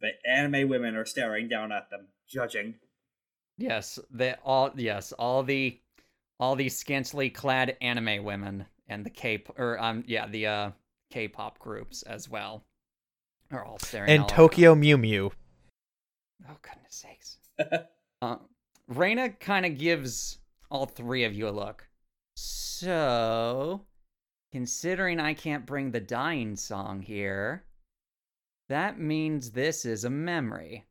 The 0.00 0.12
anime 0.28 0.68
women 0.68 0.94
are 0.96 1.04
staring 1.04 1.48
down 1.48 1.72
at 1.72 1.90
them, 1.90 2.06
judging. 2.28 2.74
Yes, 3.56 3.98
they 4.10 4.34
all 4.44 4.70
yes, 4.76 5.12
all 5.12 5.42
the 5.42 5.80
all 6.38 6.54
the 6.54 6.68
scantily 6.68 7.30
clad 7.30 7.76
anime 7.80 8.24
women 8.24 8.66
and 8.88 9.04
the 9.04 9.10
K 9.10 9.42
or 9.56 9.78
um 9.82 10.04
yeah, 10.06 10.26
the 10.26 10.46
uh 10.46 10.70
K-pop 11.10 11.58
groups 11.58 12.02
as 12.02 12.28
well 12.28 12.62
are 13.50 13.64
all 13.64 13.78
staring 13.78 14.10
And 14.10 14.22
all. 14.22 14.28
Tokyo 14.28 14.74
Mew 14.74 14.98
Mew. 14.98 15.32
Oh 16.48 16.56
goodness 16.62 16.94
sakes. 16.94 17.38
uh, 18.22 18.36
Raina 18.90 19.38
kind 19.40 19.66
of 19.66 19.78
gives 19.78 20.38
all 20.70 20.86
three 20.86 21.24
of 21.24 21.34
you 21.34 21.48
a 21.48 21.50
look. 21.50 21.86
So, 22.36 23.82
considering 24.52 25.18
I 25.18 25.34
can't 25.34 25.66
bring 25.66 25.90
the 25.90 26.00
dying 26.00 26.56
song 26.56 27.02
here, 27.02 27.64
that 28.68 28.98
means 28.98 29.50
this 29.50 29.84
is 29.84 30.04
a 30.04 30.10
memory. 30.10 30.86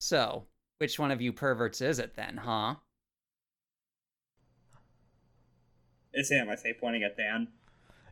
So, 0.00 0.46
which 0.78 0.98
one 0.98 1.10
of 1.10 1.20
you 1.20 1.32
perverts 1.32 1.80
is 1.80 1.98
it 1.98 2.14
then, 2.16 2.38
huh? 2.38 2.76
It's 6.12 6.30
him, 6.30 6.48
I 6.48 6.56
say, 6.56 6.72
pointing 6.72 7.02
at 7.02 7.16
Dan. 7.16 7.48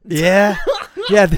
Yeah. 0.05 0.58
yeah. 1.10 1.26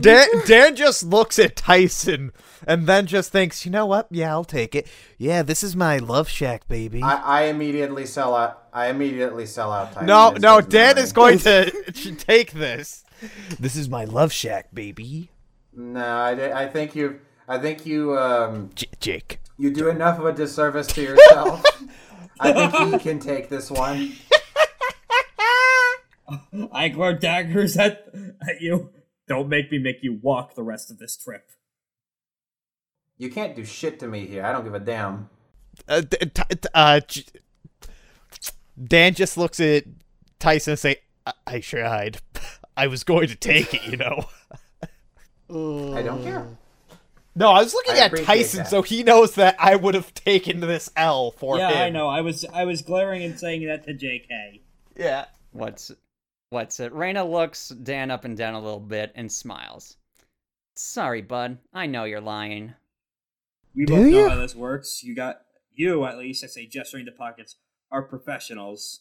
Dan, 0.00 0.28
Dan 0.46 0.76
just 0.76 1.02
looks 1.02 1.38
at 1.38 1.56
Tyson 1.56 2.32
and 2.66 2.86
then 2.86 3.06
just 3.06 3.32
thinks, 3.32 3.64
you 3.64 3.72
know 3.72 3.86
what? 3.86 4.06
Yeah, 4.10 4.30
I'll 4.30 4.44
take 4.44 4.74
it. 4.74 4.86
Yeah, 5.18 5.42
this 5.42 5.62
is 5.62 5.74
my 5.74 5.98
love 5.98 6.28
shack, 6.28 6.68
baby. 6.68 7.02
I, 7.02 7.16
I 7.16 7.42
immediately 7.44 8.06
sell 8.06 8.34
out. 8.34 8.68
I 8.72 8.88
immediately 8.88 9.46
sell 9.46 9.72
out. 9.72 9.92
Titan 9.92 10.06
no, 10.06 10.30
no, 10.30 10.60
Dan 10.60 10.94
memory. 10.94 11.02
is 11.02 11.12
going 11.12 11.38
to 11.40 11.70
take 12.18 12.52
this. 12.52 13.04
This 13.58 13.74
is 13.74 13.88
my 13.88 14.04
love 14.04 14.32
shack, 14.32 14.72
baby. 14.72 15.30
No, 15.80 16.04
I, 16.04 16.62
I 16.64 16.68
think 16.68 16.94
you. 16.94 17.20
I 17.48 17.58
think 17.58 17.86
you. 17.86 18.16
Um, 18.18 18.70
J- 18.74 18.86
Jake. 19.00 19.40
you 19.58 19.72
do 19.72 19.88
enough 19.88 20.18
of 20.18 20.26
a 20.26 20.32
disservice 20.32 20.86
to 20.88 21.02
yourself. 21.10 21.62
I 22.38 22.52
think 22.52 22.92
he 22.92 22.98
can 22.98 23.18
take 23.18 23.48
this 23.48 23.70
one. 23.70 24.12
I 26.72 26.88
glare 26.88 27.14
daggers 27.14 27.76
at, 27.76 28.06
at 28.48 28.60
you. 28.60 28.90
Don't 29.26 29.48
make 29.48 29.70
me 29.70 29.78
make 29.78 30.02
you 30.02 30.18
walk 30.22 30.54
the 30.54 30.62
rest 30.62 30.90
of 30.90 30.98
this 30.98 31.16
trip. 31.16 31.50
You 33.18 33.30
can't 33.30 33.54
do 33.56 33.64
shit 33.64 33.98
to 34.00 34.06
me 34.08 34.26
here. 34.26 34.44
I 34.44 34.52
don't 34.52 34.64
give 34.64 34.74
a 34.74 34.80
damn. 34.80 35.28
Uh, 35.88 36.00
d- 36.02 36.16
t- 36.18 36.42
t- 36.50 36.68
uh, 36.74 37.00
J- 37.06 37.24
Dan 38.82 39.14
just 39.14 39.36
looks 39.36 39.60
at 39.60 39.84
Tyson 40.38 40.72
and 40.72 40.78
say, 40.78 40.96
I, 41.26 41.32
I 41.46 41.60
tried. 41.60 42.18
I 42.76 42.86
was 42.86 43.04
going 43.04 43.28
to 43.28 43.34
take 43.34 43.74
it, 43.74 43.84
you 43.86 43.96
know. 43.96 44.24
I 45.50 46.02
don't 46.02 46.22
care. 46.22 46.46
No, 47.34 47.50
I 47.50 47.62
was 47.62 47.74
looking 47.74 47.94
I 47.94 48.00
at 48.00 48.16
Tyson 48.24 48.58
that. 48.58 48.68
so 48.68 48.82
he 48.82 49.02
knows 49.02 49.34
that 49.36 49.56
I 49.58 49.76
would 49.76 49.94
have 49.94 50.12
taken 50.14 50.60
this 50.60 50.90
L 50.96 51.30
for 51.30 51.58
yeah, 51.58 51.70
him. 51.70 51.82
I 51.82 51.90
know. 51.90 52.08
I 52.08 52.20
was 52.20 52.44
I 52.52 52.64
was 52.64 52.82
glaring 52.82 53.22
and 53.22 53.38
saying 53.38 53.66
that 53.66 53.84
to 53.84 53.94
JK. 53.94 54.60
Yeah. 54.96 55.26
What's 55.52 55.92
what's 56.50 56.80
it? 56.80 56.92
Raina 56.92 57.28
looks 57.28 57.68
Dan 57.68 58.10
up 58.10 58.24
and 58.24 58.36
down 58.36 58.54
a 58.54 58.60
little 58.60 58.80
bit 58.80 59.12
and 59.14 59.30
smiles. 59.30 59.96
Sorry, 60.74 61.22
bud. 61.22 61.58
I 61.72 61.86
know 61.86 62.04
you're 62.04 62.20
lying. 62.20 62.74
We 63.74 63.86
Do 63.86 63.94
both 63.94 64.12
know 64.12 64.28
how 64.28 64.36
this 64.36 64.54
works. 64.54 65.02
You 65.04 65.14
got 65.14 65.42
you 65.72 66.04
at 66.04 66.18
least. 66.18 66.42
I 66.42 66.48
say 66.48 66.66
gesturing 66.66 67.06
to 67.06 67.12
pockets 67.12 67.56
are 67.92 68.02
professionals. 68.02 69.00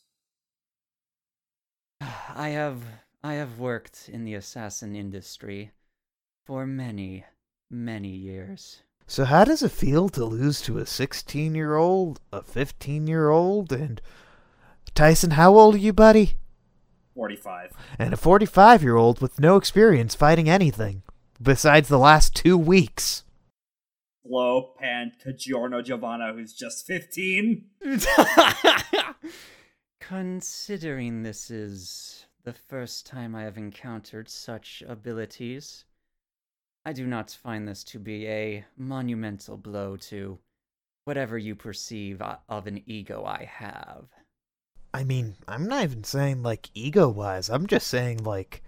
I 2.01 2.49
have 2.49 2.83
I 3.23 3.33
have 3.33 3.57
worked 3.57 4.07
in 4.11 4.23
the 4.23 4.35
assassin 4.35 4.95
industry 4.95 5.71
for 6.49 6.65
many, 6.65 7.23
many 7.69 8.09
years. 8.09 8.81
So 9.05 9.25
how 9.25 9.43
does 9.43 9.61
it 9.61 9.69
feel 9.69 10.09
to 10.09 10.25
lose 10.25 10.61
to 10.61 10.79
a 10.79 10.83
16-year-old, 10.83 12.21
a 12.33 12.41
15-year-old, 12.41 13.71
and 13.71 14.01
Tyson, 14.95 15.31
how 15.31 15.55
old 15.55 15.75
are 15.75 15.77
you, 15.77 15.93
buddy? 15.93 16.37
Forty-five. 17.13 17.73
And 17.99 18.15
a 18.15 18.17
45-year-old 18.17 19.21
with 19.21 19.39
no 19.39 19.57
experience 19.57 20.15
fighting 20.15 20.49
anything 20.49 21.03
besides 21.39 21.87
the 21.87 21.99
last 21.99 22.35
2 22.35 22.57
weeks. 22.57 23.25
Slow 24.25 24.73
pan 24.79 25.11
to 25.21 25.33
Giorno 25.33 25.83
Giovanna, 25.83 26.33
who's 26.33 26.55
just 26.55 26.87
fifteen. 26.87 27.65
Considering 29.99 31.21
this 31.21 31.51
is 31.51 32.25
the 32.43 32.53
first 32.53 33.05
time 33.05 33.35
I 33.35 33.43
have 33.43 33.57
encountered 33.57 34.29
such 34.29 34.83
abilities, 34.87 35.85
I 36.85 36.93
do 36.93 37.05
not 37.05 37.31
find 37.31 37.67
this 37.67 37.83
to 37.85 37.99
be 37.99 38.27
a 38.27 38.65
monumental 38.77 39.57
blow 39.57 39.97
to 39.97 40.39
whatever 41.05 41.37
you 41.37 41.55
perceive 41.55 42.21
of 42.21 42.67
an 42.67 42.83
ego 42.85 43.25
I 43.25 43.49
have. 43.51 44.05
I 44.93 45.03
mean, 45.03 45.35
I'm 45.47 45.67
not 45.67 45.83
even 45.83 46.03
saying 46.03 46.41
like 46.43 46.69
ego-wise. 46.73 47.49
I'm 47.49 47.67
just 47.67 47.87
saying 47.87 48.23
like 48.23 48.63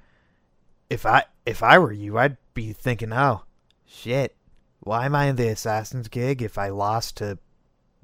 if 0.90 1.06
I 1.06 1.24
if 1.46 1.64
I 1.64 1.80
were 1.80 1.92
you, 1.92 2.18
I'd 2.18 2.38
be 2.54 2.74
thinking, 2.74 3.14
"Oh, 3.14 3.44
shit. 3.86 4.36
Why 4.82 5.06
am 5.06 5.16
I 5.16 5.26
in 5.26 5.36
the 5.36 5.48
assassin's 5.48 6.08
gig 6.08 6.42
if 6.42 6.58
I 6.58 6.70
lost 6.70 7.18
to 7.18 7.40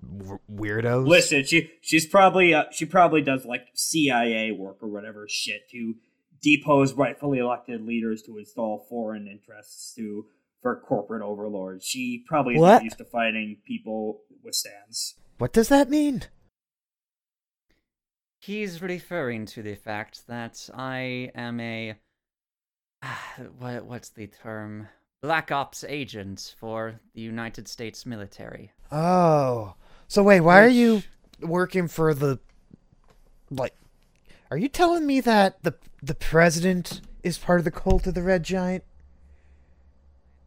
w- 0.02 0.40
weirdos?" 0.52 1.08
Listen, 1.08 1.44
she 1.44 1.70
she's 1.82 2.08
probably 2.08 2.54
uh, 2.54 2.66
she 2.72 2.86
probably 2.86 3.22
does 3.22 3.46
like 3.46 3.68
CIA 3.74 4.52
work 4.52 4.78
or 4.82 4.88
whatever 4.88 5.28
shit 5.30 5.70
to 5.72 5.96
depose 6.42 6.94
rightfully 6.94 7.40
elected 7.40 7.86
leaders 7.86 8.22
to 8.24 8.38
install 8.38 8.86
foreign 8.90 9.28
interests 9.28 9.94
to 9.96 10.26
for 10.62 10.80
corporate 10.80 11.22
overlords. 11.22 11.86
She 11.86 12.24
probably 12.28 12.56
isn't 12.56 12.62
What? 12.62 12.84
used 12.84 12.98
to 12.98 13.06
fighting 13.06 13.58
people 13.66 14.22
with 14.44 14.56
stands. 14.56 15.16
What 15.38 15.54
does 15.54 15.70
that 15.70 15.90
mean? 15.90 16.24
He's 18.40 18.82
referring 18.82 19.46
to 19.48 19.62
the 19.62 19.76
fact 19.76 20.28
that 20.28 20.70
I 20.74 21.32
am 21.36 21.60
a 21.60 21.96
ah, 23.04 23.34
what 23.60 23.86
what's 23.86 24.10
the 24.10 24.28
term? 24.28 24.88
Black 25.22 25.52
Ops 25.52 25.84
agent 25.88 26.56
for 26.60 27.00
the 27.14 27.22
United 27.22 27.68
States 27.68 28.06
military. 28.06 28.72
Oh. 28.92 29.74
So 30.08 30.24
wait, 30.24 30.42
why 30.42 30.64
are 30.64 30.70
you 30.70 31.02
working 31.42 31.88
for 31.88 32.14
the 32.14 32.40
like 33.50 33.74
Are 34.50 34.58
you 34.58 34.70
telling 34.70 35.06
me 35.06 35.20
that 35.22 35.62
the 35.64 35.76
the 36.02 36.16
president 36.16 37.02
is 37.24 37.38
part 37.38 37.60
of 37.60 37.66
the 37.66 37.72
cult 37.72 38.08
of 38.08 38.14
the 38.14 38.24
red 38.24 38.44
giant? 38.44 38.84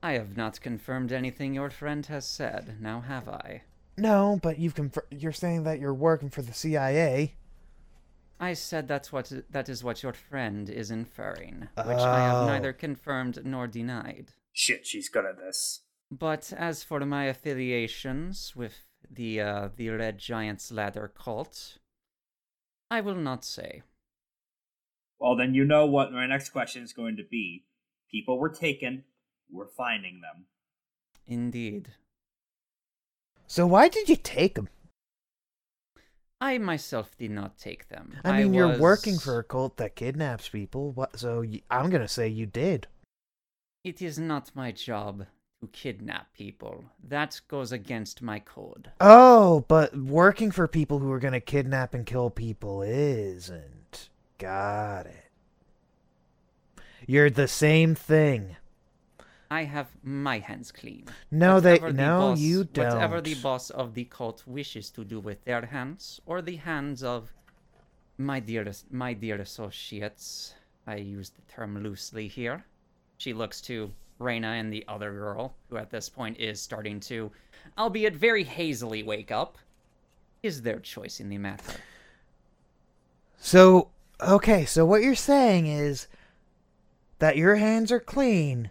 I 0.03 0.13
have 0.13 0.37
not 0.37 0.61
confirmed 0.61 1.13
anything 1.13 1.53
your 1.55 1.69
friend 1.71 2.07
has 2.07 2.27
said, 2.27 2.81
now 2.81 3.01
have 3.03 3.29
I? 3.29 3.63
No, 3.99 4.41
but 4.43 4.59
you've 4.59 4.75
confir- 4.75 5.05
you're 5.11 5.33
saying 5.33 5.65
that 5.65 5.79
you're 5.79 5.93
working 5.93 6.31
for 6.31 6.41
the 6.41 6.55
CIA. 6.55 7.35
I 8.39 8.55
said 8.55 8.89
that's 8.89 9.13
what 9.13 9.31
that 9.51 9.69
is 9.69 9.85
what 9.85 10.03
your 10.03 10.15
friend 10.15 10.71
is 10.71 10.91
inferring, 10.91 11.69
which 11.77 11.99
I 11.99 12.21
have 12.21 12.37
Oh. 12.45 12.47
neither 12.47 12.73
confirmed 12.73 13.45
nor 13.45 13.67
denied. 13.67 14.33
Shit, 14.53 14.87
she's 14.87 15.11
good 15.11 15.27
at 15.27 15.37
this. 15.37 15.83
But 16.11 16.53
as 16.57 16.83
for 16.83 17.01
my 17.01 17.25
affiliations 17.27 18.57
with 18.57 18.79
the 19.11 19.43
uh, 19.43 19.69
the 19.77 19.91
Red 19.91 20.17
Giant's 20.19 20.73
Ladder 20.73 21.13
cult, 21.15 21.77
I 22.91 23.03
will 23.03 23.15
not 23.17 23.45
say. 23.45 23.83
Well, 25.21 25.37
then 25.37 25.55
you 25.55 25.65
know 25.65 25.87
what 25.87 26.13
my 26.13 26.27
next 26.27 26.49
question 26.49 26.83
is 26.83 26.93
going 26.93 27.17
to 27.19 27.25
be. 27.31 27.65
People 28.11 28.39
were 28.39 28.49
taken. 28.49 29.05
We're 29.53 29.67
finding 29.69 30.21
them. 30.23 30.47
Indeed, 31.27 31.91
So 33.47 33.67
why 33.67 33.89
did 33.89 34.09
you 34.09 34.17
take 34.17 34.55
them? 34.55 34.69
I 36.41 36.57
myself 36.59 37.17
did 37.19 37.31
not 37.31 37.59
take 37.59 37.89
them. 37.89 38.15
I 38.25 38.43
mean, 38.43 38.55
you're 38.55 38.79
working 38.79 39.19
for 39.19 39.39
a 39.39 39.45
cult 39.45 39.77
that 39.77 39.95
kidnaps 39.95 40.49
people. 40.49 40.93
What? 40.93 41.19
So 41.19 41.45
I'm 41.71 41.91
gonna 41.91 42.09
say 42.09 42.29
you 42.29 42.47
did. 42.47 42.87
It 43.85 44.01
is 44.01 44.19
not 44.19 44.51
my 44.55 44.73
job 44.73 45.27
to 45.61 45.67
kidnap 45.69 46.33
people. 46.33 46.85
That 47.07 47.41
goes 47.47 47.73
against 47.73 48.23
my 48.23 48.39
code. 48.41 48.91
Oh, 49.01 49.67
but 49.69 49.95
working 49.97 50.51
for 50.51 50.67
people 50.67 50.99
who 50.99 51.13
are 51.13 51.21
gonna 51.21 51.41
kidnap 51.41 51.93
and 51.93 52.07
kill 52.07 52.31
people 52.31 52.83
isn't. 52.83 53.80
Got 54.41 55.07
it. 55.07 55.31
You're 57.07 57.29
the 57.29 57.47
same 57.47 57.95
thing. 57.95 58.57
I 59.51 59.65
have 59.65 59.89
my 60.03 60.39
hands 60.39 60.73
clean. 60.73 61.07
No, 61.31 61.61
they 61.61 61.79
the 61.79 61.93
no, 61.93 62.19
boss- 62.19 62.39
you 62.39 62.65
don't. 62.65 62.95
Whatever 62.95 63.21
the 63.21 63.35
boss 63.35 63.69
of 63.71 63.95
the 63.95 64.05
cult 64.05 64.47
wishes 64.47 64.91
to 64.93 65.05
do 65.05 65.21
with 65.21 65.45
their 65.45 65.67
hands, 65.67 66.21
or 66.25 66.41
the 66.41 66.57
hands 66.57 67.03
of 67.03 67.33
my 68.17 68.41
dearest, 68.41 68.91
my 68.91 69.13
dear 69.13 69.37
associates. 69.37 70.55
I 70.87 70.97
use 70.97 71.31
the 71.31 71.43
term 71.53 71.83
loosely 71.83 72.27
here. 72.27 72.65
She 73.19 73.35
looks 73.35 73.61
to 73.63 73.93
Raina 74.19 74.59
and 74.59 74.73
the 74.73 74.85
other 74.89 75.13
girl, 75.13 75.55
who 75.69 75.77
at 75.77 75.91
this 75.91 76.09
point 76.09 76.39
is 76.39 76.63
starting 76.63 77.01
to, 77.01 77.31
albeit 77.77 78.17
very 78.17 78.45
hazily, 78.45 79.03
wake 79.03 79.31
up. 79.31 79.59
Is 80.43 80.63
their 80.63 80.79
choice 80.79 81.21
in 81.21 81.29
the 81.29 81.39
matter? 81.39 81.75
So, 83.37 83.91
okay, 84.23 84.65
so 84.65 84.85
what 84.85 85.03
you're 85.03 85.15
saying 85.15 85.67
is 85.67 86.07
that 87.19 87.37
your 87.37 87.57
hands 87.57 87.93
are 87.93 88.01
clean 88.01 88.71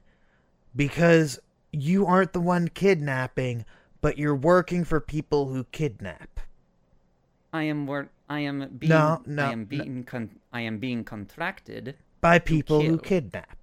because 0.75 1.39
you 1.71 2.05
aren't 2.05 2.33
the 2.33 2.39
one 2.39 2.67
kidnapping, 2.67 3.65
but 4.01 4.17
you're 4.17 4.35
working 4.35 4.83
for 4.83 4.99
people 4.99 5.47
who 5.47 5.63
kidnap. 5.65 6.39
I 7.51 7.63
am 7.63 7.87
wor- 7.87 8.09
I 8.29 8.41
am 8.41 8.69
being. 8.77 8.89
No, 8.89 9.21
no, 9.25 9.45
I 9.45 9.51
am 9.51 9.59
no. 9.61 9.65
being. 9.65 10.03
Con- 10.03 10.39
I 10.53 10.61
am 10.61 10.77
being 10.77 11.03
contracted. 11.03 11.95
By 12.21 12.39
people 12.39 12.81
who 12.81 12.97
kidnap. 12.97 13.57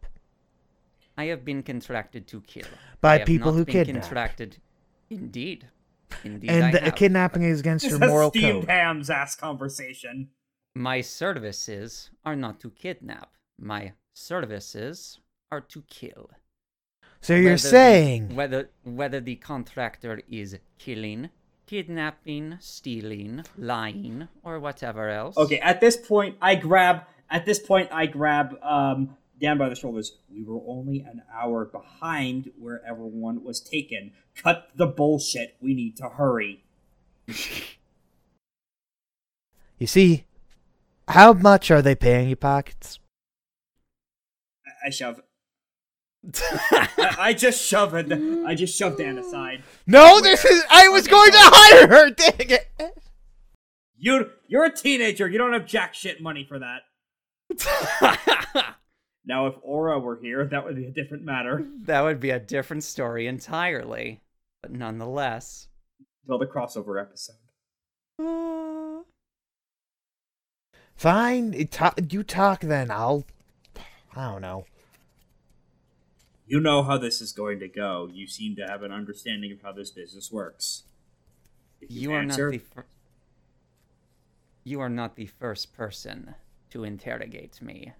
I 1.18 1.26
have 1.26 1.44
been 1.44 1.62
contracted 1.62 2.26
to 2.28 2.40
kill. 2.42 2.66
By 3.00 3.14
I 3.14 3.18
have 3.18 3.26
people 3.26 3.52
not 3.52 3.58
who 3.58 3.64
been 3.64 3.84
kidnap. 3.84 4.02
Contracted. 4.02 4.58
Indeed. 5.08 5.68
Indeed. 6.24 6.50
And 6.50 6.74
the 6.74 6.80
have. 6.80 6.94
kidnapping 6.94 7.42
is 7.42 7.60
against 7.60 7.84
This 7.84 7.98
your 7.98 8.08
moral 8.08 8.30
Steve 8.30 8.54
code. 8.54 8.64
Ham's 8.68 9.10
ass 9.10 9.34
conversation. 9.36 10.28
My 10.76 11.00
services 11.00 12.10
are 12.22 12.36
not 12.36 12.60
to 12.60 12.68
kidnap. 12.68 13.30
My 13.58 13.94
services 14.12 15.18
are 15.50 15.62
to 15.62 15.82
kill. 15.88 16.28
So 17.22 17.32
you're 17.32 17.52
Whether 17.52 17.54
the- 17.54 17.58
saying 17.58 18.34
whether 18.36 18.68
whether 18.84 19.20
the 19.20 19.36
contractor 19.36 20.20
is 20.28 20.58
killing, 20.76 21.30
kidnapping, 21.64 22.58
stealing, 22.60 23.42
lying, 23.56 24.28
or 24.42 24.60
whatever 24.60 25.08
else. 25.08 25.38
Okay, 25.38 25.58
at 25.60 25.80
this 25.80 25.96
point, 25.96 26.36
I 26.42 26.56
grab. 26.56 27.06
At 27.30 27.46
this 27.46 27.58
point, 27.58 27.88
I 27.90 28.04
grab 28.04 28.58
um, 28.62 29.16
Dan 29.40 29.56
by 29.56 29.70
the 29.70 29.76
shoulders. 29.76 30.18
We 30.30 30.44
were 30.44 30.60
only 30.66 31.00
an 31.00 31.22
hour 31.32 31.64
behind 31.64 32.50
where 32.58 32.82
everyone 32.86 33.42
was 33.42 33.60
taken. 33.60 34.12
Cut 34.34 34.68
the 34.76 34.86
bullshit. 34.86 35.56
We 35.58 35.72
need 35.72 35.96
to 35.96 36.10
hurry. 36.10 36.64
you 39.78 39.86
see 39.86 40.25
how 41.08 41.32
much 41.32 41.70
are 41.70 41.82
they 41.82 41.94
paying 41.94 42.28
you 42.28 42.36
pockets? 42.36 42.98
I, 44.66 44.88
I 44.88 44.90
shove. 44.90 45.20
I, 46.34 47.16
I 47.18 47.32
just 47.34 47.64
shoved. 47.64 48.12
I 48.12 48.54
just 48.54 48.76
shove 48.76 48.96
Dan 48.98 49.18
aside. 49.18 49.62
No, 49.86 50.20
this 50.20 50.44
is 50.44 50.64
I 50.70 50.88
was 50.88 51.04
Okay, 51.04 51.10
going 51.12 51.30
to 51.32 51.38
hire 51.40 51.88
her, 51.88 52.10
dang 52.10 52.50
it. 52.50 52.68
You, 53.96 54.30
you're 54.48 54.64
a 54.64 54.72
teenager. 54.72 55.28
You 55.28 55.38
don't 55.38 55.52
have 55.52 55.66
jack 55.66 55.94
shit 55.94 56.20
money 56.20 56.44
for 56.48 56.58
that. 56.58 56.82
Now, 59.28 59.48
if 59.48 59.54
Aura 59.64 59.98
were 59.98 60.20
here, 60.22 60.46
that 60.46 60.64
would 60.64 60.76
be 60.76 60.86
a 60.86 60.92
different 60.92 61.24
matter. 61.24 61.66
that 61.86 62.02
would 62.02 62.20
be 62.20 62.30
a 62.30 62.38
different 62.38 62.84
story 62.84 63.26
entirely, 63.26 64.20
but 64.62 64.70
nonetheless. 64.70 65.66
Till 66.28 66.38
the 66.38 66.46
crossover 66.46 67.02
episode. 67.02 67.34
Uh, 68.20 68.75
Fine, 70.96 71.54
it 71.54 71.72
ta- 71.72 71.94
you 72.10 72.22
talk 72.22 72.60
then. 72.62 72.90
I'll 72.90 73.26
I 74.14 74.30
don't 74.32 74.40
know. 74.40 74.64
You 76.46 76.60
know 76.60 76.82
how 76.82 76.96
this 76.96 77.20
is 77.20 77.32
going 77.32 77.58
to 77.60 77.68
go. 77.68 78.08
You 78.10 78.26
seem 78.26 78.56
to 78.56 78.66
have 78.66 78.82
an 78.82 78.92
understanding 78.92 79.52
of 79.52 79.60
how 79.62 79.72
this 79.72 79.90
business 79.90 80.32
works. 80.32 80.84
If 81.80 81.90
You 81.90 82.12
are 82.12 82.24
not 82.24 82.36
the 82.36 82.58
fir- 82.58 82.86
You 84.64 84.80
are 84.80 84.88
not 84.88 85.16
the 85.16 85.26
first 85.26 85.74
person 85.74 86.34
to 86.70 86.84
interrogate 86.84 87.60
me. 87.60 87.92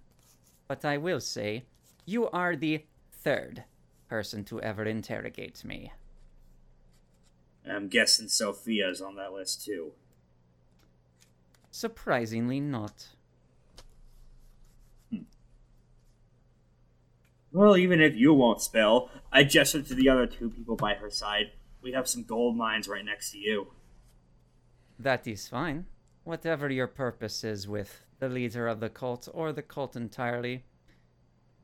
But 0.67 0.83
I 0.83 0.97
will 0.97 1.19
say, 1.19 1.65
you 2.05 2.29
are 2.29 2.55
the 2.55 2.85
third 3.11 3.63
person 4.09 4.43
to 4.45 4.61
ever 4.61 4.83
interrogate 4.85 5.63
me. 5.63 5.91
I'm 7.69 7.89
guessing 7.89 8.27
Sophia's 8.27 9.01
on 9.01 9.15
that 9.17 9.33
list 9.33 9.65
too. 9.65 9.91
Surprisingly 11.77 12.59
not. 12.59 13.09
Well, 17.51 17.77
even 17.77 18.01
if 18.01 18.15
you 18.15 18.33
won't 18.33 18.63
spell, 18.63 19.11
I 19.31 19.43
gesture 19.43 19.83
to 19.83 19.93
the 19.93 20.09
other 20.09 20.25
two 20.25 20.49
people 20.49 20.75
by 20.75 20.95
her 20.95 21.11
side. 21.11 21.51
We 21.83 21.91
have 21.91 22.07
some 22.07 22.23
gold 22.23 22.57
mines 22.57 22.87
right 22.87 23.05
next 23.05 23.29
to 23.33 23.37
you. 23.37 23.67
That 24.97 25.27
is 25.27 25.47
fine. 25.47 25.85
Whatever 26.23 26.67
your 26.71 26.87
purpose 26.87 27.43
is 27.43 27.67
with 27.67 28.01
the 28.17 28.27
leader 28.27 28.67
of 28.67 28.79
the 28.79 28.89
cult 28.89 29.29
or 29.31 29.53
the 29.53 29.61
cult 29.61 29.95
entirely 29.95 30.65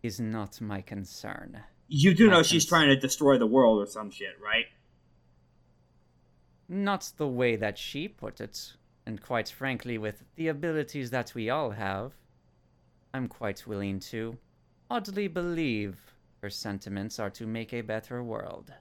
is 0.04 0.20
not 0.20 0.62
my 0.62 0.82
concern. 0.82 1.64
You 1.88 2.14
do 2.14 2.28
I 2.28 2.34
know 2.34 2.38
can 2.38 2.44
she's 2.44 2.68
trying 2.68 2.90
to 2.90 2.96
destroy 2.96 3.40
the 3.40 3.48
world 3.48 3.82
or 3.82 3.88
some 3.88 4.12
shit, 4.12 4.40
right? 4.40 4.68
Not 6.70 7.14
the 7.18 7.28
way 7.28 7.56
that 7.56 7.80
she 7.80 8.08
put 8.08 8.40
it, 8.40 8.74
and 9.06 9.22
quite 9.22 9.50
frankly, 9.50 9.98
with 9.98 10.24
the 10.36 10.48
abilities 10.48 11.10
that 11.12 11.34
we 11.36 11.50
all 11.50 11.72
have, 11.72 12.14
I'm 13.14 13.28
quite 13.28 13.68
willing 13.68 14.00
to 14.12 14.38
oddly 14.90 15.28
believe 15.28 16.14
her 16.42 16.50
sentiments 16.50 17.20
are 17.20 17.30
to 17.32 17.46
make 17.46 17.74
a 17.74 17.82
better 17.82 18.24
world. 18.24 18.74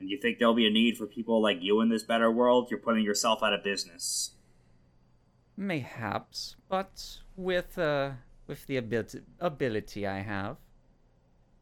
And 0.00 0.10
you 0.10 0.18
think 0.18 0.38
there'll 0.38 0.54
be 0.54 0.66
a 0.66 0.70
need 0.70 0.96
for 0.96 1.06
people 1.06 1.40
like 1.40 1.58
you 1.60 1.80
in 1.80 1.88
this 1.88 2.02
better 2.02 2.30
world? 2.30 2.70
You're 2.70 2.80
putting 2.80 3.04
yourself 3.04 3.42
out 3.42 3.52
of 3.52 3.62
business. 3.62 4.32
Mayhaps, 5.56 6.56
but 6.68 7.18
with 7.36 7.78
uh, 7.78 8.12
with 8.46 8.66
the 8.66 8.78
ability 8.78 9.20
ability 9.38 10.06
I 10.06 10.20
have, 10.20 10.56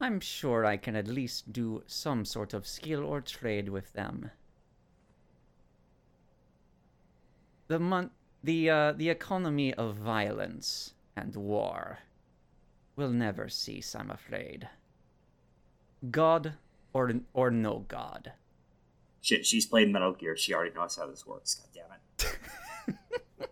I'm 0.00 0.20
sure 0.20 0.64
I 0.64 0.76
can 0.78 0.96
at 0.96 1.08
least 1.08 1.52
do 1.52 1.82
some 1.86 2.24
sort 2.24 2.54
of 2.54 2.66
skill 2.66 3.04
or 3.04 3.20
trade 3.20 3.68
with 3.68 3.92
them. 3.92 4.30
The 7.70 7.78
mon- 7.78 8.10
the 8.42 8.68
uh, 8.68 8.92
the 8.94 9.10
economy 9.10 9.72
of 9.72 9.94
violence 9.94 10.94
and 11.14 11.36
war 11.36 12.00
will 12.96 13.10
never 13.10 13.48
cease, 13.48 13.94
I'm 13.94 14.10
afraid. 14.10 14.68
God 16.10 16.54
or 16.92 17.12
or 17.32 17.52
no 17.52 17.84
God. 17.86 18.32
Shit, 19.20 19.46
she's 19.46 19.66
played 19.66 19.92
Metal 19.92 20.12
Gear. 20.14 20.36
She 20.36 20.52
already 20.52 20.74
knows 20.74 20.96
how 20.96 21.06
this 21.06 21.24
works. 21.24 21.54
God 21.54 21.68
damn 21.72 22.28
it. 22.28 23.48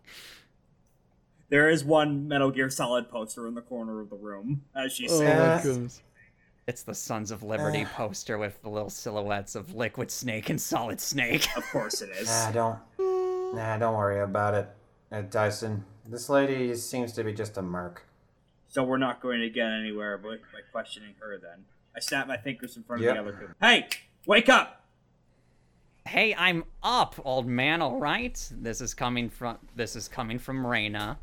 There 1.50 1.70
is 1.70 1.82
one 1.84 2.26
Metal 2.28 2.50
Gear 2.50 2.68
Solid 2.70 3.08
poster 3.08 3.46
in 3.46 3.54
the 3.54 3.62
corner 3.62 4.00
of 4.00 4.10
the 4.10 4.16
room 4.16 4.64
as 4.74 4.92
she 4.92 5.08
Oh 5.08 5.18
says. 5.18 5.64
my 5.64 5.70
goodness. 5.70 6.02
It's 6.66 6.82
the 6.82 6.94
Sons 6.94 7.30
of 7.30 7.42
Liberty 7.44 7.84
poster 7.94 8.36
with 8.36 8.60
the 8.62 8.68
little 8.68 8.90
silhouettes 8.90 9.54
of 9.54 9.74
Liquid 9.74 10.10
Snake 10.10 10.50
and 10.50 10.60
Solid 10.60 11.00
Snake. 11.00 11.48
Of 11.56 11.64
course 11.70 12.02
it 12.02 12.10
is. 12.10 12.28
I 12.48 12.52
don't. 12.52 12.78
Nah, 13.54 13.76
don't 13.78 13.96
worry 13.96 14.20
about 14.20 14.54
it, 14.54 14.68
uh, 15.10 15.22
Tyson. 15.22 15.84
This 16.06 16.28
lady 16.28 16.74
seems 16.74 17.12
to 17.14 17.24
be 17.24 17.32
just 17.32 17.56
a 17.56 17.62
merc. 17.62 18.04
So 18.68 18.82
we're 18.84 18.98
not 18.98 19.20
going 19.20 19.40
to 19.40 19.48
get 19.50 19.66
anywhere 19.66 20.18
by, 20.18 20.36
by 20.36 20.60
questioning 20.72 21.14
her 21.20 21.38
then. 21.38 21.64
I 21.96 22.00
snap 22.00 22.28
my 22.28 22.36
fingers 22.36 22.76
in 22.76 22.82
front 22.82 23.02
of 23.02 23.06
Yep. 23.06 23.14
the 23.14 23.20
other 23.20 23.32
two. 23.32 23.48
Hey, 23.60 23.88
wake 24.26 24.48
up! 24.48 24.74
hey, 26.06 26.34
I'm 26.34 26.64
up, 26.82 27.16
old 27.22 27.46
man. 27.46 27.82
All 27.82 27.98
right. 28.00 28.50
This 28.50 28.80
is 28.80 28.94
coming 28.94 29.28
from 29.28 29.58
this 29.76 29.94
is 29.94 30.08
coming 30.08 30.38
from 30.38 30.64
Raina. 30.64 31.18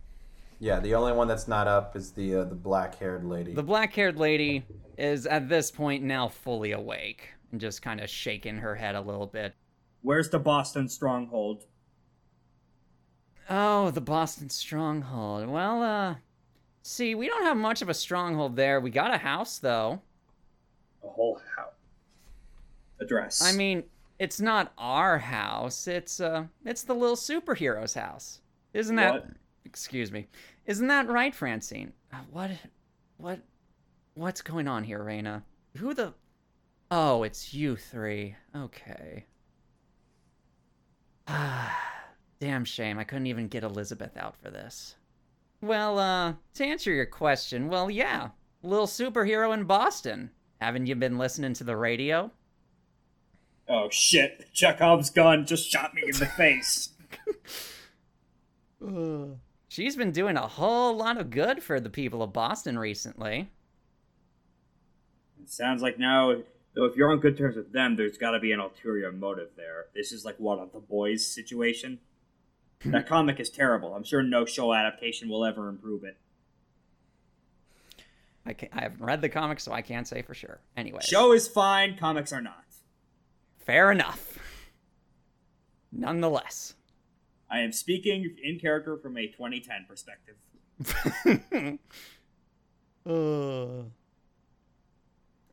Yeah, 0.60 0.80
the 0.80 0.94
only 0.94 1.12
one 1.12 1.28
that's 1.28 1.48
not 1.48 1.68
up 1.68 1.96
is 1.96 2.12
the 2.12 2.36
uh, 2.36 2.44
the 2.44 2.54
black-haired 2.56 3.26
lady. 3.26 3.54
The 3.56 3.64
black-haired 3.64 4.18
lady 4.20 4.64
is 4.98 5.26
at 5.26 5.50
this 5.50 5.72
point 5.72 6.04
now 6.04 6.28
fully 6.28 6.72
awake 6.74 7.30
and 7.52 7.60
just 7.60 7.82
kind 7.82 8.00
of 8.00 8.10
shaking 8.12 8.58
her 8.58 8.76
head 8.76 8.94
a 8.96 9.02
little 9.02 9.26
bit. 9.26 9.56
Where's 10.04 10.30
the 10.30 10.38
Boston 10.40 10.88
stronghold? 10.88 11.64
Oh, 13.50 13.92
the 13.92 14.02
Boston 14.02 14.50
stronghold. 14.50 15.48
Well, 15.48 15.84
uh, 15.84 16.16
see, 16.82 17.14
we 17.16 17.28
don't 17.28 17.44
have 17.44 17.58
much 17.58 17.82
of 17.82 17.90
a 17.90 17.94
stronghold 17.94 18.56
there. 18.56 18.80
We 18.80 18.90
got 18.90 19.14
a 19.14 19.18
house 19.18 19.60
though. 19.60 20.02
A 21.04 21.08
whole 21.08 21.40
house. 21.56 21.74
Address. 23.00 23.42
I 23.44 23.52
mean, 23.52 23.84
it's 24.20 24.40
not 24.40 24.74
our 24.78 25.20
house. 25.20 25.88
It's 25.88 26.20
uh, 26.20 26.46
it's 26.66 26.84
the 26.84 26.96
little 26.96 27.16
superhero's 27.16 27.94
house. 27.94 28.40
Isn't 28.74 28.96
that? 28.96 29.14
What? 29.14 29.28
Excuse 29.66 30.12
me. 30.12 30.28
Isn't 30.66 30.88
that 30.88 31.08
right, 31.08 31.36
Francine? 31.36 31.94
Uh, 32.12 32.18
What? 32.32 32.52
What? 33.18 33.40
What's 34.16 34.42
going 34.42 34.68
on 34.68 34.84
here, 34.84 35.00
Raina? 35.00 35.44
Who 35.78 35.94
the? 35.94 36.14
Oh, 36.90 37.24
it's 37.24 37.54
you 37.54 37.76
three. 37.76 38.36
Okay. 38.56 39.26
Ah, 41.28 41.95
damn 42.40 42.66
shame. 42.66 43.00
I 43.00 43.04
couldn't 43.04 43.28
even 43.28 43.48
get 43.48 43.64
Elizabeth 43.64 44.18
out 44.18 44.36
for 44.38 44.50
this. 44.50 44.96
Well, 45.62 46.00
uh, 46.00 46.34
to 46.56 46.66
answer 46.66 46.92
your 46.92 47.06
question, 47.06 47.70
well, 47.70 47.90
yeah, 47.90 48.30
little 48.62 48.88
superhero 48.88 49.54
in 49.54 49.64
Boston. 49.64 50.32
Haven't 50.62 50.88
you 50.88 50.96
been 50.96 51.18
listening 51.18 51.54
to 51.54 51.64
the 51.64 51.76
radio? 51.76 52.32
oh 53.68 53.90
shit! 53.90 54.48
Chekhov's 54.54 55.10
gun 55.10 55.46
just 55.46 55.70
shot 55.70 55.94
me 55.94 56.04
in 56.06 56.18
the 56.18 56.26
face. 56.26 56.90
She's 59.68 59.96
been 59.96 60.12
doing 60.12 60.38
a 60.38 60.48
whole 60.48 60.96
lot 60.96 61.18
of 61.20 61.30
good 61.30 61.64
for 61.64 61.80
the 61.80 61.90
people 61.90 62.22
of 62.22 62.32
Boston 62.32 62.78
recently. 62.78 63.50
It 65.42 65.50
sounds 65.50 65.82
like 65.82 66.00
now, 66.00 66.36
though, 66.76 66.86
if 66.86 66.96
you're 66.96 67.12
on 67.12 67.20
good 67.20 67.38
terms 67.38 67.56
with 67.56 67.74
them, 67.74 67.96
there's 67.96 68.18
got 68.18 68.32
to 68.32 68.40
be 68.40 68.52
an 68.52 68.60
ulterior 68.60 69.12
motive 69.12 69.50
there. 69.58 69.88
This 69.94 70.12
is 70.12 70.24
like 70.24 70.36
what 70.38 70.60
of 70.60 70.72
the 70.72 70.80
boys 70.80 71.26
situation. 71.26 72.00
That 72.86 73.08
comic 73.08 73.40
is 73.40 73.50
terrible. 73.50 73.96
I'm 73.96 74.04
sure 74.04 74.22
no 74.22 74.46
show 74.46 74.74
adaptation 74.74 75.30
will 75.30 75.46
ever 75.46 75.70
improve 75.70 76.04
it. 76.04 76.18
I, 78.46 78.54
can 78.54 78.70
I 78.74 78.82
haven't 78.84 79.02
read 79.04 79.22
the 79.22 79.30
comics, 79.30 79.64
so 79.64 79.72
I 79.72 79.82
can't 79.82 80.08
say 80.08 80.22
for 80.22 80.34
sure. 80.36 80.60
Anyway, 80.78 81.00
Show 81.02 81.34
is 81.34 81.48
fine. 81.48 81.98
Comics 81.98 82.32
are 82.32 82.42
not. 82.42 82.64
fair 83.58 83.92
enough. 83.92 84.38
Nonetheless, 85.92 86.76
I 87.50 87.60
am 87.62 87.72
speaking 87.72 88.36
in 88.44 88.60
character 88.60 88.98
from 88.98 89.18
a 89.18 89.28
2010 89.28 89.86
perspective. 89.88 90.36
uh. 93.10 93.84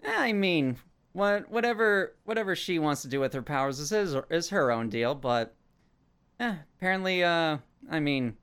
I 0.05 0.33
mean, 0.33 0.77
what 1.13 1.49
whatever 1.51 2.15
whatever 2.25 2.57
she 2.57 2.79
wants 2.79 3.03
to 3.03 3.09
do 3.09 3.21
with 3.21 3.33
her 3.35 3.43
powers 3.43 3.79
is 3.79 3.91
his, 3.91 4.17
is 4.31 4.49
her 4.51 4.71
own 4.73 4.89
deal. 4.89 5.15
But 5.15 5.55
eh, 6.43 6.55
apparently, 6.77 7.23
uh, 7.23 7.59
I 7.91 8.01
mean, 8.01 8.37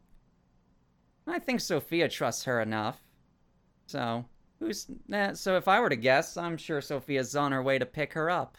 I 1.27 1.39
think 1.39 1.59
Sophia 1.59 2.09
trusts 2.09 2.45
her 2.45 2.61
enough. 2.61 2.99
So 3.85 4.25
who's 4.59 4.87
eh, 5.11 5.33
so? 5.33 5.57
If 5.57 5.67
I 5.67 5.79
were 5.79 5.89
to 5.89 5.95
guess, 5.95 6.37
I'm 6.37 6.57
sure 6.57 6.81
Sophia's 6.81 7.35
on 7.35 7.51
her 7.51 7.61
way 7.61 7.77
to 7.77 7.85
pick 7.85 8.13
her 8.13 8.29
up. 8.29 8.57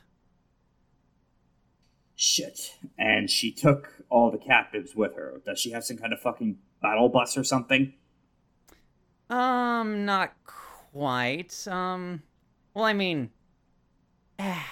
Shit. 2.17 2.77
And 2.99 3.31
she 3.31 3.51
took 3.51 4.05
all 4.11 4.31
the 4.31 4.39
captives 4.39 4.95
with 4.95 5.17
her. 5.17 5.41
Does 5.47 5.59
she 5.59 5.71
have 5.71 5.85
some 5.85 5.97
kind 5.97 6.13
of 6.13 6.21
fucking 6.21 6.59
battle 6.83 7.09
bus 7.09 7.37
or 7.39 7.45
something? 7.45 7.95
Um, 9.31 10.05
not 10.05 10.35
quite. 10.45 11.67
Um, 11.67 12.23
well, 12.75 12.85
I 12.85 12.93
mean, 12.93 13.31
eh, 14.39 14.63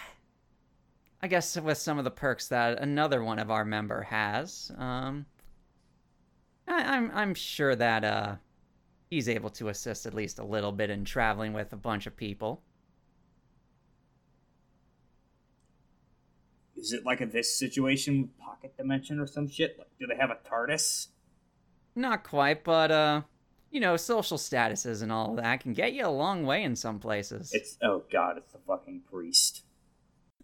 I 1.20 1.26
guess 1.26 1.58
with 1.58 1.78
some 1.78 1.98
of 1.98 2.04
the 2.04 2.10
perks 2.10 2.48
that 2.48 2.80
another 2.80 3.24
one 3.24 3.38
of 3.38 3.50
our 3.50 3.64
member 3.64 4.02
has, 4.02 4.70
um, 4.78 5.26
I, 6.66 6.96
I'm 6.96 7.10
I'm 7.12 7.34
sure 7.34 7.74
that 7.74 8.04
uh, 8.04 8.36
he's 9.10 9.28
able 9.28 9.50
to 9.50 9.68
assist 9.68 10.06
at 10.06 10.14
least 10.14 10.38
a 10.38 10.44
little 10.44 10.70
bit 10.70 10.90
in 10.90 11.04
traveling 11.04 11.52
with 11.52 11.72
a 11.72 11.76
bunch 11.76 12.06
of 12.06 12.16
people. 12.16 12.62
Is 16.76 16.92
it 16.92 17.04
like 17.04 17.20
a 17.20 17.26
this 17.26 17.58
situation 17.58 18.30
pocket 18.38 18.76
dimension 18.76 19.18
or 19.18 19.26
some 19.26 19.48
shit? 19.48 19.76
Like, 19.76 19.88
do 19.98 20.06
they 20.06 20.14
have 20.14 20.30
a 20.30 20.38
TARDIS? 20.48 21.08
Not 21.96 22.22
quite, 22.22 22.62
but 22.62 22.92
uh, 22.92 23.22
you 23.72 23.80
know, 23.80 23.96
social 23.96 24.38
statuses 24.38 25.02
and 25.02 25.10
all 25.10 25.30
of 25.30 25.36
that 25.42 25.60
can 25.60 25.72
get 25.72 25.92
you 25.92 26.06
a 26.06 26.08
long 26.08 26.46
way 26.46 26.62
in 26.62 26.76
some 26.76 27.00
places. 27.00 27.50
It's 27.52 27.76
oh 27.82 28.04
god, 28.12 28.36
it's 28.36 28.52
the 28.52 28.60
fucking 28.66 29.02
priest. 29.10 29.64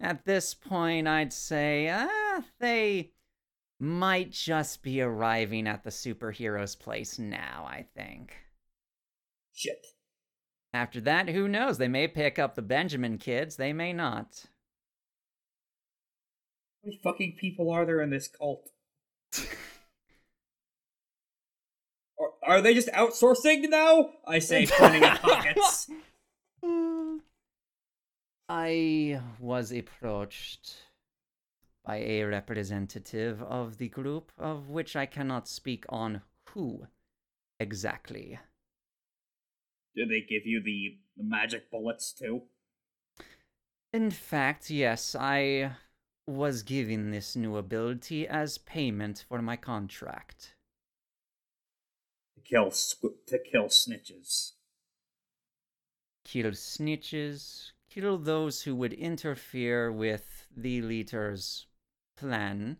At 0.00 0.24
this 0.24 0.54
point, 0.54 1.06
I'd 1.06 1.32
say, 1.32 1.88
ah, 1.90 2.42
they 2.58 3.12
might 3.78 4.32
just 4.32 4.82
be 4.82 5.00
arriving 5.00 5.66
at 5.66 5.84
the 5.84 5.90
superhero's 5.90 6.74
place 6.74 7.18
now, 7.18 7.66
I 7.68 7.86
think. 7.96 8.34
Shit. 9.52 9.86
After 10.72 11.00
that, 11.02 11.28
who 11.28 11.46
knows? 11.46 11.78
They 11.78 11.88
may 11.88 12.08
pick 12.08 12.38
up 12.38 12.54
the 12.54 12.62
Benjamin 12.62 13.18
kids, 13.18 13.56
they 13.56 13.72
may 13.72 13.92
not. 13.92 14.46
How 16.82 16.88
many 16.88 17.00
fucking 17.02 17.36
people 17.40 17.70
are 17.70 17.86
there 17.86 18.00
in 18.00 18.10
this 18.10 18.28
cult? 18.28 18.68
Are, 22.16 22.30
are 22.58 22.60
they 22.62 22.74
just 22.74 22.88
outsourcing 22.88 23.68
now? 23.68 24.10
I 24.24 24.38
say, 24.38 24.66
pointing 24.70 25.02
at 25.02 25.20
pockets. 25.20 25.90
I 28.48 29.22
was 29.38 29.72
approached 29.72 30.74
by 31.84 31.96
a 31.96 32.24
representative 32.24 33.42
of 33.42 33.78
the 33.78 33.88
group, 33.88 34.32
of 34.38 34.68
which 34.68 34.96
I 34.96 35.06
cannot 35.06 35.48
speak 35.48 35.84
on 35.88 36.22
who 36.50 36.86
exactly. 37.58 38.38
Do 39.94 40.06
they 40.06 40.20
give 40.20 40.44
you 40.44 40.62
the, 40.62 40.98
the 41.16 41.24
magic 41.24 41.70
bullets 41.70 42.12
too? 42.12 42.42
In 43.92 44.10
fact, 44.10 44.70
yes, 44.70 45.14
I 45.14 45.76
was 46.26 46.62
given 46.62 47.10
this 47.10 47.36
new 47.36 47.56
ability 47.56 48.26
as 48.26 48.58
payment 48.58 49.24
for 49.28 49.40
my 49.40 49.56
contract. 49.56 50.54
To 52.34 52.40
kill 52.40 52.70
to 52.70 53.38
kill 53.38 53.66
snitches. 53.66 54.52
Kill 56.24 56.50
snitches, 56.52 57.72
kill 57.94 58.18
those 58.18 58.62
who 58.62 58.74
would 58.74 58.92
interfere 58.92 59.90
with 59.92 60.46
the 60.56 60.82
leader's 60.82 61.66
plan. 62.16 62.78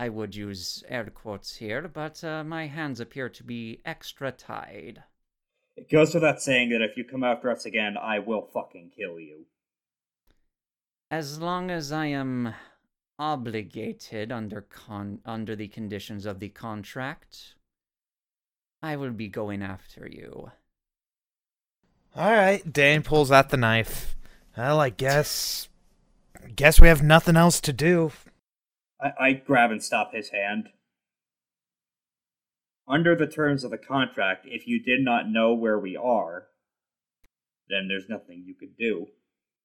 I 0.00 0.08
would 0.08 0.34
use 0.34 0.82
air 0.88 1.04
quotes 1.04 1.56
here, 1.56 1.86
but 1.86 2.24
uh, 2.24 2.42
my 2.42 2.66
hands 2.66 2.98
appear 2.98 3.28
to 3.28 3.44
be 3.44 3.80
extra 3.84 4.32
tied. 4.32 5.02
It 5.76 5.90
goes 5.90 6.14
without 6.14 6.42
saying 6.42 6.70
that 6.70 6.82
if 6.82 6.96
you 6.96 7.04
come 7.04 7.22
after 7.22 7.50
us 7.50 7.66
again, 7.66 7.96
I 7.96 8.18
will 8.18 8.48
fucking 8.52 8.92
kill 8.96 9.20
you. 9.20 9.46
As 11.10 11.38
long 11.38 11.70
as 11.70 11.92
I 11.92 12.06
am 12.06 12.54
obligated 13.18 14.32
under 14.32 14.62
con- 14.62 15.20
under 15.26 15.54
the 15.54 15.68
conditions 15.68 16.24
of 16.24 16.40
the 16.40 16.48
contract, 16.48 17.54
I 18.82 18.96
will 18.96 19.12
be 19.12 19.28
going 19.28 19.62
after 19.62 20.08
you. 20.08 20.50
All 22.16 22.32
right, 22.32 22.70
Dane 22.70 23.02
pulls 23.02 23.30
out 23.30 23.50
the 23.50 23.56
knife. 23.56 24.16
Well, 24.56 24.80
I 24.80 24.90
guess, 24.90 25.68
guess 26.54 26.80
we 26.80 26.88
have 26.88 27.02
nothing 27.02 27.36
else 27.36 27.60
to 27.62 27.72
do. 27.72 28.12
I, 29.00 29.12
I 29.18 29.32
grab 29.32 29.70
and 29.70 29.82
stop 29.82 30.12
his 30.12 30.28
hand. 30.28 30.68
Under 32.86 33.16
the 33.16 33.26
terms 33.26 33.64
of 33.64 33.70
the 33.70 33.78
contract, 33.78 34.44
if 34.46 34.66
you 34.66 34.82
did 34.82 35.02
not 35.02 35.30
know 35.30 35.54
where 35.54 35.78
we 35.78 35.96
are, 35.96 36.48
then 37.68 37.88
there's 37.88 38.08
nothing 38.08 38.42
you 38.44 38.54
could 38.54 38.76
do. 38.76 39.06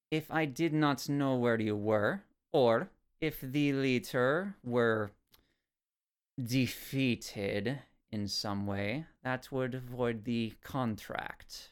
If 0.10 0.32
I 0.32 0.46
did 0.46 0.74
not 0.74 1.10
know 1.10 1.36
where 1.36 1.60
you 1.60 1.76
were, 1.76 2.24
or 2.54 2.90
if 3.20 3.42
the 3.42 3.74
leader 3.74 4.56
were 4.64 5.12
defeated 6.42 7.80
in 8.12 8.28
some 8.30 8.66
way, 8.66 9.06
that 9.24 9.52
would 9.52 9.82
void 9.82 10.24
the 10.24 10.54
contract. 10.64 11.72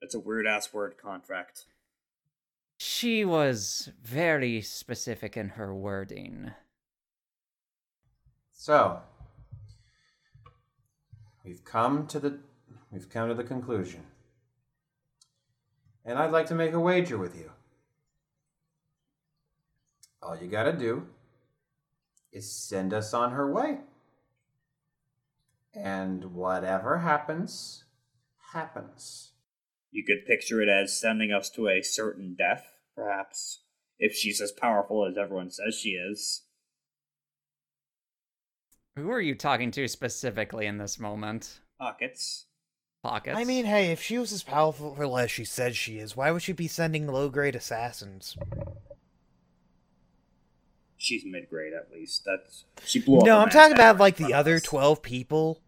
That's 0.00 0.14
a 0.14 0.20
weird 0.20 0.46
ass 0.46 0.72
word, 0.72 0.96
contract. 0.98 1.64
She 2.78 3.24
was 3.24 3.90
very 4.02 4.60
specific 4.60 5.36
in 5.36 5.50
her 5.50 5.74
wording. 5.74 6.52
So, 8.52 9.00
we've 11.44 11.64
come 11.64 12.06
to 12.08 12.20
the 12.20 12.38
we've 12.90 13.08
come 13.08 13.28
to 13.28 13.34
the 13.34 13.44
conclusion. 13.44 14.02
And 16.04 16.18
I'd 16.18 16.30
like 16.30 16.46
to 16.46 16.54
make 16.54 16.72
a 16.72 16.80
wager 16.80 17.18
with 17.18 17.36
you. 17.36 17.50
All 20.22 20.36
you 20.36 20.46
got 20.46 20.64
to 20.64 20.72
do 20.72 21.06
is 22.32 22.50
send 22.50 22.92
us 22.92 23.14
on 23.14 23.32
her 23.32 23.50
way. 23.50 23.78
And 25.74 26.34
whatever 26.34 26.98
happens, 26.98 27.84
happens. 28.52 29.30
You 29.96 30.04
could 30.04 30.26
picture 30.26 30.60
it 30.60 30.68
as 30.68 30.94
sending 30.94 31.32
us 31.32 31.48
to 31.52 31.68
a 31.68 31.80
certain 31.80 32.34
death, 32.34 32.66
perhaps, 32.94 33.62
if 33.98 34.14
she's 34.14 34.42
as 34.42 34.52
powerful 34.52 35.06
as 35.06 35.16
everyone 35.16 35.50
says 35.50 35.74
she 35.74 35.92
is. 35.92 36.42
Who 38.96 39.10
are 39.10 39.22
you 39.22 39.34
talking 39.34 39.70
to 39.70 39.88
specifically 39.88 40.66
in 40.66 40.76
this 40.76 40.98
moment? 40.98 41.60
Pockets. 41.80 42.44
Pockets? 43.02 43.38
I 43.38 43.44
mean, 43.44 43.64
hey, 43.64 43.90
if 43.90 44.02
she 44.02 44.18
was 44.18 44.34
as 44.34 44.42
powerful 44.42 45.16
as 45.16 45.30
she 45.30 45.46
said 45.46 45.74
she 45.74 45.96
is, 45.98 46.14
why 46.14 46.30
would 46.30 46.42
she 46.42 46.52
be 46.52 46.68
sending 46.68 47.06
low 47.06 47.30
grade 47.30 47.56
assassins? 47.56 48.36
She's 50.98 51.24
mid 51.24 51.48
grade 51.48 51.72
at 51.72 51.90
least. 51.90 52.26
That's 52.26 52.64
she 52.84 53.00
blew 53.00 53.20
up. 53.20 53.24
No, 53.24 53.38
a 53.38 53.42
I'm 53.44 53.48
talking 53.48 53.72
about 53.72 53.96
like 53.96 54.16
the 54.16 54.34
other 54.34 54.60
12 54.60 55.00
people. 55.00 55.62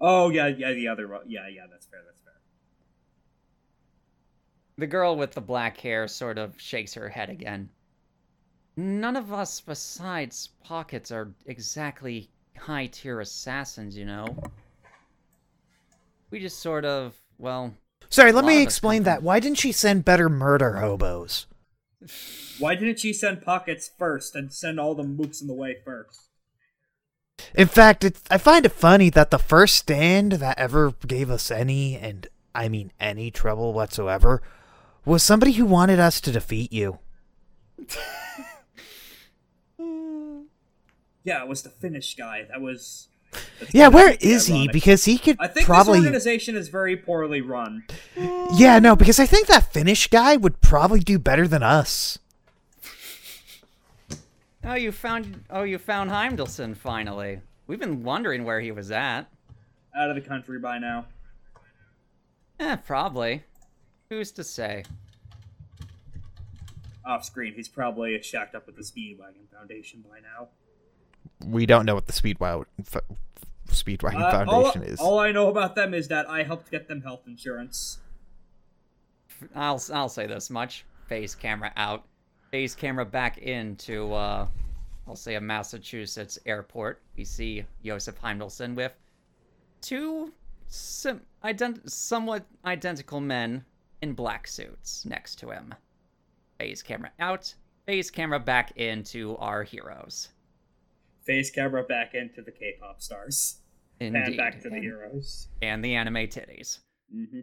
Oh 0.00 0.30
yeah, 0.30 0.46
yeah, 0.46 0.72
the 0.74 0.86
other. 0.86 1.08
ro- 1.08 1.22
Yeah, 1.26 1.48
yeah, 1.48 1.64
that's 1.68 1.86
fair. 1.86 2.02
That's 2.06 2.20
fair. 2.20 2.23
The 4.76 4.86
girl 4.86 5.16
with 5.16 5.32
the 5.32 5.40
black 5.40 5.78
hair 5.78 6.08
sort 6.08 6.36
of 6.36 6.60
shakes 6.60 6.94
her 6.94 7.08
head 7.08 7.30
again. 7.30 7.68
None 8.76 9.16
of 9.16 9.32
us 9.32 9.60
besides 9.60 10.48
Pockets 10.64 11.12
are 11.12 11.32
exactly 11.46 12.28
high 12.58 12.86
tier 12.86 13.20
assassins, 13.20 13.96
you 13.96 14.04
know? 14.04 14.26
We 16.30 16.40
just 16.40 16.58
sort 16.58 16.84
of, 16.84 17.14
well, 17.38 17.72
Sorry, 18.10 18.32
let 18.32 18.44
me 18.44 18.62
explain 18.62 19.04
that. 19.04 19.22
Why 19.22 19.40
didn't 19.40 19.58
she 19.58 19.72
send 19.72 20.04
better 20.04 20.28
murder 20.28 20.74
hobos? 20.74 21.46
Why 22.58 22.74
didn't 22.74 22.98
she 22.98 23.12
send 23.12 23.42
pockets 23.42 23.90
first 23.98 24.34
and 24.34 24.52
send 24.52 24.78
all 24.78 24.94
the 24.94 25.02
mooks 25.02 25.40
in 25.40 25.46
the 25.46 25.54
way 25.54 25.76
first? 25.84 26.28
In 27.54 27.66
fact, 27.66 28.04
it's, 28.04 28.22
I 28.30 28.38
find 28.38 28.66
it 28.66 28.72
funny 28.72 29.10
that 29.10 29.30
the 29.30 29.38
first 29.38 29.76
stand 29.76 30.32
that 30.32 30.58
ever 30.58 30.92
gave 31.06 31.30
us 31.30 31.50
any, 31.50 31.96
and 31.96 32.26
I 32.54 32.68
mean 32.68 32.92
any 33.00 33.30
trouble 33.30 33.72
whatsoever, 33.72 34.42
was 35.04 35.22
somebody 35.22 35.52
who 35.52 35.66
wanted 35.66 35.98
us 35.98 36.20
to 36.22 36.32
defeat 36.32 36.72
you. 36.72 36.98
Yeah, 41.24 41.42
it 41.42 41.48
was 41.48 41.62
the 41.62 41.70
Finnish 41.70 42.14
guy. 42.16 42.46
That 42.50 42.60
was. 42.60 43.08
Yeah, 43.72 43.86
kinda 43.86 43.90
where 43.90 44.16
is 44.20 44.46
he? 44.46 44.68
Because 44.68 45.06
he 45.06 45.18
could 45.18 45.36
I 45.40 45.48
think 45.48 45.66
probably. 45.66 45.98
this 45.98 46.06
organization 46.06 46.54
is 46.54 46.68
very 46.68 46.96
poorly 46.96 47.40
run. 47.40 47.84
Yeah, 48.54 48.78
no, 48.78 48.94
because 48.94 49.18
I 49.18 49.26
think 49.26 49.48
that 49.48 49.72
Finnish 49.72 50.06
guy 50.06 50.36
would 50.36 50.60
probably 50.60 51.00
do 51.00 51.18
better 51.18 51.48
than 51.48 51.62
us. 51.62 52.18
oh, 54.64 54.74
you 54.74 54.92
found, 54.92 55.44
oh, 55.50 55.62
you 55.62 55.78
found 55.78 56.10
Heimdallson 56.10 56.76
finally. 56.76 57.40
We've 57.66 57.80
been 57.80 58.04
wondering 58.04 58.44
where 58.44 58.60
he 58.60 58.70
was 58.70 58.90
at. 58.90 59.22
Out 59.96 60.10
of 60.10 60.14
the 60.14 60.20
country 60.20 60.58
by 60.60 60.78
now. 60.78 61.06
Eh, 62.60 62.76
probably. 62.76 63.42
Who's 64.14 64.30
to 64.32 64.44
say? 64.44 64.84
Off 67.04 67.24
screen, 67.24 67.52
he's 67.52 67.68
probably 67.68 68.22
shacked 68.22 68.54
up 68.54 68.64
with 68.64 68.76
the 68.76 68.82
Speedwagon 68.82 69.48
Foundation 69.52 70.04
by 70.08 70.20
now. 70.20 70.50
We 71.44 71.66
don't 71.66 71.84
know 71.84 71.96
what 71.96 72.06
the 72.06 72.12
Speedwagon, 72.12 72.66
Speedwagon 73.70 74.22
Uh, 74.22 74.30
Foundation 74.30 74.82
all, 74.82 74.88
is. 74.88 75.00
all 75.00 75.18
I 75.18 75.32
know 75.32 75.48
about 75.48 75.74
them 75.74 75.92
is 75.94 76.06
that 76.08 76.30
I 76.30 76.44
helped 76.44 76.70
get 76.70 76.86
them 76.86 77.02
health 77.02 77.22
insurance. 77.26 77.98
I'll 79.52 79.82
I'll 79.92 80.08
say 80.08 80.28
this 80.28 80.48
much: 80.48 80.84
face 81.08 81.34
camera 81.34 81.72
out, 81.76 82.04
face 82.52 82.76
camera 82.76 83.04
back 83.04 83.38
into 83.38 84.12
uh, 84.12 84.46
I'll 85.08 85.16
say 85.16 85.34
a 85.34 85.40
Massachusetts 85.40 86.38
airport. 86.46 87.02
We 87.16 87.24
see 87.24 87.64
Josef 87.84 88.14
Heimdallson 88.20 88.76
with 88.76 88.92
two 89.80 90.32
sim- 90.68 91.22
ident- 91.42 91.90
somewhat 91.90 92.44
identical 92.64 93.20
men 93.20 93.64
in 94.04 94.12
black 94.12 94.46
suits 94.46 95.04
next 95.06 95.36
to 95.40 95.48
him. 95.50 95.74
Face 96.58 96.82
camera 96.82 97.10
out, 97.18 97.54
face 97.86 98.10
camera 98.10 98.38
back 98.38 98.76
into 98.76 99.34
our 99.38 99.62
heroes. 99.64 100.28
Face 101.24 101.50
camera 101.50 101.82
back 101.82 102.14
into 102.14 102.42
the 102.42 102.50
K-pop 102.52 103.00
stars. 103.00 103.56
Indeed, 104.00 104.22
And 104.26 104.36
back 104.36 104.60
to 104.62 104.68
the 104.68 104.78
heroes. 104.78 105.48
and 105.62 105.82
the 105.82 105.94
anime 105.94 106.26
titties. 106.28 106.80
hmm 107.10 107.40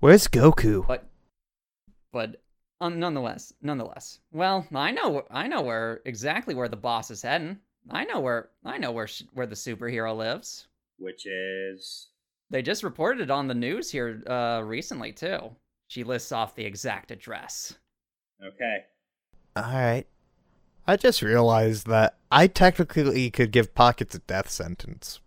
Where's 0.00 0.28
Goku? 0.28 0.86
but 0.86 1.08
but 2.12 2.40
um, 2.80 3.00
nonetheless 3.00 3.52
nonetheless 3.62 4.20
well 4.32 4.66
i 4.74 4.90
know 4.92 5.24
i 5.30 5.48
know 5.48 5.62
where 5.62 6.00
exactly 6.04 6.54
where 6.54 6.68
the 6.68 6.76
boss 6.76 7.10
is 7.10 7.22
heading 7.22 7.58
i 7.90 8.04
know 8.04 8.20
where 8.20 8.50
i 8.64 8.76
know 8.78 8.92
where 8.92 9.06
sh- 9.08 9.22
where 9.32 9.46
the 9.46 9.54
superhero 9.56 10.16
lives 10.16 10.66
Which 10.98 11.26
is 11.26 12.10
they 12.52 12.62
just 12.62 12.82
reported 12.84 13.20
it 13.22 13.30
on 13.30 13.48
the 13.48 13.54
news 13.54 13.90
here 13.90 14.22
uh 14.28 14.62
recently 14.64 15.12
too 15.12 15.38
she 15.88 16.04
lists 16.04 16.30
off 16.32 16.54
the 16.54 16.64
exact 16.64 17.10
address 17.10 17.74
okay. 18.46 18.78
Alright. 19.58 20.06
I 20.86 20.96
just 20.96 21.20
realized 21.22 21.86
that 21.88 22.16
I 22.30 22.46
technically 22.46 23.30
could 23.30 23.50
give 23.52 23.74
Pockets 23.74 24.14
a 24.14 24.18
death 24.20 24.48
sentence 24.50 25.20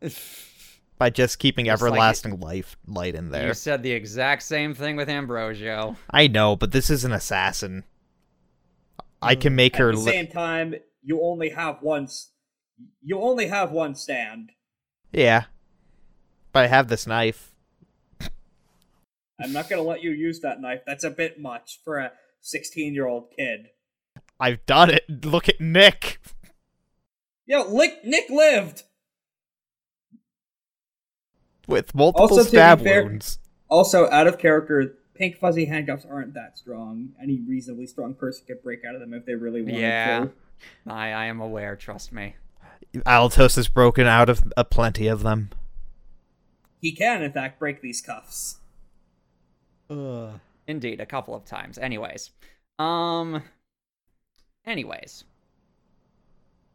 by 0.98 1.10
just 1.10 1.38
keeping 1.38 1.66
Just 1.66 1.80
like 1.80 1.88
it- 1.88 1.92
everlasting 1.94 2.40
life 2.40 2.76
light 2.86 3.14
in 3.14 3.30
there. 3.30 3.46
you 3.48 3.54
said 3.54 3.82
the 3.82 3.92
exact 3.92 4.42
same 4.42 4.74
thing 4.74 4.96
with 4.96 5.08
ambrosio 5.08 5.96
I 6.10 6.26
know, 6.26 6.56
but 6.56 6.72
this 6.72 6.90
is 6.90 7.04
an 7.04 7.12
assassin. 7.12 7.84
I 9.22 9.34
can 9.34 9.54
make 9.56 9.74
At 9.74 9.80
her. 9.80 9.92
the 9.92 9.98
Li- 9.98 10.12
same 10.12 10.26
time, 10.28 10.74
you 11.02 11.20
only 11.22 11.50
have 11.50 11.78
one. 11.82 12.08
You 13.02 13.20
only 13.20 13.46
have 13.46 13.70
one 13.72 13.94
stand. 13.94 14.50
yeah, 15.12 15.44
but 15.44 15.48
I 16.58 16.66
have 16.66 16.88
this 16.88 17.06
knife. 17.06 17.54
I'm 19.40 19.52
not 19.52 19.68
gonna 19.70 19.82
let 19.82 20.02
you 20.02 20.10
use 20.10 20.40
that 20.40 20.60
knife. 20.60 20.80
That's 20.86 21.04
a 21.04 21.10
bit 21.10 21.40
much 21.40 21.78
for 21.84 21.98
a 21.98 22.12
16 22.40 22.92
year 22.94 23.06
old 23.06 23.30
kid. 23.36 23.68
I've 24.40 24.64
done 24.66 24.90
it. 24.90 25.24
Look 25.24 25.48
at 25.48 25.60
Nick. 25.60 26.20
Yo, 27.46 27.62
Lick, 27.62 28.04
Nick 28.04 28.28
lived. 28.30 28.82
with 31.66 31.94
multiple 31.94 32.22
Also, 32.22 32.42
stab 32.42 32.80
fair- 32.82 33.04
wounds. 33.04 33.38
Also, 33.68 34.08
out 34.10 34.26
of 34.26 34.38
character, 34.38 34.94
pink 35.14 35.36
fuzzy 35.36 35.66
handcuffs 35.66 36.06
aren't 36.08 36.32
that 36.34 36.56
strong. 36.56 37.10
Any 37.22 37.40
reasonably 37.40 37.86
strong 37.86 38.14
person 38.14 38.44
could 38.46 38.62
break 38.62 38.80
out 38.88 38.94
of 38.94 39.00
them 39.00 39.12
if 39.12 39.26
they 39.26 39.34
really 39.34 39.60
wanted 39.62 39.80
yeah 39.80 40.20
to. 40.20 40.30
i 40.86 41.08
i 41.12 41.24
am 41.26 41.40
aware 41.40 41.76
trust 41.76 42.10
me 42.12 42.34
Alatos 42.94 43.56
has 43.56 43.68
broken 43.68 44.06
out 44.06 44.28
of 44.30 44.50
a 44.56 44.64
plenty 44.64 45.06
of 45.08 45.22
them. 45.22 45.50
He 46.80 46.92
can, 46.92 47.22
in 47.22 47.32
fact, 47.32 47.58
break 47.58 47.80
these 47.80 48.00
cuffs. 48.00 48.58
Indeed, 50.66 51.00
a 51.00 51.06
couple 51.06 51.34
of 51.34 51.44
times. 51.44 51.78
Anyways, 51.78 52.30
um, 52.78 53.42
anyways, 54.66 55.24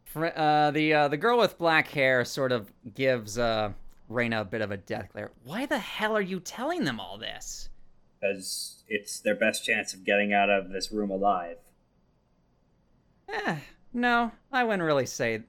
Fr- 0.04 0.26
uh, 0.26 0.70
the 0.72 0.94
uh, 0.94 1.08
the 1.08 1.16
girl 1.16 1.38
with 1.38 1.58
black 1.58 1.88
hair 1.88 2.24
sort 2.24 2.52
of 2.52 2.72
gives 2.94 3.38
uh 3.38 3.72
Raina 4.10 4.40
a 4.40 4.44
bit 4.44 4.60
of 4.60 4.70
a 4.70 4.76
death 4.76 5.10
glare. 5.12 5.30
Why 5.44 5.66
the 5.66 5.78
hell 5.78 6.16
are 6.16 6.20
you 6.20 6.40
telling 6.40 6.84
them 6.84 7.00
all 7.00 7.18
this? 7.18 7.68
Because 8.20 8.84
it's 8.88 9.20
their 9.20 9.34
best 9.34 9.64
chance 9.64 9.94
of 9.94 10.04
getting 10.04 10.32
out 10.32 10.50
of 10.50 10.70
this 10.70 10.92
room 10.92 11.10
alive. 11.10 11.58
Eh, 13.28 13.56
no, 13.92 14.32
I 14.52 14.64
wouldn't 14.64 14.82
really 14.82 15.06
say. 15.06 15.42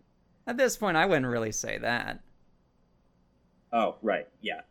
At 0.47 0.57
this 0.57 0.77
point, 0.77 0.97
I 0.97 1.05
wouldn't 1.05 1.25
really 1.25 1.51
say 1.51 1.77
that. 1.79 2.19
Oh, 3.73 3.95
right, 4.01 4.27
yeah. 4.41 4.61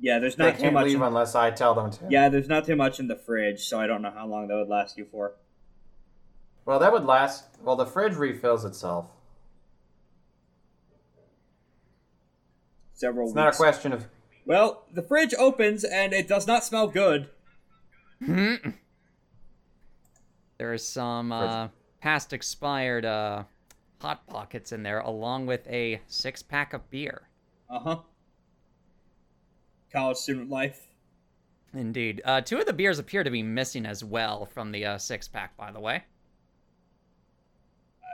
Yeah, 0.00 0.18
there's 0.18 0.36
They 0.36 0.44
not 0.46 0.56
too 0.56 0.62
can't 0.62 0.74
much. 0.74 0.84
leave 0.86 0.96
In, 0.96 1.02
unless 1.02 1.34
I 1.34 1.50
tell 1.50 1.74
them 1.74 1.90
to. 1.92 2.06
yeah, 2.10 2.28
there's 2.28 2.48
not 2.48 2.64
too 2.64 2.76
much 2.76 2.98
in 2.98 3.06
the 3.08 3.16
fridge, 3.16 3.64
so 3.66 3.78
I 3.80 3.86
don't 3.86 4.02
know 4.02 4.10
how 4.10 4.26
long 4.26 4.48
that 4.48 4.54
would 4.54 4.68
last 4.68 4.98
you 4.98 5.06
for. 5.10 5.34
Well, 6.64 6.78
that 6.78 6.92
would 6.92 7.04
last. 7.04 7.44
Well, 7.62 7.76
the 7.76 7.86
fridge 7.86 8.14
refills 8.14 8.64
itself. 8.64 9.06
Several 12.94 13.26
It's 13.26 13.34
weeks. 13.34 13.44
not 13.44 13.54
a 13.54 13.56
question 13.56 13.92
of. 13.92 14.06
Well, 14.46 14.84
the 14.92 15.02
fridge 15.02 15.34
opens 15.38 15.84
and 15.84 16.12
it 16.12 16.28
does 16.28 16.46
not 16.46 16.64
smell 16.64 16.86
good. 16.88 17.28
There 20.58 20.72
is 20.72 20.86
some 20.86 21.32
uh, 21.32 21.68
past 22.00 22.32
expired 22.32 23.04
uh, 23.04 23.44
hot 24.00 24.26
pockets 24.26 24.72
in 24.72 24.82
there, 24.82 25.00
along 25.00 25.46
with 25.46 25.66
a 25.68 26.00
six 26.06 26.42
pack 26.42 26.72
of 26.72 26.88
beer. 26.90 27.22
Uh 27.74 27.80
huh. 27.80 27.96
College 29.92 30.16
student 30.16 30.48
life. 30.48 30.86
Indeed. 31.74 32.22
Uh, 32.24 32.40
two 32.40 32.58
of 32.58 32.66
the 32.66 32.72
beers 32.72 33.00
appear 33.00 33.24
to 33.24 33.30
be 33.32 33.42
missing 33.42 33.84
as 33.84 34.04
well 34.04 34.46
from 34.46 34.70
the 34.70 34.86
uh, 34.86 34.98
six 34.98 35.26
pack, 35.26 35.56
by 35.56 35.72
the 35.72 35.80
way. 35.80 36.04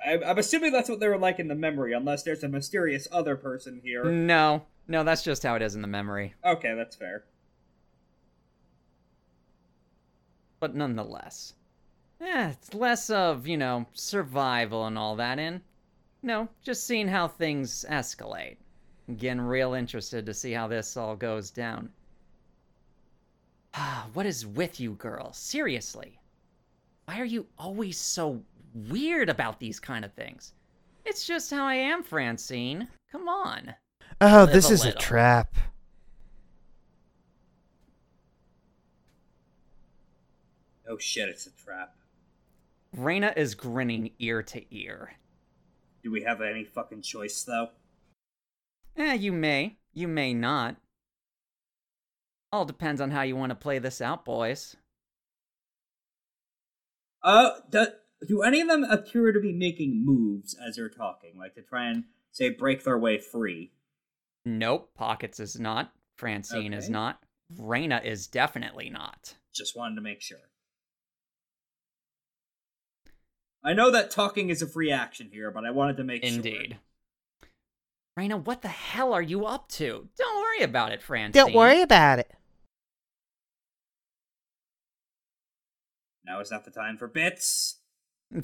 I, 0.07 0.19
I'm 0.25 0.39
assuming 0.39 0.73
that's 0.73 0.89
what 0.89 0.99
they 0.99 1.09
were 1.09 1.19
like 1.19 1.39
in 1.39 1.49
the 1.49 1.55
memory, 1.55 1.93
unless 1.93 2.23
there's 2.23 2.43
a 2.43 2.49
mysterious 2.49 3.07
other 3.13 3.37
person 3.37 3.83
here. 3.85 4.03
No, 4.07 4.63
no, 4.89 5.05
that's 5.05 5.23
just 5.23 5.43
how 5.43 5.57
it 5.57 5.63
is 5.63 5.75
in 5.75 5.83
the 5.83 5.89
memory. 5.89 6.35
Okay, 6.43 6.75
that's 6.75 6.97
fair. 6.97 7.25
But 10.59 10.75
nonetheless, 10.75 11.53
yeah, 12.19 12.53
it's 12.53 12.73
less 12.73 13.11
of, 13.11 13.47
you 13.47 13.59
know, 13.59 13.85
survival 13.93 14.87
and 14.87 14.97
all 14.97 15.17
that 15.17 15.39
in. 15.39 15.61
No, 16.23 16.49
just 16.63 16.87
seeing 16.87 17.09
how 17.09 17.29
things 17.29 17.85
escalate. 17.91 18.57
Getting 19.17 19.41
real 19.41 19.75
interested 19.75 20.25
to 20.27 20.35
see 20.35 20.53
how 20.53 20.69
this 20.69 20.97
all 20.97 21.17
goes 21.17 21.51
down. 21.51 21.91
Ah, 23.75 24.07
what 24.13 24.27
is 24.27 24.47
with 24.47 24.81
you, 24.81 24.93
girl? 24.93 25.33
Seriously. 25.33 26.19
Why 27.05 27.21
are 27.21 27.25
you 27.25 27.47
always 27.59 27.99
so 27.99 28.43
weird 28.75 29.29
about 29.29 29.59
these 29.59 29.81
kind 29.81 30.05
of 30.05 30.13
things? 30.13 30.53
It's 31.05 31.27
just 31.27 31.51
how 31.51 31.65
I 31.65 31.75
am, 31.75 32.03
Francine. 32.03 32.89
Come 33.11 33.29
on. 33.29 33.75
Oh, 34.21 34.45
Live 34.45 34.53
this 34.53 34.71
a 34.71 34.75
is 34.75 34.85
a 34.85 34.93
trap. 34.93 35.57
Oh 40.89 40.99
shit, 40.99 41.29
it's 41.29 41.47
a 41.47 41.53
trap. 41.53 41.95
Raina 42.97 43.37
is 43.37 43.55
grinning 43.55 44.11
ear 44.19 44.43
to 44.43 44.63
ear. 44.75 45.15
Do 46.03 46.11
we 46.11 46.23
have 46.23 46.41
any 46.41 46.65
fucking 46.65 47.03
choice 47.03 47.43
though? 47.45 47.71
Eh, 49.01 49.15
you 49.15 49.33
may. 49.33 49.79
You 49.95 50.09
may 50.09 50.35
not. 50.35 50.77
All 52.53 52.67
depends 52.67 53.01
on 53.01 53.11
how 53.11 53.23
you 53.23 53.35
want 53.35 53.49
to 53.49 53.57
play 53.57 53.79
this 53.79 54.03
out, 54.03 54.27
boys. 54.27 54.77
Uh, 57.23 57.51
do, 57.71 57.87
do 58.29 58.43
any 58.43 58.61
of 58.61 58.69
them 58.69 58.85
appear 58.85 59.33
to 59.33 59.41
be 59.41 59.55
making 59.55 60.05
moves 60.05 60.55
as 60.55 60.77
they're 60.77 60.91
talking, 60.91 61.39
like 61.39 61.55
to 61.55 61.63
try 61.63 61.89
and 61.89 62.05
say 62.31 62.51
break 62.51 62.85
their 62.85 62.99
way 62.99 63.17
free? 63.17 63.73
Nope, 64.45 64.91
Pockets 64.95 65.41
is 65.41 65.59
not. 65.59 65.93
Francine 66.19 66.75
is 66.75 66.91
not. 66.91 67.23
Raina 67.59 68.05
is 68.05 68.27
definitely 68.27 68.91
not. 68.91 69.35
Just 69.55 69.75
wanted 69.75 69.95
to 69.95 70.03
make 70.03 70.21
sure. 70.21 70.39
I 73.65 73.73
know 73.73 73.91
that 73.91 74.11
talking 74.11 74.51
is 74.51 74.61
a 74.61 74.67
free 74.67 74.93
action 74.93 75.31
here, 75.33 75.51
but 75.51 75.65
I 75.65 75.71
wanted 75.71 75.97
to 75.97 76.05
make 76.05 76.23
sure. 76.23 76.35
Indeed. 76.35 76.79
Raina, 78.19 78.45
what 78.45 78.63
the 78.63 78.69
hell 78.69 79.13
are 79.13 79.23
you 79.23 79.47
up 79.47 79.69
to? 79.71 80.09
Don't 80.17 80.41
worry 80.41 80.63
about 80.63 80.93
it, 80.93 81.03
Francine. 81.03 81.33
Don't 81.33 81.55
worry 81.55 81.81
about 81.81 82.19
it. 82.19 82.31
Now 86.25 86.41
is 86.41 86.51
not 86.51 86.65
the 86.65 86.71
time 86.71 86.97
for 86.97 87.09
bits. 87.09 87.79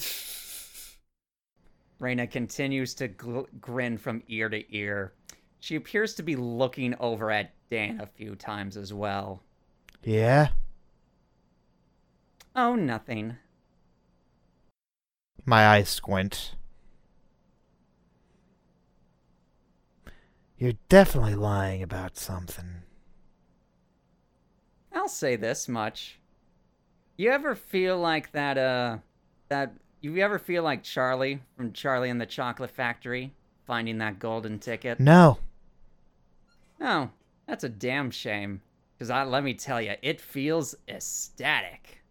Raina 2.01 2.31
continues 2.31 2.95
to 2.95 3.09
gl- 3.09 3.47
grin 3.61 3.97
from 3.97 4.23
ear 4.29 4.49
to 4.49 4.77
ear. 4.77 5.13
She 5.61 5.77
appears 5.77 6.15
to 6.15 6.23
be 6.23 6.37
looking 6.37 6.95
over 7.01 7.31
at 7.31 7.53
Dan 7.71 8.01
a 8.01 8.07
few 8.07 8.35
times 8.35 8.77
as 8.77 8.93
well. 8.93 9.43
Yeah. 10.03 10.49
Oh, 12.55 12.75
nothing. 12.75 13.37
My 15.45 15.67
eyes 15.67 15.89
squint. 15.89 16.56
You're 20.59 20.75
definitely 20.89 21.35
lying 21.35 21.83
about 21.83 22.17
something. 22.17 22.83
I'll 24.93 25.09
say 25.09 25.37
this 25.37 25.69
much. 25.69 26.19
You 27.19 27.31
ever 27.31 27.55
feel 27.55 27.99
like 27.99 28.33
that, 28.33 28.57
uh, 28.57 28.99
that, 29.49 29.75
you 30.01 30.17
ever 30.19 30.39
feel 30.39 30.63
like 30.63 30.83
Charlie 30.83 31.41
from 31.57 31.73
Charlie 31.73 32.11
and 32.11 32.21
the 32.21 32.27
Chocolate 32.27 32.71
Factory 32.71 33.33
finding 33.67 33.99
that 33.99 34.19
golden 34.19 34.59
ticket? 34.59 34.99
No. 34.99 35.39
Oh, 36.81 37.11
that's 37.47 37.65
a 37.65 37.69
damn 37.69 38.11
shame. 38.11 38.63
Because 38.97 39.11
I, 39.11 39.25
let 39.25 39.45
me 39.45 39.53
tell 39.53 39.81
you, 39.81 39.95
it 40.01 40.21
feels 40.21 40.75
ecstatic. 40.89 42.03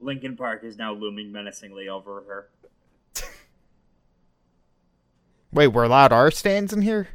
Linkin 0.00 0.36
Park 0.36 0.64
is 0.64 0.76
now 0.76 0.92
looming 0.92 1.30
menacingly 1.30 1.88
over 1.88 2.22
her. 2.26 2.48
Wait, 5.52 5.68
we're 5.68 5.84
allowed 5.84 6.12
our 6.12 6.30
stands 6.30 6.72
in 6.72 6.82
here? 6.82 7.08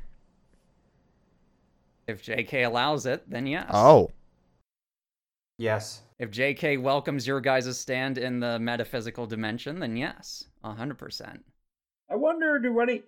If 2.07 2.23
JK 2.23 2.65
allows 2.65 3.05
it, 3.05 3.29
then 3.29 3.47
yes. 3.47 3.69
Oh. 3.73 4.11
Yes. 5.57 6.01
If 6.19 6.31
JK 6.31 6.81
welcomes 6.81 7.25
your 7.25 7.41
guys' 7.41 7.77
stand 7.79 8.17
in 8.17 8.39
the 8.39 8.59
metaphysical 8.59 9.25
dimension, 9.25 9.79
then 9.79 9.97
yes, 9.97 10.45
100%. 10.63 11.39
I 12.09 12.15
wonder, 12.15 12.59
do 12.59 12.79
any, 12.79 13.03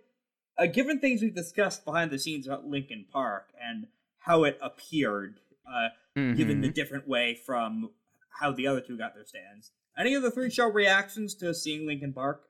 uh, 0.58 0.66
given 0.66 1.00
things 1.00 1.22
we've 1.22 1.35
discussed 1.35 1.85
behind 1.85 2.09
the 2.11 2.17
scenes 2.19 2.48
about 2.48 2.66
Linkin 2.66 3.06
Park 3.11 3.50
and 3.61 3.88
how 4.19 4.43
it 4.43 4.58
appeared, 4.61 5.40
uh, 5.69 5.90
given 6.16 6.61
the 6.61 6.69
Mhm. 6.69 6.74
different 6.74 7.08
way 7.08 7.35
from 7.35 7.92
how 8.40 8.51
the 8.51 8.66
other 8.67 8.82
two 8.82 8.98
got 8.98 9.14
their 9.14 9.26
stands, 9.26 9.72
any 9.98 10.14
of 10.16 10.24
the 10.24 10.32
three 10.32 10.50
show 10.50 10.67
reactions 10.67 11.35
to 11.35 11.53
seeing 11.53 11.85
Linkin 11.85 12.14
Park? 12.14 12.50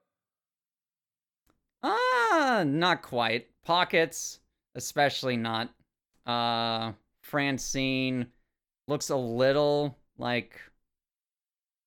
Ah, 1.83 2.63
not 2.65 3.01
quite. 3.01 3.47
Pockets, 3.63 4.39
especially 4.75 5.37
not. 5.37 5.69
Uh, 6.27 6.91
Francine 7.21 8.27
looks 8.87 9.09
a 9.09 9.15
little 9.15 9.97
like 10.17 10.59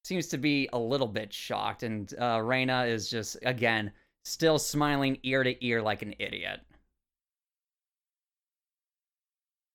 seems 0.02 0.28
to 0.28 0.38
be 0.38 0.68
a 0.72 0.78
little 0.78 1.06
bit 1.06 1.32
shocked, 1.32 1.82
and 1.82 2.12
uh, 2.18 2.38
Raina 2.38 2.88
is 2.88 3.10
just 3.10 3.36
again 3.42 3.92
still 4.24 4.58
smiling 4.58 5.18
ear 5.22 5.44
to 5.44 5.64
ear 5.64 5.82
like 5.82 6.02
an 6.02 6.14
idiot. 6.18 6.60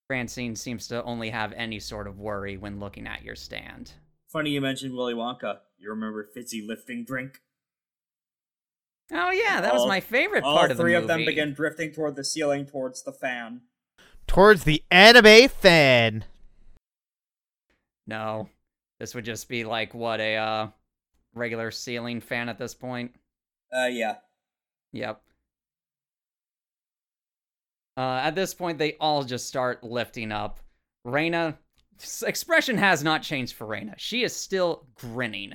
Francine 0.07 0.55
seems 0.55 0.87
to 0.87 1.03
only 1.03 1.29
have 1.29 1.51
any 1.53 1.79
sort 1.79 2.07
of 2.07 2.19
worry 2.19 2.57
when 2.57 2.79
looking 2.79 3.07
at 3.07 3.23
your 3.23 3.35
stand. 3.35 3.91
Funny 4.27 4.51
you 4.51 4.61
mentioned 4.61 4.93
Willy 4.93 5.13
Wonka. 5.13 5.59
You 5.77 5.89
remember 5.89 6.23
Fizzy 6.33 6.61
lifting 6.61 7.03
drink? 7.03 7.41
Oh 9.11 9.31
yeah, 9.31 9.61
that 9.61 9.73
was 9.73 9.87
my 9.87 9.99
favorite 9.99 10.43
part 10.43 10.71
of 10.71 10.77
the 10.77 10.83
movie. 10.83 10.95
All 10.95 11.01
three 11.01 11.03
of 11.03 11.07
them 11.07 11.25
begin 11.25 11.53
drifting 11.53 11.91
toward 11.91 12.15
the 12.15 12.23
ceiling 12.23 12.65
towards 12.65 13.03
the 13.03 13.11
fan. 13.11 13.61
Towards 14.27 14.63
the 14.63 14.83
anime 14.91 15.49
fan. 15.49 16.25
No, 18.07 18.49
this 18.99 19.15
would 19.15 19.25
just 19.25 19.49
be 19.49 19.63
like 19.63 19.93
what 19.93 20.19
a 20.19 20.35
uh, 20.35 20.67
regular 21.33 21.71
ceiling 21.71 22.21
fan 22.21 22.49
at 22.49 22.57
this 22.57 22.73
point. 22.73 23.13
Uh, 23.75 23.87
yeah. 23.87 24.15
Yep. 24.93 25.21
Uh, 27.97 28.19
at 28.23 28.35
this 28.35 28.53
point, 28.53 28.77
they 28.77 28.95
all 28.99 29.23
just 29.23 29.47
start 29.47 29.83
lifting 29.83 30.31
up. 30.31 30.59
Raina, 31.05 31.57
expression 32.25 32.77
has 32.77 33.03
not 33.03 33.21
changed 33.21 33.53
for 33.55 33.67
Raina. 33.67 33.93
She 33.97 34.23
is 34.23 34.35
still 34.35 34.85
grinning 34.95 35.53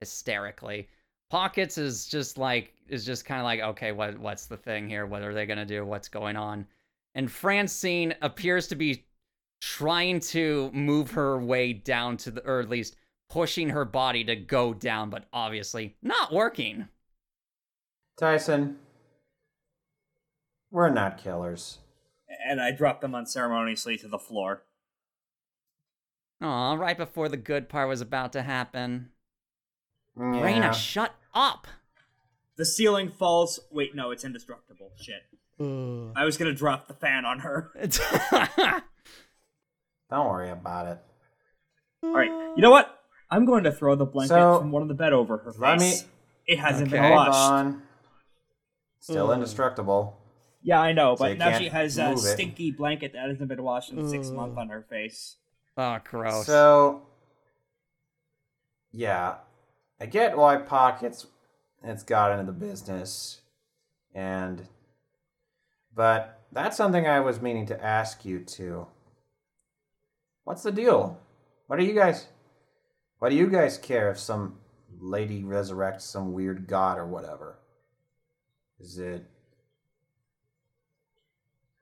hysterically. 0.00 0.88
Pockets 1.30 1.78
is 1.78 2.06
just 2.06 2.38
like 2.38 2.74
is 2.88 3.04
just 3.04 3.24
kind 3.24 3.40
of 3.40 3.44
like, 3.44 3.60
okay, 3.60 3.92
what 3.92 4.18
what's 4.18 4.46
the 4.46 4.56
thing 4.56 4.88
here? 4.88 5.06
What 5.06 5.22
are 5.22 5.34
they 5.34 5.46
gonna 5.46 5.66
do? 5.66 5.84
What's 5.84 6.08
going 6.08 6.36
on? 6.36 6.66
And 7.14 7.30
Francine 7.30 8.14
appears 8.22 8.68
to 8.68 8.74
be 8.74 9.04
trying 9.60 10.20
to 10.20 10.70
move 10.72 11.12
her 11.12 11.38
way 11.38 11.72
down 11.72 12.16
to 12.18 12.30
the, 12.30 12.44
or 12.46 12.60
at 12.60 12.68
least 12.68 12.96
pushing 13.28 13.70
her 13.70 13.84
body 13.84 14.24
to 14.24 14.36
go 14.36 14.74
down, 14.74 15.10
but 15.10 15.26
obviously 15.32 15.96
not 16.02 16.32
working. 16.32 16.88
Tyson, 18.18 18.78
we're 20.70 20.90
not 20.90 21.18
killers. 21.18 21.78
And 22.48 22.60
I 22.60 22.72
drop 22.72 23.00
them 23.00 23.14
unceremoniously 23.14 23.96
to 23.98 24.08
the 24.08 24.18
floor. 24.18 24.64
Aw, 26.40 26.74
right 26.74 26.96
before 26.96 27.28
the 27.28 27.36
good 27.36 27.68
part 27.68 27.88
was 27.88 28.00
about 28.00 28.32
to 28.32 28.42
happen. 28.42 29.10
Yeah. 30.16 30.24
Raina, 30.24 30.74
shut 30.74 31.14
up! 31.34 31.66
The 32.56 32.66
ceiling 32.66 33.10
falls. 33.10 33.60
Wait, 33.70 33.94
no, 33.94 34.10
it's 34.10 34.24
indestructible. 34.24 34.90
Shit. 34.96 35.22
Mm. 35.60 36.12
I 36.16 36.24
was 36.24 36.36
gonna 36.36 36.54
drop 36.54 36.88
the 36.88 36.94
fan 36.94 37.24
on 37.24 37.40
her. 37.40 37.70
Don't 40.10 40.28
worry 40.28 40.50
about 40.50 40.86
it. 40.88 40.98
Alright, 42.04 42.30
you 42.56 42.62
know 42.62 42.70
what? 42.70 42.98
I'm 43.30 43.44
going 43.46 43.64
to 43.64 43.72
throw 43.72 43.94
the 43.94 44.04
blanket 44.04 44.34
So, 44.34 44.58
from 44.58 44.72
one 44.72 44.82
of 44.82 44.88
the 44.88 44.94
bed 44.94 45.12
over 45.14 45.38
her 45.38 45.52
face. 45.52 45.60
let 45.60 45.78
me- 45.80 46.00
It 46.46 46.58
hasn't 46.58 46.88
Okay. 46.88 47.00
been 47.00 47.12
Hold 47.12 47.28
washed. 47.28 47.38
on. 47.52 47.82
Still 49.00 49.28
mm. 49.28 49.34
indestructible. 49.34 50.18
Yeah, 50.62 50.80
I 50.80 50.92
know, 50.92 51.14
So 51.16 51.24
but 51.24 51.32
you 51.32 51.38
now 51.38 51.50
can't 51.50 51.62
she 51.62 51.68
has 51.70 51.96
a 51.96 52.10
move 52.10 52.18
it. 52.18 52.20
stinky 52.20 52.70
blanket 52.72 53.14
that 53.14 53.28
hasn't 53.30 53.48
been 53.48 53.62
washed 53.62 53.90
in 53.90 54.06
six 54.08 54.28
mm. 54.28 54.34
months 54.34 54.58
on 54.58 54.68
her 54.68 54.82
face. 54.82 55.36
oh, 55.78 55.98
gross. 56.04 56.44
So, 56.46 57.06
yeah, 58.90 59.36
I 60.00 60.06
get 60.06 60.36
why 60.36 60.56
Pockets 60.58 61.26
it's 61.82 62.02
got 62.02 62.32
into 62.32 62.44
the 62.44 62.52
business, 62.52 63.40
and 64.14 64.68
but 65.94 66.42
that's 66.52 66.76
something 66.76 67.06
I 67.06 67.20
was 67.20 67.40
meaning 67.40 67.66
to 67.66 67.84
ask 67.84 68.24
you 68.24 68.40
too. 68.40 68.86
What's 70.44 70.62
the 70.62 70.72
deal? 70.72 71.20
What 71.66 71.78
do 71.78 71.84
you 71.84 71.94
guys? 71.94 72.26
What 73.18 73.30
do 73.30 73.36
you 73.36 73.46
guys 73.48 73.78
care 73.78 74.10
if 74.10 74.18
some 74.18 74.58
lady 74.98 75.42
resurrects 75.42 76.02
some 76.02 76.32
weird 76.32 76.66
god 76.66 76.98
or 76.98 77.06
whatever? 77.06 77.58
Is 78.80 78.98
it 78.98 79.24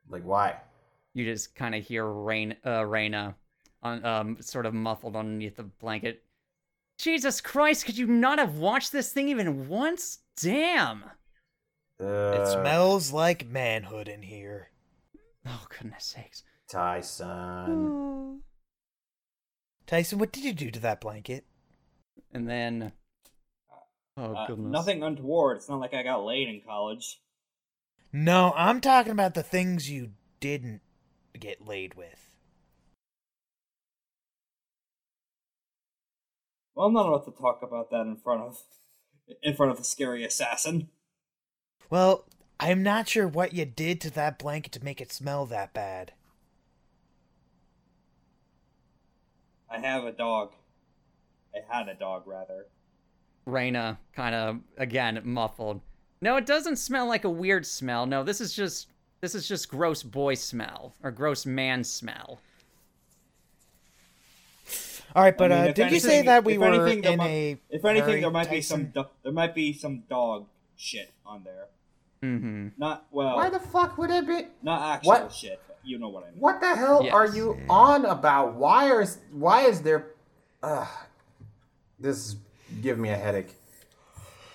like 0.09 0.23
why? 0.23 0.57
You 1.15 1.25
just 1.25 1.55
kind 1.55 1.75
of 1.75 1.85
hear 1.85 2.07
Rain, 2.07 2.57
uh, 2.65 2.83
Raina, 2.83 3.35
on, 3.83 4.05
um, 4.05 4.37
sort 4.41 4.67
of 4.67 4.75
muffled 4.75 5.17
underneath 5.17 5.57
the 5.57 5.65
blanket. 5.65 6.23
Jesus 6.99 7.41
Christ! 7.41 7.87
Could 7.87 7.97
you 7.97 8.07
not 8.07 8.39
have 8.39 8.59
watched 8.59 8.93
this 8.93 9.13
thing 9.13 9.29
even 9.29 9.69
once? 9.69 10.19
Damn! 10.41 11.05
Uh, 12.01 12.33
It 12.41 12.47
smells 12.53 13.13
like 13.13 13.47
manhood 13.47 14.09
in 14.09 14.23
here. 14.23 14.71
Oh 15.47 15.67
goodness 15.69 16.05
sakes! 16.05 16.43
Tyson. 16.69 18.41
Tyson, 19.87 20.19
what 20.19 20.33
did 20.33 20.45
you 20.45 20.53
do 20.53 20.71
to 20.71 20.81
that 20.81 21.01
blanket? 21.01 21.45
And 22.33 22.49
then, 22.49 22.93
oh 24.17 24.35
Uh, 24.35 24.47
goodness, 24.47 24.73
nothing 24.73 25.03
untoward. 25.03 25.57
It's 25.59 25.69
not 25.69 25.81
like 25.81 25.95
I 25.95 26.03
got 26.03 26.25
laid 26.25 26.49
in 26.49 26.61
college. 26.65 27.21
No, 28.13 28.53
I'm 28.57 28.81
talking 28.81 29.13
about 29.13 29.35
the 29.35 29.43
things 29.43 29.91
you 29.91 30.13
didn't 30.41 30.81
get 31.39 31.67
laid 31.67 31.95
with. 31.95 32.37
Well, 36.75 36.87
I'm 36.87 36.95
not 36.95 37.09
about 37.09 37.25
to 37.27 37.33
talk 37.41 37.61
about 37.63 37.91
that 37.91 38.03
in 38.03 38.17
front 38.17 38.43
of 38.43 38.59
in 39.43 39.55
front 39.55 39.73
of 39.73 39.79
the 39.79 39.85
scary 39.85 40.25
assassin. 40.25 40.89
Well, 41.91 42.25
I'm 42.61 42.83
not 42.83 43.09
sure 43.09 43.27
what 43.27 43.53
you 43.53 43.65
did 43.65 44.01
to 44.03 44.11
that 44.11 44.39
blanket 44.39 44.73
to 44.73 44.85
make 44.85 45.01
it 45.01 45.13
smell 45.13 45.45
that 45.47 45.73
bad. 45.75 46.13
I 49.69 49.79
have 49.79 50.05
a 50.05 50.13
dog. 50.13 50.53
I 51.55 51.61
had 51.77 51.89
a 51.89 51.95
dog, 51.95 52.27
rather. 52.27 52.67
Raina 53.47 53.97
kind 54.15 54.35
of 54.35 54.61
again 54.79 55.21
muffled. 55.25 55.81
No, 56.21 56.37
it 56.37 56.47
doesn't 56.47 56.77
smell 56.77 57.07
like 57.07 57.25
a 57.25 57.31
weird 57.31 57.67
smell. 57.67 58.07
No, 58.07 58.23
this 58.23 58.41
is 58.41 58.53
just 58.53 58.89
this 59.21 59.35
is 59.35 59.49
just 59.49 59.69
gross 59.69 60.03
boy 60.03 60.35
smell 60.35 60.95
or 61.03 61.11
gross 61.11 61.47
man 61.47 61.83
smell. 61.83 62.41
All 65.17 65.25
right, 65.25 65.37
but 65.37 65.51
I 65.51 65.55
mean, 65.57 65.65
uh, 65.65 65.69
if 65.71 65.75
did 65.75 65.91
you 65.93 65.99
say 66.01 66.23
that 66.23 66.45
we 66.45 66.55
if 66.55 66.61
were 66.61 66.67
anything, 66.67 67.01
there 67.01 67.13
in 67.13 67.19
might- 67.19 67.27
a? 67.29 67.59
If 67.71 67.85
anything, 67.85 68.09
hurry, 68.09 68.21
there 68.21 68.31
might 68.31 68.51
be 68.51 68.61
some 68.61 68.87
do- 68.87 69.09
there 69.25 69.33
might 69.33 69.55
be 69.55 69.73
some 69.73 70.05
dog 70.09 70.47
shit 70.77 71.11
on 71.27 71.43
there. 71.43 71.67
Mm-hmm. 72.23 72.69
Not 72.79 73.07
well, 73.11 73.37
Why 73.37 73.49
the 73.51 73.59
fuck 73.59 73.97
would 73.99 74.11
it 74.11 74.27
be? 74.27 74.47
not 74.63 74.83
actual 74.97 75.09
What? 75.11 75.33
shit. 75.33 75.61
You 75.83 75.99
know 75.99 76.09
what 76.11 76.25
I 76.25 76.31
mean. 76.31 76.39
What 76.41 76.61
the 76.61 76.75
hell 76.77 77.09
are 77.11 77.25
Yes. 77.27 77.37
you 77.37 77.59
on 77.71 78.05
about? 78.05 78.55
Why 78.55 78.91
are 78.91 79.05
why 79.33 79.63
is 79.63 79.81
there? 79.81 80.11
Ugh, 80.63 80.87
this 81.99 82.17
is 82.19 82.37
giving 82.83 83.01
me 83.03 83.09
a 83.09 83.17
headache. 83.17 83.55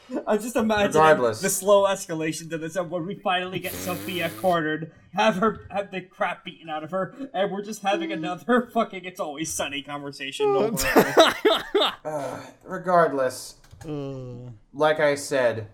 I'm 0.27 0.39
just 0.39 0.55
imagining 0.55 0.89
Regardless. 1.01 1.41
the 1.41 1.49
slow 1.49 1.85
escalation 1.85 2.47
to 2.51 2.59
this, 2.59 2.75
and 2.75 2.91
when 2.91 3.07
we 3.07 3.15
finally 3.15 3.57
get 3.57 3.73
Sophia 3.73 4.29
cornered, 4.39 4.91
have 5.15 5.37
her 5.37 5.65
have 5.71 5.89
the 5.89 6.01
crap 6.01 6.45
beaten 6.45 6.69
out 6.69 6.83
of 6.83 6.91
her, 6.91 7.15
and 7.33 7.51
we're 7.51 7.63
just 7.63 7.81
having 7.81 8.11
another 8.11 8.69
fucking 8.73 9.03
"It's 9.05 9.19
Always 9.19 9.51
Sunny" 9.51 9.81
conversation. 9.81 10.45
No 10.53 10.69
more. 10.69 11.91
Ugh, 12.05 12.39
regardless, 12.63 13.55
like 14.73 14.99
I 14.99 15.15
said, 15.15 15.69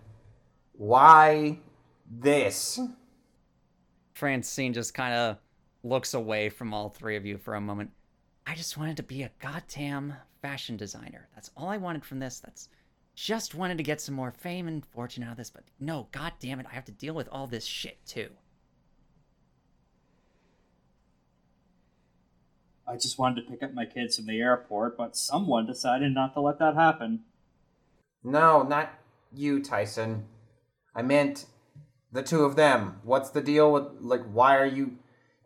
why 0.72 1.58
this? 2.20 2.78
Francine 4.14 4.72
just 4.72 4.94
kind 4.94 5.14
of 5.14 5.38
looks 5.82 6.14
away 6.14 6.48
from 6.48 6.74
all 6.74 6.88
three 6.88 7.16
of 7.16 7.26
you 7.26 7.38
for 7.38 7.54
a 7.54 7.60
moment. 7.60 7.90
I 8.46 8.54
just 8.54 8.76
wanted 8.76 8.96
to 8.98 9.02
be 9.02 9.22
a 9.22 9.30
goddamn 9.40 10.14
fashion 10.40 10.76
designer. 10.76 11.28
That's 11.34 11.50
all 11.56 11.68
I 11.68 11.76
wanted 11.76 12.04
from 12.04 12.18
this. 12.18 12.40
That's 12.40 12.68
just 13.14 13.54
wanted 13.54 13.78
to 13.78 13.84
get 13.84 14.00
some 14.00 14.14
more 14.14 14.30
fame 14.30 14.68
and 14.68 14.84
fortune 14.84 15.22
out 15.22 15.32
of 15.32 15.36
this. 15.36 15.50
But 15.50 15.64
no, 15.80 16.08
god 16.12 16.32
damn 16.40 16.60
it, 16.60 16.66
I 16.70 16.74
have 16.74 16.84
to 16.86 16.92
deal 16.92 17.14
with 17.14 17.28
all 17.30 17.46
this 17.46 17.64
shit 17.64 18.04
too. 18.06 18.30
I 22.86 22.96
just 22.96 23.18
wanted 23.18 23.42
to 23.42 23.50
pick 23.50 23.62
up 23.62 23.72
my 23.72 23.86
kids 23.86 24.16
from 24.16 24.26
the 24.26 24.40
airport, 24.40 24.98
but 24.98 25.16
someone 25.16 25.66
decided 25.66 26.12
not 26.12 26.34
to 26.34 26.40
let 26.40 26.58
that 26.58 26.74
happen. 26.74 27.20
No, 28.24 28.62
not 28.62 28.92
you, 29.32 29.62
Tyson. 29.62 30.26
I 30.94 31.02
meant 31.02 31.46
the 32.12 32.22
two 32.22 32.44
of 32.44 32.56
them. 32.56 33.00
What's 33.02 33.30
the 33.30 33.40
deal 33.40 33.72
with 33.72 33.84
like? 34.00 34.22
Why 34.24 34.56
are 34.56 34.66
you? 34.66 34.98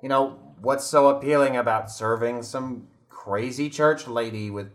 You 0.03 0.09
know 0.09 0.39
what's 0.61 0.85
so 0.85 1.09
appealing 1.09 1.57
about 1.57 1.91
serving 1.91 2.43
some 2.43 2.89
crazy 3.09 3.71
church 3.71 4.07
lady 4.07 4.51
with 4.51 4.71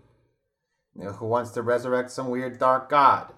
you 0.98 1.06
know, 1.06 1.11
who 1.11 1.26
wants 1.26 1.52
to 1.52 1.61
resurrect 1.61 2.11
some 2.11 2.30
weird 2.30 2.60
dark 2.60 2.90
god? 2.90 3.34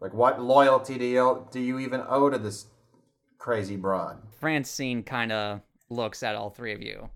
Like, 0.00 0.14
what 0.14 0.40
loyalty 0.40 0.96
do 0.98 1.04
you 1.04 1.46
do 1.50 1.60
you 1.60 1.78
even 1.78 2.02
owe 2.08 2.30
to 2.30 2.38
this 2.38 2.66
crazy 3.38 3.76
broad? 3.76 4.18
Francine 4.38 5.02
kind 5.02 5.32
of 5.32 5.60
looks 5.90 6.22
at 6.22 6.34
all 6.34 6.50
three 6.50 6.72
of 6.72 6.80
you. 6.80 7.10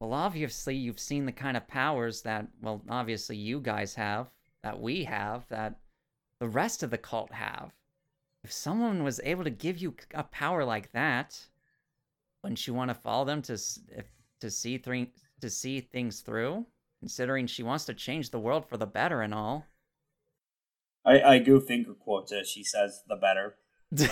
Well, 0.00 0.14
obviously, 0.14 0.76
you've 0.76 0.98
seen 0.98 1.26
the 1.26 1.32
kind 1.32 1.58
of 1.58 1.68
powers 1.68 2.22
that, 2.22 2.46
well, 2.62 2.80
obviously 2.88 3.36
you 3.36 3.60
guys 3.60 3.94
have, 3.96 4.28
that 4.62 4.80
we 4.80 5.04
have, 5.04 5.46
that 5.48 5.78
the 6.40 6.48
rest 6.48 6.82
of 6.82 6.90
the 6.90 6.96
cult 6.96 7.32
have. 7.32 7.70
If 8.42 8.52
someone 8.52 9.04
was 9.04 9.20
able 9.22 9.44
to 9.44 9.50
give 9.50 9.78
you 9.78 9.94
a 10.14 10.24
power 10.24 10.64
like 10.64 10.92
that, 10.92 11.38
wouldn't 12.42 12.66
you 12.66 12.74
want 12.74 12.88
to 12.88 12.94
follow 12.94 13.24
them 13.24 13.42
to 13.42 13.54
if, 13.54 14.06
to 14.40 14.50
see 14.50 14.78
three, 14.78 15.12
to 15.40 15.50
see 15.50 15.80
things 15.80 16.20
through? 16.20 16.66
Considering 17.00 17.46
she 17.46 17.62
wants 17.62 17.86
to 17.86 17.94
change 17.94 18.30
the 18.30 18.38
world 18.38 18.66
for 18.66 18.76
the 18.76 18.86
better 18.86 19.22
and 19.22 19.32
all. 19.32 19.66
I, 21.04 21.20
I 21.20 21.38
go 21.38 21.60
finger 21.60 21.94
quotes 21.94 22.32
as 22.32 22.48
she 22.48 22.62
says 22.62 23.02
the 23.08 23.16
better. 23.16 23.56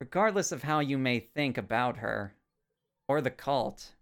Regardless 0.00 0.50
of 0.50 0.64
how 0.64 0.80
you 0.80 0.98
may 0.98 1.20
think 1.20 1.56
about 1.58 1.98
her 1.98 2.34
or 3.06 3.20
the 3.20 3.30
cult, 3.30 3.92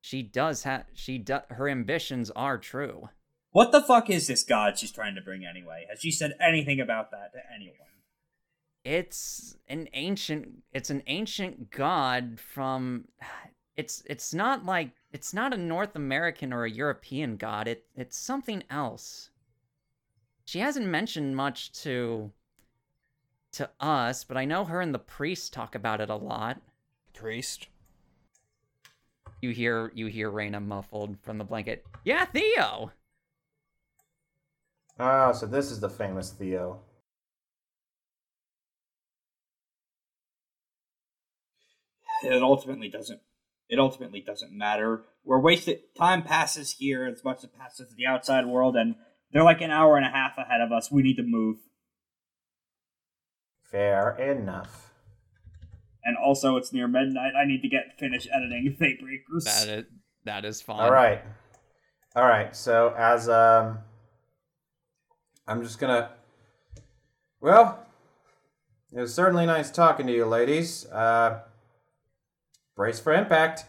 she 0.00 0.22
does 0.22 0.62
have 0.62 0.84
she 0.94 1.18
do, 1.18 1.38
her 1.50 1.68
ambitions 1.68 2.30
are 2.30 2.58
true. 2.58 3.08
What 3.52 3.72
the 3.72 3.82
fuck 3.82 4.08
is 4.08 4.26
this 4.26 4.44
god 4.44 4.78
she's 4.78 4.92
trying 4.92 5.16
to 5.16 5.20
bring 5.20 5.44
anyway? 5.44 5.86
Has 5.90 6.00
she 6.00 6.10
said 6.10 6.34
anything 6.40 6.80
about 6.80 7.10
that 7.10 7.32
to 7.32 7.40
anyone? 7.52 7.76
It's 8.84 9.56
an 9.68 9.88
ancient 9.92 10.62
it's 10.72 10.90
an 10.90 11.02
ancient 11.06 11.70
god 11.70 12.38
from 12.40 13.08
it's 13.76 14.02
it's 14.06 14.32
not 14.32 14.64
like 14.64 14.92
it's 15.12 15.34
not 15.34 15.52
a 15.52 15.56
North 15.56 15.96
American 15.96 16.52
or 16.52 16.64
a 16.64 16.70
European 16.70 17.36
god. 17.36 17.66
It 17.66 17.84
it's 17.96 18.16
something 18.16 18.62
else. 18.70 19.30
She 20.44 20.60
hasn't 20.60 20.86
mentioned 20.86 21.36
much 21.36 21.72
to 21.82 22.30
to 23.52 23.68
us, 23.80 24.22
but 24.22 24.36
I 24.36 24.44
know 24.44 24.64
her 24.64 24.80
and 24.80 24.94
the 24.94 24.98
priest 24.98 25.52
talk 25.52 25.74
about 25.74 26.00
it 26.00 26.08
a 26.08 26.14
lot. 26.14 26.60
Priest. 27.12 27.68
You 29.42 29.50
hear 29.50 29.90
you 29.94 30.06
hear 30.06 30.30
Raina 30.30 30.64
muffled 30.64 31.16
from 31.22 31.38
the 31.38 31.44
blanket. 31.44 31.84
Yeah, 32.04 32.24
Theo. 32.26 32.92
Oh, 35.02 35.32
so 35.32 35.46
this 35.46 35.70
is 35.70 35.80
the 35.80 35.88
famous 35.88 36.30
Theo. 36.30 36.80
It 42.22 42.42
ultimately 42.42 42.90
doesn't. 42.90 43.20
It 43.70 43.78
ultimately 43.78 44.20
doesn't 44.20 44.52
matter. 44.52 45.04
We're 45.24 45.40
wasted. 45.40 45.78
Time 45.96 46.22
passes 46.22 46.72
here 46.72 47.06
as 47.06 47.24
much 47.24 47.38
as 47.38 47.44
it 47.44 47.58
passes 47.58 47.90
in 47.90 47.96
the 47.96 48.04
outside 48.04 48.44
world, 48.44 48.76
and 48.76 48.96
they're 49.32 49.42
like 49.42 49.62
an 49.62 49.70
hour 49.70 49.96
and 49.96 50.04
a 50.04 50.10
half 50.10 50.36
ahead 50.36 50.60
of 50.60 50.70
us. 50.70 50.92
We 50.92 51.02
need 51.02 51.16
to 51.16 51.22
move. 51.22 51.56
Fair 53.70 54.16
enough. 54.18 54.92
And 56.04 56.18
also, 56.18 56.56
it's 56.56 56.74
near 56.74 56.88
midnight. 56.88 57.32
I 57.34 57.46
need 57.46 57.62
to 57.62 57.68
get 57.68 57.98
finished 57.98 58.28
editing 58.34 58.76
Fatebreakers. 58.78 59.44
That 59.44 59.68
is 59.68 59.84
that 60.24 60.44
is 60.44 60.60
fine. 60.60 60.80
All 60.80 60.92
right. 60.92 61.22
All 62.14 62.26
right. 62.26 62.54
So 62.54 62.94
as 62.98 63.30
um 63.30 63.78
I'm 65.50 65.64
just 65.64 65.80
to 65.80 66.10
Well, 67.40 67.84
it 68.92 69.00
was 69.00 69.12
certainly 69.12 69.46
nice 69.46 69.68
talking 69.68 70.06
to 70.06 70.12
you 70.12 70.24
ladies. 70.24 70.86
Uh 70.86 71.40
brace 72.76 73.00
for 73.00 73.12
impact. 73.12 73.64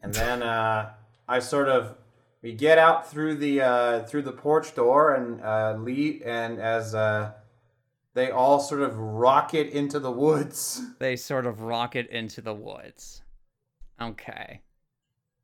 And 0.00 0.14
then 0.14 0.44
uh 0.44 0.90
I 1.28 1.40
sort 1.40 1.68
of 1.68 1.96
we 2.40 2.52
get 2.52 2.78
out 2.78 3.10
through 3.10 3.34
the 3.34 3.60
uh 3.60 4.04
through 4.04 4.22
the 4.22 4.32
porch 4.32 4.76
door 4.76 5.12
and 5.12 5.42
uh 5.42 5.74
leave 5.76 6.22
and 6.24 6.60
as 6.60 6.94
uh 6.94 7.32
they 8.14 8.30
all 8.30 8.60
sort 8.60 8.82
of 8.82 8.96
rocket 8.96 9.70
into 9.70 9.98
the 9.98 10.12
woods. 10.12 10.80
They 11.00 11.16
sort 11.16 11.46
of 11.46 11.62
rocket 11.62 12.06
into 12.10 12.40
the 12.40 12.54
woods. 12.54 13.22
Okay. 14.00 14.62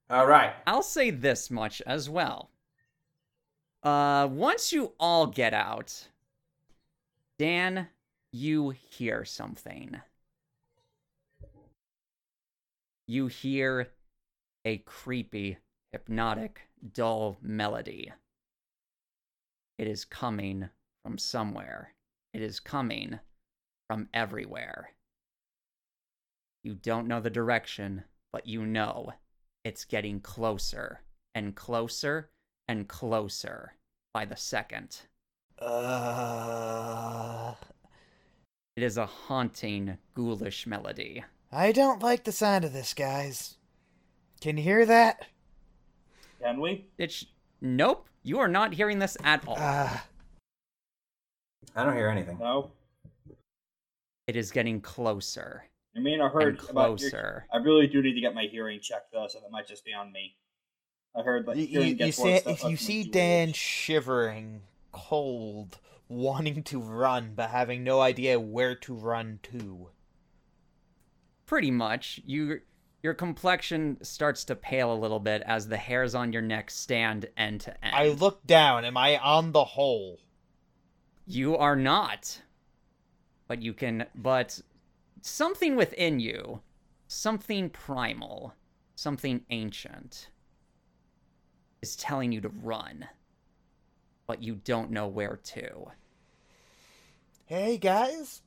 All 0.09 0.27
right. 0.27 0.53
I'll 0.69 0.85
say 0.85 1.11
this 1.11 1.51
much 1.51 1.83
as 1.85 2.09
well. 2.09 2.51
Uh, 3.85 4.27
once 4.31 4.73
you 4.73 4.95
all 4.99 5.27
get 5.27 5.53
out, 5.53 6.09
Dan, 7.39 7.89
you 8.33 8.71
hear 8.71 9.27
something. 9.27 10.01
You 13.07 13.27
hear 13.27 13.93
a 14.65 14.79
creepy, 14.79 15.59
hypnotic, 15.93 16.63
dull 16.95 17.37
melody. 17.43 18.11
It 19.77 19.87
is 19.87 20.07
coming 20.07 20.71
from 21.05 21.19
somewhere. 21.19 21.93
It 22.33 22.41
is 22.41 22.61
coming 22.61 23.19
from 23.87 24.09
everywhere. 24.15 24.93
You 26.63 26.75
don't 26.75 27.07
know 27.07 27.21
the 27.21 27.29
direction, 27.29 28.05
but 28.33 28.47
you 28.47 28.65
know 28.65 29.13
it's 29.63 29.85
getting 29.85 30.21
closer 30.21 31.03
and 31.35 31.55
closer 31.55 32.31
and 32.69 32.89
closer 32.89 33.75
by 34.13 34.25
the 34.25 34.37
second. 34.37 34.99
Uh, 35.59 37.55
It 38.77 38.83
is 38.83 38.97
a 38.97 39.07
haunting, 39.07 39.99
ghoulish 40.15 40.67
melody. 40.67 41.25
I 41.53 41.71
don't 41.73 42.03
like 42.03 42.25
the 42.25 42.33
sound 42.33 42.65
of 42.65 42.73
this, 42.73 42.93
guys. 42.95 43.57
Can 44.41 44.57
you 44.57 44.65
hear 44.65 44.85
that? 44.87 45.27
Can 46.43 46.61
we? 46.61 46.87
It's 46.99 47.25
nope. 47.61 48.09
You 48.25 48.39
are 48.41 48.49
not 48.49 48.75
hearing 48.75 48.99
this 48.99 49.17
at 49.23 49.47
all. 49.47 49.57
Uh, 49.59 49.97
I 51.77 51.85
don't 51.85 51.95
hear 51.95 52.09
anything. 52.09 52.39
No. 52.39 52.73
it 54.27 54.37
is 54.37 54.51
getting 54.51 54.81
closer 54.81 55.65
I 55.97 56.01
mean, 56.01 56.21
I 56.21 56.29
heard 56.29 56.59
and 56.59 56.71
about 56.71 57.01
your- 57.01 57.11
closer. 57.11 57.47
I 57.53 57.59
really 57.59 57.87
do 57.87 58.03
need 58.03 58.15
to 58.15 58.21
get 58.21 58.35
my 58.35 58.45
hearing 58.45 58.81
checked 58.81 59.13
though, 59.13 59.29
so 59.29 59.39
that 59.41 59.51
might 59.53 59.69
just 59.69 59.85
be 59.85 59.93
on 59.93 60.11
me. 60.13 60.37
I 61.17 61.23
heard 61.23 61.47
like 61.47 61.57
you, 61.57 61.67
hearing 61.67 61.99
you, 61.99 62.13
see, 62.13 62.33
that 62.33 62.47
if 62.47 62.65
you 62.65 62.77
see 62.77 63.05
Dan 63.05 63.49
worse. 63.49 63.57
shivering, 63.57 64.63
cold, 64.91 65.79
wanting 66.09 66.63
to 66.65 66.81
run, 66.81 67.33
but 67.37 67.51
having 67.51 67.85
no 67.85 68.01
idea 68.01 68.41
where 68.41 68.75
to 68.77 68.95
run 68.95 69.39
to. 69.45 69.91
Pretty 71.47 71.71
much, 71.71 72.21
you 72.25 72.61
your 73.03 73.15
complexion 73.15 73.99
starts 74.03 74.45
to 74.45 74.57
pale 74.57 74.93
a 74.93 74.97
little 74.97 75.21
bit 75.21 75.43
as 75.47 75.69
the 75.69 75.77
hairs 75.77 76.15
on 76.15 76.33
your 76.33 76.43
neck 76.43 76.71
stand 76.71 77.27
end 77.37 77.61
to 77.61 77.85
end. 77.85 77.95
I 77.95 78.09
look 78.09 78.45
down. 78.47 78.85
Am 78.85 78.97
I 78.97 79.19
on 79.19 79.53
the 79.53 79.65
hole? 79.65 80.19
You 81.27 81.57
are 81.57 81.77
not. 81.77 82.41
But 83.47 83.61
you 83.63 83.75
can 83.75 84.07
but 84.15 84.61
something 85.21 85.77
within 85.77 86.19
you, 86.19 86.63
something 87.07 87.69
primal, 87.69 88.55
something 88.97 89.43
ancient 89.51 90.31
is 91.85 91.97
telling 91.97 92.33
you 92.33 92.41
to 92.41 92.49
run. 92.49 93.07
But 94.27 94.43
you 94.43 94.55
don't 94.55 94.91
know 94.91 95.07
where 95.07 95.39
to. 95.45 95.91
Hey, 97.45 97.77
guys. 97.77 98.41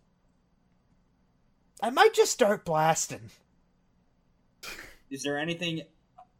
I 1.80 1.92
might 1.92 2.16
just 2.16 2.32
start 2.32 2.66
blasting. 2.66 3.30
Is 5.12 5.22
there 5.22 5.38
anything 5.38 5.84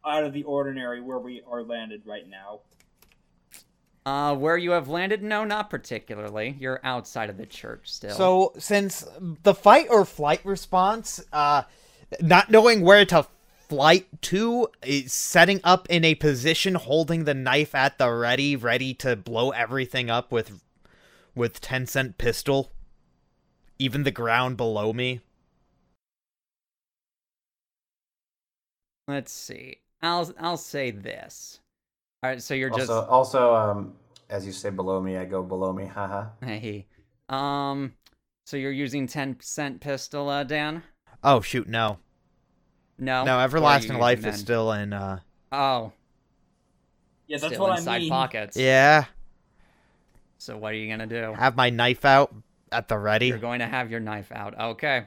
out 0.04 0.24
of 0.24 0.32
the 0.32 0.42
ordinary 0.42 1.00
where 1.00 1.20
we 1.20 1.40
are 1.48 1.62
landed 1.62 2.02
right 2.04 2.28
now? 2.28 2.60
Uh 4.04 4.34
where 4.34 4.56
you 4.56 4.72
have 4.72 4.88
landed? 4.88 5.22
No, 5.22 5.44
not 5.44 5.70
particularly. 5.70 6.56
You're 6.58 6.80
outside 6.82 7.30
of 7.30 7.36
the 7.36 7.46
church 7.46 7.92
still. 7.92 8.16
So, 8.16 8.52
since 8.58 9.06
the 9.44 9.54
fight 9.54 9.86
or 9.90 10.04
flight 10.04 10.40
response, 10.44 11.22
uh, 11.32 11.62
not 12.20 12.50
knowing 12.50 12.80
where 12.80 13.04
to 13.04 13.26
flight 13.68 14.06
two 14.22 14.68
is 14.82 15.12
setting 15.12 15.60
up 15.62 15.86
in 15.90 16.04
a 16.04 16.14
position 16.14 16.74
holding 16.74 17.24
the 17.24 17.34
knife 17.34 17.74
at 17.74 17.98
the 17.98 18.10
ready, 18.10 18.56
ready 18.56 18.94
to 18.94 19.14
blow 19.16 19.50
everything 19.50 20.10
up 20.10 20.32
with 20.32 20.62
with 21.34 21.60
10 21.60 21.86
cent 21.86 22.18
pistol, 22.18 22.72
even 23.78 24.02
the 24.02 24.10
ground 24.10 24.56
below 24.56 24.92
me. 24.92 25.20
Let's 29.06 29.32
see. 29.32 29.78
I'll 30.02 30.32
I'll 30.38 30.56
say 30.56 30.90
this. 30.90 31.60
All 32.22 32.30
right, 32.30 32.42
so 32.42 32.54
you're 32.54 32.70
just 32.70 32.90
Also, 32.90 33.08
also, 33.08 33.54
um, 33.54 33.94
as 34.28 34.44
you 34.44 34.52
say 34.52 34.70
below 34.70 35.00
me, 35.00 35.16
I 35.16 35.24
go 35.24 35.42
below 35.42 35.72
me. 35.72 35.86
Haha. 35.86 36.26
hey. 36.42 36.86
Um 37.28 37.94
so 38.46 38.56
you're 38.56 38.72
using 38.72 39.06
10 39.06 39.36
cent 39.40 39.80
pistol, 39.80 40.28
uh, 40.30 40.42
Dan? 40.42 40.82
Oh 41.22 41.40
shoot, 41.40 41.68
no. 41.68 41.98
No. 42.98 43.24
No, 43.24 43.24
What 43.24 43.28
are 43.28 43.38
you 43.38 43.44
everlasting 43.44 43.98
life 43.98 44.26
is 44.26 44.38
still 44.40 44.72
in 44.72 44.92
uh 44.92 45.20
Oh, 45.52 45.92
Yeah, 47.26 47.38
that's 47.38 47.54
still 47.54 47.66
what 47.68 47.78
inside 47.78 47.94
I 47.96 47.98
mean. 48.00 48.08
pockets. 48.10 48.56
Yeah, 48.56 49.04
So 50.38 50.56
what 50.56 50.72
are 50.72 50.76
you 50.76 50.88
going 50.94 51.08
to 51.08 51.22
do? 51.22 51.34
have 51.34 51.56
my 51.56 51.70
knife 51.70 52.04
out 52.04 52.34
at 52.70 52.88
the 52.88 52.98
ready. 52.98 53.28
You're 53.28 53.38
going 53.38 53.60
to 53.60 53.66
have 53.66 53.90
your 53.90 54.00
knife 54.00 54.30
out. 54.32 54.58
Okay. 54.58 55.06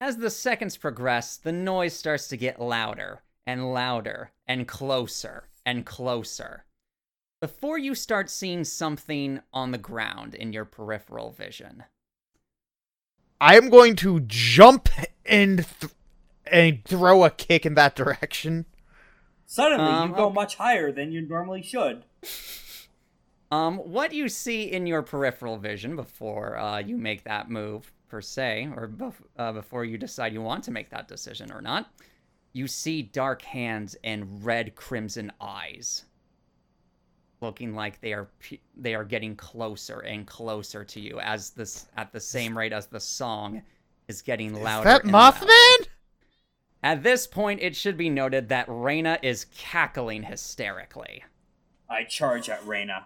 As 0.00 0.18
the 0.18 0.28
seconds 0.30 0.76
progress, 0.76 1.36
the 1.38 1.52
noise 1.52 1.94
starts 1.94 2.28
to 2.28 2.36
get 2.36 2.60
louder 2.60 3.22
and 3.46 3.72
louder 3.72 4.30
and 4.46 4.68
closer 4.68 5.48
and 5.64 5.86
closer. 5.86 6.64
Before 7.40 7.78
you 7.78 7.94
start 7.94 8.28
seeing 8.28 8.64
something 8.64 9.40
on 9.54 9.70
the 9.70 9.78
ground 9.78 10.34
in 10.34 10.52
your 10.52 10.64
peripheral 10.66 11.30
vision. 11.32 11.84
I 13.40 13.56
am 13.56 13.68
going 13.70 13.96
to 13.96 14.20
jump 14.20 14.88
and 15.24 15.58
th- 15.80 15.92
and 16.50 16.84
throw 16.84 17.24
a 17.24 17.30
kick 17.30 17.66
in 17.66 17.74
that 17.74 17.94
direction. 17.96 18.66
Suddenly, 19.46 19.84
Um, 19.86 20.10
you 20.10 20.16
go 20.16 20.24
okay. 20.26 20.34
much 20.34 20.56
higher 20.56 20.90
than 20.92 21.12
you 21.12 21.20
normally 21.20 21.62
should. 21.62 22.04
Um, 23.52 23.78
what 23.78 24.12
you 24.12 24.28
see 24.28 24.72
in 24.72 24.86
your 24.86 25.02
peripheral 25.02 25.56
vision 25.56 25.94
before 25.94 26.56
uh, 26.58 26.78
you 26.78 26.96
make 26.96 27.22
that 27.24 27.48
move, 27.48 27.92
per 28.08 28.20
se, 28.20 28.68
or 28.74 28.88
bef- 28.88 29.14
uh, 29.38 29.52
before 29.52 29.84
you 29.84 29.98
decide 29.98 30.32
you 30.32 30.42
want 30.42 30.64
to 30.64 30.72
make 30.72 30.90
that 30.90 31.06
decision 31.06 31.52
or 31.52 31.60
not, 31.60 31.88
you 32.52 32.66
see 32.66 33.02
dark 33.02 33.42
hands 33.42 33.94
and 34.02 34.44
red 34.44 34.74
crimson 34.74 35.30
eyes, 35.40 36.06
looking 37.40 37.72
like 37.74 38.00
they 38.00 38.12
are 38.14 38.28
pe- 38.40 38.58
they 38.76 38.94
are 38.96 39.04
getting 39.04 39.36
closer 39.36 40.00
and 40.00 40.26
closer 40.26 40.82
to 40.84 40.98
you 41.00 41.20
as 41.20 41.50
this 41.50 41.86
at 41.96 42.10
the 42.12 42.20
same 42.20 42.56
rate 42.58 42.72
as 42.72 42.86
the 42.86 42.98
song 43.00 43.62
is 44.08 44.22
getting 44.22 44.56
Is 44.56 44.62
louder. 44.62 44.84
that 44.88 45.02
and 45.04 45.12
louder. 45.12 45.46
Mothman? 46.86 46.90
At 46.90 47.02
this 47.02 47.26
point, 47.26 47.60
it 47.60 47.76
should 47.76 47.96
be 47.96 48.10
noted 48.10 48.48
that 48.48 48.68
Raina 48.68 49.18
is 49.22 49.46
cackling 49.56 50.22
hysterically. 50.22 51.24
I 51.88 52.04
charge 52.04 52.48
at 52.48 52.62
Raina. 52.62 53.04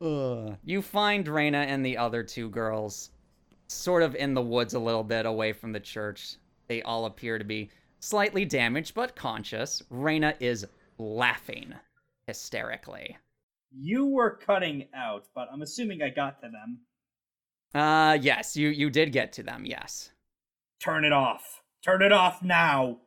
Ugh. 0.00 0.56
You 0.64 0.82
find 0.82 1.26
Raina 1.26 1.66
and 1.66 1.84
the 1.84 1.96
other 1.96 2.22
two 2.22 2.50
girls 2.50 3.10
sort 3.68 4.02
of 4.02 4.14
in 4.14 4.34
the 4.34 4.42
woods 4.42 4.74
a 4.74 4.78
little 4.78 5.02
bit 5.02 5.26
away 5.26 5.52
from 5.52 5.72
the 5.72 5.80
church. 5.80 6.36
They 6.68 6.82
all 6.82 7.06
appear 7.06 7.38
to 7.38 7.44
be 7.44 7.70
slightly 8.00 8.44
damaged 8.44 8.94
but 8.94 9.16
conscious. 9.16 9.82
Raina 9.90 10.34
is 10.40 10.66
laughing 10.98 11.74
hysterically. 12.26 13.16
You 13.72 14.06
were 14.06 14.36
cutting 14.36 14.86
out, 14.94 15.26
but 15.34 15.48
I'm 15.52 15.62
assuming 15.62 16.02
I 16.02 16.10
got 16.10 16.40
to 16.42 16.48
them. 16.48 16.78
Uh 17.74 18.18
yes, 18.20 18.56
you 18.56 18.68
you 18.68 18.90
did 18.90 19.12
get 19.12 19.32
to 19.34 19.42
them. 19.42 19.64
Yes. 19.66 20.10
Turn 20.80 21.04
it 21.04 21.12
off. 21.12 21.62
Turn 21.82 22.02
it 22.02 22.12
off 22.12 22.42
now. 22.42 22.98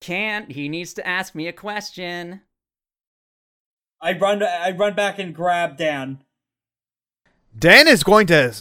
Can't. 0.00 0.50
He 0.50 0.68
needs 0.68 0.94
to 0.94 1.06
ask 1.06 1.34
me 1.34 1.48
a 1.48 1.52
question. 1.52 2.42
I 4.00 4.12
run. 4.12 4.42
I 4.42 4.70
run 4.70 4.94
back 4.94 5.18
and 5.18 5.34
grab 5.34 5.76
Dan. 5.76 6.22
Dan 7.58 7.88
is 7.88 8.04
going 8.04 8.26
to 8.28 8.54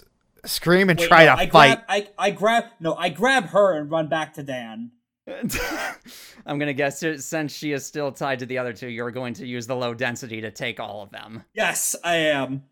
scream 0.46 0.90
and 0.90 1.00
Wait, 1.00 1.08
try 1.08 1.26
no, 1.26 1.36
to 1.36 1.42
I 1.42 1.50
fight. 1.50 1.76
Grab, 1.76 1.84
I 1.88 2.08
I 2.18 2.32
grab. 2.32 2.64
No, 2.80 2.96
I 2.96 3.10
grab 3.10 3.46
her 3.48 3.78
and 3.78 3.92
run 3.92 4.08
back 4.08 4.34
to 4.34 4.44
Dan. 4.44 4.92
I'm 6.46 6.58
gonna 6.58 6.74
guess 6.74 7.02
that 7.02 7.22
since 7.22 7.54
she 7.54 7.74
is 7.74 7.86
still 7.86 8.12
tied 8.12 8.40
to 8.40 8.46
the 8.46 8.58
other 8.58 8.74
two, 8.74 8.88
you're 8.88 9.12
going 9.12 9.34
to 9.36 9.46
use 9.46 9.68
the 9.68 9.76
low 9.76 9.94
density 9.94 10.42
to 10.42 10.52
take 10.52 10.80
all 10.80 11.04
of 11.04 11.12
them. 11.12 11.44
Yes, 11.54 11.96
I 12.04 12.16
am. 12.16 12.64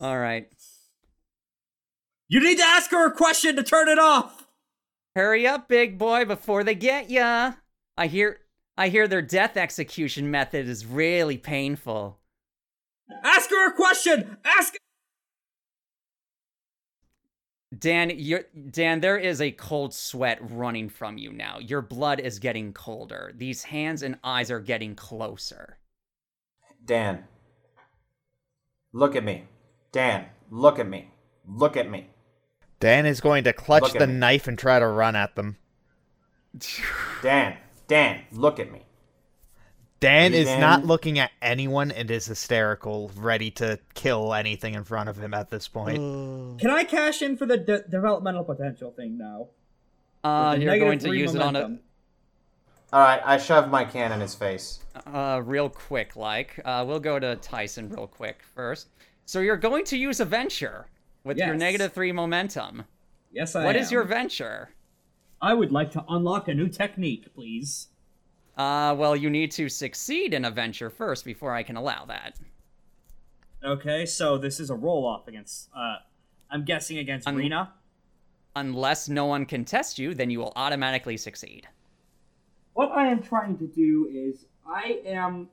All 0.00 0.18
right. 0.18 0.48
You 2.30 2.38
need 2.38 2.58
to 2.58 2.64
ask 2.64 2.92
her 2.92 3.08
a 3.08 3.12
question 3.12 3.56
to 3.56 3.64
turn 3.64 3.88
it 3.88 3.98
off. 3.98 4.46
Hurry 5.16 5.48
up, 5.48 5.66
big 5.66 5.98
boy, 5.98 6.24
before 6.24 6.62
they 6.62 6.76
get 6.76 7.10
ya. 7.10 7.54
I 7.96 8.06
hear 8.06 8.38
I 8.78 8.88
hear 8.88 9.08
their 9.08 9.20
death 9.20 9.56
execution 9.56 10.30
method 10.30 10.68
is 10.68 10.86
really 10.86 11.36
painful. 11.36 12.20
Ask 13.24 13.50
her 13.50 13.68
a 13.68 13.74
question. 13.74 14.36
Ask. 14.44 14.76
Dan, 17.76 18.12
you 18.14 18.44
Dan, 18.70 19.00
there 19.00 19.18
is 19.18 19.40
a 19.40 19.50
cold 19.50 19.92
sweat 19.92 20.38
running 20.40 20.88
from 20.88 21.18
you 21.18 21.32
now. 21.32 21.58
Your 21.58 21.82
blood 21.82 22.20
is 22.20 22.38
getting 22.38 22.72
colder. 22.72 23.32
These 23.36 23.64
hands 23.64 24.04
and 24.04 24.20
eyes 24.22 24.52
are 24.52 24.60
getting 24.60 24.94
closer. 24.94 25.78
Dan, 26.84 27.24
look 28.92 29.16
at 29.16 29.24
me. 29.24 29.46
Dan, 29.90 30.26
look 30.48 30.78
at 30.78 30.88
me. 30.88 31.10
Look 31.44 31.76
at 31.76 31.90
me. 31.90 32.06
Dan 32.80 33.06
is 33.06 33.20
going 33.20 33.44
to 33.44 33.52
clutch 33.52 33.92
the 33.92 34.06
me. 34.06 34.14
knife 34.14 34.48
and 34.48 34.58
try 34.58 34.78
to 34.78 34.86
run 34.86 35.14
at 35.14 35.36
them. 35.36 35.56
Dan, 37.22 37.56
Dan, 37.86 38.22
look 38.32 38.58
at 38.58 38.72
me. 38.72 38.82
Dan 40.00 40.32
Hey, 40.32 40.40
is 40.40 40.46
Dan. 40.46 40.60
not 40.60 40.84
looking 40.86 41.18
at 41.18 41.30
anyone 41.42 41.90
and 41.90 42.10
is 42.10 42.24
hysterical, 42.24 43.10
ready 43.16 43.50
to 43.52 43.78
kill 43.92 44.32
anything 44.32 44.74
in 44.74 44.82
front 44.84 45.10
of 45.10 45.18
him 45.18 45.34
at 45.34 45.50
this 45.50 45.68
point. 45.68 45.98
Can 46.58 46.70
I 46.70 46.84
cash 46.84 47.20
in 47.20 47.36
for 47.36 47.44
the 47.44 47.58
de- 47.58 47.82
developmental 47.86 48.44
potential 48.44 48.90
thing 48.92 49.18
now? 49.18 49.48
Uh, 50.24 50.56
you're 50.58 50.78
going 50.78 50.98
to 51.00 51.12
use 51.14 51.34
momentum. 51.34 51.62
It 51.62 51.66
on 51.66 51.74
a. 51.74 52.96
All 52.96 53.00
right, 53.02 53.20
I 53.24 53.36
shove 53.36 53.68
my 53.70 53.84
can 53.84 54.10
in 54.10 54.20
his 54.20 54.34
face. 54.34 54.80
it 54.96 55.02
on 55.06 55.14
a 55.14 55.18
uh, 55.18 55.38
real 55.40 55.68
quick. 55.68 56.16
Like, 56.16 56.58
uh, 56.64 56.82
we'll 56.88 56.98
go 56.98 57.18
to 57.18 57.36
Tyson 57.36 57.90
real 57.90 58.06
quick 58.06 58.42
first. 58.54 58.88
So 59.26 59.40
you're 59.40 59.56
going 59.58 59.84
to 59.86 59.98
use 59.98 60.18
a 60.20 60.24
venture 60.24 60.86
with 61.30 61.38
your 61.38 61.54
negative 61.54 61.92
three 61.92 62.10
momentum. 62.12 62.84
Yes, 63.32 63.54
I 63.54 63.64
What 63.64 63.76
is 63.76 63.88
am. 63.88 63.92
your 63.92 64.04
venture? 64.04 64.70
I 65.40 65.54
would 65.54 65.70
like 65.70 65.92
to 65.92 66.04
unlock 66.08 66.48
a 66.48 66.54
new 66.54 66.68
technique, 66.68 67.32
please. 67.34 67.86
Uh, 68.56 68.94
well, 68.98 69.14
you 69.14 69.30
need 69.30 69.52
to 69.52 69.68
succeed 69.68 70.34
in 70.34 70.44
a 70.44 70.50
venture 70.50 70.90
first 70.90 71.24
before 71.24 71.54
I 71.54 71.62
can 71.62 71.76
allow 71.76 72.04
that. 72.06 72.38
Okay, 73.64 74.04
so 74.06 74.36
this 74.38 74.58
is 74.58 74.70
a 74.70 74.74
roll 74.74 75.06
off 75.06 75.28
against. 75.28 75.68
Uh, 75.74 75.96
I'm 76.50 76.64
guessing 76.64 76.98
against 76.98 77.28
Un- 77.28 77.36
Raina. 77.36 77.68
Unless 78.56 79.08
no 79.08 79.26
one 79.26 79.46
can 79.46 79.64
test 79.64 79.98
you, 79.98 80.12
then 80.14 80.30
you 80.30 80.40
will 80.40 80.52
automatically 80.56 81.16
succeed. 81.16 81.68
What 82.74 82.90
I 82.90 83.06
am 83.06 83.22
trying 83.22 83.56
to 83.58 83.66
do 83.68 84.08
is 84.12 84.46
I 84.66 85.00
am. 85.06 85.48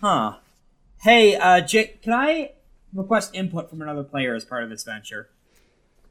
Huh. 0.00 0.36
Hey, 1.02 1.36
uh, 1.36 1.60
Jake, 1.60 2.00
can 2.00 2.14
I 2.14 2.52
request 2.94 3.34
input 3.34 3.68
from 3.68 3.82
another 3.82 4.02
player 4.02 4.34
as 4.34 4.44
part 4.44 4.62
of 4.62 4.70
this 4.70 4.84
venture? 4.84 5.28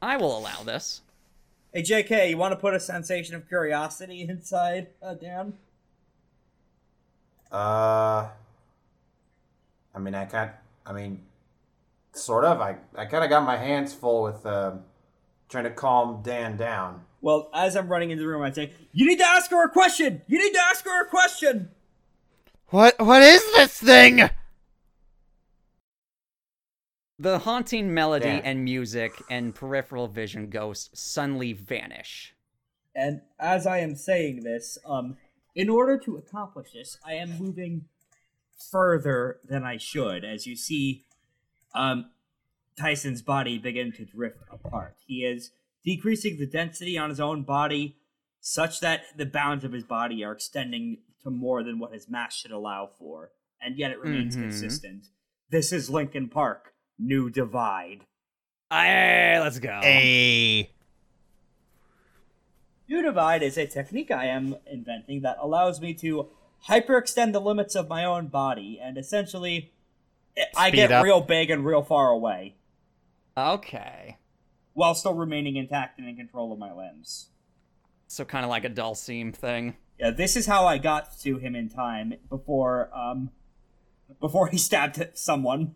I 0.00 0.16
will 0.16 0.36
allow 0.36 0.62
this. 0.62 1.00
Hey, 1.72 1.82
JK, 1.82 2.30
you 2.30 2.36
want 2.36 2.52
to 2.52 2.56
put 2.56 2.74
a 2.74 2.80
sensation 2.80 3.34
of 3.34 3.48
curiosity 3.48 4.26
inside 4.28 4.88
uh, 5.02 5.14
Dan? 5.14 5.54
Uh, 7.50 8.28
I 9.94 9.98
mean, 9.98 10.14
I 10.14 10.24
can't. 10.26 10.52
I 10.86 10.92
mean, 10.92 11.22
sort 12.12 12.44
of. 12.44 12.60
I 12.60 12.76
I 12.96 13.06
kind 13.06 13.24
of 13.24 13.30
got 13.30 13.44
my 13.44 13.56
hands 13.56 13.92
full 13.92 14.22
with 14.22 14.44
uh, 14.44 14.72
trying 15.48 15.64
to 15.64 15.70
calm 15.70 16.20
Dan 16.22 16.56
down. 16.56 17.02
Well, 17.20 17.48
as 17.54 17.76
I'm 17.76 17.88
running 17.88 18.10
into 18.10 18.22
the 18.22 18.28
room, 18.28 18.42
I 18.42 18.50
say, 18.52 18.72
"You 18.92 19.06
need 19.06 19.18
to 19.18 19.26
ask 19.26 19.50
her 19.50 19.64
a 19.64 19.70
question. 19.70 20.22
You 20.26 20.38
need 20.38 20.52
to 20.52 20.60
ask 20.60 20.84
her 20.84 21.04
a 21.04 21.08
question." 21.08 21.70
What? 22.68 22.98
What 22.98 23.22
is 23.22 23.42
this 23.54 23.78
thing? 23.78 24.28
The 27.18 27.38
haunting 27.40 27.94
melody 27.94 28.26
Yeah. 28.26 28.40
and 28.44 28.64
music 28.64 29.12
and 29.30 29.54
peripheral 29.54 30.08
vision 30.08 30.50
ghosts 30.50 30.90
suddenly 31.00 31.52
vanish. 31.52 32.34
And 32.94 33.22
as 33.38 33.66
I 33.66 33.78
am 33.78 33.94
saying 33.94 34.42
this, 34.42 34.78
um, 34.84 35.16
in 35.54 35.68
order 35.68 35.96
to 35.98 36.16
accomplish 36.16 36.72
this, 36.72 36.98
I 37.04 37.14
am 37.14 37.38
moving 37.38 37.88
further 38.70 39.40
than 39.44 39.62
I 39.64 39.76
should. 39.76 40.24
As 40.24 40.46
you 40.46 40.56
see, 40.56 41.04
um, 41.74 42.10
Tyson's 42.76 43.22
body 43.22 43.58
begin 43.58 43.92
to 43.92 44.04
drift 44.04 44.38
apart. 44.50 44.96
He 45.06 45.24
is 45.24 45.52
decreasing 45.84 46.38
the 46.38 46.46
density 46.46 46.98
on 46.98 47.10
his 47.10 47.20
own 47.20 47.42
body 47.44 47.96
such 48.40 48.80
that 48.80 49.04
the 49.16 49.26
bounds 49.26 49.64
of 49.64 49.72
his 49.72 49.84
body 49.84 50.24
are 50.24 50.32
extending 50.32 50.98
to 51.22 51.30
more 51.30 51.62
than 51.62 51.78
what 51.78 51.92
his 51.92 52.08
mass 52.08 52.34
should 52.36 52.50
allow 52.50 52.86
for, 52.86 53.30
and 53.60 53.76
yet 53.78 53.90
it 53.92 53.98
remains 53.98 54.36
Mhm. 54.36 54.42
consistent. 54.42 55.06
This 55.50 55.72
is 55.72 55.88
Linkin 55.88 56.28
Park, 56.28 56.73
New 56.98 57.30
Divide. 57.30 58.00
Hey, 58.70 59.38
let's 59.40 59.58
go. 59.58 59.80
A 59.82 60.70
New 62.88 63.02
Divide 63.02 63.42
is 63.42 63.56
a 63.56 63.66
technique 63.66 64.10
I 64.10 64.26
am 64.26 64.56
inventing 64.70 65.22
that 65.22 65.36
allows 65.40 65.80
me 65.80 65.94
to 65.94 66.28
hyperextend 66.68 67.32
the 67.32 67.40
limits 67.40 67.74
of 67.74 67.88
my 67.88 68.04
own 68.04 68.26
body, 68.28 68.78
and 68.82 68.96
essentially, 68.98 69.72
I 70.56 70.70
get 70.70 70.90
up. 70.92 71.04
real 71.04 71.20
big 71.20 71.50
and 71.50 71.64
real 71.64 71.82
far 71.82 72.10
away, 72.10 72.54
Okay. 73.36 74.16
while 74.74 74.94
still 74.94 75.14
remaining 75.14 75.56
intact 75.56 75.98
and 75.98 76.08
in 76.08 76.16
control 76.16 76.52
of 76.52 76.58
my 76.58 76.72
limbs. 76.72 77.28
So 78.06 78.24
kind 78.24 78.44
of 78.44 78.50
like 78.50 78.64
a 78.64 78.70
Dhalsim 78.70 79.34
thing. 79.34 79.76
Yeah, 79.98 80.10
this 80.10 80.36
is 80.36 80.46
how 80.46 80.66
I 80.66 80.78
got 80.78 81.18
to 81.20 81.38
him 81.38 81.54
in 81.54 81.68
time 81.68 82.14
before, 82.28 82.90
um, 82.94 83.30
before 84.20 84.48
he 84.48 84.58
stabbed 84.58 85.02
someone. 85.14 85.74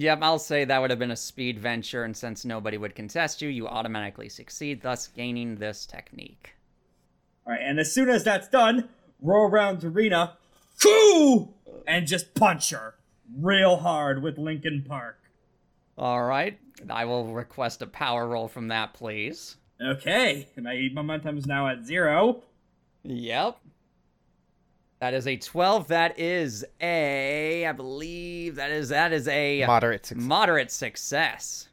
Yep, 0.00 0.20
I'll 0.22 0.38
say 0.38 0.64
that 0.64 0.80
would 0.80 0.88
have 0.88 0.98
been 0.98 1.10
a 1.10 1.16
speed 1.16 1.58
venture, 1.58 2.04
and 2.04 2.16
since 2.16 2.46
nobody 2.46 2.78
would 2.78 2.94
contest 2.94 3.42
you, 3.42 3.50
you 3.50 3.68
automatically 3.68 4.30
succeed, 4.30 4.80
thus 4.80 5.08
gaining 5.08 5.56
this 5.56 5.84
technique. 5.84 6.54
All 7.46 7.52
right, 7.52 7.60
and 7.62 7.78
as 7.78 7.92
soon 7.92 8.08
as 8.08 8.24
that's 8.24 8.48
done, 8.48 8.88
roll 9.20 9.50
around 9.50 9.80
to 9.80 9.90
Raina, 9.90 10.36
Coo! 10.82 11.50
and 11.86 12.06
just 12.06 12.32
punch 12.32 12.70
her 12.70 12.94
real 13.36 13.76
hard 13.76 14.22
with 14.22 14.38
Linkin 14.38 14.86
Park. 14.88 15.18
All 15.98 16.22
right, 16.22 16.58
I 16.88 17.04
will 17.04 17.34
request 17.34 17.82
a 17.82 17.86
power 17.86 18.26
roll 18.26 18.48
from 18.48 18.68
that, 18.68 18.94
please. 18.94 19.56
Okay, 19.82 20.48
my 20.56 20.88
momentum 20.94 21.36
is 21.36 21.44
now 21.44 21.68
at 21.68 21.84
zero. 21.84 22.42
Yep. 23.02 23.58
That 25.00 25.14
is 25.14 25.26
a 25.26 25.36
12. 25.36 25.88
That 25.88 26.18
is 26.18 26.64
a 26.80 27.66
I 27.66 27.72
believe 27.72 28.56
that 28.56 28.70
is 28.70 28.90
that 28.90 29.12
is 29.12 29.26
a 29.28 29.64
moderate 29.66 30.04
success. 30.06 30.26
moderate 30.26 30.70
success. 30.70 31.68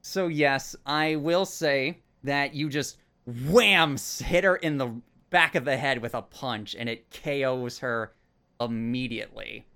So 0.00 0.28
yes, 0.28 0.76
I 0.86 1.16
will 1.16 1.44
say 1.44 1.98
that 2.22 2.54
you 2.54 2.68
just 2.68 2.98
wham 3.26 3.96
hit 4.24 4.44
her 4.44 4.56
in 4.56 4.78
the 4.78 5.00
back 5.30 5.56
of 5.56 5.64
the 5.64 5.76
head 5.76 6.00
with 6.00 6.14
a 6.14 6.22
punch 6.22 6.76
and 6.78 6.88
it 6.88 7.10
KOs 7.10 7.80
her 7.80 8.12
immediately. 8.60 9.66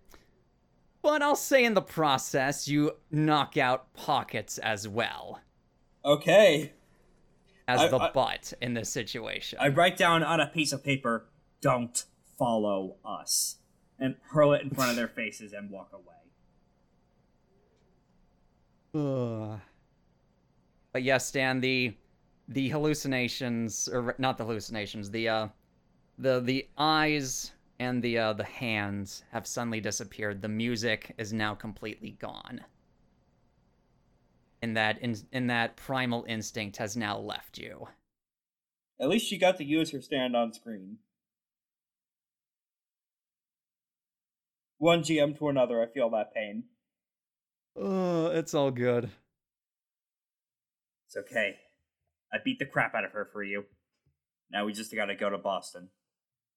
But 1.02 1.22
I'll 1.22 1.34
say 1.34 1.64
in 1.64 1.74
the 1.74 1.82
process 1.82 2.68
you 2.68 2.92
knock 3.10 3.56
out 3.56 3.92
pockets 3.94 4.58
as 4.58 4.86
well 4.86 5.40
Okay. 6.04 6.72
as 7.66 7.80
I- 7.80 7.88
the 7.88 7.98
I- 7.98 8.10
butt 8.12 8.52
in 8.60 8.74
this 8.74 8.90
situation. 8.90 9.58
I 9.60 9.68
write 9.68 9.96
down 9.96 10.22
on 10.22 10.38
a 10.38 10.46
piece 10.46 10.72
of 10.72 10.84
paper, 10.84 11.26
don't 11.60 12.04
follow 12.38 12.96
us. 13.04 13.56
And 13.98 14.16
hurl 14.30 14.54
it 14.54 14.62
in 14.62 14.70
front 14.70 14.90
of 14.90 14.96
their 14.96 15.08
faces 15.08 15.52
and 15.52 15.70
walk 15.70 15.90
away. 15.92 16.04
Ugh. 18.94 19.60
But 20.92 21.02
yes, 21.02 21.26
Stan, 21.26 21.60
the 21.60 21.94
the 22.48 22.68
hallucinations, 22.70 23.88
or 23.88 24.14
not 24.18 24.38
the 24.38 24.44
hallucinations, 24.44 25.10
the 25.10 25.28
uh, 25.28 25.48
the 26.18 26.40
the 26.40 26.66
eyes 26.78 27.52
and 27.78 28.02
the 28.02 28.18
uh, 28.18 28.32
the 28.32 28.44
hands 28.44 29.24
have 29.32 29.46
suddenly 29.46 29.80
disappeared. 29.80 30.42
The 30.42 30.48
music 30.48 31.14
is 31.18 31.32
now 31.32 31.54
completely 31.54 32.12
gone. 32.12 32.60
And 34.62 34.76
that 34.76 34.98
in, 35.00 35.16
in 35.32 35.46
that 35.46 35.76
primal 35.76 36.24
instinct 36.28 36.76
has 36.76 36.96
now 36.96 37.18
left 37.18 37.56
you. 37.56 37.88
At 39.00 39.08
least 39.08 39.26
she 39.26 39.38
got 39.38 39.56
to 39.56 39.64
use 39.64 39.90
her 39.92 40.02
stand 40.02 40.36
on 40.36 40.52
screen. 40.52 40.98
One 44.80 45.02
GM 45.02 45.38
to 45.38 45.48
another, 45.50 45.82
I 45.82 45.92
feel 45.92 46.08
that 46.08 46.32
pain. 46.34 46.64
Uh, 47.78 48.30
it's 48.32 48.54
all 48.54 48.70
good. 48.70 49.10
It's 51.06 51.18
okay. 51.18 51.56
I 52.32 52.38
beat 52.42 52.58
the 52.58 52.64
crap 52.64 52.94
out 52.94 53.04
of 53.04 53.12
her 53.12 53.28
for 53.30 53.42
you. 53.42 53.66
Now 54.50 54.64
we 54.64 54.72
just 54.72 54.94
gotta 54.94 55.14
go 55.14 55.28
to 55.28 55.36
Boston. 55.36 55.90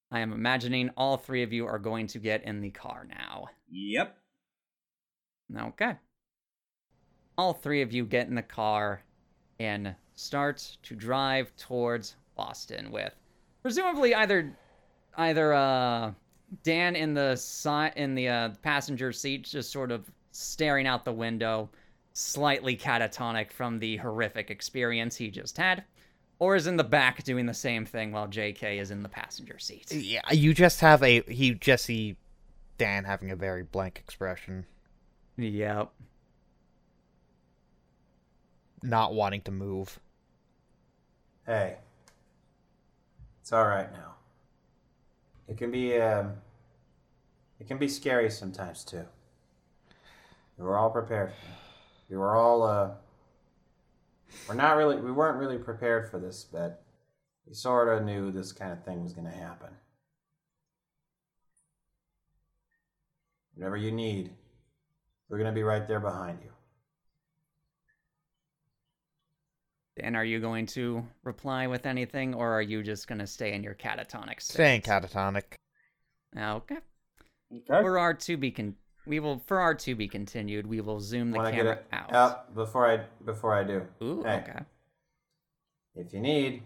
I 0.10 0.22
am 0.22 0.32
imagining 0.32 0.90
all 0.95 1.18
three 1.18 1.43
of 1.43 1.52
you 1.52 1.68
are 1.68 1.77
going 1.77 2.08
to 2.08 2.19
get 2.19 2.45
in 2.45 2.61
the 2.61 2.69
car 2.69 3.06
now. 3.10 3.48
Yep. 3.69 4.18
Okay. 5.60 5.98
All 7.38 7.52
three 7.53 7.82
of 7.82 7.92
you 7.92 8.06
get 8.06 8.30
in 8.30 8.35
the 8.35 8.42
car 8.42 9.03
and 9.60 9.95
start 10.16 10.77
to 10.84 10.95
drive 10.95 11.53
towards 11.58 12.16
Boston 12.38 12.90
with 12.90 13.14
presumably 13.61 14.16
either 14.16 14.56
either 15.18 15.53
uh 15.53 16.14
Dan 16.62 16.96
in 16.96 17.14
the 17.14 17.36
si- 17.36 17.92
in 17.96 18.14
the 18.16 18.28
uh, 18.30 18.50
passenger 18.62 19.12
seat 19.12 19.44
just 19.44 19.72
sort 19.72 19.92
of 19.92 20.10
staring 20.32 20.86
out 20.88 21.06
the 21.06 21.14
window, 21.14 21.70
slightly 22.14 22.78
catatonic 22.78 23.52
from 23.52 23.80
the 23.80 23.98
horrific 23.98 24.52
experience 24.52 25.16
he 25.16 25.30
just 25.32 25.58
had, 25.58 25.84
or 26.40 26.56
is 26.56 26.68
in 26.68 26.76
the 26.78 26.84
back 26.84 27.24
doing 27.24 27.46
the 27.46 27.54
same 27.54 27.86
thing 27.86 28.12
while 28.12 28.28
JK 28.28 28.80
is 28.80 28.92
in 28.92 29.02
the 29.02 29.10
passenger 29.10 29.58
seat. 29.58 29.92
Yeah, 29.92 30.22
you 30.32 30.54
just 30.54 30.80
have 30.82 31.02
a 31.02 31.22
he 31.22 31.54
just 31.56 31.86
see 31.86 32.18
Dan 32.78 33.04
having 33.06 33.32
a 33.32 33.36
very 33.36 33.64
blank 33.64 33.98
expression, 34.00 34.66
Yep. 35.38 35.92
not 38.82 39.14
wanting 39.14 39.42
to 39.42 39.52
move. 39.52 40.00
Hey, 41.46 41.78
it's 43.42 43.52
all 43.54 43.66
right 43.66 43.92
now 43.92 44.12
it 45.48 45.58
can 45.58 45.72
be 45.72 45.98
um, 46.00 46.34
it 47.60 47.68
can 47.68 47.78
be 47.78 47.88
scary 47.88 48.30
sometimes 48.30 48.84
too. 48.84 49.06
We 50.58 50.66
were 50.66 50.78
all 50.78 50.90
prepared. 50.90 51.34
We 52.10 52.18
were 52.18 52.36
all 52.36 52.64
uh, 52.64 52.92
we're 54.48 54.56
not 54.56 54.78
really 54.78 54.98
we 54.98 55.12
weren't 55.12 55.38
really 55.38 55.58
prepared 55.58 56.10
for 56.10 56.20
this, 56.20 56.44
but 56.44 56.84
we 57.48 57.54
sort 57.54 57.90
of 57.90 58.04
knew 58.04 58.32
this 58.32 58.52
kind 58.52 58.72
of 58.72 58.84
thing 58.84 59.04
was 59.04 59.14
going 59.14 59.30
to 59.30 59.38
happen. 59.38 59.70
Whatever 63.56 63.78
you 63.78 63.92
need, 63.92 64.32
we're 65.30 65.38
going 65.38 65.50
to 65.50 65.56
be 65.56 65.64
right 65.64 65.88
there 65.88 66.00
behind 66.00 66.40
you. 66.44 66.50
And 69.98 70.16
are 70.16 70.26
you 70.26 70.40
going 70.40 70.66
to 70.68 71.06
reply 71.24 71.68
with 71.68 71.86
anything, 71.86 72.34
or 72.34 72.52
are 72.52 72.62
you 72.62 72.82
just 72.82 73.08
going 73.08 73.20
to 73.20 73.28
stay 73.28 73.54
in 73.54 73.64
your 73.64 73.76
catatonic 73.76 74.42
state? 74.42 74.54
Staying 74.56 74.82
catatonic. 74.82 75.44
Okay. 76.36 76.78
Okay. 77.56 77.82
For 77.82 78.00
our 78.00 78.16
to 78.16 78.36
be 78.38 78.50
con- 78.50 78.76
we 79.06 79.20
will 79.20 79.38
for 79.46 79.60
our 79.60 79.76
to 79.76 79.94
be 79.94 80.08
continued. 80.08 80.66
We 80.66 80.82
will 80.82 81.00
zoom 81.00 81.30
the 81.30 81.38
Wanna 81.38 81.52
get 81.52 81.58
camera 81.58 81.74
it 81.74 81.86
out. 81.92 82.14
out 82.14 82.56
before 82.56 82.90
I 82.90 83.06
before 83.26 83.54
I 83.54 83.64
do. 83.64 83.86
Ooh, 84.02 84.24
Hey. 84.24 84.38
okay. 84.38 84.60
If 85.94 86.12
you 86.14 86.20
need, 86.22 86.64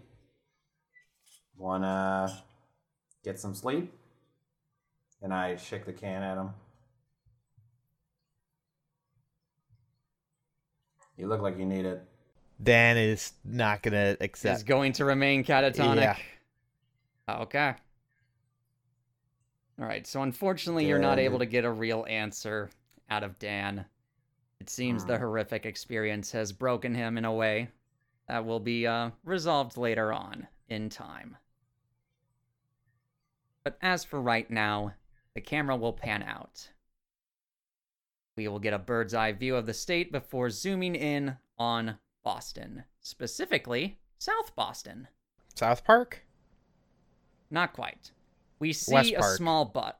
wanna 1.58 2.42
get 3.22 3.38
some 3.38 3.54
sleep? 3.54 3.92
And 5.20 5.34
I 5.34 5.56
shake 5.56 5.84
the 5.84 5.92
can 5.92 6.22
at 6.22 6.38
him. 6.38 6.50
You 11.18 11.26
look 11.26 11.42
like 11.42 11.58
you 11.58 11.66
need 11.66 11.84
it. 11.84 12.02
Dan 12.62 12.96
is 12.96 13.32
not 13.44 13.82
gonna 13.82 14.16
accept. 14.20 14.56
Is 14.58 14.62
going 14.64 14.92
to 14.94 15.04
remain 15.04 15.44
catatonic. 15.44 15.96
Yeah. 15.96 16.16
Okay. 17.28 17.74
All 19.80 19.86
right. 19.86 20.06
So 20.06 20.22
unfortunately, 20.22 20.86
you're 20.86 20.98
not 20.98 21.18
able 21.18 21.38
to 21.38 21.46
get 21.46 21.64
a 21.64 21.70
real 21.70 22.04
answer 22.08 22.70
out 23.10 23.22
of 23.22 23.38
Dan. 23.38 23.84
It 24.60 24.68
seems 24.70 25.04
the 25.04 25.16
Hmm. 25.16 25.22
horrific 25.22 25.66
experience 25.66 26.32
has 26.32 26.52
broken 26.52 26.94
him 26.94 27.16
in 27.16 27.24
a 27.24 27.32
way 27.32 27.68
that 28.26 28.44
will 28.44 28.60
be 28.60 28.86
uh, 28.86 29.10
resolved 29.24 29.76
later 29.76 30.12
on 30.12 30.48
in 30.68 30.88
time. 30.88 31.36
But 33.62 33.78
as 33.80 34.04
for 34.04 34.20
right 34.20 34.50
now, 34.50 34.94
the 35.34 35.40
camera 35.40 35.76
will 35.76 35.92
pan 35.92 36.22
out. 36.24 36.70
We 38.36 38.48
will 38.48 38.58
get 38.58 38.72
a 38.74 38.78
bird's 38.78 39.14
eye 39.14 39.32
view 39.32 39.54
of 39.56 39.66
the 39.66 39.74
state 39.74 40.10
before 40.10 40.50
zooming 40.50 40.94
in 40.94 41.36
on 41.58 41.98
Boston, 42.28 42.84
specifically 43.00 43.98
South 44.18 44.54
Boston. 44.54 45.08
South 45.54 45.82
Park. 45.82 46.26
Not 47.50 47.72
quite. 47.72 48.12
We 48.58 48.74
see 48.74 48.92
West 48.92 49.12
a 49.12 49.20
Park. 49.20 49.36
small 49.38 49.64
butt. 49.64 49.98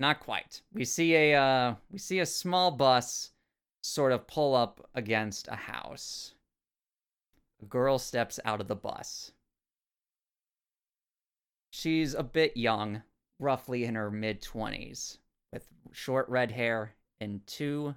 Not 0.00 0.20
quite. 0.20 0.62
We 0.72 0.86
see 0.86 1.14
a 1.14 1.34
uh, 1.34 1.74
we 1.90 1.98
see 1.98 2.20
a 2.20 2.24
small 2.24 2.70
bus 2.70 3.32
sort 3.82 4.12
of 4.12 4.26
pull 4.26 4.54
up 4.54 4.88
against 4.94 5.46
a 5.48 5.56
house. 5.56 6.32
A 7.60 7.66
girl 7.66 7.98
steps 7.98 8.40
out 8.46 8.62
of 8.62 8.68
the 8.68 8.74
bus. 8.74 9.32
She's 11.68 12.14
a 12.14 12.22
bit 12.22 12.56
young, 12.56 13.02
roughly 13.38 13.84
in 13.84 13.94
her 13.94 14.10
mid 14.10 14.40
20s, 14.40 15.18
with 15.52 15.68
short 15.90 16.26
red 16.30 16.52
hair 16.52 16.94
and 17.20 17.46
two 17.46 17.94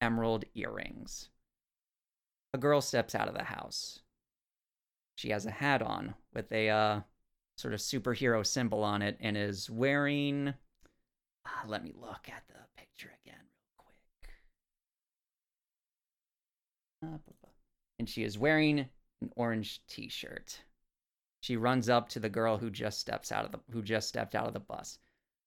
emerald 0.00 0.44
earrings. 0.54 1.30
A 2.54 2.56
girl 2.56 2.80
steps 2.80 3.16
out 3.16 3.26
of 3.26 3.34
the 3.34 3.42
house. 3.42 3.98
She 5.16 5.30
has 5.30 5.44
a 5.44 5.50
hat 5.50 5.82
on 5.82 6.14
with 6.32 6.52
a 6.52 6.68
uh, 6.70 7.00
sort 7.56 7.74
of 7.74 7.80
superhero 7.80 8.46
symbol 8.46 8.84
on 8.84 9.02
it 9.02 9.18
and 9.20 9.36
is 9.36 9.68
wearing. 9.68 10.54
Ah, 11.44 11.64
let 11.66 11.82
me 11.82 11.92
look 12.00 12.28
at 12.28 12.44
the 12.46 12.54
picture 12.76 13.10
again, 13.24 13.40
real 13.76 13.92
quick. 14.22 14.30
Uh, 17.02 17.46
And 17.98 18.08
she 18.08 18.22
is 18.22 18.38
wearing 18.38 18.78
an 18.78 19.30
orange 19.34 19.80
T-shirt. 19.88 20.60
She 21.40 21.56
runs 21.56 21.88
up 21.88 22.08
to 22.10 22.20
the 22.20 22.28
girl 22.28 22.56
who 22.56 22.70
just 22.70 23.00
steps 23.00 23.32
out 23.32 23.44
of 23.44 23.50
the 23.50 23.58
who 23.72 23.82
just 23.82 24.08
stepped 24.08 24.36
out 24.36 24.46
of 24.46 24.54
the 24.54 24.60
bus. 24.60 25.00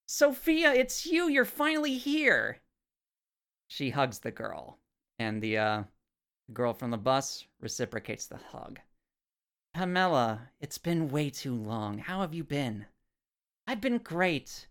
Sophia, 0.07 0.73
it's 0.73 1.05
you. 1.05 1.29
You're 1.29 1.45
finally 1.45 1.97
here. 1.97 2.59
She 3.69 3.91
hugs 3.91 4.19
the 4.19 4.31
girl, 4.31 4.77
and 5.19 5.41
the 5.41 5.57
uh, 5.57 5.83
girl 6.53 6.73
from 6.73 6.91
the 6.91 6.97
bus 6.97 7.45
reciprocates 7.59 8.25
the 8.27 8.37
hug. 8.37 8.79
Pamela, 9.73 10.49
it's 10.59 10.77
been 10.77 11.09
way 11.09 11.29
too 11.29 11.53
long. 11.53 11.99
How 11.99 12.21
have 12.21 12.33
you 12.33 12.43
been? 12.43 12.85
I've 13.67 13.81
been 13.81 13.97
great. 13.97 14.67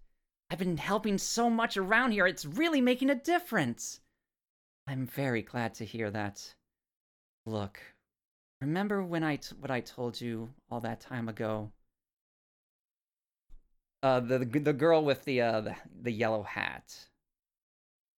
I've 0.51 0.59
been 0.59 0.79
helping 0.79 1.19
so 1.19 1.51
much 1.51 1.77
around 1.77 2.13
here. 2.13 2.27
It's 2.27 2.47
really 2.47 2.81
making 2.81 3.11
a 3.11 3.15
difference. 3.15 4.01
I'm 4.87 5.07
very 5.07 5.43
glad 5.43 5.75
to 5.75 5.85
hear 5.85 6.11
that. 6.11 6.55
Look, 7.45 7.81
remember 8.61 9.03
when 9.03 9.23
I 9.23 9.37
t- 9.37 9.55
what 9.61 9.71
I 9.71 9.81
told 9.81 10.21
you 10.21 10.51
all 10.71 10.81
that 10.81 11.01
time 11.01 11.29
ago? 11.29 11.71
Uh, 14.03 14.21
the 14.21 14.39
the, 14.39 14.59
the 14.59 14.73
girl 14.73 15.05
with 15.05 15.25
the 15.25 15.41
uh 15.41 15.61
the, 15.61 15.77
the 16.03 16.13
yellow 16.13 16.43
hat 16.43 16.95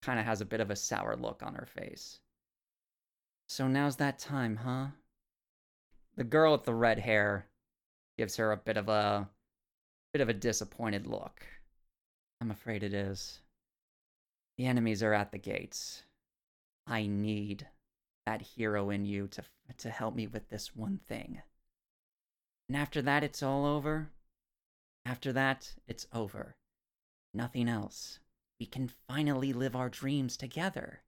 kind 0.03 0.19
of 0.19 0.27
has 0.27 0.41
a 0.41 0.47
bit 0.47 0.61
of 0.61 0.71
a 0.71 0.77
sour 0.77 1.17
look 1.17 1.43
on 1.43 1.55
her 1.55 1.67
face. 1.67 2.21
So 3.49 3.67
now's 3.67 3.97
that 3.97 4.19
time, 4.19 4.57
huh? 4.57 4.89
The 6.17 6.25
girl 6.25 6.53
with 6.53 6.65
the 6.65 6.75
red 6.75 6.99
hair 6.99 7.47
gives 8.19 8.37
her 8.37 8.53
a 8.53 8.57
bit 8.57 8.77
of 8.77 8.89
a 8.89 9.29
bit 10.13 10.21
of 10.21 10.29
a 10.29 10.35
disappointed 10.35 11.07
look. 11.07 11.47
I'm 12.41 12.51
afraid 12.51 12.83
it 12.83 12.93
is. 12.93 13.41
The 14.59 14.67
enemies 14.67 15.03
are 15.03 15.15
at 15.15 15.33
the 15.33 15.39
gates. 15.39 16.03
I 16.87 17.07
need 17.07 17.67
that 18.27 18.43
hero 18.43 18.91
in 18.91 19.07
you 19.07 19.29
to 19.29 19.43
to 19.79 19.91
help 19.91 20.15
me 20.15 20.27
with 20.27 20.51
this 20.51 20.77
one 20.77 20.99
thing. 20.99 21.41
And 22.69 22.77
after 22.77 23.01
that 23.03 23.25
it's 23.25 23.43
all 23.43 23.65
over. 23.65 24.11
After 25.07 25.33
that, 25.33 25.75
it's 25.87 26.07
over. 26.13 26.57
Nothing 27.33 27.67
else. 27.67 28.19
We 28.61 28.67
can 28.67 28.91
finally 29.09 29.55
live 29.55 29.75
our 29.75 29.89
dreams 29.89 30.37
together. 30.37 31.01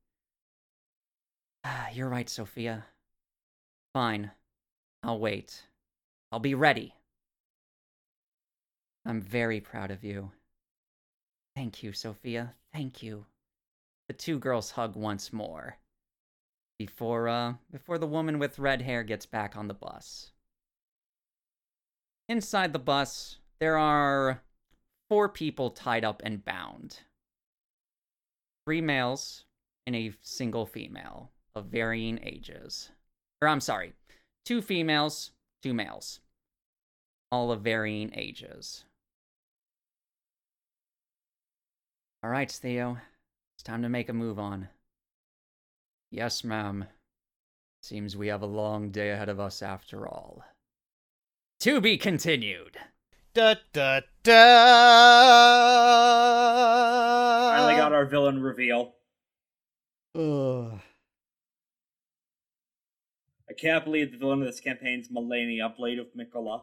Ah, 1.64 1.88
you're 1.92 2.08
right, 2.08 2.28
Sophia. 2.28 2.86
Fine. 3.92 4.30
I'll 5.02 5.18
wait. 5.18 5.64
I'll 6.32 6.38
be 6.38 6.54
ready. 6.54 6.94
I'm 9.04 9.20
very 9.20 9.60
proud 9.60 9.90
of 9.90 10.04
you. 10.04 10.30
Thank 11.56 11.82
you, 11.82 11.92
Sophia. 11.92 12.54
Thank 12.72 13.02
you. 13.02 13.26
The 14.08 14.14
two 14.14 14.38
girls 14.38 14.72
hug 14.72 14.96
once 14.96 15.32
more. 15.32 15.76
Before 16.78 17.28
uh 17.28 17.54
before 17.70 17.98
the 17.98 18.06
woman 18.06 18.38
with 18.38 18.58
red 18.58 18.82
hair 18.82 19.02
gets 19.02 19.26
back 19.26 19.56
on 19.56 19.68
the 19.68 19.74
bus. 19.74 20.32
Inside 22.28 22.72
the 22.72 22.78
bus, 22.78 23.38
there 23.58 23.76
are 23.76 24.42
four 25.08 25.28
people 25.28 25.70
tied 25.70 26.04
up 26.04 26.22
and 26.24 26.44
bound. 26.44 27.00
Three 28.64 28.80
males 28.80 29.44
and 29.86 29.96
a 29.96 30.14
single 30.22 30.64
female 30.64 31.30
of 31.54 31.66
varying 31.66 32.18
ages. 32.22 32.90
Or 33.42 33.48
I'm 33.48 33.60
sorry, 33.60 33.94
two 34.44 34.62
females, 34.62 35.32
two 35.62 35.74
males, 35.74 36.20
all 37.30 37.52
of 37.52 37.62
varying 37.62 38.10
ages. 38.14 38.84
All 42.22 42.30
right, 42.30 42.50
Theo, 42.50 42.98
it's 43.56 43.62
time 43.62 43.82
to 43.82 43.88
make 43.88 44.08
a 44.08 44.12
move 44.12 44.38
on. 44.38 44.68
Yes, 46.10 46.44
ma'am. 46.44 46.84
Seems 47.82 48.16
we 48.16 48.28
have 48.28 48.42
a 48.42 48.46
long 48.46 48.90
day 48.90 49.10
ahead 49.10 49.30
of 49.30 49.40
us 49.40 49.62
after 49.62 50.06
all. 50.06 50.44
To 51.60 51.80
be 51.80 51.96
continued. 51.96 52.76
Da 53.32 53.54
da 53.72 54.00
da. 54.22 54.32
Finally 57.52 57.76
got 57.76 57.92
our 57.92 58.04
villain 58.04 58.42
reveal. 58.42 58.94
Ugh. 60.14 60.80
I 63.50 63.52
can't 63.52 63.84
believe 63.84 64.12
the 64.12 64.18
villain 64.18 64.42
of 64.42 64.46
this 64.46 64.60
campaign 64.60 65.00
is 65.00 65.08
Malenia, 65.08 65.76
Blade 65.76 65.98
of 65.98 66.06
Miquella. 66.16 66.62